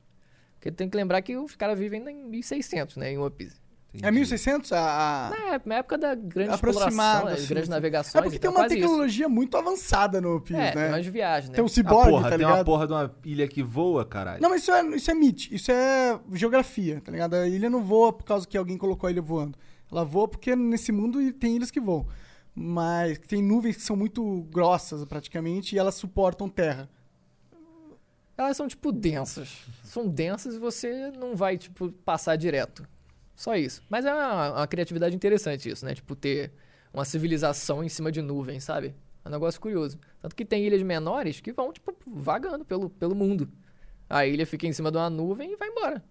Porque 0.56 0.70
tem 0.70 0.90
que 0.90 0.98
lembrar 0.98 1.22
que 1.22 1.38
os 1.38 1.56
caras 1.56 1.80
vivem 1.80 2.04
em 2.10 2.26
1600, 2.26 2.98
né, 2.98 3.14
em 3.14 3.18
One 3.18 3.32
Piece. 3.32 3.62
É 4.02 4.12
1600 4.12 4.72
a... 4.74 4.80
a- 4.80 5.30
Na, 5.30 5.62
na 5.66 5.76
época 5.76 5.98
da 5.98 6.14
grande 6.14 6.52
Aproximado, 6.52 6.90
exploração, 6.90 7.26
né, 7.26 7.34
assim, 7.34 7.48
grandes 7.48 7.64
assim. 7.64 7.70
navegações, 7.72 8.16
É 8.16 8.22
porque 8.22 8.38
tem 8.40 8.50
uma 8.50 8.60
quase 8.60 8.76
isso. 8.76 8.84
tecnologia 8.88 9.30
muito 9.30 9.58
avançada 9.58 10.22
no 10.22 10.40
Piece, 10.42 10.62
É, 10.62 10.72
tem 10.72 10.82
né? 10.84 10.90
umas 10.90 11.06
viagens, 11.08 11.50
né? 11.50 11.56
Tem 11.56 11.64
um 11.64 11.68
ciborgue, 11.68 12.10
porra, 12.12 12.24
tá 12.24 12.30
tem 12.30 12.38
ligado? 12.40 12.58
uma 12.58 12.64
porra 12.66 12.86
de 12.88 12.94
uma 12.94 13.16
ilha 13.26 13.48
que 13.48 13.64
voa, 13.64 14.06
caralho. 14.06 14.42
Não, 14.42 14.50
mas 14.50 14.62
isso 14.62 14.72
é, 14.72 14.86
isso 14.96 15.10
é 15.10 15.14
MIT, 15.14 15.56
isso 15.56 15.72
é 15.72 16.20
geografia, 16.34 17.02
tá 17.02 17.12
ligado? 17.12 17.34
A 17.36 17.48
ilha 17.48 17.70
não 17.70 17.82
voa 17.84 18.14
por 18.14 18.24
causa 18.26 18.48
que 18.48 18.58
alguém 18.58 18.78
colocou 18.78 19.08
a 19.08 19.12
ilha 19.12 19.22
voando. 19.22 19.58
Ela 19.92 20.04
voa 20.04 20.28
porque 20.28 20.56
nesse 20.56 20.92
mundo 20.92 21.32
tem 21.34 21.56
ilhas 21.56 21.72
que 21.72 21.80
voam. 21.80 22.06
Mas 22.54 23.18
tem 23.20 23.42
nuvens 23.42 23.78
que 23.78 23.82
são 23.84 23.96
muito 23.96 24.42
grossas, 24.52 25.04
praticamente, 25.06 25.76
e 25.76 25.80
elas 25.80 25.96
suportam 25.96 26.50
terra. 26.50 26.90
Elas 28.38 28.56
são, 28.58 28.68
tipo, 28.68 28.92
densas. 28.92 29.58
São 29.84 30.08
densas 30.08 30.56
e 30.56 30.60
você 30.60 31.10
não 31.12 31.36
vai, 31.36 31.58
tipo, 31.58 31.92
passar 32.06 32.36
direto. 32.36 32.88
Só 33.38 33.56
isso. 33.56 33.82
Mas 33.88 34.04
é 34.04 34.14
uma, 34.14 34.52
uma 34.58 34.68
criatividade 34.68 35.16
interessante 35.16 35.70
isso, 35.70 35.86
né? 35.86 35.94
Tipo, 35.94 36.16
ter 36.16 36.52
uma 36.94 37.06
civilização 37.06 37.84
em 37.84 37.88
cima 37.88 38.12
de 38.12 38.22
nuvens, 38.22 38.64
sabe? 38.64 38.96
É 39.24 39.30
um 39.30 39.32
negócio 39.32 39.62
curioso. 39.62 40.00
Tanto 40.20 40.36
que 40.36 40.44
tem 40.44 40.66
ilhas 40.66 40.82
menores 40.82 41.40
que 41.40 41.54
vão, 41.54 41.72
tipo, 41.72 41.94
vagando 42.08 42.66
pelo, 42.66 42.90
pelo 42.90 43.14
mundo. 43.16 43.48
A 44.10 44.26
ilha 44.26 44.46
fica 44.46 44.66
em 44.66 44.74
cima 44.74 44.92
de 44.92 44.98
uma 44.98 45.10
nuvem 45.10 45.54
e 45.54 45.56
vai 45.56 45.70
embora. 45.70 46.04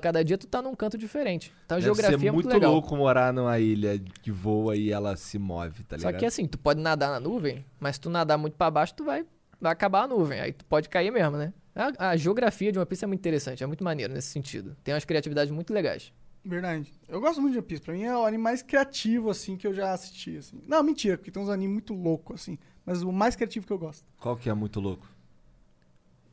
Cada- 0.00 0.24
dia 0.24 0.38
tu 0.38 0.46
tá 0.46 0.62
num 0.62 0.74
canto 0.74 0.96
diferente. 0.96 1.52
Então 1.66 1.76
a 1.76 1.78
Deve 1.80 1.84
geografia 1.92 2.18
ser 2.18 2.26
é 2.28 2.30
muito 2.32 2.44
muito 2.46 2.54
legal. 2.54 2.72
louco 2.72 2.96
morar 2.96 3.34
numa 3.34 3.58
ilha 3.58 3.98
que 4.22 4.30
voa 4.30 4.74
e 4.76 4.90
ela 4.90 5.14
se 5.14 5.38
move, 5.38 5.84
tá 5.84 5.98
Só 5.98 6.06
ligado? 6.06 6.20
que 6.20 6.24
assim, 6.24 6.46
tu 6.46 6.56
pode 6.56 6.80
nadar 6.80 7.10
na 7.10 7.20
nuvem, 7.20 7.66
mas 7.78 7.96
se 7.96 8.00
tu 8.00 8.08
nadar 8.08 8.38
muito 8.38 8.56
pra 8.56 8.70
baixo, 8.70 8.94
tu 8.94 9.04
vai, 9.04 9.26
vai 9.60 9.72
acabar 9.72 10.04
a 10.04 10.08
nuvem. 10.08 10.40
Aí 10.40 10.52
tu 10.54 10.64
pode 10.64 10.88
cair 10.88 11.10
mesmo, 11.12 11.36
né? 11.36 11.52
A, 11.74 12.10
a 12.10 12.16
geografia 12.16 12.70
de 12.70 12.78
One 12.78 12.86
Piece 12.86 13.04
é 13.04 13.06
muito 13.06 13.20
interessante, 13.20 13.62
é 13.62 13.66
muito 13.66 13.82
maneiro 13.82 14.12
nesse 14.14 14.28
sentido. 14.28 14.76
Tem 14.84 14.94
umas 14.94 15.04
criatividades 15.04 15.50
muito 15.52 15.72
legais. 15.72 16.12
Verdade. 16.44 16.92
Eu 17.08 17.20
gosto 17.20 17.40
muito 17.40 17.52
de 17.52 17.58
One 17.58 17.66
Piece. 17.66 17.82
Pra 17.82 17.94
mim 17.94 18.02
é 18.04 18.16
o 18.16 18.24
anime 18.24 18.42
mais 18.42 18.62
criativo, 18.62 19.30
assim, 19.30 19.56
que 19.56 19.66
eu 19.66 19.74
já 19.74 19.92
assisti, 19.92 20.36
assim. 20.36 20.60
Não, 20.68 20.82
mentira, 20.82 21.16
porque 21.16 21.30
tem 21.30 21.42
uns 21.42 21.48
animes 21.48 21.72
muito 21.72 21.94
loucos, 21.94 22.40
assim. 22.42 22.58
Mas 22.86 23.02
o 23.02 23.10
mais 23.10 23.34
criativo 23.34 23.66
que 23.66 23.72
eu 23.72 23.78
gosto. 23.78 24.06
Qual 24.20 24.36
que 24.36 24.48
é 24.48 24.54
muito 24.54 24.78
louco? 24.78 25.08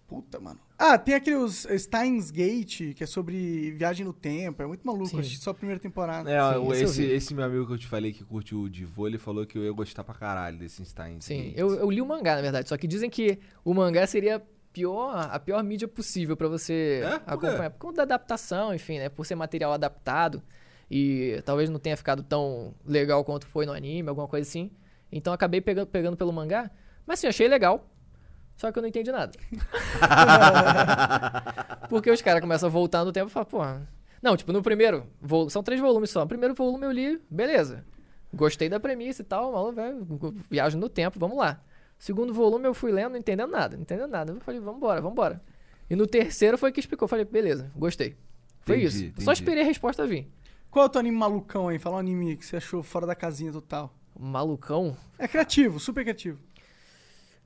Puta, 0.07 0.41
mano. 0.41 0.59
Ah, 0.77 0.97
tem 0.97 1.15
aqueles 1.15 1.65
Steins 1.77 2.29
Gate, 2.31 2.93
que 2.93 3.01
é 3.03 3.07
sobre 3.07 3.71
viagem 3.71 4.05
no 4.05 4.11
tempo. 4.11 4.61
É 4.61 4.65
muito 4.67 4.85
maluco. 4.85 5.07
Sim. 5.07 5.19
Assisti 5.19 5.37
só 5.37 5.51
a 5.51 5.53
primeira 5.53 5.79
temporada. 5.79 6.29
É, 6.29 6.53
Sim, 6.53 6.59
o- 6.59 6.73
esse 6.73 7.03
esse, 7.03 7.33
meu 7.33 7.45
amigo 7.45 7.65
que 7.65 7.71
eu 7.73 7.77
te 7.77 7.87
falei 7.87 8.11
que 8.11 8.21
curte 8.25 8.53
o 8.53 8.67
de 8.67 8.83
vôlei 8.83 9.17
falou 9.17 9.45
que 9.45 9.57
eu 9.57 9.63
ia 9.63 9.71
gostar 9.71 10.03
pra 10.03 10.13
caralho 10.13 10.57
desse 10.57 10.83
Steins. 10.83 11.23
Sim, 11.23 11.43
Gate. 11.43 11.53
eu, 11.57 11.73
eu 11.75 11.89
li 11.89 12.01
o 12.01 12.05
mangá, 12.05 12.35
na 12.35 12.41
verdade. 12.41 12.67
Só 12.67 12.75
que 12.75 12.85
dizem 12.87 13.09
que 13.09 13.39
o 13.63 13.73
mangá 13.73 14.05
seria 14.05 14.43
pior, 14.73 15.29
a 15.31 15.39
pior 15.39 15.63
mídia 15.63 15.87
possível 15.87 16.35
pra 16.37 16.47
você 16.47 17.01
É? 17.05 17.19
Por 17.19 17.33
acompanhar. 17.33 17.69
Por 17.71 17.79
conta 17.79 17.97
da 17.97 18.03
adaptação, 18.15 18.73
enfim, 18.73 18.99
né? 18.99 19.09
Por 19.09 19.25
ser 19.25 19.35
material 19.35 19.73
adaptado. 19.73 20.41
E 20.89 21.41
talvez 21.45 21.69
não 21.69 21.79
tenha 21.79 21.95
ficado 21.95 22.23
tão 22.23 22.73
legal 22.85 23.23
quanto 23.23 23.45
foi 23.47 23.65
no 23.65 23.71
anime, 23.73 24.09
alguma 24.09 24.27
coisa 24.27 24.47
assim. 24.47 24.71
Então 25.11 25.33
acabei 25.33 25.61
pegando, 25.61 25.87
pegando 25.87 26.17
pelo 26.17 26.31
mangá. 26.33 26.69
Mas 27.05 27.19
sim, 27.19 27.27
achei 27.27 27.47
legal. 27.47 27.85
Só 28.55 28.71
que 28.71 28.77
eu 28.77 28.81
não 28.81 28.89
entendi 28.89 29.11
nada. 29.11 29.31
Porque 31.89 32.11
os 32.11 32.21
caras 32.21 32.41
começam 32.41 32.67
a 32.67 32.71
voltar 32.71 33.03
no 33.03 33.11
tempo 33.11 33.27
e 33.27 33.31
falam, 33.31 33.47
porra. 33.49 33.87
Não, 34.21 34.37
tipo, 34.37 34.53
no 34.53 34.61
primeiro, 34.61 35.07
vo- 35.19 35.49
são 35.49 35.63
três 35.63 35.81
volumes 35.81 36.11
só. 36.11 36.21
No 36.21 36.27
primeiro 36.27 36.53
volume 36.53 36.85
eu 36.85 36.91
li, 36.91 37.19
beleza. 37.29 37.83
Gostei 38.33 38.69
da 38.69 38.79
premissa 38.79 39.21
e 39.21 39.25
tal, 39.25 39.51
maluco, 39.51 39.73
velho, 39.75 40.07
viagem 40.49 40.79
no 40.79 40.87
tempo, 40.87 41.19
vamos 41.19 41.37
lá. 41.37 41.59
Segundo 42.01 42.33
volume 42.33 42.67
eu 42.67 42.73
fui 42.73 42.91
lendo, 42.91 43.11
não 43.11 43.19
entendendo 43.19 43.51
nada, 43.51 43.75
não 43.75 43.83
entendendo 43.83 44.09
nada. 44.09 44.33
Eu 44.33 44.39
falei, 44.41 44.59
vambora, 44.59 44.99
vambora. 44.99 45.39
E 45.87 45.95
no 45.95 46.07
terceiro 46.07 46.57
foi 46.57 46.71
que 46.71 46.79
explicou. 46.79 47.05
Eu 47.05 47.07
falei, 47.07 47.23
beleza, 47.25 47.71
gostei. 47.75 48.15
Foi 48.61 48.77
Entendi, 48.77 48.87
isso. 48.87 49.05
entendi. 49.05 49.23
Só 49.23 49.31
esperei 49.31 49.61
a 49.61 49.65
resposta 49.67 50.07
vir. 50.07 50.27
Qual 50.71 50.83
é 50.83 50.87
o 50.87 50.89
teu 50.89 50.97
anime 50.99 51.15
malucão 51.15 51.67
aí? 51.67 51.77
Fala 51.77 51.97
um 51.97 51.99
anime 51.99 52.37
que 52.37 52.43
você 52.43 52.55
achou 52.57 52.81
fora 52.81 53.05
da 53.05 53.13
casinha 53.13 53.51
total. 53.51 53.93
Malucão. 54.19 54.97
É 55.19 55.27
criativo, 55.27 55.79
super 55.79 56.01
criativo. 56.03 56.39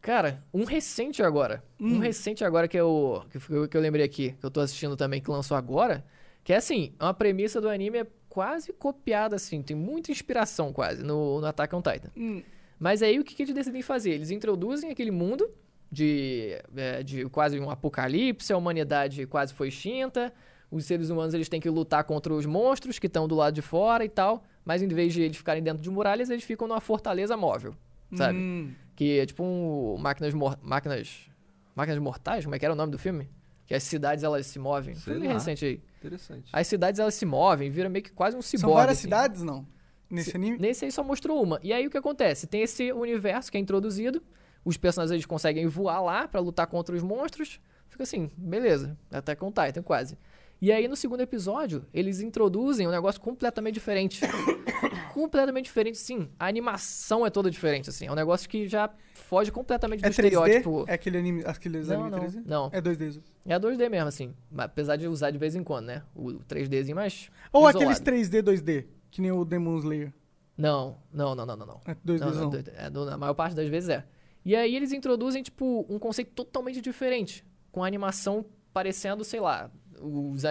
Cara, 0.01 0.41
um 0.53 0.63
recente 0.63 1.21
agora. 1.21 1.61
Um 1.77 1.95
Hum. 1.95 1.99
recente 1.99 2.45
agora 2.45 2.67
que 2.67 2.77
eu, 2.77 3.23
que, 3.31 3.53
eu- 3.53 3.67
que 3.67 3.75
eu 3.75 3.81
lembrei 3.81 4.05
aqui, 4.05 4.31
que 4.39 4.45
eu 4.45 4.51
tô 4.51 4.61
assistindo 4.61 4.95
também, 4.95 5.19
que 5.21 5.29
lançou 5.29 5.57
agora. 5.57 6.05
Que 6.45 6.53
é 6.53 6.57
assim, 6.57 6.93
uma 6.97 7.13
premissa 7.13 7.59
do 7.59 7.67
anime 7.67 7.97
é 7.99 8.07
quase 8.29 8.71
copiada, 8.71 9.35
assim. 9.35 9.61
Tem 9.63 9.75
muita 9.75 10.11
inspiração 10.11 10.71
quase 10.71 11.03
no, 11.03 11.41
no 11.41 11.45
Attack 11.47 11.75
on 11.75 11.81
Titan. 11.81 12.09
Hum, 12.15 12.41
Mas 12.85 13.01
aí 13.01 13.17
o 13.19 13.23
que, 13.23 13.33
que 13.33 13.41
eles 13.41 13.55
decidem 13.55 13.81
fazer? 13.81 14.11
Eles 14.11 14.29
introduzem 14.29 14.91
aquele 14.91 15.09
mundo 15.09 15.49
de, 15.91 16.61
é, 16.75 17.01
de 17.01 17.25
quase 17.29 17.59
um 17.59 17.71
apocalipse, 17.71 18.53
a 18.53 18.57
humanidade 18.57 19.25
quase 19.25 19.55
foi 19.55 19.69
extinta, 19.69 20.31
os 20.69 20.85
seres 20.85 21.09
humanos 21.09 21.33
eles 21.33 21.49
têm 21.49 21.59
que 21.59 21.67
lutar 21.67 22.03
contra 22.03 22.31
os 22.31 22.45
monstros 22.45 22.99
que 22.99 23.07
estão 23.07 23.27
do 23.27 23.33
lado 23.33 23.55
de 23.55 23.61
fora 23.63 24.05
e 24.05 24.09
tal, 24.09 24.43
mas 24.63 24.83
em 24.83 24.87
vez 24.87 25.13
de 25.15 25.23
eles 25.23 25.35
ficarem 25.35 25.63
dentro 25.63 25.81
de 25.81 25.89
muralhas, 25.89 26.29
eles 26.29 26.43
ficam 26.43 26.67
numa 26.67 26.79
fortaleza 26.79 27.35
móvel, 27.35 27.73
sabe? 28.13 28.37
hum. 28.37 28.71
Que 28.95 29.17
é 29.19 29.25
tipo 29.25 29.43
um 29.43 29.97
máquinas 29.97 30.33
mor- 30.35 30.59
máquinas 30.61 31.27
máquinas 31.75 31.99
mortais, 31.99 32.43
como 32.45 32.53
é 32.55 32.59
que 32.59 32.65
era 32.65 32.73
o 32.73 32.77
nome 32.77 32.91
do 32.91 32.99
filme? 32.99 33.27
Que 33.65 33.73
as 33.73 33.81
cidades 33.81 34.23
elas 34.23 34.45
se 34.45 34.59
movem. 34.59 34.93
Sei 34.93 35.13
Filme 35.13 35.27
lá. 35.27 35.33
recente 35.33 35.65
aí. 35.65 35.81
Interessante. 35.97 36.49
As 36.53 36.67
cidades 36.67 36.99
elas 36.99 37.15
se 37.15 37.25
movem, 37.25 37.71
vira 37.71 37.89
meio 37.89 38.03
que 38.03 38.11
quase 38.11 38.37
um 38.37 38.41
ciborgue. 38.43 38.61
São 38.67 38.73
várias 38.75 38.97
assim. 38.99 39.07
cidades, 39.07 39.41
não? 39.41 39.65
Nesse 40.09 40.31
Se- 40.31 40.37
anime? 40.37 40.57
Nesse 40.59 40.85
aí 40.85 40.91
só 40.91 41.03
mostrou 41.03 41.41
uma. 41.41 41.59
E 41.63 41.73
aí 41.73 41.85
o 41.87 41.89
que 41.89 41.97
acontece? 41.97 42.47
Tem 42.47 42.61
esse 42.61 42.91
universo 42.91 43.51
que 43.51 43.57
é 43.57 43.59
introduzido, 43.59 44.21
os 44.63 44.77
personagens 44.77 45.11
eles 45.13 45.25
conseguem 45.25 45.65
voar 45.67 46.01
lá 46.01 46.27
pra 46.27 46.39
lutar 46.39 46.67
contra 46.67 46.95
os 46.95 47.01
monstros. 47.03 47.59
Fica 47.89 48.03
assim, 48.03 48.29
beleza, 48.35 48.97
até 49.11 49.35
com 49.35 49.51
Titan 49.51 49.81
quase. 49.83 50.17
E 50.61 50.71
aí 50.71 50.87
no 50.87 50.95
segundo 50.95 51.21
episódio, 51.21 51.85
eles 51.93 52.21
introduzem 52.21 52.87
um 52.87 52.91
negócio 52.91 53.19
completamente 53.21 53.73
diferente. 53.75 54.21
completamente 55.13 55.65
diferente, 55.65 55.97
sim. 55.97 56.29
A 56.39 56.47
animação 56.47 57.25
é 57.25 57.29
toda 57.29 57.49
diferente, 57.49 57.89
assim. 57.89 58.07
É 58.07 58.11
um 58.11 58.15
negócio 58.15 58.49
que 58.49 58.67
já 58.67 58.89
foge 59.13 59.51
completamente 59.51 60.01
do 60.01 60.05
É 60.05 60.09
3D? 60.09 60.11
estereótipo. 60.11 60.85
É 60.87 60.93
aquele 60.93 61.17
anime, 61.17 61.43
aqueles 61.45 61.87
Não, 61.87 61.95
anime 62.05 62.11
não, 62.11 62.19
3D? 62.19 62.43
não. 62.45 62.69
É 62.71 62.81
2D. 62.81 63.21
É 63.45 63.59
2D 63.59 63.89
mesmo, 63.89 64.07
assim. 64.07 64.33
Apesar 64.57 64.95
de 64.95 65.07
usar 65.07 65.31
de 65.31 65.37
vez 65.37 65.55
em 65.55 65.63
quando, 65.63 65.87
né? 65.87 66.03
O 66.15 66.33
3Dzinho 66.47 66.95
mais. 66.95 67.29
Ou 67.51 67.69
isolado. 67.69 67.77
aqueles 67.91 67.99
3D, 68.01 68.41
2D, 68.41 68.85
que 69.15 69.21
nem 69.21 69.31
o 69.31 69.45
Demon 69.45 69.77
Slayer. 69.77 70.13
Não, 70.57 70.97
não, 71.13 71.33
não, 71.33 71.45
não, 71.45 71.55
não. 71.55 71.65
não. 71.65 71.81
É 71.85 71.95
2D, 71.95 72.19
Não, 72.19 72.49
não. 72.51 73.05
É, 73.05 73.09
na 73.11 73.17
maior 73.17 73.33
parte 73.33 73.55
das 73.55 73.69
vezes 73.69 73.87
é. 73.89 74.05
E 74.43 74.53
aí 74.53 74.75
eles 74.75 74.91
introduzem, 74.91 75.41
tipo, 75.41 75.85
um 75.89 75.97
conceito 75.97 76.31
totalmente 76.33 76.81
diferente. 76.81 77.45
Com 77.71 77.81
a 77.81 77.87
animação 77.87 78.45
parecendo, 78.73 79.23
sei 79.23 79.39
lá, 79.39 79.71
os, 80.01 80.43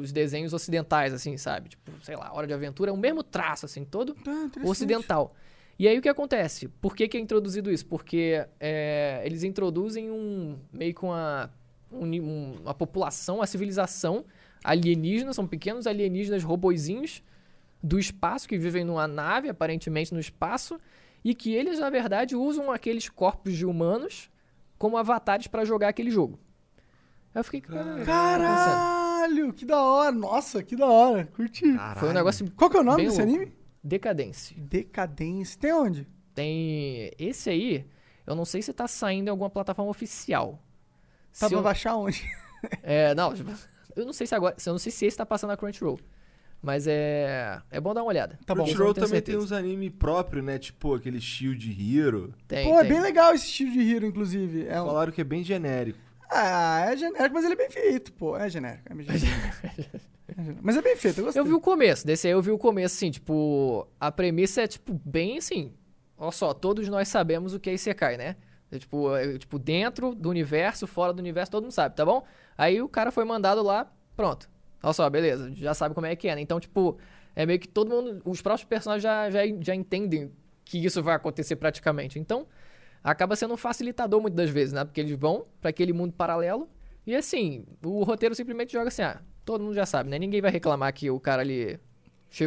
os 0.00 0.12
desenhos 0.12 0.52
ocidentais, 0.52 1.12
assim, 1.12 1.36
sabe? 1.36 1.70
Tipo, 1.70 1.90
sei 2.04 2.14
lá, 2.14 2.32
Hora 2.32 2.46
de 2.46 2.52
Aventura, 2.52 2.90
é 2.90 2.94
o 2.94 2.96
mesmo 2.96 3.24
traço, 3.24 3.66
assim, 3.66 3.84
todo 3.84 4.16
Ah, 4.26 4.48
ocidental. 4.64 5.34
E 5.76 5.88
aí 5.88 5.98
o 5.98 6.02
que 6.02 6.08
acontece? 6.08 6.68
Por 6.68 6.94
que, 6.94 7.08
que 7.08 7.16
é 7.16 7.20
introduzido 7.20 7.68
isso? 7.68 7.84
Porque 7.84 8.46
é, 8.60 9.22
eles 9.24 9.42
introduzem 9.42 10.08
um 10.08 10.56
meio 10.72 10.94
que 10.94 11.04
uma, 11.04 11.50
um 11.90 12.04
um- 12.04 12.74
população, 12.78 13.36
uma 13.36 13.46
civilização 13.46 14.24
alienígena, 14.62 15.32
são 15.32 15.46
pequenos 15.48 15.88
alienígenas 15.88 16.44
robozinhos 16.44 17.22
do 17.86 17.98
espaço 17.98 18.48
que 18.48 18.56
vivem 18.56 18.82
numa 18.84 19.06
nave, 19.06 19.48
aparentemente 19.48 20.14
no 20.14 20.18
espaço, 20.18 20.80
e 21.22 21.34
que 21.34 21.54
eles, 21.54 21.78
na 21.78 21.90
verdade, 21.90 22.34
usam 22.34 22.72
aqueles 22.72 23.08
corpos 23.10 23.54
de 23.54 23.66
humanos 23.66 24.30
como 24.78 24.96
avatares 24.96 25.46
pra 25.46 25.64
jogar 25.64 25.88
aquele 25.88 26.10
jogo. 26.10 26.38
Aí 27.34 27.40
eu 27.40 27.44
fiquei, 27.44 27.60
cara, 27.60 28.04
Caralho, 28.04 29.52
que 29.52 29.64
da 29.66 29.82
hora. 29.82 30.12
Nossa, 30.12 30.62
que 30.62 30.76
da 30.76 30.86
hora. 30.86 31.26
Curti. 31.26 31.76
foi 31.96 32.08
um 32.08 32.12
negócio 32.12 32.50
Qual 32.52 32.70
que 32.70 32.76
é 32.76 32.80
o 32.80 32.84
nome 32.84 33.04
desse 33.04 33.18
louco. 33.22 33.34
anime? 33.36 33.52
decadência. 33.82 34.56
Decadência. 34.58 35.60
Tem 35.60 35.72
onde? 35.72 36.08
Tem 36.34 37.10
esse 37.18 37.50
aí, 37.50 37.86
eu 38.26 38.34
não 38.34 38.44
sei 38.46 38.62
se 38.62 38.72
tá 38.72 38.88
saindo 38.88 39.28
em 39.28 39.30
alguma 39.30 39.50
plataforma 39.50 39.90
oficial. 39.90 40.58
Tá 41.38 41.46
Se 41.46 41.48
pra 41.48 41.58
eu- 41.58 41.62
baixar 41.62 41.96
onde? 41.96 42.24
É, 42.82 43.14
não, 43.14 43.32
eu 43.94 44.06
não 44.06 44.12
sei 44.12 44.26
se 44.26 44.34
agora, 44.34 44.56
eu 44.64 44.72
não 44.72 44.78
sei 44.78 44.90
se 44.90 45.04
esse 45.06 45.16
tá 45.16 45.26
passando 45.26 45.50
na 45.50 45.56
Crunchyroll. 45.56 45.98
Mas 46.64 46.86
é, 46.86 47.60
é 47.70 47.78
bom 47.78 47.92
dar 47.92 48.00
uma 48.00 48.08
olhada. 48.08 48.38
Tá 48.46 48.54
bom. 48.54 48.64
Crunchyroll 48.64 48.94
também 48.94 49.20
tem 49.20 49.34
certeza. 49.34 49.38
uns 49.38 49.52
anime 49.52 49.90
próprios, 49.90 50.42
né? 50.42 50.58
Tipo 50.58 50.94
aquele 50.94 51.20
Shield 51.20 51.70
Hero. 51.70 52.32
Tem, 52.48 52.66
Pô, 52.66 52.78
é 52.78 52.80
tem. 52.80 52.92
bem 52.92 53.02
legal 53.02 53.34
esse 53.34 53.44
estilo 53.44 53.72
de 53.72 53.94
Hero, 53.94 54.06
inclusive. 54.06 54.66
É 54.66 54.80
um... 54.80 54.86
Falaram 54.86 55.12
que 55.12 55.20
é 55.20 55.24
bem 55.24 55.44
genérico. 55.44 55.98
Ah, 56.30 56.86
é 56.90 56.96
genérico, 56.96 57.34
mas 57.34 57.44
ele 57.44 57.52
é 57.52 57.56
bem 57.56 57.70
feito, 57.70 58.14
pô. 58.14 58.34
É 58.34 58.48
genérico. 58.48 58.90
É 58.90 58.94
bem 58.94 59.06
genérico. 59.06 60.04
É 60.26 60.42
genérico. 60.42 60.60
Mas 60.62 60.76
é 60.76 60.80
bem 60.80 60.96
feito, 60.96 61.18
eu 61.20 61.24
gostei. 61.26 61.42
Eu 61.42 61.44
vi 61.44 61.52
o 61.52 61.60
começo, 61.60 62.06
desse 62.06 62.26
aí 62.26 62.32
eu 62.32 62.40
vi 62.40 62.50
o 62.50 62.56
começo, 62.56 62.96
assim, 62.96 63.10
tipo, 63.10 63.86
a 64.00 64.10
premissa 64.10 64.62
é, 64.62 64.66
tipo, 64.66 64.98
bem 65.04 65.36
assim, 65.36 65.74
olha 66.16 66.32
só, 66.32 66.54
todos 66.54 66.88
nós 66.88 67.08
sabemos 67.08 67.52
o 67.52 67.60
que 67.60 67.68
é 67.68 67.74
Isekai, 67.74 68.16
né? 68.16 68.36
É, 68.72 68.78
tipo, 68.78 69.14
é, 69.14 69.36
tipo, 69.36 69.58
dentro 69.58 70.14
do 70.14 70.30
universo, 70.30 70.86
fora 70.86 71.12
do 71.12 71.18
universo, 71.18 71.52
todo 71.52 71.64
mundo 71.64 71.72
sabe, 71.72 71.94
tá 71.94 72.06
bom? 72.06 72.24
Aí 72.56 72.80
o 72.80 72.88
cara 72.88 73.12
foi 73.12 73.24
mandado 73.24 73.62
lá, 73.62 73.92
pronto. 74.16 74.48
Olha 74.84 74.92
só, 74.92 75.08
beleza, 75.08 75.50
já 75.54 75.74
sabe 75.74 75.94
como 75.94 76.06
é 76.06 76.14
que 76.14 76.28
é, 76.28 76.34
né? 76.34 76.40
Então, 76.40 76.60
tipo, 76.60 76.98
é 77.34 77.46
meio 77.46 77.58
que 77.58 77.68
todo 77.68 77.88
mundo, 77.90 78.22
os 78.24 78.42
próprios 78.42 78.64
personagens 78.64 79.02
já, 79.02 79.30
já, 79.30 79.40
já 79.60 79.74
entendem 79.74 80.30
que 80.64 80.84
isso 80.84 81.02
vai 81.02 81.14
acontecer 81.14 81.56
praticamente. 81.56 82.18
Então, 82.18 82.46
acaba 83.02 83.36
sendo 83.36 83.54
um 83.54 83.56
facilitador 83.56 84.20
muitas 84.20 84.36
das 84.36 84.50
vezes, 84.50 84.72
né? 84.72 84.84
Porque 84.84 85.00
eles 85.00 85.16
vão 85.18 85.46
pra 85.60 85.70
aquele 85.70 85.92
mundo 85.92 86.12
paralelo 86.12 86.68
e 87.06 87.14
assim, 87.14 87.66
o 87.84 88.02
roteiro 88.02 88.34
simplesmente 88.34 88.72
joga 88.72 88.88
assim, 88.88 89.02
ah, 89.02 89.20
todo 89.44 89.62
mundo 89.62 89.74
já 89.74 89.84
sabe, 89.84 90.08
né? 90.08 90.18
Ninguém 90.18 90.40
vai 90.40 90.50
reclamar 90.50 90.92
que 90.92 91.10
o 91.10 91.20
cara 91.20 91.42
ali 91.42 91.78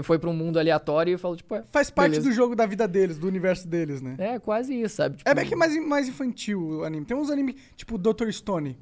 foi 0.04 0.20
pra 0.20 0.30
um 0.30 0.34
mundo 0.34 0.60
aleatório 0.60 1.14
e 1.14 1.18
falou, 1.18 1.38
tipo, 1.38 1.56
é, 1.56 1.64
Faz 1.72 1.90
parte 1.90 2.12
Beleza. 2.12 2.30
do 2.30 2.36
jogo 2.36 2.56
da 2.56 2.66
vida 2.66 2.88
deles, 2.88 3.18
do 3.18 3.28
universo 3.28 3.68
deles, 3.68 4.02
né? 4.02 4.16
é 4.18 4.40
quase 4.40 4.74
isso, 4.74 4.96
sabe? 4.96 5.18
Tipo, 5.18 5.30
É 5.30 5.34
bem 5.34 5.46
que 5.46 5.56
mais, 5.56 5.78
mais 5.86 6.08
infantil 6.10 6.80
o 6.80 6.84
anime. 6.84 7.06
Tem 7.06 7.16
uns 7.16 7.30
animes, 7.30 7.56
tipo 7.76 7.98
Dr. 7.98 8.30
Stone. 8.32 8.78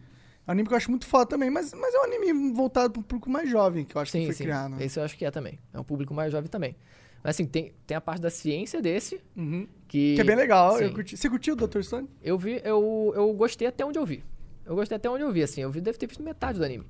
É 0.48 0.52
um 0.52 0.54
anime 0.54 0.68
que 0.68 0.74
eu 0.74 0.78
acho 0.78 0.90
muito 0.92 1.06
foda 1.08 1.26
também, 1.26 1.50
mas, 1.50 1.74
mas 1.74 1.94
é 1.94 2.00
um 2.00 2.04
anime 2.04 2.54
voltado 2.54 2.92
pro 2.94 3.02
público 3.02 3.30
mais 3.30 3.50
jovem, 3.50 3.84
que 3.86 3.96
eu 3.96 4.02
acho 4.02 4.12
que 4.12 4.20
Sim, 4.20 4.26
foi 4.26 4.36
sim. 4.36 4.44
criado. 4.44 4.80
Esse 4.82 5.00
eu 5.00 5.04
acho 5.04 5.18
que 5.18 5.26
é 5.26 5.32
também. 5.32 5.58
É 5.74 5.80
um 5.80 5.84
público 5.84 6.14
mais 6.14 6.32
jovem 6.32 6.50
também. 6.50 6.76
Mas 7.24 7.36
assim, 7.36 7.46
tem, 7.46 7.74
tem 7.88 7.98
a 7.98 8.02
parte 8.02 8.22
da 8.22 8.30
ciência 8.30 8.80
desse, 8.82 9.20
Uhum. 9.36 9.68
que... 9.88 10.14
Que 10.16 10.22
é 10.22 10.24
bem 10.24 10.36
legal. 10.36 10.78
Curti. 10.94 11.18
Você 11.18 11.28
curtiu 11.30 11.54
o 11.56 11.58
Dr. 11.58 11.82
Stone? 11.82 12.08
Eu 12.22 12.38
vi, 12.38 12.62
eu, 12.64 13.12
eu 13.16 13.34
gostei 13.34 13.68
até 13.68 13.84
onde 13.84 13.98
eu 13.98 14.06
vi. 14.06 14.24
Eu 14.64 14.76
gostei 14.76 14.96
até 14.96 15.10
onde 15.10 15.24
eu 15.24 15.32
vi, 15.32 15.42
assim. 15.42 15.62
Eu 15.62 15.72
vi, 15.72 15.82
deve 15.82 15.98
ter 15.98 16.06
visto 16.06 16.22
metade 16.22 16.60
do 16.60 16.66
anime. 16.66 16.86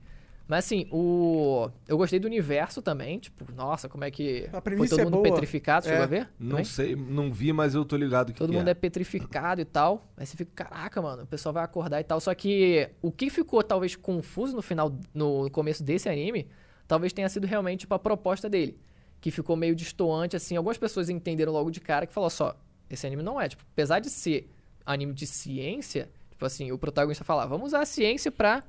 Mas 0.47 0.65
assim, 0.65 0.87
o. 0.91 1.69
Eu 1.87 1.97
gostei 1.97 2.19
do 2.19 2.25
universo 2.27 2.79
também. 2.81 3.17
Tipo, 3.17 3.51
nossa, 3.53 3.89
como 3.89 4.03
é 4.03 4.11
que. 4.11 4.47
A 4.53 4.61
Foi 4.61 4.87
todo 4.87 4.99
é 4.99 5.03
mundo 5.05 5.13
boa. 5.13 5.23
petrificado, 5.23 5.87
É. 5.87 5.89
chegou 5.89 6.03
a 6.03 6.07
ver? 6.07 6.29
Não 6.39 6.49
Também? 6.51 6.65
sei, 6.65 6.95
não 6.95 7.33
vi, 7.33 7.51
mas 7.51 7.73
eu 7.73 7.83
tô 7.83 7.97
ligado 7.97 8.31
que 8.31 8.37
Todo 8.37 8.51
que 8.51 8.55
mundo 8.57 8.67
é. 8.67 8.71
é 8.71 8.73
petrificado 8.75 9.59
e 9.61 9.65
tal. 9.65 10.05
Aí 10.15 10.25
você 10.25 10.37
fica, 10.37 10.65
caraca, 10.65 11.01
mano, 11.01 11.23
o 11.23 11.27
pessoal 11.27 11.51
vai 11.53 11.63
acordar 11.63 11.99
e 11.99 12.03
tal. 12.03 12.19
Só 12.19 12.33
que 12.35 12.87
o 13.01 13.11
que 13.11 13.29
ficou 13.31 13.63
talvez 13.63 13.95
confuso 13.95 14.55
no 14.55 14.61
final, 14.61 14.95
no 15.13 15.49
começo 15.49 15.83
desse 15.83 16.07
anime, 16.07 16.47
talvez 16.87 17.11
tenha 17.11 17.27
sido 17.27 17.47
realmente 17.47 17.81
tipo, 17.81 17.93
a 17.95 17.99
proposta 17.99 18.47
dele. 18.47 18.77
Que 19.19 19.31
ficou 19.31 19.55
meio 19.55 19.73
distoante, 19.75 20.35
assim. 20.35 20.55
Algumas 20.55 20.77
pessoas 20.77 21.09
entenderam 21.09 21.51
logo 21.53 21.71
de 21.71 21.81
cara 21.81 22.05
que 22.05 22.13
falou 22.13 22.29
só, 22.29 22.55
esse 22.87 23.07
anime 23.07 23.23
não 23.23 23.41
é. 23.41 23.49
Tipo, 23.49 23.63
apesar 23.73 23.99
de 23.99 24.11
ser 24.11 24.47
anime 24.85 25.11
de 25.13 25.25
ciência, 25.25 26.07
tipo 26.29 26.45
assim, 26.45 26.71
o 26.71 26.77
protagonista 26.77 27.23
fala, 27.23 27.47
vamos 27.47 27.67
usar 27.69 27.79
a 27.81 27.85
ciência 27.87 28.31
pra. 28.31 28.63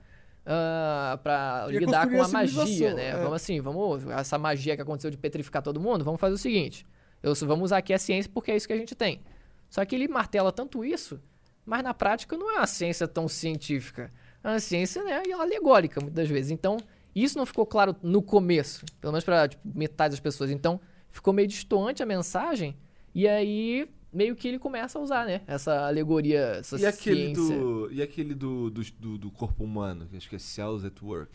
Ah, 0.47 1.19
pra 1.21 1.67
Ia 1.71 1.81
lidar 1.81 2.09
com 2.09 2.23
a 2.23 2.29
magia, 2.29 2.95
né? 2.95 3.09
é. 3.09 3.17
Vamos 3.17 3.33
assim, 3.35 3.61
vamos. 3.61 4.07
Essa 4.07 4.39
magia 4.39 4.77
que 4.77 4.83
aconteceu 4.83 5.11
de 5.11 5.19
petrificar 5.19 5.61
todo 5.61 5.81
mundo, 5.81 6.05
vamos 6.05 6.21
fazer 6.21 6.35
o 6.35 6.39
seguinte. 6.39 6.87
Eu, 7.21 7.35
vamos 7.35 7.65
usar 7.67 7.79
aqui 7.79 7.93
a 7.93 7.99
ciência 7.99 8.31
porque 8.33 8.53
é 8.53 8.57
isso 8.57 8.67
que 8.67 8.73
a 8.73 8.77
gente 8.77 8.95
tem. 8.95 9.21
Só 9.69 9.85
que 9.85 9.97
ele 9.97 10.07
martela 10.07 10.53
tanto 10.53 10.85
isso, 10.85 11.21
mas 11.65 11.83
na 11.83 11.93
prática 11.93 12.37
não 12.37 12.49
é 12.53 12.59
uma 12.59 12.67
ciência 12.69 13.09
tão 13.09 13.27
científica. 13.27 14.13
É 14.45 14.49
uma 14.49 14.61
ciência, 14.61 15.03
né, 15.03 15.21
alegórica, 15.37 16.01
muitas 16.01 16.29
vezes. 16.29 16.53
Então, 16.53 16.77
isso 17.13 17.37
não 17.37 17.45
ficou 17.45 17.67
claro 17.67 17.97
no 18.01 18.23
começo, 18.23 18.85
pelo 19.01 19.13
menos 19.13 19.25
pra 19.25 19.49
tipo, 19.49 19.63
metade 19.75 20.13
das 20.13 20.21
pessoas. 20.21 20.53
Então, 20.53 20.81
ficou 21.11 21.35
meio 21.35 21.49
distoante 21.49 22.05
a 22.05 22.07
mensagem, 22.07 22.77
e 23.13 23.27
aí 23.27 23.89
meio 24.17 24.35
que 24.35 24.49
ele 24.49 24.59
começa 24.59 24.99
a 24.99 25.03
usar, 25.03 25.27
né, 25.27 25.43
essa 25.47 25.87
alegoria, 25.87 26.57
essa 26.61 26.77
E 26.79 26.87
aquele, 26.87 27.29
ciência. 27.29 27.57
do, 27.57 27.89
e 27.93 28.03
aquele 28.03 28.35
do, 28.35 28.71
do, 28.71 29.19
do, 29.19 29.31
corpo 29.31 29.63
humano, 29.65 30.07
que 30.11 30.17
acho 30.17 30.29
que 30.29 30.37
é 30.37 30.39
Cells 30.39 30.87
at 30.87 31.03
Work. 31.03 31.31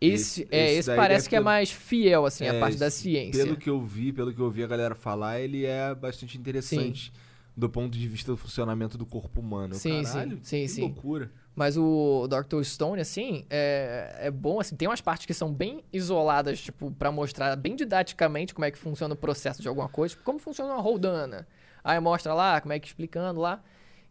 Esse, 0.00 0.42
esse- 0.42 0.48
é, 0.54 0.74
esse 0.74 0.94
parece 0.94 1.20
deve 1.22 1.28
que 1.30 1.36
é 1.36 1.40
mais 1.40 1.70
fiel, 1.70 2.26
assim, 2.26 2.44
É, 2.44 2.50
a 2.50 2.60
parte 2.60 2.76
da 2.76 2.88
esse- 2.88 2.98
ciência. 3.02 3.44
Pelo 3.44 3.56
que 3.56 3.70
eu 3.70 3.80
vi, 3.80 4.12
pelo 4.12 4.32
que 4.34 4.40
eu 4.40 4.50
vi 4.50 4.62
a 4.62 4.66
galera 4.66 4.94
falar, 4.94 5.40
ele 5.40 5.64
é 5.64 5.94
bastante 5.94 6.36
interessante 6.36 7.12
do 7.56 7.70
ponto 7.70 7.96
de 7.96 8.06
vista 8.06 8.30
do 8.30 8.36
funcionamento 8.36 8.98
do 8.98 9.06
corpo 9.06 9.40
humano. 9.40 9.74
Sim, 9.74 10.04
sim, 10.04 10.12
Caralho, 10.12 10.38
sim, 10.42 10.62
que 10.62 10.68
sim. 10.68 10.80
loucura. 10.82 11.30
Mas 11.54 11.78
o 11.78 12.26
Dr. 12.28 12.62
Stone, 12.62 13.00
assim, 13.00 13.46
é, 13.48 14.14
é 14.20 14.30
bom, 14.30 14.60
assim, 14.60 14.76
tem 14.76 14.86
umas 14.86 15.00
partes 15.00 15.24
que 15.24 15.32
são 15.32 15.50
bem 15.50 15.82
isoladas, 15.90 16.60
tipo, 16.60 16.90
pra 16.90 17.10
mostrar 17.10 17.56
bem 17.56 17.74
didaticamente 17.74 18.52
como 18.52 18.66
é 18.66 18.70
que 18.70 18.76
funciona 18.76 19.14
o 19.14 19.16
processo 19.16 19.62
de 19.62 19.68
alguma 19.68 19.88
coisa, 19.88 20.12
tipo, 20.12 20.22
como 20.22 20.38
funciona 20.38 20.74
uma 20.74 20.82
roldana. 20.82 21.48
Aí 21.86 22.00
mostra 22.00 22.34
lá, 22.34 22.60
como 22.60 22.72
é 22.72 22.80
que 22.80 22.88
explicando 22.88 23.40
lá. 23.40 23.62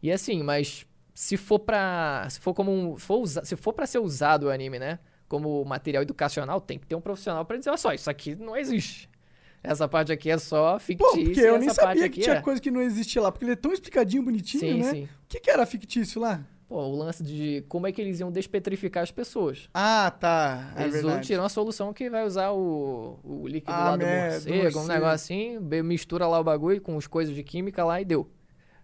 E 0.02 0.10
assim, 0.10 0.42
mas 0.42 0.86
se 1.14 1.36
for 1.36 1.60
pra. 1.60 2.26
Se 2.30 2.40
for 2.40 2.54
como 2.54 2.72
um. 2.72 2.98
Se 2.98 3.06
for, 3.06 3.28
se 3.28 3.56
for 3.58 3.74
pra 3.74 3.86
ser 3.86 4.00
usado 4.00 4.44
o 4.44 4.50
anime, 4.50 4.80
né? 4.80 4.98
Como 5.28 5.64
material 5.66 6.02
educacional, 6.02 6.62
tem 6.62 6.80
que 6.80 6.88
ter 6.88 6.96
um 6.96 7.02
profissional 7.02 7.44
pra 7.44 7.58
dizer, 7.58 7.70
olha 7.70 7.78
só, 7.78 7.94
isso 7.94 8.10
aqui 8.10 8.34
não 8.34 8.56
existe. 8.56 9.10
Essa 9.62 9.90
parte 9.90 10.12
aqui 10.12 10.32
é 10.32 10.38
só 10.38 10.80
fictícia. 10.80 11.18
Pô, 11.18 11.22
porque 11.22 11.40
eu 11.42 11.58
nem 11.58 11.70
sabia 11.70 12.08
que 12.08 12.22
tinha 12.22 12.36
é. 12.36 12.42
coisa 12.42 12.62
que 12.62 12.72
não 12.72 12.82
existia 12.82 13.22
lá, 13.22 13.32
porque 13.32 13.44
ele 13.44 13.54
é 13.54 13.56
tão 13.58 13.74
explicadinho, 13.74 14.24
bonitinho, 14.24 14.62
Sim, 14.62 14.82
né? 14.82 14.92
sim. 14.92 15.04
O 15.04 15.28
que, 15.28 15.40
que 15.40 15.50
era 15.50 15.66
fictício 15.66 16.22
lá? 16.22 16.42
Pô, 16.68 16.82
o 16.82 16.96
lance 16.96 17.24
de 17.24 17.64
como 17.70 17.86
é 17.86 17.92
que 17.92 18.02
eles 18.02 18.20
iam 18.20 18.32
despetrificar 18.32 19.04
as 19.04 19.12
pessoas. 19.12 19.70
Ah, 19.74 20.12
tá. 20.20 20.74
É 20.76 20.82
Eles 20.84 20.94
verdade. 20.94 21.28
tiram 21.28 21.44
a 21.46 21.50
solução 21.50 21.94
que 21.94 22.10
vai 22.10 22.26
usar 22.26 22.52
o, 22.52 23.20
o 23.24 23.48
líquido 23.48 23.72
Ah, 23.72 23.92
lá 23.92 23.98
do 23.98 24.00
do 24.00 24.06
morcego, 24.08 24.80
um 24.80 24.88
negócio 24.88 25.14
assim, 25.14 25.60
mistura 25.84 26.28
lá 26.28 26.40
o 26.40 26.44
bagulho 26.44 26.82
com 26.82 26.98
as 26.98 27.06
coisas 27.06 27.36
de 27.36 27.44
química 27.44 27.84
lá 27.86 28.02
e 28.02 28.06
deu. 28.06 28.28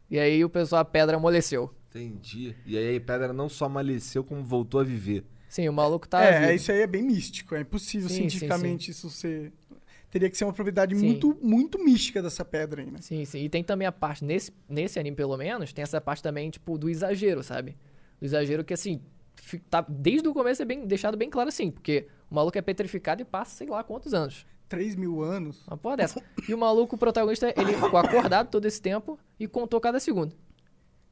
E 0.10 0.20
aí 0.20 0.44
o 0.46 0.50
pessoal, 0.50 0.82
a 0.82 0.86
pedra 0.86 1.18
amoleceu. 1.18 1.74
Entendi. 1.90 2.56
E 2.66 2.78
aí 2.78 2.98
a 2.98 3.02
pedra 3.02 3.34
não 3.34 3.50
só 3.50 3.66
amoleceu, 3.66 4.24
como 4.24 4.44
voltou 4.44 4.80
a 4.80 4.84
viver. 4.84 5.26
Sim, 5.50 5.68
o 5.68 5.74
maluco 5.74 6.08
tá 6.08 6.24
é, 6.24 6.40
vivo. 6.40 6.52
isso 6.54 6.72
aí 6.72 6.82
é 6.82 6.88
bem 6.88 7.04
místico. 7.04 7.56
É 7.56 7.62
impossível 7.62 8.08
Sim, 8.08 8.16
cientificamente 8.30 8.92
isso 8.92 9.10
ser. 9.10 9.52
Teria 10.12 10.30
que 10.30 10.38
ser 10.38 10.44
uma 10.44 10.54
propriedade 10.54 10.94
Sim. 10.96 11.06
muito, 11.06 11.38
muito 11.42 11.80
mística 11.80 12.22
dessa 12.22 12.44
pedra 12.44 12.82
aí, 12.82 12.92
né? 12.92 13.00
Sim, 13.02 13.24
sim. 13.24 13.46
E 13.46 13.50
tem 13.50 13.64
também 13.64 13.88
a 13.88 13.92
parte, 13.94 14.24
nesse, 14.26 14.52
nesse 14.68 15.00
anime 15.00 15.16
pelo 15.16 15.38
menos, 15.38 15.72
tem 15.72 15.82
essa 15.82 16.02
parte 16.02 16.22
também, 16.22 16.50
tipo, 16.50 16.78
do 16.78 16.90
exagero, 16.90 17.42
sabe? 17.42 17.78
Do 18.20 18.26
exagero 18.26 18.64
que, 18.66 18.74
assim, 18.74 19.02
tá, 19.70 19.86
desde 19.88 20.28
o 20.28 20.34
começo 20.34 20.62
é 20.62 20.66
bem, 20.66 20.86
deixado 20.86 21.18
bem 21.18 21.30
claro 21.30 21.48
assim, 21.48 21.72
porque 21.72 22.08
o 22.30 22.36
maluco 22.36 22.58
é 22.58 22.62
petrificado 22.62 23.22
e 23.22 23.26
passa 23.26 23.56
sei 23.56 23.68
lá 23.68 23.84
quantos 23.84 24.14
anos. 24.14 24.46
3 24.68 24.96
mil 24.96 25.22
anos. 25.22 25.66
Uma 25.68 25.78
porra 25.78 25.98
dessa. 25.98 26.24
E 26.48 26.54
o 26.54 26.58
maluco, 26.58 26.96
o 26.96 27.00
protagonista, 27.00 27.54
ele 27.58 27.74
ficou 27.74 28.00
acordado 28.00 28.50
todo 28.50 28.66
esse 28.66 28.82
tempo 28.82 29.20
e 29.40 29.48
contou 29.48 29.82
cada 29.82 30.00
segundo. 30.00 30.36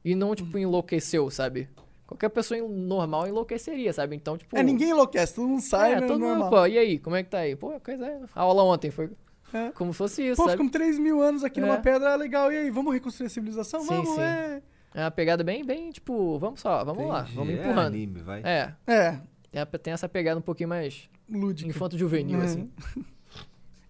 E 0.04 0.14
não, 0.14 0.34
tipo, 0.34 0.56
enlouqueceu, 0.56 1.30
sabe? 1.30 1.68
Qualquer 2.10 2.28
pessoa 2.30 2.60
normal 2.68 3.28
enlouqueceria, 3.28 3.92
sabe? 3.92 4.16
Então, 4.16 4.36
tipo. 4.36 4.56
É, 4.58 4.64
ninguém 4.64 4.90
enlouquece, 4.90 5.32
todo 5.36 5.46
mundo 5.46 5.60
sai, 5.62 5.92
é, 5.92 6.00
né? 6.00 6.06
todo 6.08 6.18
mundo, 6.18 6.28
normal. 6.30 6.50
pô, 6.50 6.66
e 6.66 6.76
aí, 6.76 6.98
como 6.98 7.14
é 7.14 7.22
que 7.22 7.30
tá 7.30 7.38
aí? 7.38 7.54
Pô, 7.54 7.78
coisa 7.80 8.04
é. 8.04 8.20
A 8.34 8.40
aula 8.40 8.64
ontem 8.64 8.90
foi 8.90 9.10
É. 9.54 9.70
como 9.70 9.92
fosse 9.92 10.26
isso, 10.26 10.36
Pô, 10.36 10.42
sabe? 10.42 10.52
ficamos 10.54 10.72
3 10.72 10.98
mil 10.98 11.22
anos 11.22 11.44
aqui 11.44 11.60
É. 11.60 11.62
numa 11.62 11.78
pedra 11.78 12.16
legal. 12.16 12.50
E 12.52 12.56
aí, 12.56 12.70
vamos 12.70 12.92
reconstruir 12.92 13.28
a 13.28 13.30
civilização? 13.30 13.80
Sim, 13.82 13.86
vamos, 13.86 14.08
sim. 14.16 14.20
é. 14.20 14.60
É 14.92 15.04
uma 15.04 15.10
pegada 15.12 15.44
bem, 15.44 15.64
bem, 15.64 15.90
tipo, 15.92 16.36
vamos 16.40 16.58
só, 16.60 16.84
vamos 16.84 17.06
lá, 17.06 17.20
Entendi. 17.20 17.36
vamos 17.36 17.54
É 17.54 17.56
empurrando. 17.58 17.86
anime, 17.94 18.20
vai. 18.22 18.42
É, 18.44 18.74
É, 18.88 19.20
tem, 19.52 19.62
a- 19.62 19.66
tem 19.66 19.92
essa 19.92 20.08
pegada 20.08 20.38
um 20.40 20.42
pouquinho 20.42 20.68
mais 20.68 21.08
lúdico. 21.28 21.70
infanto-juvenil, 21.70 22.40
É. 22.40 22.44
assim. 22.44 22.68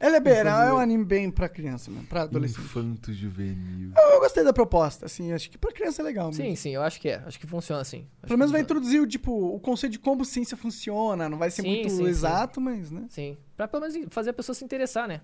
Ele 0.01 0.16
é 0.16 0.20
bem, 0.20 0.32
é 0.32 0.72
um 0.72 0.78
anime 0.78 1.05
bem 1.05 1.31
pra 1.31 1.47
criança 1.47 1.90
mesmo, 1.90 2.06
pra 2.06 2.22
adolescente. 2.22 2.64
Infanto 2.64 3.12
juvenil. 3.12 3.93
Eu, 3.94 4.12
eu 4.12 4.20
gostei 4.20 4.43
da 4.43 4.52
proposta, 4.52 5.05
assim, 5.05 5.31
acho 5.32 5.51
que 5.51 5.59
pra 5.59 5.70
criança 5.72 6.01
é 6.01 6.05
legal. 6.05 6.32
Sim, 6.32 6.43
mesmo. 6.44 6.56
sim, 6.56 6.70
eu 6.70 6.82
acho 6.82 6.98
que 6.98 7.10
é. 7.10 7.16
Acho 7.27 7.39
que 7.39 7.47
funciona 7.47 7.82
assim. 7.82 8.06
Pelo 8.22 8.39
menos 8.39 8.51
vai 8.51 8.62
introduzir 8.62 8.98
o, 9.01 9.06
tipo, 9.06 9.31
o 9.55 9.60
conceito 9.60 9.93
de 9.93 9.98
como 9.98 10.24
ciência 10.24 10.56
funciona, 10.56 11.28
não 11.28 11.36
vai 11.36 11.51
ser 11.51 11.60
Sim, 11.62 11.68
muito 11.68 11.90
sim, 11.90 11.97
sim. 11.98 12.06
exato, 12.06 12.60
mas, 12.62 12.90
né? 12.90 13.05
Sim. 13.10 13.36
Pra 13.55 13.68
pelo 13.68 13.82
menos 13.86 14.09
fazer 14.09 14.31
a 14.31 14.32
pessoa 14.32 14.55
se 14.55 14.64
interessar, 14.64 15.06
né? 15.06 15.20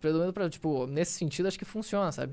Pelo 0.00 0.20
menos 0.20 0.32
pra, 0.32 0.48
tipo, 0.48 0.86
nesse 0.86 1.12
sentido, 1.12 1.48
acho 1.48 1.58
que 1.58 1.64
funciona, 1.64 2.12
sabe? 2.12 2.32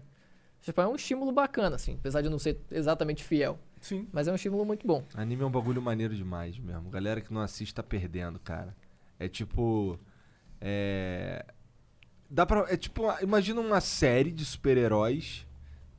Tipo, 0.61 0.79
é 0.81 0.87
um 0.87 0.95
estímulo 0.95 1.31
bacana, 1.31 1.75
assim, 1.77 1.95
apesar 1.95 2.21
de 2.21 2.29
não 2.29 2.37
ser 2.37 2.59
exatamente 2.69 3.23
fiel. 3.23 3.57
Sim. 3.81 4.07
Mas 4.11 4.27
é 4.27 4.31
um 4.31 4.35
estímulo 4.35 4.63
muito 4.65 4.85
bom. 4.85 5.03
Anime 5.15 5.41
é 5.41 5.45
um 5.45 5.51
bagulho 5.51 5.81
maneiro 5.81 6.15
demais 6.15 6.59
mesmo. 6.59 6.89
Galera 6.89 7.21
que 7.21 7.33
não 7.33 7.41
assiste 7.41 7.73
tá 7.73 7.81
perdendo, 7.81 8.37
cara. 8.39 8.75
É 9.19 9.27
tipo. 9.27 9.99
É. 10.61 11.45
Dá 12.29 12.45
pra. 12.45 12.65
É 12.71 12.77
tipo. 12.77 13.03
Imagina 13.21 13.61
uma 13.61 13.79
série 13.81 14.31
de 14.31 14.43
super-heróis 14.45 15.45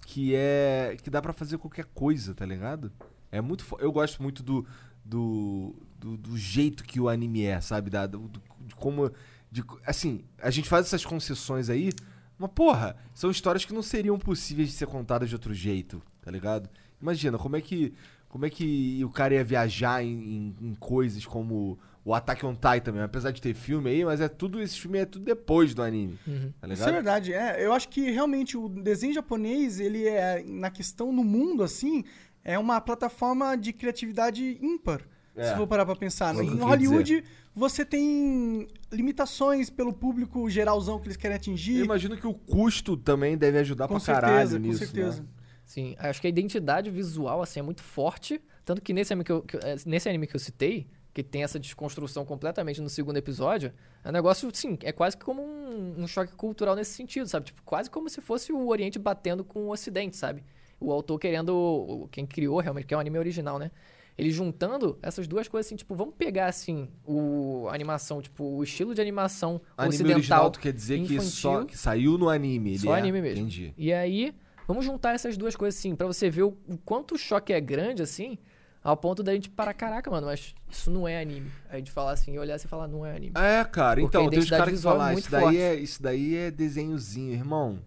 que 0.07 0.35
é. 0.35 0.97
que 1.03 1.11
dá 1.11 1.21
pra 1.23 1.33
fazer 1.33 1.59
qualquer 1.59 1.85
coisa, 1.87 2.35
tá 2.35 2.45
ligado? 2.45 2.93
É 3.33 3.41
muito. 3.41 3.65
Eu 3.79 3.93
gosto 3.93 4.23
muito 4.23 4.43
do. 4.43 4.67
Do, 5.05 5.75
do, 5.99 6.19
do 6.19 6.37
jeito 6.37 6.85
que 6.85 7.01
o 7.01 7.09
anime 7.09 7.45
é, 7.45 7.61
sabe? 7.63 7.89
Da, 7.89 8.07
do- 8.07 8.31
de 8.61 8.75
como. 8.75 9.11
De, 9.51 9.65
assim, 9.87 10.23
a 10.43 10.51
gente 10.51 10.69
faz 10.69 10.85
essas 10.85 11.03
concessões 11.03 11.71
aí, 11.71 11.91
mas 12.39 12.51
porra, 12.51 12.95
são 13.15 13.31
histórias 13.31 13.65
que 13.65 13.73
não 13.73 13.81
seriam 13.83 14.19
possíveis 14.19 14.69
de 14.69 14.75
ser 14.75 14.87
contadas 14.87 15.31
de 15.31 15.35
outro 15.35 15.55
jeito, 15.55 16.03
tá 16.21 16.31
ligado? 16.31 16.69
Imagina, 17.01 17.39
como 17.39 17.57
é 17.57 17.61
que. 17.63 17.95
Como 18.29 18.45
é 18.45 18.51
que 18.51 19.03
o 19.03 19.09
cara 19.09 19.33
ia 19.33 19.43
viajar 19.43 20.05
em, 20.05 20.11
em- 20.11 20.57
em 20.61 20.75
coisas 20.75 21.25
como 21.25 21.79
o 22.05 22.15
Attack 22.15 22.45
on 22.47 22.55
Titan 22.55 22.93
mesmo? 22.93 23.05
Apesar 23.05 23.31
de 23.31 23.41
ter 23.43 23.55
filme 23.55 23.91
aí, 23.91 24.05
mas 24.05 24.21
é 24.21 24.29
tudo. 24.29 24.61
Esse 24.61 24.79
filme 24.81 24.99
é 24.99 25.05
tudo 25.05 25.25
depois 25.25 25.75
do 25.75 25.83
anime. 25.83 26.19
Uhum. 26.27 26.53
Tá 26.61 26.69
Isso 26.69 26.89
é 26.89 26.93
verdade, 26.93 27.33
é. 27.33 27.65
Eu 27.65 27.73
acho 27.73 27.89
que 27.89 28.11
realmente 28.11 28.57
o 28.57 28.69
desenho 28.69 29.13
japonês, 29.13 29.79
ele 29.81 30.07
é, 30.07 30.43
na 30.47 30.71
questão 30.71 31.13
no 31.13 31.23
mundo, 31.25 31.63
assim, 31.63 32.05
é 32.45 32.59
uma 32.59 32.81
plataforma 32.81 33.57
de 33.57 33.73
criatividade 33.73 34.59
ímpar. 34.63 35.03
É. 35.37 35.51
Se 35.51 35.57
for 35.57 35.67
parar 35.69 35.87
pra 35.87 35.95
pensar. 35.95 36.35
É 36.35 36.39
eu 36.39 36.43
Em 36.43 36.57
Hollywood, 36.57 37.23
você 37.55 37.85
tem 37.85 38.67
limitações 38.91 39.71
pelo 39.71 39.93
público 39.93 40.49
geralzão 40.51 40.99
que 40.99 41.07
eles 41.07 41.17
querem 41.17 41.35
Eu 41.37 41.39
atingir. 41.39 41.85
imagino 41.85 42.17
que 42.17 42.27
o 42.27 42.35
custo 42.35 42.97
também 42.97 43.39
deve 43.39 43.59
ajudar 43.59 43.87
Com 43.87 43.97
pra 44.01 44.05
caralho 44.15 44.35
certeza, 44.49 44.57
com 44.61 44.67
nisso. 44.67 44.79
certeza. 44.81 45.23
Né? 45.23 45.29
Sim, 45.65 45.95
acho 45.99 46.21
que 46.21 46.27
a 46.27 46.31
identidade 46.31 46.91
visual, 46.91 47.41
assim, 47.43 47.61
é 47.61 47.63
muito 47.63 47.83
forte. 47.83 48.41
Tanto 48.65 48.83
que 48.83 48.93
nesse 48.93 49.13
anime 49.13 49.25
que 49.25 49.31
eu, 49.33 49.43
que 49.43 49.57
eu- 49.57 49.61
eh, 49.63 49.77
nesse 49.87 50.09
anime 50.09 50.27
que 50.27 50.35
eu 50.35 50.41
citei, 50.41 50.89
que 51.19 51.23
tem 51.25 51.43
essa 51.43 51.59
desconstrução 51.59 52.25
completamente 52.25 52.81
no 52.81 52.89
segundo 52.89 53.17
episódio, 53.17 53.73
é 54.05 54.09
um 54.09 54.13
negócio, 54.13 54.49
sim, 54.55 54.79
é 54.85 54.93
quase 54.93 55.17
que 55.17 55.25
como 55.25 55.43
um, 55.43 56.03
um 56.03 56.07
choque 56.07 56.33
cultural 56.37 56.77
nesse 56.77 56.93
sentido, 56.93 57.27
sabe? 57.27 57.47
Tipo, 57.47 57.61
quase 57.65 57.91
como 57.91 58.09
se 58.09 58.21
fosse 58.21 58.53
o 58.53 58.69
Oriente 58.69 59.01
batendo 59.01 59.43
com 59.43 59.65
o 59.65 59.73
Ocidente, 59.73 60.17
sabe? 60.17 60.45
O 60.79 60.93
autor 60.93 61.19
querendo, 61.19 62.09
quem 62.13 62.25
criou 62.25 62.61
realmente, 62.61 62.87
que 62.87 62.95
é 62.95 62.97
o 62.97 63.01
anime 63.01 63.19
original, 63.19 63.59
né? 63.59 63.73
Ele 64.17 64.31
juntando 64.31 64.97
essas 65.03 65.27
duas 65.27 65.49
coisas 65.49 65.67
assim, 65.67 65.75
tipo, 65.75 65.93
vamos 65.97 66.15
pegar 66.17 66.47
assim 66.47 66.89
o 67.05 67.67
a 67.69 67.75
animação, 67.75 68.23
tipo, 68.23 68.45
o 68.45 68.63
estilo 68.63 68.95
de 68.95 69.01
animação 69.01 69.61
Anime 69.77 69.95
ocidental. 69.95 70.17
original, 70.19 70.51
tu 70.53 70.61
quer 70.61 70.73
dizer 70.73 70.99
que 70.99 71.15
infantil. 71.15 71.31
só 71.31 71.65
que 71.65 71.77
saiu 71.77 72.17
no 72.17 72.29
anime. 72.29 72.71
Ele 72.71 72.79
Só 72.79 72.95
é. 72.95 72.99
anime 73.01 73.21
mesmo. 73.21 73.41
Entendi. 73.41 73.75
E 73.77 73.93
aí, 73.93 74.33
vamos 74.69 74.85
juntar 74.85 75.15
essas 75.15 75.37
duas 75.37 75.57
coisas 75.57 75.79
assim, 75.81 75.97
pra 75.97 76.07
você 76.07 76.31
ver 76.31 76.45
o, 76.45 76.57
o 76.69 76.79
quanto 76.79 77.17
o 77.17 77.19
choque 77.19 77.53
é 77.53 77.61
grande 77.61 78.03
assim, 78.03 78.39
ao 78.83 78.97
ponto 78.97 79.23
da 79.23 79.35
gente 79.35 79.49
parar, 79.51 79.75
caraca, 79.75 80.11
mano, 80.11 80.27
mas 80.27 80.55
isso 80.71 80.91
não 80.91 81.07
é 81.07 81.21
anime. 81.21 81.51
A 81.69 81.77
gente 81.77 81.91
falar 81.91 82.13
assim, 82.13 82.39
olhar 82.39 82.55
assim 82.55 82.67
e 82.67 82.71
falar, 82.71 82.87
não 82.89 83.05
é 83.05 83.15
anime. 83.17 83.33
É, 83.37 83.65
cara, 83.65 84.01
Porque 84.01 84.17
então, 84.17 84.31
tem 84.31 84.39
os 84.39 84.49
caras 84.51 84.69
que 84.69 84.75
é 84.79 84.83
falam, 84.83 85.07
muito 85.13 85.19
isso 85.25 85.31
daí, 85.31 85.43
forte. 85.43 85.59
é, 85.59 85.75
isso 85.75 86.03
daí 86.03 86.37
é 86.37 86.51
desenhozinho, 86.51 87.33
irmão. 87.33 87.79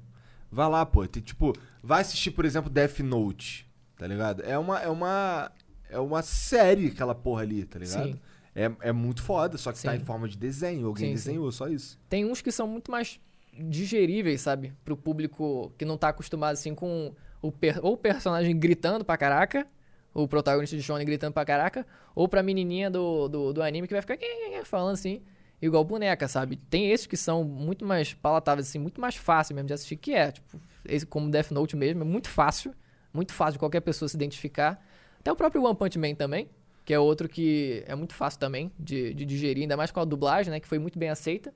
Vai 0.51 0.69
lá, 0.69 0.85
pô. 0.85 1.07
Tem, 1.07 1.21
tipo, 1.23 1.53
vai 1.81 2.01
assistir, 2.01 2.31
por 2.31 2.43
exemplo, 2.45 2.69
Death 2.69 2.99
Note, 2.99 3.65
tá 3.97 4.05
ligado? 4.05 4.43
É 4.43 4.57
uma, 4.57 4.79
é 4.79 4.89
uma, 4.89 5.51
é 5.89 5.97
uma 5.99 6.21
série 6.21 6.87
aquela 6.87 7.15
porra 7.15 7.43
ali, 7.43 7.63
tá 7.65 7.79
ligado? 7.79 8.03
Sim. 8.11 8.19
É, 8.53 8.69
é 8.81 8.91
muito 8.91 9.23
foda, 9.23 9.57
só 9.57 9.71
que 9.71 9.81
tá 9.81 9.91
Sim. 9.93 9.97
em 10.01 10.05
forma 10.05 10.27
de 10.27 10.37
desenho. 10.37 10.87
Alguém 10.87 11.11
Sim, 11.11 11.17
sim. 11.17 11.29
desenhou, 11.29 11.51
só 11.53 11.69
isso. 11.69 11.97
Tem 12.09 12.25
uns 12.25 12.41
que 12.41 12.51
são 12.51 12.67
muito 12.67 12.91
mais 12.91 13.17
digeríveis, 13.57 14.41
sabe? 14.41 14.73
Pro 14.83 14.97
público 14.97 15.71
que 15.77 15.85
não 15.85 15.97
tá 15.97 16.09
acostumado 16.09 16.53
assim 16.53 16.75
com 16.75 17.13
o 17.41 17.51
per- 17.51 17.79
ou 17.81 17.93
o 17.93 17.97
personagem 17.97 18.57
gritando 18.57 19.05
pra 19.05 19.17
caraca, 19.17 19.65
o 20.13 20.27
protagonista 20.27 20.75
de 20.75 20.83
Shonen 20.83 21.05
gritando 21.05 21.33
pra 21.33 21.45
caraca, 21.45 21.85
ou 22.13 22.27
pra 22.27 22.43
menininha 22.43 22.89
do, 22.89 23.27
do, 23.27 23.53
do 23.53 23.63
anime 23.63 23.87
que 23.87 23.93
vai 23.93 24.01
ficar 24.01 24.17
falando 24.65 24.93
assim, 24.93 25.21
igual 25.61 25.83
boneca, 25.83 26.27
sabe? 26.27 26.57
Tem 26.57 26.91
esses 26.91 27.07
que 27.07 27.15
são 27.15 27.43
muito 27.43 27.85
mais 27.85 28.13
palatáveis, 28.13 28.67
assim, 28.67 28.79
muito 28.79 28.99
mais 28.99 29.15
fácil 29.15 29.55
mesmo 29.55 29.67
de 29.67 29.73
assistir, 29.73 29.95
que 29.95 30.13
é, 30.13 30.31
tipo, 30.31 30.59
esse 30.85 31.05
como 31.05 31.29
Death 31.29 31.51
Note 31.51 31.75
mesmo, 31.75 32.01
é 32.01 32.05
muito 32.05 32.29
fácil, 32.29 32.73
muito 33.13 33.33
fácil 33.33 33.53
de 33.53 33.59
qualquer 33.59 33.81
pessoa 33.81 34.09
se 34.09 34.15
identificar. 34.15 34.83
Até 35.19 35.31
o 35.31 35.35
próprio 35.35 35.63
One 35.63 35.75
Punch 35.75 35.97
Man 35.97 36.15
também, 36.15 36.49
que 36.83 36.93
é 36.93 36.99
outro 36.99 37.29
que 37.29 37.83
é 37.85 37.95
muito 37.95 38.13
fácil 38.13 38.39
também 38.39 38.71
de, 38.79 39.13
de 39.13 39.25
digerir, 39.25 39.63
ainda 39.63 39.77
mais 39.77 39.91
com 39.91 39.99
a 39.99 40.05
dublagem, 40.05 40.51
né, 40.51 40.59
que 40.59 40.67
foi 40.67 40.79
muito 40.79 40.97
bem 40.97 41.09
aceita. 41.09 41.53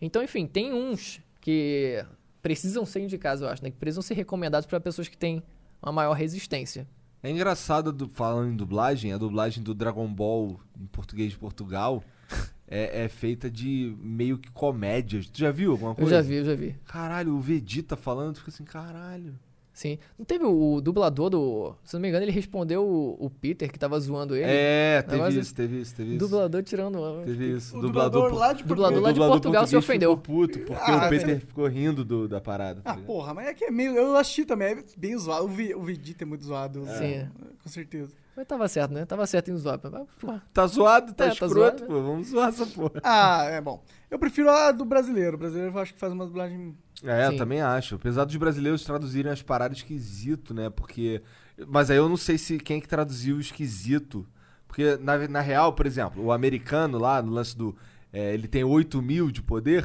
Então, 0.00 0.22
enfim, 0.22 0.46
tem 0.46 0.72
uns 0.72 1.20
que 1.40 2.04
precisam 2.42 2.84
ser 2.86 3.00
indicados, 3.00 3.42
eu 3.42 3.48
acho, 3.48 3.62
né? 3.62 3.70
Que 3.70 3.76
precisam 3.76 4.02
ser 4.02 4.14
recomendados 4.14 4.66
para 4.66 4.78
pessoas 4.80 5.08
que 5.08 5.16
têm 5.16 5.42
uma 5.82 5.92
maior 5.92 6.12
resistência. 6.12 6.86
É 7.22 7.30
engraçado, 7.30 7.92
do, 7.92 8.08
falando 8.08 8.52
em 8.52 8.56
dublagem, 8.56 9.12
a 9.12 9.18
dublagem 9.18 9.62
do 9.62 9.74
Dragon 9.74 10.06
Ball 10.06 10.60
em 10.80 10.86
português 10.86 11.32
de 11.32 11.38
Portugal 11.38 12.02
é, 12.66 13.04
é 13.04 13.08
feita 13.08 13.50
de 13.50 13.96
meio 14.00 14.38
que 14.38 14.50
comédias. 14.50 15.26
Tu 15.28 15.38
já 15.38 15.50
viu 15.50 15.72
alguma 15.72 15.90
Eu 15.92 15.96
coisa? 15.96 16.10
já 16.16 16.22
vi, 16.22 16.34
eu 16.34 16.44
já 16.44 16.54
vi. 16.54 16.76
Caralho, 16.86 17.34
o 17.34 17.40
Vegeta 17.40 17.96
falando, 17.96 18.34
tu 18.34 18.38
fica 18.38 18.50
assim, 18.50 18.64
caralho. 18.64 19.34
Sim. 19.78 19.96
Não 20.18 20.24
teve 20.26 20.44
o, 20.44 20.72
o 20.74 20.80
dublador 20.80 21.30
do. 21.30 21.72
Se 21.84 21.94
não 21.94 22.00
me 22.00 22.08
engano, 22.08 22.24
ele 22.24 22.32
respondeu 22.32 22.84
o, 22.84 23.26
o 23.26 23.30
Peter 23.30 23.70
que 23.70 23.78
tava 23.78 23.96
zoando 24.00 24.34
ele. 24.34 24.44
É, 24.50 25.02
teve 25.02 25.38
isso, 25.38 25.54
teve 25.54 25.80
isso, 25.80 25.94
teve 25.94 26.10
O 26.10 26.16
isso. 26.16 26.18
dublador 26.26 26.64
tirando. 26.64 27.22
Teve 27.24 27.52
isso. 27.52 27.78
O 27.78 27.80
dublador, 27.82 28.34
lá 28.34 28.52
de 28.52 28.64
dublador 28.64 29.00
Portugal. 29.00 29.28
lá 29.28 29.34
de 29.36 29.40
Portugal 29.40 29.66
se 29.68 29.76
ofendeu. 29.76 30.16
Ficou 30.16 30.34
puto, 30.34 30.58
porque 30.58 30.90
Ah, 30.90 31.06
o 31.06 31.08
Peter 31.08 31.26
velho. 31.28 31.40
ficou 31.42 31.68
rindo 31.68 32.04
do- 32.04 32.26
da 32.26 32.40
parada. 32.40 32.80
tá 32.80 32.90
Ah, 32.90 32.96
porra, 32.96 33.32
mas 33.32 33.46
é 33.46 33.54
que 33.54 33.66
é 33.66 33.70
meio. 33.70 33.92
Eu 33.96 34.16
assisti 34.16 34.44
também, 34.44 34.66
é 34.72 34.84
bem 34.96 35.16
zoado. 35.16 35.44
O, 35.44 35.48
o 35.80 35.84
Vegeta 35.84 36.24
é 36.24 36.26
muito 36.26 36.42
zoado. 36.44 36.84
Sim. 36.98 37.28
Com 37.62 37.68
certeza. 37.68 38.12
Mas 38.36 38.46
tava 38.48 38.66
certo, 38.66 38.92
né? 38.92 39.04
Tava 39.04 39.26
certo 39.28 39.50
em 39.52 39.56
zoar. 39.56 39.78
Porra, 39.78 40.42
Tá 40.52 40.66
zoado, 40.66 41.12
tá 41.12 41.24
É, 41.24 41.26
tá 41.28 41.32
escroto, 41.34 41.54
zoado, 41.54 41.80
né? 41.82 41.86
pô. 41.86 42.02
Vamos 42.02 42.28
zoar 42.28 42.48
essa 42.48 42.66
porra. 42.66 43.00
Ah, 43.04 43.44
é 43.44 43.60
bom. 43.60 43.80
Eu 44.10 44.18
prefiro 44.18 44.48
a 44.50 44.72
do 44.72 44.84
brasileiro. 44.84 45.36
O 45.36 45.38
brasileiro 45.38 45.72
eu 45.72 45.78
acho 45.80 45.92
que 45.94 46.00
faz 46.00 46.12
uma 46.12 46.24
dublagem. 46.26 46.76
É, 47.04 47.26
eu 47.26 47.32
Sim. 47.32 47.36
também 47.38 47.60
acho. 47.60 47.94
Apesar 47.94 48.24
dos 48.24 48.34
brasileiros 48.36 48.82
traduzirem 48.84 49.30
as 49.30 49.42
paradas 49.42 49.78
esquisito, 49.78 50.52
né? 50.52 50.68
Porque. 50.70 51.22
Mas 51.66 51.90
aí 51.90 51.96
eu 51.96 52.08
não 52.08 52.16
sei 52.16 52.38
se 52.38 52.58
quem 52.58 52.78
é 52.78 52.80
que 52.80 52.88
traduziu 52.88 53.36
o 53.36 53.40
esquisito. 53.40 54.26
Porque, 54.66 54.96
na, 54.98 55.26
na 55.28 55.40
real, 55.40 55.72
por 55.72 55.86
exemplo, 55.86 56.22
o 56.22 56.32
americano 56.32 56.98
lá, 56.98 57.22
no 57.22 57.32
lance 57.32 57.56
do. 57.56 57.74
é, 58.12 58.34
ele 58.34 58.48
tem 58.48 58.64
8 58.64 59.00
mil 59.00 59.30
de 59.30 59.42
poder. 59.42 59.84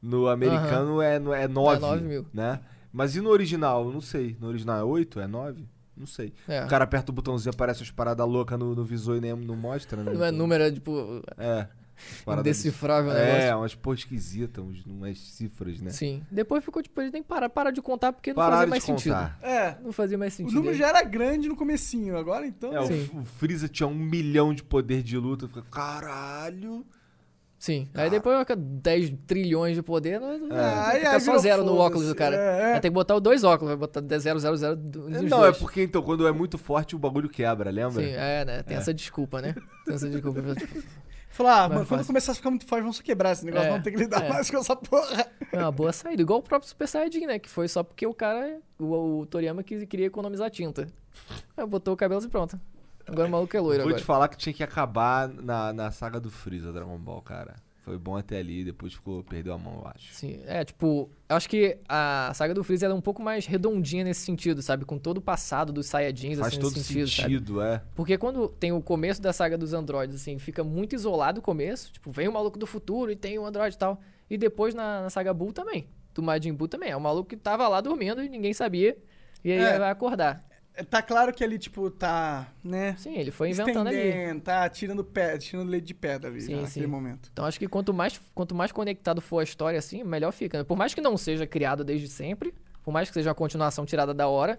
No 0.00 0.28
americano 0.28 1.02
é, 1.02 1.18
no- 1.18 1.32
é 1.34 1.48
9. 1.48 1.80
9 1.80 2.02
mil. 2.04 2.26
Né? 2.32 2.60
Mas 2.92 3.14
e 3.16 3.20
no 3.20 3.30
original? 3.30 3.84
Eu 3.84 3.92
não 3.92 4.00
sei. 4.00 4.36
No 4.40 4.48
original 4.48 4.78
é 4.78 4.84
8? 4.84 5.20
É 5.20 5.26
9? 5.26 5.66
Não 5.96 6.06
sei. 6.06 6.32
é. 6.46 6.64
O 6.64 6.68
cara 6.68 6.84
aperta 6.84 7.10
o 7.10 7.14
botãozinho, 7.14 7.52
aparece 7.52 7.80
umas 7.80 7.90
paradas 7.90 8.26
loucas 8.26 8.56
no, 8.58 8.74
no 8.74 8.84
visor 8.84 9.16
e 9.16 9.20
nem 9.20 9.34
não 9.34 9.56
mostra, 9.56 10.02
né? 10.02 10.12
Não 10.14 10.24
é 10.24 10.30
número, 10.30 10.62
é 10.64 10.70
tipo. 10.70 11.22
É. 11.36 11.66
Indecifrável 12.26 13.10
o 13.10 13.14
É, 13.14 13.34
negócio. 13.34 13.56
umas 13.58 13.74
porra 13.74 13.96
esquisitas, 13.96 14.64
uns- 14.64 14.84
umas 14.86 15.18
cifras, 15.18 15.80
né? 15.80 15.90
Sim. 15.90 16.22
Depois 16.30 16.64
ficou 16.64 16.82
tipo, 16.82 17.00
eles 17.00 17.12
nem 17.12 17.22
parar, 17.22 17.48
parar 17.48 17.70
de 17.70 17.80
contar 17.82 18.12
porque 18.12 18.30
não 18.30 18.36
fazia 18.36 18.50
Pararam 18.50 18.70
mais 18.70 18.82
de 18.82 18.86
sentido. 18.86 19.14
contar. 19.14 19.38
É. 19.42 19.76
Não 19.82 19.92
fazia 19.92 20.18
mais 20.18 20.34
O 20.34 20.36
sentido. 20.36 20.54
número 20.54 20.76
já 20.76 20.88
era 20.88 21.02
grande 21.02 21.48
no 21.48 21.56
comecinho, 21.56 22.16
agora 22.16 22.46
então. 22.46 22.72
É, 22.74 22.80
o, 22.80 23.20
o 23.20 23.24
Freeza 23.24 23.68
tinha 23.68 23.86
um 23.86 23.94
milhão 23.94 24.52
de 24.54 24.62
poder 24.62 25.02
de 25.02 25.16
luta. 25.16 25.46
Fica, 25.48 25.62
caralho. 25.70 26.84
Sim. 27.58 27.88
Aí 27.92 28.08
depois 28.08 28.38
fica 28.38 28.54
10 28.54 29.12
trilhões 29.26 29.74
de 29.74 29.82
poder, 29.82 30.20
não, 30.20 30.56
É, 30.56 30.74
aí- 30.92 30.98
fica 31.00 31.10
aí 31.14 31.20
só 31.20 31.36
zero 31.38 31.64
no 31.64 31.74
óculos 31.76 32.06
do 32.06 32.14
cara. 32.14 32.36
É, 32.36 32.76
é. 32.76 32.80
Tem 32.80 32.88
que 32.88 32.94
botar 32.94 33.16
os 33.16 33.20
dois 33.20 33.42
óculos, 33.42 33.70
vai 33.70 33.76
botar 33.76 34.00
0, 34.16 34.38
0, 34.38 34.56
0 34.56 34.76
dos 34.76 35.22
não, 35.22 35.40
dois. 35.40 35.56
é 35.56 35.58
porque 35.58 35.82
então, 35.82 36.00
quando 36.00 36.24
é 36.28 36.30
muito 36.30 36.56
forte, 36.56 36.94
o 36.94 36.98
bagulho 37.00 37.28
quebra, 37.28 37.68
lembra? 37.68 38.00
Sim, 38.00 38.10
é, 38.12 38.44
né? 38.44 38.62
Tem 38.62 38.76
essa 38.76 38.94
desculpa, 38.94 39.42
né? 39.42 39.56
Tem 39.84 39.92
essa 39.92 40.08
desculpa. 40.08 40.40
tipo, 40.54 40.82
Falar, 41.38 41.54
ah, 41.54 41.68
Mais 41.68 41.72
mano, 41.74 41.86
quando 41.86 42.04
começar 42.04 42.32
a 42.32 42.34
ficar 42.34 42.50
muito 42.50 42.66
forte, 42.66 42.82
vamos 42.82 42.96
só 42.96 43.02
quebrar 43.04 43.30
esse 43.30 43.44
negócio, 43.44 43.68
É, 43.68 43.70
vamos 43.70 43.84
ter 43.84 43.92
que 43.92 43.96
lidar 43.96 44.24
é. 44.24 44.28
mais 44.28 44.50
com 44.50 44.56
essa 44.56 44.74
porra. 44.74 45.24
É 45.52 45.58
uma 45.58 45.70
boa 45.70 45.92
saída. 45.92 46.20
Igual 46.20 46.40
o 46.40 46.42
próprio 46.42 46.68
Super 46.68 46.88
Saiyajin, 46.88 47.26
né? 47.26 47.38
Que 47.38 47.48
foi 47.48 47.68
só 47.68 47.84
porque 47.84 48.04
o 48.04 48.12
cara, 48.12 48.58
o, 48.76 49.20
o 49.20 49.26
Toriyama, 49.26 49.62
quis, 49.62 49.84
queria 49.84 50.06
economizar 50.06 50.50
tinta. 50.50 50.88
Aí 51.56 51.64
botou 51.64 51.94
o 51.94 51.96
cabelo 51.96 52.20
e 52.24 52.28
pronto. 52.28 52.60
Agora 53.06 53.28
o 53.28 53.30
maluco 53.30 53.56
é 53.56 53.60
loiro 53.60 53.82
Vou 53.84 53.88
agora. 53.90 54.00
te 54.02 54.04
falar 54.04 54.26
que 54.26 54.36
tinha 54.36 54.52
que 54.52 54.64
acabar 54.64 55.28
na, 55.28 55.72
na 55.72 55.90
saga 55.92 56.18
do 56.18 56.28
Freeza, 56.28 56.72
Dragon 56.72 56.98
Ball, 56.98 57.22
cara. 57.22 57.54
Foi 57.88 57.96
bom 57.98 58.16
até 58.16 58.38
ali, 58.38 58.64
depois 58.64 58.92
ficou, 58.92 59.24
perdeu 59.24 59.54
a 59.54 59.58
mão, 59.58 59.80
eu 59.82 59.90
acho. 59.94 60.12
Sim, 60.12 60.40
é, 60.46 60.62
tipo, 60.62 61.10
eu 61.26 61.36
acho 61.36 61.48
que 61.48 61.78
a 61.88 62.30
saga 62.34 62.52
do 62.52 62.62
Freeza 62.62 62.84
ela 62.84 62.94
é 62.94 62.96
um 62.96 63.00
pouco 63.00 63.22
mais 63.22 63.46
redondinha 63.46 64.04
nesse 64.04 64.20
sentido, 64.20 64.60
sabe? 64.60 64.84
Com 64.84 64.98
todo 64.98 65.16
o 65.16 65.22
passado 65.22 65.72
dos 65.72 65.86
Saiyajins, 65.86 66.38
Faz 66.38 66.52
assim, 66.52 66.60
todo 66.60 66.78
sentido, 66.78 67.08
sentido, 67.08 67.62
é. 67.62 67.82
Porque 67.94 68.18
quando 68.18 68.46
tem 68.48 68.72
o 68.72 68.82
começo 68.82 69.22
da 69.22 69.32
saga 69.32 69.56
dos 69.56 69.72
androides, 69.72 70.16
assim, 70.16 70.38
fica 70.38 70.62
muito 70.62 70.94
isolado 70.94 71.40
o 71.40 71.42
começo. 71.42 71.90
Tipo, 71.92 72.10
vem 72.10 72.28
o 72.28 72.32
maluco 72.32 72.58
do 72.58 72.66
futuro 72.66 73.10
e 73.10 73.16
tem 73.16 73.38
o 73.38 73.46
androide 73.46 73.76
e 73.76 73.78
tal. 73.78 74.00
E 74.28 74.36
depois 74.36 74.74
na, 74.74 75.02
na 75.02 75.10
saga 75.10 75.32
Buu 75.32 75.52
também. 75.52 75.88
Do 76.12 76.22
Majin 76.22 76.52
Buu 76.52 76.68
também. 76.68 76.90
É 76.90 76.96
um 76.96 77.00
maluco 77.00 77.30
que 77.30 77.36
tava 77.36 77.66
lá 77.68 77.80
dormindo 77.80 78.22
e 78.22 78.28
ninguém 78.28 78.52
sabia. 78.52 78.98
E 79.42 79.52
aí 79.52 79.58
É. 79.58 79.78
vai 79.78 79.90
acordar. 79.90 80.46
Tá 80.84 81.02
claro 81.02 81.32
que 81.32 81.42
ali, 81.42 81.58
tipo, 81.58 81.90
tá, 81.90 82.52
né? 82.62 82.94
Sim, 82.98 83.16
ele 83.16 83.30
foi 83.30 83.50
inventando 83.50 83.88
ali. 83.88 84.40
tá 84.40 84.68
tirando, 84.68 85.02
pé, 85.02 85.36
tirando 85.38 85.68
leite 85.68 85.86
de 85.86 85.94
pedra 85.94 86.30
ali, 86.30 86.40
Sim, 86.40 86.62
naquele 86.62 86.86
momento. 86.86 87.30
Então 87.32 87.44
acho 87.44 87.58
que 87.58 87.66
quanto 87.66 87.92
mais, 87.92 88.20
quanto 88.34 88.54
mais 88.54 88.70
conectado 88.70 89.20
for 89.20 89.40
a 89.40 89.42
história, 89.44 89.78
assim, 89.78 90.04
melhor 90.04 90.32
fica. 90.32 90.58
né? 90.58 90.64
Por 90.64 90.76
mais 90.76 90.94
que 90.94 91.00
não 91.00 91.16
seja 91.16 91.46
criado 91.46 91.82
desde 91.82 92.08
sempre, 92.08 92.54
por 92.84 92.92
mais 92.92 93.08
que 93.08 93.14
seja 93.14 93.28
uma 93.28 93.34
continuação 93.34 93.84
tirada 93.84 94.14
da 94.14 94.28
hora, 94.28 94.58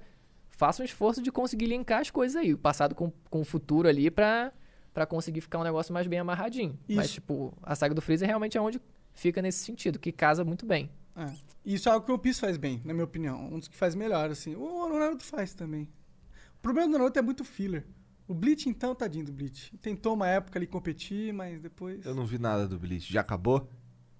faça 0.49 0.81
um 0.81 0.85
esforço 0.85 1.21
de 1.21 1.31
conseguir 1.31 1.67
linkar 1.67 2.01
as 2.01 2.11
coisas 2.11 2.35
aí, 2.35 2.53
o 2.53 2.57
passado 2.57 2.93
com, 2.93 3.11
com 3.29 3.41
o 3.41 3.45
futuro 3.45 3.87
ali 3.87 4.11
pra, 4.11 4.51
pra 4.93 5.05
conseguir 5.05 5.41
ficar 5.41 5.59
um 5.59 5.63
negócio 5.63 5.93
mais 5.93 6.05
bem 6.05 6.19
amarradinho. 6.19 6.77
Mas, 6.87 7.05
Isso. 7.05 7.13
tipo, 7.15 7.53
a 7.63 7.75
saga 7.75 7.95
do 7.95 8.01
Freezer 8.01 8.27
realmente 8.27 8.57
é 8.57 8.61
onde 8.61 8.81
fica 9.13 9.41
nesse 9.41 9.59
sentido, 9.59 9.97
que 9.97 10.11
casa 10.11 10.43
muito 10.43 10.65
bem. 10.65 10.89
É. 11.15 11.31
Isso 11.65 11.89
é 11.89 11.91
algo 11.91 12.05
que 12.05 12.11
o 12.11 12.15
One 12.15 12.23
Piece 12.23 12.39
faz 12.39 12.57
bem, 12.57 12.81
na 12.83 12.93
minha 12.93 13.03
opinião. 13.03 13.39
Um 13.51 13.59
dos 13.59 13.67
que 13.67 13.75
faz 13.75 13.93
melhor, 13.93 14.29
assim. 14.29 14.55
O 14.55 14.87
Naruto 14.97 15.23
faz 15.23 15.53
também. 15.53 15.87
O 16.59 16.61
problema 16.61 16.91
do 16.91 16.97
Naruto 16.97 17.17
é 17.17 17.21
muito 17.21 17.43
filler. 17.43 17.85
O 18.27 18.33
Bleach, 18.33 18.69
então, 18.69 18.93
tadinho 18.93 19.25
do 19.25 19.31
Bleach. 19.33 19.75
Tentou 19.77 20.13
uma 20.13 20.27
época 20.27 20.59
ali 20.59 20.67
competir, 20.67 21.33
mas 21.33 21.59
depois... 21.59 22.05
Eu 22.05 22.13
não 22.13 22.25
vi 22.25 22.37
nada 22.37 22.67
do 22.67 22.77
Bleach. 22.77 23.11
Já 23.11 23.21
acabou? 23.21 23.67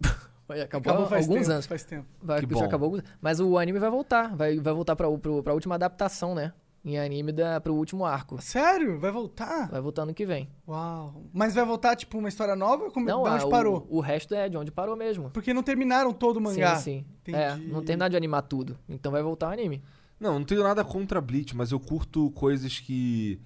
Foi, 0.47 0.61
Acabou, 0.61 0.93
Acabou 0.93 1.15
alguns 1.17 1.27
tempo, 1.41 1.51
anos. 1.51 1.65
faz 1.67 1.83
tempo. 1.83 2.07
Vai, 2.19 2.39
Que 2.43 2.47
já 2.53 2.59
bom. 2.61 2.65
acabou 2.65 2.85
alguns- 2.87 3.03
Mas 3.21 3.39
o 3.39 3.55
anime 3.57 3.77
vai 3.77 3.91
voltar. 3.91 4.35
Vai, 4.35 4.57
vai 4.59 4.73
voltar 4.73 4.95
pra, 4.95 5.11
pro, 5.17 5.43
pra 5.43 5.53
última 5.53 5.75
adaptação, 5.75 6.33
né? 6.33 6.53
Em 6.83 6.97
anime 6.97 7.31
da, 7.31 7.59
pro 7.61 7.75
último 7.75 8.03
arco. 8.05 8.41
Sério? 8.41 8.99
Vai 8.99 9.11
voltar? 9.11 9.69
Vai 9.69 9.79
voltar 9.81 10.03
ano 10.03 10.13
que 10.13 10.25
vem. 10.25 10.49
Uau. 10.67 11.25
Mas 11.31 11.53
vai 11.53 11.63
voltar, 11.65 11.95
tipo, 11.95 12.17
uma 12.17 12.29
história 12.29 12.55
nova? 12.55 12.89
Como, 12.89 13.05
Não, 13.05 13.23
de 13.23 13.29
onde 13.29 13.43
a- 13.43 13.47
o- 13.47 13.49
parou? 13.51 13.85
O, 13.91 13.99
resto 13.99 14.33
é 14.33 14.49
de 14.49 14.57
onde 14.57 14.71
parou 14.71 14.95
mesmo. 14.95 15.29
Porque 15.29 15.53
não 15.53 15.61
terminaram 15.61 16.11
todo 16.13 16.37
o 16.37 16.41
mangá. 16.41 16.77
Sim, 16.77 17.05
sim. 17.25 17.33
É, 17.35 17.51
Entendi. 17.51 17.67
não 17.71 17.83
terminaram 17.83 18.09
de 18.09 18.17
animar 18.17 18.41
tudo. 18.43 18.79
Então 18.87 19.11
vai 19.11 19.21
voltar 19.21 19.49
o 19.49 19.51
anime. 19.51 19.83
Não, 20.19 20.37
não 20.39 20.45
tenho 20.45 20.63
nada 20.63 20.83
contra 20.83 21.21
Bleach, 21.21 21.55
mas 21.55 21.71
eu 21.71 21.79
curto 21.79 22.29
coisas 22.31 22.79
que 22.79 23.39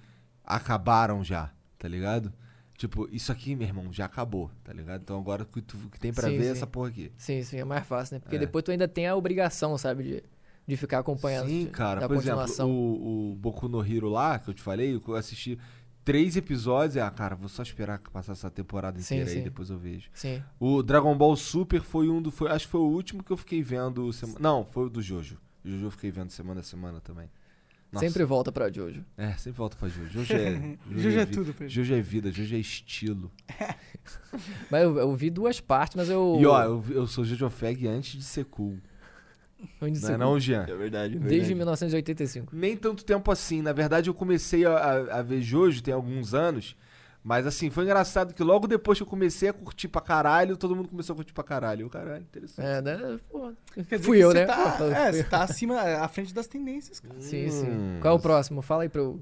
acabaram 0.44 1.22
já, 1.24 1.50
tá 1.78 1.88
ligado? 1.88 2.32
Tipo, 2.76 3.08
isso 3.12 3.30
aqui, 3.30 3.54
meu 3.54 3.68
irmão, 3.68 3.92
já 3.92 4.04
acabou, 4.06 4.50
tá 4.64 4.72
ligado? 4.72 5.00
Então 5.02 5.18
agora 5.18 5.44
o 5.44 5.46
que, 5.46 5.62
tu, 5.62 5.76
o 5.76 5.88
que 5.90 5.98
tem 6.00 6.12
pra 6.12 6.28
Sim, 6.28 6.36
ver 6.38 6.46
é 6.46 6.50
essa 6.50 6.66
porra 6.66 6.88
aqui. 6.88 7.12
Sim, 7.16 7.42
sim, 7.44 7.58
é 7.58 7.64
mais 7.64 7.86
fácil, 7.86 8.14
né? 8.16 8.20
Porque 8.20 8.34
É. 8.36 8.38
depois 8.38 8.64
tu 8.64 8.72
ainda 8.72 8.88
tem 8.88 9.06
a 9.06 9.14
obrigação, 9.14 9.78
sabe, 9.78 10.02
de, 10.02 10.24
de 10.66 10.76
ficar 10.76 10.98
acompanhando 10.98 11.46
Sim, 11.48 11.66
de- 11.66 11.70
cara. 11.70 12.00
da 12.00 12.08
Por 12.08 12.16
exemplo, 12.16 12.66
o, 12.66 13.30
o 13.32 13.36
Boku 13.36 13.68
no 13.68 13.80
Hero 13.86 14.08
lá, 14.08 14.40
que 14.40 14.50
eu 14.50 14.54
te 14.54 14.60
falei, 14.60 15.00
eu 15.06 15.14
assisti 15.14 15.56
três 16.04 16.36
episódios 16.36 16.96
e, 16.96 17.00
ah, 17.00 17.10
cara, 17.10 17.36
vou 17.36 17.48
só 17.48 17.62
esperar 17.62 18.00
passar 18.12 18.32
essa 18.32 18.50
temporada 18.50 18.98
Sim, 19.00 19.14
inteira 19.14 19.30
aí, 19.30 19.36
sim. 19.38 19.44
depois 19.44 19.70
eu 19.70 19.78
vejo. 19.78 20.10
Sim. 20.12 20.42
O 20.58 20.82
Dragon 20.82 21.16
Ball 21.16 21.36
Super 21.36 21.80
foi 21.80 22.08
um 22.08 22.20
do. 22.20 22.32
Foi, 22.32 22.50
acho 22.50 22.66
que 22.66 22.72
foi 22.72 22.80
o 22.80 22.88
último 22.88 23.22
que 23.22 23.30
eu 23.30 23.36
fiquei 23.36 23.62
vendo. 23.62 24.12
Sema... 24.12 24.34
Não, 24.40 24.64
foi 24.64 24.86
o 24.86 24.90
do 24.90 25.00
Jojo. 25.00 25.38
Jojo 25.64 25.86
eu 25.86 25.90
fiquei 25.90 26.10
vendo 26.10 26.30
semana 26.30 26.60
a 26.60 26.62
semana 26.62 27.00
também. 27.00 27.28
Nossa. 27.92 28.06
Sempre 28.06 28.24
volta 28.24 28.50
pra 28.50 28.70
Jojo. 28.72 29.04
É, 29.16 29.32
sempre 29.34 29.52
volta 29.58 29.76
pra 29.76 29.88
Jojo. 29.88 30.08
Jojo 30.10 30.34
é. 30.34 30.76
Jojo 30.90 31.18
é 31.20 31.24
vi- 31.24 31.32
tudo 31.32 31.54
pra 31.54 31.64
ele. 31.64 31.72
Jojo 31.74 31.94
é 31.94 32.00
vida, 32.00 32.30
Jojo 32.32 32.54
é 32.54 32.58
estilo. 32.58 33.30
Mas 34.70 34.82
eu, 34.82 34.98
eu 34.98 35.14
vi 35.14 35.30
duas 35.30 35.60
partes, 35.60 35.96
mas 35.96 36.08
eu. 36.10 36.36
E 36.40 36.44
ó, 36.46 36.62
eu, 36.64 36.84
eu 36.90 37.06
sou 37.06 37.24
Jojo 37.24 37.48
Fag 37.48 37.86
antes 37.86 38.18
de 38.18 38.24
ser 38.24 38.44
cool. 38.46 38.78
onde 39.80 39.94
Não 39.94 40.00
você- 40.00 40.12
é 40.12 40.16
não, 40.16 40.40
Jean? 40.40 40.64
É 40.68 40.74
verdade, 40.76 41.14
é 41.16 41.18
Desde 41.18 41.28
verdade. 41.36 41.54
1985. 41.54 42.54
Nem 42.54 42.76
tanto 42.76 43.04
tempo 43.04 43.30
assim. 43.30 43.62
Na 43.62 43.72
verdade, 43.72 44.10
eu 44.10 44.14
comecei 44.14 44.66
a, 44.66 44.72
a- 44.76 45.18
a 45.20 45.22
ver 45.22 45.40
Jojo 45.40 45.80
tem 45.82 45.94
alguns 45.94 46.34
anos. 46.34 46.76
Mas 47.24 47.46
assim, 47.46 47.70
foi 47.70 47.84
engraçado 47.84 48.34
que 48.34 48.42
logo 48.42 48.66
depois 48.66 48.98
que 48.98 49.02
eu 49.02 49.06
comecei 49.06 49.48
a 49.48 49.52
curtir 49.54 49.88
pra 49.88 50.02
caralho, 50.02 50.58
todo 50.58 50.76
mundo 50.76 50.90
começou 50.90 51.14
a 51.14 51.16
curtir 51.16 51.32
pra 51.32 51.42
caralho. 51.42 51.88
Caralho, 51.88 52.22
interessante. 52.22 52.66
É, 52.66 52.82
né? 52.82 53.18
Pô, 53.30 53.50
Quer 53.72 53.82
dizer 53.82 53.98
fui 54.00 54.18
que 54.18 54.24
eu, 54.24 54.34
né? 54.34 54.44
Tá, 54.44 54.72
Pô, 54.72 54.84
é, 54.84 55.04
fui 55.10 55.12
você 55.14 55.24
tá 55.24 55.40
acima, 55.42 55.80
à 55.80 56.06
frente 56.06 56.34
das 56.34 56.46
tendências, 56.46 57.00
cara. 57.00 57.18
Sim, 57.18 57.48
sim. 57.48 57.70
Hum. 57.70 57.98
Qual 58.02 58.12
é 58.12 58.16
o 58.18 58.20
próximo? 58.20 58.60
Fala 58.60 58.82
aí 58.82 58.90
pra 58.90 59.00
eu. 59.00 59.18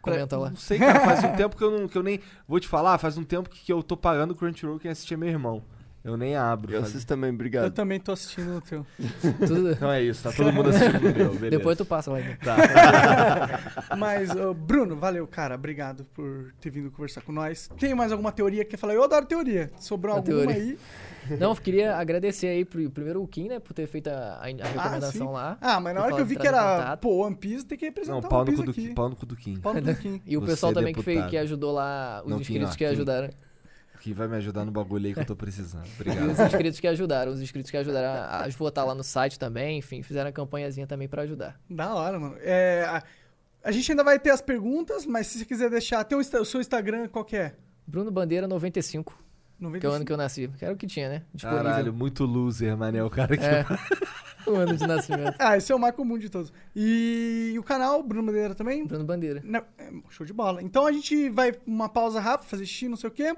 Comenta 0.00 0.38
lá. 0.38 0.48
Não 0.48 0.56
sei, 0.56 0.78
cara, 0.78 1.00
faz 1.00 1.22
um 1.22 1.36
tempo 1.36 1.54
que 1.54 1.62
eu, 1.62 1.70
não, 1.70 1.86
que 1.86 1.98
eu 1.98 2.02
nem. 2.02 2.18
Vou 2.48 2.58
te 2.58 2.66
falar, 2.66 2.96
faz 2.96 3.18
um 3.18 3.24
tempo 3.24 3.50
que 3.50 3.70
eu 3.70 3.82
tô 3.82 3.94
pagando 3.94 4.30
o 4.30 4.34
Crunchyroll 4.34 4.78
quem 4.78 4.90
assiste 4.90 5.12
é 5.12 5.16
meu 5.16 5.28
irmão. 5.28 5.62
Eu 6.04 6.18
nem 6.18 6.36
abro. 6.36 6.70
Eu 6.74 6.82
assisto 6.82 7.06
também, 7.06 7.30
Eu 7.30 7.34
obrigado. 7.34 7.72
também 7.72 7.98
tô 7.98 8.12
assistindo 8.12 8.58
o 8.58 8.60
teu. 8.60 8.84
Tudo- 9.46 9.70
Então 9.70 9.90
é 9.90 10.02
isso, 10.02 10.22
tá 10.22 10.30
todo 10.36 10.52
mundo 10.52 10.68
assistindo 10.68 10.98
o 10.98 11.02
meu, 11.02 11.12
beleza. 11.34 11.50
Depois 11.50 11.78
tu 11.78 11.84
passa 11.86 12.10
lá. 12.10 12.20
Então. 12.20 12.54
Mas, 13.98 14.30
ô, 14.36 14.52
Bruno, 14.52 14.96
valeu, 14.96 15.26
cara. 15.26 15.54
Obrigado 15.54 16.04
por 16.14 16.52
ter 16.60 16.70
vindo 16.70 16.90
conversar 16.90 17.22
com 17.22 17.32
nós. 17.32 17.70
Tem 17.78 17.94
mais 17.94 18.12
alguma 18.12 18.32
teoria 18.32 18.64
que 18.64 18.72
quer 18.72 18.76
falar? 18.76 18.92
Eu 18.94 19.02
adoro 19.04 19.24
teoria. 19.24 19.70
Sobrou 19.78 20.14
A 20.14 20.18
alguma 20.18 20.42
teoria. 20.42 20.54
aí? 20.62 20.78
Não, 21.40 21.50
eu 21.52 21.56
queria 21.56 21.96
agradecer 21.96 22.48
aí 22.48 22.66
pro, 22.66 22.90
primeiro 22.90 23.22
o 23.22 23.26
Kim, 23.26 23.48
né, 23.48 23.58
por 23.58 23.72
ter 23.72 23.86
feito 23.86 24.08
a, 24.08 24.12
a- 24.12 24.40
a 24.42 24.68
recomendação 24.68 25.28
sim. 25.28 25.32
lá. 25.32 25.56
Ah, 25.58 25.80
mas 25.80 25.94
na 25.94 26.02
hora 26.04 26.14
que 26.14 26.20
eu 26.20 26.26
vi 26.26 26.36
que 26.36 26.46
era, 26.46 26.94
pô, 26.98 27.24
One 27.24 27.34
Piece, 27.34 27.64
tem 27.64 27.78
que 27.78 27.86
representar 27.86 28.20
Não, 28.20 28.28
pau 28.28 28.40
One 28.42 28.50
no, 28.50 28.56
Piece 28.56 28.60
cu 28.62 28.66
do, 28.66 28.70
aqui. 28.72 28.88
Kim, 28.88 28.94
pau 28.94 29.08
no 29.08 29.16
cu 29.16 29.24
do 29.26 29.36
Kim. 29.36 29.56
Pau 29.56 29.72
no 29.72 29.80
cu 29.80 29.86
do 29.86 29.94
Kim. 29.94 30.20
E 30.26 30.36
o 30.36 30.40
Você, 30.42 30.46
pessoal 30.48 30.72
também 30.74 30.92
que, 30.92 31.02
fez, 31.02 31.24
que 31.26 31.38
ajudou 31.38 31.72
lá, 31.72 32.20
os 32.24 32.30
Não, 32.30 32.36
Kim, 32.36 32.42
inscritos 32.42 32.74
ó, 32.74 32.76
que 32.76 32.84
Kim. 32.84 32.90
Que 34.04 34.12
vai 34.12 34.28
me 34.28 34.36
ajudar 34.36 34.66
no 34.66 34.70
bagulho 34.70 35.06
aí 35.06 35.14
que 35.14 35.20
eu 35.20 35.24
tô 35.24 35.34
precisando. 35.34 35.86
E 35.96 36.02
Obrigado. 36.02 36.30
os 36.30 36.38
inscritos 36.38 36.78
que 36.78 36.86
ajudaram, 36.86 37.32
os 37.32 37.40
inscritos 37.40 37.70
que 37.70 37.76
ajudaram 37.78 38.08
a, 38.08 38.44
a 38.44 38.48
votar 38.50 38.84
lá 38.86 38.94
no 38.94 39.02
site 39.02 39.38
também, 39.38 39.78
enfim, 39.78 40.02
fizeram 40.02 40.28
a 40.28 40.32
campanhazinha 40.32 40.86
também 40.86 41.08
pra 41.08 41.22
ajudar. 41.22 41.58
Da 41.70 41.94
hora, 41.94 42.20
mano. 42.20 42.36
É, 42.40 42.84
a- 42.86 43.02
A 43.62 43.72
gente 43.72 43.90
ainda 43.90 44.04
vai 44.04 44.18
ter 44.18 44.28
as 44.28 44.42
perguntas, 44.42 45.06
mas 45.06 45.26
se 45.28 45.38
você 45.38 45.44
quiser 45.46 45.70
deixar. 45.70 46.04
Tem 46.04 46.18
o, 46.18 46.20
o 46.20 46.44
seu 46.44 46.60
Instagram, 46.60 47.08
qual 47.08 47.24
que 47.24 47.34
é? 47.34 47.54
Bruno 47.86 48.10
Bandeira 48.10 48.46
95, 48.46 49.14
que 49.14 49.16
é 49.16 49.18
o 49.60 49.64
95. 49.70 49.94
ano 49.94 50.04
que 50.04 50.12
eu 50.12 50.16
nasci. 50.18 50.48
Que 50.58 50.64
era 50.66 50.74
o 50.74 50.76
que 50.76 50.86
tinha, 50.86 51.08
né? 51.08 51.22
Disponível. 51.32 51.64
Caralho, 51.64 51.94
muito 51.94 52.26
loser, 52.26 52.76
mané. 52.76 53.02
O 53.02 53.08
cara 53.08 53.34
que. 53.38 53.42
É. 53.42 53.64
o 54.46 54.54
ano 54.54 54.76
de 54.76 54.86
nascimento. 54.86 55.34
Ah, 55.38 55.56
esse 55.56 55.72
é 55.72 55.74
o 55.74 55.78
mais 55.78 55.94
comum 55.94 56.18
de 56.18 56.28
todos. 56.28 56.52
E, 56.76 57.54
o 57.58 57.62
canal, 57.62 58.02
Bruno 58.02 58.26
Bandeira 58.26 58.54
também? 58.54 58.86
Bruno 58.86 59.04
Bandeira. 59.06 59.40
Não, 59.42 59.60
é, 59.78 59.90
show 60.10 60.26
de 60.26 60.34
bola. 60.34 60.62
Então 60.62 60.86
a 60.86 60.92
gente 60.92 61.30
vai 61.30 61.54
uma 61.66 61.88
pausa 61.88 62.20
rápida, 62.20 62.50
fazer 62.50 62.66
xixi, 62.66 62.86
não 62.86 62.96
sei 62.98 63.08
o 63.08 63.12
quê. 63.12 63.34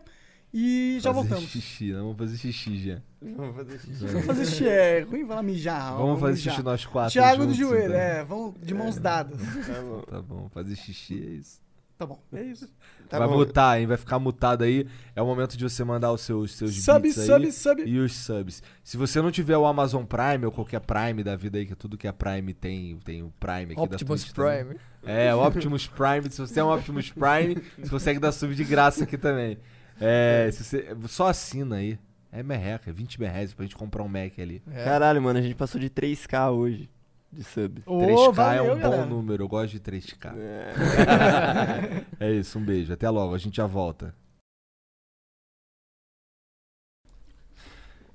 E 0.54 0.98
já 1.00 1.12
Fazer 1.12 1.28
voltamos. 1.28 1.50
xixi, 1.50 1.92
não 1.92 2.02
vamos 2.04 2.16
fazer 2.18 2.36
xixi 2.38 2.78
já. 2.78 2.98
Vamos 3.20 3.56
fazer 3.56 3.78
xixi. 3.78 4.06
Vamos 4.06 4.24
fazer 4.26 4.44
xixi, 4.46 4.68
é 4.68 5.00
ruim, 5.00 5.24
lá 5.24 5.42
mijar. 5.42 5.96
Vamos 5.96 6.20
fazer 6.20 6.32
mijar. 6.34 6.52
xixi 6.54 6.64
nós 6.64 6.86
quatro. 6.86 7.12
Thiago 7.12 7.46
do 7.46 7.52
joelho, 7.54 7.86
então. 7.88 7.96
é, 8.00 8.24
vamos 8.24 8.54
de 8.62 8.74
mãos 8.74 8.96
dadas. 8.96 9.38
Tá 9.66 9.82
bom. 9.82 10.00
Tá 10.02 10.22
bom, 10.22 10.48
fazer 10.54 10.76
xixi 10.76 11.14
é 11.14 11.30
isso. 11.32 11.66
Tá 11.98 12.04
bom, 12.04 12.20
é 12.32 12.42
isso. 12.42 12.68
Tá 13.08 13.18
vai 13.18 13.26
bom. 13.28 13.36
mutar, 13.38 13.80
hein? 13.80 13.86
Vai 13.86 13.96
ficar 13.96 14.18
mutado 14.18 14.64
aí. 14.64 14.86
É 15.14 15.22
o 15.22 15.26
momento 15.26 15.56
de 15.56 15.64
você 15.64 15.82
mandar 15.82 16.12
os 16.12 16.20
seus, 16.20 16.54
seus 16.54 16.84
Sub, 16.84 17.00
bits 17.00 17.18
aí. 17.18 17.26
sub, 17.26 17.52
sub. 17.52 17.82
E 17.86 17.98
os 17.98 18.14
subs. 18.14 18.62
Se 18.84 18.98
você 18.98 19.22
não 19.22 19.30
tiver 19.30 19.56
o 19.56 19.64
Amazon 19.64 20.04
Prime 20.04 20.44
ou 20.44 20.52
qualquer 20.52 20.80
Prime 20.80 21.22
da 21.24 21.36
vida 21.36 21.56
aí, 21.56 21.64
que 21.64 21.74
tudo 21.74 21.96
que 21.96 22.06
é 22.06 22.12
Prime 22.12 22.52
tem, 22.52 22.98
tem 22.98 23.22
o 23.22 23.32
Prime 23.40 23.72
aqui 23.72 23.80
Optimus 23.80 24.24
da 24.24 24.32
Twitch 24.32 24.36
também. 24.36 24.64
Prime. 24.66 24.80
É, 25.06 25.34
o 25.34 25.42
Optimus 25.46 25.86
Prime. 25.86 26.30
Se 26.30 26.38
você 26.38 26.60
é 26.60 26.64
um 26.64 26.70
Optimus 26.74 27.10
Prime, 27.10 27.62
você 27.78 27.90
consegue 27.90 28.18
dar 28.20 28.32
sub 28.32 28.54
de 28.54 28.64
graça 28.64 29.04
aqui 29.04 29.16
também. 29.16 29.56
É, 30.00 30.50
se 30.52 30.64
você, 30.64 30.96
só 31.08 31.28
assina 31.28 31.76
aí. 31.76 31.98
É 32.32 32.42
merreca, 32.42 32.92
20 32.92 33.18
merreca 33.18 33.54
pra 33.54 33.64
gente 33.64 33.76
comprar 33.76 34.02
um 34.02 34.08
Mac 34.08 34.38
ali. 34.38 34.62
É. 34.70 34.84
Caralho, 34.84 35.22
mano, 35.22 35.38
a 35.38 35.42
gente 35.42 35.54
passou 35.54 35.80
de 35.80 35.88
3k 35.88 36.50
hoje 36.50 36.90
de 37.32 37.44
sub. 37.44 37.82
Ô, 37.86 37.98
3K 37.98 38.28
é 38.28 38.32
valeu, 38.32 38.64
um 38.64 38.68
bom 38.76 38.80
galera. 38.82 39.06
número, 39.06 39.44
eu 39.44 39.48
gosto 39.48 39.72
de 39.72 39.80
3K. 39.80 40.34
É. 40.36 42.04
É 42.28 42.32
isso, 42.32 42.58
um 42.58 42.64
beijo. 42.64 42.92
Até 42.92 43.08
logo, 43.08 43.34
a 43.34 43.38
gente 43.38 43.56
já 43.56 43.66
volta. 43.66 44.14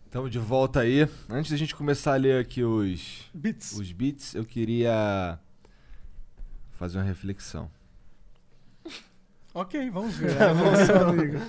Estamos 0.05 0.29
de 0.29 0.39
volta 0.39 0.81
aí. 0.81 1.07
Antes 1.29 1.51
da 1.51 1.57
gente 1.57 1.75
começar 1.75 2.13
a 2.13 2.17
ler 2.17 2.41
aqui 2.41 2.63
os, 2.63 3.29
Beats. 3.33 3.71
os 3.73 3.91
beats, 3.91 4.35
eu 4.35 4.43
queria 4.43 5.39
fazer 6.71 6.97
uma 6.97 7.05
reflexão. 7.05 7.71
Ok, 9.53 9.89
vamos 9.89 10.15
ver. 10.17 10.35
a 10.41 10.51
evolução, 10.51 11.09
amigo. 11.09 11.39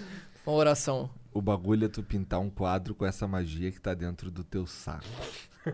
Uma 0.46 0.56
oração. 0.56 1.10
O 1.32 1.40
bagulho 1.40 1.86
é 1.86 1.88
tu 1.88 2.02
pintar 2.02 2.40
um 2.40 2.50
quadro 2.50 2.94
com 2.94 3.06
essa 3.06 3.26
magia 3.26 3.70
que 3.70 3.80
tá 3.80 3.94
dentro 3.94 4.30
do 4.30 4.44
teu 4.44 4.66
saco. 4.66 5.04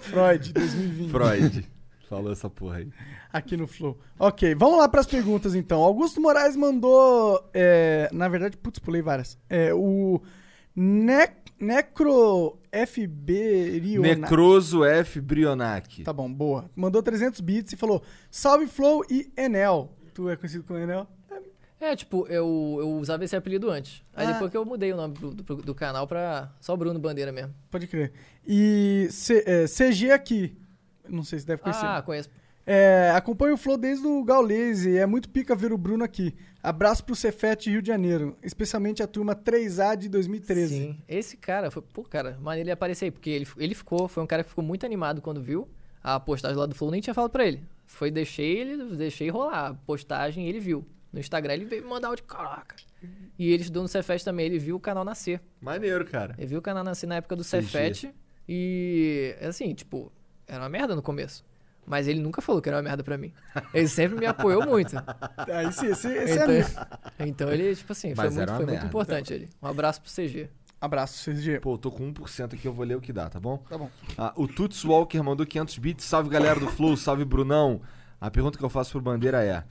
Freud, 0.00 0.52
2020. 0.52 1.10
Freud. 1.10 1.68
Falou 2.08 2.32
essa 2.32 2.50
porra 2.50 2.78
aí. 2.78 2.90
Aqui 3.32 3.56
no 3.56 3.68
Flow. 3.68 3.96
Ok, 4.18 4.52
vamos 4.56 4.78
lá 4.78 4.88
pras 4.88 5.06
perguntas 5.06 5.54
então. 5.54 5.80
Augusto 5.80 6.20
Moraes 6.20 6.56
mandou. 6.56 7.48
é, 7.54 8.10
na 8.12 8.28
verdade, 8.28 8.56
putz, 8.56 8.80
pulei 8.80 9.00
várias. 9.00 9.38
É, 9.48 9.72
o 9.72 10.20
ne 10.74 11.28
Necro 11.60 12.58
FB 12.72 13.78
Rionac. 13.78 14.20
Necroso 14.22 14.82
F. 14.82 15.20
Brionac. 15.20 16.02
Tá 16.02 16.12
bom, 16.12 16.32
boa. 16.32 16.70
Mandou 16.74 17.02
300 17.02 17.40
bits 17.40 17.74
e 17.74 17.76
falou: 17.76 18.02
Salve 18.30 18.66
Flow 18.66 19.04
e 19.10 19.30
Enel. 19.36 19.94
Tu 20.14 20.28
é 20.28 20.36
conhecido 20.36 20.64
como 20.64 20.78
Enel? 20.78 21.06
É, 21.80 21.96
tipo, 21.96 22.26
eu, 22.28 22.76
eu 22.78 22.90
usava 22.98 23.24
esse 23.24 23.34
apelido 23.34 23.70
antes. 23.70 24.02
Aí 24.14 24.26
Ah. 24.26 24.32
depois 24.32 24.50
que 24.50 24.56
eu 24.56 24.64
mudei 24.66 24.92
o 24.92 24.96
nome 24.96 25.14
do, 25.14 25.30
do, 25.32 25.56
do 25.56 25.74
canal 25.74 26.06
pra 26.06 26.52
só 26.60 26.76
Bruno 26.76 26.98
Bandeira 26.98 27.32
mesmo. 27.32 27.54
Pode 27.70 27.86
crer. 27.86 28.12
E 28.46 29.08
C- 29.10 29.42
é, 29.46 29.66
CG 29.66 30.10
aqui. 30.10 30.56
Não 31.08 31.22
sei 31.22 31.38
se 31.38 31.46
deve 31.46 31.62
conhecer. 31.62 31.86
Ah, 31.86 32.02
conheço. 32.02 32.28
É, 32.66 33.10
acompanho 33.16 33.54
o 33.54 33.56
Flow 33.56 33.76
desde 33.78 34.06
o 34.06 34.22
Gaules 34.22 34.84
e 34.84 34.96
é 34.98 35.06
muito 35.06 35.28
pica 35.30 35.56
ver 35.56 35.72
o 35.72 35.78
Bruno 35.78 36.04
aqui. 36.04 36.34
Abraço 36.62 37.02
pro 37.02 37.16
Cefete 37.16 37.70
Rio 37.70 37.80
de 37.80 37.88
Janeiro, 37.88 38.36
especialmente 38.42 39.02
a 39.02 39.06
turma 39.06 39.34
3A 39.34 39.96
de 39.96 40.08
2013. 40.08 40.68
Sim. 40.68 40.98
Esse 41.08 41.36
cara, 41.38 41.70
foi, 41.70 41.82
pô, 41.82 42.04
cara, 42.04 42.36
maneiro 42.40 42.66
ele 42.68 42.72
aparecer 42.72 43.06
aí, 43.06 43.10
porque 43.10 43.30
ele, 43.30 43.48
ele 43.56 43.74
ficou, 43.74 44.06
foi 44.06 44.22
um 44.22 44.26
cara 44.26 44.44
que 44.44 44.50
ficou 44.50 44.62
muito 44.62 44.84
animado 44.84 45.22
quando 45.22 45.40
viu 45.42 45.66
a 46.04 46.20
postagem 46.20 46.56
lá 46.58 46.66
do 46.66 46.74
Flow, 46.74 46.90
nem 46.90 47.00
tinha 47.00 47.14
falado 47.14 47.30
pra 47.30 47.44
ele. 47.46 47.62
Foi, 47.86 48.10
deixei 48.10 48.58
ele, 48.58 48.94
deixei 48.94 49.30
rolar 49.30 49.68
a 49.68 49.74
postagem 49.74 50.44
e 50.46 50.48
ele 50.48 50.60
viu. 50.60 50.86
No 51.12 51.18
Instagram 51.18 51.54
ele 51.54 51.64
veio 51.64 51.82
me 51.82 51.88
mandar 51.88 52.08
áudio, 52.08 52.24
caraca. 52.24 52.76
E 53.38 53.50
ele 53.52 53.62
estudou 53.62 53.82
no 53.82 53.88
Cefet 53.88 54.24
também, 54.24 54.46
ele 54.46 54.58
viu 54.58 54.76
o 54.76 54.80
canal 54.80 55.04
nascer. 55.04 55.40
Maneiro, 55.60 56.04
cara. 56.04 56.34
Ele 56.38 56.46
viu 56.46 56.58
o 56.58 56.62
canal 56.62 56.84
nascer 56.84 57.06
na 57.06 57.16
época 57.16 57.34
do 57.34 57.42
CG. 57.42 57.62
Cefet 57.62 58.14
e, 58.48 59.34
assim, 59.40 59.74
tipo, 59.74 60.12
era 60.46 60.62
uma 60.62 60.68
merda 60.68 60.94
no 60.94 61.02
começo. 61.02 61.44
Mas 61.86 62.06
ele 62.06 62.20
nunca 62.20 62.40
falou 62.40 62.60
que 62.60 62.68
era 62.68 62.76
uma 62.76 62.82
merda 62.82 63.02
pra 63.02 63.16
mim. 63.18 63.32
Ele 63.74 63.88
sempre 63.88 64.18
me 64.18 64.26
apoiou 64.26 64.64
muito. 64.66 64.94
Aí 65.52 65.72
sim, 65.72 65.86
esse, 65.86 66.08
esse 66.08 66.32
é 66.32 66.34
Então, 66.34 66.44
amigo. 66.44 66.68
então 67.18 67.52
ele, 67.52 67.74
tipo 67.74 67.92
assim, 67.92 68.14
foi, 68.14 68.24
Mas 68.26 68.36
muito, 68.36 68.52
foi 68.54 68.66
muito 68.66 68.86
importante 68.86 69.32
ele. 69.32 69.48
Um 69.60 69.66
abraço 69.66 70.00
pro 70.00 70.10
CG. 70.10 70.48
Abraço, 70.80 71.30
CG. 71.30 71.60
Pô, 71.60 71.76
tô 71.76 71.90
com 71.90 72.10
1% 72.12 72.54
aqui, 72.54 72.66
eu 72.66 72.72
vou 72.72 72.86
ler 72.86 72.96
o 72.96 73.00
que 73.00 73.12
dá, 73.12 73.28
tá 73.28 73.38
bom? 73.38 73.58
Tá 73.68 73.76
bom. 73.76 73.90
Ah, 74.16 74.32
o 74.36 74.48
Tuts 74.48 74.84
Walker 74.84 75.20
mandou 75.22 75.44
500 75.44 75.78
bits. 75.78 76.04
Salve 76.04 76.30
galera 76.30 76.58
do 76.58 76.68
Flow, 76.68 76.96
salve 76.96 77.24
Brunão. 77.24 77.82
A 78.20 78.30
pergunta 78.30 78.56
que 78.58 78.64
eu 78.64 78.68
faço 78.70 78.92
pro 78.92 79.00
Bandeira 79.00 79.44
é: 79.44 79.62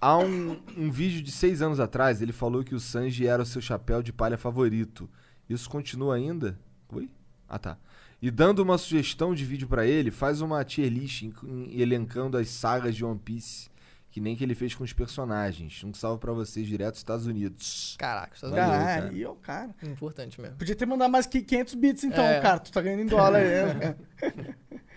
Há 0.00 0.16
um, 0.18 0.58
um 0.76 0.90
vídeo 0.90 1.20
de 1.22 1.30
seis 1.30 1.60
anos 1.60 1.78
atrás, 1.78 2.22
ele 2.22 2.32
falou 2.32 2.64
que 2.64 2.74
o 2.74 2.80
Sanji 2.80 3.26
era 3.26 3.42
o 3.42 3.46
seu 3.46 3.60
chapéu 3.60 4.02
de 4.02 4.12
palha 4.12 4.38
favorito. 4.38 5.08
Isso 5.48 5.68
continua 5.68 6.14
ainda? 6.16 6.58
Oi? 6.90 7.10
Ah, 7.48 7.58
tá. 7.58 7.76
E 8.22 8.30
dando 8.30 8.60
uma 8.60 8.78
sugestão 8.78 9.34
de 9.34 9.44
vídeo 9.44 9.68
pra 9.68 9.86
ele, 9.86 10.10
faz 10.10 10.40
uma 10.40 10.64
tier 10.64 10.88
list 10.90 11.22
em- 11.22 11.34
em- 11.44 11.80
elencando 11.80 12.36
as 12.38 12.48
sagas 12.48 12.94
de 12.94 13.04
One 13.04 13.18
Piece, 13.18 13.68
que 14.10 14.20
nem 14.20 14.34
que 14.36 14.42
ele 14.44 14.54
fez 14.54 14.74
com 14.74 14.84
os 14.84 14.92
personagens. 14.92 15.82
Um 15.84 15.92
salve 15.92 16.20
pra 16.20 16.32
vocês 16.32 16.66
direto 16.66 16.92
dos 16.92 17.00
Estados 17.00 17.26
Unidos. 17.26 17.94
Caraca, 17.98 18.34
Estados 18.34 18.54
Valeu, 18.56 18.68
Unidos. 18.70 18.86
cara. 18.86 19.00
Caralho, 19.02 19.16
e 19.18 19.26
o 19.26 19.34
cara. 19.36 19.74
Importante 19.82 20.40
mesmo. 20.40 20.56
Podia 20.56 20.74
ter 20.76 20.86
mandado 20.86 21.10
mais 21.10 21.26
que 21.26 21.42
500 21.42 21.74
bits 21.74 22.04
então, 22.04 22.24
É. 22.24 22.40
cara. 22.40 22.58
Tu 22.58 22.72
tá 22.72 22.80
ganhando 22.80 23.02
em 23.02 23.06
dólar 23.06 23.38
aí. 23.40 23.94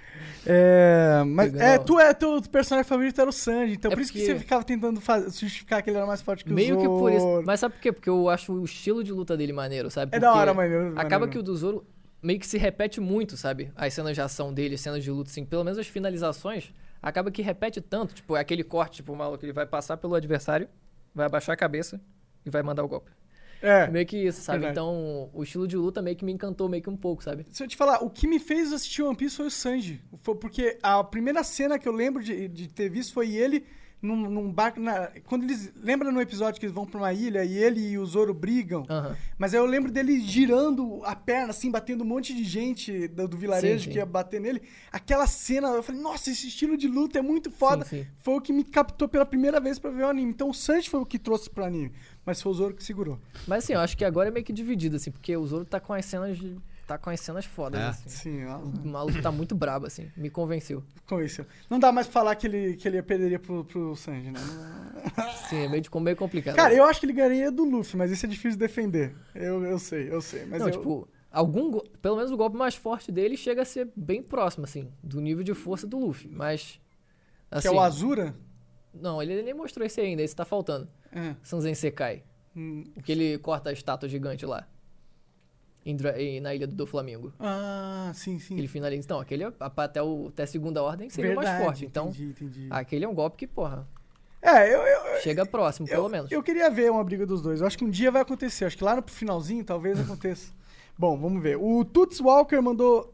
É, 0.46 1.24
mas 1.26 1.54
é, 1.56 1.78
tu 1.78 2.00
é, 2.00 2.14
teu 2.14 2.42
personagem 2.44 2.88
favorito 2.88 3.20
era 3.20 3.30
o 3.30 3.34
Sanji, 3.34 3.74
então 3.74 3.92
É 3.92 3.96
por 3.96 4.02
isso 4.02 4.12
que 4.12 4.20
porque- 4.20 4.34
você 4.34 4.40
ficava 4.40 4.64
tentando 4.64 5.00
faz- 5.00 5.40
justificar 5.40 5.82
que 5.82 5.90
ele 5.90 5.98
era 5.98 6.06
mais 6.06 6.22
forte 6.22 6.44
que 6.44 6.52
o 6.52 6.54
Meio 6.54 6.76
que 6.78 6.84
Zoro. 6.86 7.00
por 7.00 7.12
isso. 7.12 7.44
Mas 7.46 7.60
sabe 7.60 7.76
por 7.76 7.82
quê? 7.82 7.92
Porque 7.92 8.10
eu 8.10 8.30
acho 8.30 8.52
o 8.54 8.64
estilo 8.66 9.04
de 9.04 9.12
luta 9.12 9.38
dele 9.38 9.54
maneiro, 9.54 9.90
sabe? 9.90 10.16
É 10.16 10.20
da 10.20 10.28
Porque 10.28 10.40
hora, 10.42 10.54
maneiro. 10.54 10.88
Acaba 10.92 11.10
maneiro. 11.26 11.32
que 11.32 11.38
o 11.40 11.44
do 11.44 11.56
Zoro 11.56 11.86
meio 12.22 12.40
que 12.40 12.48
se 12.48 12.58
repete 12.58 13.00
muito, 13.02 13.36
sabe? 13.38 13.72
As 13.76 13.94
cenas 13.94 14.14
de 14.16 14.22
ação 14.22 14.54
dele, 14.54 14.76
as 14.76 14.82
cenas 14.82 15.04
de 15.04 15.12
luta, 15.12 15.30
assim, 15.30 15.46
pelo 15.46 15.64
menos 15.64 15.78
as 15.80 15.88
finalizações, 15.88 16.74
acaba 17.02 17.32
que 17.32 17.42
repete 17.42 17.80
tanto. 17.82 18.14
Tipo, 18.14 18.36
é 18.36 18.40
aquele 18.40 18.64
corte, 18.64 18.98
tipo, 18.98 19.14
o 19.14 19.16
maluco, 19.16 19.44
ele 19.46 19.54
vai 19.54 19.66
passar 19.66 19.98
pelo 19.98 20.16
adversário, 20.16 20.68
vai 21.16 21.26
abaixar 21.26 21.54
a 21.54 21.58
cabeça 21.58 22.00
e 22.46 22.50
vai 22.50 22.62
mandar 22.64 22.84
o 22.84 22.88
golpe. 22.88 23.12
É. 23.64 23.86
É 23.86 23.88
meio 23.88 24.06
que 24.06 24.18
isso, 24.18 24.42
sabe? 24.42 24.60
Verdade. 24.60 24.80
Então, 24.80 25.30
o 25.34 25.42
estilo 25.42 25.66
de 25.66 25.78
luta 25.78 26.02
meio 26.02 26.18
que 26.18 26.26
me 26.26 26.34
encantou 26.34 26.68
meio 26.68 26.84
que 26.84 26.90
um 26.90 26.98
pouco, 26.98 27.24
sabe? 27.24 27.48
Se 27.50 27.64
eu 27.64 27.68
te 27.68 27.78
falar, 27.78 28.04
o 28.04 28.10
que 28.10 28.28
me 28.28 28.38
fez 28.38 28.74
assistir 28.74 29.02
One 29.02 29.16
Piece 29.16 29.38
foi 29.38 29.48
o 29.48 29.52
Sanji. 29.52 30.02
Foi 30.22 30.36
porque 30.36 30.78
a 30.84 31.02
primeira 31.04 31.44
cena 31.44 31.80
que 31.80 31.88
eu 31.88 31.94
lembro 31.94 32.22
de, 32.22 32.50
de 32.50 32.68
ter 32.68 32.90
visto 32.90 33.14
foi 33.14 33.34
ele 33.34 33.66
num, 34.04 34.30
num 34.30 34.52
barco. 34.52 34.80
na- 34.80 35.10
quando 35.26 35.44
eles. 35.44 35.72
Lembra 35.82 36.12
no 36.12 36.22
episódio 36.22 36.60
que 36.60 36.66
eles 36.66 36.76
vão 36.76 36.86
pra 36.86 37.00
uma 37.00 37.14
ilha 37.14 37.44
e 37.44 37.58
ele 37.58 37.80
e 37.80 37.98
o 37.98 38.06
Zoro 38.06 38.34
brigam? 38.34 38.86
Aham. 38.90 39.16
Mas 39.38 39.54
aí 39.54 39.60
eu 39.60 39.66
lembro 39.66 39.92
dele 39.92 40.20
girando 40.20 41.02
a 41.06 41.16
perna, 41.16 41.50
assim, 41.52 41.72
batendo 41.72 42.04
um 42.04 42.08
monte 42.08 42.34
de 42.36 42.44
gente 42.44 43.08
do, 43.08 43.28
do 43.28 43.38
vilarejo 43.38 43.80
Sim, 43.80 43.86
sim. 43.86 43.92
que 43.92 43.98
ia 43.98 44.06
bater 44.06 44.40
nele. 44.42 44.62
Aquela 44.92 45.26
cena, 45.26 45.70
eu 45.70 45.82
falei, 45.82 46.02
nossa, 46.02 46.30
esse 46.30 46.48
estilo 46.48 46.76
de 46.78 46.88
luta 46.88 47.18
é 47.18 47.22
muito 47.22 47.50
foda. 47.50 47.86
Sim. 47.86 48.06
Foi 48.18 48.36
o 48.36 48.42
que 48.42 48.52
me 48.54 48.64
captou 48.64 49.08
pela 49.08 49.26
primeira 49.26 49.60
vez 49.60 49.80
pra 49.80 49.90
ver 49.90 50.04
o 50.04 50.08
anime. 50.10 50.30
Então 50.32 50.50
o 50.50 50.54
Sanji 50.54 50.90
foi 50.90 51.00
o 51.00 51.06
que 51.06 51.18
trouxe 51.18 51.50
pro 51.50 51.64
anime. 51.64 51.92
Mas 52.26 52.42
foi 52.42 52.52
o 52.52 52.56
Zoro 52.56 52.74
que 52.76 52.84
segurou. 52.84 53.18
Mas 53.48 53.64
assim, 53.64 53.74
eu 53.74 53.80
acho 53.80 53.98
que 53.98 54.04
agora 54.06 54.30
é 54.30 54.32
meio 54.32 54.46
que 54.46 54.54
dividido, 54.54 54.98
assim, 54.98 55.12
porque 55.12 55.36
o 55.36 55.46
Zoro 55.48 55.66
tá 55.66 55.80
com 55.80 55.94
as 55.94 56.06
cenas. 56.06 56.38
de- 56.38 56.58
tá 56.88 56.98
com 56.98 57.10
as 57.10 57.20
cenas 57.20 57.46
fodas, 57.46 57.80
É? 57.80 57.86
assim. 57.88 58.10
Sim, 58.10 58.44
nossa. 58.46 58.66
O 58.66 58.88
maluco 58.88 59.22
tá 59.22 59.32
muito 59.32 59.56
brabo, 59.56 59.86
assim. 59.86 60.12
Me 60.16 60.30
convenceu. 60.30 60.84
Convenceu. 61.06 61.46
Não 61.70 61.80
dá 61.80 61.92
mais 61.92 62.08
pra 62.08 62.14
falar 62.14 62.36
que 62.36 62.48
ele, 62.48 62.76
que 62.76 62.88
ele 62.88 63.02
perderia 63.02 63.40
pro, 63.40 63.64
pro 63.66 63.96
Sanji, 63.96 64.32
né? 64.32 64.40
Sim, 65.50 65.64
é 65.64 65.68
meio, 65.70 65.82
de, 65.82 65.90
meio 66.00 66.16
complicado. 66.18 66.56
Cara, 66.56 66.74
eu 66.74 66.84
acho 66.84 67.00
que 67.00 67.06
ele 67.06 67.14
ganharia 67.14 67.52
do 67.52 67.64
Luffy, 67.64 67.98
mas 67.98 68.12
isso 68.12 68.26
é 68.26 68.30
difícil 68.30 68.52
de 68.52 68.58
defender. 68.58 69.16
Eu, 69.34 69.64
eu 69.64 69.80
sei, 69.80 70.12
eu 70.12 70.22
sei. 70.22 70.46
Mas 70.46 70.60
não, 70.60 70.68
eu, 70.68 70.72
tipo, 70.72 71.08
algum. 71.32 71.80
Pelo 72.02 72.16
menos 72.18 72.32
o 72.32 72.38
golpe 72.38 72.58
mais 72.58 72.76
forte 72.76 73.12
dele 73.12 73.36
chega 73.38 73.62
a 73.62 73.66
ser 73.66 73.90
bem 73.96 74.22
próximo, 74.22 74.66
assim, 74.66 74.92
do 75.02 75.20
nível 75.22 75.44
de 75.44 75.54
força 75.54 75.88
do 75.88 75.98
Luffy. 75.98 76.30
Mas. 76.30 76.80
que 77.50 77.58
Assim, 77.58 77.68
é 77.68 77.72
o 77.72 77.80
Azura? 77.80 78.36
Não, 78.94 79.22
ele 79.22 79.42
nem 79.42 79.54
mostrou 79.54 79.86
esse 79.86 80.00
ainda, 80.00 80.22
esse 80.22 80.36
tá 80.36 80.46
faltando. 80.46 80.88
É. 81.12 81.36
Sanzen 81.42 81.74
Sekai. 81.76 82.24
Hum. 82.56 82.84
O 82.96 83.02
que 83.02 83.12
ele 83.12 83.38
corta 83.40 83.70
a 83.72 83.74
estátua 83.74 84.08
gigante 84.08 84.46
lá. 84.46 84.68
Em, 85.86 86.40
na 86.40 86.56
ilha 86.56 86.66
do 86.66 86.88
Flamengo. 86.88 87.34
Ah, 87.40 88.12
sim, 88.14 88.40
sim. 88.40 88.58
Ele 88.58 88.68
finaliza. 88.68 89.04
Então, 89.06 89.20
aquele 89.20 89.44
é- 89.44 89.52
até, 89.60 90.02
o, 90.02 90.28
até 90.30 90.44
a 90.44 90.48
segunda 90.48 90.82
ordem 90.82 91.10
seria 91.10 91.34
o 91.34 91.36
mais 91.36 91.48
Verdade, 91.50 91.66
forte. 91.66 91.86
Então, 91.86 92.08
Entendi, 92.08 92.26
entendi. 92.30 92.68
aquele 92.70 93.04
é 93.06 93.08
um 93.10 93.14
golpe 93.14 93.36
que, 93.38 93.46
porra, 93.48 93.86
É, 94.42 94.74
eu, 94.74 94.80
eu, 94.82 95.22
chega 95.22 95.46
próximo, 95.46 95.88
pelo 95.88 96.06
eu, 96.06 96.10
menos. 96.10 96.32
eu 96.32 96.42
queria 96.42 96.70
ver 96.70 96.90
uma 96.92 97.04
briga 97.04 97.26
dos 97.26 97.42
dois. 97.42 97.60
Eu 97.62 97.68
acho 97.68 97.78
que 97.78 97.84
um 97.84 97.90
dia 97.90 98.10
vai 98.12 98.22
acontecer. 98.22 98.66
Acho 98.66 98.78
que 98.78 98.84
lá 98.84 98.96
no 98.96 99.04
finalzinho 99.08 99.64
talvez 99.64 100.00
aconteça. 100.00 100.52
Bom, 100.98 101.18
vamos 101.20 101.42
ver. 101.44 101.58
O 101.58 101.84
Tuts 101.84 102.20
Walker 102.22 102.62
mandou 102.62 103.14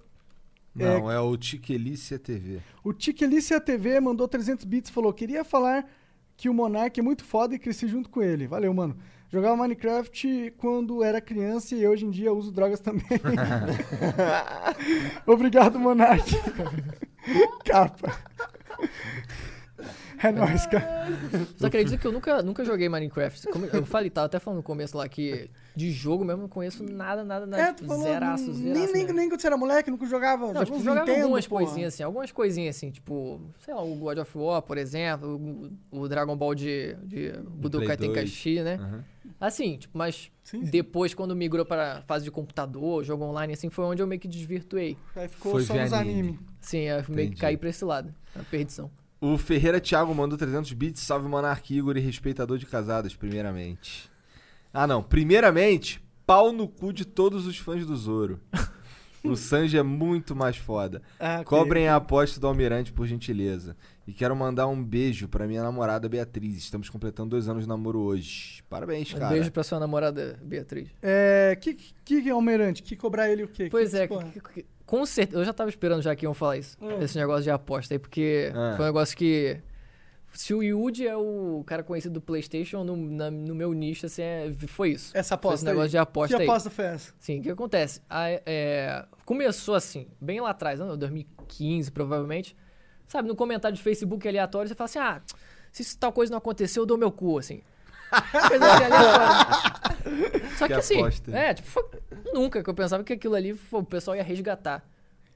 Não, 0.75 1.09
é, 1.11 1.19
o 1.19 1.35
Tiquelícia 1.37 2.19
TV. 2.19 2.59
O 2.83 2.93
Tiquelícia 2.93 3.59
TV 3.59 3.99
mandou 3.99 4.27
300 4.27 4.63
bits 4.65 4.89
e 4.89 4.93
falou: 4.93 5.11
Queria 5.13 5.43
falar 5.43 5.89
que 6.37 6.47
o 6.49 6.53
Monark 6.53 6.99
é 6.99 7.03
muito 7.03 7.23
foda 7.23 7.55
e 7.55 7.59
cresci 7.59 7.87
junto 7.87 8.09
com 8.09 8.21
ele. 8.21 8.45
Valeu, 8.47 8.73
mano. 8.73 8.95
Jogava 9.31 9.55
Minecraft 9.55 10.53
quando 10.57 11.03
era 11.03 11.21
criança 11.21 11.75
e 11.75 11.87
hoje 11.87 12.03
em 12.03 12.09
dia 12.09 12.33
uso 12.33 12.51
drogas 12.51 12.79
também. 12.79 13.05
Obrigado, 15.25 15.79
Monark. 15.79 16.25
Capa. 17.63 18.17
É 20.21 20.31
nóis, 20.31 20.65
cara. 20.65 21.07
Só 21.55 21.67
acredita 21.67 21.97
que 21.97 22.05
eu 22.05 22.11
nunca, 22.11 22.43
nunca 22.43 22.65
joguei 22.65 22.89
Minecraft. 22.89 23.47
Como 23.47 23.65
eu 23.67 23.85
falei, 23.85 24.09
tava 24.09 24.25
até 24.25 24.37
falando 24.37 24.57
no 24.57 24.63
começo 24.63 24.97
lá 24.97 25.07
que 25.07 25.49
de 25.75 25.91
jogo 25.91 26.25
mesmo 26.25 26.39
eu 26.39 26.43
não 26.43 26.49
conheço 26.49 26.83
nada, 26.83 27.23
nada, 27.23 27.45
nada. 27.45 27.63
É, 27.63 27.67
tipo, 27.67 27.83
tu 27.83 27.87
falou, 27.87 28.03
zeraço, 28.03 28.45
nem, 28.45 28.53
zeraço. 28.53 28.93
nem, 28.93 29.03
mesmo. 29.03 29.13
nem 29.13 29.29
quando 29.29 29.39
você 29.39 29.47
era 29.47 29.55
moleque, 29.55 29.89
nunca 29.89 30.05
jogava. 30.05 30.41
Não, 30.41 30.47
jogava 30.47 30.65
tipo, 30.65 30.79
jogava 30.79 31.05
Nintendo, 31.05 31.23
algumas 31.23 31.47
porra. 31.47 31.63
coisinhas 31.63 31.93
assim, 31.93 32.03
algumas 32.03 32.31
coisinhas 32.33 32.75
assim, 32.75 32.91
tipo, 32.91 33.39
sei 33.63 33.73
lá, 33.73 33.81
o 33.81 33.95
God 33.95 34.17
of 34.17 34.37
War, 34.37 34.61
por 34.61 34.77
exemplo, 34.77 35.71
o, 35.91 35.99
o 36.01 36.09
Dragon 36.09 36.35
Ball 36.35 36.53
de, 36.53 36.97
de 37.03 37.31
Budokai 37.47 37.95
Tenkaichi, 37.95 38.61
né? 38.61 38.75
Aham. 38.75 39.05
Assim, 39.39 39.77
tipo, 39.77 39.97
mas 39.97 40.29
Sim, 40.43 40.65
sim. 40.65 40.71
depois 40.71 41.13
quando 41.13 41.35
migrou 41.35 41.65
para 41.65 42.01
fase 42.07 42.25
de 42.25 42.31
computador, 42.31 43.03
jogo 43.03 43.23
online, 43.23 43.53
assim, 43.53 43.69
foi 43.69 43.85
onde 43.85 44.01
eu 44.01 44.07
meio 44.07 44.19
que 44.19 44.27
desvirtuei. 44.27 44.97
Aí 45.15 45.27
ficou 45.29 45.53
Foi 45.53 45.63
só 45.63 45.75
nos 45.75 45.93
anime. 45.93 46.19
anime. 46.19 46.39
Sim, 46.59 46.79
eu 46.79 46.95
meio 47.07 47.27
Entendi. 47.27 47.35
que 47.35 47.41
caí 47.41 47.55
pra 47.57 47.69
esse 47.69 47.85
lado, 47.85 48.13
a 48.35 48.43
perdição. 48.43 48.91
O 49.21 49.37
Ferreira 49.37 49.79
Thiago 49.79 50.13
mandou 50.15 50.37
300 50.37 50.71
bits. 50.73 51.01
Salve 51.01 51.27
Monark 51.27 51.73
Igor 51.75 51.97
e 51.97 51.99
respeitador 51.99 52.57
de 52.57 52.65
casadas, 52.65 53.15
primeiramente. 53.15 54.09
Ah, 54.73 54.87
não. 54.87 55.03
Primeiramente, 55.03 56.01
pau 56.25 56.51
no 56.53 56.67
cu 56.67 56.93
de 56.93 57.03
todos 57.05 57.45
os 57.45 57.57
fãs 57.57 57.85
do 57.85 57.95
Zoro. 57.95 58.39
O 59.21 59.35
Sanji 59.35 59.77
é 59.77 59.83
muito 59.83 60.33
mais 60.33 60.55
foda. 60.55 61.01
Ah. 61.19 61.43
Cobrem 61.43 61.89
a 61.89 61.97
aposta 61.97 62.39
do 62.39 62.47
Almirante, 62.47 62.93
por 62.93 63.05
gentileza. 63.05 63.75
E 64.09 64.11
quero 64.11 64.35
mandar 64.35 64.65
um 64.65 64.83
beijo 64.83 65.27
pra 65.27 65.45
minha 65.45 65.61
namorada 65.61 66.09
Beatriz. 66.09 66.57
Estamos 66.57 66.89
completando 66.89 67.29
dois 67.29 67.47
anos 67.47 67.61
de 67.65 67.69
namoro 67.69 67.99
hoje. 67.99 68.63
Parabéns, 68.67 69.13
Um 69.13 69.19
cara. 69.19 69.35
beijo 69.35 69.51
pra 69.51 69.61
sua 69.61 69.79
namorada, 69.79 70.39
Beatriz. 70.41 70.89
É, 70.99 71.55
que, 71.61 71.75
que 71.75 72.23
que 72.23 72.27
é 72.27 72.31
Almirante? 72.31 72.81
Que 72.81 72.95
cobrar 72.95 73.29
ele 73.29 73.43
o 73.43 73.47
quê? 73.47 73.67
Pois 73.69 73.91
que, 73.91 73.97
é, 73.97 74.07
que- 74.07 74.41
que- 74.41 74.65
com 74.83 75.05
certeza. 75.05 75.37
Eu 75.39 75.45
já 75.45 75.53
tava 75.53 75.69
esperando 75.69 76.01
já 76.01 76.15
que 76.15 76.25
iam 76.25 76.33
falar 76.33 76.57
isso. 76.57 76.75
Hum. 76.81 76.99
Esse 76.99 77.19
negócio 77.19 77.43
de 77.43 77.51
aposta 77.51 77.93
aí, 77.93 77.99
porque 77.99 78.51
Ah. 78.55 78.73
foi 78.77 78.85
um 78.85 78.87
negócio 78.87 79.15
que. 79.15 79.59
Se 80.33 80.55
o 80.55 80.63
Yuji 80.63 81.07
é 81.07 81.15
o 81.15 81.63
cara 81.67 81.83
conhecido 81.83 82.13
do 82.15 82.21
PlayStation, 82.21 82.83
no, 82.83 82.95
na- 82.97 83.29
no 83.29 83.53
meu 83.53 83.73
nicho, 83.73 84.07
assim, 84.07 84.23
é- 84.23 84.51
foi 84.69 84.91
isso. 84.93 85.15
Essa 85.15 85.29
Foi 85.29 85.35
aposta 85.35 85.55
esse 85.57 85.65
negócio 85.65 85.85
aí. 85.85 85.89
de 85.91 85.97
aposta 85.99 86.35
que 86.35 86.41
aí. 86.41 86.47
aposta 86.49 86.69
foi 86.71 86.85
essa? 86.85 87.13
Sim, 87.19 87.39
o 87.39 87.43
que 87.43 87.51
acontece? 87.51 88.01
A- 88.09 88.29
é, 88.43 89.05
começou 89.23 89.75
assim, 89.75 90.07
bem 90.19 90.41
lá 90.41 90.49
atrás, 90.49 90.79
ano 90.81 90.97
2015, 90.97 91.91
provavelmente. 91.91 92.55
Sabe, 93.09 93.27
no 93.27 93.35
comentário 93.35 93.75
de 93.75 93.83
Facebook 93.83 94.25
aleatório, 94.25 94.69
você 94.69 94.75
fala 94.75 94.85
assim: 94.85 94.99
ah, 94.99 95.21
se 95.71 95.81
isso 95.81 95.97
tal 95.99 96.13
coisa 96.13 96.31
não 96.31 96.37
aconteceu, 96.37 96.83
eu 96.83 96.85
dou 96.87 96.97
meu 96.97 97.11
cu, 97.11 97.37
assim. 97.39 97.61
Coisa 98.47 98.65
assim, 98.65 98.83
aleatória. 98.85 100.49
Só 100.57 100.67
que, 100.67 100.73
Que 100.73 100.79
assim, 100.79 100.99
aposta, 101.01 101.31
é, 101.37 101.53
tipo, 101.53 101.67
foi- 101.67 101.83
nunca 102.33 102.63
que 102.63 102.69
eu 102.69 102.73
pensava 102.73 103.03
que 103.03 103.13
aquilo 103.13 103.35
ali 103.35 103.53
pô, 103.53 103.79
o 103.79 103.83
pessoal 103.83 104.15
ia 104.15 104.23
resgatar. 104.23 104.87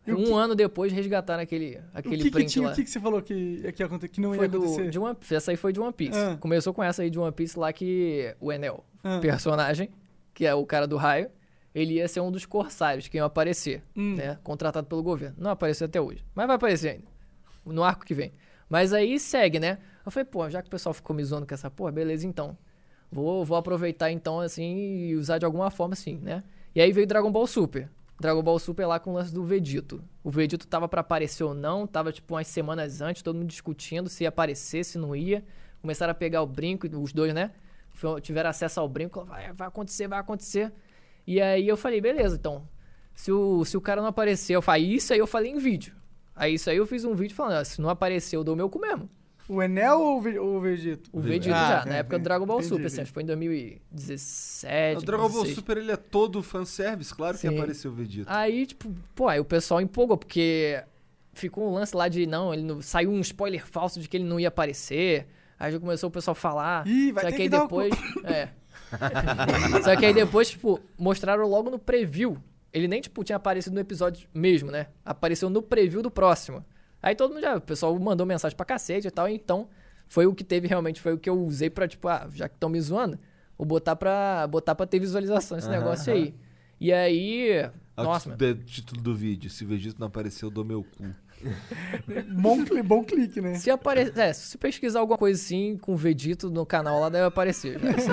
E 0.06 0.12
o 0.12 0.20
um 0.20 0.24
que- 0.26 0.32
ano 0.34 0.54
depois 0.56 0.92
resgataram 0.92 1.42
aquele, 1.44 1.78
O 1.78 1.82
aquele 1.98 2.18
que, 2.18 2.24
que, 2.24 2.32
print 2.32 2.52
tinha, 2.52 2.66
lá. 2.68 2.74
o 2.74 2.76
que, 2.76 2.84
que 2.84 2.90
você 2.90 3.00
falou 3.00 3.22
que, 3.22 3.72
que, 3.74 3.84
ia 3.84 3.90
que 4.10 4.20
não 4.22 4.34
Foi 4.34 4.46
ia 4.46 4.50
do, 4.50 4.58
acontecer? 4.58 4.90
de 4.90 5.00
One, 5.00 5.18
essa 5.32 5.52
aí 5.52 5.58
foi 5.58 5.72
de 5.72 5.80
One 5.80 5.94
Piece. 5.94 6.18
Ah. 6.20 6.38
Começou 6.40 6.74
com 6.74 6.84
essa 6.84 7.02
aí 7.04 7.10
de 7.10 7.18
One 7.18 7.32
Piece 7.32 7.58
lá 7.58 7.72
que 7.72 8.36
o 8.40 8.52
Enel, 8.52 8.84
Ah. 9.04 9.20
personagem, 9.22 9.90
que 10.34 10.46
é 10.46 10.54
o 10.54 10.66
cara 10.66 10.86
do 10.86 10.98
raio, 10.98 11.30
ele 11.74 11.94
ia 11.94 12.08
ser 12.10 12.20
um 12.20 12.30
dos 12.32 12.46
corsários 12.46 13.08
que 13.08 13.16
iam 13.18 13.26
aparecer, 13.26 13.82
Hum. 13.96 14.16
né? 14.16 14.38
Contratado 14.44 14.86
pelo 14.88 15.02
governo. 15.02 15.36
Não 15.40 15.52
apareceu 15.52 15.86
até 15.86 16.02
hoje, 16.02 16.24
mas 16.36 16.48
vai 16.48 16.56
aparecer 16.58 16.90
ainda. 16.90 17.13
No 17.66 17.84
arco 17.84 18.06
que 18.06 18.14
vem. 18.14 18.34
Mas 18.70 18.94
aí 18.94 19.20
segue, 19.20 19.60
né? 19.60 19.78
Eu 20.06 20.12
falei, 20.12 20.26
pô, 20.26 20.50
já 20.50 20.62
que 20.62 20.68
o 20.68 20.72
pessoal 20.72 20.94
ficou 20.94 21.16
me 21.16 21.24
zoando 21.24 21.46
com 21.46 21.54
essa 21.54 21.70
porra, 21.70 21.92
beleza 21.92 22.26
então. 22.28 22.58
Vou, 23.12 23.46
vou 23.46 23.56
aproveitar 23.56 24.12
então, 24.12 24.40
assim, 24.40 24.76
e 24.76 25.16
usar 25.16 25.38
de 25.38 25.46
alguma 25.46 25.70
forma, 25.70 25.94
assim, 25.94 26.18
né? 26.18 26.44
E 26.74 26.82
aí 26.82 26.92
veio 26.92 27.06
Dragon 27.06 27.32
Ball 27.32 27.46
Super. 27.46 27.90
Dragon 28.20 28.42
Ball 28.42 28.58
Super 28.58 28.88
lá 28.88 29.00
com 29.00 29.12
o 29.12 29.14
lance 29.14 29.34
do 29.34 29.44
Vegito. 29.44 30.04
O 30.24 30.32
Vegito 30.32 30.66
tava 30.68 30.88
pra 30.88 31.02
aparecer 31.02 31.44
ou 31.44 31.54
não, 31.54 31.86
tava 31.86 32.12
tipo 32.12 32.34
umas 32.34 32.48
semanas 32.48 33.02
antes, 33.02 33.22
todo 33.22 33.36
mundo 33.36 33.48
discutindo 33.48 34.10
se 34.10 34.24
ia 34.24 34.30
aparecer, 34.30 34.84
se 34.84 34.98
não 34.98 35.16
ia. 35.16 35.44
Começaram 35.82 36.12
a 36.12 36.16
pegar 36.16 36.42
o 36.42 36.48
brinco, 36.48 36.88
os 36.88 37.14
dois, 37.14 37.34
né? 37.34 37.52
Tiveram 38.22 38.50
acesso 38.50 38.80
ao 38.80 38.90
brinco, 38.90 39.24
vai, 39.24 39.54
vai 39.54 39.68
acontecer, 39.68 40.08
vai 40.08 40.20
acontecer. 40.20 40.74
E 41.28 41.40
aí 41.40 41.68
eu 41.68 41.78
falei, 41.78 42.02
beleza, 42.02 42.36
então. 42.36 42.68
Se 43.14 43.32
o, 43.32 43.64
se 43.64 43.78
o 43.78 43.82
cara 43.82 44.02
não 44.02 44.10
aparecer, 44.10 44.56
eu 44.56 44.62
falei, 44.62 44.86
isso 44.86 45.14
aí 45.14 45.20
eu 45.20 45.28
falei 45.28 45.52
em 45.52 45.58
vídeo. 45.58 45.96
Aí 46.36 46.56
isso 46.56 46.70
aí 46.70 46.78
eu 46.78 46.86
fiz 46.86 47.06
um 47.06 47.14
vídeo 47.14 47.36
falando, 47.36 47.58
ah, 47.58 47.66
se 47.66 47.80
não 47.82 47.90
aparecer, 47.90 48.36
eu 48.36 48.44
dou 48.44 48.54
o 48.54 48.58
meu 48.58 48.70
cu 48.70 48.80
mesmo. 48.80 49.10
O 49.48 49.62
Enel 49.62 50.00
ou 50.00 50.18
o, 50.18 50.22
Ve- 50.22 50.40
o 50.40 50.60
Vegito? 50.62 51.10
O 51.12 51.20
Vegito 51.20 51.54
Ah, 51.54 51.68
já, 51.68 51.82
é, 51.86 51.90
na 51.90 51.96
época 51.98 52.16
é, 52.16 52.20
do 52.20 52.24
Dragon 52.24 52.46
Ball 52.46 52.60
entendi, 52.60 52.70
Super, 52.70 52.86
assim, 52.86 52.94
entendi. 52.96 53.02
acho 53.02 53.12
que 53.12 53.14
foi 53.14 53.24
em 53.24 53.26
2017. 53.26 54.98
O 54.98 55.06
Dragon 55.06 55.24
Ball 55.24 55.44
2016. 55.44 55.56
Super 55.56 55.78
ele 55.78 55.92
é 55.92 55.98
todo 55.98 56.42
fanservice, 56.42 57.14
claro 57.14 57.34
que 57.38 57.42
Sim. 57.48 57.56
apareceu 57.58 57.92
o 57.92 57.94
Vegeta. 57.94 58.34
Aí, 58.34 58.66
tipo, 58.66 58.94
pô, 59.14 59.28
aí 59.28 59.40
o 59.40 59.46
pessoal 59.46 59.82
empolgou, 59.82 60.18
porque 60.18 60.82
ficou 61.34 61.70
um 61.70 61.74
lance 61.74 61.96
lá 61.96 62.08
de, 62.08 62.26
não, 62.26 62.54
ele 62.54 62.64
não, 62.64 62.82
saiu 62.82 63.12
um 63.12 63.20
spoiler 63.20 63.66
falso 63.68 64.00
de 64.00 64.08
que 64.08 64.16
ele 64.18 64.24
não 64.24 64.40
ia 64.40 64.48
aparecer. 64.48 65.28
Aí 65.60 65.72
já 65.72 65.80
começou 65.80 66.08
o 66.08 66.12
pessoal 66.12 66.34
a 66.34 66.36
falar. 66.36 66.88
Ih, 66.88 67.12
vai 67.12 67.24
só 67.26 67.30
ter 67.30 67.36
que 67.36 67.42
aí 67.44 67.48
que 67.50 67.56
dar 67.56 67.66
o 67.66 67.70
cu. 67.70 67.82
depois. 67.82 67.94
É. 68.24 68.50
só 69.84 69.96
que 69.96 70.06
aí 70.06 70.14
depois, 70.14 70.50
tipo, 70.50 70.80
mostraram 70.98 71.48
logo 71.48 71.70
no 71.70 71.80
preview. 71.80 72.38
Ele 72.74 72.88
nem, 72.88 73.00
tipo, 73.00 73.24
tinha 73.24 73.36
aparecido 73.36 73.74
no 73.76 73.80
episódio 73.80 74.28
mesmo, 74.34 74.72
né? 74.72 74.88
Apareceu 75.06 75.50
no 75.50 75.62
preview 75.62 76.02
do 76.02 76.10
próximo. 76.10 76.66
Aí 77.02 77.16
todo 77.16 77.32
mundo 77.34 77.42
já, 77.42 77.56
o 77.58 77.62
pessoal 77.62 77.98
mandou 78.00 78.26
mensagem 78.26 78.56
pra 78.56 78.66
cacete 78.66 79.08
e 79.08 79.12
tal, 79.12 79.28
então 79.30 79.68
foi 80.08 80.26
o 80.26 80.34
que 80.34 80.44
teve 80.44 80.68
realmente, 80.68 81.00
foi 81.02 81.14
o 81.14 81.18
que 81.18 81.30
eu 81.30 81.40
usei 81.40 81.70
pra, 81.70 81.88
tipo, 81.88 82.08
ah, 82.08 82.28
já 82.34 82.48
que 82.50 82.56
estão 82.56 82.70
me 82.70 82.80
zoando, 82.82 83.20
vou 83.58 83.66
botar 83.68 83.96
pra, 83.96 84.48
botar 84.48 84.74
pra 84.74 84.86
ter 84.88 85.00
visualização 85.00 85.58
esse 85.58 85.70
negócio 85.70 86.12
aí. 86.14 86.34
E 86.80 86.92
aí, 86.92 87.70
o 87.96 88.04
nossa, 88.04 88.32
título, 88.32 88.54
do- 88.56 88.64
título 88.64 89.02
do 89.02 89.16
vídeo. 89.16 89.50
Se 89.50 89.64
o 89.64 89.68
Vegeta 89.68 89.98
não 90.00 90.08
apareceu, 90.08 90.48
eu 90.48 90.52
dou 90.52 90.66
meu 90.66 90.84
cu. 90.84 91.04
Bom, 92.30 92.64
cli- 92.66 92.82
bom 92.84 93.04
clique, 93.04 93.42
né? 93.42 93.56
Se 93.56 93.70
aparecer, 93.70 94.18
é, 94.18 94.34
se 94.34 94.48
você 94.50 94.58
pesquisar 94.58 95.00
alguma 95.00 95.18
coisa 95.18 95.40
assim 95.42 95.78
com 95.78 95.94
o 95.94 95.98
Vegito 95.98 96.50
no 96.50 96.66
canal 96.66 97.00
lá, 97.00 97.10
deve 97.10 97.26
aparecer. 97.26 97.80
Já, 97.80 97.90
assim, 97.90 98.10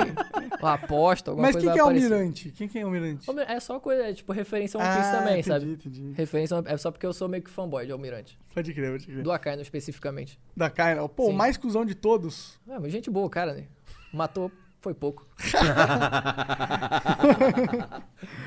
uma 0.61 0.75
aposta, 0.75 1.31
alguma 1.31 1.47
Mas 1.49 1.55
coisa 1.57 1.67
quem 1.67 1.69
vai 1.69 1.75
que 1.75 1.81
é 1.81 1.83
o 1.83 1.87
aparecer. 1.87 2.13
Almirante? 2.13 2.51
Quem 2.51 2.69
que 2.69 2.79
é 2.79 2.83
o 2.83 2.87
Almirante? 2.87 3.29
Almi- 3.31 3.43
É 3.47 3.61
só 3.61 3.79
coisa, 3.81 4.03
é, 4.05 4.13
tipo, 4.13 4.33
referência 4.33 4.81
a 4.81 4.85
One 4.85 4.93
Piece 4.97 5.09
ah, 5.09 5.19
também, 5.19 5.33
entendi, 5.41 5.49
sabe? 5.49 5.73
entendi. 5.73 6.13
Referência 6.15 6.63
é 6.67 6.77
só 6.77 6.91
porque 6.91 7.07
eu 7.07 7.13
sou 7.13 7.29
meio 7.29 7.43
que 7.43 7.51
fanboy 7.51 7.87
de 7.87 7.93
Almirante. 7.93 8.39
Pode 8.55 8.73
crer, 8.75 8.91
pode 8.93 9.07
crer. 9.07 9.23
Do 9.23 9.33
Akainu 9.33 9.63
especificamente. 9.63 10.39
Da 10.57 10.69
Kaina. 10.71 11.09
Pô, 11.09 11.29
o 11.29 11.33
mais 11.33 11.57
cuzão 11.57 11.85
de 11.85 11.95
todos. 11.95 12.59
É, 12.69 12.79
mas 12.79 12.91
gente 12.93 13.11
boa, 13.11 13.29
cara, 13.31 13.55
né? 13.55 13.65
Matou, 14.13 14.51
foi 14.81 14.93
pouco. 14.95 15.27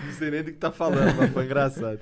Não 0.05 0.11
sei 0.13 0.31
nem 0.31 0.43
do 0.43 0.51
que 0.51 0.57
tá 0.57 0.71
falando, 0.71 1.15
mas 1.15 1.31
foi 1.31 1.45
engraçado. 1.45 1.99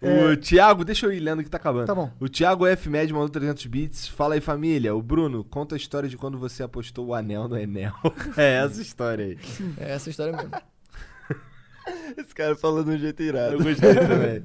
O 0.00 0.36
Thiago, 0.36 0.84
deixa 0.84 1.06
eu 1.06 1.12
ir 1.12 1.18
lendo 1.20 1.42
que 1.42 1.50
tá 1.50 1.56
acabando. 1.56 1.86
Tá 1.86 1.94
bom. 1.94 2.10
O 2.20 2.28
Thiago 2.28 2.64
F. 2.66 2.88
Med 2.88 3.12
mandou 3.12 3.28
300 3.28 3.66
bits. 3.66 4.06
Fala 4.08 4.34
aí, 4.34 4.40
família. 4.40 4.94
O 4.94 5.02
Bruno, 5.02 5.42
conta 5.44 5.74
a 5.74 5.78
história 5.78 6.08
de 6.08 6.16
quando 6.16 6.38
você 6.38 6.62
apostou 6.62 7.06
o 7.06 7.14
anel 7.14 7.48
no 7.48 7.58
Enel. 7.58 7.92
é 8.36 8.58
essa 8.64 8.80
história 8.80 9.24
aí. 9.26 9.38
É 9.76 9.92
essa 9.92 10.08
história 10.10 10.36
mesmo. 10.36 10.50
Esse 12.16 12.34
cara 12.34 12.54
falou 12.54 12.84
de 12.84 12.90
um 12.90 12.98
jeito 12.98 13.22
irado. 13.22 13.54
Eu 13.54 13.62
gostei 13.62 13.94
também. 13.96 14.44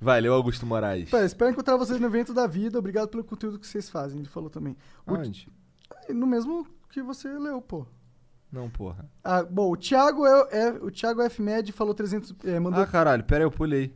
Valeu, 0.00 0.32
Augusto 0.32 0.64
Moraes. 0.64 1.10
Pera, 1.10 1.24
espero 1.26 1.50
encontrar 1.50 1.76
vocês 1.76 2.00
no 2.00 2.06
evento 2.06 2.32
da 2.32 2.46
vida. 2.46 2.78
Obrigado 2.78 3.08
pelo 3.08 3.22
conteúdo 3.24 3.58
que 3.58 3.66
vocês 3.66 3.90
fazem. 3.90 4.18
Ele 4.20 4.28
falou 4.28 4.48
também. 4.48 4.76
O- 5.06 5.14
Onde? 5.14 5.48
No 6.08 6.26
mesmo 6.26 6.66
que 6.90 7.02
você 7.02 7.28
leu, 7.28 7.60
pô. 7.60 7.86
Não, 8.50 8.70
porra. 8.70 9.08
Ah, 9.22 9.42
bom, 9.42 9.70
o 9.70 9.76
Thiago, 9.76 10.26
é, 10.26 10.48
é- 10.52 10.70
o 10.80 10.90
Thiago 10.90 11.20
F. 11.22 11.42
Med 11.42 11.70
falou 11.72 11.92
300... 11.94 12.34
É, 12.44 12.58
mandou... 12.58 12.80
Ah, 12.82 12.86
caralho, 12.86 13.22
pera 13.24 13.40
aí, 13.44 13.46
eu 13.46 13.50
pulei. 13.50 13.92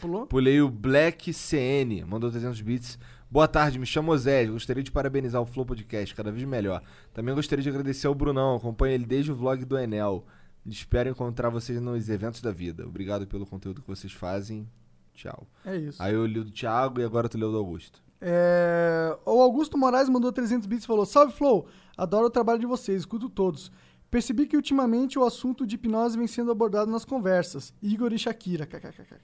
Pulou? 0.00 0.26
Pulei 0.26 0.60
o 0.60 0.68
Black 0.70 1.32
CN, 1.32 2.04
mandou 2.04 2.30
300 2.30 2.60
bits. 2.60 2.98
Boa 3.30 3.46
tarde, 3.48 3.78
me 3.78 3.84
chamo 3.86 4.16
Zé. 4.16 4.46
Gostaria 4.46 4.82
de 4.82 4.90
parabenizar 4.90 5.40
o 5.42 5.46
Flow 5.46 5.66
Podcast, 5.66 6.14
cada 6.14 6.32
vez 6.32 6.44
melhor. 6.44 6.82
Também 7.12 7.34
gostaria 7.34 7.62
de 7.62 7.68
agradecer 7.68 8.06
ao 8.06 8.14
Brunão, 8.14 8.56
acompanho 8.56 8.94
ele 8.94 9.04
desde 9.06 9.30
o 9.30 9.34
vlog 9.34 9.64
do 9.64 9.78
Enel. 9.78 10.24
Espero 10.64 11.08
encontrar 11.10 11.50
vocês 11.50 11.80
nos 11.80 12.08
eventos 12.08 12.40
da 12.40 12.50
vida. 12.52 12.86
Obrigado 12.86 13.26
pelo 13.26 13.46
conteúdo 13.46 13.82
que 13.82 13.88
vocês 13.88 14.12
fazem. 14.12 14.68
Tchau. 15.14 15.46
É 15.64 15.76
isso. 15.76 16.02
Aí 16.02 16.14
eu 16.14 16.24
li 16.26 16.38
o 16.38 16.44
do 16.44 16.50
Thiago 16.50 17.00
e 17.00 17.04
agora 17.04 17.28
tu 17.28 17.36
leu 17.36 17.48
o 17.48 17.52
do 17.52 17.58
Augusto. 17.58 18.02
É, 18.20 19.16
O 19.26 19.40
Augusto 19.42 19.76
Moraes 19.78 20.08
mandou 20.08 20.32
300 20.32 20.66
bits 20.66 20.84
e 20.84 20.86
falou: 20.86 21.04
Salve 21.06 21.32
Flow, 21.32 21.66
adoro 21.96 22.26
o 22.26 22.30
trabalho 22.30 22.58
de 22.58 22.66
vocês, 22.66 23.00
escuto 23.00 23.28
todos. 23.28 23.70
Percebi 24.10 24.46
que 24.46 24.56
ultimamente 24.56 25.18
o 25.18 25.24
assunto 25.24 25.66
de 25.66 25.74
hipnose 25.74 26.16
vem 26.16 26.26
sendo 26.26 26.50
abordado 26.50 26.90
nas 26.90 27.04
conversas. 27.04 27.74
Igor 27.82 28.12
e 28.12 28.18
Shakira, 28.18 28.64
kkkk. 28.66 29.16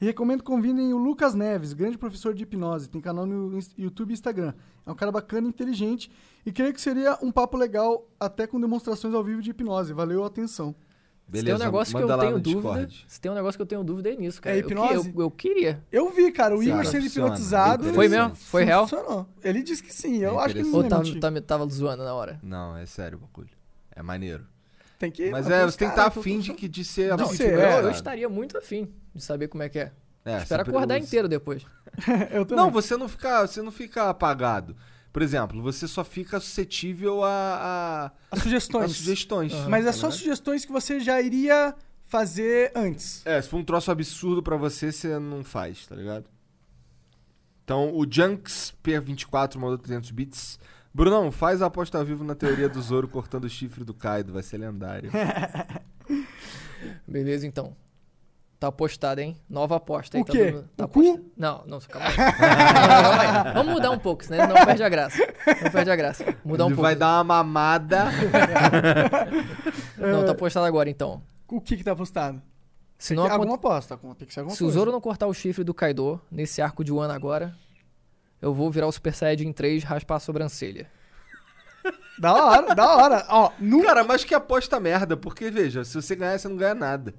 E 0.00 0.04
recomendo 0.04 0.40
que 0.40 0.44
convidem 0.46 0.92
o 0.92 0.98
Lucas 0.98 1.34
Neves, 1.34 1.72
grande 1.72 1.96
professor 1.96 2.34
de 2.34 2.42
hipnose, 2.42 2.88
tem 2.88 3.00
canal 3.00 3.24
no 3.24 3.58
YouTube 3.78 4.10
e 4.10 4.12
Instagram. 4.12 4.52
É 4.84 4.90
um 4.90 4.94
cara 4.94 5.10
bacana, 5.10 5.48
inteligente 5.48 6.10
e 6.44 6.52
creio 6.52 6.74
que 6.74 6.80
seria 6.80 7.18
um 7.22 7.32
papo 7.32 7.56
legal 7.56 8.06
até 8.20 8.46
com 8.46 8.60
demonstrações 8.60 9.14
ao 9.14 9.24
vivo 9.24 9.40
de 9.40 9.50
hipnose. 9.50 9.92
Valeu 9.94 10.22
a 10.22 10.26
atenção. 10.26 10.74
Se 11.32 11.42
tem 11.42 11.54
um 11.54 11.58
negócio 11.58 11.96
que 11.96 12.02
eu 12.02 12.06
lá 12.06 12.18
tenho 12.18 12.38
dúvida. 12.38 12.60
Discord. 12.86 13.04
Se 13.08 13.20
tem 13.20 13.32
um 13.32 13.34
negócio 13.34 13.58
que 13.58 13.62
eu 13.62 13.66
tenho 13.66 13.82
dúvida 13.82 14.10
é 14.12 14.14
nisso, 14.16 14.40
cara. 14.40 14.54
É 14.54 14.60
Eu 14.60 14.66
que- 14.66 14.72
hipnose? 14.74 15.12
Eu, 15.16 15.22
eu 15.22 15.30
queria. 15.30 15.82
Eu 15.90 16.10
vi, 16.12 16.30
cara, 16.30 16.56
o 16.56 16.62
Igor 16.62 16.84
sendo 16.86 17.02
funciona. 17.02 17.28
hipnotizado. 17.28 17.88
É 17.88 17.92
Foi 17.92 18.06
mesmo? 18.06 18.34
Foi 18.36 18.62
real? 18.64 18.86
Funcionou. 18.86 19.26
Ele 19.42 19.60
disse 19.62 19.82
que 19.82 19.92
sim. 19.92 20.18
Eu 20.18 20.38
É 20.38 20.44
acho 20.44 20.54
que 20.54 20.60
ele 20.60 20.68
não 20.68 20.76
Ou 20.76 20.82
ia 20.84 20.88
tava, 20.88 21.02
mentir. 21.02 21.20
tava, 21.20 21.40
tava 21.40 21.66
zoando 21.68 22.04
na 22.04 22.14
hora? 22.14 22.38
Não, 22.44 22.76
é 22.76 22.86
sério 22.86 23.18
o 23.18 23.20
bagulho. 23.22 23.48
É 23.90 24.02
maneiro. 24.02 24.46
Tem 24.98 25.10
que. 25.10 25.30
Mas 25.30 25.48
é, 25.50 25.64
você 25.64 25.76
tem 25.78 25.88
que 25.88 25.92
estar 25.92 26.06
afim 26.06 26.38
de, 26.40 26.54
que- 26.54 26.68
de 26.68 26.84
ser 26.84 27.16
Não, 27.16 27.26
ser, 27.26 27.44
é, 27.44 27.54
eu, 27.54 27.60
eu 27.60 27.68
cara. 27.82 27.90
estaria 27.90 28.28
muito 28.28 28.56
afim 28.56 28.90
de 29.14 29.22
saber 29.22 29.48
como 29.48 29.62
é 29.62 29.68
que 29.68 29.78
é. 29.78 29.92
É, 30.24 30.38
Espero 30.38 30.64
sempre 30.64 30.76
acordar 30.76 30.98
inteiro 30.98 31.28
depois. 31.28 31.64
Eu 32.32 32.44
também. 32.44 32.64
Não, 32.64 32.70
você 32.70 32.96
não 32.96 33.08
fica, 33.08 33.46
você 33.46 33.62
não 33.62 33.70
fica 33.70 34.08
apagado. 34.10 34.76
Por 35.12 35.22
exemplo, 35.22 35.62
você 35.62 35.86
só 35.86 36.02
fica 36.02 36.40
suscetível 36.40 37.22
a, 37.22 38.10
As 38.30 38.40
a, 38.40 38.42
sugestões. 38.42 38.90
a 38.90 38.94
sugestões. 38.94 39.52
Mas 39.68 39.84
é 39.84 39.88
tá 39.88 39.92
só 39.92 40.10
sugestões 40.10 40.64
que 40.64 40.72
você 40.72 40.98
já 40.98 41.22
iria 41.22 41.74
fazer 42.04 42.72
antes. 42.74 43.22
É, 43.24 43.40
se 43.40 43.48
for 43.48 43.58
um 43.58 43.64
troço 43.64 43.90
absurdo 43.90 44.42
pra 44.42 44.56
você, 44.56 44.90
você 44.90 45.16
não 45.18 45.44
faz, 45.44 45.86
tá 45.86 45.94
ligado? 45.94 46.24
Então, 47.64 47.94
o 47.96 48.04
Junks 48.10 48.74
P24 48.84 49.56
mandou 49.56 49.78
300 49.78 50.10
bits. 50.10 50.58
Brunão, 50.96 51.30
faz 51.30 51.60
a 51.60 51.66
aposta 51.66 51.98
ao 51.98 52.04
vivo 52.06 52.24
na 52.24 52.34
teoria 52.34 52.70
do 52.70 52.80
Zoro 52.80 53.06
cortando 53.06 53.44
o 53.44 53.50
chifre 53.50 53.84
do 53.84 53.92
Kaido, 53.92 54.32
vai 54.32 54.42
ser 54.42 54.56
lendário. 54.56 55.10
Beleza, 57.06 57.46
então. 57.46 57.76
Tá 58.58 58.68
apostado, 58.68 59.20
hein? 59.20 59.36
Nova 59.50 59.76
aposta. 59.76 60.18
O 60.18 60.24
tá 60.24 60.32
quê? 60.32 60.64
tá 60.74 60.86
O 60.86 60.88
cu? 60.88 61.30
Não, 61.36 61.62
não, 61.66 61.78
calma 61.80 62.08
aí. 62.08 62.14
calma 62.16 63.44
aí. 63.48 63.52
Vamos 63.52 63.74
mudar 63.74 63.90
um 63.90 63.98
pouco, 63.98 64.24
senão 64.24 64.48
não 64.48 64.64
perde 64.64 64.82
a 64.82 64.88
graça. 64.88 65.18
Não 65.62 65.70
perde 65.70 65.90
a 65.90 65.96
graça. 65.96 66.24
Mudar 66.42 66.64
um 66.64 66.68
Ele 66.68 66.74
pouco. 66.76 66.82
vai 66.88 66.96
dar 66.96 67.16
uma 67.16 67.24
mamada. 67.24 68.06
Não, 69.98 70.24
tá 70.24 70.32
apostado 70.32 70.64
agora, 70.64 70.88
então. 70.88 71.22
O 71.46 71.60
que 71.60 71.76
que 71.76 71.84
tá 71.84 71.92
apostado? 71.92 72.40
Se, 72.96 73.14
não 73.14 73.24
Tem 73.24 73.28
que- 73.32 73.34
aconte- 73.36 73.50
Alguma 73.50 73.56
aposta. 73.74 73.98
Tem 74.16 74.26
que 74.26 74.32
ser 74.32 74.40
alguma 74.40 74.56
Se 74.56 74.62
o 74.62 74.66
coisa. 74.68 74.78
Zoro 74.78 74.90
não 74.90 75.02
cortar 75.02 75.26
o 75.26 75.34
chifre 75.34 75.62
do 75.62 75.74
Kaido 75.74 76.18
nesse 76.30 76.62
arco 76.62 76.82
de 76.82 76.90
Wano 76.90 77.12
agora, 77.12 77.54
eu 78.40 78.52
vou 78.54 78.70
virar 78.70 78.86
o 78.86 78.92
Super 78.92 79.14
Saiyajin 79.14 79.52
3 79.52 79.82
e 79.82 79.86
raspar 79.86 80.16
a 80.16 80.20
sobrancelha. 80.20 80.90
Da 82.18 82.32
hora, 82.34 82.74
da 82.74 82.96
hora. 82.96 83.26
Ó, 83.28 83.52
nunca... 83.60 83.88
Cara, 83.88 84.02
mas 84.04 84.24
que 84.24 84.34
aposta 84.34 84.80
merda, 84.80 85.16
porque 85.18 85.50
veja, 85.50 85.84
se 85.84 85.94
você 85.94 86.16
ganhar, 86.16 86.38
você 86.38 86.48
não 86.48 86.56
ganha 86.56 86.74
nada, 86.74 87.14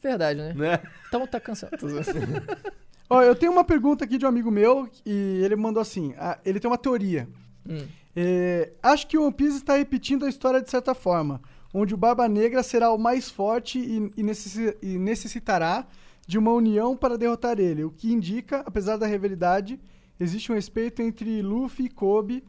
Verdade, 0.00 0.38
né? 0.38 0.54
né? 0.54 0.80
Então 1.08 1.26
tá 1.26 1.40
cansado. 1.40 1.76
Ó, 3.10 3.20
eu 3.22 3.34
tenho 3.34 3.50
uma 3.50 3.64
pergunta 3.64 4.04
aqui 4.04 4.16
de 4.16 4.24
um 4.24 4.28
amigo 4.28 4.50
meu 4.50 4.88
e 5.04 5.40
ele 5.42 5.56
mandou 5.56 5.80
assim. 5.80 6.14
ah, 6.16 6.38
ele 6.44 6.60
tem 6.60 6.70
uma 6.70 6.78
teoria. 6.78 7.28
Hum. 7.68 7.84
É, 8.14 8.70
acho 8.82 9.06
que 9.08 9.18
o 9.18 9.24
One 9.24 9.32
Piece 9.34 9.56
está 9.56 9.76
repetindo 9.76 10.24
a 10.24 10.28
história 10.28 10.62
de 10.62 10.70
certa 10.70 10.94
forma, 10.94 11.40
onde 11.74 11.92
o 11.94 11.96
Barba 11.96 12.28
Negra 12.28 12.62
será 12.62 12.92
o 12.92 12.98
mais 12.98 13.28
forte 13.28 13.78
e, 13.80 14.12
e 14.16 14.22
necessi- 14.22 14.76
e 14.80 14.96
necessitará 14.98 15.86
de 16.26 16.38
uma 16.38 16.52
união 16.52 16.96
para 16.96 17.18
derrotar 17.18 17.58
ele, 17.58 17.82
o 17.82 17.90
que 17.90 18.12
indica, 18.12 18.62
apesar 18.64 18.96
da 18.96 19.06
rivalidade, 19.06 19.80
existe 20.18 20.50
um 20.50 20.54
respeito 20.54 21.02
entre 21.02 21.42
Luffy 21.42 21.86
e 21.86 21.88
Kobe, 21.88 22.44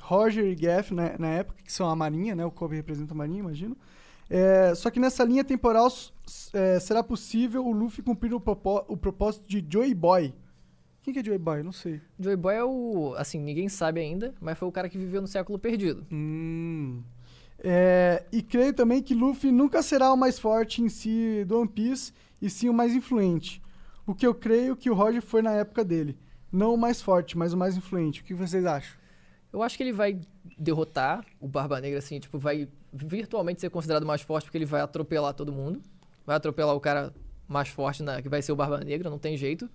Roger 0.00 0.44
e 0.46 0.54
Gaff 0.54 0.94
né, 0.94 1.16
na 1.18 1.28
época, 1.28 1.62
que 1.62 1.72
são 1.72 1.88
a 1.88 1.96
marinha, 1.96 2.34
né? 2.34 2.44
O 2.44 2.50
Kobe 2.50 2.76
representa 2.76 3.12
a 3.12 3.16
marinha, 3.16 3.40
imagino. 3.40 3.76
É, 4.28 4.74
só 4.74 4.90
que 4.90 4.98
nessa 4.98 5.24
linha 5.24 5.44
temporal 5.44 5.88
é, 6.52 6.80
será 6.80 7.02
possível 7.02 7.64
o 7.64 7.72
Luffy 7.72 8.02
cumprir 8.02 8.34
o, 8.34 8.40
propó- 8.40 8.84
o 8.88 8.96
propósito 8.96 9.48
de 9.48 9.64
Joey 9.68 9.94
Boy. 9.94 10.34
Quem 11.02 11.14
que 11.14 11.20
é 11.20 11.24
Joey 11.24 11.38
Boy? 11.38 11.62
Não 11.62 11.70
sei. 11.72 12.00
Joy 12.18 12.34
Boy 12.36 12.54
é 12.54 12.64
o. 12.64 13.14
Assim, 13.16 13.38
ninguém 13.40 13.68
sabe 13.68 14.00
ainda, 14.00 14.34
mas 14.40 14.58
foi 14.58 14.66
o 14.66 14.72
cara 14.72 14.88
que 14.88 14.98
viveu 14.98 15.20
no 15.20 15.28
século 15.28 15.58
perdido. 15.58 16.04
Hum. 16.10 17.00
É, 17.58 18.24
e 18.32 18.42
creio 18.42 18.72
também 18.74 19.02
que 19.02 19.14
Luffy 19.14 19.50
nunca 19.52 19.82
será 19.82 20.12
o 20.12 20.16
mais 20.16 20.38
forte 20.38 20.82
em 20.82 20.88
si 20.88 21.44
do 21.46 21.60
One 21.60 21.68
Piece, 21.68 22.12
e 22.42 22.50
sim 22.50 22.68
o 22.68 22.74
mais 22.74 22.92
influente. 22.94 23.62
O 24.04 24.14
que 24.14 24.26
eu 24.26 24.34
creio 24.34 24.76
que 24.76 24.90
o 24.90 24.94
Roger 24.94 25.22
foi 25.22 25.42
na 25.42 25.52
época 25.52 25.84
dele. 25.84 26.18
Não 26.52 26.74
o 26.74 26.78
mais 26.78 27.02
forte, 27.02 27.36
mas 27.36 27.52
o 27.52 27.56
mais 27.56 27.76
influente. 27.76 28.20
O 28.20 28.24
que 28.24 28.34
vocês 28.34 28.64
acham? 28.64 28.96
Eu 29.52 29.62
acho 29.62 29.76
que 29.76 29.82
ele 29.82 29.92
vai 29.92 30.18
derrotar 30.58 31.24
o 31.40 31.48
Barba 31.48 31.80
Negra, 31.80 31.98
assim, 31.98 32.18
tipo, 32.20 32.38
vai 32.38 32.68
virtualmente 32.92 33.60
ser 33.60 33.70
considerado 33.70 34.04
mais 34.06 34.20
forte 34.22 34.44
porque 34.44 34.58
ele 34.58 34.64
vai 34.66 34.80
atropelar 34.80 35.34
todo 35.34 35.52
mundo. 35.52 35.80
Vai 36.24 36.36
atropelar 36.36 36.74
o 36.74 36.80
cara 36.80 37.12
mais 37.48 37.68
forte, 37.68 38.02
na, 38.02 38.20
que 38.20 38.28
vai 38.28 38.42
ser 38.42 38.52
o 38.52 38.56
Barba 38.56 38.78
Negra, 38.78 39.08
não 39.08 39.18
tem 39.18 39.36
jeito. 39.36 39.68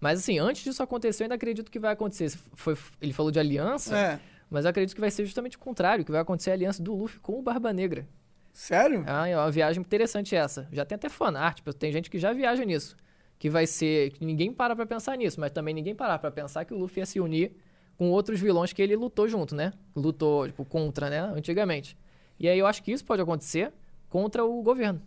Mas, 0.00 0.20
assim, 0.20 0.38
antes 0.38 0.62
disso 0.62 0.82
acontecer, 0.82 1.22
eu 1.22 1.26
ainda 1.26 1.34
acredito 1.34 1.70
que 1.70 1.78
vai 1.78 1.92
acontecer. 1.92 2.32
Foi, 2.54 2.76
ele 3.00 3.12
falou 3.12 3.32
de 3.32 3.38
aliança, 3.40 3.96
É. 3.98 4.20
mas 4.48 4.64
eu 4.64 4.70
acredito 4.70 4.94
que 4.94 5.00
vai 5.00 5.10
ser 5.10 5.24
justamente 5.24 5.56
o 5.56 5.60
contrário, 5.60 6.04
que 6.04 6.12
vai 6.12 6.20
acontecer 6.20 6.50
a 6.50 6.54
aliança 6.54 6.80
do 6.82 6.94
Luffy 6.94 7.18
com 7.20 7.38
o 7.38 7.42
Barba 7.42 7.72
Negra. 7.72 8.06
Sério? 8.52 9.04
Ah, 9.06 9.28
é 9.28 9.36
uma 9.36 9.50
viagem 9.50 9.80
interessante 9.80 10.34
essa. 10.36 10.68
Já 10.72 10.84
tem 10.84 10.96
até 10.96 11.08
fanart, 11.08 11.56
tipo, 11.56 11.72
tem 11.72 11.92
gente 11.92 12.08
que 12.10 12.18
já 12.18 12.32
viaja 12.32 12.64
nisso. 12.64 12.96
Que 13.38 13.48
vai 13.48 13.66
ser. 13.66 14.10
que 14.12 14.24
ninguém 14.24 14.52
para 14.52 14.74
pra 14.74 14.84
pensar 14.86 15.16
nisso, 15.16 15.38
mas 15.40 15.50
também 15.52 15.72
ninguém 15.74 15.94
para 15.94 16.18
pra 16.18 16.30
pensar 16.30 16.64
que 16.64 16.74
o 16.74 16.78
Luffy 16.78 17.00
ia 17.00 17.06
se 17.06 17.20
unir 17.20 17.52
com 17.96 18.10
outros 18.10 18.40
vilões 18.40 18.72
que 18.72 18.80
ele 18.82 18.96
lutou 18.96 19.28
junto, 19.28 19.54
né? 19.54 19.72
Lutou, 19.94 20.46
tipo, 20.46 20.64
contra, 20.64 21.08
né? 21.10 21.20
Antigamente. 21.20 21.96
E 22.38 22.48
aí 22.48 22.58
eu 22.58 22.66
acho 22.66 22.82
que 22.82 22.92
isso 22.92 23.04
pode 23.04 23.22
acontecer 23.22 23.72
contra 24.08 24.44
o 24.44 24.62
governo. 24.62 25.00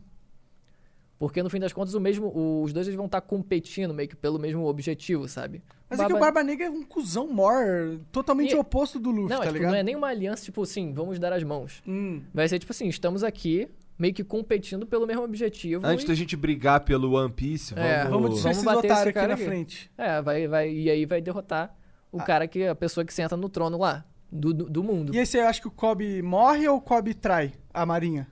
Porque 1.17 1.43
no 1.43 1.49
fim 1.51 1.59
das 1.59 1.71
contas, 1.71 1.93
o 1.93 1.99
mesmo, 1.99 2.31
os 2.63 2.73
dois 2.73 2.87
eles 2.87 2.97
vão 2.97 3.05
estar 3.05 3.21
competindo 3.21 3.93
meio 3.93 4.09
que 4.09 4.15
pelo 4.15 4.39
mesmo 4.39 4.65
objetivo, 4.65 5.27
sabe? 5.27 5.61
Mas 5.87 5.99
é 5.99 6.07
que 6.07 6.13
o 6.13 6.17
Barba 6.19 6.41
Negra 6.43 6.65
é 6.65 6.69
um 6.69 6.83
cuzão 6.83 7.27
mor, 7.27 7.99
totalmente 8.11 8.53
E- 8.53 8.57
oposto 8.57 8.97
do 8.99 9.11
Luffy, 9.11 9.29
Não, 9.29 9.37
tá 9.37 9.43
é, 9.43 9.47
tipo, 9.47 9.53
ligado? 9.53 9.71
não 9.71 9.77
é 9.77 9.83
nem 9.83 9.95
uma 9.95 10.07
aliança, 10.07 10.43
tipo 10.43 10.63
assim, 10.63 10.91
vamos 10.93 11.19
dar 11.19 11.31
as 11.31 11.43
mãos. 11.43 11.83
Hum. 11.87 12.23
Vai 12.33 12.47
ser 12.49 12.57
tipo 12.57 12.71
assim, 12.71 12.87
estamos 12.87 13.23
aqui 13.23 13.69
meio 14.01 14.15
que 14.15 14.23
competindo 14.23 14.87
pelo 14.87 15.05
mesmo 15.05 15.23
objetivo. 15.23 15.85
Antes 15.85 16.05
e- 16.05 16.07
da 16.07 16.15
gente 16.15 16.35
brigar 16.35 16.79
pelo 16.79 17.13
One 17.13 17.31
Piece, 17.31 17.75
vamos... 17.75 17.89
É, 17.89 18.03
Vamos 18.05 18.41
Vamos 18.41 18.45
esses 18.45 18.63
bater 18.63 18.77
esse 18.79 18.85
otários 18.87 19.07
aqui 19.07 19.13
cara 19.13 19.27
na 19.27 19.33
aqui. 19.35 19.45
frente. 19.45 19.91
É, 19.95 20.21
vai, 20.23 20.47
vai, 20.47 20.71
e 20.71 20.89
aí 20.89 21.05
vai 21.05 21.21
derrotar 21.21 21.75
o 22.11 22.17
cara 22.17 22.47
que 22.47 22.65
a 22.65 22.73
pessoa 22.73 23.05
que 23.05 23.13
senta 23.13 23.37
no 23.37 23.47
trono 23.47 23.77
lá, 23.77 24.03
do, 24.31 24.51
do, 24.53 24.67
do 24.67 24.83
mundo. 24.83 25.13
E 25.13 25.19
aí 25.19 25.25
você 25.25 25.39
acha 25.39 25.61
que 25.61 25.67
o 25.67 25.71
Kobe 25.71 26.19
morre 26.23 26.67
ou 26.67 26.77
o 26.77 26.81
Kobe 26.81 27.13
trai 27.13 27.53
a 27.71 27.85
marinha? 27.85 28.27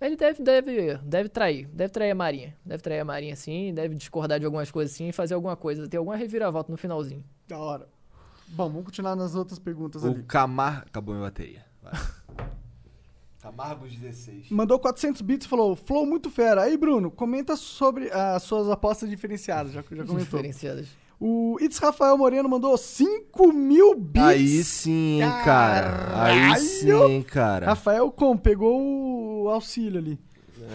Ele 0.00 0.16
deve, 0.16 0.42
deve, 0.42 0.96
deve 0.96 1.28
trair, 1.28 1.68
deve 1.68 1.92
trair 1.92 2.10
a 2.10 2.14
Marinha. 2.16 2.56
Deve 2.66 2.82
trair 2.82 2.98
a 2.98 3.04
Marinha 3.04 3.36
sim, 3.36 3.72
deve 3.72 3.94
discordar 3.94 4.40
de 4.40 4.44
algumas 4.44 4.68
coisas 4.68 4.96
sim 4.96 5.08
e 5.08 5.12
fazer 5.12 5.34
alguma 5.34 5.54
coisa, 5.54 5.88
ter 5.88 5.98
alguma 5.98 6.16
reviravolta 6.16 6.72
no 6.72 6.76
finalzinho. 6.76 7.24
Da 7.46 7.56
hora. 7.56 7.88
Bom, 8.48 8.68
vamos 8.68 8.84
continuar 8.86 9.14
nas 9.14 9.36
outras 9.36 9.60
perguntas 9.60 10.02
O 10.02 10.08
ali. 10.08 10.24
Camar... 10.24 10.82
Acabou 10.88 11.14
minha 11.14 11.24
bateria. 11.24 11.64
Vai. 11.80 11.92
Camargos 13.42 13.92
16. 13.96 14.50
Mandou 14.50 14.78
400 14.78 15.20
bits 15.20 15.46
e 15.46 15.48
falou: 15.48 15.74
Flow 15.74 16.06
muito 16.06 16.30
fera. 16.30 16.62
Aí, 16.62 16.76
Bruno, 16.76 17.10
comenta 17.10 17.56
sobre 17.56 18.08
as 18.12 18.44
suas 18.44 18.70
apostas 18.70 19.10
diferenciadas. 19.10 19.72
Já, 19.72 19.80
já 19.82 19.86
comentou. 20.04 20.16
Diferenciadas. 20.16 20.86
O 21.18 21.56
It's 21.60 21.78
Rafael 21.78 22.16
Moreno 22.16 22.48
mandou 22.48 22.76
5 22.76 23.52
mil 23.52 23.96
bits. 23.96 24.22
Aí 24.22 24.64
sim, 24.64 25.20
cara. 25.44 26.22
Aí 26.22 26.56
sim, 26.58 27.22
cara. 27.22 27.66
Rafael, 27.66 28.10
como? 28.12 28.38
Pegou 28.38 29.42
o 29.42 29.48
auxílio 29.48 29.98
ali. 29.98 30.18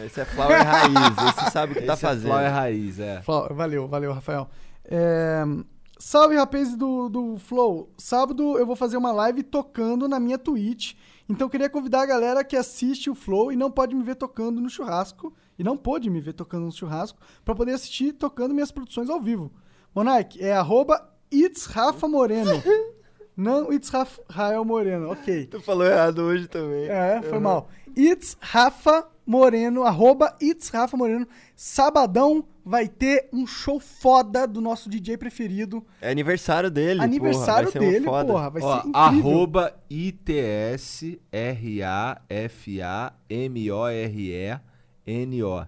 Esse 0.06 0.19
é 0.19 0.26
Flower 0.26 0.61
Raiz, 0.65 1.38
esse 1.38 1.52
sabe 1.52 1.72
o 1.72 1.76
que 1.76 1.81
tá 1.81 1.94
Esse 1.94 2.06
é 2.06 2.10
fazendo. 2.10 2.27
Flower 2.27 2.52
Raiz, 2.52 2.99
é. 2.99 3.22
Valeu, 3.56 3.88
valeu, 3.88 4.11
Rafael. 4.11 4.49
É, 4.84 5.44
Salve, 5.99 6.35
rapazes 6.35 6.76
do, 6.76 7.10
do 7.10 7.38
Flow. 7.39 7.89
Sábado 7.98 8.57
eu 8.57 8.65
vou 8.65 8.76
fazer 8.76 8.98
uma 8.98 9.11
live 9.11 9.41
tocando 9.41 10.07
na 10.07 10.19
minha 10.19 10.38
Twitch. 10.38 10.94
Então 11.30 11.45
eu 11.45 11.49
queria 11.49 11.70
convidar 11.70 12.02
a 12.02 12.06
galera 12.06 12.44
que 12.44 12.56
assiste 12.56 13.10
o 13.10 13.16
Flow 13.16 13.52
e 13.52 13.56
não 13.56 13.70
pode 13.70 13.94
me 13.94 14.04
ver 14.04 14.16
tocando 14.16 14.62
no 14.62 14.70
churrasco. 14.70 15.34
E 15.60 15.64
não 15.64 15.76
pôde 15.76 16.10
me 16.10 16.22
ver 16.22 16.34
tocando 16.34 16.66
no 16.66 16.72
churrasco. 16.72 17.20
pra 17.44 17.56
poder 17.56 17.74
assistir 17.74 18.14
tocando 18.14 18.54
minhas 18.54 18.72
produções 18.72 19.10
ao 19.10 19.20
vivo. 19.20 19.52
Monark, 19.94 20.41
é 20.41 20.54
arroba 20.54 21.14
It's 21.34 21.66
Rafa 21.66 22.08
Moreno. 22.08 22.52
não 23.36 23.74
It's 23.74 23.90
Rafael 23.90 24.64
Moreno, 24.64 25.12
ok. 25.12 25.48
Tu 25.48 25.60
falou 25.62 25.86
errado 25.86 26.20
hoje 26.20 26.48
também. 26.48 26.88
É, 26.88 27.22
foi 27.22 27.40
mal. 27.40 27.70
It's 27.98 28.38
Rafa 28.40 29.08
Moreno, 29.26 29.84
arroba 29.84 30.36
It's 30.41 30.70
Rafa 30.70 30.95
Moreno. 30.95 31.28
Sabadão 31.56 32.45
vai 32.68 32.88
ter 32.88 33.30
um 33.34 33.48
show 33.48 33.80
foda 33.80 34.45
do 34.45 34.60
nosso 34.61 34.89
DJ 34.89 35.18
preferido. 35.18 35.85
É 36.02 36.11
aniversário 36.11 36.69
dele, 36.69 37.02
Aniversário 37.02 37.72
porra, 37.72 37.85
dele, 37.85 38.06
porra. 38.06 38.49
Vai 38.49 38.61
Ó, 38.61 38.81
ser 38.81 38.88
incrível. 38.89 39.02
arroba 39.31 39.80
I-T-S-R-A-F-A-M-O-R-E-N-O. 44.27 45.68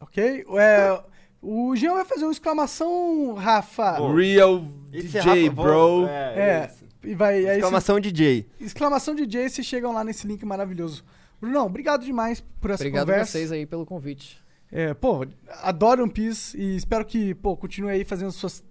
Ok? 0.00 0.44
É, 0.56 1.02
o 1.42 1.74
Jean 1.76 1.94
vai 1.94 2.04
fazer 2.04 2.24
uma 2.24 2.32
exclamação, 2.32 3.34
Rafa. 3.34 3.98
Real 4.14 4.64
Esse 4.92 5.08
DJ, 5.18 5.48
Rafa, 5.48 5.54
bro. 5.62 6.06
É, 6.06 6.34
É, 6.38 6.66
isso. 6.72 6.84
e 7.04 7.14
vai. 7.14 7.36
Aí 7.36 7.42
você- 7.44 7.54
Exclamação 7.56 8.00
DJ. 8.00 8.46
exclamação 8.60 9.14
DJ, 9.14 9.48
vocês 9.48 9.66
chegam 9.66 9.92
lá 9.92 10.04
nesse 10.04 10.26
link 10.26 10.44
maravilhoso. 10.44 11.04
Brunão, 11.40 11.66
obrigado 11.66 12.04
demais 12.04 12.40
por 12.60 12.70
essa 12.70 12.82
Obrigado 12.82 13.08
a 13.10 13.12
conversa. 13.12 13.32
vocês 13.32 13.52
aí 13.52 13.64
pelo 13.66 13.86
convite. 13.86 14.40
É, 14.70 14.92
pô, 14.94 15.26
adoro 15.62 16.02
One 16.02 16.12
Piece 16.12 16.56
e 16.58 16.76
espero 16.76 17.04
que, 17.04 17.34
pô, 17.34 17.56
continue 17.56 17.90
aí 17.90 18.04
fazendo 18.04 18.30
suas 18.32 18.62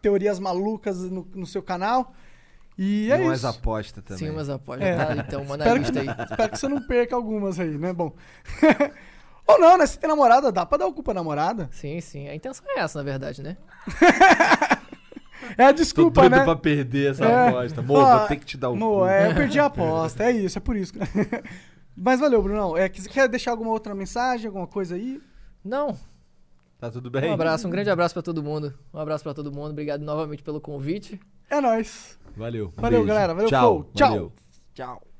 teorias 0.00 0.38
malucas 0.38 0.98
no, 1.10 1.26
no 1.34 1.46
seu 1.46 1.62
canal. 1.62 2.12
E 2.78 3.10
é 3.12 3.16
Tem 3.18 3.26
umas 3.26 3.38
isso. 3.40 3.46
apostas 3.48 4.02
também. 4.02 4.28
Sim, 4.30 4.34
mas 4.34 4.48
após. 4.48 4.80
É. 4.80 4.96
Tá, 4.96 5.14
então, 5.16 5.44
manda 5.44 5.62
a 5.64 5.66
Espero 5.66 5.78
lista 5.78 5.92
que, 5.92 6.08
aí. 6.08 6.16
espero 6.30 6.50
que 6.52 6.58
você 6.58 6.68
não 6.68 6.80
perca 6.86 7.14
algumas 7.14 7.60
aí, 7.60 7.76
né? 7.76 7.92
Bom. 7.92 8.14
Ou 9.46 9.58
não, 9.60 9.76
né? 9.76 9.84
Se 9.86 9.98
tem 9.98 10.08
namorada, 10.08 10.50
dá 10.50 10.64
pra 10.64 10.78
dar 10.78 10.86
o 10.86 10.92
cu 10.92 11.02
pra 11.02 11.12
namorada. 11.12 11.68
Sim, 11.72 12.00
sim. 12.00 12.28
A 12.28 12.34
intenção 12.34 12.64
é 12.70 12.80
essa, 12.80 12.98
na 12.98 13.04
verdade, 13.04 13.42
né? 13.42 13.56
É 15.58 15.64
a 15.64 15.68
Tô 15.68 15.72
desculpa, 15.74 16.20
doido 16.20 16.36
né? 16.36 16.44
pra 16.44 16.54
perder 16.54 17.10
essa 17.10 17.24
É. 17.24 17.48
aposta. 17.48 17.82
Mo, 17.82 17.94
Ó, 17.94 18.18
vou 18.18 18.28
ter 18.28 18.36
que 18.36 18.46
te 18.46 18.56
dar 18.56 18.70
o 18.70 18.76
Mo, 18.76 19.00
cu. 19.00 19.06
é, 19.06 19.28
eu 19.28 19.34
perdi 19.34 19.58
a 19.58 19.66
aposta, 19.66 20.22
é 20.24 20.30
isso, 20.30 20.56
é 20.56 20.60
por 20.60 20.76
isso. 20.76 20.92
Mas 21.96 22.20
valeu, 22.20 22.40
Brunão. 22.40 22.76
É, 22.76 22.88
quer 22.88 23.28
deixar 23.28 23.50
alguma 23.50 23.70
outra 23.72 23.92
mensagem, 23.92 24.46
alguma 24.46 24.68
coisa 24.68 24.94
aí? 24.94 25.20
Não. 25.64 25.96
Tá 26.78 26.90
tudo 26.90 27.10
bem? 27.10 27.30
Um 27.30 27.34
abraço, 27.34 27.68
um 27.68 27.70
grande 27.70 27.90
abraço 27.90 28.12
pra 28.14 28.22
todo 28.22 28.42
mundo. 28.42 28.74
Um 28.92 28.98
abraço 28.98 29.22
pra 29.22 29.32
todo 29.34 29.52
mundo. 29.52 29.70
Obrigado 29.70 30.00
novamente 30.02 30.42
pelo 30.42 30.60
convite. 30.60 31.20
É 31.48 31.60
nóis. 31.60 32.18
Valeu. 32.36 32.72
um 32.76 32.80
Valeu, 32.80 33.00
beijo. 33.00 33.06
galera. 33.06 33.34
Valeu, 33.34 33.48
Tchau. 33.48 33.90
Tchau. 33.94 34.08
Valeu. 34.08 34.32
Tchau. 34.74 35.11